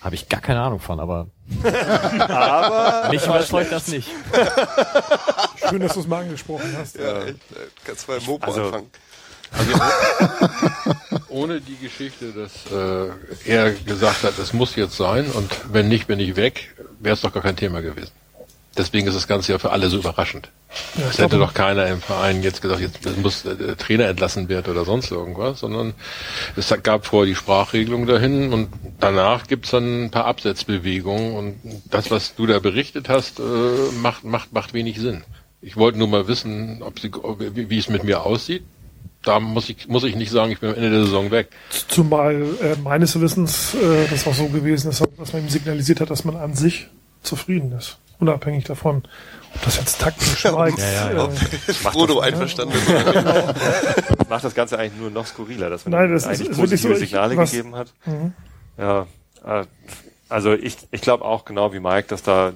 Habe 0.00 0.16
ich 0.16 0.28
gar 0.28 0.42
keine 0.42 0.60
Ahnung 0.60 0.80
von, 0.80 1.00
aber 1.00 1.28
Aber 2.28 3.08
mich 3.10 3.24
überzeugt 3.26 3.72
das 3.72 3.88
nicht. 3.88 4.10
Schön, 5.68 5.80
dass 5.80 5.94
du 5.94 6.00
es 6.00 6.06
mal 6.06 6.22
angesprochen 6.24 6.74
hast. 6.76 6.96
ja, 6.98 7.22
äh, 7.22 7.34
kannst 7.84 8.06
mal 8.08 8.18
im 8.18 8.24
Mopo 8.24 8.46
also- 8.46 8.64
anfangen. 8.64 8.90
Ohne 11.28 11.60
die 11.60 11.76
Geschichte, 11.76 12.32
dass 12.32 12.52
äh, 12.72 13.10
er 13.50 13.72
gesagt 13.72 14.22
hat, 14.22 14.38
es 14.38 14.52
muss 14.52 14.76
jetzt 14.76 14.96
sein 14.96 15.26
und 15.26 15.50
wenn 15.72 15.88
nicht, 15.88 16.06
bin 16.06 16.20
ich 16.20 16.36
weg, 16.36 16.74
wäre 17.00 17.14
es 17.14 17.20
doch 17.20 17.32
gar 17.32 17.42
kein 17.42 17.56
Thema 17.56 17.80
gewesen. 17.82 18.12
Deswegen 18.76 19.06
ist 19.06 19.14
das 19.14 19.28
Ganze 19.28 19.52
ja 19.52 19.58
für 19.58 19.70
alle 19.70 19.88
so 19.88 19.98
überraschend. 19.98 20.50
Ja, 20.96 21.04
Es 21.08 21.18
hätte 21.18 21.38
doch 21.38 21.54
keiner 21.54 21.86
im 21.86 22.00
Verein 22.00 22.42
jetzt 22.42 22.60
gesagt, 22.60 22.80
jetzt 22.80 23.18
muss 23.18 23.44
äh, 23.44 23.54
der 23.54 23.76
Trainer 23.76 24.06
entlassen 24.06 24.48
werden 24.48 24.72
oder 24.72 24.84
sonst 24.84 25.12
irgendwas, 25.12 25.60
sondern 25.60 25.94
es 26.56 26.74
gab 26.82 27.06
vorher 27.06 27.26
die 27.26 27.36
Sprachregelung 27.36 28.06
dahin 28.06 28.52
und 28.52 28.68
danach 28.98 29.46
gibt's 29.46 29.70
dann 29.70 30.06
ein 30.06 30.10
paar 30.10 30.24
Absetzbewegungen 30.24 31.36
und 31.36 31.60
das, 31.90 32.10
was 32.10 32.34
du 32.34 32.46
da 32.46 32.58
berichtet 32.58 33.08
hast, 33.08 33.38
äh, 33.38 33.42
macht, 34.02 34.24
macht, 34.24 34.52
macht 34.52 34.74
wenig 34.74 34.98
Sinn. 34.98 35.22
Ich 35.60 35.76
wollte 35.76 35.98
nur 35.98 36.08
mal 36.08 36.26
wissen, 36.26 36.82
ob 36.82 36.98
sie, 36.98 37.10
wie 37.12 37.78
es 37.78 37.88
mit 37.88 38.02
mir 38.04 38.22
aussieht. 38.22 38.64
Da 39.24 39.40
muss 39.40 39.68
ich, 39.70 39.88
muss 39.88 40.04
ich 40.04 40.16
nicht 40.16 40.30
sagen, 40.30 40.52
ich 40.52 40.60
bin 40.60 40.70
am 40.70 40.74
Ende 40.76 40.90
der 40.90 41.04
Saison 41.04 41.30
weg. 41.30 41.48
Zumal 41.88 42.42
äh, 42.60 42.76
meines 42.82 43.18
Wissens 43.20 43.74
äh, 43.74 44.06
das 44.10 44.26
auch 44.26 44.34
so 44.34 44.48
gewesen 44.48 44.90
ist, 44.90 45.00
dass 45.18 45.32
man 45.32 45.42
ihm 45.42 45.48
signalisiert 45.48 46.00
hat, 46.00 46.10
dass 46.10 46.24
man 46.24 46.36
an 46.36 46.54
sich 46.54 46.88
zufrieden 47.22 47.72
ist. 47.72 47.98
Unabhängig 48.20 48.64
davon, 48.64 49.02
ob 49.54 49.62
das 49.64 49.76
jetzt 49.78 50.00
taktisch 50.00 50.44
war. 50.44 50.68
ja, 50.68 51.12
ja. 51.12 51.24
Äh, 51.26 51.72
Frodo 51.72 52.20
einverstanden 52.20 52.74
ist. 52.78 54.28
macht 54.28 54.44
das 54.44 54.54
Ganze 54.54 54.78
eigentlich 54.78 55.00
nur 55.00 55.10
noch 55.10 55.26
skurriler, 55.26 55.70
dass 55.70 55.84
man 55.84 55.92
Nein, 55.92 56.10
ihm 56.10 56.14
das 56.14 56.26
eigentlich 56.26 56.50
ist 56.50 56.58
positive 56.58 56.94
so, 56.94 57.00
Signale 57.00 57.36
was- 57.36 57.50
gegeben 57.50 57.74
hat. 57.74 57.92
Mhm. 58.06 58.32
Ja, 58.78 59.06
äh, 59.46 59.64
also 60.28 60.52
ich, 60.52 60.76
ich 60.90 61.00
glaube 61.00 61.24
auch 61.24 61.44
genau 61.44 61.72
wie 61.72 61.80
Mike, 61.80 62.08
dass 62.08 62.22
da 62.22 62.52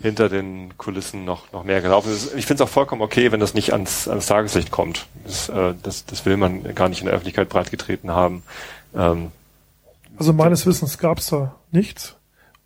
hinter 0.00 0.28
den 0.28 0.76
Kulissen 0.76 1.24
noch, 1.24 1.52
noch 1.52 1.64
mehr 1.64 1.80
gelaufen 1.80 2.12
ist. 2.12 2.34
Ich 2.34 2.46
finde 2.46 2.62
es 2.62 2.68
auch 2.68 2.72
vollkommen 2.72 3.02
okay, 3.02 3.32
wenn 3.32 3.40
das 3.40 3.54
nicht 3.54 3.72
ans, 3.72 4.08
ans 4.08 4.26
Tageslicht 4.26 4.70
kommt. 4.70 5.06
Das, 5.24 5.48
äh, 5.48 5.74
das, 5.82 6.04
das 6.06 6.26
will 6.26 6.36
man 6.36 6.74
gar 6.74 6.88
nicht 6.88 7.00
in 7.00 7.06
der 7.06 7.14
Öffentlichkeit 7.14 7.48
breitgetreten 7.48 8.10
haben. 8.10 8.42
Ähm, 8.94 9.30
Also 10.18 10.32
meines 10.32 10.66
Wissens 10.66 10.98
gab 10.98 11.18
es 11.18 11.28
da 11.28 11.54
nichts. 11.70 12.15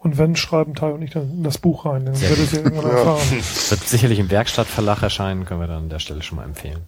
Und 0.02 0.16
wenn, 0.16 0.34
schreiben 0.34 0.74
Teil 0.74 0.92
und 0.92 1.02
ich 1.02 1.10
dann 1.10 1.30
in 1.30 1.42
das 1.42 1.58
Buch 1.58 1.84
rein, 1.84 2.06
dann 2.06 2.18
wird 2.18 2.38
es 2.38 2.52
ja 2.52 2.60
irgendwann 2.60 2.90
erfahren. 2.90 3.20
Wird 3.68 3.86
sicherlich 3.86 4.18
im 4.18 4.30
Werkstattverlag 4.30 5.02
erscheinen, 5.02 5.44
können 5.44 5.60
wir 5.60 5.66
dann 5.66 5.82
an 5.82 5.88
der 5.90 5.98
Stelle 5.98 6.22
schon 6.22 6.36
mal 6.36 6.44
empfehlen. 6.44 6.78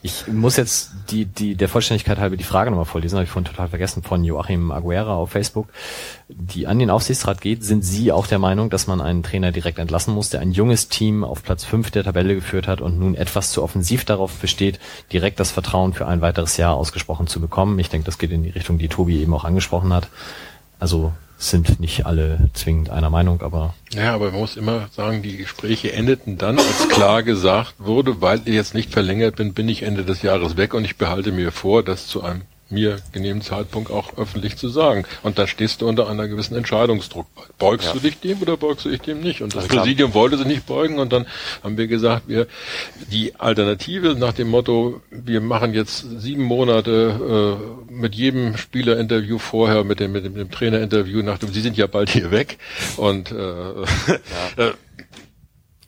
Ich 0.00 0.28
muss 0.28 0.56
jetzt 0.56 0.92
die, 1.10 1.26
die, 1.26 1.56
der 1.56 1.68
Vollständigkeit 1.68 2.18
halber 2.18 2.38
die 2.38 2.44
Frage 2.44 2.70
nochmal 2.70 2.86
vorlesen, 2.86 3.16
habe 3.16 3.24
ich 3.24 3.30
vorhin 3.30 3.50
total 3.50 3.68
vergessen, 3.68 4.02
von 4.02 4.24
Joachim 4.24 4.70
Aguera 4.70 5.14
auf 5.14 5.32
Facebook, 5.32 5.68
die 6.28 6.66
an 6.66 6.78
den 6.78 6.88
Aufsichtsrat 6.88 7.42
geht. 7.42 7.62
Sind 7.62 7.84
Sie 7.84 8.12
auch 8.12 8.26
der 8.26 8.38
Meinung, 8.38 8.70
dass 8.70 8.86
man 8.86 9.02
einen 9.02 9.22
Trainer 9.22 9.52
direkt 9.52 9.78
entlassen 9.78 10.14
muss, 10.14 10.30
der 10.30 10.40
ein 10.40 10.52
junges 10.52 10.88
Team 10.88 11.22
auf 11.22 11.42
Platz 11.42 11.66
5 11.66 11.90
der 11.90 12.04
Tabelle 12.04 12.34
geführt 12.34 12.66
hat 12.66 12.80
und 12.80 12.98
nun 12.98 13.14
etwas 13.14 13.50
zu 13.50 13.62
offensiv 13.62 14.06
darauf 14.06 14.32
besteht, 14.36 14.80
direkt 15.12 15.38
das 15.38 15.50
Vertrauen 15.50 15.92
für 15.92 16.06
ein 16.06 16.22
weiteres 16.22 16.56
Jahr 16.56 16.76
ausgesprochen 16.76 17.26
zu 17.26 17.42
bekommen? 17.42 17.78
Ich 17.78 17.90
denke, 17.90 18.06
das 18.06 18.16
geht 18.16 18.30
in 18.30 18.42
die 18.42 18.50
Richtung, 18.50 18.78
die 18.78 18.88
Tobi 18.88 19.20
eben 19.20 19.34
auch 19.34 19.44
angesprochen 19.44 19.92
hat. 19.92 20.08
Also 20.78 21.12
sind 21.36 21.80
nicht 21.80 22.06
alle 22.06 22.50
zwingend 22.54 22.90
einer 22.90 23.10
Meinung, 23.10 23.42
aber 23.42 23.74
Ja, 23.92 24.14
aber 24.14 24.30
man 24.30 24.40
muss 24.40 24.56
immer 24.56 24.88
sagen, 24.92 25.22
die 25.22 25.36
Gespräche 25.36 25.92
endeten 25.92 26.38
dann, 26.38 26.58
als 26.58 26.88
klar 26.88 27.22
gesagt 27.22 27.74
wurde, 27.78 28.20
weil 28.20 28.40
ich 28.44 28.54
jetzt 28.54 28.74
nicht 28.74 28.90
verlängert 28.92 29.36
bin, 29.36 29.52
bin 29.52 29.68
ich 29.68 29.82
Ende 29.82 30.04
des 30.04 30.22
Jahres 30.22 30.56
weg 30.56 30.74
und 30.74 30.84
ich 30.84 30.96
behalte 30.96 31.32
mir 31.32 31.52
vor, 31.52 31.82
das 31.82 32.06
zu 32.06 32.22
einem 32.22 32.42
mir 32.70 32.96
genehmen 33.12 33.42
Zeitpunkt 33.42 33.90
auch 33.90 34.16
öffentlich 34.16 34.56
zu 34.56 34.68
sagen. 34.68 35.04
Und 35.22 35.38
dann 35.38 35.46
stehst 35.46 35.82
du 35.82 35.88
unter 35.88 36.08
einer 36.08 36.28
gewissen 36.28 36.56
Entscheidungsdruck. 36.56 37.26
Beugst 37.58 37.88
Ja. 37.88 37.92
du 37.92 38.00
dich 38.00 38.18
dem 38.20 38.40
oder 38.42 38.56
beugst 38.56 38.84
du 38.84 38.90
dich 38.90 39.00
dem 39.00 39.20
nicht? 39.20 39.42
Und 39.42 39.52
das 39.54 39.64
Also 39.64 39.68
klar. 39.68 39.82
Präsidium 39.84 40.14
wollte 40.14 40.38
sich 40.38 40.46
nicht 40.46 40.66
beugen 40.66 40.98
und 40.98 41.12
dann 41.12 41.26
haben 41.62 41.76
wir 41.76 41.86
gesagt, 41.86 42.28
wir 42.28 42.46
die 43.12 43.34
Alternative 43.36 44.14
nach 44.16 44.32
dem 44.32 44.48
Motto, 44.48 45.00
wir 45.10 45.40
machen 45.40 45.74
jetzt 45.74 46.04
sieben 46.20 46.42
Monate 46.44 47.58
äh, 47.90 47.92
mit 47.92 48.14
jedem 48.14 48.56
Spielerinterview 48.56 49.38
vorher, 49.38 49.84
mit 49.84 50.00
dem, 50.00 50.12
mit 50.12 50.24
dem, 50.24 50.34
dem 50.34 50.50
Trainerinterview 50.50 51.22
nach 51.22 51.38
dem, 51.38 51.52
Sie 51.52 51.60
sind 51.60 51.76
ja 51.76 51.86
bald 51.86 52.10
hier 52.10 52.30
weg 52.30 52.58
und 52.96 53.30
äh, 53.30 53.34
äh, 54.62 54.72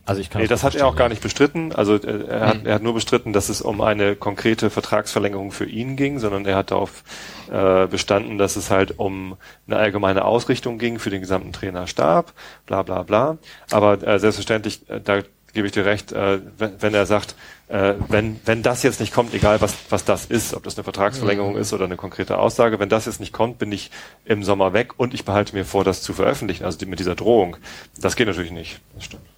also 0.06 0.20
ich 0.20 0.30
kann 0.30 0.40
Nee, 0.40 0.48
das 0.48 0.62
hat 0.62 0.76
er 0.76 0.86
auch 0.86 0.94
gar 0.96 1.08
nicht 1.08 1.20
bestritten. 1.20 1.72
Also 1.72 1.96
äh, 1.96 2.26
er 2.28 2.46
hat, 2.46 2.64
er 2.64 2.74
hat 2.76 2.82
nur 2.82 2.94
bestritten, 2.94 3.32
dass 3.32 3.48
es 3.48 3.60
um 3.60 3.80
eine 3.80 4.14
konkrete 4.14 4.70
Vertragsverlängerung 4.70 5.50
für 5.50 5.66
ihn 5.66 5.96
ging, 5.96 6.20
sondern 6.20 6.46
er 6.46 6.56
hat 6.56 6.70
darauf 6.70 7.02
äh, 7.50 7.86
bestanden, 7.88 8.38
dass 8.38 8.54
es 8.54 8.70
halt 8.70 8.98
um 8.98 9.36
eine 9.66 9.76
allgemeine 9.76 10.24
Ausrichtung 10.24 10.78
ging 10.78 11.00
für 11.00 11.10
den 11.10 11.20
gesamten 11.20 11.52
Trainerstab, 11.52 12.32
bla 12.66 12.82
bla 12.82 13.02
bla. 13.02 13.38
Aber 13.72 14.00
äh, 14.06 14.18
selbstverständlich, 14.20 14.88
äh, 14.88 15.00
da 15.00 15.22
gebe 15.52 15.66
ich 15.66 15.72
dir 15.72 15.84
recht, 15.84 16.12
äh, 16.12 16.38
wenn, 16.56 16.80
wenn 16.80 16.94
er 16.94 17.06
sagt, 17.06 17.34
äh, 17.68 17.94
wenn, 18.08 18.38
wenn 18.44 18.62
das 18.62 18.84
jetzt 18.84 19.00
nicht 19.00 19.12
kommt, 19.12 19.34
egal 19.34 19.60
was, 19.60 19.74
was 19.90 20.04
das 20.04 20.26
ist, 20.26 20.54
ob 20.54 20.62
das 20.62 20.76
eine 20.76 20.84
Vertragsverlängerung 20.84 21.56
ist 21.56 21.72
oder 21.72 21.86
eine 21.86 21.96
konkrete 21.96 22.38
Aussage, 22.38 22.78
wenn 22.78 22.90
das 22.90 23.06
jetzt 23.06 23.18
nicht 23.18 23.32
kommt, 23.32 23.58
bin 23.58 23.72
ich 23.72 23.90
im 24.24 24.44
Sommer 24.44 24.72
weg 24.72 25.00
und 25.00 25.14
ich 25.14 25.24
behalte 25.24 25.56
mir 25.56 25.64
vor, 25.64 25.82
das 25.82 26.02
zu 26.02 26.12
veröffentlichen, 26.12 26.64
also 26.64 26.78
die, 26.78 26.86
mit 26.86 27.00
dieser 27.00 27.16
Drohung. 27.16 27.56
Das 27.98 28.14
geht 28.14 28.28
natürlich 28.28 28.52
nicht. 28.52 28.80
Das 28.94 29.06
stimmt. 29.06 29.35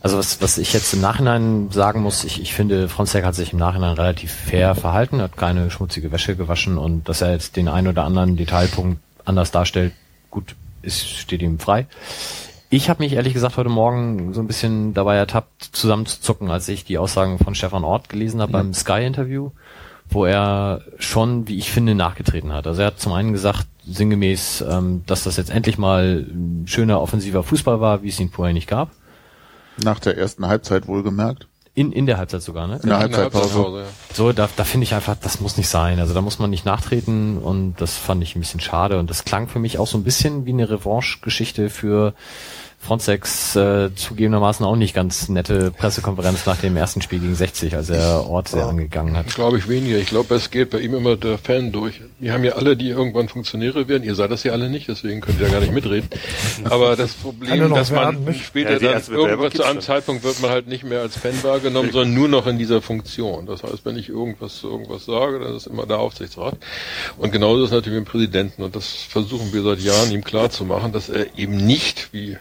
Also 0.00 0.18
was, 0.18 0.42
was 0.42 0.58
ich 0.58 0.72
jetzt 0.72 0.92
im 0.92 1.00
Nachhinein 1.00 1.70
sagen 1.70 2.02
muss, 2.02 2.24
ich, 2.24 2.40
ich 2.40 2.54
finde, 2.54 2.88
Fronzek 2.88 3.24
hat 3.24 3.34
sich 3.34 3.52
im 3.52 3.58
Nachhinein 3.58 3.94
relativ 3.94 4.32
fair 4.32 4.74
verhalten, 4.74 5.20
hat 5.20 5.36
keine 5.36 5.70
schmutzige 5.70 6.12
Wäsche 6.12 6.36
gewaschen 6.36 6.76
und 6.76 7.08
dass 7.08 7.22
er 7.22 7.32
jetzt 7.32 7.56
den 7.56 7.68
einen 7.68 7.88
oder 7.88 8.04
anderen 8.04 8.36
Detailpunkt 8.36 9.00
anders 9.24 9.50
darstellt, 9.50 9.92
gut, 10.30 10.56
ist, 10.82 11.08
steht 11.08 11.42
ihm 11.42 11.58
frei. 11.58 11.86
Ich 12.68 12.88
habe 12.88 13.02
mich 13.02 13.12
ehrlich 13.12 13.34
gesagt 13.34 13.56
heute 13.58 13.68
Morgen 13.68 14.32
so 14.34 14.40
ein 14.40 14.46
bisschen 14.46 14.94
dabei 14.94 15.16
ertappt, 15.16 15.62
zusammenzuzucken, 15.72 16.50
als 16.50 16.68
ich 16.68 16.84
die 16.84 16.98
Aussagen 16.98 17.38
von 17.38 17.54
Stefan 17.54 17.84
Ort 17.84 18.08
gelesen 18.08 18.40
habe 18.40 18.52
beim 18.52 18.74
Sky-Interview, 18.74 19.50
wo 20.08 20.24
er 20.24 20.80
schon, 20.98 21.46
wie 21.48 21.58
ich 21.58 21.70
finde, 21.70 21.94
nachgetreten 21.94 22.52
hat. 22.52 22.66
Also 22.66 22.80
er 22.80 22.88
hat 22.88 22.98
zum 23.00 23.12
einen 23.12 23.32
gesagt, 23.32 23.66
sinngemäß, 23.86 24.64
ähm, 24.68 25.02
dass 25.06 25.24
das 25.24 25.36
jetzt 25.36 25.50
endlich 25.50 25.76
mal 25.76 26.26
ein 26.28 26.64
schöner 26.66 27.00
offensiver 27.00 27.42
Fußball 27.42 27.80
war, 27.80 28.02
wie 28.02 28.08
es 28.08 28.20
ihn 28.20 28.30
vorher 28.30 28.54
nicht 28.54 28.68
gab. 28.68 28.90
Nach 29.76 29.98
der 29.98 30.16
ersten 30.18 30.46
Halbzeit 30.46 30.86
wohlgemerkt. 30.86 31.46
In, 31.74 31.90
in 31.90 32.04
der 32.04 32.18
Halbzeit 32.18 32.42
sogar, 32.42 32.66
ne? 32.66 32.80
In 32.82 32.90
der 32.90 32.98
Halbzeitpause. 32.98 33.84
So, 34.12 34.32
da, 34.32 34.46
da 34.54 34.64
finde 34.64 34.84
ich 34.84 34.94
einfach, 34.94 35.16
das 35.16 35.40
muss 35.40 35.56
nicht 35.56 35.68
sein. 35.68 36.00
Also 36.00 36.12
da 36.12 36.20
muss 36.20 36.38
man 36.38 36.50
nicht 36.50 36.66
nachtreten 36.66 37.38
und 37.38 37.80
das 37.80 37.96
fand 37.96 38.22
ich 38.22 38.36
ein 38.36 38.40
bisschen 38.40 38.60
schade. 38.60 38.98
Und 38.98 39.08
das 39.08 39.24
klang 39.24 39.48
für 39.48 39.58
mich 39.58 39.78
auch 39.78 39.86
so 39.86 39.96
ein 39.96 40.04
bisschen 40.04 40.44
wie 40.44 40.50
eine 40.50 40.68
Revanche-Geschichte 40.68 41.70
für 41.70 42.12
Frontex 42.82 43.54
äh, 43.54 43.94
zugegebenermaßen 43.94 44.66
auch 44.66 44.74
nicht 44.74 44.92
ganz 44.92 45.28
nette 45.28 45.70
Pressekonferenz 45.70 46.44
nach 46.46 46.56
dem 46.56 46.76
ersten 46.76 47.00
Spiel 47.00 47.20
gegen 47.20 47.36
60, 47.36 47.76
als 47.76 47.90
er 47.90 48.28
Ort 48.28 48.48
sehr 48.48 48.66
angegangen 48.66 49.16
hat. 49.16 49.28
Glaube 49.32 49.56
ich 49.58 49.68
weniger. 49.68 49.98
Ich 49.98 50.08
glaube, 50.08 50.34
es 50.34 50.50
geht 50.50 50.70
bei 50.70 50.80
ihm 50.80 50.94
immer 50.94 51.14
der 51.14 51.38
Fan 51.38 51.70
durch. 51.70 52.00
Die 52.18 52.32
haben 52.32 52.42
ja 52.42 52.54
alle, 52.54 52.76
die 52.76 52.88
irgendwann 52.88 53.28
Funktionäre 53.28 53.86
werden. 53.86 54.02
Ihr 54.02 54.16
seid 54.16 54.32
das 54.32 54.42
ja 54.42 54.50
alle 54.50 54.68
nicht, 54.68 54.88
deswegen 54.88 55.20
könnt 55.20 55.40
ihr 55.40 55.46
ja 55.46 55.52
gar 55.52 55.60
nicht 55.60 55.72
mitreden. 55.72 56.08
Aber 56.64 56.96
das 56.96 57.12
Problem, 57.14 57.72
dass 57.72 57.92
man 57.92 58.26
werden, 58.26 58.34
später 58.42 58.82
Ja, 58.82 58.98
dann 58.98 59.14
irgendwann 59.14 59.52
zu 59.52 59.62
einem 59.62 59.74
schon. 59.74 59.82
Zeitpunkt 59.82 60.24
wird 60.24 60.42
man 60.42 60.50
halt 60.50 60.66
nicht 60.66 60.82
mehr 60.82 61.02
als 61.02 61.16
Fan 61.16 61.40
wahrgenommen, 61.44 61.92
sondern 61.92 62.14
nur 62.14 62.26
noch 62.28 62.48
in 62.48 62.58
dieser 62.58 62.82
Funktion. 62.82 63.46
Das 63.46 63.62
heißt, 63.62 63.84
wenn 63.84 63.96
ich 63.96 64.08
irgendwas 64.08 64.56
zu 64.56 64.68
irgendwas 64.68 65.04
sage, 65.04 65.38
dann 65.38 65.54
ist 65.54 65.68
immer 65.68 65.86
der 65.86 65.98
Aufsichtsrat. 66.00 66.58
Und 67.16 67.30
genauso 67.30 67.62
ist 67.62 67.70
es 67.70 67.74
natürlich 67.76 68.00
mit 68.00 68.08
dem 68.08 68.10
Präsidenten. 68.10 68.62
Und 68.64 68.74
das 68.74 68.88
versuchen 68.88 69.52
wir 69.52 69.62
seit 69.62 69.78
Jahren 69.78 70.10
ihm 70.10 70.24
klarzumachen, 70.24 70.90
dass 70.90 71.08
er 71.08 71.38
eben 71.38 71.56
nicht 71.56 72.12
wie 72.12 72.38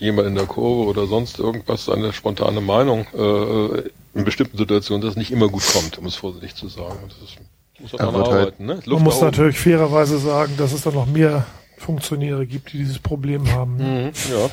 jemand 0.00 0.28
in 0.28 0.34
der 0.34 0.46
Kurve 0.46 0.88
oder 0.88 1.06
sonst 1.06 1.38
irgendwas 1.38 1.84
seine 1.86 2.12
spontane 2.12 2.60
Meinung 2.60 3.06
äh, 3.14 3.88
in 4.14 4.24
bestimmten 4.24 4.56
Situationen, 4.58 5.02
dass 5.02 5.10
es 5.12 5.16
nicht 5.16 5.30
immer 5.30 5.48
gut 5.48 5.62
kommt, 5.72 5.98
um 5.98 6.06
es 6.06 6.14
vorsichtig 6.14 6.54
zu 6.54 6.68
sagen. 6.68 6.98
Das 7.08 7.28
ist, 7.30 7.38
muss 7.80 7.92
man 7.92 8.14
halt- 8.14 8.26
arbeiten. 8.28 8.66
ne? 8.66 8.80
Man 8.86 9.02
muss 9.02 9.20
natürlich 9.20 9.58
fairerweise 9.58 10.18
sagen, 10.18 10.54
dass 10.56 10.72
es 10.72 10.82
dann 10.82 10.94
noch 10.94 11.06
mehr 11.06 11.46
Funktionäre 11.78 12.46
gibt, 12.46 12.72
die 12.72 12.78
dieses 12.78 12.98
Problem 12.98 13.50
haben. 13.52 13.76
Mhm, 13.76 14.12
ja. 14.30 14.50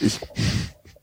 Ich, 0.00 0.18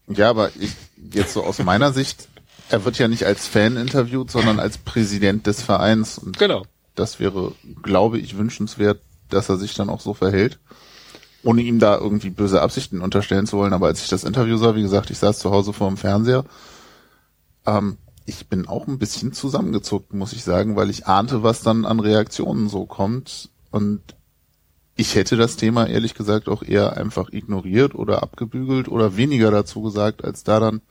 ja, 0.07 0.29
aber 0.29 0.49
ich, 0.59 0.71
jetzt 1.13 1.33
so 1.33 1.43
aus 1.43 1.59
meiner 1.59 1.93
Sicht, 1.93 2.27
er 2.69 2.83
wird 2.83 2.97
ja 2.97 3.07
nicht 3.07 3.25
als 3.25 3.47
Fan 3.47 3.77
interviewt, 3.77 4.29
sondern 4.31 4.59
als 4.59 4.77
Präsident 4.77 5.47
des 5.47 5.61
Vereins. 5.61 6.17
Und 6.17 6.37
Genau. 6.37 6.65
das 6.95 7.19
wäre, 7.19 7.53
glaube 7.81 8.19
ich, 8.19 8.37
wünschenswert, 8.37 8.99
dass 9.29 9.47
er 9.49 9.57
sich 9.57 9.73
dann 9.75 9.89
auch 9.89 10.01
so 10.01 10.13
verhält. 10.13 10.59
Ohne 11.43 11.61
ihm 11.61 11.79
da 11.79 11.97
irgendwie 11.97 12.29
böse 12.29 12.61
Absichten 12.61 13.01
unterstellen 13.01 13.47
zu 13.47 13.57
wollen. 13.57 13.73
Aber 13.73 13.87
als 13.87 14.01
ich 14.01 14.09
das 14.09 14.23
Interview 14.23 14.57
sah, 14.57 14.75
wie 14.75 14.81
gesagt, 14.81 15.09
ich 15.09 15.17
saß 15.17 15.39
zu 15.39 15.51
Hause 15.51 15.73
vor 15.73 15.87
dem 15.87 15.97
Fernseher, 15.97 16.43
ähm, 17.65 17.97
ich 18.25 18.47
bin 18.47 18.67
auch 18.67 18.87
ein 18.87 18.99
bisschen 18.99 19.33
zusammengezuckt, 19.33 20.13
muss 20.13 20.33
ich 20.33 20.43
sagen, 20.43 20.75
weil 20.75 20.89
ich 20.89 21.07
ahnte, 21.07 21.41
was 21.41 21.61
dann 21.61 21.85
an 21.85 21.99
Reaktionen 21.99 22.69
so 22.69 22.85
kommt. 22.85 23.49
Und 23.71 24.01
ich 24.95 25.15
hätte 25.15 25.37
das 25.37 25.55
Thema 25.55 25.87
ehrlich 25.87 26.13
gesagt 26.13 26.49
auch 26.49 26.61
eher 26.61 26.97
einfach 26.97 27.31
ignoriert 27.31 27.95
oder 27.95 28.21
abgebügelt 28.21 28.89
oder 28.89 29.15
weniger 29.15 29.49
dazu 29.49 29.81
gesagt, 29.81 30.23
als 30.23 30.43
da 30.43 30.59
dann 30.59 30.81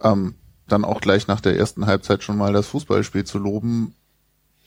ähm, 0.00 0.34
dann 0.68 0.84
auch 0.84 1.00
gleich 1.00 1.26
nach 1.26 1.40
der 1.40 1.56
ersten 1.56 1.86
Halbzeit 1.86 2.22
schon 2.22 2.36
mal 2.36 2.52
das 2.52 2.66
Fußballspiel 2.68 3.24
zu 3.24 3.38
loben, 3.38 3.94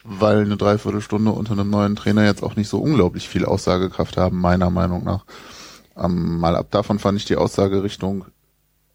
weil 0.06 0.42
eine 0.42 0.58
Dreiviertelstunde 0.58 1.32
unter 1.32 1.54
einem 1.54 1.70
neuen 1.70 1.96
Trainer 1.96 2.26
jetzt 2.26 2.44
auch 2.44 2.56
nicht 2.56 2.70
so 2.70 2.80
unglaublich 2.80 3.28
viel 3.28 3.46
Aussagekraft 3.46 4.18
haben, 4.18 4.40
meiner 4.40 4.70
Meinung 4.70 5.04
nach. 5.04 5.26
Ähm, 5.98 6.40
mal 6.40 6.56
ab 6.56 6.68
davon 6.72 7.00
fand 7.00 7.18
ich 7.18 7.26
die 7.26 7.38
Aussage 7.38 7.84
Richtung 7.84 8.26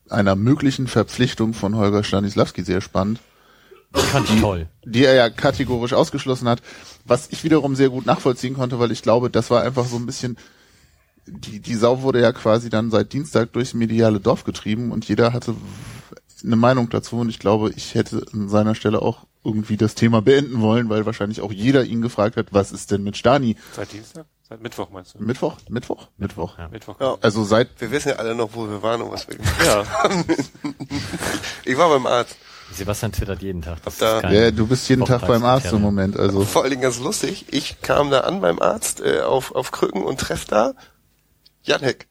einer 0.09 0.37
möglichen 0.37 0.87
Verpflichtung 0.87 1.55
von 1.55 1.77
Holger 1.77 2.05
Stanislawski 2.05 2.62
sehr 2.62 2.81
spannend 2.81 3.20
fand 3.93 4.31
ich 4.31 4.41
toll. 4.41 4.69
die 4.85 5.05
er 5.05 5.15
ja 5.15 5.31
kategorisch 5.31 5.93
ausgeschlossen 5.93 6.49
hat, 6.49 6.62
was 7.05 7.28
ich 7.31 7.43
wiederum 7.45 7.74
sehr 7.74 7.89
gut 7.89 8.07
nachvollziehen 8.07 8.55
konnte, 8.55 8.78
weil 8.78 8.93
ich 8.93 9.03
glaube, 9.03 9.31
das 9.31 9.51
war 9.51 9.62
einfach 9.62 9.87
so 9.87 9.97
ein 9.97 10.07
bisschen, 10.07 10.37
die, 11.27 11.61
die 11.61 11.74
Sau 11.74 12.03
wurde 12.03 12.20
ja 12.20 12.32
quasi 12.32 12.70
dann 12.70 12.91
seit 12.91 13.12
Dienstag 13.12 13.53
durchs 13.53 13.74
mediale 13.74 14.20
Dorf 14.20 14.45
getrieben 14.45 14.93
und 14.93 15.09
jeder 15.09 15.32
hatte 15.32 15.55
eine 16.45 16.57
Meinung 16.57 16.89
dazu 16.91 17.19
und 17.19 17.29
ich 17.29 17.39
glaube, 17.39 17.71
ich 17.77 17.95
hätte 17.95 18.25
an 18.33 18.49
seiner 18.49 18.75
Stelle 18.75 19.03
auch 19.03 19.27
irgendwie 19.45 19.77
das 19.77 19.95
Thema 19.95 20.21
beenden 20.23 20.61
wollen, 20.61 20.89
weil 20.91 21.07
wahrscheinlich 21.07 21.41
auch 21.41 21.53
jeder 21.53 21.85
ihn 21.85 22.03
gefragt 22.03 22.37
hat, 22.37 22.49
was 22.53 22.73
ist 22.73 22.91
denn 22.91 23.03
mit 23.03 23.17
Stani? 23.17 23.57
Seit 23.75 23.93
Dienstag? 23.93 24.27
Seit 24.49 24.62
Mittwoch 24.62 24.91
meinst 24.91 25.15
du? 25.15 25.23
Mittwoch? 25.23 25.57
Mittwoch? 25.69 26.09
Mittwoch. 26.19 26.59
Ja. 26.59 26.69
Mittwoch. 26.69 27.01
Ja. 27.01 27.17
Also 27.21 27.45
seit, 27.45 27.69
Wir 27.81 27.91
wissen 27.91 28.09
ja 28.11 28.17
alle 28.17 28.35
noch, 28.35 28.51
wo 28.53 28.69
wir 28.69 28.83
waren 28.83 29.01
und 29.01 29.12
was 29.12 29.27
wir 29.29 29.37
gemacht 29.37 29.65
Ja. 29.65 29.87
haben. 29.87 30.25
ich 31.65 31.77
war 31.79 31.89
beim 31.89 32.07
Arzt. 32.07 32.37
Sebastian 32.73 33.12
twittert 33.12 33.43
jeden 33.43 33.62
Tag. 33.62 33.83
Das 33.83 33.99
Da- 33.99 34.17
ist 34.17 34.23
kein 34.23 34.35
ja, 34.35 34.51
du 34.51 34.67
bist 34.67 34.89
jeden 34.89 35.05
Tag 35.05 35.27
beim 35.27 35.45
Arzt 35.45 35.73
im. 35.73 35.81
Moment, 35.81 36.17
also. 36.17 36.43
Vor 36.45 36.62
allen 36.62 36.71
Dingen 36.71 36.83
ganz 36.83 37.01
lustig. 37.01 37.47
Ich 37.51 37.81
kam 37.83 38.11
da 38.11 38.21
an 38.21 38.41
beim 38.41 38.61
Arzt 38.61 39.01
äh, 39.01 39.21
auf, 39.23 39.55
auf 39.55 39.71
Krücken 39.73 40.03
und 40.05 40.21
treff 40.21 40.45
da 40.45 40.75
Jan 41.62 41.81
Heck 41.81 42.07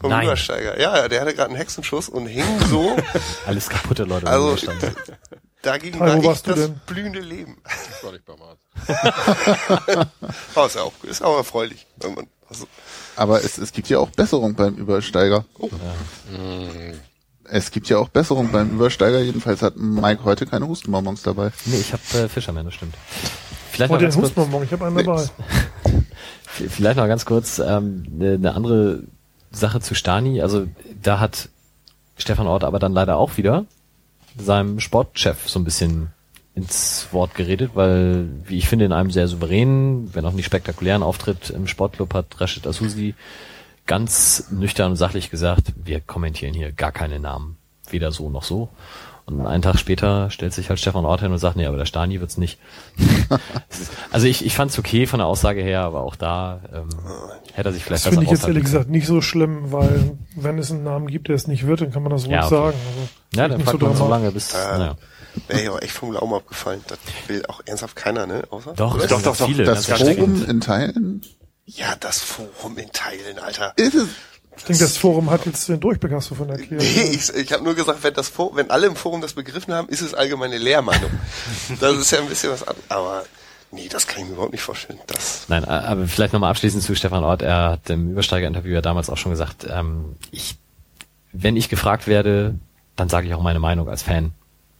vom 0.00 0.10
Nein. 0.10 0.24
Übersteiger. 0.24 0.80
Ja, 0.80 0.96
ja, 0.96 1.08
der 1.08 1.20
hatte 1.20 1.34
gerade 1.34 1.50
einen 1.50 1.56
Hexenschuss 1.56 2.08
und 2.08 2.26
hing 2.26 2.44
so. 2.68 2.96
Alles 3.46 3.68
kaputte 3.68 4.04
Leute. 4.04 4.26
Also-. 4.26 4.72
Dagegen 5.62 6.00
wo 6.00 6.04
war 6.06 6.16
ich 6.16 6.42
das 6.42 6.54
denn? 6.54 6.80
blühende 6.86 7.20
Leben. 7.20 7.58
Ich 7.98 8.02
war 8.02 8.12
nicht 8.12 8.24
beim 8.24 8.38
Arzt. 8.40 8.64
Oh, 10.54 10.64
ist 10.64 10.74
ja 10.74 10.82
auch, 10.82 10.92
ist 11.02 11.22
auch 11.22 11.36
erfreulich. 11.36 11.86
Irgendwann. 12.02 12.28
Also, 12.48 12.66
Aber 13.14 13.44
es, 13.44 13.58
es 13.58 13.70
gibt 13.72 13.90
ja 13.90 13.98
auch 13.98 14.08
Besserung 14.08 14.54
beim 14.54 14.74
Übersteiger. 14.76 15.44
Es 17.44 17.70
gibt 17.70 17.90
ja 17.90 17.98
auch 17.98 18.08
Besserung 18.08 18.50
beim 18.50 18.70
Übersteiger. 18.70 19.20
Jedenfalls 19.20 19.60
hat 19.60 19.76
Mike 19.76 20.24
heute 20.24 20.46
keine 20.46 20.66
Hustenbonbons 20.66 21.20
dabei. 21.22 21.50
Nee, 21.66 21.80
ich 21.80 21.92
habe 21.92 22.02
äh, 22.24 22.28
Fischerman, 22.28 22.64
das 22.64 22.74
stimmt. 22.74 22.94
Vielleicht 23.70 23.92
noch 23.92 23.98
den 23.98 24.04
ganz 24.04 24.14
kurz, 24.14 24.26
Hustbonbon, 24.28 24.62
ich 24.62 24.72
habe 24.72 24.86
einen 24.86 24.96
dabei. 24.96 25.28
Vielleicht 26.44 26.96
noch 26.96 27.06
ganz 27.06 27.26
kurz 27.26 27.58
ähm, 27.58 28.04
eine 28.18 28.54
andere 28.54 29.04
Sache 29.50 29.80
zu 29.80 29.94
Stani. 29.94 30.40
Also 30.40 30.66
da 31.02 31.20
hat 31.20 31.48
Stefan 32.16 32.46
Ort 32.46 32.64
aber 32.64 32.78
dann 32.78 32.92
leider 32.92 33.16
auch 33.16 33.36
wieder 33.36 33.64
seinem 34.36 34.80
Sportchef 34.80 35.48
so 35.48 35.58
ein 35.58 35.64
bisschen 35.64 36.12
ins 36.54 37.08
Wort 37.12 37.34
geredet, 37.34 37.72
weil, 37.74 38.28
wie 38.44 38.58
ich 38.58 38.68
finde, 38.68 38.84
in 38.84 38.92
einem 38.92 39.10
sehr 39.10 39.28
souveränen, 39.28 40.14
wenn 40.14 40.26
auch 40.26 40.32
nicht 40.32 40.46
spektakulären 40.46 41.02
Auftritt 41.02 41.50
im 41.50 41.66
Sportclub 41.66 42.14
hat 42.14 42.40
Rashid 42.40 42.66
Asusi 42.66 43.14
ganz 43.86 44.50
nüchtern 44.50 44.92
und 44.92 44.96
sachlich 44.96 45.30
gesagt, 45.30 45.72
wir 45.76 46.00
kommentieren 46.00 46.54
hier 46.54 46.72
gar 46.72 46.92
keine 46.92 47.18
Namen. 47.18 47.56
Weder 47.88 48.12
so 48.12 48.30
noch 48.30 48.44
so. 48.44 48.68
Und 49.30 49.46
einen 49.46 49.62
Tag 49.62 49.78
später 49.78 50.30
stellt 50.30 50.52
sich 50.52 50.68
halt 50.68 50.80
Stefan 50.80 51.04
Ort 51.06 51.20
hin 51.20 51.30
und 51.32 51.38
sagt, 51.38 51.56
nee, 51.56 51.66
aber 51.66 51.76
der 51.76 51.84
Stani 51.86 52.20
wird's 52.20 52.36
nicht. 52.36 52.58
also 54.10 54.26
ich, 54.26 54.44
ich 54.44 54.54
fand's 54.56 54.78
okay 54.78 55.06
von 55.06 55.18
der 55.18 55.26
Aussage 55.26 55.62
her, 55.62 55.82
aber 55.82 56.00
auch 56.00 56.16
da 56.16 56.60
ähm, 56.72 56.88
hätte 57.52 57.68
er 57.68 57.72
sich 57.72 57.84
vielleicht 57.84 58.04
Das 58.06 58.10
finde 58.12 58.24
ich 58.26 58.30
jetzt 58.32 58.46
ehrlich 58.46 58.64
gesagt 58.64 58.88
nicht 58.90 59.06
so 59.06 59.20
schlimm, 59.20 59.72
weil 59.72 60.18
wenn 60.36 60.58
es 60.58 60.70
einen 60.70 60.84
Namen 60.84 61.06
gibt, 61.06 61.28
der 61.28 61.36
es 61.36 61.46
nicht 61.46 61.66
wird, 61.66 61.80
dann 61.80 61.92
kann 61.92 62.02
man 62.02 62.10
das 62.10 62.22
ruhig 62.24 62.32
Ja, 62.32 62.46
okay. 62.46 62.54
sagen. 62.54 62.76
Also, 62.88 63.08
Ja, 63.40 63.48
dann 63.48 63.58
nicht 63.58 63.68
fragt 63.70 63.82
man 63.82 63.96
so 63.96 64.08
lange 64.08 64.30
bis, 64.32 64.52
Äh, 64.52 64.78
naja. 64.78 64.96
Wäre 65.46 65.62
ja 65.64 65.70
auch 65.70 65.80
echt 65.80 65.92
vom 65.92 66.10
Glauben 66.10 66.34
abgefallen. 66.34 66.80
Das 66.88 66.98
will 67.28 67.44
auch 67.46 67.60
ernsthaft 67.64 67.94
keiner, 67.94 68.26
ne? 68.26 68.42
Außer? 68.50 68.74
Doch, 68.74 68.98
sind 68.98 69.12
doch, 69.12 69.36
doch. 69.36 69.46
viele. 69.46 69.64
Das 69.64 69.86
ganz 69.86 70.02
Forum 70.02 70.44
in 70.44 70.60
Teilen 70.60 71.22
Ja, 71.66 71.94
das 72.00 72.18
Forum 72.20 72.76
in 72.78 72.90
Teilen, 72.90 73.38
Alter. 73.38 73.72
ist 73.76 73.94
es. 73.94 74.08
Ich 74.60 74.66
denke, 74.66 74.82
das 74.84 74.98
Forum 74.98 75.30
hat 75.30 75.46
jetzt 75.46 75.68
den 75.70 75.80
Durchblick, 75.80 76.12
hast 76.12 76.30
du 76.30 76.34
von 76.34 76.50
erklärt. 76.50 76.82
Nee, 76.82 77.10
ich, 77.12 77.30
ich 77.34 77.52
habe 77.52 77.64
nur 77.64 77.74
gesagt, 77.74 78.04
wenn, 78.04 78.12
das 78.12 78.28
Forum, 78.28 78.56
wenn 78.56 78.70
alle 78.70 78.86
im 78.86 78.94
Forum 78.94 79.22
das 79.22 79.32
begriffen 79.32 79.72
haben, 79.72 79.88
ist 79.88 80.02
es 80.02 80.12
allgemeine 80.12 80.58
Lehrmeinung. 80.58 81.10
das 81.80 81.96
ist 81.96 82.10
ja 82.10 82.18
ein 82.18 82.28
bisschen 82.28 82.52
was 82.52 82.62
anderes. 82.62 82.84
Aber 82.90 83.24
nee, 83.70 83.88
das 83.88 84.06
kann 84.06 84.22
ich 84.22 84.28
mir 84.28 84.34
überhaupt 84.34 84.52
nicht 84.52 84.62
vorstellen. 84.62 85.00
Das, 85.06 85.46
Nein, 85.48 85.64
äh, 85.64 85.68
aber 85.68 86.06
vielleicht 86.06 86.34
nochmal 86.34 86.50
abschließend 86.50 86.82
zu 86.82 86.94
Stefan 86.94 87.24
Ort. 87.24 87.40
Er 87.40 87.70
hat 87.70 87.88
im 87.88 88.10
Übersteiger-Interview 88.10 88.74
ja 88.74 88.82
damals 88.82 89.08
auch 89.08 89.16
schon 89.16 89.32
gesagt, 89.32 89.66
ähm, 89.68 90.16
ich, 90.30 90.58
wenn 91.32 91.56
ich 91.56 91.70
gefragt 91.70 92.06
werde, 92.06 92.54
dann 92.96 93.08
sage 93.08 93.28
ich 93.28 93.34
auch 93.34 93.42
meine 93.42 93.60
Meinung 93.60 93.88
als 93.88 94.02
Fan. 94.02 94.32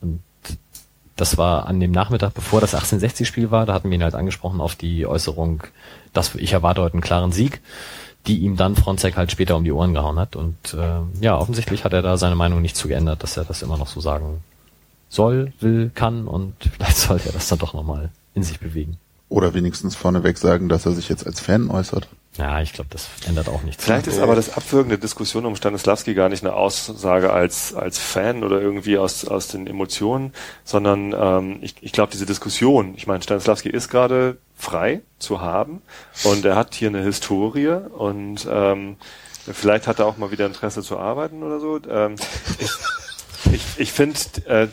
Und 0.02 0.22
das 1.16 1.38
war 1.38 1.66
an 1.66 1.80
dem 1.80 1.90
Nachmittag, 1.90 2.34
bevor 2.34 2.60
das 2.60 2.74
1860-Spiel 2.74 3.50
war, 3.50 3.64
da 3.64 3.72
hatten 3.72 3.88
wir 3.88 3.96
ihn 3.96 4.04
halt 4.04 4.14
angesprochen 4.14 4.60
auf 4.60 4.74
die 4.74 5.06
Äußerung, 5.06 5.62
dass 6.12 6.34
ich 6.34 6.52
erwarte 6.52 6.82
heute 6.82 6.94
einen 6.94 7.02
klaren 7.02 7.32
Sieg, 7.32 7.60
die 8.26 8.38
ihm 8.38 8.56
dann 8.56 8.76
Fronzek 8.76 9.16
halt 9.16 9.32
später 9.32 9.56
um 9.56 9.64
die 9.64 9.72
Ohren 9.72 9.94
gehauen 9.94 10.18
hat. 10.18 10.36
Und 10.36 10.74
äh, 10.74 11.00
ja, 11.20 11.36
offensichtlich 11.36 11.84
hat 11.84 11.92
er 11.92 12.02
da 12.02 12.16
seine 12.16 12.36
Meinung 12.36 12.60
nicht 12.60 12.76
zu 12.76 12.88
geändert, 12.88 13.22
dass 13.22 13.36
er 13.36 13.44
das 13.44 13.62
immer 13.62 13.78
noch 13.78 13.88
so 13.88 14.00
sagen 14.00 14.42
soll, 15.08 15.52
will, 15.60 15.90
kann 15.94 16.26
und 16.26 16.54
vielleicht 16.72 16.98
sollte 16.98 17.28
er 17.28 17.32
das 17.32 17.48
dann 17.48 17.58
doch 17.58 17.74
nochmal 17.74 18.10
in 18.34 18.42
sich 18.42 18.60
bewegen. 18.60 18.98
Oder 19.28 19.54
wenigstens 19.54 19.94
vorneweg 19.94 20.38
sagen, 20.38 20.68
dass 20.68 20.86
er 20.86 20.92
sich 20.92 21.08
jetzt 21.08 21.24
als 21.26 21.40
Fan 21.40 21.70
äußert. 21.70 22.08
Ja, 22.36 22.60
ich 22.60 22.72
glaube, 22.72 22.90
das 22.90 23.08
ändert 23.26 23.48
auch 23.48 23.62
nichts. 23.62 23.84
Vielleicht 23.84 24.06
ist 24.06 24.18
aber 24.18 24.34
das 24.34 24.56
Abwürgen 24.56 24.88
der 24.88 24.98
Diskussion 24.98 25.46
um 25.46 25.56
Stanislavski 25.56 26.14
gar 26.14 26.28
nicht 26.28 26.44
eine 26.44 26.54
Aussage 26.54 27.32
als, 27.32 27.74
als 27.74 27.98
Fan 27.98 28.44
oder 28.44 28.60
irgendwie 28.60 28.98
aus, 28.98 29.24
aus 29.24 29.48
den 29.48 29.66
Emotionen, 29.66 30.32
sondern 30.64 31.14
ähm, 31.16 31.58
ich, 31.60 31.74
ich 31.80 31.92
glaube, 31.92 32.12
diese 32.12 32.26
Diskussion, 32.26 32.94
ich 32.96 33.06
meine, 33.06 33.22
Stanislavski 33.22 33.68
ist 33.68 33.88
gerade 33.88 34.38
frei 34.60 35.02
zu 35.18 35.40
haben 35.40 35.82
und 36.24 36.44
er 36.44 36.56
hat 36.56 36.74
hier 36.74 36.88
eine 36.88 37.02
Historie 37.02 37.68
und 37.68 38.46
ähm, 38.50 38.96
vielleicht 39.50 39.86
hat 39.86 39.98
er 39.98 40.06
auch 40.06 40.16
mal 40.16 40.30
wieder 40.30 40.46
Interesse 40.46 40.82
zu 40.82 40.98
arbeiten 40.98 41.42
oder 41.42 41.58
so. 41.60 41.80
Ähm, 41.88 42.16
ich 42.58 42.70
ich, 43.52 43.62
ich 43.78 43.92
finde, 43.92 44.18
äh, 44.46 44.68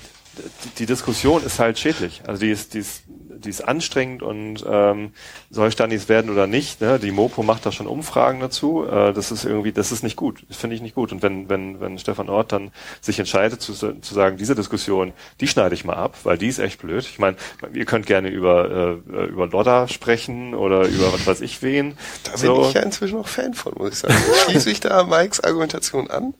die, 0.77 0.85
Diskussion 0.85 1.43
ist 1.43 1.59
halt 1.59 1.79
schädlich. 1.79 2.21
Also 2.27 2.41
die 2.41 2.51
ist, 2.51 2.73
die 2.73 2.79
ist, 2.79 3.03
die 3.39 3.49
ist 3.49 3.61
anstrengend 3.61 4.23
und 4.23 4.63
ähm, 4.67 5.11
soll 5.49 5.71
Standis 5.71 6.09
werden 6.09 6.29
oder 6.31 6.47
nicht. 6.47 6.81
Ne? 6.81 6.99
Die 6.99 7.11
Mopo 7.11 7.43
macht 7.43 7.65
da 7.65 7.71
schon 7.71 7.87
Umfragen 7.87 8.39
dazu. 8.39 8.85
Äh, 8.85 9.13
das 9.13 9.31
ist 9.31 9.45
irgendwie, 9.45 9.71
das 9.71 9.91
ist 9.91 10.03
nicht 10.03 10.15
gut. 10.15 10.43
Das 10.49 10.57
finde 10.57 10.75
ich 10.75 10.81
nicht 10.81 10.95
gut. 10.95 11.11
Und 11.11 11.21
wenn, 11.21 11.49
wenn, 11.49 11.79
wenn 11.79 11.97
Stefan 11.99 12.29
Ort 12.29 12.51
dann 12.51 12.71
sich 13.01 13.19
entscheidet 13.19 13.61
zu, 13.61 13.73
zu 13.73 14.13
sagen, 14.13 14.37
diese 14.37 14.55
Diskussion, 14.55 15.13
die 15.39 15.47
schneide 15.47 15.75
ich 15.75 15.85
mal 15.85 15.95
ab, 15.95 16.17
weil 16.23 16.37
die 16.37 16.47
ist 16.47 16.59
echt 16.59 16.81
blöd. 16.81 17.03
Ich 17.05 17.19
meine, 17.19 17.37
ihr 17.73 17.85
könnt 17.85 18.05
gerne 18.05 18.29
über 18.29 19.01
äh, 19.09 19.25
über 19.27 19.47
Lodda 19.47 19.87
sprechen 19.87 20.53
oder 20.53 20.87
über 20.87 21.13
was 21.13 21.25
weiß 21.27 21.41
ich 21.41 21.61
wen. 21.61 21.97
da 22.23 22.31
bin 22.31 22.39
So. 22.39 22.67
ich 22.67 22.73
ja 22.73 22.81
inzwischen 22.81 23.17
auch 23.19 23.27
Fan 23.27 23.53
von, 23.53 23.73
muss 23.77 23.89
ich 23.93 23.97
sagen. 23.99 24.13
Ich 24.47 24.51
schließe 24.51 24.69
mich 24.69 24.79
da 24.79 25.03
Mikes 25.03 25.39
Argumentation 25.41 26.09
an. 26.09 26.33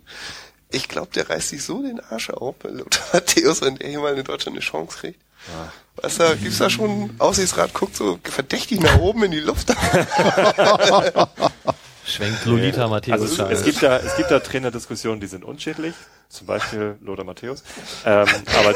Ich 0.69 0.87
glaube, 0.89 1.09
der 1.15 1.29
reißt 1.29 1.49
sich 1.49 1.63
so 1.63 1.81
den 1.81 1.99
Arsch 1.99 2.29
auf 2.29 2.55
Lothar 2.63 3.05
Matthäus, 3.13 3.61
wenn 3.61 3.75
der 3.75 3.89
hier 3.89 3.99
mal 3.99 4.17
in 4.17 4.23
Deutschland 4.23 4.57
eine 4.57 4.63
Chance 4.65 4.97
kriegt. 4.97 5.19
Weißt 6.01 6.19
du, 6.19 6.35
gibt's 6.37 6.59
da 6.59 6.69
schon 6.69 7.09
Aussichtsrat, 7.17 7.73
guckt 7.73 7.95
so 7.95 8.19
verdächtig 8.23 8.81
nach 8.81 8.99
oben 8.99 9.23
in 9.23 9.31
die 9.31 9.39
Luft. 9.39 9.69
Schwenkt 12.05 12.45
Lolita 12.45 12.87
Matthäus. 12.87 13.21
Also 13.21 13.43
es, 13.45 13.59
es 13.59 13.65
gibt 13.65 13.83
da 13.83 13.97
es 13.97 14.15
gibt 14.15 14.31
da 14.31 14.39
Trainerdiskussionen, 14.39 15.19
die 15.19 15.27
sind 15.27 15.43
unschädlich, 15.43 15.93
zum 16.29 16.47
Beispiel 16.47 16.95
Lothar 17.01 17.25
Matthäus. 17.25 17.63
Ähm, 18.05 18.27
aber 18.59 18.75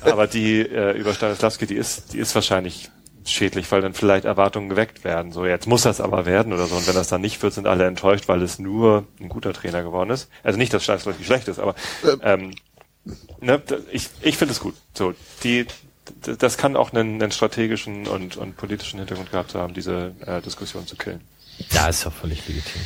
aber 0.00 0.26
die 0.26 0.60
äh, 0.60 0.98
über 0.98 1.14
Stanislavski, 1.14 1.66
die 1.66 1.76
ist 1.76 2.14
die 2.14 2.18
ist 2.18 2.34
wahrscheinlich 2.34 2.90
schädlich, 3.24 3.70
weil 3.70 3.82
dann 3.82 3.94
vielleicht 3.94 4.24
Erwartungen 4.24 4.68
geweckt 4.70 5.04
werden. 5.04 5.32
So 5.32 5.46
jetzt 5.46 5.66
muss 5.66 5.82
das 5.82 6.00
aber 6.00 6.26
werden 6.26 6.52
oder 6.52 6.66
so. 6.66 6.76
Und 6.76 6.88
wenn 6.88 6.94
das 6.94 7.08
dann 7.08 7.20
nicht 7.20 7.42
wird, 7.42 7.52
sind 7.52 7.66
alle 7.66 7.86
enttäuscht, 7.86 8.26
weil 8.26 8.42
es 8.42 8.58
nur 8.58 9.04
ein 9.20 9.28
guter 9.28 9.52
Trainer 9.52 9.82
geworden 9.82 10.10
ist. 10.10 10.28
Also 10.42 10.58
nicht, 10.58 10.72
dass 10.72 10.82
Stanislavski 10.82 11.24
schlecht 11.24 11.46
ist, 11.46 11.58
aber 11.60 11.74
ähm, 12.22 12.54
ne, 13.40 13.62
ich 13.92 14.08
ich 14.22 14.36
finde 14.36 14.52
es 14.52 14.60
gut. 14.60 14.74
So 14.94 15.14
die 15.44 15.66
das 16.38 16.56
kann 16.58 16.76
auch 16.76 16.92
einen, 16.92 17.22
einen 17.22 17.32
strategischen 17.32 18.06
und, 18.06 18.36
und 18.36 18.56
politischen 18.56 18.98
Hintergrund 18.98 19.30
gehabt 19.30 19.54
haben, 19.54 19.74
diese 19.74 20.12
äh, 20.26 20.40
Diskussion 20.40 20.86
zu 20.86 20.96
killen. 20.96 21.20
Ja, 21.70 21.88
ist 21.88 22.04
ja 22.04 22.10
völlig 22.10 22.46
legitim. 22.46 22.80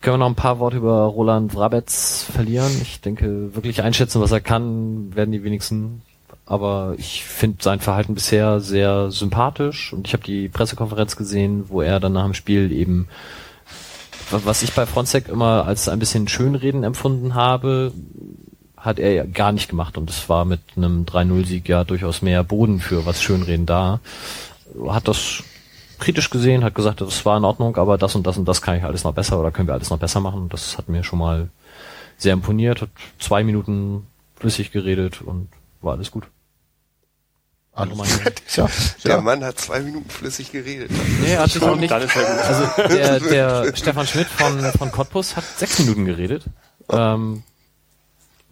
Können 0.00 0.14
wir 0.14 0.18
noch 0.18 0.26
ein 0.28 0.34
paar 0.34 0.58
Worte 0.58 0.76
über 0.76 1.04
Roland 1.04 1.52
Vrabetz 1.52 2.26
verlieren? 2.30 2.70
Ich 2.82 3.00
denke, 3.00 3.54
wirklich 3.54 3.82
einschätzen, 3.82 4.20
was 4.20 4.32
er 4.32 4.40
kann, 4.40 5.14
werden 5.16 5.32
die 5.32 5.44
wenigsten. 5.44 6.02
Aber 6.46 6.94
ich 6.98 7.24
finde 7.24 7.62
sein 7.62 7.80
Verhalten 7.80 8.14
bisher 8.14 8.60
sehr 8.60 9.10
sympathisch 9.10 9.94
und 9.94 10.06
ich 10.06 10.12
habe 10.12 10.22
die 10.24 10.48
Pressekonferenz 10.50 11.16
gesehen, 11.16 11.70
wo 11.70 11.80
er 11.80 12.00
dann 12.00 12.12
nach 12.12 12.24
dem 12.24 12.34
Spiel 12.34 12.70
eben, 12.70 13.08
wa- 14.30 14.42
was 14.44 14.62
ich 14.62 14.74
bei 14.74 14.84
Fronzek 14.84 15.28
immer 15.28 15.64
als 15.66 15.88
ein 15.88 15.98
bisschen 15.98 16.28
Schönreden 16.28 16.84
empfunden 16.84 17.34
habe, 17.34 17.92
hat 18.84 18.98
er 18.98 19.12
ja 19.12 19.24
gar 19.24 19.52
nicht 19.52 19.68
gemacht 19.70 19.96
und 19.96 20.10
es 20.10 20.28
war 20.28 20.44
mit 20.44 20.60
einem 20.76 21.04
3-0-Sieg 21.04 21.68
ja 21.68 21.84
durchaus 21.84 22.20
mehr 22.20 22.44
Boden 22.44 22.80
für 22.80 23.06
was 23.06 23.22
Schönreden 23.22 23.64
da. 23.64 24.00
Hat 24.88 25.08
das 25.08 25.42
kritisch 25.98 26.28
gesehen, 26.28 26.64
hat 26.64 26.74
gesagt, 26.74 27.00
das 27.00 27.24
war 27.24 27.38
in 27.38 27.44
Ordnung, 27.44 27.76
aber 27.76 27.96
das 27.96 28.14
und 28.14 28.26
das 28.26 28.36
und 28.36 28.46
das 28.46 28.60
kann 28.60 28.76
ich 28.76 28.84
alles 28.84 29.04
noch 29.04 29.14
besser 29.14 29.40
oder 29.40 29.50
können 29.50 29.68
wir 29.68 29.74
alles 29.74 29.90
noch 29.90 29.98
besser 29.98 30.20
machen. 30.20 30.48
Das 30.50 30.76
hat 30.76 30.88
mir 30.88 31.02
schon 31.02 31.18
mal 31.18 31.48
sehr 32.18 32.34
imponiert, 32.34 32.82
hat 32.82 32.90
zwei 33.18 33.42
Minuten 33.42 34.06
flüssig 34.36 34.70
geredet 34.70 35.22
und 35.22 35.48
war 35.80 35.94
alles 35.94 36.10
gut. 36.10 36.24
Meinung? 37.74 38.06
Tja, 38.48 38.68
Der 39.04 39.10
ja. 39.16 39.20
Mann 39.20 39.42
hat 39.42 39.58
zwei 39.58 39.80
Minuten 39.80 40.08
flüssig 40.08 40.52
geredet. 40.52 40.90
Nee, 41.20 41.32
er 41.32 41.40
hat 41.40 41.50
sich 41.50 41.62
auch 41.62 41.76
nicht. 41.76 41.92
Also 41.92 42.08
der, 42.88 43.18
der 43.18 43.72
Stefan 43.76 44.06
Schmidt 44.06 44.28
von, 44.28 44.60
von 44.78 44.92
Cottbus 44.92 45.36
hat 45.36 45.44
sechs 45.56 45.78
Minuten 45.80 46.04
geredet. 46.04 46.44
Ähm, 46.90 47.42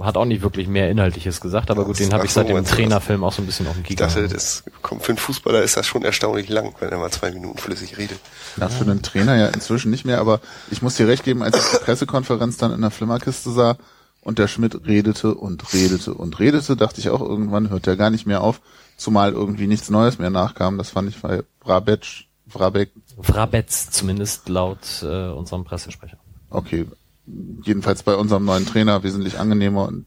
hat 0.05 0.17
auch 0.17 0.25
nicht 0.25 0.43
wirklich 0.43 0.69
mehr 0.69 0.91
Inhaltliches 0.91 1.41
gesagt, 1.41 1.71
aber 1.71 1.85
gut, 1.85 1.99
den 1.99 2.13
habe 2.13 2.25
ich 2.27 2.33
seit 2.33 2.49
dem 2.49 2.57
das? 2.57 2.71
Trainerfilm 2.71 3.25
auch 3.25 3.33
so 3.33 3.43
ein 3.43 3.47
bisschen 3.47 3.67
auf 3.67 3.75
dem 3.75 3.83
Ich 3.83 3.89
Kieker. 3.89 4.07
dachte, 4.07 4.29
das 4.29 4.65
kommt 4.83 5.03
für 5.03 5.11
einen 5.11 5.19
Fußballer 5.19 5.63
ist 5.63 5.77
das 5.77 5.87
schon 5.87 6.03
erstaunlich 6.05 6.49
lang, 6.49 6.75
wenn 6.81 6.91
er 6.91 6.99
mal 6.99 7.11
zwei 7.11 7.31
Minuten 7.33 7.59
flüssig 7.59 7.99
redet. 7.99 8.19
Na, 8.57 8.69
für 8.69 8.85
einen 8.85 9.03
Trainer 9.03 9.37
ja 9.37 9.47
inzwischen 9.49 9.91
nicht 9.91 10.05
mehr, 10.05 10.19
aber 10.21 10.41
ich 10.71 10.83
muss 10.83 10.97
dir 10.97 11.09
recht 11.09 11.25
geben, 11.25 11.43
als 11.43 11.57
ich 11.57 11.79
die 11.79 11.85
Pressekonferenz 11.85 12.57
dann 12.57 12.73
in 12.73 12.81
der 12.81 12.91
Flimmerkiste 12.91 13.51
sah 13.51 13.77
und 14.21 14.39
der 14.39 14.49
Schmidt 14.49 14.87
redete 14.87 15.35
und 15.35 15.73
redete 15.73 16.15
und 16.15 16.39
redete, 16.39 16.77
dachte 16.77 17.01
ich 17.01 17.11
auch, 17.11 17.21
irgendwann 17.21 17.71
hört 17.71 17.87
er 17.87 17.97
gar 17.97 18.11
nicht 18.11 18.27
mehr 18.27 18.43
auf, 18.43 18.61
zumal 18.97 19.33
irgendwie 19.33 19.67
nichts 19.67 19.91
Neues 19.91 20.19
mehr 20.19 20.31
nachkam. 20.31 20.79
Das 20.79 20.91
fand 20.91 21.09
ich 21.09 21.21
bei 21.21 21.43
Brabec, 21.61 22.27
Brabeck, 22.47 22.91
Vrabetz 23.21 23.91
zumindest 23.91 24.49
laut 24.49 24.79
äh, 25.03 25.29
unserem 25.31 25.65
Pressesprecher. 25.65 26.19
okay, 26.51 26.87
jedenfalls 27.27 28.03
bei 28.03 28.15
unserem 28.15 28.45
neuen 28.45 28.67
Trainer 28.67 29.03
wesentlich 29.03 29.39
angenehmer 29.39 29.87
und 29.87 30.07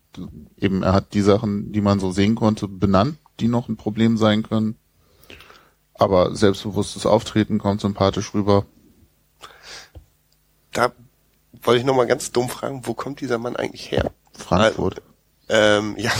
eben 0.57 0.83
er 0.83 0.93
hat 0.93 1.13
die 1.13 1.21
Sachen, 1.21 1.71
die 1.71 1.81
man 1.81 1.99
so 1.99 2.11
sehen 2.11 2.35
konnte, 2.35 2.67
benannt, 2.67 3.17
die 3.39 3.47
noch 3.47 3.69
ein 3.69 3.77
Problem 3.77 4.17
sein 4.17 4.43
können. 4.43 4.77
Aber 5.93 6.35
selbstbewusstes 6.35 7.05
Auftreten 7.05 7.57
kommt 7.57 7.81
sympathisch 7.81 8.33
rüber. 8.33 8.65
Da 10.73 10.91
wollte 11.61 11.79
ich 11.79 11.85
nochmal 11.85 12.07
ganz 12.07 12.31
dumm 12.33 12.49
fragen, 12.49 12.81
wo 12.85 12.93
kommt 12.93 13.21
dieser 13.21 13.37
Mann 13.37 13.55
eigentlich 13.55 13.91
her? 13.91 14.11
Frankfurt. 14.33 15.01
Ähm, 15.47 15.95
ja, 15.97 16.11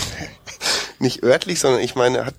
nicht 1.00 1.24
örtlich, 1.24 1.60
sondern 1.60 1.82
ich 1.82 1.96
meine, 1.96 2.26
hat 2.26 2.36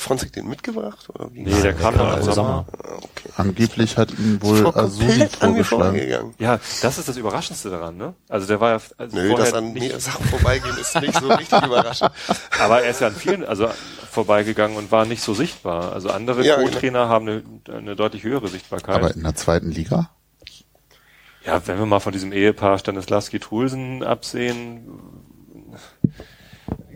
Fronzek 0.00 0.32
den 0.32 0.48
mitgebracht? 0.48 1.08
Oder 1.14 1.32
wie? 1.32 1.42
Nee, 1.42 1.60
der 1.62 1.74
kam 1.74 1.96
dann 1.96 2.14
im 2.20 2.26
im 2.26 2.32
Sommer. 2.32 2.66
Okay. 2.96 3.28
Angeblich 3.36 3.96
hat 3.96 4.10
ihn 4.12 4.40
wohl 4.42 4.54
mir 4.54 4.72
vorgeschlagen. 4.72 5.64
vorbeigegangen. 5.64 6.34
Ja, 6.38 6.58
das 6.82 6.98
ist 6.98 7.08
das 7.08 7.16
Überraschendste 7.16 7.70
daran, 7.70 7.96
ne? 7.96 8.14
Also 8.28 8.46
der 8.46 8.60
war 8.60 8.70
ja 8.70 8.80
also 8.98 9.16
Nö, 9.16 9.28
vorher 9.28 9.46
das 9.46 9.54
an 9.54 9.72
nicht, 9.72 9.92
mir 9.92 10.00
Sachen 10.00 10.26
vorbeigehen 10.26 10.76
ist 10.78 11.00
nicht 11.00 11.18
so 11.18 11.28
richtig 11.28 11.62
überraschend. 11.64 12.10
aber 12.58 12.82
er 12.82 12.90
ist 12.90 13.00
ja 13.00 13.06
an 13.08 13.14
vielen, 13.14 13.44
also 13.44 13.68
vorbeigegangen 14.10 14.76
und 14.76 14.90
war 14.90 15.04
nicht 15.06 15.22
so 15.22 15.34
sichtbar. 15.34 15.92
Also 15.92 16.10
andere 16.10 16.44
Ja, 16.44 16.56
Co-Trainer 16.56 17.08
haben 17.08 17.28
eine, 17.28 17.42
eine 17.72 17.96
deutlich 17.96 18.24
höhere 18.24 18.48
Sichtbarkeit. 18.48 18.96
Aber 18.96 19.14
in 19.14 19.22
der 19.22 19.34
zweiten 19.36 19.70
Liga? 19.70 20.10
Ja, 21.44 21.66
wenn 21.66 21.78
wir 21.78 21.86
mal 21.86 22.00
von 22.00 22.12
diesem 22.12 22.32
Ehepaar 22.32 22.78
Stanislavski-Trulsen 22.78 24.02
absehen, 24.02 24.86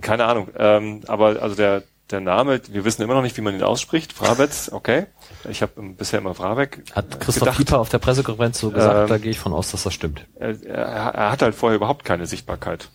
keine 0.01 0.25
Ahnung. 0.27 0.49
Ähm, 0.57 1.01
aber 1.07 1.41
also 1.43 1.55
der 1.55 1.83
der 2.11 2.21
Name, 2.21 2.61
wir 2.69 2.85
wissen 2.85 3.03
immer 3.03 3.15
noch 3.15 3.23
nicht, 3.23 3.37
wie 3.37 3.41
man 3.41 3.55
ihn 3.55 3.63
ausspricht. 3.63 4.13
Frabetz, 4.13 4.71
okay. 4.73 5.07
Ich 5.49 5.63
habe 5.63 5.73
bisher 5.97 6.19
immer 6.21 6.35
Frabeck. 6.35 6.83
Hat 6.93 7.19
Christoph 7.21 7.45
gedacht. 7.45 7.57
Pieper 7.59 7.81
auf 7.81 7.89
der 7.89 7.99
Pressekonferenz 7.99 8.61
so 8.61 8.71
gesagt, 8.71 9.03
Ähm, 9.05 9.09
da 9.09 9.19
gehe 9.19 9.31
ich 9.31 9.39
von 9.39 9.53
aus, 9.53 9.71
dass 9.71 9.85
das 9.85 9.95
stimmt. 9.95 10.27
Er, 10.39 10.51
er, 10.65 10.85
er 11.15 11.33
hat 11.33 11.43
halt 11.43 11.55
vorher 11.55 11.77
überhaupt 11.77 12.05
keine 12.05 12.27
Sichtbarkeit. 12.27 12.89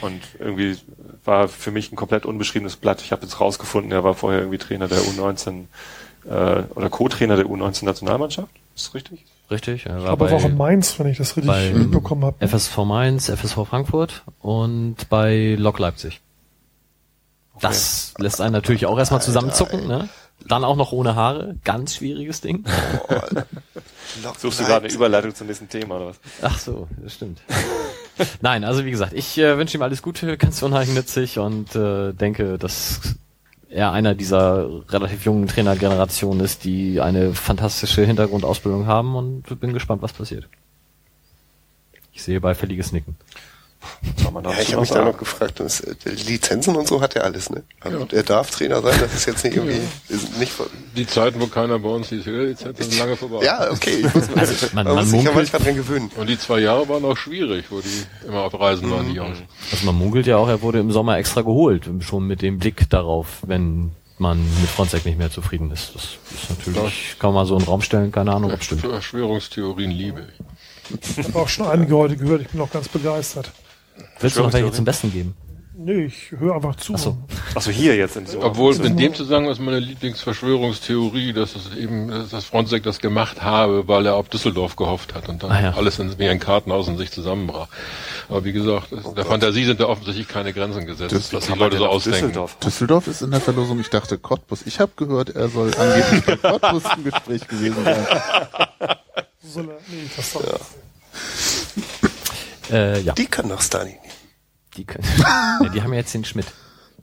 Und 0.00 0.20
irgendwie 0.38 0.76
war 1.24 1.48
für 1.48 1.70
mich 1.70 1.92
ein 1.92 1.96
komplett 1.96 2.26
unbeschriebenes 2.26 2.76
Blatt. 2.76 3.00
Ich 3.00 3.12
habe 3.12 3.22
jetzt 3.22 3.40
rausgefunden, 3.40 3.92
er 3.92 4.04
war 4.04 4.14
vorher 4.14 4.40
irgendwie 4.40 4.58
Trainer 4.58 4.88
der 4.88 4.98
U19 4.98 5.64
äh, 6.26 6.62
oder 6.74 6.90
Co-Trainer 6.90 7.36
der 7.36 7.46
U19 7.46 7.84
Nationalmannschaft. 7.84 8.50
Ist 8.74 8.88
das 8.88 8.94
richtig? 8.94 9.24
Richtig? 9.50 9.86
Er 9.86 10.02
war 10.02 10.10
Aber 10.10 10.26
bei, 10.26 10.34
auch 10.34 10.44
in 10.44 10.56
Mainz, 10.56 10.98
wenn 10.98 11.06
ich 11.06 11.16
das 11.16 11.36
richtig 11.36 11.74
mitbekommen 11.74 12.24
habe. 12.24 12.46
FSV 12.46 12.76
Mainz, 12.78 13.30
FSV 13.30 13.66
Frankfurt 13.66 14.24
und 14.40 15.08
bei 15.08 15.56
Lok 15.58 15.78
Leipzig. 15.78 16.20
Das 17.60 18.14
lässt 18.18 18.40
einen 18.40 18.52
natürlich 18.52 18.86
auch 18.86 18.98
erstmal 18.98 19.22
zusammenzucken, 19.22 19.86
ne? 19.86 20.08
Dann 20.46 20.64
auch 20.64 20.76
noch 20.76 20.92
ohne 20.92 21.16
Haare, 21.16 21.56
ganz 21.64 21.96
schwieriges 21.96 22.40
Ding. 22.40 22.64
Suchst 24.38 24.60
du 24.60 24.64
gerade 24.64 24.86
eine 24.86 24.94
Überleitung 24.94 25.34
zum 25.34 25.48
nächsten 25.48 25.68
Thema 25.68 25.96
oder 25.96 26.06
was? 26.06 26.20
Ach 26.42 26.58
so, 26.58 26.88
das 27.02 27.14
stimmt. 27.14 27.42
Nein, 28.40 28.64
also 28.64 28.84
wie 28.84 28.90
gesagt, 28.90 29.12
ich 29.12 29.36
äh, 29.38 29.58
wünsche 29.58 29.76
ihm 29.76 29.82
alles 29.82 30.00
Gute, 30.00 30.38
ganz 30.38 30.62
uneigennützig 30.62 31.38
und 31.38 31.74
äh, 31.74 32.12
denke, 32.12 32.56
dass 32.56 33.00
er 33.68 33.92
einer 33.92 34.14
dieser 34.14 34.68
relativ 34.90 35.24
jungen 35.24 35.46
Trainergenerationen 35.46 36.44
ist, 36.44 36.64
die 36.64 37.00
eine 37.00 37.34
fantastische 37.34 38.04
Hintergrundausbildung 38.04 38.86
haben 38.86 39.14
und 39.14 39.60
bin 39.60 39.72
gespannt, 39.72 40.02
was 40.02 40.12
passiert. 40.12 40.48
Ich 42.12 42.22
sehe 42.22 42.40
beifälliges 42.40 42.92
Nicken. 42.92 43.16
Soll 44.22 44.32
man 44.32 44.44
Ja, 44.44 44.52
ich 44.60 44.72
habe 44.72 44.80
mich 44.80 44.90
da 44.90 45.04
noch 45.04 45.16
gefragt, 45.16 45.60
das, 45.60 45.80
äh, 45.80 45.94
Lizenzen 46.04 46.74
und 46.76 46.88
so 46.88 47.00
hat 47.00 47.14
er 47.16 47.24
alles, 47.24 47.48
ne? 47.50 47.62
Also 47.80 48.06
er 48.10 48.22
darf 48.24 48.50
Trainer 48.50 48.82
sein, 48.82 48.98
das 49.00 49.14
ist 49.14 49.26
jetzt 49.26 49.44
nicht 49.44 49.56
irgendwie, 49.56 49.78
ist 50.08 50.36
nicht 50.38 50.52
Die 50.96 51.06
Zeiten, 51.06 51.40
wo 51.40 51.46
keiner 51.46 51.78
bei 51.78 51.88
uns 51.88 52.08
die 52.08 52.16
Lizenz 52.16 52.78
sind 52.78 52.98
lange 52.98 53.16
vorbei. 53.16 53.44
ja, 53.44 53.70
okay, 53.70 54.04
ich 54.04 54.14
muss, 54.14 54.24
Also, 54.36 54.66
man- 54.74 54.84
man, 54.86 54.94
man 54.96 55.04
muss 55.04 55.10
sich 55.12 55.22
ja 55.22 55.32
manchmal 55.32 55.62
dran 55.62 55.76
gewöhnen. 55.76 56.10
Und 56.16 56.28
die 56.28 56.38
zwei 56.38 56.58
Jahre 56.60 56.88
waren 56.88 57.04
auch 57.04 57.16
schwierig, 57.16 57.66
wo 57.70 57.80
die 57.80 58.26
immer 58.26 58.42
auf 58.42 58.58
Reisen 58.58 58.90
waren, 58.90 59.08
die 59.08 59.14
Jungs. 59.14 59.38
Also 59.70 59.86
man 59.86 59.94
munkelt 59.94 60.26
ja 60.26 60.36
auch, 60.38 60.48
er 60.48 60.60
wurde 60.62 60.80
im 60.80 60.90
Sommer 60.90 61.16
extra 61.18 61.42
geholt, 61.42 61.88
schon 62.00 62.26
mit 62.26 62.42
dem 62.42 62.58
Blick 62.58 62.90
darauf, 62.90 63.26
wenn 63.46 63.92
man 64.18 64.38
mit 64.60 64.68
Fronzek 64.68 65.04
nicht 65.06 65.16
mehr 65.18 65.30
zufrieden 65.30 65.70
ist. 65.70 65.92
Das 65.94 66.02
ist 66.04 66.50
natürlich, 66.50 67.14
kann 67.20 67.32
man 67.32 67.46
so 67.46 67.54
in 67.54 67.60
den 67.60 67.68
Raum 67.68 67.82
stellen, 67.82 68.10
keine 68.10 68.32
Ahnung, 68.34 68.52
ob 68.52 68.62
stimmt. 68.64 68.80
Verschwörungstheorien 68.80 69.92
liebe 69.92 70.26
ich. 70.90 71.18
Ich 71.18 71.24
habe 71.28 71.38
auch 71.38 71.48
schon 71.48 71.66
einige 71.68 71.94
heute 71.96 72.16
gehört, 72.16 72.40
ich 72.42 72.48
bin 72.48 72.60
auch 72.60 72.70
ganz 72.70 72.88
begeistert. 72.88 73.52
Willst 74.20 74.36
du 74.36 74.42
noch 74.42 74.52
welche 74.52 74.72
zum 74.72 74.84
Besten 74.84 75.12
geben? 75.12 75.34
Nee, 75.80 76.06
ich 76.06 76.32
höre 76.36 76.56
einfach 76.56 76.74
zu. 76.74 76.94
Ach 76.96 76.98
so. 76.98 77.16
Achso, 77.54 77.70
hier 77.70 77.94
jetzt 77.94 78.16
in 78.16 78.24
diesem 78.24 78.42
Obwohl 78.42 78.74
in 78.84 78.96
dem 78.96 79.14
Zusammenhang 79.14 79.52
ist 79.52 79.60
meine 79.60 79.78
Lieblingsverschwörungstheorie, 79.78 81.32
dass 81.32 81.54
es 81.54 81.72
eben, 81.76 82.08
dass 82.08 82.30
das 82.30 82.50
das 82.82 82.98
gemacht 82.98 83.42
habe, 83.42 83.86
weil 83.86 84.04
er 84.06 84.16
auf 84.16 84.28
Düsseldorf 84.28 84.74
gehofft 84.74 85.14
hat 85.14 85.28
und 85.28 85.40
dann 85.44 85.52
Ah, 85.52 85.62
ja. 85.62 85.74
alles 85.76 86.00
in, 86.00 86.18
wie 86.18 86.26
ein 86.28 86.40
Kartenhaus 86.40 86.88
in 86.88 86.98
sich 86.98 87.12
zusammenbrach. 87.12 87.68
Aber 88.28 88.44
wie 88.44 88.50
gesagt, 88.52 88.90
es- 88.90 89.14
der 89.14 89.24
Fantasie 89.24 89.64
sind 89.64 89.78
da 89.78 89.86
offensichtlich 89.86 90.26
keine 90.26 90.52
Grenzen 90.52 90.84
gesetzt, 90.84 91.12
Das 91.12 91.32
was 91.32 91.46
die 91.46 91.52
Leute 91.52 91.78
so 91.78 91.86
ausdenken. 91.86 92.20
Düsseldorf. 92.22 92.56
Düsseldorf 92.58 93.06
ist 93.06 93.22
in 93.22 93.30
der 93.30 93.40
Verlosung. 93.40 93.78
Ich 93.78 93.88
dachte 93.88 94.18
Cottbus. 94.18 94.62
Ich 94.66 94.80
habe 94.80 94.90
gehört, 94.96 95.30
er 95.36 95.48
soll 95.48 95.70
angeblich 95.76 96.24
bei 96.24 96.36
Cottbus 96.58 96.82
im 96.96 97.04
Gespräch 97.04 97.46
gewesen 97.46 97.84
sein. 97.84 98.04
Soll 99.44 99.68
er, 99.68 99.78
nee, 99.88 100.10
das 100.16 100.32
soll 100.32 100.42
Äh, 102.70 103.00
ja, 103.00 103.12
Die 103.14 103.26
kann 103.26 103.48
doch 103.48 103.62
Stani 103.62 103.98
die 104.78 104.84
können. 104.84 105.06
ja, 105.18 105.68
die 105.68 105.82
haben 105.82 105.92
ja 105.92 105.98
jetzt 105.98 106.14
den 106.14 106.24
Schmidt. 106.24 106.46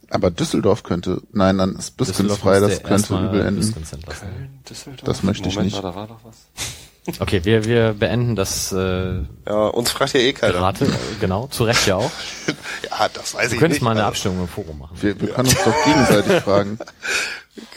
Aber 0.09 0.31
Düsseldorf 0.31 0.83
könnte, 0.83 1.21
nein, 1.31 1.57
dann 1.57 1.75
ist 1.75 1.97
Biskens 1.97 2.17
Düsseldorf 2.17 2.39
frei, 2.39 2.59
das 2.59 2.81
könnte 2.83 3.15
übel 3.15 3.41
enden. 3.41 3.61
Entlassen. 3.61 4.61
Düsseldorf. 4.67 5.03
Das 5.03 5.23
möchte 5.23 5.49
ich 5.49 5.55
Moment 5.55 5.73
nicht. 5.73 5.83
Da 5.83 5.95
war 5.95 6.07
doch 6.07 6.19
was. 6.23 6.37
Okay, 7.19 7.41
wir, 7.43 7.65
wir 7.65 7.93
beenden 7.93 8.35
das 8.35 8.71
äh, 8.71 9.21
Ja, 9.47 9.67
uns 9.67 9.91
fragt 9.91 10.13
ja 10.13 10.21
eh 10.21 10.33
keiner. 10.33 10.55
Rate, 10.55 10.87
genau, 11.19 11.45
zu 11.45 11.63
Recht 11.63 11.85
ja 11.85 11.97
auch. 11.97 12.09
Ja, 12.89 13.07
das 13.13 13.35
weiß 13.35 13.49
Du 13.49 13.53
ich 13.53 13.59
könntest 13.59 13.81
nicht. 13.81 13.83
mal 13.83 13.91
eine 13.91 13.99
also, 13.99 14.07
Abstimmung 14.07 14.39
im 14.39 14.47
Forum 14.47 14.79
machen. 14.79 14.97
Wir, 14.99 15.21
wir 15.21 15.27
können 15.27 15.47
uns 15.47 15.63
doch 15.63 15.85
gegenseitig 15.85 16.41
fragen. 16.41 16.79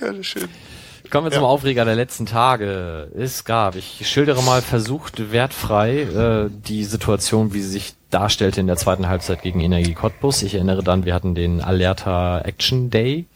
Keine 0.01 0.25
schön. 0.25 0.49
Kommen 1.11 1.31
wir 1.31 1.33
zum 1.33 1.45
Aufreger 1.45 1.85
der 1.85 1.95
letzten 1.95 2.27
Tage. 2.27 3.11
Es 3.17 3.45
gab, 3.45 3.77
ich 3.77 4.07
schildere 4.09 4.43
mal 4.43 4.63
versucht 4.63 5.33
wertfrei 5.33 6.03
äh, 6.03 6.51
die 6.51 6.85
Situation, 6.85 7.55
wie 7.55 7.61
sie 7.63 7.71
sich 7.71 7.95
darstellte 8.11 8.61
in 8.61 8.67
der 8.67 8.77
zweiten 8.77 9.09
Halbzeit 9.09 9.43
gegen 9.43 9.61
Energie 9.61 9.95
Cottbus. 9.95 10.43
Ich 10.43 10.55
erinnere 10.55 10.83
dann, 10.83 11.05
wir 11.05 11.15
hatten 11.15 11.35
den 11.35 11.61
Alerta 11.61 12.41
Action 12.41 12.91
Day 12.91 13.27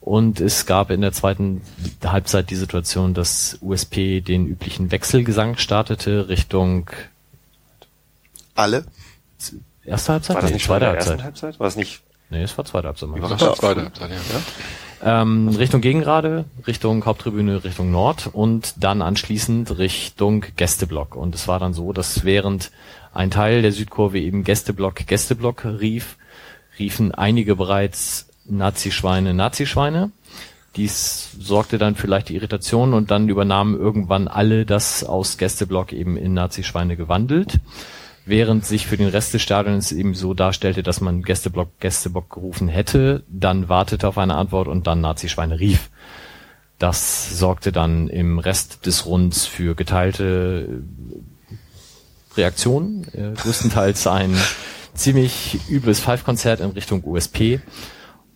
und 0.00 0.40
es 0.40 0.66
gab 0.66 0.90
in 0.90 1.00
der 1.00 1.12
zweiten 1.12 1.62
Halbzeit 2.04 2.50
die 2.50 2.56
Situation, 2.56 3.14
dass 3.14 3.58
USP 3.60 4.20
den 4.20 4.46
üblichen 4.46 4.90
Wechselgesang 4.90 5.56
startete 5.56 6.28
Richtung 6.28 6.90
Alle? 8.54 8.84
erste 9.84 10.12
Halbzeit, 10.14 10.34
War 10.36 10.42
das 10.42 10.50
nee, 10.50 10.54
nicht 10.54 10.66
zweite 10.66 10.86
Halbzeit. 10.86 11.22
Halbzeit? 11.22 11.60
War 11.60 11.66
es 11.66 11.76
nicht? 11.76 12.00
Nee, 12.30 12.42
es 12.42 12.56
war 12.58 12.64
zweite 12.64 12.88
Halbzeit. 12.88 13.08
Max. 13.08 13.28
Das 13.28 13.40
war 13.40 13.54
zweite 13.54 13.82
Halbzeit, 13.82 14.10
ja. 14.10 14.16
Ähm, 15.02 15.48
Richtung 15.48 15.80
Gegengrade, 15.80 16.44
Richtung 16.66 17.04
Haupttribüne, 17.04 17.62
Richtung 17.62 17.92
Nord 17.92 18.28
und 18.32 18.74
dann 18.82 19.00
anschließend 19.00 19.78
Richtung 19.78 20.44
Gästeblock. 20.56 21.14
Und 21.14 21.34
es 21.34 21.46
war 21.46 21.60
dann 21.60 21.72
so, 21.72 21.92
dass 21.92 22.24
während 22.24 22.72
ein 23.14 23.30
Teil 23.30 23.62
der 23.62 23.72
Südkurve 23.72 24.18
eben 24.18 24.42
Gästeblock, 24.42 25.06
Gästeblock 25.06 25.64
rief, 25.64 26.16
riefen 26.78 27.14
einige 27.14 27.54
bereits 27.54 28.28
Nazi-Schweine, 28.46 29.34
Nazi-Schweine. 29.34 30.10
Dies 30.76 31.30
sorgte 31.38 31.78
dann 31.78 31.94
vielleicht 31.94 32.28
die 32.28 32.36
Irritation 32.36 32.92
und 32.92 33.10
dann 33.10 33.28
übernahmen 33.28 33.78
irgendwann 33.78 34.28
alle 34.28 34.66
das 34.66 35.04
aus 35.04 35.38
Gästeblock 35.38 35.92
eben 35.92 36.16
in 36.16 36.34
Nazi-Schweine 36.34 36.96
gewandelt 36.96 37.60
während 38.28 38.64
sich 38.64 38.86
für 38.86 38.96
den 38.96 39.08
Rest 39.08 39.34
des 39.34 39.42
Stadions 39.42 39.90
eben 39.90 40.14
so 40.14 40.34
darstellte, 40.34 40.82
dass 40.82 41.00
man 41.00 41.22
Gästeblock, 41.22 41.80
Gästeblock 41.80 42.30
gerufen 42.30 42.68
hätte, 42.68 43.24
dann 43.28 43.68
wartete 43.68 44.06
auf 44.06 44.18
eine 44.18 44.36
Antwort 44.36 44.68
und 44.68 44.86
dann 44.86 45.00
Nazi-Schweine 45.00 45.58
rief. 45.58 45.90
Das 46.78 47.38
sorgte 47.38 47.72
dann 47.72 48.08
im 48.08 48.38
Rest 48.38 48.86
des 48.86 49.06
Runds 49.06 49.46
für 49.46 49.74
geteilte 49.74 50.80
äh, 51.50 52.36
Reaktionen, 52.36 53.04
äh, 53.14 53.32
größtenteils 53.34 54.06
ein 54.06 54.36
ziemlich 54.94 55.58
übles 55.68 55.98
Five-Konzert 55.98 56.60
in 56.60 56.70
Richtung 56.70 57.02
USP 57.04 57.60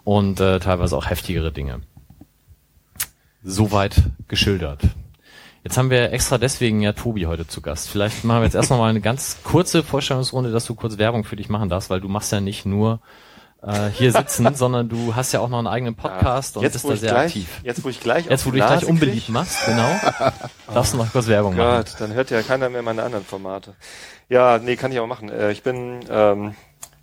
und 0.05 0.41
äh, 0.41 0.59
teilweise 0.59 0.97
auch 0.97 1.09
heftigere 1.09 1.53
Dinge. 1.53 1.83
Soweit 3.45 3.97
geschildert. 4.29 4.81
Jetzt 5.65 5.79
haben 5.79 5.91
wir 5.91 6.13
extra 6.13 6.39
deswegen 6.39 6.81
ja 6.83 6.93
Tobi 6.93 7.27
heute 7.27 7.47
zu 7.47 7.61
Gast. 7.61 7.89
Vielleicht 7.89 8.25
machen 8.25 8.41
wir 8.41 8.45
jetzt 8.47 8.55
erst 8.57 8.71
noch 8.71 8.79
mal 8.79 8.91
eine 8.91 9.01
ganz 9.01 9.39
kurze 9.45 9.85
Vorstellungsrunde, 9.85 10.51
dass 10.51 10.65
du 10.65 10.75
kurz 10.75 10.99
Werbung 10.99 11.23
für 11.23 11.37
dich 11.37 11.49
machen 11.49 11.69
darfst, 11.69 11.89
weil 11.89 12.01
du 12.01 12.09
machst 12.09 12.33
ja 12.33 12.41
nicht 12.41 12.67
nur 12.67 13.01
äh, 13.63 13.89
hier 13.91 14.11
sitzen, 14.11 14.53
sondern 14.55 14.89
du 14.89 15.15
hast 15.15 15.31
ja 15.31 15.39
auch 15.39 15.49
noch 15.49 15.59
einen 15.59 15.69
eigenen 15.69 15.95
Podcast 15.95 16.57
und 16.57 16.65
jetzt, 16.65 16.73
bist 16.73 16.89
da 16.89 16.97
sehr 16.97 17.11
gleich, 17.11 17.27
aktiv. 17.27 17.61
Jetzt, 17.63 17.85
wo 17.85 17.89
ich 17.89 18.01
gleich 18.01 18.27
Jetzt, 18.27 18.45
wo 18.45 18.51
du 18.51 18.57
dich 18.57 18.67
gleich 18.67 18.85
unbeliebt 18.87 19.27
krieg, 19.27 19.29
machst, 19.33 19.65
genau, 19.65 19.89
darfst 20.75 20.95
du 20.95 20.97
noch 20.97 21.13
kurz 21.13 21.29
Werbung 21.29 21.55
machen. 21.55 21.85
Gott, 21.85 21.95
dann 22.01 22.13
hört 22.13 22.31
ja 22.31 22.43
keiner 22.43 22.69
mehr 22.69 22.83
meine 22.83 23.05
anderen 23.05 23.25
Formate. 23.25 23.75
Ja, 24.29 24.59
nee, 24.59 24.75
kann 24.75 24.91
ich 24.91 24.99
auch 24.99 25.07
machen. 25.07 25.29
Äh, 25.29 25.53
Ich 25.53 25.63
bin 25.63 26.01
ähm, 26.11 26.57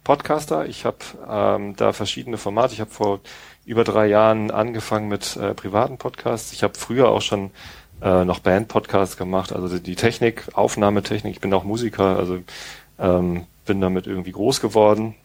Podcaster. 0.04 0.66
Ich 0.66 0.84
habe 0.84 0.98
ähm, 1.30 1.76
da 1.78 1.94
verschiedene 1.94 2.38
Formate. 2.38 2.74
Ich 2.74 2.82
habe 2.82 2.92
vor 2.92 3.22
über 3.64 3.84
drei 3.84 4.08
Jahren 4.08 4.50
angefangen 4.52 5.08
mit 5.08 5.38
äh, 5.38 5.54
privaten 5.54 5.98
Podcasts. 5.98 6.52
Ich 6.52 6.64
habe 6.64 6.74
früher 6.78 7.10
auch 7.10 7.22
schon 7.22 7.52
äh, 8.02 8.26
noch 8.26 8.40
Band-Podcasts 8.40 9.18
gemacht, 9.18 9.54
also 9.54 9.80
die 9.80 9.96
Technik, 9.96 10.48
Aufnahmetechnik. 10.54 11.34
Ich 11.34 11.42
bin 11.42 11.54
auch 11.54 11.64
Musiker, 11.64 12.18
also 12.18 12.40
ähm, 12.98 13.46
bin 13.66 13.82
damit 13.82 14.08
irgendwie 14.08 14.32
groß 14.32 14.62
geworden. 14.62 15.16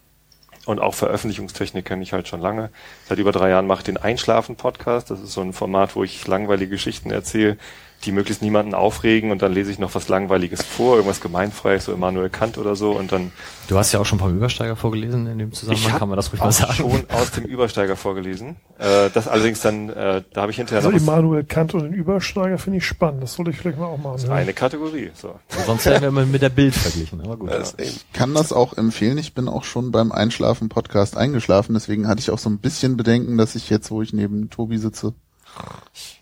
Und 0.65 0.79
auch 0.79 0.95
Veröffentlichungstechnik 0.95 1.85
kenne 1.85 2.01
ich 2.01 2.11
halt 2.11 2.27
schon 2.27 2.41
lange. 2.41 2.71
Seit 3.07 3.19
über 3.19 3.31
drei 3.31 3.49
Jahren 3.49 3.67
mache 3.67 3.79
ich 3.79 3.85
den 3.85 3.97
Einschlafen-Podcast. 3.97 5.11
Das 5.11 5.21
ist 5.21 5.33
so 5.33 5.41
ein 5.41 5.53
Format, 5.53 5.95
wo 5.95 6.03
ich 6.03 6.25
langweilige 6.25 6.71
Geschichten 6.71 7.11
erzähle, 7.11 7.57
die 8.05 8.11
möglichst 8.11 8.41
niemanden 8.41 8.73
aufregen 8.73 9.31
und 9.31 9.41
dann 9.41 9.51
lese 9.51 9.71
ich 9.71 9.79
noch 9.79 9.95
was 9.95 10.07
Langweiliges 10.07 10.63
vor, 10.63 10.95
irgendwas 10.95 11.21
gemeinfreies, 11.21 11.85
so 11.85 11.93
Immanuel 11.93 12.29
Kant 12.29 12.57
oder 12.57 12.75
so 12.75 12.91
und 12.91 13.11
dann. 13.11 13.31
Du 13.67 13.77
hast 13.77 13.91
ja 13.91 13.99
auch 13.99 14.05
schon 14.05 14.19
vom 14.19 14.35
Übersteiger 14.35 14.75
vorgelesen 14.75 15.27
in 15.27 15.39
dem 15.39 15.51
Zusammenhang, 15.51 15.91
ich 15.91 15.97
kann 15.97 16.07
man 16.07 16.15
das 16.15 16.31
ruhig 16.31 16.41
mal 16.41 16.51
sagen. 16.51 16.73
schon 16.73 17.09
aus 17.09 17.31
dem 17.31 17.45
Übersteiger 17.45 17.95
vorgelesen. 17.95 18.57
Äh, 18.77 19.09
das 19.13 19.27
allerdings 19.27 19.61
dann, 19.61 19.89
äh, 19.89 20.21
da 20.33 20.41
habe 20.41 20.51
ich 20.51 20.57
hinterher 20.57 20.85
Also 20.85 20.91
noch 20.91 20.97
Immanuel 20.97 21.43
Kant 21.43 21.73
und 21.73 21.83
den 21.83 21.93
Übersteiger 21.93 22.57
finde 22.57 22.77
ich 22.77 22.85
spannend. 22.85 23.23
Das 23.23 23.33
sollte 23.33 23.51
ich 23.51 23.57
vielleicht 23.57 23.79
mal 23.79 23.87
auch 23.87 23.97
mal 23.97 24.13
anhören. 24.13 24.31
eine 24.31 24.53
Kategorie. 24.53 25.11
So. 25.13 25.39
Sonst 25.65 25.85
werden 25.85 26.01
wir 26.01 26.09
immer 26.09 26.25
mit 26.25 26.41
der 26.41 26.49
Bild 26.49 26.75
verglichen, 26.75 27.21
aber 27.21 27.37
gut. 27.37 27.51
Das 27.51 27.77
eben. 27.79 27.91
kann 28.13 28.33
das 28.33 28.53
auch 28.53 28.77
empfehlen. 28.77 29.17
Ich 29.17 29.33
bin 29.33 29.47
auch 29.47 29.63
schon 29.63 29.91
beim 29.91 30.11
Einschlafen-Podcast 30.11 31.17
eingeschlafen, 31.17 31.73
deswegen 31.73 32.07
hatte 32.07 32.19
ich 32.19 32.31
auch 32.31 32.39
so 32.39 32.49
ein 32.49 32.59
bisschen 32.59 32.97
Bedenken, 32.97 33.37
dass 33.37 33.55
ich 33.55 33.69
jetzt, 33.69 33.89
wo 33.91 34.01
ich 34.01 34.13
neben 34.13 34.49
Tobi 34.49 34.77
sitze, 34.77 35.13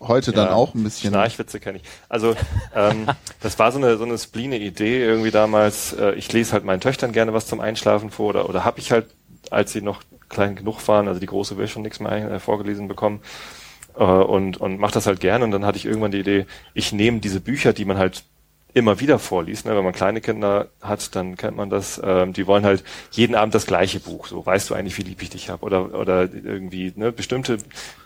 heute 0.00 0.32
dann 0.32 0.48
Ja, 0.48 0.54
auch 0.54 0.74
ein 0.74 0.82
bisschen. 0.84 1.10
Schnarchwitze 1.10 1.60
kenne 1.60 1.78
ich. 1.78 1.84
Also 2.08 2.34
ähm, 2.74 3.06
das 3.40 3.58
war 3.58 3.72
so 3.72 3.78
eine 3.78 3.96
so 3.96 4.04
eine 4.04 4.18
spline 4.18 4.58
Idee 4.58 5.02
irgendwie 5.04 5.30
damals. 5.30 5.92
Äh, 5.94 6.12
ich 6.14 6.32
lese 6.32 6.52
halt 6.52 6.64
meinen 6.64 6.80
Töchtern 6.80 7.12
gerne 7.12 7.32
was 7.32 7.46
zum 7.46 7.60
Einschlafen 7.60 8.10
vor 8.10 8.28
oder 8.30 8.48
oder 8.48 8.64
habe 8.64 8.80
ich 8.80 8.92
halt, 8.92 9.06
als 9.50 9.72
sie 9.72 9.82
noch 9.82 10.02
klein 10.28 10.56
genug 10.56 10.86
waren, 10.88 11.08
also 11.08 11.20
die 11.20 11.26
große 11.26 11.56
will 11.56 11.68
schon 11.68 11.82
nichts 11.82 12.00
mehr 12.00 12.10
ein- 12.12 12.30
äh, 12.30 12.40
vorgelesen 12.40 12.88
bekommen 12.88 13.20
äh, 13.96 14.02
und 14.04 14.56
und 14.58 14.78
mache 14.78 14.94
das 14.94 15.06
halt 15.06 15.20
gerne. 15.20 15.44
Und 15.44 15.50
dann 15.50 15.64
hatte 15.66 15.78
ich 15.78 15.86
irgendwann 15.86 16.10
die 16.12 16.20
Idee, 16.20 16.46
ich 16.74 16.92
nehme 16.92 17.20
diese 17.20 17.40
Bücher, 17.40 17.72
die 17.72 17.84
man 17.84 17.98
halt 17.98 18.24
immer 18.74 19.00
wieder 19.00 19.18
vorliest. 19.18 19.64
Ne? 19.64 19.76
Wenn 19.76 19.84
man 19.84 19.92
kleine 19.92 20.20
Kinder 20.20 20.68
hat, 20.82 21.14
dann 21.16 21.36
kennt 21.36 21.56
man 21.56 21.70
das. 21.70 22.00
Ähm, 22.04 22.32
die 22.32 22.46
wollen 22.46 22.64
halt 22.64 22.84
jeden 23.12 23.34
Abend 23.34 23.54
das 23.54 23.66
gleiche 23.66 24.00
Buch. 24.00 24.26
So 24.26 24.44
weißt 24.44 24.68
du 24.68 24.74
eigentlich, 24.74 24.98
wie 24.98 25.02
lieb 25.02 25.22
ich 25.22 25.30
dich 25.30 25.48
habe. 25.48 25.64
Oder 25.64 25.98
oder 25.98 26.22
irgendwie 26.22 26.92
ne, 26.96 27.12
bestimmte 27.12 27.58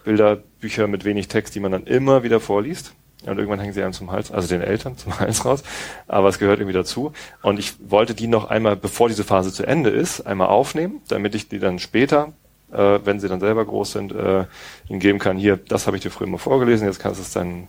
Bilderbücher 0.04 0.86
mit 0.86 1.04
wenig 1.04 1.28
Text, 1.28 1.54
die 1.54 1.60
man 1.60 1.72
dann 1.72 1.84
immer 1.84 2.22
wieder 2.22 2.38
vorliest. 2.38 2.92
Und 3.24 3.36
irgendwann 3.38 3.58
hängen 3.58 3.72
sie 3.72 3.82
einem 3.82 3.92
zum 3.92 4.12
Hals, 4.12 4.30
also 4.30 4.46
den 4.48 4.62
Eltern 4.62 4.96
zum 4.96 5.18
Hals 5.18 5.44
raus. 5.44 5.64
Aber 6.06 6.28
es 6.28 6.38
gehört 6.38 6.60
irgendwie 6.60 6.76
dazu. 6.76 7.12
Und 7.42 7.58
ich 7.58 7.74
wollte 7.90 8.14
die 8.14 8.28
noch 8.28 8.48
einmal, 8.48 8.76
bevor 8.76 9.08
diese 9.08 9.24
Phase 9.24 9.52
zu 9.52 9.66
Ende 9.66 9.90
ist, 9.90 10.20
einmal 10.20 10.48
aufnehmen, 10.48 11.00
damit 11.08 11.34
ich 11.34 11.48
die 11.48 11.58
dann 11.58 11.78
später, 11.78 12.32
äh, 12.72 13.00
wenn 13.04 13.18
sie 13.18 13.28
dann 13.28 13.40
selber 13.40 13.64
groß 13.64 13.92
sind, 13.92 14.12
äh, 14.12 14.44
ihnen 14.88 15.00
geben 15.00 15.18
kann. 15.18 15.36
Hier, 15.36 15.56
das 15.56 15.86
habe 15.86 15.96
ich 15.96 16.02
dir 16.02 16.10
früher 16.10 16.28
mal 16.28 16.38
vorgelesen, 16.38 16.86
jetzt 16.86 17.00
kannst 17.00 17.18
du 17.18 17.22
es 17.22 17.32
deinen, 17.32 17.66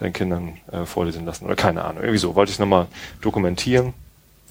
deinen 0.00 0.12
Kindern 0.12 0.58
äh, 0.72 0.84
vorlesen 0.84 1.24
lassen. 1.24 1.44
Oder 1.44 1.56
keine 1.56 1.84
Ahnung. 1.84 2.02
Irgendwie 2.02 2.18
so. 2.18 2.34
Wollte 2.34 2.50
ich 2.50 2.56
es 2.56 2.60
nochmal 2.60 2.86
dokumentieren. 3.20 3.94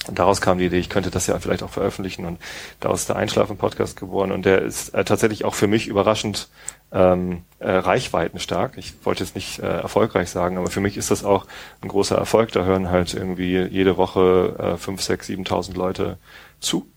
Und 0.08 0.18
daraus 0.18 0.40
kam 0.40 0.58
die 0.58 0.66
Idee, 0.66 0.80
ich 0.80 0.90
könnte 0.90 1.12
das 1.12 1.28
ja 1.28 1.38
vielleicht 1.40 1.62
auch 1.62 1.70
veröffentlichen 1.70 2.26
und 2.26 2.40
daraus 2.80 3.02
ist 3.02 3.10
der 3.10 3.18
Einschlafen-Podcast 3.18 4.00
geworden 4.00 4.32
und 4.32 4.46
der 4.46 4.62
ist 4.62 4.94
äh, 4.94 5.04
tatsächlich 5.04 5.44
auch 5.44 5.56
für 5.56 5.68
mich 5.68 5.88
überraschend 5.88 6.48
ähm, 6.94 7.44
äh, 7.60 7.70
reichweitenstark. 7.70 8.78
Ich 8.78 8.94
wollte 9.04 9.24
jetzt 9.26 9.36
nicht 9.36 9.60
äh, 9.60 9.68
erfolgreich 9.68 10.30
sagen, 10.30 10.58
aber 10.58 10.70
für 10.70 10.80
mich 10.80 10.96
ist 10.96 11.12
das 11.12 11.26
auch 11.26 11.46
ein 11.82 11.90
großer 11.90 12.18
Erfolg. 12.18 12.54
Da 12.54 12.64
hören 12.64 12.90
halt 12.90 13.14
irgendwie 13.14 13.58
jede 13.58 13.98
Woche 13.98 14.56
äh, 14.58 14.78
fünf, 14.78 15.02
sechs, 15.02 15.28
siebentausend 15.28 15.76
Leute 15.76 16.18
zu. 16.62 16.88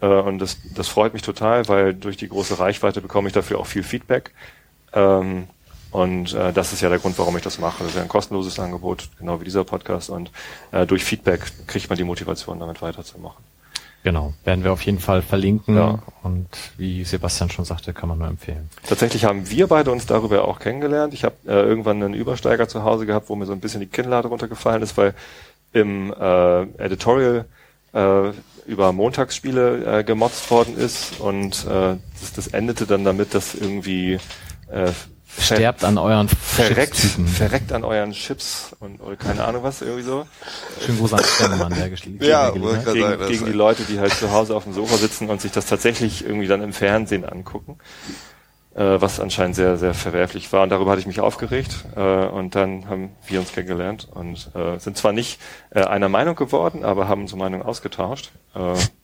Äh, 0.00 0.06
und 0.06 0.38
das, 0.38 0.58
das 0.74 0.88
freut 0.88 1.14
mich 1.14 1.22
total, 1.22 1.66
weil 1.68 1.94
durch 1.94 2.18
die 2.18 2.28
große 2.28 2.58
Reichweite 2.58 3.00
bekomme 3.00 3.28
ich 3.28 3.34
dafür 3.34 3.58
auch 3.58 3.66
viel 3.66 3.82
Feedback. 3.82 4.32
Ähm, 4.92 5.48
und 5.90 6.32
äh, 6.34 6.52
das 6.52 6.72
ist 6.72 6.80
ja 6.80 6.88
der 6.88 6.98
Grund, 6.98 7.18
warum 7.18 7.36
ich 7.36 7.42
das 7.42 7.58
mache. 7.58 7.78
Das 7.82 7.88
ist 7.92 7.96
ja 7.96 8.02
ein 8.02 8.08
kostenloses 8.08 8.58
Angebot, 8.58 9.08
genau 9.18 9.40
wie 9.40 9.44
dieser 9.44 9.64
Podcast. 9.64 10.10
Und 10.10 10.30
äh, 10.72 10.86
durch 10.86 11.04
Feedback 11.04 11.40
kriegt 11.66 11.88
man 11.88 11.96
die 11.98 12.04
Motivation, 12.04 12.60
damit 12.60 12.80
weiterzumachen. 12.82 13.42
Genau, 14.02 14.32
werden 14.44 14.64
wir 14.64 14.72
auf 14.72 14.80
jeden 14.82 14.98
Fall 14.98 15.20
verlinken 15.20 15.76
Ja. 15.76 15.98
und 16.22 16.48
wie 16.78 17.04
Sebastian 17.04 17.50
schon 17.50 17.66
sagte, 17.66 17.92
kann 17.92 18.08
man 18.08 18.16
nur 18.18 18.28
empfehlen. 18.28 18.70
Tatsächlich 18.88 19.24
haben 19.26 19.50
wir 19.50 19.66
beide 19.66 19.90
uns 19.90 20.06
darüber 20.06 20.48
auch 20.48 20.58
kennengelernt. 20.58 21.12
Ich 21.12 21.22
habe 21.24 21.34
äh, 21.46 21.50
irgendwann 21.52 22.02
einen 22.02 22.14
Übersteiger 22.14 22.66
zu 22.66 22.82
Hause 22.82 23.04
gehabt, 23.04 23.28
wo 23.28 23.36
mir 23.36 23.44
so 23.44 23.52
ein 23.52 23.60
bisschen 23.60 23.80
die 23.80 23.86
Kinnlade 23.86 24.28
runtergefallen 24.28 24.82
ist, 24.82 24.96
weil 24.96 25.12
im 25.74 26.14
äh, 26.18 26.62
Editorial 26.82 27.44
äh, 27.92 28.30
über 28.66 28.92
Montagsspiele 28.92 29.98
äh, 29.98 30.04
gemotzt 30.04 30.50
worden 30.50 30.78
ist 30.78 31.20
und 31.20 31.66
äh, 31.66 31.96
das, 32.20 32.32
das 32.34 32.46
endete 32.48 32.86
dann 32.86 33.04
damit, 33.04 33.34
dass 33.34 33.54
irgendwie 33.54 34.14
äh, 34.72 34.92
ver- 35.36 35.56
Sterbt 35.56 35.84
an 35.84 35.96
euren 35.98 36.28
verreckt, 36.28 36.96
verreckt 36.96 37.72
an 37.72 37.84
euren 37.84 38.12
Chips 38.12 38.74
und 38.80 39.00
oder 39.00 39.16
keine 39.16 39.44
Ahnung 39.44 39.62
was, 39.62 39.80
irgendwie 39.82 40.02
so. 40.02 40.26
Schönen 40.84 40.98
Gruß 40.98 41.12
an 41.14 41.24
Stennemann, 41.24 41.74
der 41.74 41.90
geschrieben 41.90 42.18
Ja, 42.24 42.50
gegen, 42.50 42.64
sagen, 42.68 43.18
das 43.18 43.28
gegen 43.28 43.46
die 43.46 43.52
Leute, 43.52 43.84
die 43.84 43.98
halt 44.00 44.12
zu 44.12 44.30
Hause 44.32 44.54
auf 44.56 44.64
dem 44.64 44.72
Sofa 44.72 44.96
sitzen 44.96 45.28
und 45.30 45.40
sich 45.40 45.52
das 45.52 45.66
tatsächlich 45.66 46.24
irgendwie 46.24 46.46
dann 46.48 46.62
im 46.62 46.72
Fernsehen 46.72 47.24
angucken, 47.24 47.78
äh, 48.74 49.00
was 49.00 49.18
anscheinend 49.20 49.56
sehr, 49.56 49.76
sehr 49.76 49.94
verwerflich 49.94 50.52
war. 50.52 50.62
Und 50.62 50.70
darüber 50.70 50.90
hatte 50.92 51.00
ich 51.00 51.06
mich 51.06 51.20
aufgeregt. 51.20 51.84
Äh, 51.96 52.00
und 52.00 52.54
dann 52.54 52.88
haben 52.88 53.10
wir 53.26 53.40
uns 53.40 53.52
kennengelernt 53.52 54.08
und 54.12 54.50
äh, 54.54 54.78
sind 54.78 54.96
zwar 54.96 55.12
nicht 55.12 55.40
äh, 55.70 55.82
einer 55.84 56.08
Meinung 56.08 56.36
geworden, 56.36 56.84
aber 56.84 57.08
haben 57.08 57.22
unsere 57.22 57.38
Meinung 57.38 57.62
ausgetauscht, 57.62 58.30
äh, 58.54 58.58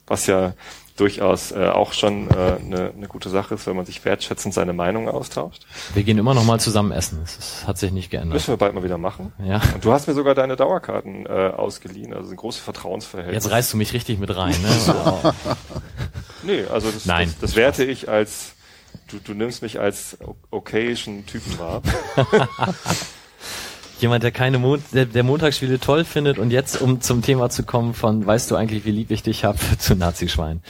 was 0.07 0.27
ja 0.27 0.55
durchaus 0.97 1.53
äh, 1.53 1.67
auch 1.69 1.93
schon 1.93 2.29
eine 2.33 2.91
äh, 2.95 2.99
ne 2.99 3.07
gute 3.09 3.29
Sache 3.29 3.55
ist, 3.55 3.67
wenn 3.67 3.77
man 3.77 3.85
sich 3.87 4.05
wertschätzend 4.05 4.55
seine 4.55 4.73
Meinung 4.73 5.09
austauscht. 5.09 5.67
Wir 5.95 6.03
gehen 6.03 6.19
immer 6.19 6.35
noch 6.35 6.45
mal 6.45 6.59
zusammen 6.61 6.93
essen. 6.93 7.21
Es 7.25 7.37
ist- 7.37 7.67
hat 7.67 7.79
sich 7.79 7.93
nicht 7.93 8.11
geändert. 8.11 8.33
Müssen 8.35 8.49
wir 8.49 8.57
bald 8.57 8.75
mal 8.75 8.83
wieder 8.83 8.99
machen. 8.99 9.33
Ja. 9.45 9.61
Und 9.75 9.85
du 9.85 9.93
hast 9.93 10.09
mir 10.09 10.15
sogar 10.15 10.35
deine 10.35 10.57
Dauerkarten 10.57 11.27
äh, 11.27 11.29
ausgeliehen, 11.57 12.15
also 12.15 12.31
ein 12.31 12.37
großes 12.37 12.61
Vertrauensverhältnis. 12.63 13.45
Jetzt 13.45 13.53
reißt 13.53 13.73
du 13.73 13.77
mich 13.77 13.93
richtig 13.93 14.19
mit 14.19 14.35
rein. 14.37 14.55
Ne? 14.63 14.69
Oh. 14.89 15.33
Nee, 16.43 16.65
also 16.73 16.91
das, 16.91 17.07
Nein. 17.07 17.29
das, 17.41 17.51
das 17.51 17.57
werte 17.57 17.85
ich 17.85 18.09
als, 18.09 18.53
du, 19.09 19.19
du 19.19 19.35
nimmst 19.35 19.63
mich 19.63 19.81
als 19.81 20.17
okayischen 20.51 21.27
Typen 21.27 21.59
wahr. 21.59 21.83
Jemand, 23.99 24.23
der 24.23 24.31
keine 24.31 24.59
Mon 24.59 24.83
der, 24.93 25.07
der 25.07 25.23
Montagsspiele 25.23 25.81
toll 25.81 26.05
findet 26.05 26.39
und 26.39 26.51
jetzt, 26.51 26.81
um 26.81 27.01
zum 27.01 27.23
Thema 27.23 27.49
zu 27.51 27.63
kommen 27.63 27.95
von, 27.95 28.27
weißt 28.27 28.51
du 28.51 28.57
eigentlich, 28.57 28.85
wie 28.85 28.91
lieb 28.91 29.11
ich 29.11 29.23
dich 29.23 29.45
hab, 29.45 29.57
zu 29.79 29.95
Nazischwein. 29.95 30.63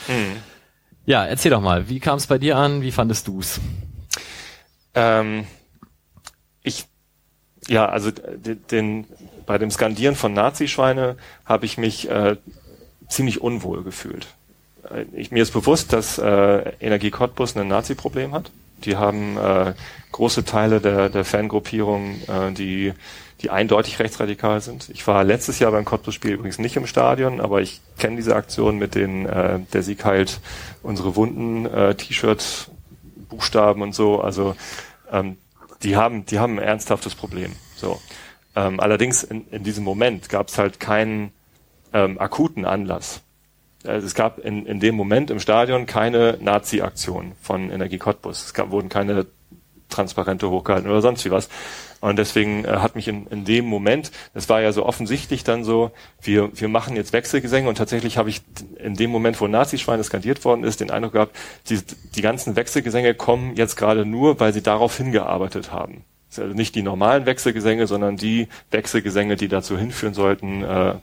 Ja, 1.06 1.24
erzähl 1.24 1.50
doch 1.50 1.60
mal, 1.60 1.88
wie 1.88 2.00
kam 2.00 2.18
es 2.18 2.26
bei 2.26 2.38
dir 2.38 2.56
an? 2.56 2.82
Wie 2.82 2.92
fandest 2.92 3.26
du's? 3.28 3.60
ähm, 4.94 5.46
ich, 6.62 6.86
ja, 7.68 7.86
also 7.88 8.10
den, 8.10 9.06
bei 9.44 9.58
dem 9.58 9.70
Skandieren 9.70 10.16
von 10.16 10.32
Nazischweine 10.32 11.16
habe 11.44 11.66
ich 11.66 11.78
mich 11.78 12.08
äh, 12.10 12.36
ziemlich 13.08 13.40
unwohl 13.40 13.84
gefühlt. 13.84 14.26
Äh, 14.90 15.04
Ich, 15.14 15.30
mir 15.30 15.42
ist 15.42 15.52
bewusst, 15.52 15.92
dass 15.92 16.18
äh, 16.18 16.72
Energie 16.80 17.10
Cottbus 17.10 17.56
ein 17.56 17.68
Nazi-Problem 17.68 18.32
hat. 18.32 18.50
Die 18.84 18.96
haben 18.96 19.36
äh, 19.36 19.74
große 20.16 20.46
Teile 20.46 20.80
der, 20.80 21.10
der 21.10 21.26
Fangruppierung, 21.26 22.14
äh, 22.26 22.50
die, 22.50 22.94
die 23.42 23.50
eindeutig 23.50 23.98
rechtsradikal 23.98 24.62
sind. 24.62 24.88
Ich 24.88 25.06
war 25.06 25.24
letztes 25.24 25.58
Jahr 25.58 25.72
beim 25.72 25.84
Cottbus-Spiel 25.84 26.32
übrigens 26.32 26.58
nicht 26.58 26.74
im 26.76 26.86
Stadion, 26.86 27.38
aber 27.38 27.60
ich 27.60 27.82
kenne 27.98 28.16
diese 28.16 28.34
Aktion 28.34 28.78
mit 28.78 28.94
den 28.94 29.26
äh, 29.26 29.60
der 29.74 29.82
Sieg 29.82 30.06
heilt 30.06 30.40
unsere 30.82 31.16
Wunden 31.16 31.66
äh, 31.66 31.94
T-Shirt 31.94 32.70
Buchstaben 33.28 33.82
und 33.82 33.94
so. 33.94 34.22
Also 34.22 34.56
ähm, 35.12 35.36
die 35.82 35.96
haben 35.96 36.24
die 36.24 36.38
haben 36.38 36.58
ein 36.58 36.64
ernsthaftes 36.64 37.14
Problem. 37.14 37.52
So. 37.74 38.00
Ähm, 38.54 38.80
allerdings 38.80 39.22
in, 39.22 39.46
in 39.50 39.64
diesem 39.64 39.84
Moment 39.84 40.30
gab 40.30 40.48
es 40.48 40.56
halt 40.56 40.80
keinen 40.80 41.30
ähm, 41.92 42.18
akuten 42.18 42.64
Anlass. 42.64 43.20
Also 43.84 44.06
es 44.06 44.14
gab 44.14 44.38
in, 44.38 44.64
in 44.64 44.80
dem 44.80 44.94
Moment 44.94 45.30
im 45.30 45.40
Stadion 45.40 45.84
keine 45.84 46.38
Nazi-Aktion 46.40 47.32
von 47.42 47.70
Energie 47.70 47.98
Cottbus. 47.98 48.46
Es 48.46 48.54
gab, 48.54 48.70
wurden 48.70 48.88
keine 48.88 49.26
Transparente 49.88 50.50
hochgehalten 50.50 50.90
oder 50.90 51.02
sonst 51.02 51.24
wie 51.24 51.30
was. 51.30 51.48
Und 52.00 52.18
deswegen 52.18 52.64
äh, 52.64 52.68
hat 52.68 52.94
mich 52.94 53.08
in, 53.08 53.26
in 53.28 53.44
dem 53.44 53.64
Moment, 53.64 54.10
das 54.34 54.48
war 54.48 54.60
ja 54.60 54.72
so 54.72 54.84
offensichtlich 54.84 55.44
dann 55.44 55.64
so, 55.64 55.90
wir, 56.20 56.50
wir 56.54 56.68
machen 56.68 56.96
jetzt 56.96 57.12
Wechselgesänge 57.12 57.68
und 57.68 57.78
tatsächlich 57.78 58.18
habe 58.18 58.28
ich 58.28 58.42
in 58.78 58.94
dem 58.94 59.10
Moment, 59.10 59.40
wo 59.40 59.46
Nazischweine 59.46 60.04
skandiert 60.04 60.44
worden 60.44 60.64
ist, 60.64 60.80
den 60.80 60.90
Eindruck 60.90 61.12
gehabt, 61.12 61.36
die, 61.68 61.80
die 62.14 62.22
ganzen 62.22 62.56
Wechselgesänge 62.56 63.14
kommen 63.14 63.56
jetzt 63.56 63.76
gerade 63.76 64.04
nur, 64.04 64.40
weil 64.40 64.52
sie 64.52 64.62
darauf 64.62 64.96
hingearbeitet 64.96 65.72
haben. 65.72 66.04
Also 66.36 66.54
nicht 66.54 66.74
die 66.74 66.82
normalen 66.82 67.24
Wechselgesänge, 67.24 67.86
sondern 67.86 68.16
die 68.16 68.48
Wechselgesänge, 68.70 69.36
die 69.36 69.48
dazu 69.48 69.78
hinführen 69.78 70.12
sollten, 70.12 70.62
äh, 70.62 70.94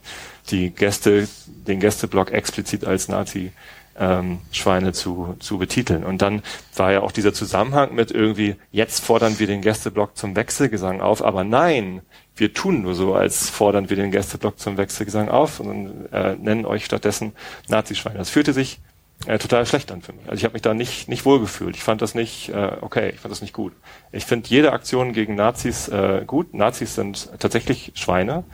die 0.50 0.70
Gäste, 0.70 1.28
den 1.46 1.80
Gästeblock 1.80 2.30
explizit 2.30 2.84
als 2.84 3.08
Nazi 3.08 3.52
ähm, 3.98 4.38
Schweine 4.52 4.92
zu, 4.92 5.36
zu 5.38 5.58
betiteln. 5.58 6.04
Und 6.04 6.22
dann 6.22 6.42
war 6.76 6.92
ja 6.92 7.00
auch 7.00 7.12
dieser 7.12 7.32
Zusammenhang 7.32 7.94
mit 7.94 8.10
irgendwie, 8.10 8.56
jetzt 8.72 9.04
fordern 9.04 9.38
wir 9.38 9.46
den 9.46 9.60
Gästeblock 9.60 10.16
zum 10.16 10.36
Wechselgesang 10.36 11.00
auf, 11.00 11.24
aber 11.24 11.44
nein, 11.44 12.02
wir 12.36 12.52
tun 12.52 12.82
nur 12.82 12.94
so, 12.94 13.14
als 13.14 13.48
fordern 13.48 13.90
wir 13.90 13.96
den 13.96 14.10
Gästeblock 14.10 14.58
zum 14.58 14.76
Wechselgesang 14.76 15.28
auf 15.28 15.60
und 15.60 16.08
äh, 16.12 16.34
nennen 16.36 16.66
euch 16.66 16.84
stattdessen 16.84 17.32
Nazischweine. 17.68 18.18
Das 18.18 18.30
fühlte 18.30 18.52
sich 18.52 18.80
äh, 19.26 19.38
total 19.38 19.64
schlecht 19.66 19.92
an 19.92 20.02
für 20.02 20.12
mich. 20.12 20.24
Also 20.24 20.36
ich 20.36 20.44
habe 20.44 20.54
mich 20.54 20.62
da 20.62 20.74
nicht, 20.74 21.08
nicht 21.08 21.24
wohlgefühlt. 21.24 21.76
Ich 21.76 21.82
fand 21.82 22.02
das 22.02 22.14
nicht 22.14 22.48
äh, 22.48 22.72
okay, 22.80 23.10
ich 23.14 23.20
fand 23.20 23.30
das 23.30 23.40
nicht 23.40 23.54
gut. 23.54 23.72
Ich 24.10 24.24
finde 24.24 24.48
jede 24.48 24.72
Aktion 24.72 25.12
gegen 25.12 25.36
Nazis 25.36 25.88
äh, 25.88 26.24
gut. 26.26 26.52
Nazis 26.54 26.96
sind 26.96 27.30
tatsächlich 27.38 27.92
Schweine 27.94 28.44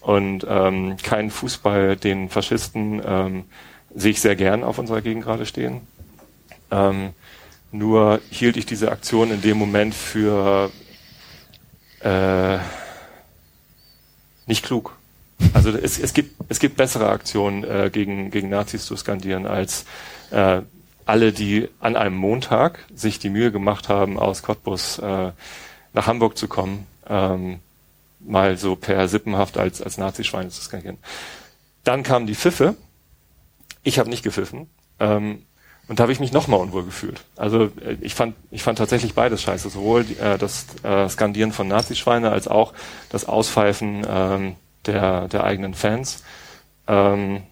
und 0.00 0.46
ähm, 0.48 0.96
kein 1.02 1.30
Fußball 1.30 1.96
den 1.96 2.28
Faschisten 2.28 3.02
ähm, 3.04 3.44
sehe 3.94 4.12
ich 4.12 4.20
sehr 4.20 4.36
gern 4.36 4.62
auf 4.62 4.78
unserer 4.78 5.00
Gegend 5.00 5.24
gerade 5.24 5.46
stehen. 5.46 5.80
Ähm, 6.70 7.10
nur 7.72 8.20
hielt 8.30 8.56
ich 8.56 8.66
diese 8.66 8.90
Aktion 8.90 9.30
in 9.30 9.42
dem 9.42 9.56
Moment 9.56 9.94
für 9.94 10.70
äh, 12.00 12.58
nicht 14.46 14.64
klug. 14.64 14.96
Also 15.54 15.70
es, 15.70 15.98
es 15.98 16.12
gibt 16.12 16.34
es 16.48 16.58
gibt 16.58 16.76
bessere 16.76 17.08
Aktionen 17.08 17.64
äh, 17.64 17.90
gegen 17.92 18.30
gegen 18.30 18.48
Nazis 18.48 18.84
zu 18.84 18.96
skandieren 18.96 19.46
als 19.46 19.84
äh, 20.30 20.62
alle, 21.06 21.32
die 21.32 21.68
an 21.80 21.96
einem 21.96 22.16
Montag 22.16 22.84
sich 22.94 23.18
die 23.18 23.30
Mühe 23.30 23.50
gemacht 23.50 23.88
haben, 23.88 24.18
aus 24.18 24.42
Cottbus 24.42 24.98
äh, 24.98 25.32
nach 25.92 26.06
Hamburg 26.06 26.36
zu 26.36 26.46
kommen, 26.46 26.86
ähm, 27.08 27.58
mal 28.20 28.56
so 28.56 28.76
per 28.76 29.08
Sippenhaft 29.08 29.58
als 29.58 29.80
als 29.80 29.98
Nazischweine 29.98 30.50
zu 30.50 30.60
skandieren. 30.60 30.98
Dann 31.84 32.02
kamen 32.02 32.26
die 32.26 32.34
Pfiffe. 32.34 32.76
Ich 33.82 33.98
habe 33.98 34.10
nicht 34.10 34.22
gepfiffen. 34.22 34.68
Ähm, 34.98 35.42
und 35.88 35.98
da 35.98 36.04
habe 36.04 36.12
ich 36.12 36.20
mich 36.20 36.30
nochmal 36.30 36.60
unwohl 36.60 36.84
gefühlt. 36.84 37.24
Also 37.36 37.64
äh, 37.64 37.96
ich 38.00 38.14
fand, 38.14 38.36
ich 38.52 38.62
fand 38.62 38.78
tatsächlich 38.78 39.14
beides 39.14 39.42
scheiße. 39.42 39.70
Sowohl 39.70 40.06
äh, 40.20 40.38
das 40.38 40.66
äh, 40.84 41.08
Skandieren 41.08 41.52
von 41.52 41.66
Nazischweine 41.66 42.30
als 42.30 42.46
auch 42.46 42.74
das 43.08 43.24
Auspfeifen 43.24 44.06
ähm, 44.08 44.56
der, 44.86 45.28
der 45.28 45.44
eigenen 45.44 45.74
Fans. 45.74 46.22
Ähm, 46.86 47.42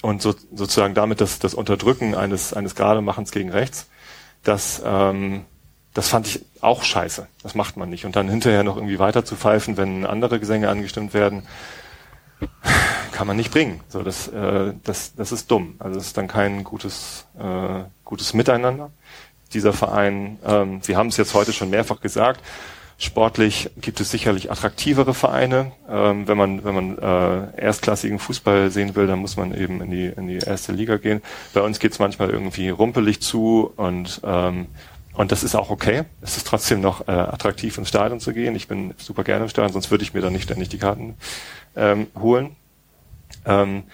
und 0.00 0.22
so, 0.22 0.34
sozusagen 0.54 0.94
damit 0.94 1.20
das, 1.20 1.38
das 1.38 1.54
Unterdrücken 1.54 2.14
eines, 2.14 2.52
eines 2.54 2.74
Grademachens 2.74 3.30
gegen 3.30 3.50
rechts, 3.50 3.88
das, 4.42 4.82
ähm, 4.84 5.44
das 5.94 6.08
fand 6.08 6.26
ich 6.26 6.44
auch 6.60 6.82
scheiße. 6.82 7.26
Das 7.42 7.54
macht 7.54 7.76
man 7.76 7.90
nicht. 7.90 8.04
Und 8.04 8.16
dann 8.16 8.28
hinterher 8.28 8.64
noch 8.64 8.76
irgendwie 8.76 8.98
weiter 8.98 9.24
zu 9.24 9.36
pfeifen, 9.36 9.76
wenn 9.76 10.06
andere 10.06 10.40
Gesänge 10.40 10.68
angestimmt 10.68 11.14
werden, 11.14 11.46
kann 13.14 13.26
man 13.26 13.36
nicht 13.36 13.52
bringen. 13.52 13.80
So, 13.88 14.02
das, 14.02 14.28
äh, 14.28 14.74
das, 14.82 15.14
das 15.14 15.32
ist 15.32 15.50
dumm. 15.50 15.76
Also 15.78 15.98
es 15.98 16.06
ist 16.08 16.18
dann 16.18 16.28
kein 16.28 16.64
gutes, 16.64 17.26
äh, 17.38 17.84
gutes 18.04 18.34
Miteinander. 18.34 18.90
Dieser 19.54 19.72
Verein, 19.72 20.38
ähm, 20.44 20.80
wir 20.84 20.96
haben 20.96 21.08
es 21.08 21.16
jetzt 21.16 21.32
heute 21.32 21.52
schon 21.52 21.70
mehrfach 21.70 22.00
gesagt, 22.00 22.40
sportlich 22.98 23.70
gibt 23.80 24.00
es 24.00 24.10
sicherlich 24.10 24.50
attraktivere 24.50 25.14
Vereine. 25.14 25.70
Ähm, 25.88 26.26
wenn 26.26 26.36
man, 26.36 26.64
wenn 26.64 26.74
man 26.74 26.98
äh, 26.98 27.60
erstklassigen 27.60 28.18
Fußball 28.18 28.70
sehen 28.72 28.96
will, 28.96 29.06
dann 29.06 29.20
muss 29.20 29.36
man 29.36 29.54
eben 29.54 29.80
in 29.80 29.90
die, 29.90 30.06
in 30.06 30.26
die 30.26 30.38
erste 30.38 30.72
Liga 30.72 30.96
gehen. 30.96 31.22
Bei 31.52 31.60
uns 31.60 31.78
geht 31.78 31.92
es 31.92 32.00
manchmal 32.00 32.30
irgendwie 32.30 32.68
rumpelig 32.68 33.22
zu 33.22 33.72
und 33.76 34.20
ähm, 34.24 34.66
und 35.16 35.30
das 35.30 35.44
ist 35.44 35.54
auch 35.54 35.70
okay. 35.70 36.02
Es 36.22 36.36
ist 36.36 36.48
trotzdem 36.48 36.80
noch 36.80 37.06
äh, 37.06 37.12
attraktiv 37.12 37.78
ins 37.78 37.88
Stadion 37.88 38.18
zu 38.18 38.32
gehen. 38.32 38.56
Ich 38.56 38.66
bin 38.66 38.94
super 38.98 39.22
gerne 39.22 39.44
im 39.44 39.48
Stadion, 39.48 39.72
sonst 39.72 39.92
würde 39.92 40.02
ich 40.02 40.12
mir 40.12 40.20
da 40.20 40.28
nicht 40.28 40.42
ständig 40.42 40.70
die 40.70 40.78
Karten 40.78 41.14
ähm, 41.76 42.08
holen. 42.18 42.56
Ähm, 43.46 43.84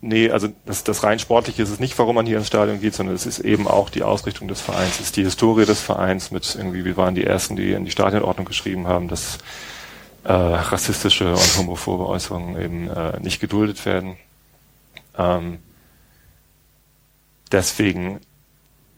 nee, 0.00 0.30
also 0.30 0.48
das, 0.66 0.84
das 0.84 1.02
rein 1.02 1.18
sportliche 1.18 1.62
ist 1.62 1.70
es 1.70 1.80
nicht, 1.80 1.98
warum 1.98 2.14
man 2.14 2.26
hier 2.26 2.38
ins 2.38 2.46
Stadion 2.46 2.80
geht, 2.80 2.94
sondern 2.94 3.14
es 3.14 3.26
ist 3.26 3.40
eben 3.40 3.66
auch 3.66 3.90
die 3.90 4.02
Ausrichtung 4.02 4.48
des 4.48 4.60
Vereins, 4.60 4.94
es 4.94 5.06
ist 5.06 5.16
die 5.16 5.24
Historie 5.24 5.64
des 5.64 5.80
Vereins 5.80 6.30
mit 6.30 6.54
irgendwie, 6.54 6.84
wir 6.84 6.96
waren 6.96 7.14
die 7.14 7.24
Ersten, 7.24 7.56
die 7.56 7.72
in 7.72 7.84
die 7.84 7.90
Stadionordnung 7.90 8.46
geschrieben 8.46 8.86
haben, 8.86 9.08
dass 9.08 9.38
äh, 10.24 10.32
rassistische 10.32 11.32
und 11.32 11.58
homophobe 11.58 12.06
Äußerungen 12.06 12.60
eben 12.60 12.90
äh, 12.90 13.18
nicht 13.20 13.40
geduldet 13.40 13.84
werden. 13.84 14.16
Ähm, 15.18 15.58
deswegen 17.50 18.20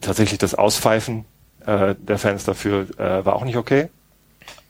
tatsächlich 0.01 0.37
das 0.37 0.55
Auspfeifen 0.55 1.25
äh, 1.65 1.95
der 1.97 2.17
Fans 2.17 2.43
dafür 2.43 2.87
äh, 2.99 3.25
war 3.25 3.35
auch 3.35 3.45
nicht 3.45 3.57
okay. 3.57 3.89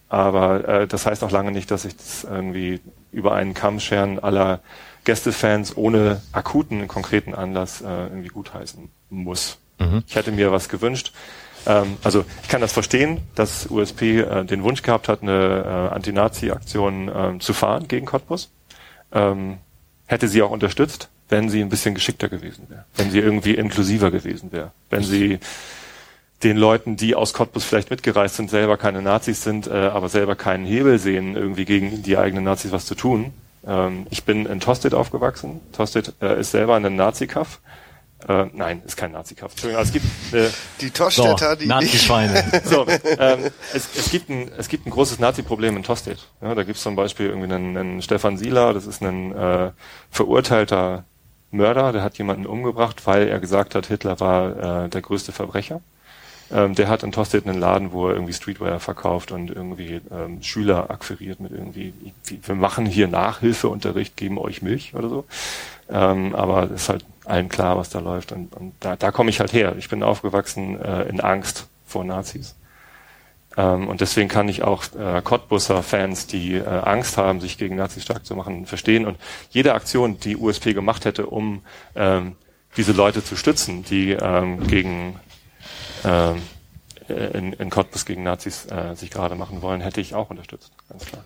Aber 0.08 0.68
äh, 0.68 0.88
das 0.88 1.06
heißt 1.06 1.24
auch 1.24 1.32
lange 1.32 1.52
nicht, 1.52 1.70
dass 1.72 1.86
ich 1.86 1.98
das 1.98 2.24
irgendwie 2.24 2.80
über 3.16 3.34
einen 3.34 3.54
Kamm 3.54 3.80
scheren 3.80 4.20
aller 4.20 4.60
Gästefans 5.06 5.78
ohne 5.78 6.22
akuten, 6.32 6.88
konkreten 6.88 7.34
Anlass 7.34 7.82
äh, 7.82 7.86
irgendwie 7.86 8.28
gutheißen 8.30 8.90
muss. 9.10 9.58
Mhm. 9.80 10.04
Ich 10.08 10.16
hätte 10.16 10.32
mir 10.32 10.52
was 10.52 10.68
gewünscht. 10.70 11.14
Ähm, 11.66 11.98
also 12.04 12.26
ich 12.44 12.50
kann 12.50 12.62
das 12.62 12.74
verstehen, 12.74 13.22
dass 13.36 13.70
USP 13.70 14.20
äh, 14.20 14.44
den 14.44 14.64
Wunsch 14.64 14.82
gehabt 14.82 15.08
hat, 15.08 15.22
eine 15.22 15.90
äh, 15.92 15.96
Anti-Nazi-Aktion 15.96 17.08
äh, 17.08 17.40
zu 17.40 17.54
fahren 17.54 17.88
gegen 17.88 18.06
Cottbus. 18.06 18.52
Ähm, 19.12 19.58
hätte 20.08 20.28
sie 20.28 20.42
auch 20.42 20.52
unterstützt, 20.52 21.10
wenn 21.30 21.50
sie 21.50 21.62
ein 21.62 21.70
bisschen 21.70 21.96
geschickter 21.96 22.28
gewesen 22.28 22.66
wäre, 22.70 22.86
wenn 22.96 23.12
sie 23.12 23.20
irgendwie 23.20 23.56
inklusiver 23.56 24.12
gewesen 24.12 24.52
wäre, 24.52 24.72
wenn 24.90 25.04
sie 25.04 25.40
den 26.44 26.58
Leuten, 26.58 26.98
die 26.98 27.16
aus 27.16 27.34
Cottbus 27.34 27.64
vielleicht 27.64 27.90
mitgereist 27.90 28.36
sind, 28.36 28.50
selber 28.50 28.78
keine 28.78 29.02
Nazis 29.02 29.44
sind, 29.44 29.68
äh, 29.68 29.72
aber 29.72 30.10
selber 30.10 30.36
keinen 30.36 30.66
Hebel 30.66 31.00
sehen, 31.00 31.36
irgendwie 31.36 31.66
gegen 31.66 32.04
die 32.04 32.18
eigenen 32.18 32.44
Nazis 32.44 32.72
was 32.72 32.86
zu 32.86 32.96
tun. 32.96 33.34
Ähm, 33.66 34.06
ich 34.10 34.24
bin 34.24 34.46
in 34.46 34.60
Tosted 34.60 34.94
aufgewachsen. 34.94 35.62
Tosted 35.72 36.14
äh, 36.22 36.40
ist 36.40 36.52
selber 36.52 36.76
ein 36.76 36.96
Nazi-Kaff. 36.96 37.60
Äh, 38.28 38.46
nein, 38.54 38.82
ist 38.86 38.98
kein 38.98 39.12
Nazi-Kaff. 39.12 39.52
Entschuldigung, 39.52 39.80
also 39.80 39.90
es 39.90 39.94
gibt 39.94 40.34
äh, 40.34 40.50
die 40.82 40.90
Tostetter, 40.90 41.52
so, 41.52 41.56
die 41.56 41.68
Nazi-Schweine. 41.68 42.44
so, 42.64 42.86
ähm, 42.88 43.52
es, 43.74 43.90
es, 43.98 44.10
gibt 44.10 44.30
ein 44.30 44.52
es 44.58 44.68
gibt 44.68 44.88
ein 44.88 44.90
großes 44.90 45.20
Nazi-Problem 45.20 45.78
in 45.78 45.84
Tosted. 45.84 46.20
Ja, 46.42 46.56
da 46.56 46.64
gibt 46.64 46.78
es 46.78 46.84
zum 46.84 46.96
Beispiel 46.96 47.28
irgendwie 47.28 47.54
einen, 47.54 47.78
einen 47.78 48.02
Stefan 48.02 48.38
Sieler, 48.38 48.74
das 48.74 48.88
ist 48.88 49.02
ein 49.02 49.32
äh, 49.36 49.72
verurteilter 50.10 51.04
Mörder, 51.52 51.92
der 51.92 52.04
hat 52.04 52.18
jemanden 52.18 52.46
umgebracht, 52.46 53.06
weil 53.06 53.28
er 53.28 53.40
gesagt 53.40 53.76
hat, 53.76 53.88
Hitler 53.88 54.20
war 54.20 54.86
äh, 54.86 54.90
der 54.90 55.02
größte 55.02 55.32
Verbrecher. 55.32 55.82
Ähm, 56.52 56.76
der 56.76 56.90
hat 56.90 57.04
in 57.04 57.12
Tosted 57.12 57.48
einen 57.48 57.60
Laden, 57.60 57.92
wo 57.92 58.08
er 58.08 58.14
irgendwie 58.14 58.34
Streetwear 58.34 58.80
verkauft 58.80 59.32
und 59.32 59.50
irgendwie 59.50 60.02
ähm, 60.12 60.44
Schüler 60.44 60.92
akquiriert 60.92 61.40
mit 61.40 61.52
irgendwie, 61.52 61.94
wir 62.24 62.56
machen 62.56 62.86
hier 62.86 63.08
Nachhilfeunterricht, 63.08 64.16
geben 64.16 64.38
euch 64.38 64.62
Milch 64.62 64.94
oder 64.94 65.10
so. 65.10 65.26
Ähm, 65.90 66.36
aber 66.36 66.64
es 66.66 66.84
ist 66.84 66.90
halt 66.90 67.06
allen 67.26 67.50
klar, 67.50 67.78
was 67.78 67.90
da 67.90 68.00
läuft. 68.00 68.32
Und, 68.32 68.54
und 68.56 68.74
da, 68.80 68.96
da 68.96 69.12
komme 69.12 69.30
ich 69.30 69.40
halt 69.40 69.54
her. 69.54 69.76
Ich 69.78 69.90
bin 69.90 70.04
aufgewachsen 70.04 70.80
äh, 70.80 71.04
in 71.04 71.20
Angst 71.20 71.68
vor 71.86 72.04
Nazis. 72.04 72.56
Ähm, 73.58 73.88
und 73.88 74.02
deswegen 74.02 74.30
kann 74.30 74.50
ich 74.50 74.64
auch 74.64 74.84
äh, 74.98 75.22
Cottbusser 75.24 75.82
Fans, 75.84 76.28
die 76.28 76.56
äh, 76.56 76.66
Angst 76.66 77.18
haben, 77.18 77.42
sich 77.42 77.58
gegen 77.58 77.76
Nazis 77.76 78.04
stark 78.04 78.26
zu 78.26 78.36
machen, 78.36 78.66
verstehen. 78.66 79.06
Und 79.06 79.18
jede 79.50 79.74
Aktion, 79.74 80.20
die 80.20 80.38
USP 80.38 80.74
gemacht 80.74 81.06
hätte, 81.06 81.28
um 81.28 81.62
ähm, 81.96 82.36
diese 82.78 82.92
Leute 82.92 83.24
zu 83.24 83.36
stützen, 83.36 83.84
die 83.86 84.12
ähm, 84.12 84.68
gegen 84.68 85.20
in, 87.08 87.54
in 87.54 87.70
Cottbus 87.70 88.06
gegen 88.06 88.24
Nazis 88.24 88.66
äh, 88.66 88.96
sich 88.96 89.12
gerade 89.12 89.36
machen 89.36 89.62
wollen, 89.62 89.82
hätte 89.82 90.02
ich 90.02 90.16
auch 90.16 90.30
unterstützt, 90.30 90.72
ganz 90.90 91.06
klar. 91.06 91.24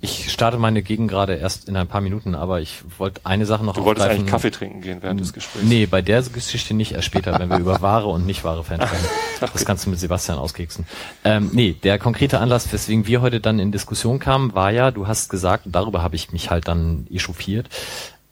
Ich 0.00 0.30
starte 0.30 0.58
meine 0.58 0.82
Gegend 0.82 1.10
gerade 1.10 1.34
erst 1.34 1.68
in 1.68 1.76
ein 1.76 1.88
paar 1.88 2.00
Minuten, 2.00 2.36
aber 2.36 2.60
ich 2.60 2.82
wollte 2.98 3.22
eine 3.24 3.46
Sache 3.46 3.64
noch 3.64 3.74
Du 3.74 3.84
wolltest 3.84 4.06
eigentlich 4.06 4.30
Kaffee 4.30 4.52
trinken 4.52 4.80
gehen 4.80 5.02
während 5.02 5.20
des 5.20 5.32
Gesprächs. 5.32 5.64
Nee, 5.64 5.86
bei 5.86 6.02
der 6.02 6.22
Geschichte 6.22 6.72
nicht, 6.72 6.92
erst 6.92 7.06
später, 7.06 7.36
wenn 7.36 7.50
wir 7.50 7.58
über 7.58 7.80
wahre 7.82 8.06
und 8.06 8.24
nicht 8.24 8.44
wahre 8.44 8.62
Fans 8.62 8.84
sprechen. 8.84 9.06
Das 9.40 9.64
kannst 9.64 9.86
du 9.86 9.90
mit 9.90 10.00
Sebastian 10.00 10.38
auskeksen. 10.38 10.84
Ähm, 11.24 11.50
nee, 11.52 11.72
der 11.72 11.98
konkrete 12.00 12.40
Anlass, 12.40 12.72
weswegen 12.72 13.06
wir 13.06 13.20
heute 13.20 13.40
dann 13.40 13.60
in 13.60 13.70
Diskussion 13.70 14.18
kamen, 14.18 14.52
war 14.54 14.72
ja, 14.72 14.90
du 14.90 15.06
hast 15.06 15.30
gesagt, 15.30 15.66
und 15.66 15.74
darüber 15.76 16.02
habe 16.02 16.16
ich 16.16 16.32
mich 16.32 16.50
halt 16.50 16.66
dann 16.66 17.06
echauffiert, 17.08 17.68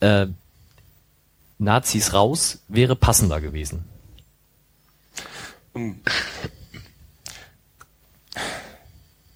äh, 0.00 0.26
Nazis 1.58 2.12
raus 2.12 2.58
wäre 2.68 2.96
passender 2.96 3.40
gewesen. 3.40 3.84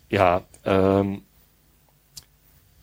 Ja, 0.09 0.43
ähm, 0.65 1.23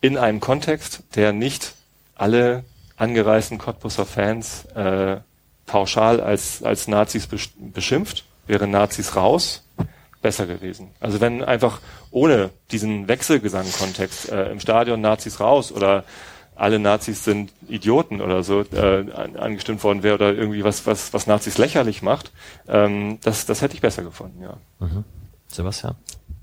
in 0.00 0.16
einem 0.16 0.40
Kontext, 0.40 1.02
der 1.14 1.32
nicht 1.32 1.74
alle 2.14 2.64
angereisten 2.96 3.58
Cottbusser 3.58 4.06
Fans 4.06 4.64
äh, 4.74 5.18
pauschal 5.66 6.20
als, 6.20 6.62
als 6.62 6.88
Nazis 6.88 7.28
beschimpft, 7.28 8.24
wäre 8.46 8.66
Nazis 8.66 9.14
raus 9.14 9.64
besser 10.22 10.46
gewesen. 10.46 10.90
Also 11.00 11.20
wenn 11.20 11.44
einfach 11.44 11.80
ohne 12.10 12.50
diesen 12.72 13.06
Wechselgesang-Kontext 13.06 14.30
äh, 14.30 14.50
im 14.50 14.58
Stadion 14.58 15.00
Nazis 15.00 15.38
raus 15.38 15.70
oder 15.70 16.04
alle 16.58 16.80
Nazis 16.80 17.24
sind 17.24 17.52
Idioten 17.68 18.20
oder 18.20 18.42
so 18.42 18.62
äh, 18.62 19.10
angestimmt 19.12 19.84
worden 19.84 20.02
wäre 20.02 20.16
oder 20.16 20.34
irgendwie 20.34 20.64
was, 20.64 20.86
was, 20.86 21.12
was 21.12 21.26
Nazis 21.28 21.56
lächerlich 21.56 22.02
macht, 22.02 22.32
ähm, 22.66 23.18
das, 23.22 23.46
das 23.46 23.62
hätte 23.62 23.74
ich 23.74 23.80
besser 23.80 24.02
gefunden, 24.02 24.42
ja. 24.42 24.56
Mhm. 24.80 25.04
Sebastian? 25.46 25.94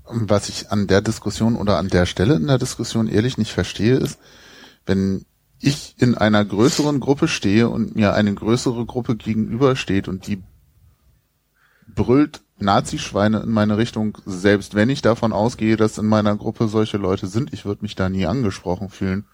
Was 0.04 0.48
ich 0.48 0.70
an 0.70 0.86
der 0.86 1.02
Diskussion 1.02 1.56
oder 1.56 1.76
an 1.76 1.88
der 1.88 2.06
Stelle 2.06 2.34
in 2.34 2.46
der 2.46 2.58
Diskussion 2.58 3.08
ehrlich 3.08 3.36
nicht 3.36 3.52
verstehe, 3.52 3.96
ist, 3.96 4.18
wenn 4.86 5.26
ich 5.58 5.94
in 5.98 6.14
einer 6.14 6.44
größeren 6.44 6.98
Gruppe 6.98 7.28
stehe 7.28 7.68
und 7.68 7.94
mir 7.94 8.14
eine 8.14 8.32
größere 8.32 8.86
Gruppe 8.86 9.16
gegenübersteht 9.16 10.08
und 10.08 10.26
die 10.26 10.42
brüllt 11.94 12.40
Nazischweine 12.58 13.40
in 13.40 13.50
meine 13.50 13.76
Richtung, 13.76 14.16
selbst 14.24 14.74
wenn 14.74 14.88
ich 14.88 15.02
davon 15.02 15.32
ausgehe, 15.32 15.76
dass 15.76 15.98
in 15.98 16.06
meiner 16.06 16.36
Gruppe 16.36 16.68
solche 16.68 16.96
Leute 16.96 17.26
sind, 17.26 17.52
ich 17.52 17.66
würde 17.66 17.82
mich 17.82 17.96
da 17.96 18.08
nie 18.08 18.26
angesprochen 18.26 18.88
fühlen 18.88 19.26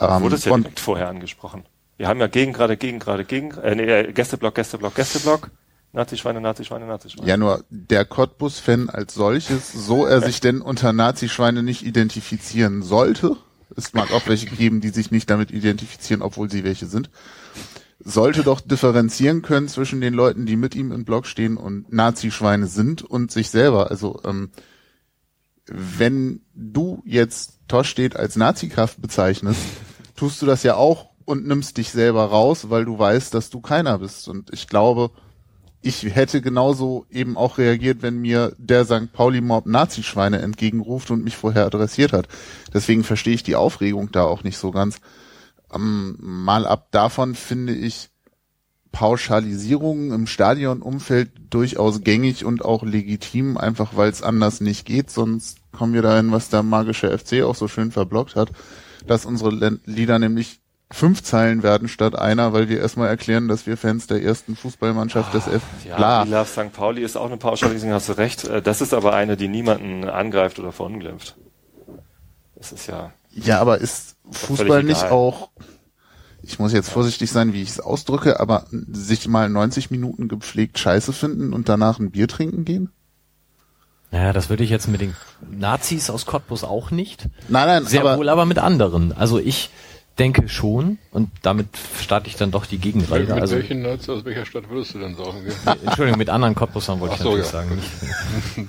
ähm, 0.00 0.22
Wurde 0.22 0.36
es 0.36 0.44
ja 0.44 0.56
direkt 0.56 0.80
vorher 0.80 1.08
angesprochen. 1.08 1.64
Wir 1.96 2.08
haben 2.08 2.20
ja 2.20 2.28
gegen, 2.28 2.52
gerade, 2.52 2.76
gegen, 2.76 2.98
gerade, 2.98 3.24
gegen, 3.24 3.50
äh, 3.58 3.74
nee, 3.74 3.84
äh, 3.84 4.12
Gästeblock, 4.12 4.54
Gästeblock, 4.54 4.94
Gästeblock. 4.94 5.50
Nazi-Schweine, 5.92 6.40
Nazi-Schweine, 6.40 6.86
Nazi-Schweine. 6.86 7.28
Ja, 7.28 7.36
nur 7.36 7.64
der 7.68 8.04
Cottbus-Fan 8.04 8.90
als 8.90 9.14
solches, 9.14 9.72
so 9.72 10.06
er 10.06 10.20
sich 10.22 10.40
denn 10.40 10.60
unter 10.60 10.92
Nazi-Schweine 10.92 11.62
nicht 11.62 11.84
identifizieren 11.84 12.82
sollte, 12.82 13.36
es 13.76 13.92
mag 13.92 14.12
auch 14.12 14.26
welche 14.26 14.46
geben, 14.46 14.80
die 14.80 14.90
sich 14.90 15.10
nicht 15.10 15.30
damit 15.30 15.50
identifizieren, 15.50 16.22
obwohl 16.22 16.50
sie 16.50 16.64
welche 16.64 16.86
sind, 16.86 17.10
sollte 17.98 18.42
doch 18.42 18.60
differenzieren 18.60 19.42
können 19.42 19.68
zwischen 19.68 20.00
den 20.00 20.14
Leuten, 20.14 20.46
die 20.46 20.56
mit 20.56 20.74
ihm 20.74 20.92
im 20.92 21.04
Block 21.04 21.26
stehen 21.26 21.56
und 21.56 21.92
Nazi-Schweine 21.92 22.66
sind 22.66 23.02
und 23.02 23.30
sich 23.30 23.50
selber. 23.50 23.90
Also 23.90 24.20
ähm, 24.24 24.50
wenn 25.66 26.40
du 26.54 27.02
jetzt 27.04 27.58
Tostedt 27.68 28.16
als 28.16 28.36
Nazi-Kraft 28.36 29.00
bezeichnest, 29.00 29.60
tust 30.20 30.42
du 30.42 30.46
das 30.46 30.62
ja 30.64 30.74
auch 30.74 31.08
und 31.24 31.46
nimmst 31.46 31.78
dich 31.78 31.92
selber 31.92 32.26
raus, 32.26 32.68
weil 32.68 32.84
du 32.84 32.98
weißt, 32.98 33.32
dass 33.32 33.48
du 33.48 33.62
keiner 33.62 34.00
bist. 34.00 34.28
Und 34.28 34.52
ich 34.52 34.66
glaube, 34.66 35.10
ich 35.80 36.02
hätte 36.14 36.42
genauso 36.42 37.06
eben 37.08 37.38
auch 37.38 37.56
reagiert, 37.56 38.02
wenn 38.02 38.18
mir 38.18 38.54
der 38.58 38.84
St. 38.84 39.14
Pauli-Mob 39.14 39.64
Nazi-Schweine 39.64 40.40
entgegenruft 40.40 41.10
und 41.10 41.24
mich 41.24 41.38
vorher 41.38 41.64
adressiert 41.64 42.12
hat. 42.12 42.28
Deswegen 42.74 43.02
verstehe 43.02 43.32
ich 43.32 43.44
die 43.44 43.56
Aufregung 43.56 44.12
da 44.12 44.24
auch 44.24 44.44
nicht 44.44 44.58
so 44.58 44.72
ganz. 44.72 45.00
Ähm, 45.74 46.18
mal 46.20 46.66
ab 46.66 46.88
davon 46.90 47.34
finde 47.34 47.72
ich 47.74 48.10
Pauschalisierungen 48.92 50.12
im 50.12 50.26
Stadionumfeld 50.26 51.30
durchaus 51.48 52.02
gängig 52.02 52.44
und 52.44 52.62
auch 52.62 52.82
legitim, 52.82 53.56
einfach 53.56 53.96
weil 53.96 54.10
es 54.10 54.22
anders 54.22 54.60
nicht 54.60 54.84
geht. 54.84 55.10
Sonst 55.10 55.60
kommen 55.72 55.94
wir 55.94 56.02
dahin, 56.02 56.30
was 56.30 56.50
der 56.50 56.62
magische 56.62 57.16
FC 57.16 57.42
auch 57.42 57.54
so 57.54 57.68
schön 57.68 57.90
verblockt 57.90 58.36
hat, 58.36 58.50
dass 59.10 59.26
unsere 59.26 59.80
Lieder 59.86 60.20
nämlich 60.20 60.60
fünf 60.92 61.24
Zeilen 61.24 61.64
werden 61.64 61.88
statt 61.88 62.16
einer, 62.16 62.52
weil 62.52 62.68
wir 62.68 62.78
erstmal 62.78 63.08
erklären, 63.08 63.48
dass 63.48 63.66
wir 63.66 63.76
Fans 63.76 64.06
der 64.06 64.22
ersten 64.22 64.54
Fußballmannschaft 64.54 65.34
des 65.34 65.48
F. 65.48 65.62
Ja, 65.84 65.96
Bla. 65.96 66.22
Love 66.22 66.46
St. 66.48 66.72
Pauli 66.72 67.02
ist 67.02 67.16
auch 67.16 67.26
eine 67.26 67.36
Pauschalisierung, 67.36 67.92
hast 67.94 68.08
du 68.08 68.12
recht. 68.12 68.44
Äh, 68.44 68.62
Das 68.62 68.80
ist 68.80 68.94
aber 68.94 69.12
eine, 69.12 69.36
die 69.36 69.48
niemanden 69.48 70.04
angreift 70.08 70.60
oder 70.60 70.70
verunglimpft. 70.70 71.36
Das 72.54 72.70
ist 72.70 72.86
ja, 72.86 73.12
Ja, 73.32 73.60
aber 73.60 73.78
ist 73.78 74.14
Fußball 74.30 74.84
nicht 74.84 75.04
auch, 75.10 75.50
ich 76.42 76.60
muss 76.60 76.72
jetzt 76.72 76.90
vorsichtig 76.90 77.32
sein, 77.32 77.52
wie 77.52 77.62
ich 77.62 77.70
es 77.70 77.80
ausdrücke, 77.80 78.38
aber 78.38 78.66
sich 78.70 79.26
mal 79.26 79.48
90 79.48 79.90
Minuten 79.90 80.28
gepflegt 80.28 80.78
Scheiße 80.78 81.12
finden 81.12 81.52
und 81.52 81.68
danach 81.68 81.98
ein 81.98 82.12
Bier 82.12 82.28
trinken 82.28 82.64
gehen? 82.64 82.90
Naja, 84.10 84.32
das 84.32 84.50
würde 84.50 84.64
ich 84.64 84.70
jetzt 84.70 84.88
mit 84.88 85.00
den 85.00 85.14
Nazis 85.50 86.10
aus 86.10 86.26
Cottbus 86.26 86.64
auch 86.64 86.90
nicht. 86.90 87.28
Nein, 87.48 87.66
nein, 87.66 87.86
Sehr 87.86 88.00
aber 88.00 88.18
wohl 88.18 88.28
aber 88.28 88.44
mit 88.44 88.58
anderen. 88.58 89.12
Also 89.12 89.38
ich 89.38 89.70
denke 90.18 90.48
schon, 90.48 90.98
und 91.12 91.30
damit 91.42 91.68
starte 92.00 92.28
ich 92.28 92.36
dann 92.36 92.50
doch 92.50 92.66
die 92.66 92.78
Gegenrede. 92.78 93.32
mit 93.32 93.42
Also, 93.42 93.56
welchen 93.56 93.82
Nerds 93.82 94.08
aus 94.08 94.24
welcher 94.24 94.44
Stadt 94.44 94.68
würdest 94.68 94.94
du 94.94 94.98
denn 94.98 95.14
saufen 95.16 95.44
gehen? 95.44 95.54
Entschuldigung, 95.86 96.18
mit 96.18 96.28
anderen 96.28 96.54
Cottbusern 96.54 97.00
wollte 97.00 97.14
Ach 97.14 97.18
ich 97.18 97.22
so, 97.22 97.30
natürlich 97.30 97.46
ja. 97.46 97.52
sagen. 97.52 97.76
Nicht, 98.56 98.68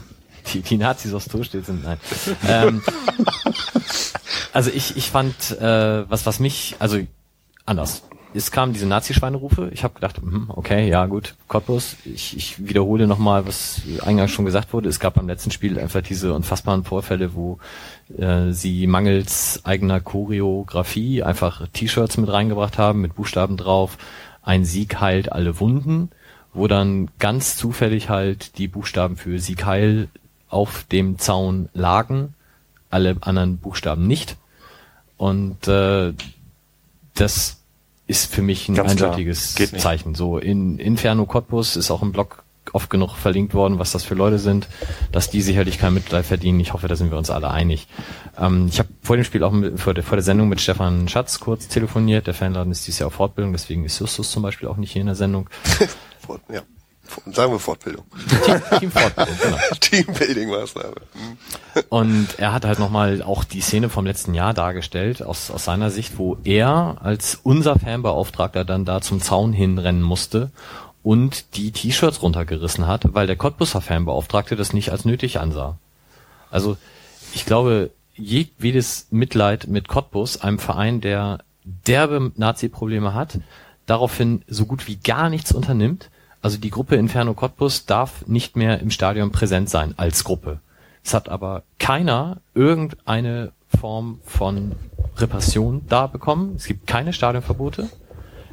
die, 0.53 0.61
die 0.61 0.77
Nazis 0.77 1.13
aus 1.13 1.25
Torstedt 1.25 1.65
sind, 1.65 1.83
nein. 1.83 1.97
ähm, 2.47 2.83
also 4.53 4.69
ich, 4.71 4.95
ich 4.95 5.09
fand, 5.09 5.51
äh, 5.59 6.09
was, 6.09 6.25
was 6.25 6.39
mich, 6.39 6.75
also 6.79 6.99
anders. 7.65 8.03
Es 8.33 8.49
kamen 8.49 8.71
diese 8.71 8.87
Nazi-Schweinerufe. 8.87 9.69
Ich 9.73 9.83
habe 9.83 9.93
gedacht, 9.93 10.17
hm, 10.17 10.49
okay, 10.49 10.87
ja 10.87 11.05
gut, 11.05 11.35
Cottbus. 11.49 11.97
Ich, 12.05 12.37
ich 12.37 12.65
wiederhole 12.65 13.05
nochmal, 13.05 13.45
was 13.45 13.81
eingangs 14.03 14.31
schon 14.31 14.45
gesagt 14.45 14.71
wurde. 14.71 14.87
Es 14.87 15.01
gab 15.01 15.15
beim 15.15 15.27
letzten 15.27 15.51
Spiel 15.51 15.77
einfach 15.77 16.01
diese 16.01 16.33
unfassbaren 16.33 16.85
Vorfälle, 16.85 17.35
wo 17.35 17.59
äh, 18.17 18.51
sie 18.51 18.87
mangels 18.87 19.61
eigener 19.65 19.99
Choreografie 19.99 21.23
einfach 21.23 21.67
T-Shirts 21.73 22.17
mit 22.17 22.31
reingebracht 22.31 22.77
haben, 22.77 23.01
mit 23.01 23.15
Buchstaben 23.15 23.57
drauf. 23.57 23.97
Ein 24.43 24.63
Sieg 24.63 25.01
heilt 25.01 25.31
alle 25.31 25.59
Wunden, 25.59 26.09
wo 26.53 26.67
dann 26.67 27.09
ganz 27.19 27.57
zufällig 27.57 28.09
halt 28.09 28.57
die 28.57 28.69
Buchstaben 28.69 29.17
für 29.17 29.39
Sieg 29.39 29.65
heil 29.65 30.07
auf 30.47 30.85
dem 30.85 31.17
Zaun 31.19 31.67
lagen, 31.73 32.33
alle 32.89 33.17
anderen 33.21 33.57
Buchstaben 33.57 34.07
nicht. 34.07 34.37
Und 35.17 35.67
äh, 35.67 36.13
das 37.13 37.60
ist 38.11 38.33
für 38.33 38.41
mich 38.41 38.67
ein 38.67 38.75
Ganz 38.75 38.91
eindeutiges. 38.91 39.55
Zeichen. 39.55 40.15
So 40.15 40.37
in 40.37 40.77
Inferno 40.77 41.25
Cottbus 41.25 41.77
ist 41.77 41.89
auch 41.91 42.01
im 42.01 42.11
Blog 42.11 42.43
oft 42.73 42.89
genug 42.89 43.15
verlinkt 43.15 43.53
worden, 43.53 43.79
was 43.79 43.93
das 43.93 44.03
für 44.03 44.15
Leute 44.15 44.37
sind, 44.37 44.67
dass 45.13 45.29
die 45.29 45.41
sicherlich 45.41 45.79
kein 45.79 45.93
Mitleid 45.93 46.25
verdienen. 46.25 46.59
Ich 46.59 46.73
hoffe, 46.73 46.89
da 46.89 46.95
sind 46.97 47.09
wir 47.09 47.17
uns 47.17 47.29
alle 47.29 47.49
einig. 47.49 47.87
Ähm, 48.37 48.67
ich 48.69 48.79
habe 48.79 48.89
vor 49.01 49.15
dem 49.15 49.23
Spiel 49.23 49.43
auch 49.45 49.51
mit, 49.53 49.79
vor, 49.79 49.93
der, 49.93 50.03
vor 50.03 50.17
der 50.17 50.23
Sendung 50.23 50.49
mit 50.49 50.59
Stefan 50.59 51.07
Schatz 51.07 51.39
kurz 51.39 51.69
telefoniert. 51.69 52.27
Der 52.27 52.33
Fanladen 52.33 52.71
ist 52.71 52.85
dieses 52.85 52.99
Jahr 52.99 53.07
auf 53.07 53.13
Fortbildung, 53.13 53.53
deswegen 53.53 53.85
ist 53.85 53.97
Justus 53.99 54.29
zum 54.29 54.43
Beispiel 54.43 54.67
auch 54.67 54.77
nicht 54.77 54.91
hier 54.91 55.01
in 55.01 55.07
der 55.07 55.15
Sendung. 55.15 55.49
Ja. 56.49 56.61
Sagen 57.31 57.51
wir 57.51 57.59
Fortbildung. 57.59 58.05
Team 58.79 58.91
Fortbildung, 58.91 59.35
genau. 59.41 59.57
Teambuilding-Maßnahme. 59.79 60.95
Hm. 61.13 61.83
Und 61.89 62.27
er 62.37 62.53
hat 62.53 62.65
halt 62.65 62.79
nochmal 62.79 63.21
auch 63.21 63.43
die 63.43 63.61
Szene 63.61 63.89
vom 63.89 64.05
letzten 64.05 64.33
Jahr 64.33 64.53
dargestellt, 64.53 65.23
aus, 65.23 65.51
aus 65.51 65.65
seiner 65.65 65.89
Sicht, 65.89 66.17
wo 66.17 66.37
er 66.43 66.97
als 67.01 67.39
unser 67.43 67.79
Fanbeauftragter 67.79 68.65
dann 68.65 68.85
da 68.85 69.01
zum 69.01 69.21
Zaun 69.21 69.53
hinrennen 69.53 70.01
musste 70.01 70.51
und 71.03 71.55
die 71.55 71.71
T-Shirts 71.71 72.21
runtergerissen 72.21 72.87
hat, 72.87 73.13
weil 73.13 73.27
der 73.27 73.35
Cottbusser 73.35 73.81
Fanbeauftragte 73.81 74.55
das 74.55 74.73
nicht 74.73 74.91
als 74.91 75.05
nötig 75.05 75.39
ansah. 75.39 75.77
Also 76.49 76.77
ich 77.33 77.45
glaube, 77.45 77.91
jedes 78.15 79.07
Mitleid 79.09 79.67
mit 79.67 79.87
Cottbus, 79.87 80.41
einem 80.41 80.59
Verein, 80.59 81.01
der 81.01 81.39
derbe 81.63 82.31
Nazi-Probleme 82.35 83.13
hat, 83.13 83.39
daraufhin 83.85 84.43
so 84.47 84.65
gut 84.65 84.87
wie 84.87 84.97
gar 84.97 85.29
nichts 85.29 85.51
unternimmt. 85.51 86.09
Also 86.41 86.57
die 86.57 86.71
Gruppe 86.71 86.95
Inferno 86.95 87.33
Cottbus 87.33 87.85
darf 87.85 88.25
nicht 88.27 88.55
mehr 88.55 88.79
im 88.79 88.89
Stadion 88.89 89.31
präsent 89.31 89.69
sein 89.69 89.93
als 89.97 90.23
Gruppe. 90.23 90.59
Es 91.03 91.13
hat 91.13 91.29
aber 91.29 91.63
keiner 91.79 92.41
irgendeine 92.53 93.51
Form 93.79 94.19
von 94.23 94.73
Repression 95.17 95.83
da 95.87 96.07
bekommen. 96.07 96.55
Es 96.55 96.65
gibt 96.65 96.87
keine 96.87 97.13
Stadionverbote. 97.13 97.89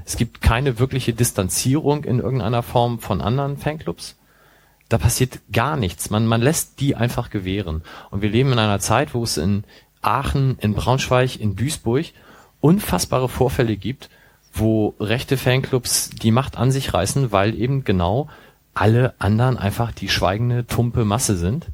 Es 0.05 0.17
gibt 0.17 0.41
keine 0.41 0.79
wirkliche 0.79 1.13
Distanzierung 1.13 2.05
in 2.05 2.19
irgendeiner 2.19 2.63
Form 2.63 2.99
von 2.99 3.21
anderen 3.21 3.59
Fanclubs. 3.59 4.17
Da 4.89 4.97
passiert 4.97 5.41
gar 5.53 5.77
nichts. 5.77 6.09
Man, 6.09 6.27
man 6.27 6.41
lässt 6.41 6.81
die 6.81 6.97
einfach 6.97 7.29
gewähren. 7.29 7.83
Und 8.11 8.23
wir 8.23 8.31
leben 8.31 8.53
in 8.53 8.59
einer 8.59 8.81
Zeit, 8.81 9.13
wo 9.13 9.23
es 9.23 9.37
in 9.37 9.65
Aachen, 10.01 10.57
in 10.61 10.75
Braunschweig, 10.75 11.39
in 11.39 11.57
Duisburg 11.57 12.07
unfassbare 12.61 13.29
Vorfälle 13.29 13.77
gibt, 13.77 14.09
wo 14.59 14.95
rechte 15.01 15.37
Fanclubs 15.37 16.11
die 16.11 16.31
Macht 16.31 16.57
an 16.57 16.71
sich 16.71 16.95
reißen, 16.95 17.33
weil 17.33 17.55
eben 17.55 17.85
genau 17.85 18.29
alle 18.75 19.15
anderen 19.19 19.57
einfach 19.57 19.93
die 19.93 20.09
schweigende, 20.09 20.67
tumpe 20.67 21.05
Masse 21.05 21.37
sind 21.37 21.67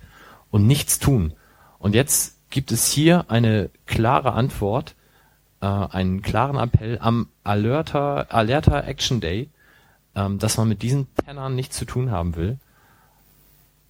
und 0.50 0.66
nichts 0.66 0.98
tun. 0.98 1.34
Und 1.78 1.94
jetzt 1.94 2.36
gibt 2.50 2.72
es 2.72 2.88
hier 2.88 3.26
eine 3.28 3.70
klare 3.86 4.32
Antwort, 4.32 4.94
äh, 5.60 5.66
einen 5.66 6.22
klaren 6.22 6.56
Appell 6.56 6.98
am 7.00 7.28
Alerter, 7.42 8.32
Alerter 8.32 8.86
Action 8.86 9.20
Day, 9.20 9.48
ähm, 10.14 10.38
dass 10.38 10.56
man 10.56 10.68
mit 10.68 10.82
diesen 10.82 11.06
Pennern 11.06 11.54
nichts 11.54 11.76
zu 11.76 11.84
tun 11.84 12.10
haben 12.10 12.36
will. 12.36 12.58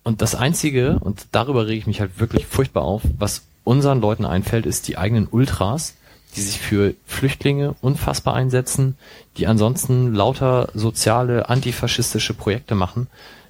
Und 0.03 0.23
das 0.23 0.35
Einzige, 0.35 0.99
und 0.99 1.27
darüber 1.33 1.67
rege 1.67 1.79
ich 1.79 1.87
mich 1.87 2.01
halt 2.01 2.19
wirklich 2.19 2.47
furchtbar 2.47 2.83
auf, 2.83 3.03
was 3.19 3.45
unseren 3.65 4.01
Leuten 4.01 4.25
einfällt, 4.25 4.67
ist 4.67 4.89
die 4.89 4.99
eigenen 4.99 5.27
Ultras, 5.27 5.97
die 6.37 6.43
sich 6.43 6.61
für 6.61 6.95
Flüchtlinge 7.07 7.75
unfassbar 7.81 8.35
einsetzen, 8.35 8.97
die 9.37 9.47
ansonsten 9.47 10.15
lauter 10.15 10.69
soziale, 10.75 11.49
antifaschistische 11.49 12.35
Projekte 12.35 12.75
machen, 12.75 13.07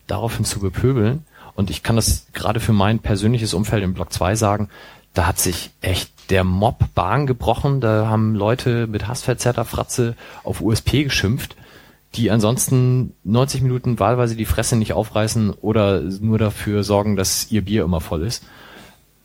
daraufhin 0.06 0.44
zu 0.44 0.60
bepöbeln. 0.60 1.24
Und 1.54 1.70
ich 1.70 1.82
kann 1.82 1.96
das 1.96 2.26
gerade 2.32 2.60
für 2.60 2.72
mein 2.72 2.98
persönliches 2.98 3.54
Umfeld 3.54 3.84
im 3.84 3.94
Block 3.94 4.12
2 4.12 4.34
sagen, 4.34 4.68
da 5.14 5.26
hat 5.26 5.38
sich 5.38 5.70
echt 5.80 6.10
der 6.30 6.42
Mob 6.42 6.92
Bahn 6.94 7.26
gebrochen, 7.26 7.80
da 7.80 8.08
haben 8.08 8.34
Leute 8.34 8.86
mit 8.86 9.06
hassverzerrter 9.06 9.64
Fratze 9.64 10.16
auf 10.42 10.60
USP 10.60 11.04
geschimpft, 11.04 11.56
die 12.14 12.30
ansonsten 12.30 13.14
90 13.24 13.62
Minuten 13.62 13.98
wahlweise 13.98 14.36
die 14.36 14.44
Fresse 14.44 14.76
nicht 14.76 14.92
aufreißen 14.92 15.50
oder 15.50 16.00
nur 16.00 16.38
dafür 16.38 16.82
sorgen, 16.82 17.16
dass 17.16 17.50
ihr 17.50 17.64
Bier 17.64 17.84
immer 17.84 18.00
voll 18.00 18.22
ist. 18.22 18.44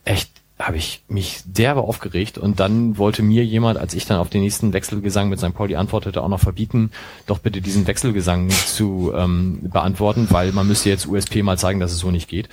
Echt 0.05 0.29
habe 0.59 0.75
ich 0.75 1.01
mich 1.07 1.39
derbe 1.45 1.81
aufgeregt 1.81 2.37
und 2.37 2.59
dann 2.59 2.97
wollte 2.97 3.23
mir 3.23 3.45
jemand, 3.45 3.79
als 3.79 3.93
ich 3.93 4.05
dann 4.05 4.19
auf 4.19 4.29
den 4.29 4.41
nächsten 4.41 4.73
Wechselgesang 4.73 5.29
mit 5.29 5.39
St. 5.39 5.53
Pauli 5.53 5.75
antwortete, 5.77 6.21
auch 6.21 6.27
noch 6.27 6.41
verbieten, 6.41 6.91
doch 7.27 7.39
bitte 7.39 7.61
diesen 7.61 7.87
Wechselgesang 7.87 8.49
zu 8.49 9.13
ähm, 9.15 9.59
beantworten, 9.71 10.27
weil 10.31 10.51
man 10.51 10.67
müsste 10.67 10.89
jetzt 10.89 11.07
USP 11.07 11.43
mal 11.43 11.57
zeigen, 11.57 11.79
dass 11.79 11.93
es 11.93 11.99
so 11.99 12.11
nicht 12.11 12.27
geht. 12.27 12.49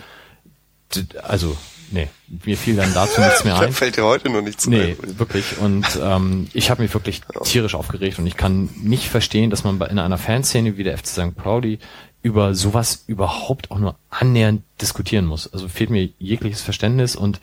Also, 1.24 1.56
nee, 1.90 2.06
mir 2.44 2.56
fiel 2.56 2.76
dann 2.76 2.94
dazu 2.94 3.20
nichts 3.20 3.44
mehr 3.44 3.58
ein. 3.60 3.72
fällt 3.72 3.96
dir 3.96 4.04
heute 4.04 4.30
noch 4.30 4.40
nichts 4.42 4.68
Nee, 4.68 4.96
ein. 5.02 5.18
wirklich. 5.18 5.58
Und 5.58 5.84
ähm, 6.00 6.46
ich 6.52 6.70
habe 6.70 6.82
mich 6.82 6.94
wirklich 6.94 7.22
tierisch 7.42 7.74
aufgeregt 7.74 8.20
und 8.20 8.26
ich 8.28 8.36
kann 8.36 8.68
nicht 8.82 9.08
verstehen, 9.08 9.50
dass 9.50 9.64
man 9.64 9.80
in 9.80 9.98
einer 9.98 10.18
Fanszene 10.18 10.76
wie 10.76 10.84
der 10.84 10.96
FC 10.96 11.06
St. 11.08 11.34
Pauli 11.36 11.80
über 12.22 12.54
sowas 12.54 13.02
überhaupt 13.08 13.72
auch 13.72 13.78
nur 13.78 13.96
annähernd 14.10 14.62
diskutieren 14.80 15.26
muss. 15.26 15.52
Also 15.52 15.66
fehlt 15.68 15.90
mir 15.90 16.08
jegliches 16.20 16.62
Verständnis 16.62 17.16
und 17.16 17.40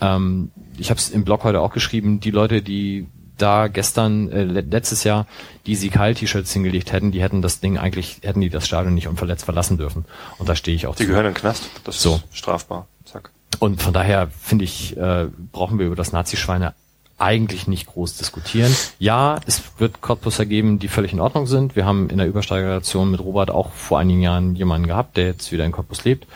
ähm, 0.00 0.50
ich 0.78 0.90
habe 0.90 0.98
es 0.98 1.08
im 1.10 1.24
Blog 1.24 1.44
heute 1.44 1.60
auch 1.60 1.72
geschrieben, 1.72 2.20
die 2.20 2.30
Leute, 2.30 2.62
die 2.62 3.06
da 3.36 3.66
gestern, 3.66 4.30
äh, 4.30 4.44
le- 4.44 4.60
letztes 4.60 5.02
Jahr 5.04 5.26
die 5.66 5.74
Sieg-Heil-T-Shirts 5.74 6.52
hingelegt 6.52 6.92
hätten, 6.92 7.10
die 7.10 7.20
hätten 7.22 7.42
das 7.42 7.60
Ding 7.60 7.78
eigentlich, 7.78 8.18
hätten 8.22 8.40
die 8.40 8.50
das 8.50 8.66
Stadion 8.66 8.94
nicht 8.94 9.08
unverletzt 9.08 9.44
verlassen 9.44 9.76
dürfen. 9.76 10.04
Und 10.38 10.48
da 10.48 10.54
stehe 10.54 10.76
ich 10.76 10.86
auch 10.86 10.94
Die 10.94 11.02
zu. 11.02 11.08
gehören 11.08 11.26
in 11.26 11.32
den 11.32 11.38
Knast. 11.40 11.64
Das 11.84 12.00
So. 12.00 12.16
ist 12.30 12.36
strafbar. 12.38 12.86
Zack. 13.04 13.30
Und 13.58 13.82
von 13.82 13.92
daher 13.92 14.28
finde 14.40 14.64
ich, 14.64 14.96
äh, 14.96 15.26
brauchen 15.52 15.78
wir 15.78 15.86
über 15.86 15.96
das 15.96 16.12
Nazi-Schweine 16.12 16.74
eigentlich 17.18 17.66
nicht 17.68 17.86
groß 17.86 18.16
diskutieren. 18.18 18.74
Ja, 18.98 19.38
es 19.46 19.62
wird 19.78 20.00
Cottbusser 20.00 20.46
geben, 20.46 20.78
die 20.80 20.88
völlig 20.88 21.12
in 21.12 21.20
Ordnung 21.20 21.46
sind. 21.46 21.76
Wir 21.76 21.84
haben 21.86 22.10
in 22.10 22.18
der 22.18 22.26
Übersteigeration 22.26 23.10
mit 23.10 23.20
Robert 23.20 23.50
auch 23.52 23.70
vor 23.72 23.98
einigen 24.00 24.20
Jahren 24.20 24.56
jemanden 24.56 24.88
gehabt, 24.88 25.16
der 25.16 25.26
jetzt 25.26 25.52
wieder 25.52 25.64
in 25.64 25.70
Cottbus 25.72 26.04
lebt. 26.04 26.26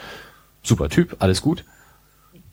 Super 0.63 0.89
Typ, 0.89 1.17
alles 1.19 1.43
gut. 1.43 1.65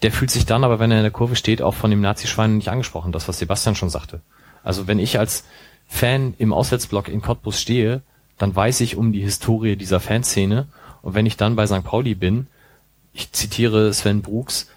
Der 0.02 0.12
fühlt 0.12 0.32
sich 0.32 0.46
dann 0.46 0.64
aber, 0.64 0.80
wenn 0.80 0.92
er 0.92 0.98
in 0.98 1.04
der 1.04 1.12
Kurve 1.12 1.36
steht, 1.36 1.62
auch 1.62 1.74
von 1.74 1.90
dem 1.90 2.02
Nazischwein 2.02 2.58
nicht 2.58 2.70
angesprochen. 2.70 3.12
Das, 3.12 3.28
was 3.28 3.40
Sebastian 3.40 3.76
schon 3.76 3.90
sagte. 3.90 4.22
Also 4.64 4.88
wenn 4.88 5.00
ich 5.00 5.20
als 5.20 5.46
Fan 5.88 6.34
im 6.38 6.54
Auswärtsblock 6.54 7.08
in 7.08 7.22
Cottbus 7.22 7.62
stehe, 7.62 8.02
dann 8.38 8.56
weiß 8.56 8.82
ich 8.82 8.98
um 8.98 9.14
die 9.14 9.22
Historie 9.22 9.76
dieser 9.76 10.00
Fanszene. 10.00 10.68
Und 11.02 11.14
wenn 11.14 11.26
ich 11.26 11.38
dann 11.38 11.56
bei 11.56 11.68
St. 11.68 11.84
Pauli 11.84 12.16
bin, 12.16 12.48
ich 13.14 13.32
zitiere 13.32 13.94
Sven 13.94 14.22
Brooks, 14.22 14.70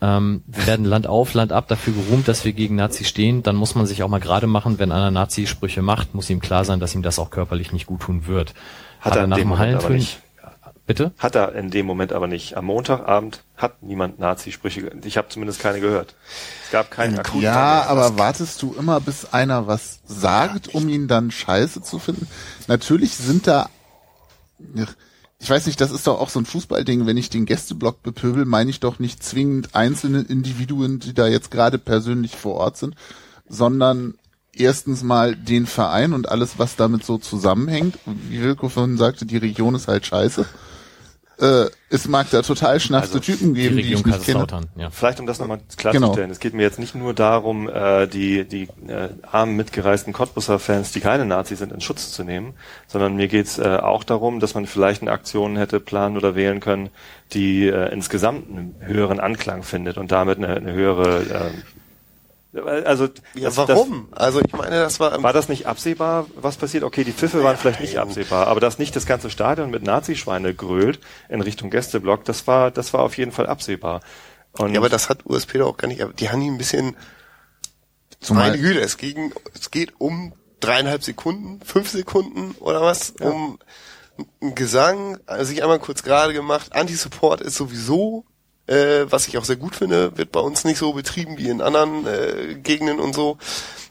ähm, 0.00 0.42
wir 0.46 0.66
werden 0.66 0.84
Land 0.84 1.06
auf, 1.06 1.34
Land 1.34 1.52
ab 1.52 1.68
dafür 1.68 1.94
geruhmt, 1.94 2.26
dass 2.26 2.44
wir 2.44 2.52
gegen 2.52 2.74
Nazis 2.74 3.08
stehen, 3.08 3.42
dann 3.42 3.54
muss 3.54 3.74
man 3.74 3.86
sich 3.86 4.02
auch 4.02 4.08
mal 4.08 4.20
gerade 4.20 4.46
machen, 4.46 4.78
wenn 4.78 4.90
einer 4.90 5.10
Nazi-Sprüche 5.10 5.82
macht, 5.82 6.14
muss 6.14 6.30
ihm 6.30 6.40
klar 6.40 6.64
sein, 6.64 6.80
dass 6.80 6.94
ihm 6.94 7.02
das 7.02 7.18
auch 7.18 7.30
körperlich 7.30 7.72
nicht 7.72 7.86
gut 7.86 8.00
tun 8.00 8.26
wird. 8.26 8.54
Hat 9.00 9.14
er 9.14 9.24
in 9.24 9.30
nach 9.30 9.36
dem 9.36 9.56
Hallentönen-. 9.56 10.06
Bitte? 10.86 11.12
Hat 11.18 11.34
er 11.34 11.54
in 11.54 11.70
dem 11.70 11.86
Moment 11.86 12.12
aber 12.12 12.26
nicht. 12.26 12.56
Am 12.58 12.66
Montagabend 12.66 13.42
hat 13.56 13.82
niemand 13.82 14.18
Nazi-Sprüche. 14.18 14.82
ge- 14.82 14.92
Ich 15.04 15.16
habe 15.16 15.28
zumindest 15.30 15.60
keine 15.60 15.80
gehört. 15.80 16.14
Es 16.66 16.70
gab 16.72 16.90
keinen 16.90 17.18
akuten. 17.18 17.40
Ja, 17.40 17.84
aber 17.88 18.18
wartest 18.18 18.60
du 18.60 18.74
immer, 18.78 19.00
bis 19.00 19.32
einer 19.32 19.66
was 19.66 20.00
sagt, 20.06 20.74
um 20.74 20.88
ihn 20.90 21.08
dann 21.08 21.30
scheiße 21.30 21.80
zu 21.82 21.98
finden? 21.98 22.28
Natürlich 22.68 23.14
sind 23.14 23.46
da, 23.46 23.70
ich 25.38 25.48
weiß 25.50 25.66
nicht, 25.66 25.80
das 25.80 25.90
ist 25.90 26.06
doch 26.06 26.20
auch 26.20 26.28
so 26.28 26.38
ein 26.40 26.44
Fußballding, 26.46 27.06
wenn 27.06 27.16
ich 27.16 27.30
den 27.30 27.46
Gästeblock 27.46 28.02
bepöbel, 28.02 28.44
meine 28.44 28.68
ich 28.70 28.80
doch 28.80 28.98
nicht 28.98 29.22
zwingend 29.22 29.74
einzelne 29.74 30.20
Individuen, 30.20 31.00
die 31.00 31.14
da 31.14 31.26
jetzt 31.26 31.50
gerade 31.50 31.78
persönlich 31.78 32.36
vor 32.36 32.54
Ort 32.56 32.76
sind, 32.76 32.94
sondern 33.48 34.14
erstens 34.52 35.02
mal 35.02 35.34
den 35.34 35.66
Verein 35.66 36.12
und 36.12 36.28
alles, 36.28 36.58
was 36.58 36.76
damit 36.76 37.04
so 37.04 37.18
zusammenhängt. 37.18 37.98
Wie 38.28 38.40
Wilko 38.42 38.68
vorhin 38.68 38.96
sagte, 38.98 39.26
die 39.26 39.36
Region 39.38 39.74
ist 39.74 39.88
halt 39.88 40.06
scheiße. 40.06 40.44
Äh, 41.38 41.66
es 41.90 42.06
mag 42.06 42.30
da 42.30 42.42
total 42.42 42.78
schnaffte 42.80 43.18
Also, 43.18 43.20
Typen 43.20 43.54
Die 43.54 43.62
geben, 43.62 43.76
die, 43.76 43.82
Region 43.82 44.00
ich 44.00 44.06
nicht 44.06 44.24
kenne. 44.24 44.46
Ja. 44.76 44.90
Vielleicht 44.90 45.20
um 45.20 45.26
das 45.26 45.38
nochmal 45.38 45.58
klarzustellen. 45.76 46.14
Genau. 46.14 46.32
Es 46.32 46.38
geht 46.40 46.54
mir 46.54 46.62
jetzt 46.62 46.78
nicht 46.78 46.94
nur 46.94 47.12
darum, 47.14 47.68
äh, 47.68 48.06
die, 48.06 48.44
die 48.44 48.68
äh, 48.88 49.08
armen 49.30 49.56
mitgereisten 49.56 50.12
Cottbusser 50.12 50.58
Fans, 50.58 50.92
die 50.92 51.00
keine 51.00 51.24
Nazis 51.24 51.58
sind, 51.58 51.72
in 51.72 51.80
Schutz 51.80 52.12
zu 52.12 52.24
nehmen, 52.24 52.54
sondern 52.86 53.16
mir 53.16 53.28
geht's 53.28 53.58
äh, 53.58 53.78
auch 53.82 54.04
darum, 54.04 54.40
dass 54.40 54.54
man 54.54 54.66
vielleicht 54.66 55.02
eine 55.02 55.10
Aktion 55.10 55.56
hätte 55.56 55.80
planen 55.80 56.16
oder 56.16 56.34
wählen 56.34 56.60
können, 56.60 56.90
die 57.32 57.66
äh, 57.66 57.92
insgesamt 57.92 58.48
einen 58.48 58.76
höheren 58.80 59.18
Anklang 59.18 59.62
findet 59.62 59.98
und 59.98 60.12
damit 60.12 60.38
eine, 60.38 60.48
eine 60.48 60.72
höhere 60.72 61.22
äh, 61.22 61.50
also 62.54 63.04
Ja, 63.34 63.44
das- 63.48 63.56
warum? 63.56 64.08
also 64.12 64.40
ich 64.40 64.52
meine, 64.52 64.76
das 64.80 65.00
war, 65.00 65.10
Das, 65.10 65.22
war 65.22 65.32
das 65.32 65.48
nicht 65.48 65.66
absehbar, 65.66 66.26
was 66.36 66.56
passiert? 66.56 66.84
Okay, 66.84 67.04
die 67.04 67.12
Pfiffe 67.12 67.42
waren 67.42 67.56
vielleicht 67.56 67.80
nicht 67.80 67.98
absehbar, 67.98 68.46
aber 68.46 68.60
dass 68.60 68.78
nicht 68.78 68.94
das 68.96 69.06
ganze 69.06 69.30
Stadion 69.30 69.70
mit 69.70 69.82
Nazischweine 69.82 70.54
grölt 70.54 71.00
in 71.28 71.40
Richtung 71.40 71.70
Gästeblock, 71.70 72.24
das 72.24 72.46
war, 72.46 72.70
das 72.70 72.92
war 72.92 73.00
auf 73.00 73.16
jeden 73.16 73.32
Fall 73.32 73.46
absehbar. 73.46 74.00
Und 74.58 74.72
ja, 74.72 74.78
aber 74.80 74.88
das 74.88 75.08
hat 75.08 75.26
USP 75.26 75.58
doch 75.58 75.68
auch 75.70 75.76
gar 75.76 75.88
nicht, 75.88 76.00
aber 76.02 76.12
die 76.12 76.30
haben 76.30 76.40
ihn 76.42 76.54
ein 76.54 76.58
bisschen, 76.58 76.96
Zumal- 78.20 78.50
meine 78.50 78.62
Güte, 78.62 78.80
es, 78.80 78.96
ging, 78.96 79.32
es 79.54 79.70
geht 79.70 79.92
um 79.98 80.32
dreieinhalb 80.60 81.02
Sekunden, 81.02 81.60
fünf 81.64 81.88
Sekunden 81.90 82.54
oder 82.60 82.80
was, 82.80 83.10
um 83.20 83.58
einen 84.40 84.54
Gesang, 84.54 85.18
also 85.26 85.44
sich 85.46 85.62
einmal 85.62 85.80
kurz 85.80 86.02
gerade 86.04 86.32
gemacht. 86.32 86.72
Anti-Support 86.72 87.40
ist 87.40 87.56
sowieso, 87.56 88.24
äh, 88.66 89.06
was 89.10 89.28
ich 89.28 89.38
auch 89.38 89.44
sehr 89.44 89.56
gut 89.56 89.76
finde, 89.76 90.16
wird 90.16 90.32
bei 90.32 90.40
uns 90.40 90.64
nicht 90.64 90.78
so 90.78 90.92
betrieben 90.92 91.38
wie 91.38 91.48
in 91.48 91.60
anderen 91.60 92.06
äh, 92.06 92.54
Gegenden 92.54 93.00
und 93.00 93.14
so. 93.14 93.38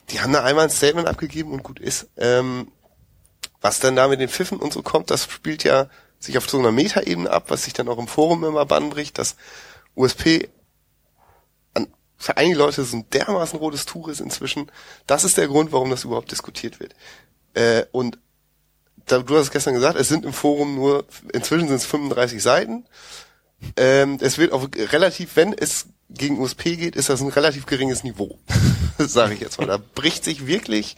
Die 0.09 0.21
haben 0.21 0.33
da 0.33 0.43
einmal 0.43 0.65
ein 0.65 0.69
Statement 0.69 1.07
abgegeben 1.07 1.51
und 1.51 1.63
gut 1.63 1.79
ist. 1.79 2.07
Ähm, 2.17 2.71
was 3.61 3.79
dann 3.79 3.95
da 3.95 4.07
mit 4.07 4.19
den 4.19 4.29
Pfiffen 4.29 4.59
und 4.59 4.73
so 4.73 4.81
kommt, 4.81 5.09
das 5.09 5.23
spielt 5.23 5.63
ja 5.63 5.87
sich 6.19 6.37
auf 6.37 6.49
so 6.49 6.59
einer 6.59 6.71
Metaebene 6.71 7.29
ab, 7.29 7.45
was 7.47 7.63
sich 7.63 7.73
dann 7.73 7.87
auch 7.87 7.97
im 7.97 8.07
Forum 8.07 8.43
immer 8.43 8.65
Bann 8.65 8.89
bricht, 8.89 9.17
dass 9.17 9.35
USP 9.95 10.49
an, 11.73 11.87
für 12.17 12.37
einige 12.37 12.57
Leute 12.57 12.83
so 12.83 12.97
ein 12.97 13.09
dermaßen 13.11 13.59
rotes 13.59 13.85
Tuch 13.85 14.07
ist 14.07 14.21
inzwischen. 14.21 14.71
Das 15.07 15.23
ist 15.23 15.37
der 15.37 15.47
Grund, 15.47 15.71
warum 15.71 15.89
das 15.89 16.03
überhaupt 16.03 16.31
diskutiert 16.31 16.79
wird. 16.79 16.93
Äh, 17.53 17.85
und 17.91 18.19
da, 19.05 19.19
du 19.19 19.35
hast 19.35 19.43
es 19.43 19.51
gestern 19.51 19.73
gesagt, 19.73 19.99
es 19.99 20.07
sind 20.07 20.25
im 20.25 20.33
Forum 20.33 20.75
nur, 20.75 21.05
inzwischen 21.33 21.67
sind 21.67 21.77
es 21.77 21.85
35 21.85 22.41
Seiten. 22.41 22.85
Ähm, 23.77 24.17
es 24.21 24.37
wird 24.37 24.51
auch 24.51 24.67
relativ, 24.75 25.35
wenn 25.35 25.53
es 25.53 25.87
gegen 26.09 26.39
USP 26.39 26.75
geht, 26.75 26.95
ist 26.95 27.09
das 27.09 27.21
ein 27.21 27.29
relativ 27.29 27.65
geringes 27.65 28.03
Niveau. 28.03 28.37
Sage 28.97 29.33
ich 29.33 29.39
jetzt 29.39 29.59
mal. 29.59 29.67
Da 29.67 29.77
bricht 29.77 30.23
sich 30.23 30.45
wirklich, 30.45 30.95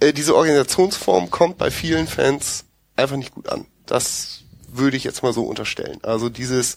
äh, 0.00 0.12
diese 0.12 0.34
Organisationsform 0.34 1.30
kommt 1.30 1.58
bei 1.58 1.70
vielen 1.70 2.06
Fans 2.06 2.64
einfach 2.96 3.16
nicht 3.16 3.34
gut 3.34 3.48
an. 3.48 3.66
Das 3.86 4.40
würde 4.68 4.96
ich 4.96 5.04
jetzt 5.04 5.22
mal 5.22 5.32
so 5.32 5.44
unterstellen. 5.44 5.98
Also 6.02 6.28
dieses 6.28 6.76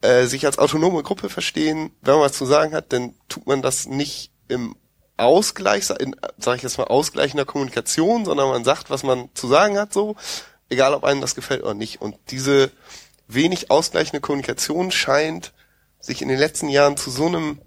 äh, 0.00 0.26
sich 0.26 0.44
als 0.46 0.58
autonome 0.58 1.02
Gruppe 1.02 1.28
verstehen, 1.28 1.92
wenn 2.00 2.14
man 2.14 2.24
was 2.24 2.32
zu 2.32 2.46
sagen 2.46 2.74
hat, 2.74 2.92
dann 2.92 3.14
tut 3.28 3.46
man 3.46 3.62
das 3.62 3.86
nicht 3.86 4.32
im 4.48 4.74
Ausgleich, 5.16 5.88
in, 6.00 6.16
sage 6.38 6.56
ich 6.56 6.62
jetzt 6.62 6.78
mal, 6.78 6.84
ausgleichender 6.84 7.44
Kommunikation, 7.44 8.24
sondern 8.24 8.48
man 8.48 8.64
sagt, 8.64 8.90
was 8.90 9.04
man 9.04 9.28
zu 9.34 9.46
sagen 9.46 9.78
hat, 9.78 9.92
so, 9.92 10.16
egal 10.68 10.94
ob 10.94 11.04
einem 11.04 11.20
das 11.20 11.34
gefällt 11.34 11.62
oder 11.62 11.74
nicht. 11.74 12.00
Und 12.00 12.16
diese 12.30 12.72
wenig 13.34 13.70
ausgleichende 13.70 14.20
Kommunikation 14.20 14.90
scheint 14.90 15.52
sich 16.00 16.22
in 16.22 16.28
den 16.28 16.38
letzten 16.38 16.68
Jahren 16.68 16.96
zu 16.96 17.10
so 17.10 17.26
einem 17.26 17.60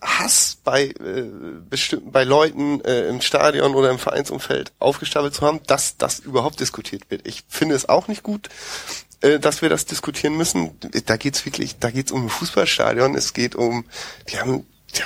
Hass 0.00 0.58
bei 0.62 0.84
äh, 0.84 1.24
bestimmten 1.68 2.12
bei 2.12 2.24
Leuten 2.24 2.80
äh, 2.82 3.08
im 3.08 3.20
Stadion 3.20 3.74
oder 3.74 3.90
im 3.90 3.98
Vereinsumfeld 3.98 4.72
aufgestapelt 4.78 5.34
zu 5.34 5.42
haben, 5.42 5.60
dass 5.66 5.96
das 5.96 6.18
überhaupt 6.18 6.60
diskutiert 6.60 7.10
wird. 7.10 7.26
Ich 7.26 7.44
finde 7.48 7.74
es 7.74 7.88
auch 7.88 8.06
nicht 8.06 8.22
gut, 8.22 8.48
äh, 9.22 9.38
dass 9.38 9.62
wir 9.62 9.68
das 9.68 9.86
diskutieren 9.86 10.36
müssen. 10.36 10.78
Da 11.06 11.16
geht's 11.16 11.44
wirklich, 11.46 11.78
da 11.78 11.90
geht's 11.90 12.12
um 12.12 12.26
ein 12.26 12.28
Fußballstadion. 12.28 13.14
Es 13.14 13.32
geht 13.32 13.54
um, 13.54 13.84
die 14.30 14.38
haben, 14.38 14.66
ja, 14.94 15.04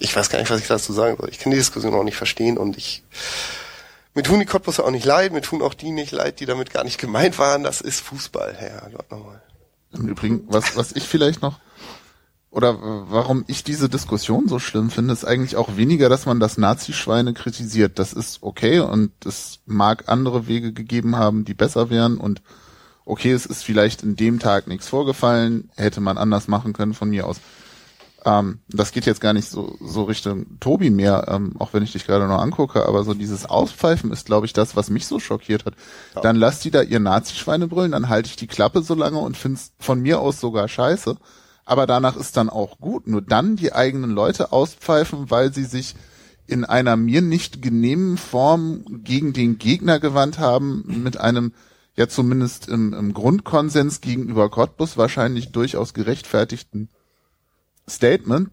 ich 0.00 0.14
weiß 0.14 0.28
gar 0.28 0.40
nicht, 0.40 0.50
was 0.50 0.60
ich 0.60 0.66
dazu 0.66 0.92
sagen 0.92 1.16
soll. 1.16 1.30
Ich 1.30 1.38
kann 1.38 1.52
die 1.52 1.58
Diskussion 1.58 1.94
auch 1.94 2.04
nicht 2.04 2.16
verstehen 2.16 2.58
und 2.58 2.76
ich 2.76 3.04
mir 4.16 4.22
tun 4.22 4.40
die 4.40 4.46
Cottbusser 4.46 4.84
auch 4.84 4.90
nicht 4.90 5.04
leid, 5.04 5.32
mir 5.32 5.42
tun 5.42 5.62
auch 5.62 5.74
die 5.74 5.92
nicht 5.92 6.10
leid, 6.10 6.40
die 6.40 6.46
damit 6.46 6.72
gar 6.72 6.82
nicht 6.82 6.98
gemeint 6.98 7.38
waren. 7.38 7.62
Das 7.62 7.82
ist 7.82 8.00
Fußball, 8.00 8.54
Herr 8.56 8.90
Gott 8.90 9.10
nochmal. 9.10 9.42
Im 9.92 10.08
Übrigen, 10.08 10.44
was, 10.48 10.76
was 10.76 10.92
ich 10.92 11.04
vielleicht 11.04 11.42
noch, 11.42 11.60
oder 12.50 12.78
warum 12.80 13.44
ich 13.46 13.62
diese 13.62 13.90
Diskussion 13.90 14.48
so 14.48 14.58
schlimm 14.58 14.88
finde, 14.88 15.12
ist 15.12 15.26
eigentlich 15.26 15.56
auch 15.56 15.76
weniger, 15.76 16.08
dass 16.08 16.24
man 16.24 16.40
das 16.40 16.56
Nazischweine 16.56 17.34
kritisiert. 17.34 17.98
Das 17.98 18.14
ist 18.14 18.42
okay 18.42 18.80
und 18.80 19.12
es 19.26 19.60
mag 19.66 20.04
andere 20.06 20.46
Wege 20.46 20.72
gegeben 20.72 21.16
haben, 21.16 21.44
die 21.44 21.54
besser 21.54 21.90
wären 21.90 22.16
und 22.16 22.40
okay, 23.04 23.32
es 23.32 23.44
ist 23.44 23.64
vielleicht 23.64 24.02
in 24.02 24.16
dem 24.16 24.38
Tag 24.38 24.66
nichts 24.66 24.88
vorgefallen, 24.88 25.70
hätte 25.76 26.00
man 26.00 26.16
anders 26.16 26.48
machen 26.48 26.72
können 26.72 26.94
von 26.94 27.10
mir 27.10 27.26
aus. 27.26 27.36
Ähm, 28.26 28.58
das 28.68 28.90
geht 28.90 29.06
jetzt 29.06 29.20
gar 29.20 29.32
nicht 29.32 29.48
so, 29.48 29.78
so 29.80 30.02
Richtung 30.02 30.58
Tobi 30.58 30.90
mehr, 30.90 31.26
ähm, 31.28 31.54
auch 31.60 31.72
wenn 31.72 31.84
ich 31.84 31.92
dich 31.92 32.04
gerade 32.04 32.26
noch 32.26 32.40
angucke, 32.40 32.84
aber 32.84 33.04
so 33.04 33.14
dieses 33.14 33.46
Auspfeifen 33.46 34.10
ist, 34.10 34.26
glaube 34.26 34.46
ich, 34.46 34.52
das, 34.52 34.74
was 34.74 34.90
mich 34.90 35.06
so 35.06 35.20
schockiert 35.20 35.64
hat. 35.64 35.74
Dann 36.22 36.34
lasst 36.34 36.64
die 36.64 36.72
da 36.72 36.82
ihr 36.82 36.98
Nazi-Schweine 36.98 37.68
brüllen, 37.68 37.92
dann 37.92 38.08
halte 38.08 38.28
ich 38.28 38.34
die 38.34 38.48
Klappe 38.48 38.82
so 38.82 38.94
lange 38.94 39.18
und 39.18 39.36
find's 39.36 39.72
von 39.78 40.00
mir 40.00 40.20
aus 40.20 40.40
sogar 40.40 40.66
scheiße. 40.66 41.16
Aber 41.64 41.86
danach 41.86 42.16
ist 42.16 42.36
dann 42.36 42.50
auch 42.50 42.78
gut. 42.78 43.06
Nur 43.06 43.22
dann 43.22 43.56
die 43.56 43.72
eigenen 43.72 44.10
Leute 44.10 44.52
auspfeifen, 44.52 45.30
weil 45.30 45.52
sie 45.52 45.64
sich 45.64 45.94
in 46.46 46.64
einer 46.64 46.96
mir 46.96 47.22
nicht 47.22 47.62
genehmen 47.62 48.18
Form 48.18 48.84
gegen 49.04 49.32
den 49.32 49.58
Gegner 49.58 50.00
gewandt 50.00 50.38
haben, 50.38 50.84
mit 51.02 51.16
einem 51.16 51.52
ja 51.96 52.08
zumindest 52.08 52.68
im, 52.68 52.92
im 52.92 53.14
Grundkonsens 53.14 54.00
gegenüber 54.00 54.48
Cottbus 54.48 54.96
wahrscheinlich 54.96 55.52
durchaus 55.52 55.94
gerechtfertigten 55.94 56.88
Statement, 57.88 58.50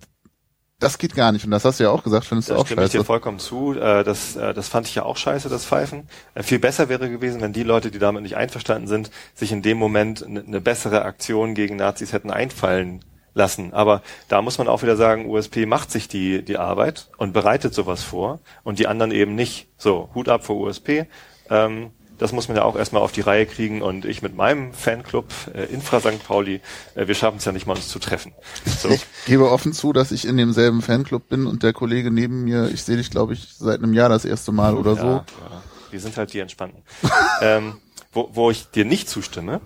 das 0.80 0.98
geht 0.98 1.16
gar 1.16 1.32
nicht. 1.32 1.46
Und 1.46 1.52
das 1.52 1.64
hast 1.64 1.80
du 1.80 1.86
ja 1.86 1.92
auch 1.92 2.04
gesagt, 2.04 2.26
findest 2.26 2.50
du 2.50 2.56
Da 2.56 2.60
auch 2.60 2.66
stimme 2.66 2.84
ich 2.84 2.92
dir 2.92 2.98
scheiße. 2.98 3.06
vollkommen 3.06 3.40
zu. 3.40 3.74
Äh, 3.74 4.04
Das, 4.04 4.36
äh, 4.36 4.54
das 4.54 4.68
fand 4.68 4.88
ich 4.88 4.96
ja 4.96 5.04
auch 5.04 5.16
scheiße, 5.18 5.48
das 5.50 5.66
Pfeifen. 5.66 6.08
Äh, 6.36 6.44
Viel 6.44 6.60
besser 6.60 6.90
wäre 6.90 7.10
gewesen, 7.10 7.40
wenn 7.42 7.54
die 7.54 7.64
Leute, 7.64 7.90
die 7.90 8.00
damit 8.00 8.24
nicht 8.24 8.36
einverstanden 8.36 8.88
sind, 8.88 9.10
sich 9.34 9.52
in 9.52 9.62
dem 9.62 9.78
Moment 9.78 10.24
eine 10.24 10.42
eine 10.42 10.60
bessere 10.62 11.04
Aktion 11.06 11.54
gegen 11.56 11.78
Nazis 11.78 12.12
hätten 12.12 12.32
einfallen 12.32 13.04
lassen. 13.34 13.74
Aber 13.74 14.02
da 14.28 14.42
muss 14.42 14.58
man 14.58 14.68
auch 14.68 14.84
wieder 14.84 14.96
sagen, 14.98 15.26
USP 15.28 15.66
macht 15.66 15.90
sich 15.90 16.08
die, 16.08 16.44
die 16.44 16.58
Arbeit 16.58 17.10
und 17.18 17.32
bereitet 17.34 17.74
sowas 17.74 18.04
vor 18.04 18.40
und 18.64 18.78
die 18.78 18.88
anderen 18.88 19.12
eben 19.12 19.36
nicht. 19.36 19.68
So, 19.78 20.10
Hut 20.14 20.28
ab 20.30 20.44
vor 20.44 20.58
USP. 20.58 21.08
Ähm, 21.50 21.92
das 22.18 22.32
muss 22.32 22.48
man 22.48 22.58
ja 22.58 22.64
auch 22.64 22.76
erstmal 22.76 23.02
auf 23.02 23.12
die 23.12 23.22
Reihe 23.22 23.46
kriegen 23.46 23.82
und 23.82 24.06
ich 24.06 24.22
mit 24.22 24.36
meinem 24.36 24.74
Fanclub 24.74 25.26
äh, 25.54 25.66
Infra 25.66 26.00
St. 26.00 26.24
Pauli, 26.26 26.62
äh, 26.96 27.08
wir 27.08 27.16
schaffen 27.16 27.38
es 27.38 27.46
ja 27.46 27.52
nicht 27.52 27.66
mal 27.66 27.76
uns 27.76 27.88
zu 27.88 28.00
treffen. 28.00 28.34
So. 28.66 28.90
Ich 28.90 29.06
gebe 29.26 29.50
offen 29.50 29.74
zu, 29.74 29.94
dass 29.94 30.12
ich 30.12 30.26
in 30.26 30.38
demselben 30.38 30.82
Fanclub 30.82 31.30
bin 31.30 31.48
und 31.48 31.64
der 31.64 31.74
Kollege 31.74 32.12
neben 32.12 32.44
mir, 32.44 32.70
ich 32.70 32.84
sehe 32.84 32.98
dich, 32.98 33.10
glaube 33.10 33.34
ich, 33.34 33.56
seit 33.58 33.80
einem 33.80 33.94
Jahr 33.94 34.10
das 34.10 34.26
erste 34.26 34.52
Mal 34.52 34.76
oder 34.76 34.96
so. 34.96 35.06
Ja, 35.06 35.26
ja. 35.50 35.64
Die 35.92 36.00
sind 36.00 36.18
halt 36.18 36.34
die 36.34 36.40
Entspannten. 36.40 36.84
ähm, 37.42 37.76
wo, 38.12 38.30
wo 38.34 38.52
ich 38.52 38.70
dir 38.70 38.86
nicht 38.86 39.10
zustimme, 39.10 39.62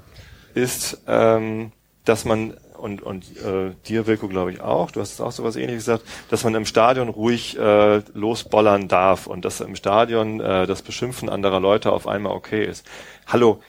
ist, 0.53 1.00
ähm, 1.08 1.72
dass 2.06 2.26
man 2.26 2.56
und 2.78 3.02
und 3.02 3.26
äh, 3.38 3.74
dir 3.88 4.08
Wilko 4.08 4.28
glaube 4.28 4.52
ich 4.52 4.62
auch, 4.62 4.92
du 4.92 5.02
hast 5.02 5.20
auch 5.22 5.32
sowas 5.32 5.56
ähnliches 5.56 5.86
gesagt, 5.86 6.04
dass 6.30 6.44
man 6.44 6.56
im 6.56 6.66
Stadion 6.66 7.10
ruhig 7.10 7.58
äh, 7.58 8.02
losbollern 8.14 8.88
darf 8.88 9.28
und 9.28 9.46
dass 9.46 9.62
im 9.62 9.76
Stadion 9.76 10.40
äh, 10.40 10.68
das 10.68 10.82
Beschimpfen 10.82 11.30
anderer 11.30 11.60
Leute 11.60 11.92
auf 11.92 12.08
einmal 12.08 12.34
okay 12.34 12.64
ist. 12.64 12.86
Hallo, 13.28 13.62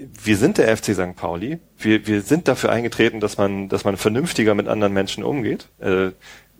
wir 0.00 0.36
sind 0.36 0.58
der 0.58 0.76
FC 0.76 0.94
St. 0.94 1.16
Pauli. 1.16 1.58
Wir, 1.76 2.06
wir 2.06 2.22
sind 2.22 2.46
dafür 2.48 2.70
eingetreten, 2.70 3.20
dass 3.20 3.36
man, 3.36 3.68
dass 3.68 3.84
man 3.84 3.96
vernünftiger 3.96 4.54
mit 4.54 4.68
anderen 4.68 4.92
Menschen 4.92 5.24
umgeht. 5.24 5.68
Äh, 5.80 6.10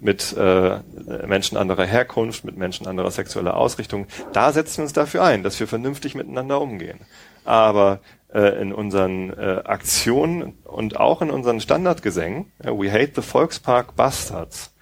mit 0.01 0.37
äh, 0.37 0.79
Menschen 1.27 1.59
anderer 1.59 1.85
Herkunft, 1.85 2.45
mit 2.45 2.57
Menschen 2.57 2.87
anderer 2.87 3.11
sexueller 3.11 3.57
Ausrichtung. 3.57 4.07
Da 4.33 4.53
setzen 4.53 4.79
wir 4.79 4.83
uns 4.85 4.93
dafür 4.93 5.25
ein, 5.25 5.43
dass 5.43 5.59
wir 5.59 5.67
vernünftig 5.67 6.15
miteinander 6.15 6.61
umgehen. 6.61 7.01
Aber 7.45 8.01
in 8.63 8.73
unseren 8.73 9.33
äh, 9.33 9.63
Aktionen 9.65 10.59
und 10.65 10.99
auch 10.99 11.23
in 11.23 11.31
unseren 11.31 11.61
Standardgesängen, 11.61 12.53
äh, 12.59 12.69
We 12.69 12.93
Hate 12.93 13.13
the 13.17 13.23
Volkspark 13.23 13.97
Bastards, 13.97 14.75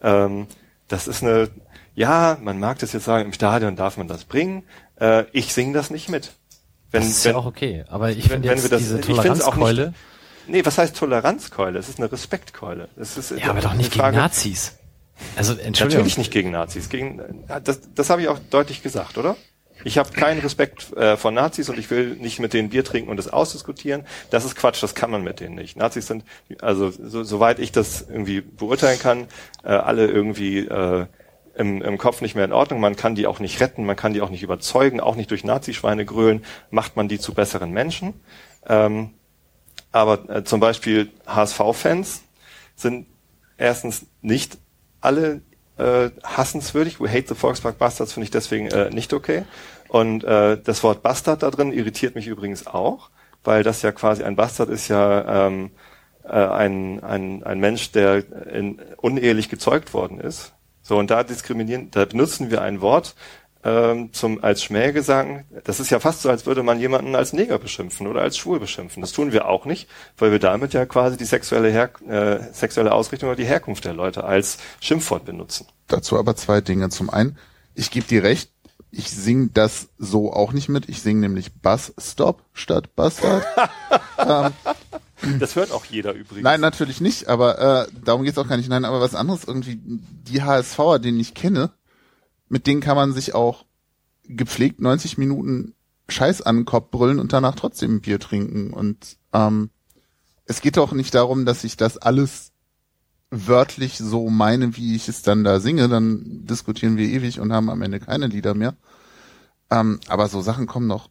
ähm, 0.00 0.46
das 0.88 1.08
ist 1.08 1.22
eine, 1.22 1.48
ja, 1.94 2.38
man 2.40 2.60
mag 2.60 2.78
das 2.78 2.92
jetzt 2.92 3.04
sagen, 3.04 3.26
im 3.26 3.32
Stadion 3.32 3.76
darf 3.76 3.96
man 3.96 4.08
das 4.08 4.24
bringen, 4.24 4.64
äh, 5.00 5.24
ich 5.32 5.52
singe 5.52 5.72
das 5.72 5.90
nicht 5.90 6.08
mit. 6.08 6.32
Wenn, 6.90 7.02
das 7.02 7.10
ist 7.10 7.24
wenn, 7.24 7.32
ja 7.32 7.38
auch 7.38 7.46
okay, 7.46 7.84
aber 7.88 8.10
ich 8.10 8.28
finde 8.28 8.48
jetzt 8.48 8.70
das, 8.70 8.80
diese 8.80 9.00
Toleranzkeule... 9.00 9.94
Nee, 10.48 10.64
was 10.64 10.76
heißt 10.76 10.96
Toleranzkeule? 10.96 11.78
Es 11.78 11.88
ist 11.88 12.00
eine 12.00 12.10
Respektkeule. 12.10 12.88
Es 12.96 13.16
ist, 13.16 13.30
ja, 13.30 13.50
aber 13.50 13.60
doch 13.60 13.74
nicht 13.74 13.94
Frage, 13.94 14.16
gegen 14.16 14.24
Nazis. 14.24 14.76
Also 15.36 15.52
Entschuldigung. 15.52 16.00
Natürlich 16.00 16.18
nicht 16.18 16.32
gegen 16.32 16.50
Nazis. 16.50 16.88
Gegen, 16.88 17.20
das 17.62 17.80
das 17.94 18.10
habe 18.10 18.22
ich 18.22 18.28
auch 18.28 18.38
deutlich 18.50 18.82
gesagt, 18.82 19.18
oder? 19.18 19.36
Ich 19.84 19.98
habe 19.98 20.10
keinen 20.12 20.40
Respekt 20.40 20.92
äh, 20.96 21.16
vor 21.16 21.30
Nazis 21.30 21.68
und 21.68 21.78
ich 21.78 21.90
will 21.90 22.16
nicht 22.16 22.38
mit 22.38 22.52
denen 22.52 22.68
Bier 22.68 22.84
trinken 22.84 23.10
und 23.10 23.16
das 23.16 23.28
ausdiskutieren. 23.28 24.06
Das 24.30 24.44
ist 24.44 24.56
Quatsch, 24.56 24.82
das 24.82 24.94
kann 24.94 25.10
man 25.10 25.22
mit 25.22 25.40
denen 25.40 25.54
nicht. 25.54 25.76
Nazis 25.76 26.06
sind, 26.06 26.24
also 26.60 26.90
so, 26.90 27.22
soweit 27.24 27.58
ich 27.58 27.72
das 27.72 28.02
irgendwie 28.02 28.40
beurteilen 28.40 28.98
kann, 28.98 29.26
äh, 29.64 29.68
alle 29.68 30.06
irgendwie 30.06 30.60
äh, 30.60 31.06
im, 31.54 31.82
im 31.82 31.98
Kopf 31.98 32.20
nicht 32.20 32.34
mehr 32.34 32.44
in 32.44 32.52
Ordnung. 32.52 32.80
Man 32.80 32.96
kann 32.96 33.14
die 33.14 33.26
auch 33.26 33.40
nicht 33.40 33.60
retten, 33.60 33.84
man 33.84 33.96
kann 33.96 34.14
die 34.14 34.20
auch 34.20 34.30
nicht 34.30 34.42
überzeugen, 34.42 35.00
auch 35.00 35.16
nicht 35.16 35.30
durch 35.30 35.44
Nazischweine 35.44 36.04
grölen, 36.04 36.44
macht 36.70 36.96
man 36.96 37.08
die 37.08 37.18
zu 37.18 37.34
besseren 37.34 37.72
Menschen. 37.72 38.14
Ähm, 38.66 39.10
aber 39.90 40.28
äh, 40.30 40.44
zum 40.44 40.60
Beispiel 40.60 41.10
HSV-Fans 41.26 42.22
sind 42.76 43.06
erstens 43.58 44.06
nicht 44.22 44.58
alle 45.00 45.42
äh, 45.78 46.10
hassenswürdig. 46.22 47.00
We 47.00 47.08
hate 47.08 47.28
the 47.28 47.34
Volkspark 47.34 47.78
Bastards 47.78 48.12
finde 48.12 48.24
ich 48.24 48.30
deswegen 48.30 48.68
äh, 48.68 48.90
nicht 48.90 49.12
okay. 49.12 49.44
Und 49.88 50.24
äh, 50.24 50.58
das 50.62 50.82
Wort 50.82 51.02
Bastard 51.02 51.42
da 51.42 51.50
drin 51.50 51.72
irritiert 51.72 52.14
mich 52.14 52.26
übrigens 52.26 52.66
auch, 52.66 53.10
weil 53.44 53.62
das 53.62 53.82
ja 53.82 53.92
quasi 53.92 54.22
ein 54.22 54.36
Bastard 54.36 54.70
ist 54.70 54.88
ja 54.88 55.46
ähm, 55.46 55.70
äh, 56.24 56.28
ein, 56.30 57.02
ein, 57.02 57.42
ein 57.42 57.60
Mensch, 57.60 57.92
der 57.92 58.24
in, 58.50 58.80
unehelich 58.96 59.48
gezeugt 59.48 59.92
worden 59.92 60.18
ist. 60.18 60.54
So, 60.82 60.98
und 60.98 61.10
da 61.10 61.22
diskriminieren, 61.22 61.90
da 61.90 62.04
benutzen 62.04 62.50
wir 62.50 62.62
ein 62.62 62.80
Wort, 62.80 63.14
ähm, 63.64 64.12
zum, 64.12 64.42
als 64.42 64.62
Schmähgesang, 64.62 65.44
das 65.64 65.80
ist 65.80 65.90
ja 65.90 66.00
fast 66.00 66.22
so, 66.22 66.30
als 66.30 66.46
würde 66.46 66.62
man 66.62 66.80
jemanden 66.80 67.14
als 67.14 67.32
Neger 67.32 67.58
beschimpfen 67.58 68.06
oder 68.06 68.22
als 68.22 68.36
schwul 68.36 68.58
beschimpfen. 68.58 69.00
Das 69.00 69.12
tun 69.12 69.32
wir 69.32 69.48
auch 69.48 69.64
nicht, 69.64 69.88
weil 70.18 70.32
wir 70.32 70.38
damit 70.38 70.72
ja 70.72 70.84
quasi 70.86 71.16
die 71.16 71.24
sexuelle, 71.24 71.70
Her 71.70 71.90
äh, 72.08 72.52
sexuelle 72.52 72.92
Ausrichtung 72.92 73.28
oder 73.28 73.36
die 73.36 73.44
Herkunft 73.44 73.84
der 73.84 73.94
Leute 73.94 74.24
als 74.24 74.58
Schimpfwort 74.80 75.24
benutzen. 75.24 75.66
Dazu 75.86 76.18
aber 76.18 76.34
zwei 76.36 76.60
Dinge. 76.60 76.88
Zum 76.88 77.10
einen, 77.10 77.38
ich 77.74 77.90
gebe 77.90 78.06
dir 78.06 78.22
recht, 78.24 78.50
ich 78.90 79.10
singe 79.10 79.50
das 79.54 79.88
so 79.96 80.32
auch 80.32 80.52
nicht 80.52 80.68
mit. 80.68 80.88
Ich 80.88 81.00
singe 81.00 81.20
nämlich 81.20 81.54
Bass 81.54 81.94
Stop 81.98 82.44
statt 82.52 82.94
Bastard. 82.94 83.44
ähm, 84.18 85.38
das 85.38 85.56
hört 85.56 85.70
auch 85.72 85.84
jeder 85.84 86.12
übrigens. 86.12 86.44
Nein, 86.44 86.60
natürlich 86.60 87.00
nicht, 87.00 87.28
aber 87.28 87.86
äh, 87.86 87.86
darum 88.04 88.24
geht's 88.24 88.38
auch 88.38 88.48
gar 88.48 88.56
nicht. 88.56 88.68
Nein, 88.68 88.84
aber 88.84 89.00
was 89.00 89.14
anderes 89.14 89.44
irgendwie, 89.44 89.80
die 89.80 90.42
HSVer, 90.42 90.98
den 90.98 91.18
ich 91.18 91.34
kenne, 91.34 91.70
mit 92.52 92.66
denen 92.66 92.82
kann 92.82 92.96
man 92.96 93.14
sich 93.14 93.34
auch 93.34 93.64
gepflegt 94.24 94.78
90 94.78 95.16
Minuten 95.16 95.72
Scheiß 96.10 96.42
an 96.42 96.56
den 96.56 96.64
Kopf 96.66 96.90
brüllen 96.90 97.18
und 97.18 97.32
danach 97.32 97.54
trotzdem 97.54 97.94
ein 97.94 98.00
Bier 98.02 98.20
trinken. 98.20 98.74
Und 98.74 99.16
ähm, 99.32 99.70
es 100.44 100.60
geht 100.60 100.76
auch 100.76 100.92
nicht 100.92 101.14
darum, 101.14 101.46
dass 101.46 101.64
ich 101.64 101.78
das 101.78 101.96
alles 101.96 102.52
wörtlich 103.30 103.96
so 103.96 104.28
meine, 104.28 104.76
wie 104.76 104.94
ich 104.94 105.08
es 105.08 105.22
dann 105.22 105.44
da 105.44 105.60
singe. 105.60 105.88
Dann 105.88 106.44
diskutieren 106.44 106.98
wir 106.98 107.08
ewig 107.08 107.40
und 107.40 107.54
haben 107.54 107.70
am 107.70 107.80
Ende 107.80 108.00
keine 108.00 108.26
Lieder 108.26 108.52
mehr. 108.52 108.76
Ähm, 109.70 109.98
aber 110.08 110.28
so 110.28 110.42
Sachen 110.42 110.66
kommen 110.66 110.86
noch 110.86 111.08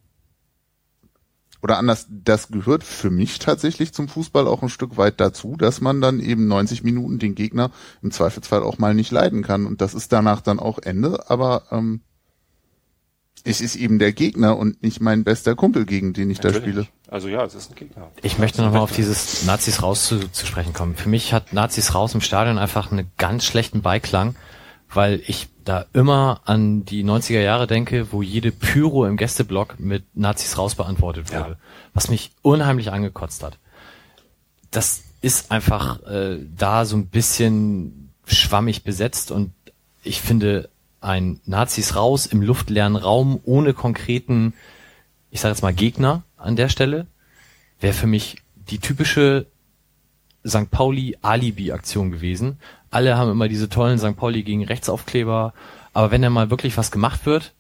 oder 1.62 1.78
anders, 1.78 2.08
das 2.10 2.48
gehört 2.48 2.84
für 2.84 3.12
mich 3.12 3.40
tatsächlich 3.40 3.94
zum 3.94 4.08
Fußball 4.08 4.48
auch 4.48 4.64
ein 4.64 4.70
Stück 4.70 4.98
weit 4.98 5.20
dazu, 5.20 5.56
dass 5.58 5.82
man 5.82 6.02
dann 6.02 6.20
eben 6.20 6.48
90 6.48 6.84
Minuten 6.84 7.20
den 7.20 7.36
Gegner 7.36 7.72
im 8.02 8.12
Zweifelsfall 8.12 8.64
auch 8.64 8.80
mal 8.80 8.94
nicht 8.94 9.12
leiden 9.12 9.44
kann. 9.44 9.66
Und 9.66 9.82
das 9.82 9.94
ist 9.94 10.12
danach 10.12 10.42
dann 10.42 10.60
auch 10.60 10.80
Ende, 10.80 11.30
aber 11.30 11.64
ähm, 11.72 12.02
es 13.44 13.62
ist 13.62 13.76
eben 13.76 14.00
der 14.00 14.14
Gegner 14.14 14.58
und 14.58 14.84
nicht 14.84 15.02
mein 15.02 15.24
bester 15.24 15.56
Kumpel, 15.56 15.86
gegen 15.86 16.14
den 16.14 16.30
ich 16.30 16.38
Natürlich. 16.42 16.58
da 16.58 16.62
spiele. 16.62 16.88
Also 17.08 17.28
ja, 17.28 17.44
es 17.44 17.56
ist 17.56 17.72
ein 17.72 17.76
Gegner. 17.76 18.12
Ich 18.22 18.38
möchte 18.38 18.62
nochmal 18.62 18.82
auf 18.82 18.92
dieses 18.92 19.46
Nazis 19.46 19.82
raus 19.82 20.06
zu, 20.06 20.32
zu 20.32 20.46
sprechen 20.46 20.74
kommen. 20.74 20.96
Für 20.96 21.10
mich 21.10 21.34
hat 21.34 21.54
Nazis 21.54 21.96
raus 21.96 22.14
im 22.14 22.22
Stadion 22.22 22.58
einfach 22.58 22.92
einen 22.92 23.12
ganz 23.18 23.46
schlechten 23.46 23.82
Beiklang, 23.82 24.36
weil 24.90 25.22
ich 25.26 25.50
da 25.64 25.86
immer 25.94 26.42
an 26.46 26.86
die 26.86 27.04
90er 27.04 27.42
Jahre 27.42 27.68
denke, 27.68 28.12
wo 28.12 28.22
jede 28.22 28.52
Pyro 28.52 29.06
im 29.06 29.18
Gästeblock 29.18 29.80
mit 29.80 30.04
Nazis 30.16 30.58
raus 30.58 30.76
beantwortet 30.76 31.32
wurde, 31.32 31.52
ja. 31.52 31.58
was 31.94 32.10
mich 32.10 32.32
unheimlich 32.42 32.92
angekotzt 32.92 33.44
hat. 33.44 33.58
Das 34.72 35.04
ist 35.22 35.52
einfach 35.52 36.02
äh, 36.04 36.40
da 36.56 36.86
so 36.86 36.96
ein 36.96 37.08
bisschen 37.08 38.12
schwammig 38.26 38.84
besetzt 38.84 39.32
und 39.32 39.54
ich 40.04 40.22
finde 40.22 40.70
ein 41.00 41.42
Nazis 41.46 41.96
raus 41.96 42.26
im 42.26 42.42
luftleeren 42.42 42.96
Raum 42.96 43.40
ohne 43.44 43.74
konkreten, 43.74 44.54
ich 45.30 45.42
sage 45.42 45.54
jetzt 45.54 45.62
mal 45.62 45.74
Gegner 45.74 46.24
an 46.38 46.56
der 46.56 46.70
Stelle, 46.70 47.08
wäre 47.80 47.94
für 47.94 48.08
mich 48.08 48.38
die 48.56 48.80
typische 48.80 49.48
St. 50.48 50.72
Pauli 50.72 51.18
Alibi-Aktion 51.22 52.12
gewesen, 52.12 52.60
alle 52.92 53.18
haben 53.18 53.32
immer 53.32 53.48
diese 53.48 53.70
tollen 53.70 53.98
St. 53.98 54.16
Pauli 54.16 54.44
gegen 54.44 54.64
Rechtsaufkleber, 54.64 55.54
aber 55.94 56.12
wenn 56.12 56.22
dann 56.22 56.34
mal 56.34 56.50
wirklich 56.50 56.78
was 56.78 56.92
gemacht 56.92 57.26
wird, 57.26 57.54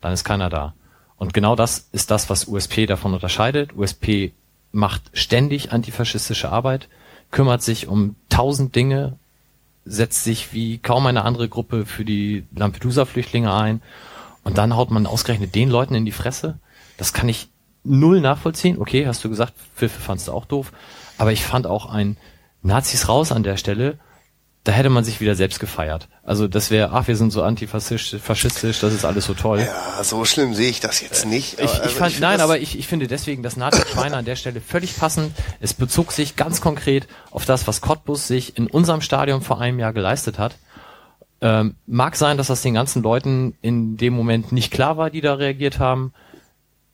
dann 0.00 0.12
ist 0.12 0.24
keiner 0.24 0.50
da. 0.50 0.74
Und 1.16 1.32
genau 1.32 1.54
das 1.54 1.88
ist 1.92 2.10
das, 2.10 2.28
was 2.28 2.48
USP 2.48 2.86
davon 2.86 3.14
unterscheidet. 3.14 3.76
USP 3.76 4.32
macht 4.72 5.02
ständig 5.12 5.72
antifaschistische 5.72 6.50
Arbeit, 6.50 6.88
kümmert 7.30 7.62
sich 7.62 7.86
um 7.86 8.16
tausend 8.28 8.74
Dinge, 8.74 9.18
setzt 9.84 10.24
sich 10.24 10.52
wie 10.52 10.78
kaum 10.78 11.06
eine 11.06 11.24
andere 11.24 11.48
Gruppe 11.48 11.86
für 11.86 12.04
die 12.04 12.44
Lampedusa-Flüchtlinge 12.56 13.52
ein 13.52 13.82
und 14.42 14.58
dann 14.58 14.76
haut 14.76 14.90
man 14.90 15.06
ausgerechnet 15.06 15.54
den 15.54 15.70
Leuten 15.70 15.94
in 15.94 16.04
die 16.04 16.12
Fresse. 16.12 16.58
Das 16.96 17.12
kann 17.12 17.28
ich 17.28 17.48
null 17.84 18.20
nachvollziehen. 18.20 18.78
Okay, 18.78 19.06
hast 19.06 19.22
du 19.24 19.28
gesagt, 19.28 19.52
Pfiffe 19.76 20.00
fandst 20.00 20.28
du 20.28 20.32
auch 20.32 20.46
doof, 20.46 20.72
aber 21.18 21.32
ich 21.32 21.44
fand 21.44 21.66
auch 21.66 21.86
ein 21.86 22.16
Nazis 22.62 23.08
raus 23.08 23.30
an 23.30 23.42
der 23.42 23.58
Stelle 23.58 23.98
da 24.64 24.72
hätte 24.72 24.88
man 24.88 25.04
sich 25.04 25.20
wieder 25.20 25.34
selbst 25.34 25.60
gefeiert. 25.60 26.08
Also 26.22 26.48
das 26.48 26.70
wäre, 26.70 26.90
ach, 26.92 27.06
wir 27.06 27.16
sind 27.16 27.30
so 27.30 27.42
antifaschistisch, 27.42 28.80
das 28.80 28.94
ist 28.94 29.04
alles 29.04 29.26
so 29.26 29.34
toll. 29.34 29.60
Ja, 29.60 30.02
so 30.02 30.24
schlimm 30.24 30.54
sehe 30.54 30.70
ich 30.70 30.80
das 30.80 31.02
jetzt 31.02 31.26
nicht. 31.26 31.60
Ich, 31.60 31.70
ich 31.84 31.92
fand, 31.92 32.14
ich 32.14 32.20
nein, 32.20 32.40
aber 32.40 32.58
ich, 32.58 32.78
ich 32.78 32.86
finde 32.86 33.06
deswegen 33.06 33.42
das 33.42 33.58
Nazi-Schweine 33.58 34.16
an 34.16 34.24
der 34.24 34.36
Stelle 34.36 34.62
völlig 34.62 34.96
passend. 34.96 35.32
Es 35.60 35.74
bezog 35.74 36.12
sich 36.12 36.36
ganz 36.36 36.62
konkret 36.62 37.06
auf 37.30 37.44
das, 37.44 37.66
was 37.66 37.82
Cottbus 37.82 38.26
sich 38.26 38.56
in 38.56 38.66
unserem 38.66 39.02
Stadion 39.02 39.42
vor 39.42 39.60
einem 39.60 39.78
Jahr 39.78 39.92
geleistet 39.92 40.38
hat. 40.38 40.56
Ähm, 41.42 41.74
mag 41.86 42.16
sein, 42.16 42.38
dass 42.38 42.46
das 42.46 42.62
den 42.62 42.72
ganzen 42.72 43.02
Leuten 43.02 43.54
in 43.60 43.98
dem 43.98 44.14
Moment 44.14 44.50
nicht 44.50 44.72
klar 44.72 44.96
war, 44.96 45.10
die 45.10 45.20
da 45.20 45.34
reagiert 45.34 45.78
haben. 45.78 46.14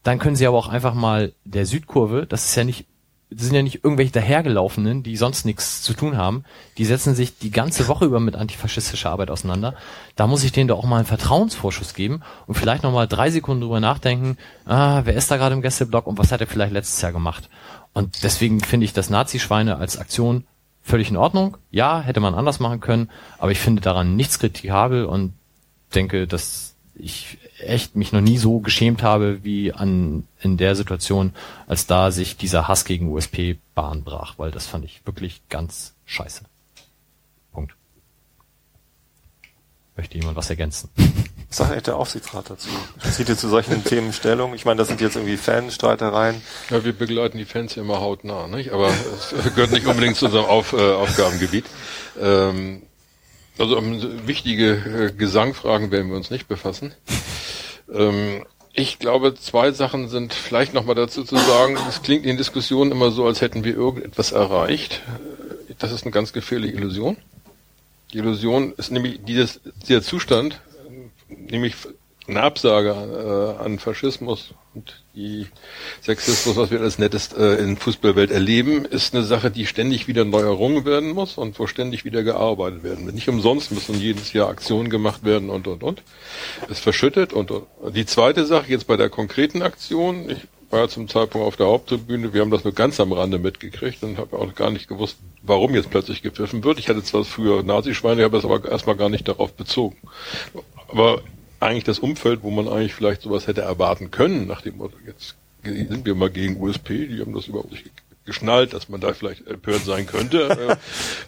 Dann 0.03 0.19
können 0.19 0.35
sie 0.35 0.47
aber 0.47 0.59
auch 0.59 0.69
einfach 0.69 0.95
mal 0.95 1.35
der 1.45 1.67
Südkurve, 1.67 2.27
das 2.27 2.47
ist 2.47 2.57
ja 2.57 2.65
nicht 2.65 2.87
sind 3.31 3.55
ja 3.55 3.63
nicht 3.63 3.85
irgendwelche 3.85 4.13
dahergelaufenen, 4.13 5.03
die 5.03 5.17
sonst 5.17 5.45
nichts 5.45 5.83
zu 5.83 5.95
tun 5.95 6.17
haben. 6.17 6.45
Die 6.79 6.85
setzen 6.85 7.15
sich 7.15 7.39
die 7.39 7.51
ganze 7.51 7.87
Woche 7.87 8.05
über 8.05 8.19
mit 8.19 8.35
antifaschistischer 8.35 9.11
Arbeit 9.11 9.31
auseinander. 9.31 9.75
Da 10.17 10.27
muss 10.27 10.43
ich 10.43 10.53
denen 10.53 10.69
doch 10.69 10.79
auch 10.79 10.87
mal 10.87 10.97
einen 10.97 11.07
Vertrauensvorschuss 11.07 11.95
geben 11.95 12.23
und 12.47 12.57
vielleicht 12.57 12.83
noch 12.83 12.93
mal 12.93 13.07
drei 13.07 13.31
Sekunden 13.31 13.63
drüber 13.63 13.81
nachdenken, 13.81 14.37
ah, 14.67 15.03
wer 15.05 15.15
ist 15.15 15.31
da 15.31 15.37
gerade 15.37 15.55
im 15.55 15.63
Gästeblock 15.63 16.07
und 16.07 16.19
was 16.19 16.33
hat 16.33 16.41
er 16.41 16.49
vielleicht 16.49 16.73
letztes 16.73 17.01
Jahr 17.01 17.13
gemacht? 17.13 17.49
Und 17.93 18.25
deswegen 18.25 18.61
finde 18.61 18.85
ich 18.85 18.93
das 18.93 19.11
Nazi-Schweine 19.11 19.77
als 19.77 19.99
Aktion 19.99 20.45
völlig 20.83 21.11
in 21.11 21.17
Ordnung. 21.17 21.57
Ja, 21.71 22.01
hätte 22.01 22.21
man 22.21 22.35
anders 22.35 22.61
machen 22.61 22.81
können, 22.81 23.11
aber 23.39 23.53
ich 23.53 23.61
finde 23.61 23.83
daran 23.83 24.17
nichts 24.17 24.39
kritikabel 24.39 25.05
und 25.05 25.35
denke, 25.95 26.27
dass 26.27 26.75
ich 26.95 27.39
echt 27.63 27.97
mich 27.97 28.13
noch 28.13 28.21
nie 28.21 28.39
so 28.39 28.61
geschämt 28.61 29.03
habe 29.03 29.43
wie 29.43 29.73
an 29.73 30.27
in 30.41 30.57
der 30.57 30.77
Situation, 30.77 31.35
als 31.67 31.87
da 31.87 32.11
sich 32.11 32.37
dieser 32.37 32.69
Hass 32.69 32.85
gegen 32.85 33.09
USP 33.09 33.59
Bahn 33.75 34.03
brach, 34.05 34.35
weil 34.39 34.51
das 34.51 34.67
fand 34.67 34.85
ich 34.85 35.03
wirklich 35.07 35.43
ganz 35.49 35.95
scheiße. 36.07 36.45
Punkt. 37.53 37.75
Möchte 39.97 40.17
jemand 40.19 40.37
was 40.37 40.51
ergänzen? 40.51 40.91
Was 41.49 41.57
sagt 41.57 41.89
der 41.89 41.97
Aufsichtsrat 41.97 42.49
dazu? 42.49 42.69
Zieht 43.11 43.29
ihr 43.29 43.37
zu 43.37 43.49
solchen 43.49 43.83
Themen 43.85 44.13
Stellung? 44.13 44.55
Ich 44.55 44.65
meine, 44.65 44.79
das 44.79 44.89
sind 44.89 45.01
jetzt 45.01 45.17
irgendwie 45.17 45.37
Fanstreitereien. 45.37 46.41
Ja, 46.71 46.85
wir 46.85 46.93
begleiten 46.93 47.39
die 47.39 47.45
Fans 47.45 47.75
ja 47.75 47.83
immer 47.83 48.01
hautnah, 48.01 48.47
nicht? 48.47 48.71
Aber 48.71 48.89
es 48.89 49.35
gehört 49.55 49.73
nicht 49.73 49.87
unbedingt 49.87 50.17
zu 50.17 50.27
unserem 50.27 50.47
Auf, 50.47 50.73
äh, 50.73 50.93
Aufgabengebiet. 50.93 51.65
Ähm, 52.21 52.83
also 53.59 53.77
um 53.77 54.27
wichtige 54.27 54.73
äh, 54.73 55.13
Gesangfragen 55.13 55.91
werden 55.91 56.09
wir 56.09 56.17
uns 56.17 56.31
nicht 56.31 56.47
befassen. 56.47 56.95
Ähm, 57.93 58.45
Ich 58.73 59.01
glaube, 59.01 59.35
zwei 59.35 59.73
Sachen 59.73 60.09
sind 60.09 60.33
vielleicht 60.33 60.75
nochmal 60.75 60.95
dazu 60.95 61.25
zu 61.25 61.37
sagen. 61.37 61.77
Es 61.89 62.03
klingt 62.03 62.25
in 62.25 62.37
Diskussionen 62.37 62.93
immer 62.93 63.11
so, 63.11 63.27
als 63.27 63.41
hätten 63.41 63.65
wir 63.65 63.75
irgendetwas 63.75 64.31
erreicht. 64.31 65.03
Das 65.81 65.91
ist 65.91 66.05
eine 66.05 66.13
ganz 66.13 66.33
gefährliche 66.33 66.77
Illusion. 66.77 67.17
Die 68.13 68.19
Illusion 68.19 68.73
ist 68.77 68.93
nämlich 68.93 69.21
dieses, 69.25 69.61
dieser 69.89 70.03
Zustand, 70.03 70.61
nämlich 71.29 71.75
eine 72.31 72.43
Absage 72.43 73.57
äh, 73.59 73.65
an 73.65 73.79
Faschismus 73.79 74.55
und 74.75 75.03
die 75.15 75.47
Sexismus, 76.01 76.57
was 76.57 76.71
wir 76.71 76.81
alles 76.81 76.99
Nettes 76.99 77.33
äh, 77.33 77.63
in 77.63 77.77
Fußballwelt 77.77 78.31
erleben, 78.31 78.85
ist 78.85 79.15
eine 79.15 79.25
Sache, 79.25 79.51
die 79.51 79.67
ständig 79.67 80.09
wieder 80.09 80.25
neu 80.25 80.41
errungen 80.41 80.85
werden 80.85 81.11
muss 81.11 81.37
und 81.37 81.59
wo 81.59 81.67
ständig 81.67 82.05
wieder 82.05 82.23
gearbeitet 82.23 82.83
werden. 82.83 83.07
Nicht 83.07 83.29
umsonst 83.29 83.73
müssen 83.73 83.99
jedes 84.01 84.33
Jahr 84.33 84.49
Aktionen 84.49 84.89
gemacht 84.89 85.25
werden 85.25 85.51
und 85.51 85.67
und 85.67 85.83
und. 85.83 86.03
Es 86.69 86.79
verschüttet 86.79 87.33
und, 87.33 87.51
und. 87.51 87.67
Die 87.95 88.07
zweite 88.07 88.47
Sache 88.47 88.71
jetzt 88.71 88.87
bei 88.87 88.97
der 88.97 89.11
konkreten 89.11 89.63
Aktion, 89.63 90.31
ich 90.31 90.39
war 90.71 90.81
ja 90.81 90.89
zum 90.89 91.09
Zeitpunkt 91.09 91.47
auf 91.47 91.57
der 91.57 91.67
Haupttribüne, 91.67 92.33
wir 92.33 92.41
haben 92.41 92.51
das 92.51 92.63
nur 92.63 92.73
ganz 92.73 93.01
am 93.01 93.13
Rande 93.13 93.39
mitgekriegt 93.39 94.03
und 94.05 94.19
habe 94.19 94.39
auch 94.39 94.55
gar 94.55 94.71
nicht 94.71 94.87
gewusst, 94.89 95.19
warum 95.43 95.75
jetzt 95.75 95.91
plötzlich 95.91 96.23
gepfiffen 96.23 96.63
wird. 96.63 96.79
Ich 96.79 96.89
hatte 96.89 97.03
zwar 97.03 97.25
früher 97.25 97.65
Nazischweine, 97.65 98.23
habe 98.23 98.39
es 98.39 98.45
aber 98.45 98.71
erstmal 98.71 98.97
gar 98.97 99.09
nicht 99.09 99.27
darauf 99.27 99.53
bezogen. 99.53 99.97
Aber 100.89 101.23
eigentlich 101.61 101.85
das 101.85 101.99
Umfeld, 101.99 102.43
wo 102.43 102.51
man 102.51 102.69
eigentlich 102.69 102.95
vielleicht 102.95 103.23
sowas 103.23 103.47
hätte 103.47 103.61
erwarten 103.61 104.11
können, 104.11 104.47
nach 104.47 104.63
dem 104.63 104.79
Motto, 104.79 104.97
jetzt 105.07 105.37
sind 105.63 106.07
wir 106.07 106.15
mal 106.15 106.31
gegen 106.31 106.61
USP, 106.61 107.07
die 107.07 107.21
haben 107.21 107.35
das 107.35 107.47
überhaupt 107.47 107.71
nicht 107.71 107.85
geschnallt, 108.25 108.73
dass 108.73 108.89
man 108.89 109.01
da 109.01 109.13
vielleicht 109.13 109.47
empört 109.47 109.85
sein 109.85 110.07
könnte. 110.07 110.49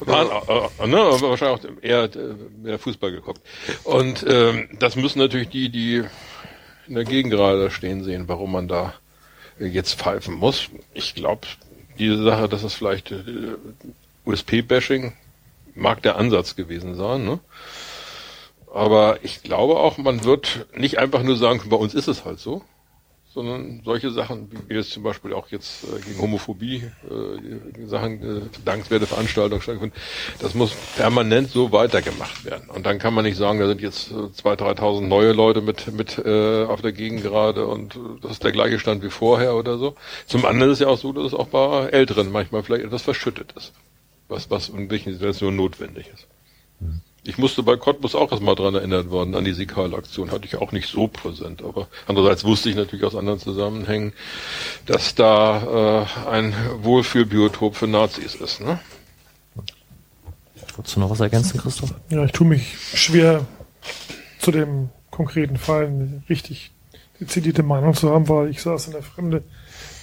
äh, 0.00 0.06
waren, 0.06 0.28
äh, 0.28 0.86
ne, 0.86 0.98
aber 0.98 1.30
wahrscheinlich 1.30 1.64
auch 1.64 1.82
eher 1.82 2.04
äh, 2.04 2.34
mehr 2.62 2.78
Fußball 2.78 3.10
geguckt. 3.10 3.40
Und 3.84 4.24
ähm, 4.28 4.68
das 4.78 4.96
müssen 4.96 5.18
natürlich 5.18 5.48
die, 5.48 5.68
die 5.68 6.02
in 6.86 6.94
der 6.94 7.04
Gegend 7.04 7.32
gerade 7.32 7.70
stehen, 7.70 8.04
sehen, 8.04 8.28
warum 8.28 8.52
man 8.52 8.68
da 8.68 8.94
jetzt 9.58 9.94
pfeifen 9.94 10.34
muss. 10.34 10.68
Ich 10.94 11.14
glaube, 11.14 11.46
diese 11.98 12.22
Sache, 12.22 12.48
dass 12.48 12.62
es 12.62 12.74
vielleicht 12.74 13.12
äh, 13.12 13.22
USP-Bashing 14.24 15.12
mag 15.74 16.02
der 16.02 16.16
Ansatz 16.16 16.56
gewesen 16.56 16.94
sein, 16.94 17.24
ne? 17.24 17.40
Aber 18.72 19.18
ich 19.22 19.42
glaube 19.42 19.76
auch, 19.76 19.98
man 19.98 20.24
wird 20.24 20.66
nicht 20.74 20.98
einfach 20.98 21.22
nur 21.22 21.36
sagen, 21.36 21.60
bei 21.68 21.76
uns 21.76 21.92
ist 21.92 22.08
es 22.08 22.24
halt 22.24 22.38
so, 22.38 22.62
sondern 23.34 23.82
solche 23.84 24.10
Sachen, 24.10 24.50
wie 24.68 24.74
jetzt 24.74 24.92
zum 24.92 25.02
Beispiel 25.02 25.34
auch 25.34 25.48
jetzt 25.48 25.84
äh, 25.84 26.00
gegen 26.00 26.20
Homophobie 26.20 26.90
äh, 27.10 27.86
Sachen, 27.86 28.22
äh, 28.22 28.40
dankenswerte 28.64 29.06
Veranstaltungen 29.06 29.60
stattfinden, 29.60 29.94
das 30.40 30.54
muss 30.54 30.72
permanent 30.96 31.50
so 31.50 31.70
weitergemacht 31.70 32.46
werden. 32.46 32.70
Und 32.70 32.86
dann 32.86 32.98
kann 32.98 33.12
man 33.12 33.24
nicht 33.24 33.36
sagen, 33.36 33.58
da 33.58 33.66
sind 33.66 33.82
jetzt 33.82 34.10
äh, 34.10 34.14
2.000, 34.14 34.78
3.000 34.78 35.00
neue 35.02 35.32
Leute 35.32 35.60
mit, 35.60 35.92
mit 35.92 36.18
äh, 36.18 36.64
auf 36.64 36.80
der 36.80 36.92
Gegend 36.92 37.22
gerade 37.22 37.66
und 37.66 37.96
äh, 37.96 37.98
das 38.22 38.32
ist 38.32 38.44
der 38.44 38.52
gleiche 38.52 38.78
Stand 38.78 39.02
wie 39.02 39.10
vorher 39.10 39.54
oder 39.54 39.76
so. 39.76 39.96
Zum 40.26 40.46
anderen 40.46 40.72
ist 40.72 40.80
ja 40.80 40.88
auch 40.88 40.98
so, 40.98 41.12
dass 41.12 41.26
es 41.26 41.34
auch 41.34 41.48
bei 41.48 41.88
Älteren 41.88 42.32
manchmal 42.32 42.62
vielleicht 42.62 42.84
etwas 42.84 43.02
verschüttet 43.02 43.52
ist, 43.54 43.72
was, 44.28 44.50
was 44.50 44.70
in 44.70 44.90
welchen 44.90 45.12
Situationen 45.12 45.56
notwendig 45.56 46.08
ist. 46.12 46.26
Ich 47.24 47.38
musste 47.38 47.62
bei 47.62 47.76
Cottbus 47.76 48.16
auch 48.16 48.32
erstmal 48.32 48.56
dran 48.56 48.74
erinnert 48.74 49.10
worden, 49.10 49.36
an 49.36 49.44
die 49.44 49.52
Sikal-Aktion. 49.52 50.32
Hatte 50.32 50.44
ich 50.46 50.56
auch 50.56 50.72
nicht 50.72 50.88
so 50.88 51.06
präsent. 51.06 51.62
Aber 51.62 51.86
andererseits 52.08 52.42
wusste 52.44 52.68
ich 52.68 52.74
natürlich 52.74 53.04
aus 53.04 53.14
anderen 53.14 53.38
Zusammenhängen, 53.38 54.12
dass 54.86 55.14
da 55.14 56.06
äh, 56.26 56.28
ein 56.28 56.52
Wohlfühlbiotop 56.82 57.76
für 57.76 57.86
Nazis 57.86 58.34
ist. 58.34 58.60
Ne? 58.60 58.80
Wolltest 60.74 60.96
du 60.96 61.00
noch 61.00 61.10
was 61.10 61.20
ergänzen, 61.20 61.60
Christoph? 61.60 61.94
Ja, 62.10 62.24
ich 62.24 62.32
tue 62.32 62.46
mich 62.46 62.76
schwer 62.94 63.46
zu 64.40 64.50
dem 64.50 64.88
konkreten 65.10 65.58
Fall 65.58 65.86
eine 65.86 66.22
richtig 66.28 66.72
dezidierte 67.20 67.62
Meinung 67.62 67.94
zu 67.94 68.10
haben, 68.10 68.28
weil 68.28 68.48
ich 68.48 68.62
saß 68.62 68.86
in 68.86 68.92
der 68.94 69.02
Fremde 69.02 69.44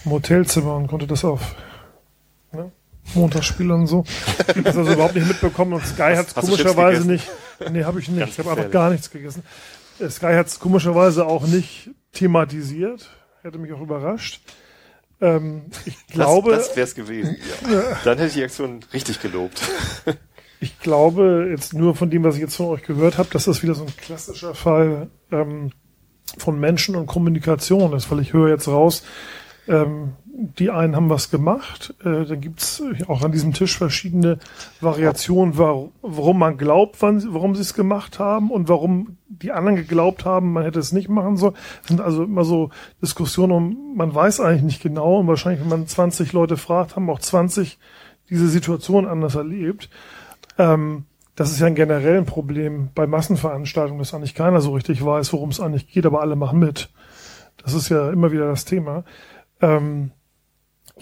im 0.05 0.11
Hotelzimmer 0.11 0.75
und 0.75 0.87
konnte 0.87 1.07
das 1.07 1.25
auf 1.25 1.55
Montagsspiel 3.15 3.71
und 3.71 3.87
so. 3.87 4.03
Ich 4.39 4.47
habe 4.49 4.61
das 4.61 4.77
also 4.77 4.93
überhaupt 4.93 5.15
nicht 5.15 5.27
mitbekommen 5.27 5.73
und 5.73 5.85
Sky 5.85 6.15
hat 6.15 6.27
es 6.27 6.35
komischerweise 6.35 7.07
nicht. 7.07 7.27
Nee, 7.71 7.83
habe 7.83 7.99
ich 7.99 8.07
nicht. 8.07 8.19
Ganz 8.19 8.31
ich 8.31 8.39
habe 8.39 8.51
einfach 8.51 8.71
gar 8.71 8.89
nichts 8.89 9.09
gegessen. 9.09 9.43
Äh, 9.99 10.09
Sky 10.09 10.33
hat 10.33 10.47
es 10.47 10.59
komischerweise 10.59 11.25
auch 11.25 11.45
nicht 11.47 11.89
thematisiert. 12.13 13.09
Hätte 13.41 13.57
mich 13.57 13.73
auch 13.73 13.81
überrascht. 13.81 14.41
Ähm, 15.21 15.63
ich 15.85 16.07
glaube. 16.07 16.51
Das, 16.51 16.67
das 16.67 16.75
wäre 16.75 16.87
es 16.87 16.95
gewesen. 16.95 17.37
Ja. 17.71 17.83
Dann 18.03 18.17
hätte 18.17 18.27
ich 18.27 18.33
die 18.33 18.43
Aktion 18.43 18.81
richtig 18.93 19.21
gelobt. 19.21 19.61
Ich 20.61 20.77
glaube 20.79 21.47
jetzt 21.49 21.73
nur 21.73 21.95
von 21.95 22.09
dem, 22.09 22.23
was 22.25 22.35
ich 22.35 22.41
jetzt 22.41 22.55
von 22.55 22.65
euch 22.65 22.83
gehört 22.83 23.17
habe, 23.17 23.29
dass 23.31 23.45
das 23.45 23.63
wieder 23.63 23.75
so 23.75 23.85
ein 23.85 23.95
klassischer 23.95 24.53
Fall 24.53 25.09
ähm, 25.31 25.71
von 26.37 26.59
Menschen 26.59 26.95
und 26.95 27.05
Kommunikation 27.05 27.93
ist, 27.93 28.11
weil 28.11 28.19
ich 28.19 28.33
höre 28.33 28.49
jetzt 28.49 28.67
raus, 28.67 29.03
ähm, 29.69 30.15
die 30.31 30.69
einen 30.69 30.95
haben 30.95 31.09
was 31.09 31.31
gemacht. 31.31 31.93
Äh, 32.01 32.25
dann 32.25 32.41
gibt's 32.41 32.81
auch 33.07 33.23
an 33.23 33.31
diesem 33.31 33.53
Tisch 33.53 33.77
verschiedene 33.77 34.39
Variationen, 34.79 35.57
warum 35.57 36.39
man 36.39 36.57
glaubt, 36.57 37.01
wann, 37.01 37.23
warum 37.33 37.55
sie 37.55 37.61
es 37.61 37.73
gemacht 37.73 38.19
haben 38.19 38.51
und 38.51 38.69
warum 38.69 39.17
die 39.27 39.51
anderen 39.51 39.75
geglaubt 39.75 40.25
haben, 40.25 40.53
man 40.53 40.63
hätte 40.63 40.79
es 40.79 40.91
nicht 40.91 41.09
machen 41.09 41.37
sollen. 41.37 41.55
Das 41.81 41.87
sind 41.87 42.01
also 42.01 42.23
immer 42.23 42.43
so 42.43 42.69
Diskussionen 43.01 43.51
um, 43.51 43.95
man 43.95 44.13
weiß 44.13 44.39
eigentlich 44.39 44.63
nicht 44.63 44.81
genau 44.81 45.19
und 45.19 45.27
wahrscheinlich, 45.27 45.61
wenn 45.61 45.69
man 45.69 45.87
20 45.87 46.33
Leute 46.33 46.57
fragt, 46.57 46.95
haben 46.95 47.09
auch 47.09 47.19
20 47.19 47.79
diese 48.29 48.47
Situation 48.47 49.07
anders 49.07 49.35
erlebt. 49.35 49.89
Ähm, 50.57 51.05
das 51.35 51.51
ist 51.51 51.59
ja 51.59 51.67
ein 51.67 51.75
generelles 51.75 52.25
Problem 52.25 52.89
bei 52.93 53.07
Massenveranstaltungen, 53.07 53.99
dass 53.99 54.13
eigentlich 54.13 54.35
keiner 54.35 54.61
so 54.61 54.73
richtig 54.73 55.03
weiß, 55.03 55.31
worum 55.33 55.49
es 55.49 55.59
eigentlich 55.59 55.87
geht, 55.87 56.05
aber 56.05 56.21
alle 56.21 56.35
machen 56.35 56.59
mit. 56.59 56.89
Das 57.63 57.73
ist 57.73 57.89
ja 57.89 58.11
immer 58.11 58.31
wieder 58.31 58.47
das 58.47 58.65
Thema. 58.65 59.03
Ähm, 59.61 60.11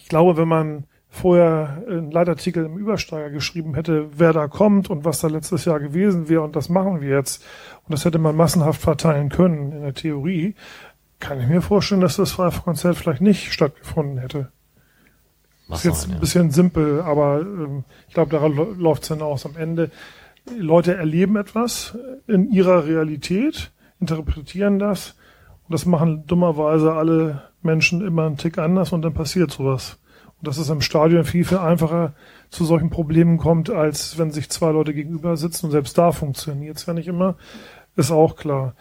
ich 0.07 0.09
glaube, 0.09 0.37
wenn 0.37 0.47
man 0.47 0.85
vorher 1.09 1.83
einen 1.85 2.11
Leitartikel 2.11 2.63
im 2.63 2.77
Übersteiger 2.77 3.29
geschrieben 3.29 3.75
hätte, 3.75 4.07
wer 4.17 4.31
da 4.31 4.47
kommt 4.47 4.89
und 4.89 5.03
was 5.03 5.19
da 5.19 5.27
letztes 5.27 5.65
Jahr 5.65 5.81
gewesen 5.81 6.29
wäre 6.29 6.43
und 6.43 6.55
das 6.55 6.69
machen 6.69 7.01
wir 7.01 7.09
jetzt 7.09 7.43
und 7.83 7.91
das 7.91 8.05
hätte 8.05 8.17
man 8.17 8.33
massenhaft 8.33 8.79
verteilen 8.79 9.27
können 9.27 9.73
in 9.73 9.81
der 9.81 9.93
Theorie, 9.93 10.55
kann 11.19 11.41
ich 11.41 11.47
mir 11.47 11.61
vorstellen, 11.61 11.99
dass 11.99 12.15
das 12.15 12.37
Konzert 12.37 12.95
vielleicht 12.95 13.19
nicht 13.19 13.51
stattgefunden 13.51 14.19
hätte. 14.19 14.49
Das 15.67 15.79
ist 15.79 15.83
jetzt 15.83 16.09
ein 16.09 16.21
bisschen 16.21 16.51
simpel, 16.51 17.01
aber 17.01 17.41
ähm, 17.41 17.83
ich 18.07 18.13
glaube, 18.13 18.31
daran 18.31 18.55
läuft 18.79 19.03
es 19.03 19.09
hinaus. 19.09 19.45
Am 19.45 19.57
Ende, 19.57 19.91
Leute 20.57 20.95
erleben 20.95 21.35
etwas 21.35 21.97
in 22.27 22.49
ihrer 22.49 22.85
Realität, 22.85 23.73
interpretieren 23.99 24.79
das 24.79 25.17
und 25.67 25.73
das 25.73 25.85
machen 25.85 26.25
dummerweise 26.27 26.93
alle 26.93 27.46
Menschen 27.61 28.05
immer 28.05 28.25
einen 28.25 28.37
Tick 28.37 28.57
anders 28.57 28.91
und 28.91 29.01
dann 29.01 29.13
passiert 29.13 29.51
sowas. 29.51 29.99
Und 30.39 30.47
dass 30.47 30.57
es 30.57 30.69
im 30.69 30.81
Stadion 30.81 31.25
viel, 31.25 31.45
viel 31.45 31.57
einfacher 31.57 32.13
zu 32.49 32.63
solchen 32.65 32.89
Problemen 32.89 33.37
kommt, 33.37 33.69
als 33.69 34.17
wenn 34.17 34.31
sich 34.31 34.49
zwei 34.49 34.71
Leute 34.71 34.93
gegenüber 34.93 35.35
sitzen 35.35 35.67
und 35.67 35.71
selbst 35.71 35.97
da 35.97 36.11
funktioniert 36.11 36.77
es 36.77 36.85
ja 36.85 36.93
nicht 36.93 37.07
immer, 37.07 37.35
ist 37.95 38.11
auch 38.11 38.35
klar. 38.35 38.75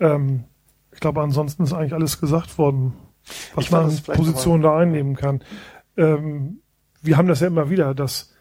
Ähm, 0.00 0.44
ich 0.92 1.00
glaube, 1.00 1.22
ansonsten 1.22 1.62
ist 1.62 1.72
eigentlich 1.72 1.94
alles 1.94 2.20
gesagt 2.20 2.58
worden, 2.58 2.94
was 3.54 3.66
ich 3.66 3.70
man 3.70 3.96
Position 4.02 4.62
da 4.62 4.76
einnehmen 4.76 5.16
kann. 5.16 5.42
Ähm, 5.96 6.60
wir 7.00 7.16
haben 7.16 7.28
das 7.28 7.40
ja 7.40 7.46
immer 7.46 7.70
wieder, 7.70 7.94
dass 7.94 8.34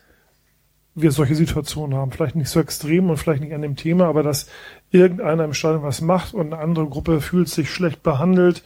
wir 0.96 1.12
solche 1.12 1.36
Situationen 1.36 1.98
haben. 1.98 2.12
Vielleicht 2.12 2.36
nicht 2.36 2.50
so 2.50 2.60
extrem 2.60 3.10
und 3.10 3.18
vielleicht 3.18 3.44
nicht 3.44 3.54
an 3.54 3.62
dem 3.62 3.76
Thema, 3.76 4.08
aber 4.08 4.24
dass 4.24 4.50
irgendeiner 4.90 5.46
im 5.46 5.54
Stadion 5.54 5.84
was 5.84 6.02
macht 6.02 6.34
und 6.34 6.54
eine 6.54 6.62
andere 6.62 6.88
Gruppe 6.88 7.22
fühlt 7.22 7.50
sich 7.50 7.70
schlecht 7.70 8.02
behandelt 8.02 8.64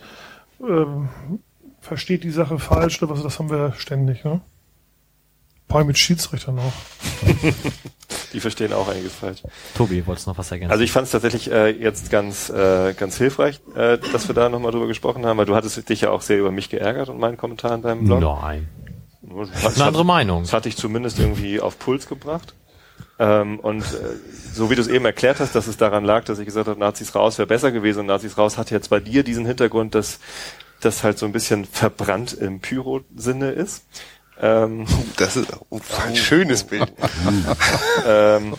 ähm, 0.67 1.09
versteht 1.79 2.23
die 2.23 2.31
Sache 2.31 2.59
falsch, 2.59 3.01
oder 3.01 3.11
was, 3.11 3.23
das 3.23 3.39
haben 3.39 3.49
wir 3.49 3.73
ständig, 3.73 4.23
ne? 4.23 4.41
Paar 5.67 5.83
mit 5.85 5.97
Schiedsrichtern 5.97 6.59
auch. 6.59 6.73
die 8.33 8.39
verstehen 8.41 8.73
auch 8.73 8.89
einiges 8.89 9.13
falsch. 9.13 9.41
Tobi, 9.75 10.05
wolltest 10.05 10.27
noch 10.27 10.37
was 10.37 10.51
ergänzen? 10.51 10.71
Also 10.71 10.83
ich 10.83 10.91
fand 10.91 11.05
es 11.05 11.11
tatsächlich 11.11 11.49
äh, 11.49 11.69
jetzt 11.69 12.11
ganz 12.11 12.49
äh, 12.49 12.93
ganz 12.93 13.17
hilfreich, 13.17 13.61
äh, 13.75 13.97
dass 14.11 14.27
wir 14.27 14.35
da 14.35 14.49
nochmal 14.49 14.73
drüber 14.73 14.87
gesprochen 14.87 15.25
haben, 15.25 15.37
weil 15.37 15.45
du 15.45 15.55
hattest 15.55 15.87
dich 15.87 16.01
ja 16.01 16.11
auch 16.11 16.21
sehr 16.21 16.39
über 16.39 16.51
mich 16.51 16.69
geärgert 16.69 17.07
und 17.07 17.19
meinen 17.19 17.37
Kommentaren 17.37 17.81
beim 17.81 18.03
Blog. 18.03 18.19
Nein. 18.19 18.67
Das 19.63 19.75
eine 19.75 19.85
andere 19.85 20.03
Meinung. 20.03 20.43
Das 20.43 20.51
hatte 20.51 20.67
ich 20.67 20.75
zumindest 20.75 21.19
irgendwie 21.19 21.61
auf 21.61 21.79
Puls 21.79 22.07
gebracht. 22.07 22.53
Ähm, 23.21 23.59
und 23.59 23.83
äh, 23.83 24.17
so 24.51 24.71
wie 24.71 24.75
du 24.75 24.81
es 24.81 24.87
eben 24.87 25.05
erklärt 25.05 25.39
hast, 25.39 25.53
dass 25.53 25.67
es 25.67 25.77
daran 25.77 26.03
lag, 26.03 26.23
dass 26.23 26.39
ich 26.39 26.45
gesagt 26.45 26.67
habe, 26.67 26.79
Nazis 26.79 27.13
raus 27.13 27.37
wäre 27.37 27.45
besser 27.45 27.71
gewesen 27.71 27.99
und 27.99 28.05
Nazis 28.07 28.35
raus 28.35 28.57
hat 28.57 28.71
jetzt 28.71 28.89
bei 28.89 28.99
dir 28.99 29.21
diesen 29.23 29.45
Hintergrund, 29.45 29.93
dass 29.93 30.17
das 30.79 31.03
halt 31.03 31.19
so 31.19 31.27
ein 31.27 31.31
bisschen 31.31 31.65
verbrannt 31.65 32.33
im 32.33 32.61
Pyro-Sinne 32.61 33.51
ist. 33.51 33.85
Ähm, 34.39 34.87
das 35.17 35.37
ist 35.37 35.53
oh, 35.69 35.79
ein 36.03 36.15
schönes 36.15 36.63
Bild. 36.63 36.91
ähm, 38.07 38.55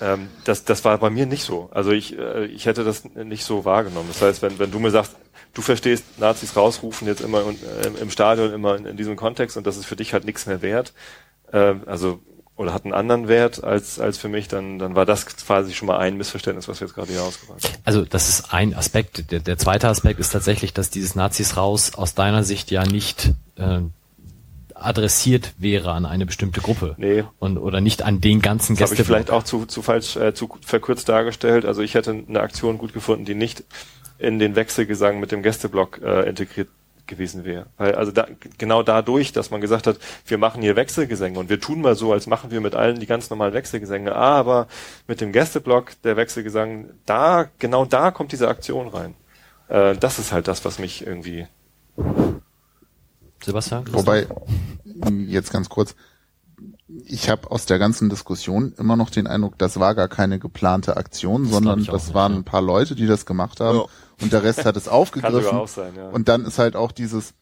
ähm, 0.00 0.28
das, 0.42 0.64
das 0.64 0.84
war 0.84 0.98
bei 0.98 1.10
mir 1.10 1.26
nicht 1.26 1.44
so. 1.44 1.70
Also 1.70 1.92
ich, 1.92 2.18
äh, 2.18 2.46
ich 2.46 2.66
hätte 2.66 2.82
das 2.82 3.04
nicht 3.04 3.44
so 3.44 3.64
wahrgenommen. 3.64 4.08
Das 4.08 4.22
heißt, 4.22 4.42
wenn, 4.42 4.58
wenn 4.58 4.72
du 4.72 4.80
mir 4.80 4.90
sagst, 4.90 5.14
du 5.54 5.62
verstehst 5.62 6.18
Nazis 6.18 6.56
rausrufen 6.56 7.06
jetzt 7.06 7.20
immer 7.20 7.42
äh, 7.42 8.00
im 8.00 8.10
Stadion 8.10 8.52
immer 8.52 8.74
in, 8.74 8.86
in, 8.86 8.96
diesem 8.96 9.14
Kontext 9.14 9.56
und 9.56 9.68
das 9.68 9.76
ist 9.76 9.86
für 9.86 9.94
dich 9.94 10.14
halt 10.14 10.24
nichts 10.24 10.46
mehr 10.46 10.62
wert. 10.62 10.94
Äh, 11.52 11.74
also 11.86 12.18
oder 12.56 12.72
hat 12.72 12.84
einen 12.84 12.94
anderen 12.94 13.28
Wert 13.28 13.62
als, 13.62 14.00
als 14.00 14.16
für 14.18 14.28
mich, 14.28 14.48
dann, 14.48 14.78
dann 14.78 14.94
war 14.94 15.04
das 15.04 15.26
quasi 15.26 15.74
schon 15.74 15.86
mal 15.86 15.98
ein 15.98 16.16
Missverständnis, 16.16 16.68
was 16.68 16.80
wir 16.80 16.86
jetzt 16.86 16.94
gerade 16.94 17.12
hier 17.12 17.22
ausgebracht 17.22 17.62
haben. 17.64 17.74
Also 17.84 18.04
das 18.04 18.28
ist 18.30 18.52
ein 18.52 18.74
Aspekt. 18.74 19.30
Der, 19.30 19.40
der 19.40 19.58
zweite 19.58 19.88
Aspekt 19.88 20.18
ist 20.20 20.30
tatsächlich, 20.30 20.72
dass 20.72 20.88
dieses 20.90 21.14
Nazis 21.14 21.56
raus 21.56 21.94
aus 21.94 22.14
deiner 22.14 22.44
Sicht 22.44 22.70
ja 22.70 22.84
nicht 22.86 23.32
äh, 23.56 23.80
adressiert 24.74 25.52
wäre 25.58 25.92
an 25.92 26.04
eine 26.06 26.26
bestimmte 26.26 26.60
Gruppe 26.60 26.94
Nee. 26.98 27.24
und 27.38 27.56
oder 27.58 27.80
nicht 27.80 28.02
an 28.02 28.20
den 28.20 28.40
ganzen 28.42 28.74
Das 28.76 28.82
habe 28.82 28.94
ich 28.94 28.98
Gäste. 28.98 29.04
vielleicht 29.12 29.30
auch 29.30 29.42
zu, 29.42 29.66
zu 29.66 29.82
falsch, 29.82 30.16
äh, 30.16 30.34
zu 30.34 30.48
verkürzt 30.64 31.08
dargestellt. 31.08 31.64
Also 31.64 31.82
ich 31.82 31.94
hätte 31.94 32.10
eine 32.28 32.40
Aktion 32.40 32.78
gut 32.78 32.92
gefunden, 32.92 33.24
die 33.24 33.34
nicht 33.34 33.64
in 34.18 34.38
den 34.38 34.54
Wechselgesang 34.56 35.18
mit 35.20 35.32
dem 35.32 35.42
Gästeblock 35.42 36.00
äh, 36.02 36.28
integriert 36.28 36.68
gewesen 37.06 37.44
wäre. 37.44 37.66
Weil 37.76 37.94
also 37.94 38.12
da, 38.12 38.26
genau 38.58 38.82
dadurch, 38.82 39.32
dass 39.32 39.50
man 39.50 39.60
gesagt 39.60 39.86
hat, 39.86 39.98
wir 40.26 40.38
machen 40.38 40.62
hier 40.62 40.76
Wechselgesänge 40.76 41.38
und 41.38 41.48
wir 41.48 41.60
tun 41.60 41.80
mal 41.80 41.94
so, 41.94 42.12
als 42.12 42.26
machen 42.26 42.50
wir 42.50 42.60
mit 42.60 42.74
allen 42.74 43.00
die 43.00 43.06
ganz 43.06 43.30
normalen 43.30 43.54
Wechselgesänge, 43.54 44.14
aber 44.14 44.68
mit 45.06 45.20
dem 45.20 45.32
Gästeblock 45.32 45.92
der 46.02 46.16
Wechselgesang, 46.16 46.90
da, 47.06 47.48
genau 47.58 47.84
da 47.84 48.10
kommt 48.10 48.32
diese 48.32 48.48
Aktion 48.48 48.88
rein. 48.88 49.14
Äh, 49.68 49.96
das 49.96 50.18
ist 50.18 50.32
halt 50.32 50.48
das, 50.48 50.64
was 50.64 50.78
mich 50.78 51.06
irgendwie 51.06 51.46
Sebastian? 53.44 53.84
Christoph? 53.84 54.06
Wobei, 54.06 54.26
jetzt 55.26 55.52
ganz 55.52 55.68
kurz, 55.68 55.94
ich 57.04 57.28
habe 57.28 57.50
aus 57.50 57.66
der 57.66 57.78
ganzen 57.78 58.08
Diskussion 58.08 58.74
immer 58.78 58.96
noch 58.96 59.10
den 59.10 59.26
Eindruck, 59.26 59.58
das 59.58 59.78
war 59.78 59.94
gar 59.94 60.08
keine 60.08 60.38
geplante 60.38 60.96
Aktion, 60.96 61.44
Das 61.44 61.52
sondern 61.52 61.84
das 61.84 62.06
nicht, 62.06 62.14
waren 62.14 62.32
ja. 62.32 62.38
ein 62.38 62.44
paar 62.44 62.62
Leute, 62.62 62.94
die 62.94 63.06
das 63.06 63.26
gemacht 63.26 63.60
haben 63.60 63.78
Ja. 63.78 63.86
Und 64.20 64.32
der 64.32 64.42
Rest 64.42 64.64
hat 64.64 64.76
es 64.76 64.84
kann 64.84 64.94
aufgegriffen. 64.94 65.56
auch 65.56 65.68
sein, 65.68 65.92
ja. 65.96 66.08
Und 66.08 66.28
dann 66.28 66.44
ist 66.44 66.58
halt 66.58 66.76
auch 66.76 66.92
dieses, 66.92 67.34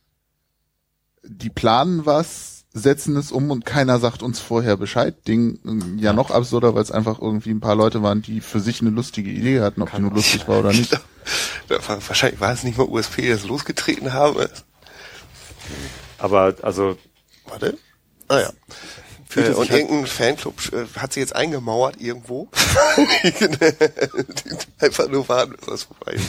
die 1.23 1.51
planen 1.51 2.07
was, 2.07 2.65
setzen 2.73 3.17
es 3.17 3.31
um 3.31 3.51
und 3.51 3.65
keiner 3.65 4.01
sagt 4.01 4.23
uns 4.23 4.41
vorher 4.41 4.77
Bescheid. 4.77 5.29
Ding 5.29 5.61
ähm, 5.65 5.99
ja, 5.99 6.13
noch 6.13 6.31
absurder, 6.31 6.75
weil 6.75 6.83
es 6.83 6.91
einfach 6.91 7.21
irgendwie 7.21 7.51
ein 7.51 7.61
paar 7.61 7.77
Leute 7.77 8.03
waren, 8.03 8.21
die 8.21 8.41
für 8.41 8.61
sich 8.61 8.81
eine 8.81 8.91
lustige 8.91 9.31
Idee 9.31 9.61
hatten, 9.61 9.83
ob 9.83 9.93
die 9.93 10.01
nur 10.01 10.13
lustig 10.13 10.49
war 10.49 10.59
oder 10.59 10.73
nicht. 10.73 10.99
Wahrscheinlich 11.69 12.41
war 12.41 12.53
es 12.53 12.65
nicht 12.65 12.77
mal 12.77 12.89
USP, 12.89 13.23
die 13.23 13.29
das 13.29 13.47
losgetreten 13.47 14.13
haben. 14.13 14.47
aber 16.19 16.55
also 16.63 16.99
Warte. 17.47 17.79
Ah 18.29 18.41
ja. 18.41 18.51
Äh, 19.37 19.49
und 19.51 19.71
halt- 19.71 19.81
irgendein 19.81 20.07
Fanclub 20.07 20.55
äh, 20.73 20.99
hat 20.99 21.13
sich 21.13 21.21
jetzt 21.23 21.35
eingemauert 21.37 22.01
irgendwo. 22.01 22.49
Einfach 24.81 25.09
nur 25.09 25.29
warten, 25.29 25.53
bis 25.57 25.67
das 25.67 25.83
vorbei 25.85 26.13
ist. 26.13 26.25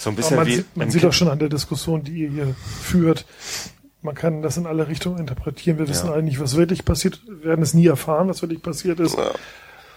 so 0.00 0.10
ein 0.10 0.14
Aber 0.14 0.16
bisschen 0.16 0.36
man 0.36 0.46
wie 0.46 0.54
sieht, 0.56 0.76
man 0.76 0.90
sieht 0.90 1.00
Kind- 1.02 1.10
auch 1.10 1.14
schon 1.14 1.28
an 1.28 1.38
der 1.38 1.48
Diskussion, 1.48 2.02
die 2.04 2.12
ihr 2.22 2.30
hier 2.30 2.54
führt. 2.82 3.24
Man 4.02 4.14
kann 4.14 4.40
das 4.42 4.56
in 4.56 4.66
alle 4.66 4.88
Richtungen 4.88 5.18
interpretieren. 5.18 5.78
Wir 5.78 5.88
wissen 5.88 6.06
Ja. 6.08 6.14
eigentlich, 6.14 6.40
was 6.40 6.56
wirklich 6.56 6.84
passiert. 6.84 7.20
Wir 7.26 7.44
werden 7.50 7.62
es 7.62 7.74
nie 7.74 7.86
erfahren, 7.86 8.28
was 8.28 8.40
wirklich 8.40 8.62
passiert 8.62 8.98
ist. 8.98 9.16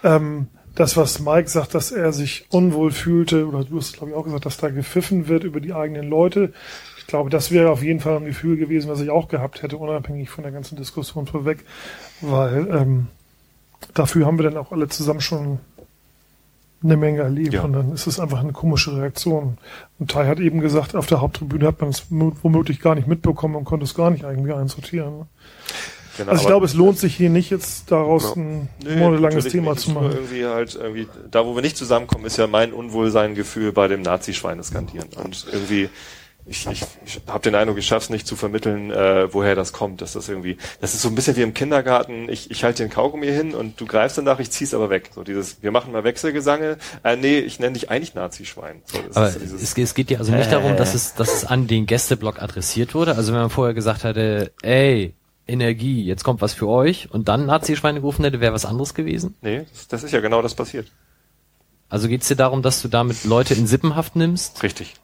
Ähm, 0.02 0.48
das, 0.74 0.96
was 0.96 1.20
Mike 1.20 1.48
sagt, 1.48 1.74
dass 1.74 1.90
er 1.92 2.12
sich 2.12 2.46
unwohl 2.50 2.90
fühlte, 2.92 3.46
oder 3.46 3.64
du 3.64 3.78
hast, 3.78 3.94
glaube 3.96 4.10
ich, 4.10 4.16
auch 4.16 4.24
gesagt, 4.24 4.44
dass 4.44 4.56
da 4.58 4.68
gepfiffen 4.68 5.28
wird 5.28 5.44
über 5.44 5.60
die 5.60 5.72
eigenen 5.72 6.08
Leute. 6.10 6.52
Ich 6.98 7.06
glaube, 7.06 7.30
das 7.30 7.50
wäre 7.50 7.70
auf 7.70 7.82
jeden 7.82 8.00
Fall 8.00 8.16
ein 8.16 8.24
Gefühl 8.26 8.56
gewesen, 8.58 8.90
was 8.90 9.00
ich 9.00 9.08
auch 9.10 9.28
gehabt 9.28 9.62
hätte, 9.62 9.76
unabhängig 9.78 10.28
von 10.30 10.42
der 10.42 10.52
ganzen 10.52 10.76
Diskussion 10.76 11.26
vorweg. 11.26 11.64
Weil 12.30 12.68
ähm, 12.74 13.06
dafür 13.94 14.26
haben 14.26 14.38
wir 14.38 14.44
dann 14.44 14.56
auch 14.56 14.72
alle 14.72 14.88
zusammen 14.88 15.20
schon 15.20 15.58
eine 16.82 16.96
Menge 16.98 17.22
erlebt 17.22 17.54
Ja. 17.54 17.62
und 17.62 17.72
dann 17.72 17.92
ist 17.92 18.06
es 18.06 18.20
einfach 18.20 18.40
eine 18.40 18.52
komische 18.52 18.94
Reaktion. 18.96 19.56
Und 19.98 20.10
Tai 20.10 20.26
hat 20.26 20.38
eben 20.38 20.60
gesagt, 20.60 20.94
auf 20.94 21.06
der 21.06 21.20
Haupttribüne 21.20 21.66
hat 21.66 21.80
man 21.80 21.90
es 21.90 22.04
womöglich 22.10 22.80
gar 22.80 22.94
nicht 22.94 23.06
mitbekommen 23.08 23.54
und 23.56 23.64
konnte 23.64 23.84
es 23.84 23.94
gar 23.94 24.10
nicht 24.10 24.24
eigentlich 24.24 24.54
einsortieren. 24.54 25.18
ne? 25.20 25.26
Genau, 26.18 26.30
Also 26.30 26.42
ich 26.42 26.46
glaube, 26.46 26.66
es 26.66 26.74
lohnt 26.74 26.98
sich 26.98 27.16
hier 27.16 27.30
nicht 27.30 27.50
jetzt 27.50 27.90
daraus 27.90 28.36
ein 28.36 28.68
Nee, 28.84 28.96
monatelanges 28.96 29.46
Thema 29.46 29.70
nicht. 29.72 29.80
zu 29.82 29.90
machen. 29.92 30.12
Irgendwie 30.12 30.44
halt 30.44 30.76
irgendwie, 30.76 31.08
da 31.30 31.44
wo 31.44 31.54
wir 31.56 31.62
nicht 31.62 31.76
zusammenkommen, 31.76 32.24
ist 32.26 32.36
ja 32.36 32.46
mein 32.46 32.72
Unwohlsein-Gefühl 32.72 33.72
bei 33.72 33.88
dem 33.88 34.02
Nazi-Schweine 34.02 34.62
skandieren. 34.62 35.08
Und 35.24 35.46
irgendwie, 35.50 35.88
ich, 36.46 36.66
ich, 36.66 36.82
ich 37.06 37.20
habe 37.26 37.40
den 37.42 37.54
Eindruck, 37.54 37.78
ich 37.78 37.86
schaff's 37.86 38.10
nicht 38.10 38.26
zu 38.26 38.36
vermitteln, 38.36 38.90
äh, 38.90 39.32
woher 39.32 39.54
das 39.54 39.72
kommt. 39.72 40.02
Dass 40.02 40.12
das 40.12 40.28
irgendwie, 40.28 40.58
das 40.80 40.94
ist 40.94 41.02
so 41.02 41.08
ein 41.08 41.14
bisschen 41.14 41.36
wie 41.36 41.42
im 41.42 41.54
Kindergarten, 41.54 42.28
ich, 42.28 42.50
ich 42.50 42.64
halte 42.64 42.82
den 42.82 42.90
Kaugummi 42.90 43.26
hin 43.28 43.54
und 43.54 43.80
du 43.80 43.86
greifst 43.86 44.18
danach, 44.18 44.38
ich 44.40 44.50
zieh's 44.50 44.74
aber 44.74 44.90
weg. 44.90 45.10
So 45.14 45.24
dieses, 45.24 45.62
wir 45.62 45.70
machen 45.70 45.92
mal 45.92 46.04
Wechselgesange. 46.04 46.76
Äh, 47.02 47.16
nee, 47.16 47.38
ich 47.38 47.58
nenne 47.60 47.72
dich 47.72 47.90
eigentlich 47.90 48.14
Nazi-Schwein. 48.14 48.82
So, 48.84 48.98
Aber 49.14 49.28
ist 49.28 49.40
dieses- 49.40 49.62
es, 49.62 49.76
es 49.76 49.94
geht 49.94 50.10
ja 50.10 50.18
also 50.18 50.32
nicht 50.32 50.52
darum, 50.52 50.76
dass 50.76 50.94
es, 50.94 51.14
dass 51.14 51.32
es 51.32 51.44
an 51.46 51.66
den 51.66 51.86
Gästeblock 51.86 52.42
adressiert 52.42 52.94
wurde. 52.94 53.16
Also 53.16 53.32
wenn 53.32 53.40
man 53.40 53.50
vorher 53.50 53.72
gesagt 53.74 54.04
hätte, 54.04 54.52
ey, 54.62 55.14
Energie, 55.46 56.04
jetzt 56.04 56.24
kommt 56.24 56.40
was 56.40 56.54
für 56.54 56.68
euch 56.68 57.10
und 57.10 57.28
dann 57.28 57.46
Nazi-Schweine 57.46 58.00
gerufen 58.00 58.24
hätte, 58.24 58.40
wäre 58.40 58.52
was 58.54 58.64
anderes 58.64 58.94
gewesen. 58.94 59.34
nee, 59.42 59.64
das, 59.72 59.88
das 59.88 60.02
ist 60.04 60.12
ja 60.12 60.20
genau 60.20 60.40
das 60.42 60.54
passiert. 60.54 60.86
Also 61.90 62.08
geht 62.08 62.22
es 62.22 62.28
dir 62.28 62.34
darum, 62.36 62.62
dass 62.62 62.80
du 62.82 62.88
damit 62.88 63.24
Leute 63.24 63.54
in 63.54 63.66
Sippenhaft 63.66 64.16
nimmst, 64.16 64.62
Richtig. 64.62 64.94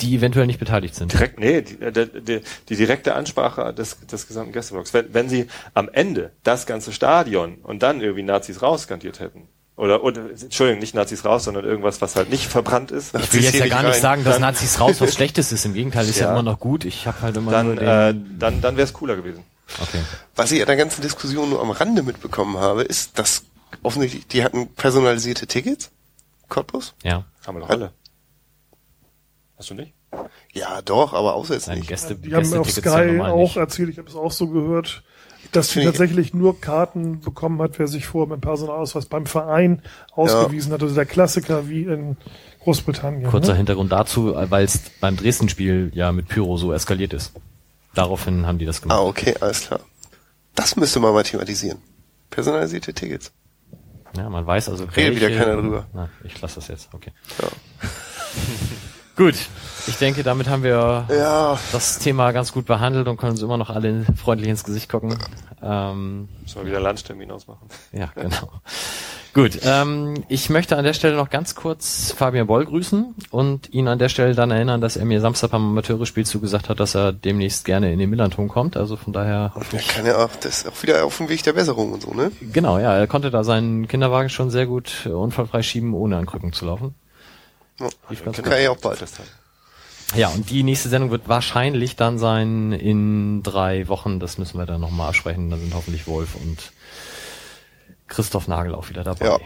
Die 0.00 0.14
eventuell 0.16 0.46
nicht 0.46 0.58
beteiligt 0.58 0.94
sind. 0.94 1.12
Direkt, 1.12 1.38
nee, 1.40 1.62
die, 1.62 1.80
äh, 1.82 1.92
die, 1.92 2.20
die, 2.20 2.40
die 2.68 2.76
direkte 2.76 3.14
Ansprache 3.14 3.72
des, 3.74 3.98
des 4.06 4.26
gesamten 4.28 4.52
Gästeblocks. 4.52 4.92
Wenn, 4.94 5.12
wenn 5.14 5.28
sie 5.28 5.46
am 5.74 5.88
Ende 5.92 6.32
das 6.42 6.66
ganze 6.66 6.92
Stadion 6.92 7.56
und 7.62 7.82
dann 7.82 8.00
irgendwie 8.00 8.22
Nazis 8.22 8.62
rausskandiert 8.62 9.20
hätten, 9.20 9.48
oder, 9.76 10.04
oder 10.04 10.28
Entschuldigung, 10.30 10.80
nicht 10.80 10.94
Nazis 10.94 11.24
raus, 11.24 11.44
sondern 11.44 11.64
irgendwas, 11.64 12.02
was 12.02 12.14
halt 12.14 12.28
nicht 12.28 12.46
verbrannt 12.48 12.90
ist, 12.90 13.14
Ich 13.14 13.32
will 13.32 13.42
jetzt 13.42 13.54
ja 13.54 13.66
gar 13.68 13.82
nicht 13.82 13.94
rein. 13.94 14.00
sagen, 14.02 14.24
dass 14.24 14.38
Nazis 14.38 14.78
raus 14.78 15.00
was 15.00 15.14
Schlechtes 15.14 15.52
ist. 15.52 15.64
Im 15.64 15.72
Gegenteil, 15.72 16.06
ist 16.06 16.18
ja, 16.18 16.26
Ja. 16.26 16.32
immer 16.32 16.42
noch 16.42 16.60
gut. 16.60 16.84
Ich 16.84 17.06
habe 17.06 17.22
halt 17.22 17.36
immer 17.38 17.50
dann, 17.50 17.66
nur 17.66 17.76
den... 17.76 17.88
äh, 17.88 18.14
dann, 18.38 18.60
dann 18.60 18.76
wäre 18.76 18.84
es 18.84 18.92
cooler 18.92 19.16
gewesen. 19.16 19.42
okay. 19.80 20.00
Was 20.36 20.52
ich 20.52 20.60
an 20.60 20.66
der 20.66 20.76
ganzen 20.76 21.00
Diskussion 21.00 21.48
nur 21.48 21.62
am 21.62 21.70
Rande 21.70 22.02
mitbekommen 22.02 22.58
habe, 22.58 22.82
ist, 22.82 23.18
dass 23.18 23.44
offensichtlich, 23.82 24.26
die 24.26 24.44
hatten 24.44 24.68
personalisierte 24.74 25.46
Tickets. 25.46 25.90
Cottbus? 26.50 26.94
Ja, 27.02 27.24
Haben 27.46 27.56
wir 27.56 27.60
doch 27.60 27.70
alle. 27.70 27.92
Hast 29.60 29.68
du 29.68 29.74
nicht? 29.74 29.92
Ja, 30.54 30.80
doch, 30.80 31.12
aber 31.12 31.34
außer 31.34 31.52
jetzt 31.52 31.68
Nein, 31.68 31.80
nicht. 31.80 31.88
Gäste, 31.90 32.14
Die 32.16 32.34
haben 32.34 32.50
auf 32.54 32.66
ja 32.66 32.72
Sky 32.72 33.12
normal 33.12 33.32
auch 33.32 33.40
nicht. 33.42 33.56
erzählt, 33.58 33.90
ich 33.90 33.98
habe 33.98 34.08
es 34.08 34.16
auch 34.16 34.32
so 34.32 34.48
gehört, 34.48 35.02
dass 35.52 35.66
sie 35.68 35.74
finde 35.74 35.90
ich- 35.90 35.92
tatsächlich 35.98 36.32
nur 36.32 36.58
Karten 36.62 37.20
bekommen 37.20 37.60
hat, 37.60 37.78
wer 37.78 37.86
sich 37.86 38.06
vorher 38.06 38.32
mit 38.34 38.40
Personalausweis 38.40 39.04
beim 39.04 39.26
Verein 39.26 39.82
ausgewiesen 40.12 40.72
hat. 40.72 40.82
Also 40.82 40.94
der 40.94 41.04
Klassiker 41.04 41.68
wie 41.68 41.82
in 41.82 42.16
Großbritannien. 42.64 43.30
Kurzer 43.30 43.52
ne? 43.52 43.58
Hintergrund 43.58 43.92
dazu, 43.92 44.34
weil 44.34 44.64
es 44.64 44.80
beim 44.98 45.18
Dresden-Spiel 45.18 45.90
ja 45.94 46.10
mit 46.10 46.28
Pyro 46.28 46.56
so 46.56 46.72
eskaliert 46.72 47.12
ist. 47.12 47.32
Daraufhin 47.94 48.46
haben 48.46 48.56
die 48.56 48.64
das 48.64 48.80
gemacht. 48.80 48.98
Ah, 48.98 49.02
okay, 49.02 49.34
alles 49.42 49.66
klar. 49.66 49.80
Das 50.54 50.74
müsste 50.76 51.00
man 51.00 51.12
mal 51.12 51.22
thematisieren. 51.22 51.80
Personalisierte 52.30 52.94
Tickets. 52.94 53.30
Ja, 54.16 54.30
man 54.30 54.46
weiß 54.46 54.70
also. 54.70 54.84
Redet 54.84 55.16
wieder 55.16 55.28
keiner 55.30 55.60
drüber. 55.60 55.86
Na, 55.92 56.08
ich 56.24 56.40
lasse 56.40 56.54
das 56.54 56.68
jetzt. 56.68 56.88
Okay. 56.94 57.12
Ja. 57.42 57.48
Gut. 59.20 59.34
Ich 59.86 59.98
denke, 59.98 60.22
damit 60.22 60.48
haben 60.48 60.62
wir 60.62 61.04
Ja, 61.10 61.58
das 61.72 61.98
Thema 61.98 62.32
ganz 62.32 62.52
gut 62.52 62.64
behandelt 62.64 63.06
und 63.06 63.18
können 63.18 63.32
uns 63.32 63.42
immer 63.42 63.58
noch 63.58 63.68
alle 63.68 64.06
freundlich 64.16 64.48
ins 64.48 64.64
Gesicht 64.64 64.88
gucken. 64.90 65.18
Ähm, 65.62 66.26
Müssen 66.40 66.60
wir 66.62 66.66
wieder 66.66 66.80
Lunchtermin 66.80 67.30
ausmachen. 67.30 67.68
ja, 67.92 68.06
genau. 68.14 68.48
Gut, 69.34 69.60
ähm, 69.62 70.24
ich 70.28 70.48
möchte 70.48 70.78
an 70.78 70.84
der 70.84 70.94
Stelle 70.94 71.16
noch 71.16 71.28
ganz 71.28 71.54
kurz 71.54 72.12
Fabian 72.16 72.46
Boll 72.46 72.64
grüßen 72.64 73.14
und 73.30 73.70
ihn 73.74 73.88
an 73.88 73.98
der 73.98 74.08
Stelle 74.08 74.34
dann 74.34 74.50
erinnern, 74.50 74.80
dass 74.80 74.96
er 74.96 75.04
mir 75.04 75.20
Samstag 75.20 75.50
beim 75.50 75.66
Amateurspiel 75.68 76.24
zugesagt 76.24 76.70
hat, 76.70 76.80
dass 76.80 76.94
er 76.96 77.12
demnächst 77.12 77.66
gerne 77.66 77.92
in 77.92 77.98
den 77.98 78.08
Millanton 78.08 78.48
kommt. 78.48 78.78
Also 78.78 78.96
von 78.96 79.12
daher 79.12 79.52
der 79.70 79.80
ich. 79.80 79.88
kann 79.88 80.06
ja 80.06 80.16
auch, 80.24 80.30
das 80.40 80.62
ist 80.62 80.68
auch 80.68 80.82
wieder 80.82 81.04
auf 81.04 81.18
dem 81.18 81.28
Weg 81.28 81.42
der 81.42 81.52
Besserung 81.52 81.92
und 81.92 82.00
so, 82.02 82.14
ne? 82.14 82.32
Genau, 82.40 82.78
ja, 82.78 82.94
er 82.96 83.06
konnte 83.06 83.30
da 83.30 83.44
seinen 83.44 83.86
Kinderwagen 83.86 84.30
schon 84.30 84.48
sehr 84.50 84.64
gut 84.66 85.06
unfallfrei 85.06 85.62
schieben, 85.62 85.92
ohne 85.92 86.16
an 86.16 86.24
Krücken 86.24 86.54
zu 86.54 86.64
laufen. 86.64 86.94
Ja. 87.80 87.88
Lief 88.08 88.24
ganz 88.24 88.40
Kann 88.42 88.62
ja 88.62 88.70
auch 88.70 88.78
bald. 88.78 88.98
Festhalten. 88.98 89.32
Ja, 90.14 90.28
und 90.28 90.50
die 90.50 90.62
nächste 90.62 90.88
Sendung 90.88 91.10
wird 91.10 91.28
wahrscheinlich 91.28 91.96
dann 91.96 92.18
sein 92.18 92.72
in 92.72 93.42
drei 93.42 93.86
Wochen. 93.88 94.18
Das 94.18 94.38
müssen 94.38 94.58
wir 94.58 94.66
dann 94.66 94.80
nochmal 94.80 95.08
absprechen. 95.08 95.50
Da 95.50 95.56
sind 95.56 95.72
hoffentlich 95.74 96.06
Wolf 96.06 96.34
und 96.34 96.72
Christoph 98.08 98.48
Nagel 98.48 98.74
auch 98.74 98.88
wieder 98.88 99.04
dabei. 99.04 99.26
Ja. 99.26 99.38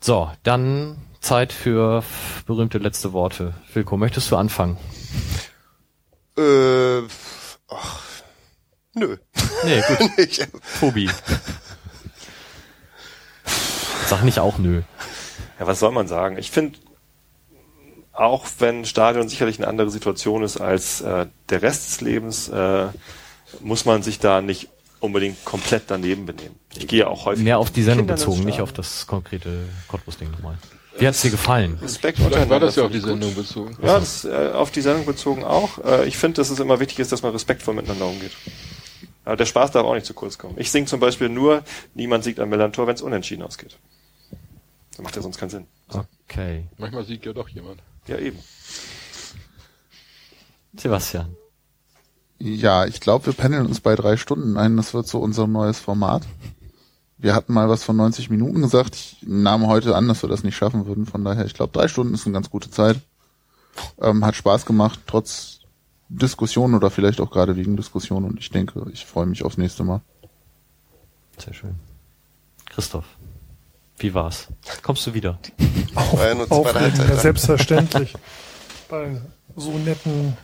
So, 0.00 0.30
dann 0.42 0.98
Zeit 1.20 1.52
für 1.52 2.04
berühmte 2.46 2.78
letzte 2.78 3.12
Worte. 3.12 3.54
Wilko, 3.72 3.96
möchtest 3.96 4.30
du 4.30 4.36
anfangen? 4.36 4.76
Äh, 6.36 7.02
ach, 7.68 8.02
nö. 8.94 9.16
Nee, 9.64 9.82
gut. 9.88 10.10
Ich, 10.18 10.40
Tobi. 10.80 11.08
Sag 14.06 14.24
nicht 14.24 14.40
auch 14.40 14.58
nö. 14.58 14.82
Ja, 15.58 15.66
was 15.66 15.78
soll 15.78 15.92
man 15.92 16.08
sagen? 16.08 16.36
Ich 16.36 16.50
finde, 16.50 16.78
auch 18.12 18.46
wenn 18.58 18.84
Stadion 18.84 19.28
sicherlich 19.28 19.58
eine 19.58 19.68
andere 19.68 19.90
Situation 19.90 20.42
ist 20.42 20.60
als 20.60 21.00
äh, 21.00 21.26
der 21.48 21.62
Rest 21.62 21.88
des 21.88 22.00
Lebens, 22.00 22.48
äh, 22.48 22.88
muss 23.60 23.84
man 23.84 24.02
sich 24.02 24.18
da 24.18 24.42
nicht 24.42 24.68
unbedingt 25.00 25.44
komplett 25.44 25.84
daneben 25.88 26.26
benehmen. 26.26 26.54
Ich 26.76 26.86
gehe 26.86 27.08
auch 27.08 27.24
häufig 27.24 27.44
Mehr 27.44 27.58
auf 27.58 27.70
die 27.70 27.82
Sendung 27.82 28.06
bezogen, 28.06 28.44
nicht 28.44 28.60
auf 28.60 28.72
das 28.72 29.06
konkrete 29.06 29.64
Cottbus-Ding 29.88 30.30
nochmal. 30.30 30.56
Wie 30.98 31.06
hat's 31.06 31.22
dir 31.22 31.30
gefallen? 31.30 31.78
Respekt 31.80 32.18
Vielleicht 32.18 32.50
war 32.50 32.60
das 32.60 32.76
ja 32.76 32.84
auf 32.84 32.90
die 32.90 32.98
ich 32.98 33.02
gut. 33.02 33.12
Sendung 33.12 33.34
bezogen. 33.34 33.76
Ja, 33.82 33.98
das, 33.98 34.24
äh, 34.24 34.50
auf 34.52 34.70
die 34.70 34.82
Sendung 34.82 35.06
bezogen 35.06 35.42
auch. 35.42 35.82
Äh, 35.84 36.06
ich 36.06 36.18
finde, 36.18 36.36
dass 36.36 36.50
es 36.50 36.60
immer 36.60 36.80
wichtig 36.80 36.98
ist, 36.98 37.12
dass 37.12 37.22
man 37.22 37.32
respektvoll 37.32 37.74
miteinander 37.74 38.06
umgeht. 38.06 38.32
Aber 39.24 39.36
der 39.36 39.46
Spaß 39.46 39.70
darf 39.70 39.84
auch 39.84 39.94
nicht 39.94 40.06
zu 40.06 40.14
kurz 40.14 40.36
kommen. 40.36 40.54
Ich 40.58 40.70
singe 40.70 40.86
zum 40.86 41.00
Beispiel 41.00 41.28
nur, 41.28 41.62
niemand 41.94 42.24
siegt 42.24 42.40
am 42.40 42.50
Millantor, 42.50 42.86
wenn 42.86 42.94
es 42.94 43.02
unentschieden 43.02 43.42
ausgeht. 43.42 43.78
Das 44.90 45.00
macht 45.00 45.16
ja 45.16 45.22
sonst 45.22 45.38
keinen 45.38 45.50
Sinn. 45.50 45.66
Okay. 45.88 46.64
Manchmal 46.76 47.04
siegt 47.04 47.24
ja 47.24 47.32
doch 47.32 47.48
jemand. 47.48 47.80
Ja, 48.06 48.18
eben. 48.18 48.38
Sebastian. 50.74 51.36
Ja, 52.38 52.86
ich 52.86 53.00
glaube, 53.00 53.26
wir 53.26 53.32
pendeln 53.34 53.66
uns 53.66 53.80
bei 53.80 53.94
drei 53.94 54.16
Stunden 54.16 54.56
ein. 54.56 54.76
Das 54.76 54.94
wird 54.94 55.06
so 55.06 55.20
unser 55.20 55.46
neues 55.46 55.78
Format. 55.78 56.24
Wir 57.18 57.36
hatten 57.36 57.52
mal 57.52 57.68
was 57.68 57.84
von 57.84 57.96
90 57.96 58.30
Minuten 58.30 58.62
gesagt. 58.62 58.96
Ich 58.96 59.18
nahm 59.22 59.68
heute 59.68 59.94
an, 59.94 60.08
dass 60.08 60.22
wir 60.22 60.28
das 60.28 60.42
nicht 60.42 60.56
schaffen 60.56 60.86
würden. 60.86 61.06
Von 61.06 61.24
daher, 61.24 61.46
ich 61.46 61.54
glaube, 61.54 61.72
drei 61.72 61.86
Stunden 61.86 62.14
ist 62.14 62.26
eine 62.26 62.32
ganz 62.34 62.50
gute 62.50 62.68
Zeit. 62.68 62.98
Ähm, 64.00 64.24
hat 64.24 64.34
Spaß 64.34 64.66
gemacht, 64.66 65.00
trotz 65.06 65.60
Diskussion 66.08 66.74
oder 66.74 66.90
vielleicht 66.90 67.20
auch 67.20 67.30
gerade 67.30 67.54
wegen 67.54 67.76
Diskussion. 67.76 68.24
Und 68.24 68.40
ich 68.40 68.50
denke, 68.50 68.84
ich 68.92 69.06
freue 69.06 69.26
mich 69.26 69.44
aufs 69.44 69.56
nächste 69.56 69.84
Mal. 69.84 70.00
Sehr 71.38 71.54
schön. 71.54 71.76
Christoph. 72.66 73.04
Wie 74.02 74.14
war's? 74.14 74.48
Kommst 74.82 75.06
du 75.06 75.14
wieder? 75.14 75.38
War 75.94 76.28
ja 76.28 76.34
nur 76.34 76.48
zweite 76.48 76.56
Aufregend, 76.56 76.98
ja, 76.98 77.16
selbstverständlich. 77.16 78.14
Bei 78.88 79.20
so 79.54 79.70
netten 79.78 80.36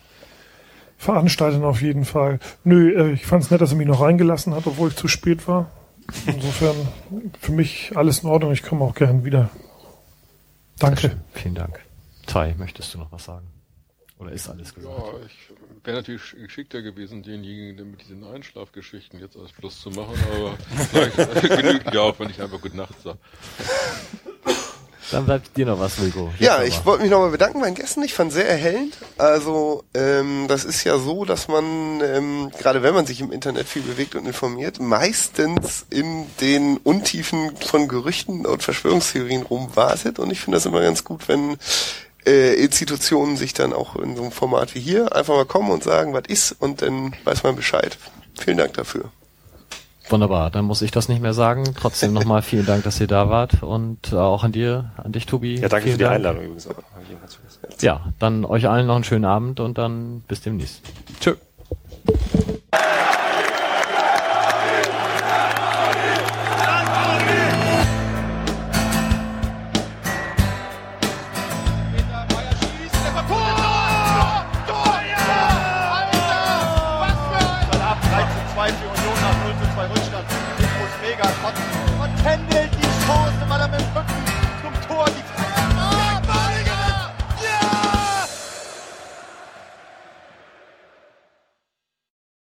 Veranstaltern 0.97 1.65
auf 1.65 1.83
jeden 1.83 2.05
Fall. 2.05 2.39
Nö, 2.63 2.93
äh, 2.93 3.13
ich 3.15 3.27
fand 3.27 3.43
es 3.43 3.51
nett, 3.51 3.61
dass 3.61 3.73
er 3.73 3.77
mich 3.77 3.89
noch 3.89 4.01
reingelassen 4.01 4.55
hat, 4.55 4.69
obwohl 4.69 4.91
ich 4.91 4.97
zu 4.97 5.09
spät 5.09 5.49
war. 5.49 5.71
Insofern 6.27 6.77
für 7.41 7.51
mich 7.51 7.97
alles 7.97 8.21
in 8.21 8.29
Ordnung. 8.29 8.53
Ich 8.53 8.63
komme 8.63 8.85
auch 8.85 8.95
gern 8.95 9.25
wieder. 9.25 9.51
Danke. 10.79 11.17
Vielen 11.33 11.57
Dank. 11.57 11.81
Tai, 12.27 12.55
möchtest 12.59 12.95
du 12.95 12.99
noch 12.99 13.11
was 13.11 13.25
sagen? 13.25 13.49
Oder 14.19 14.31
ist 14.31 14.49
alles 14.49 14.73
gesagt? 14.73 14.97
Ja, 14.97 15.27
ich 15.27 15.68
wäre 15.85 15.99
natürlich 15.99 16.33
geschickter 16.33 16.83
gewesen, 16.83 17.23
denjenigen 17.23 17.91
mit 17.91 18.01
diesen 18.01 18.25
Einschlafgeschichten 18.25 19.21
jetzt 19.21 19.37
als 19.37 19.53
Plus 19.53 19.81
zu 19.81 19.91
machen, 19.91 20.15
aber 20.33 20.57
vielleicht 20.91 21.43
genügt 21.43 21.95
ja 21.95 22.01
auch, 22.01 22.19
wenn 22.19 22.31
ich 22.31 22.41
einfach 22.41 22.61
Gute 22.61 22.77
Nacht 22.77 23.01
sage. 23.03 23.19
Dann 25.11 25.25
bleibt 25.25 25.57
dir 25.57 25.65
noch 25.65 25.79
was, 25.79 26.01
Wilko. 26.01 26.31
Jetzt 26.33 26.41
Ja, 26.41 26.63
ich 26.63 26.85
wollte 26.85 27.03
mich 27.03 27.11
nochmal 27.11 27.31
bedanken 27.31 27.61
bei 27.61 27.67
den 27.67 27.75
Gästen. 27.75 28.03
Ich 28.03 28.13
fand 28.13 28.31
sehr 28.31 28.49
erhellend. 28.49 28.99
Also 29.17 29.85
ähm, 29.95 30.47
das 30.49 30.65
ist 30.67 30.85
ja 30.85 30.99
so, 30.99 31.25
dass 31.25 31.49
man, 31.49 32.03
ähm, 32.03 32.51
gerade 32.59 32.83
wenn 32.83 32.95
man 32.95 33.07
sich 33.07 33.21
im 33.21 33.33
Internet 33.33 33.67
viel 33.67 33.83
bewegt 33.83 34.15
und 34.17 34.27
informiert, 34.27 34.81
meistens 34.81 35.87
in 35.89 36.27
den 36.43 36.77
Untiefen 36.79 37.57
von 37.57 37.89
Gerüchten 37.89 38.45
und 38.45 38.63
Verschwörungstheorien 38.63 39.43
rumwartet. 39.43 40.19
Und 40.19 40.31
ich 40.31 40.41
finde 40.41 40.57
das 40.57 40.67
immer 40.67 40.83
ganz 40.83 41.05
gut, 41.05 41.27
wenn 41.29 41.57
äh, 42.27 42.55
Institutionen 42.55 43.37
sich 43.37 43.55
dann 43.55 43.73
auch 43.73 43.97
in 43.97 44.17
so 44.17 44.23
einem 44.23 44.33
Format 44.33 44.75
wie 44.75 44.81
hier 44.81 45.15
einfach 45.15 45.35
mal 45.35 45.45
kommen 45.45 45.71
und 45.71 45.83
sagen, 45.83 46.13
was 46.13 46.25
ist, 46.29 46.53
und 46.53 46.83
dann 46.83 47.15
weiß 47.25 47.43
man 47.43 47.57
Bescheid. 47.57 47.97
Vielen 48.39 48.59
Dank 48.59 48.75
dafür. 48.75 49.11
Wunderbar, 50.11 50.51
dann 50.51 50.65
muss 50.65 50.81
ich 50.81 50.91
das 50.91 51.09
nicht 51.09 51.21
mehr 51.21 51.35
sagen. 51.35 51.65
Trotzdem 51.79 52.15
nochmal 52.15 52.41
vielen 52.41 52.65
Dank, 52.65 52.85
dass 52.85 52.99
ihr 52.99 53.07
da 53.07 53.29
wart 53.29 53.63
und 53.63 54.15
auch 54.15 54.43
an 54.43 54.53
dir, 54.53 54.93
an 54.97 55.13
dich, 55.13 55.27
Tobi. 55.27 55.57
Ja, 55.57 55.69
danke 55.69 55.85
Vielen 55.85 55.93
für 55.95 55.99
die 55.99 56.05
Dank. 56.05 56.17
Einladung 56.17 56.45
übrigens 56.45 56.67
auch. 56.67 56.75
Ja, 57.81 58.13
dann 58.19 58.45
euch 58.45 58.69
allen 58.69 58.87
noch 58.87 58.95
einen 58.95 59.05
schönen 59.05 59.27
Abend 59.27 59.61
und 59.61 59.77
dann 59.77 60.23
bis 60.27 60.41
demnächst. 60.41 60.83
Tschö. 61.21 61.35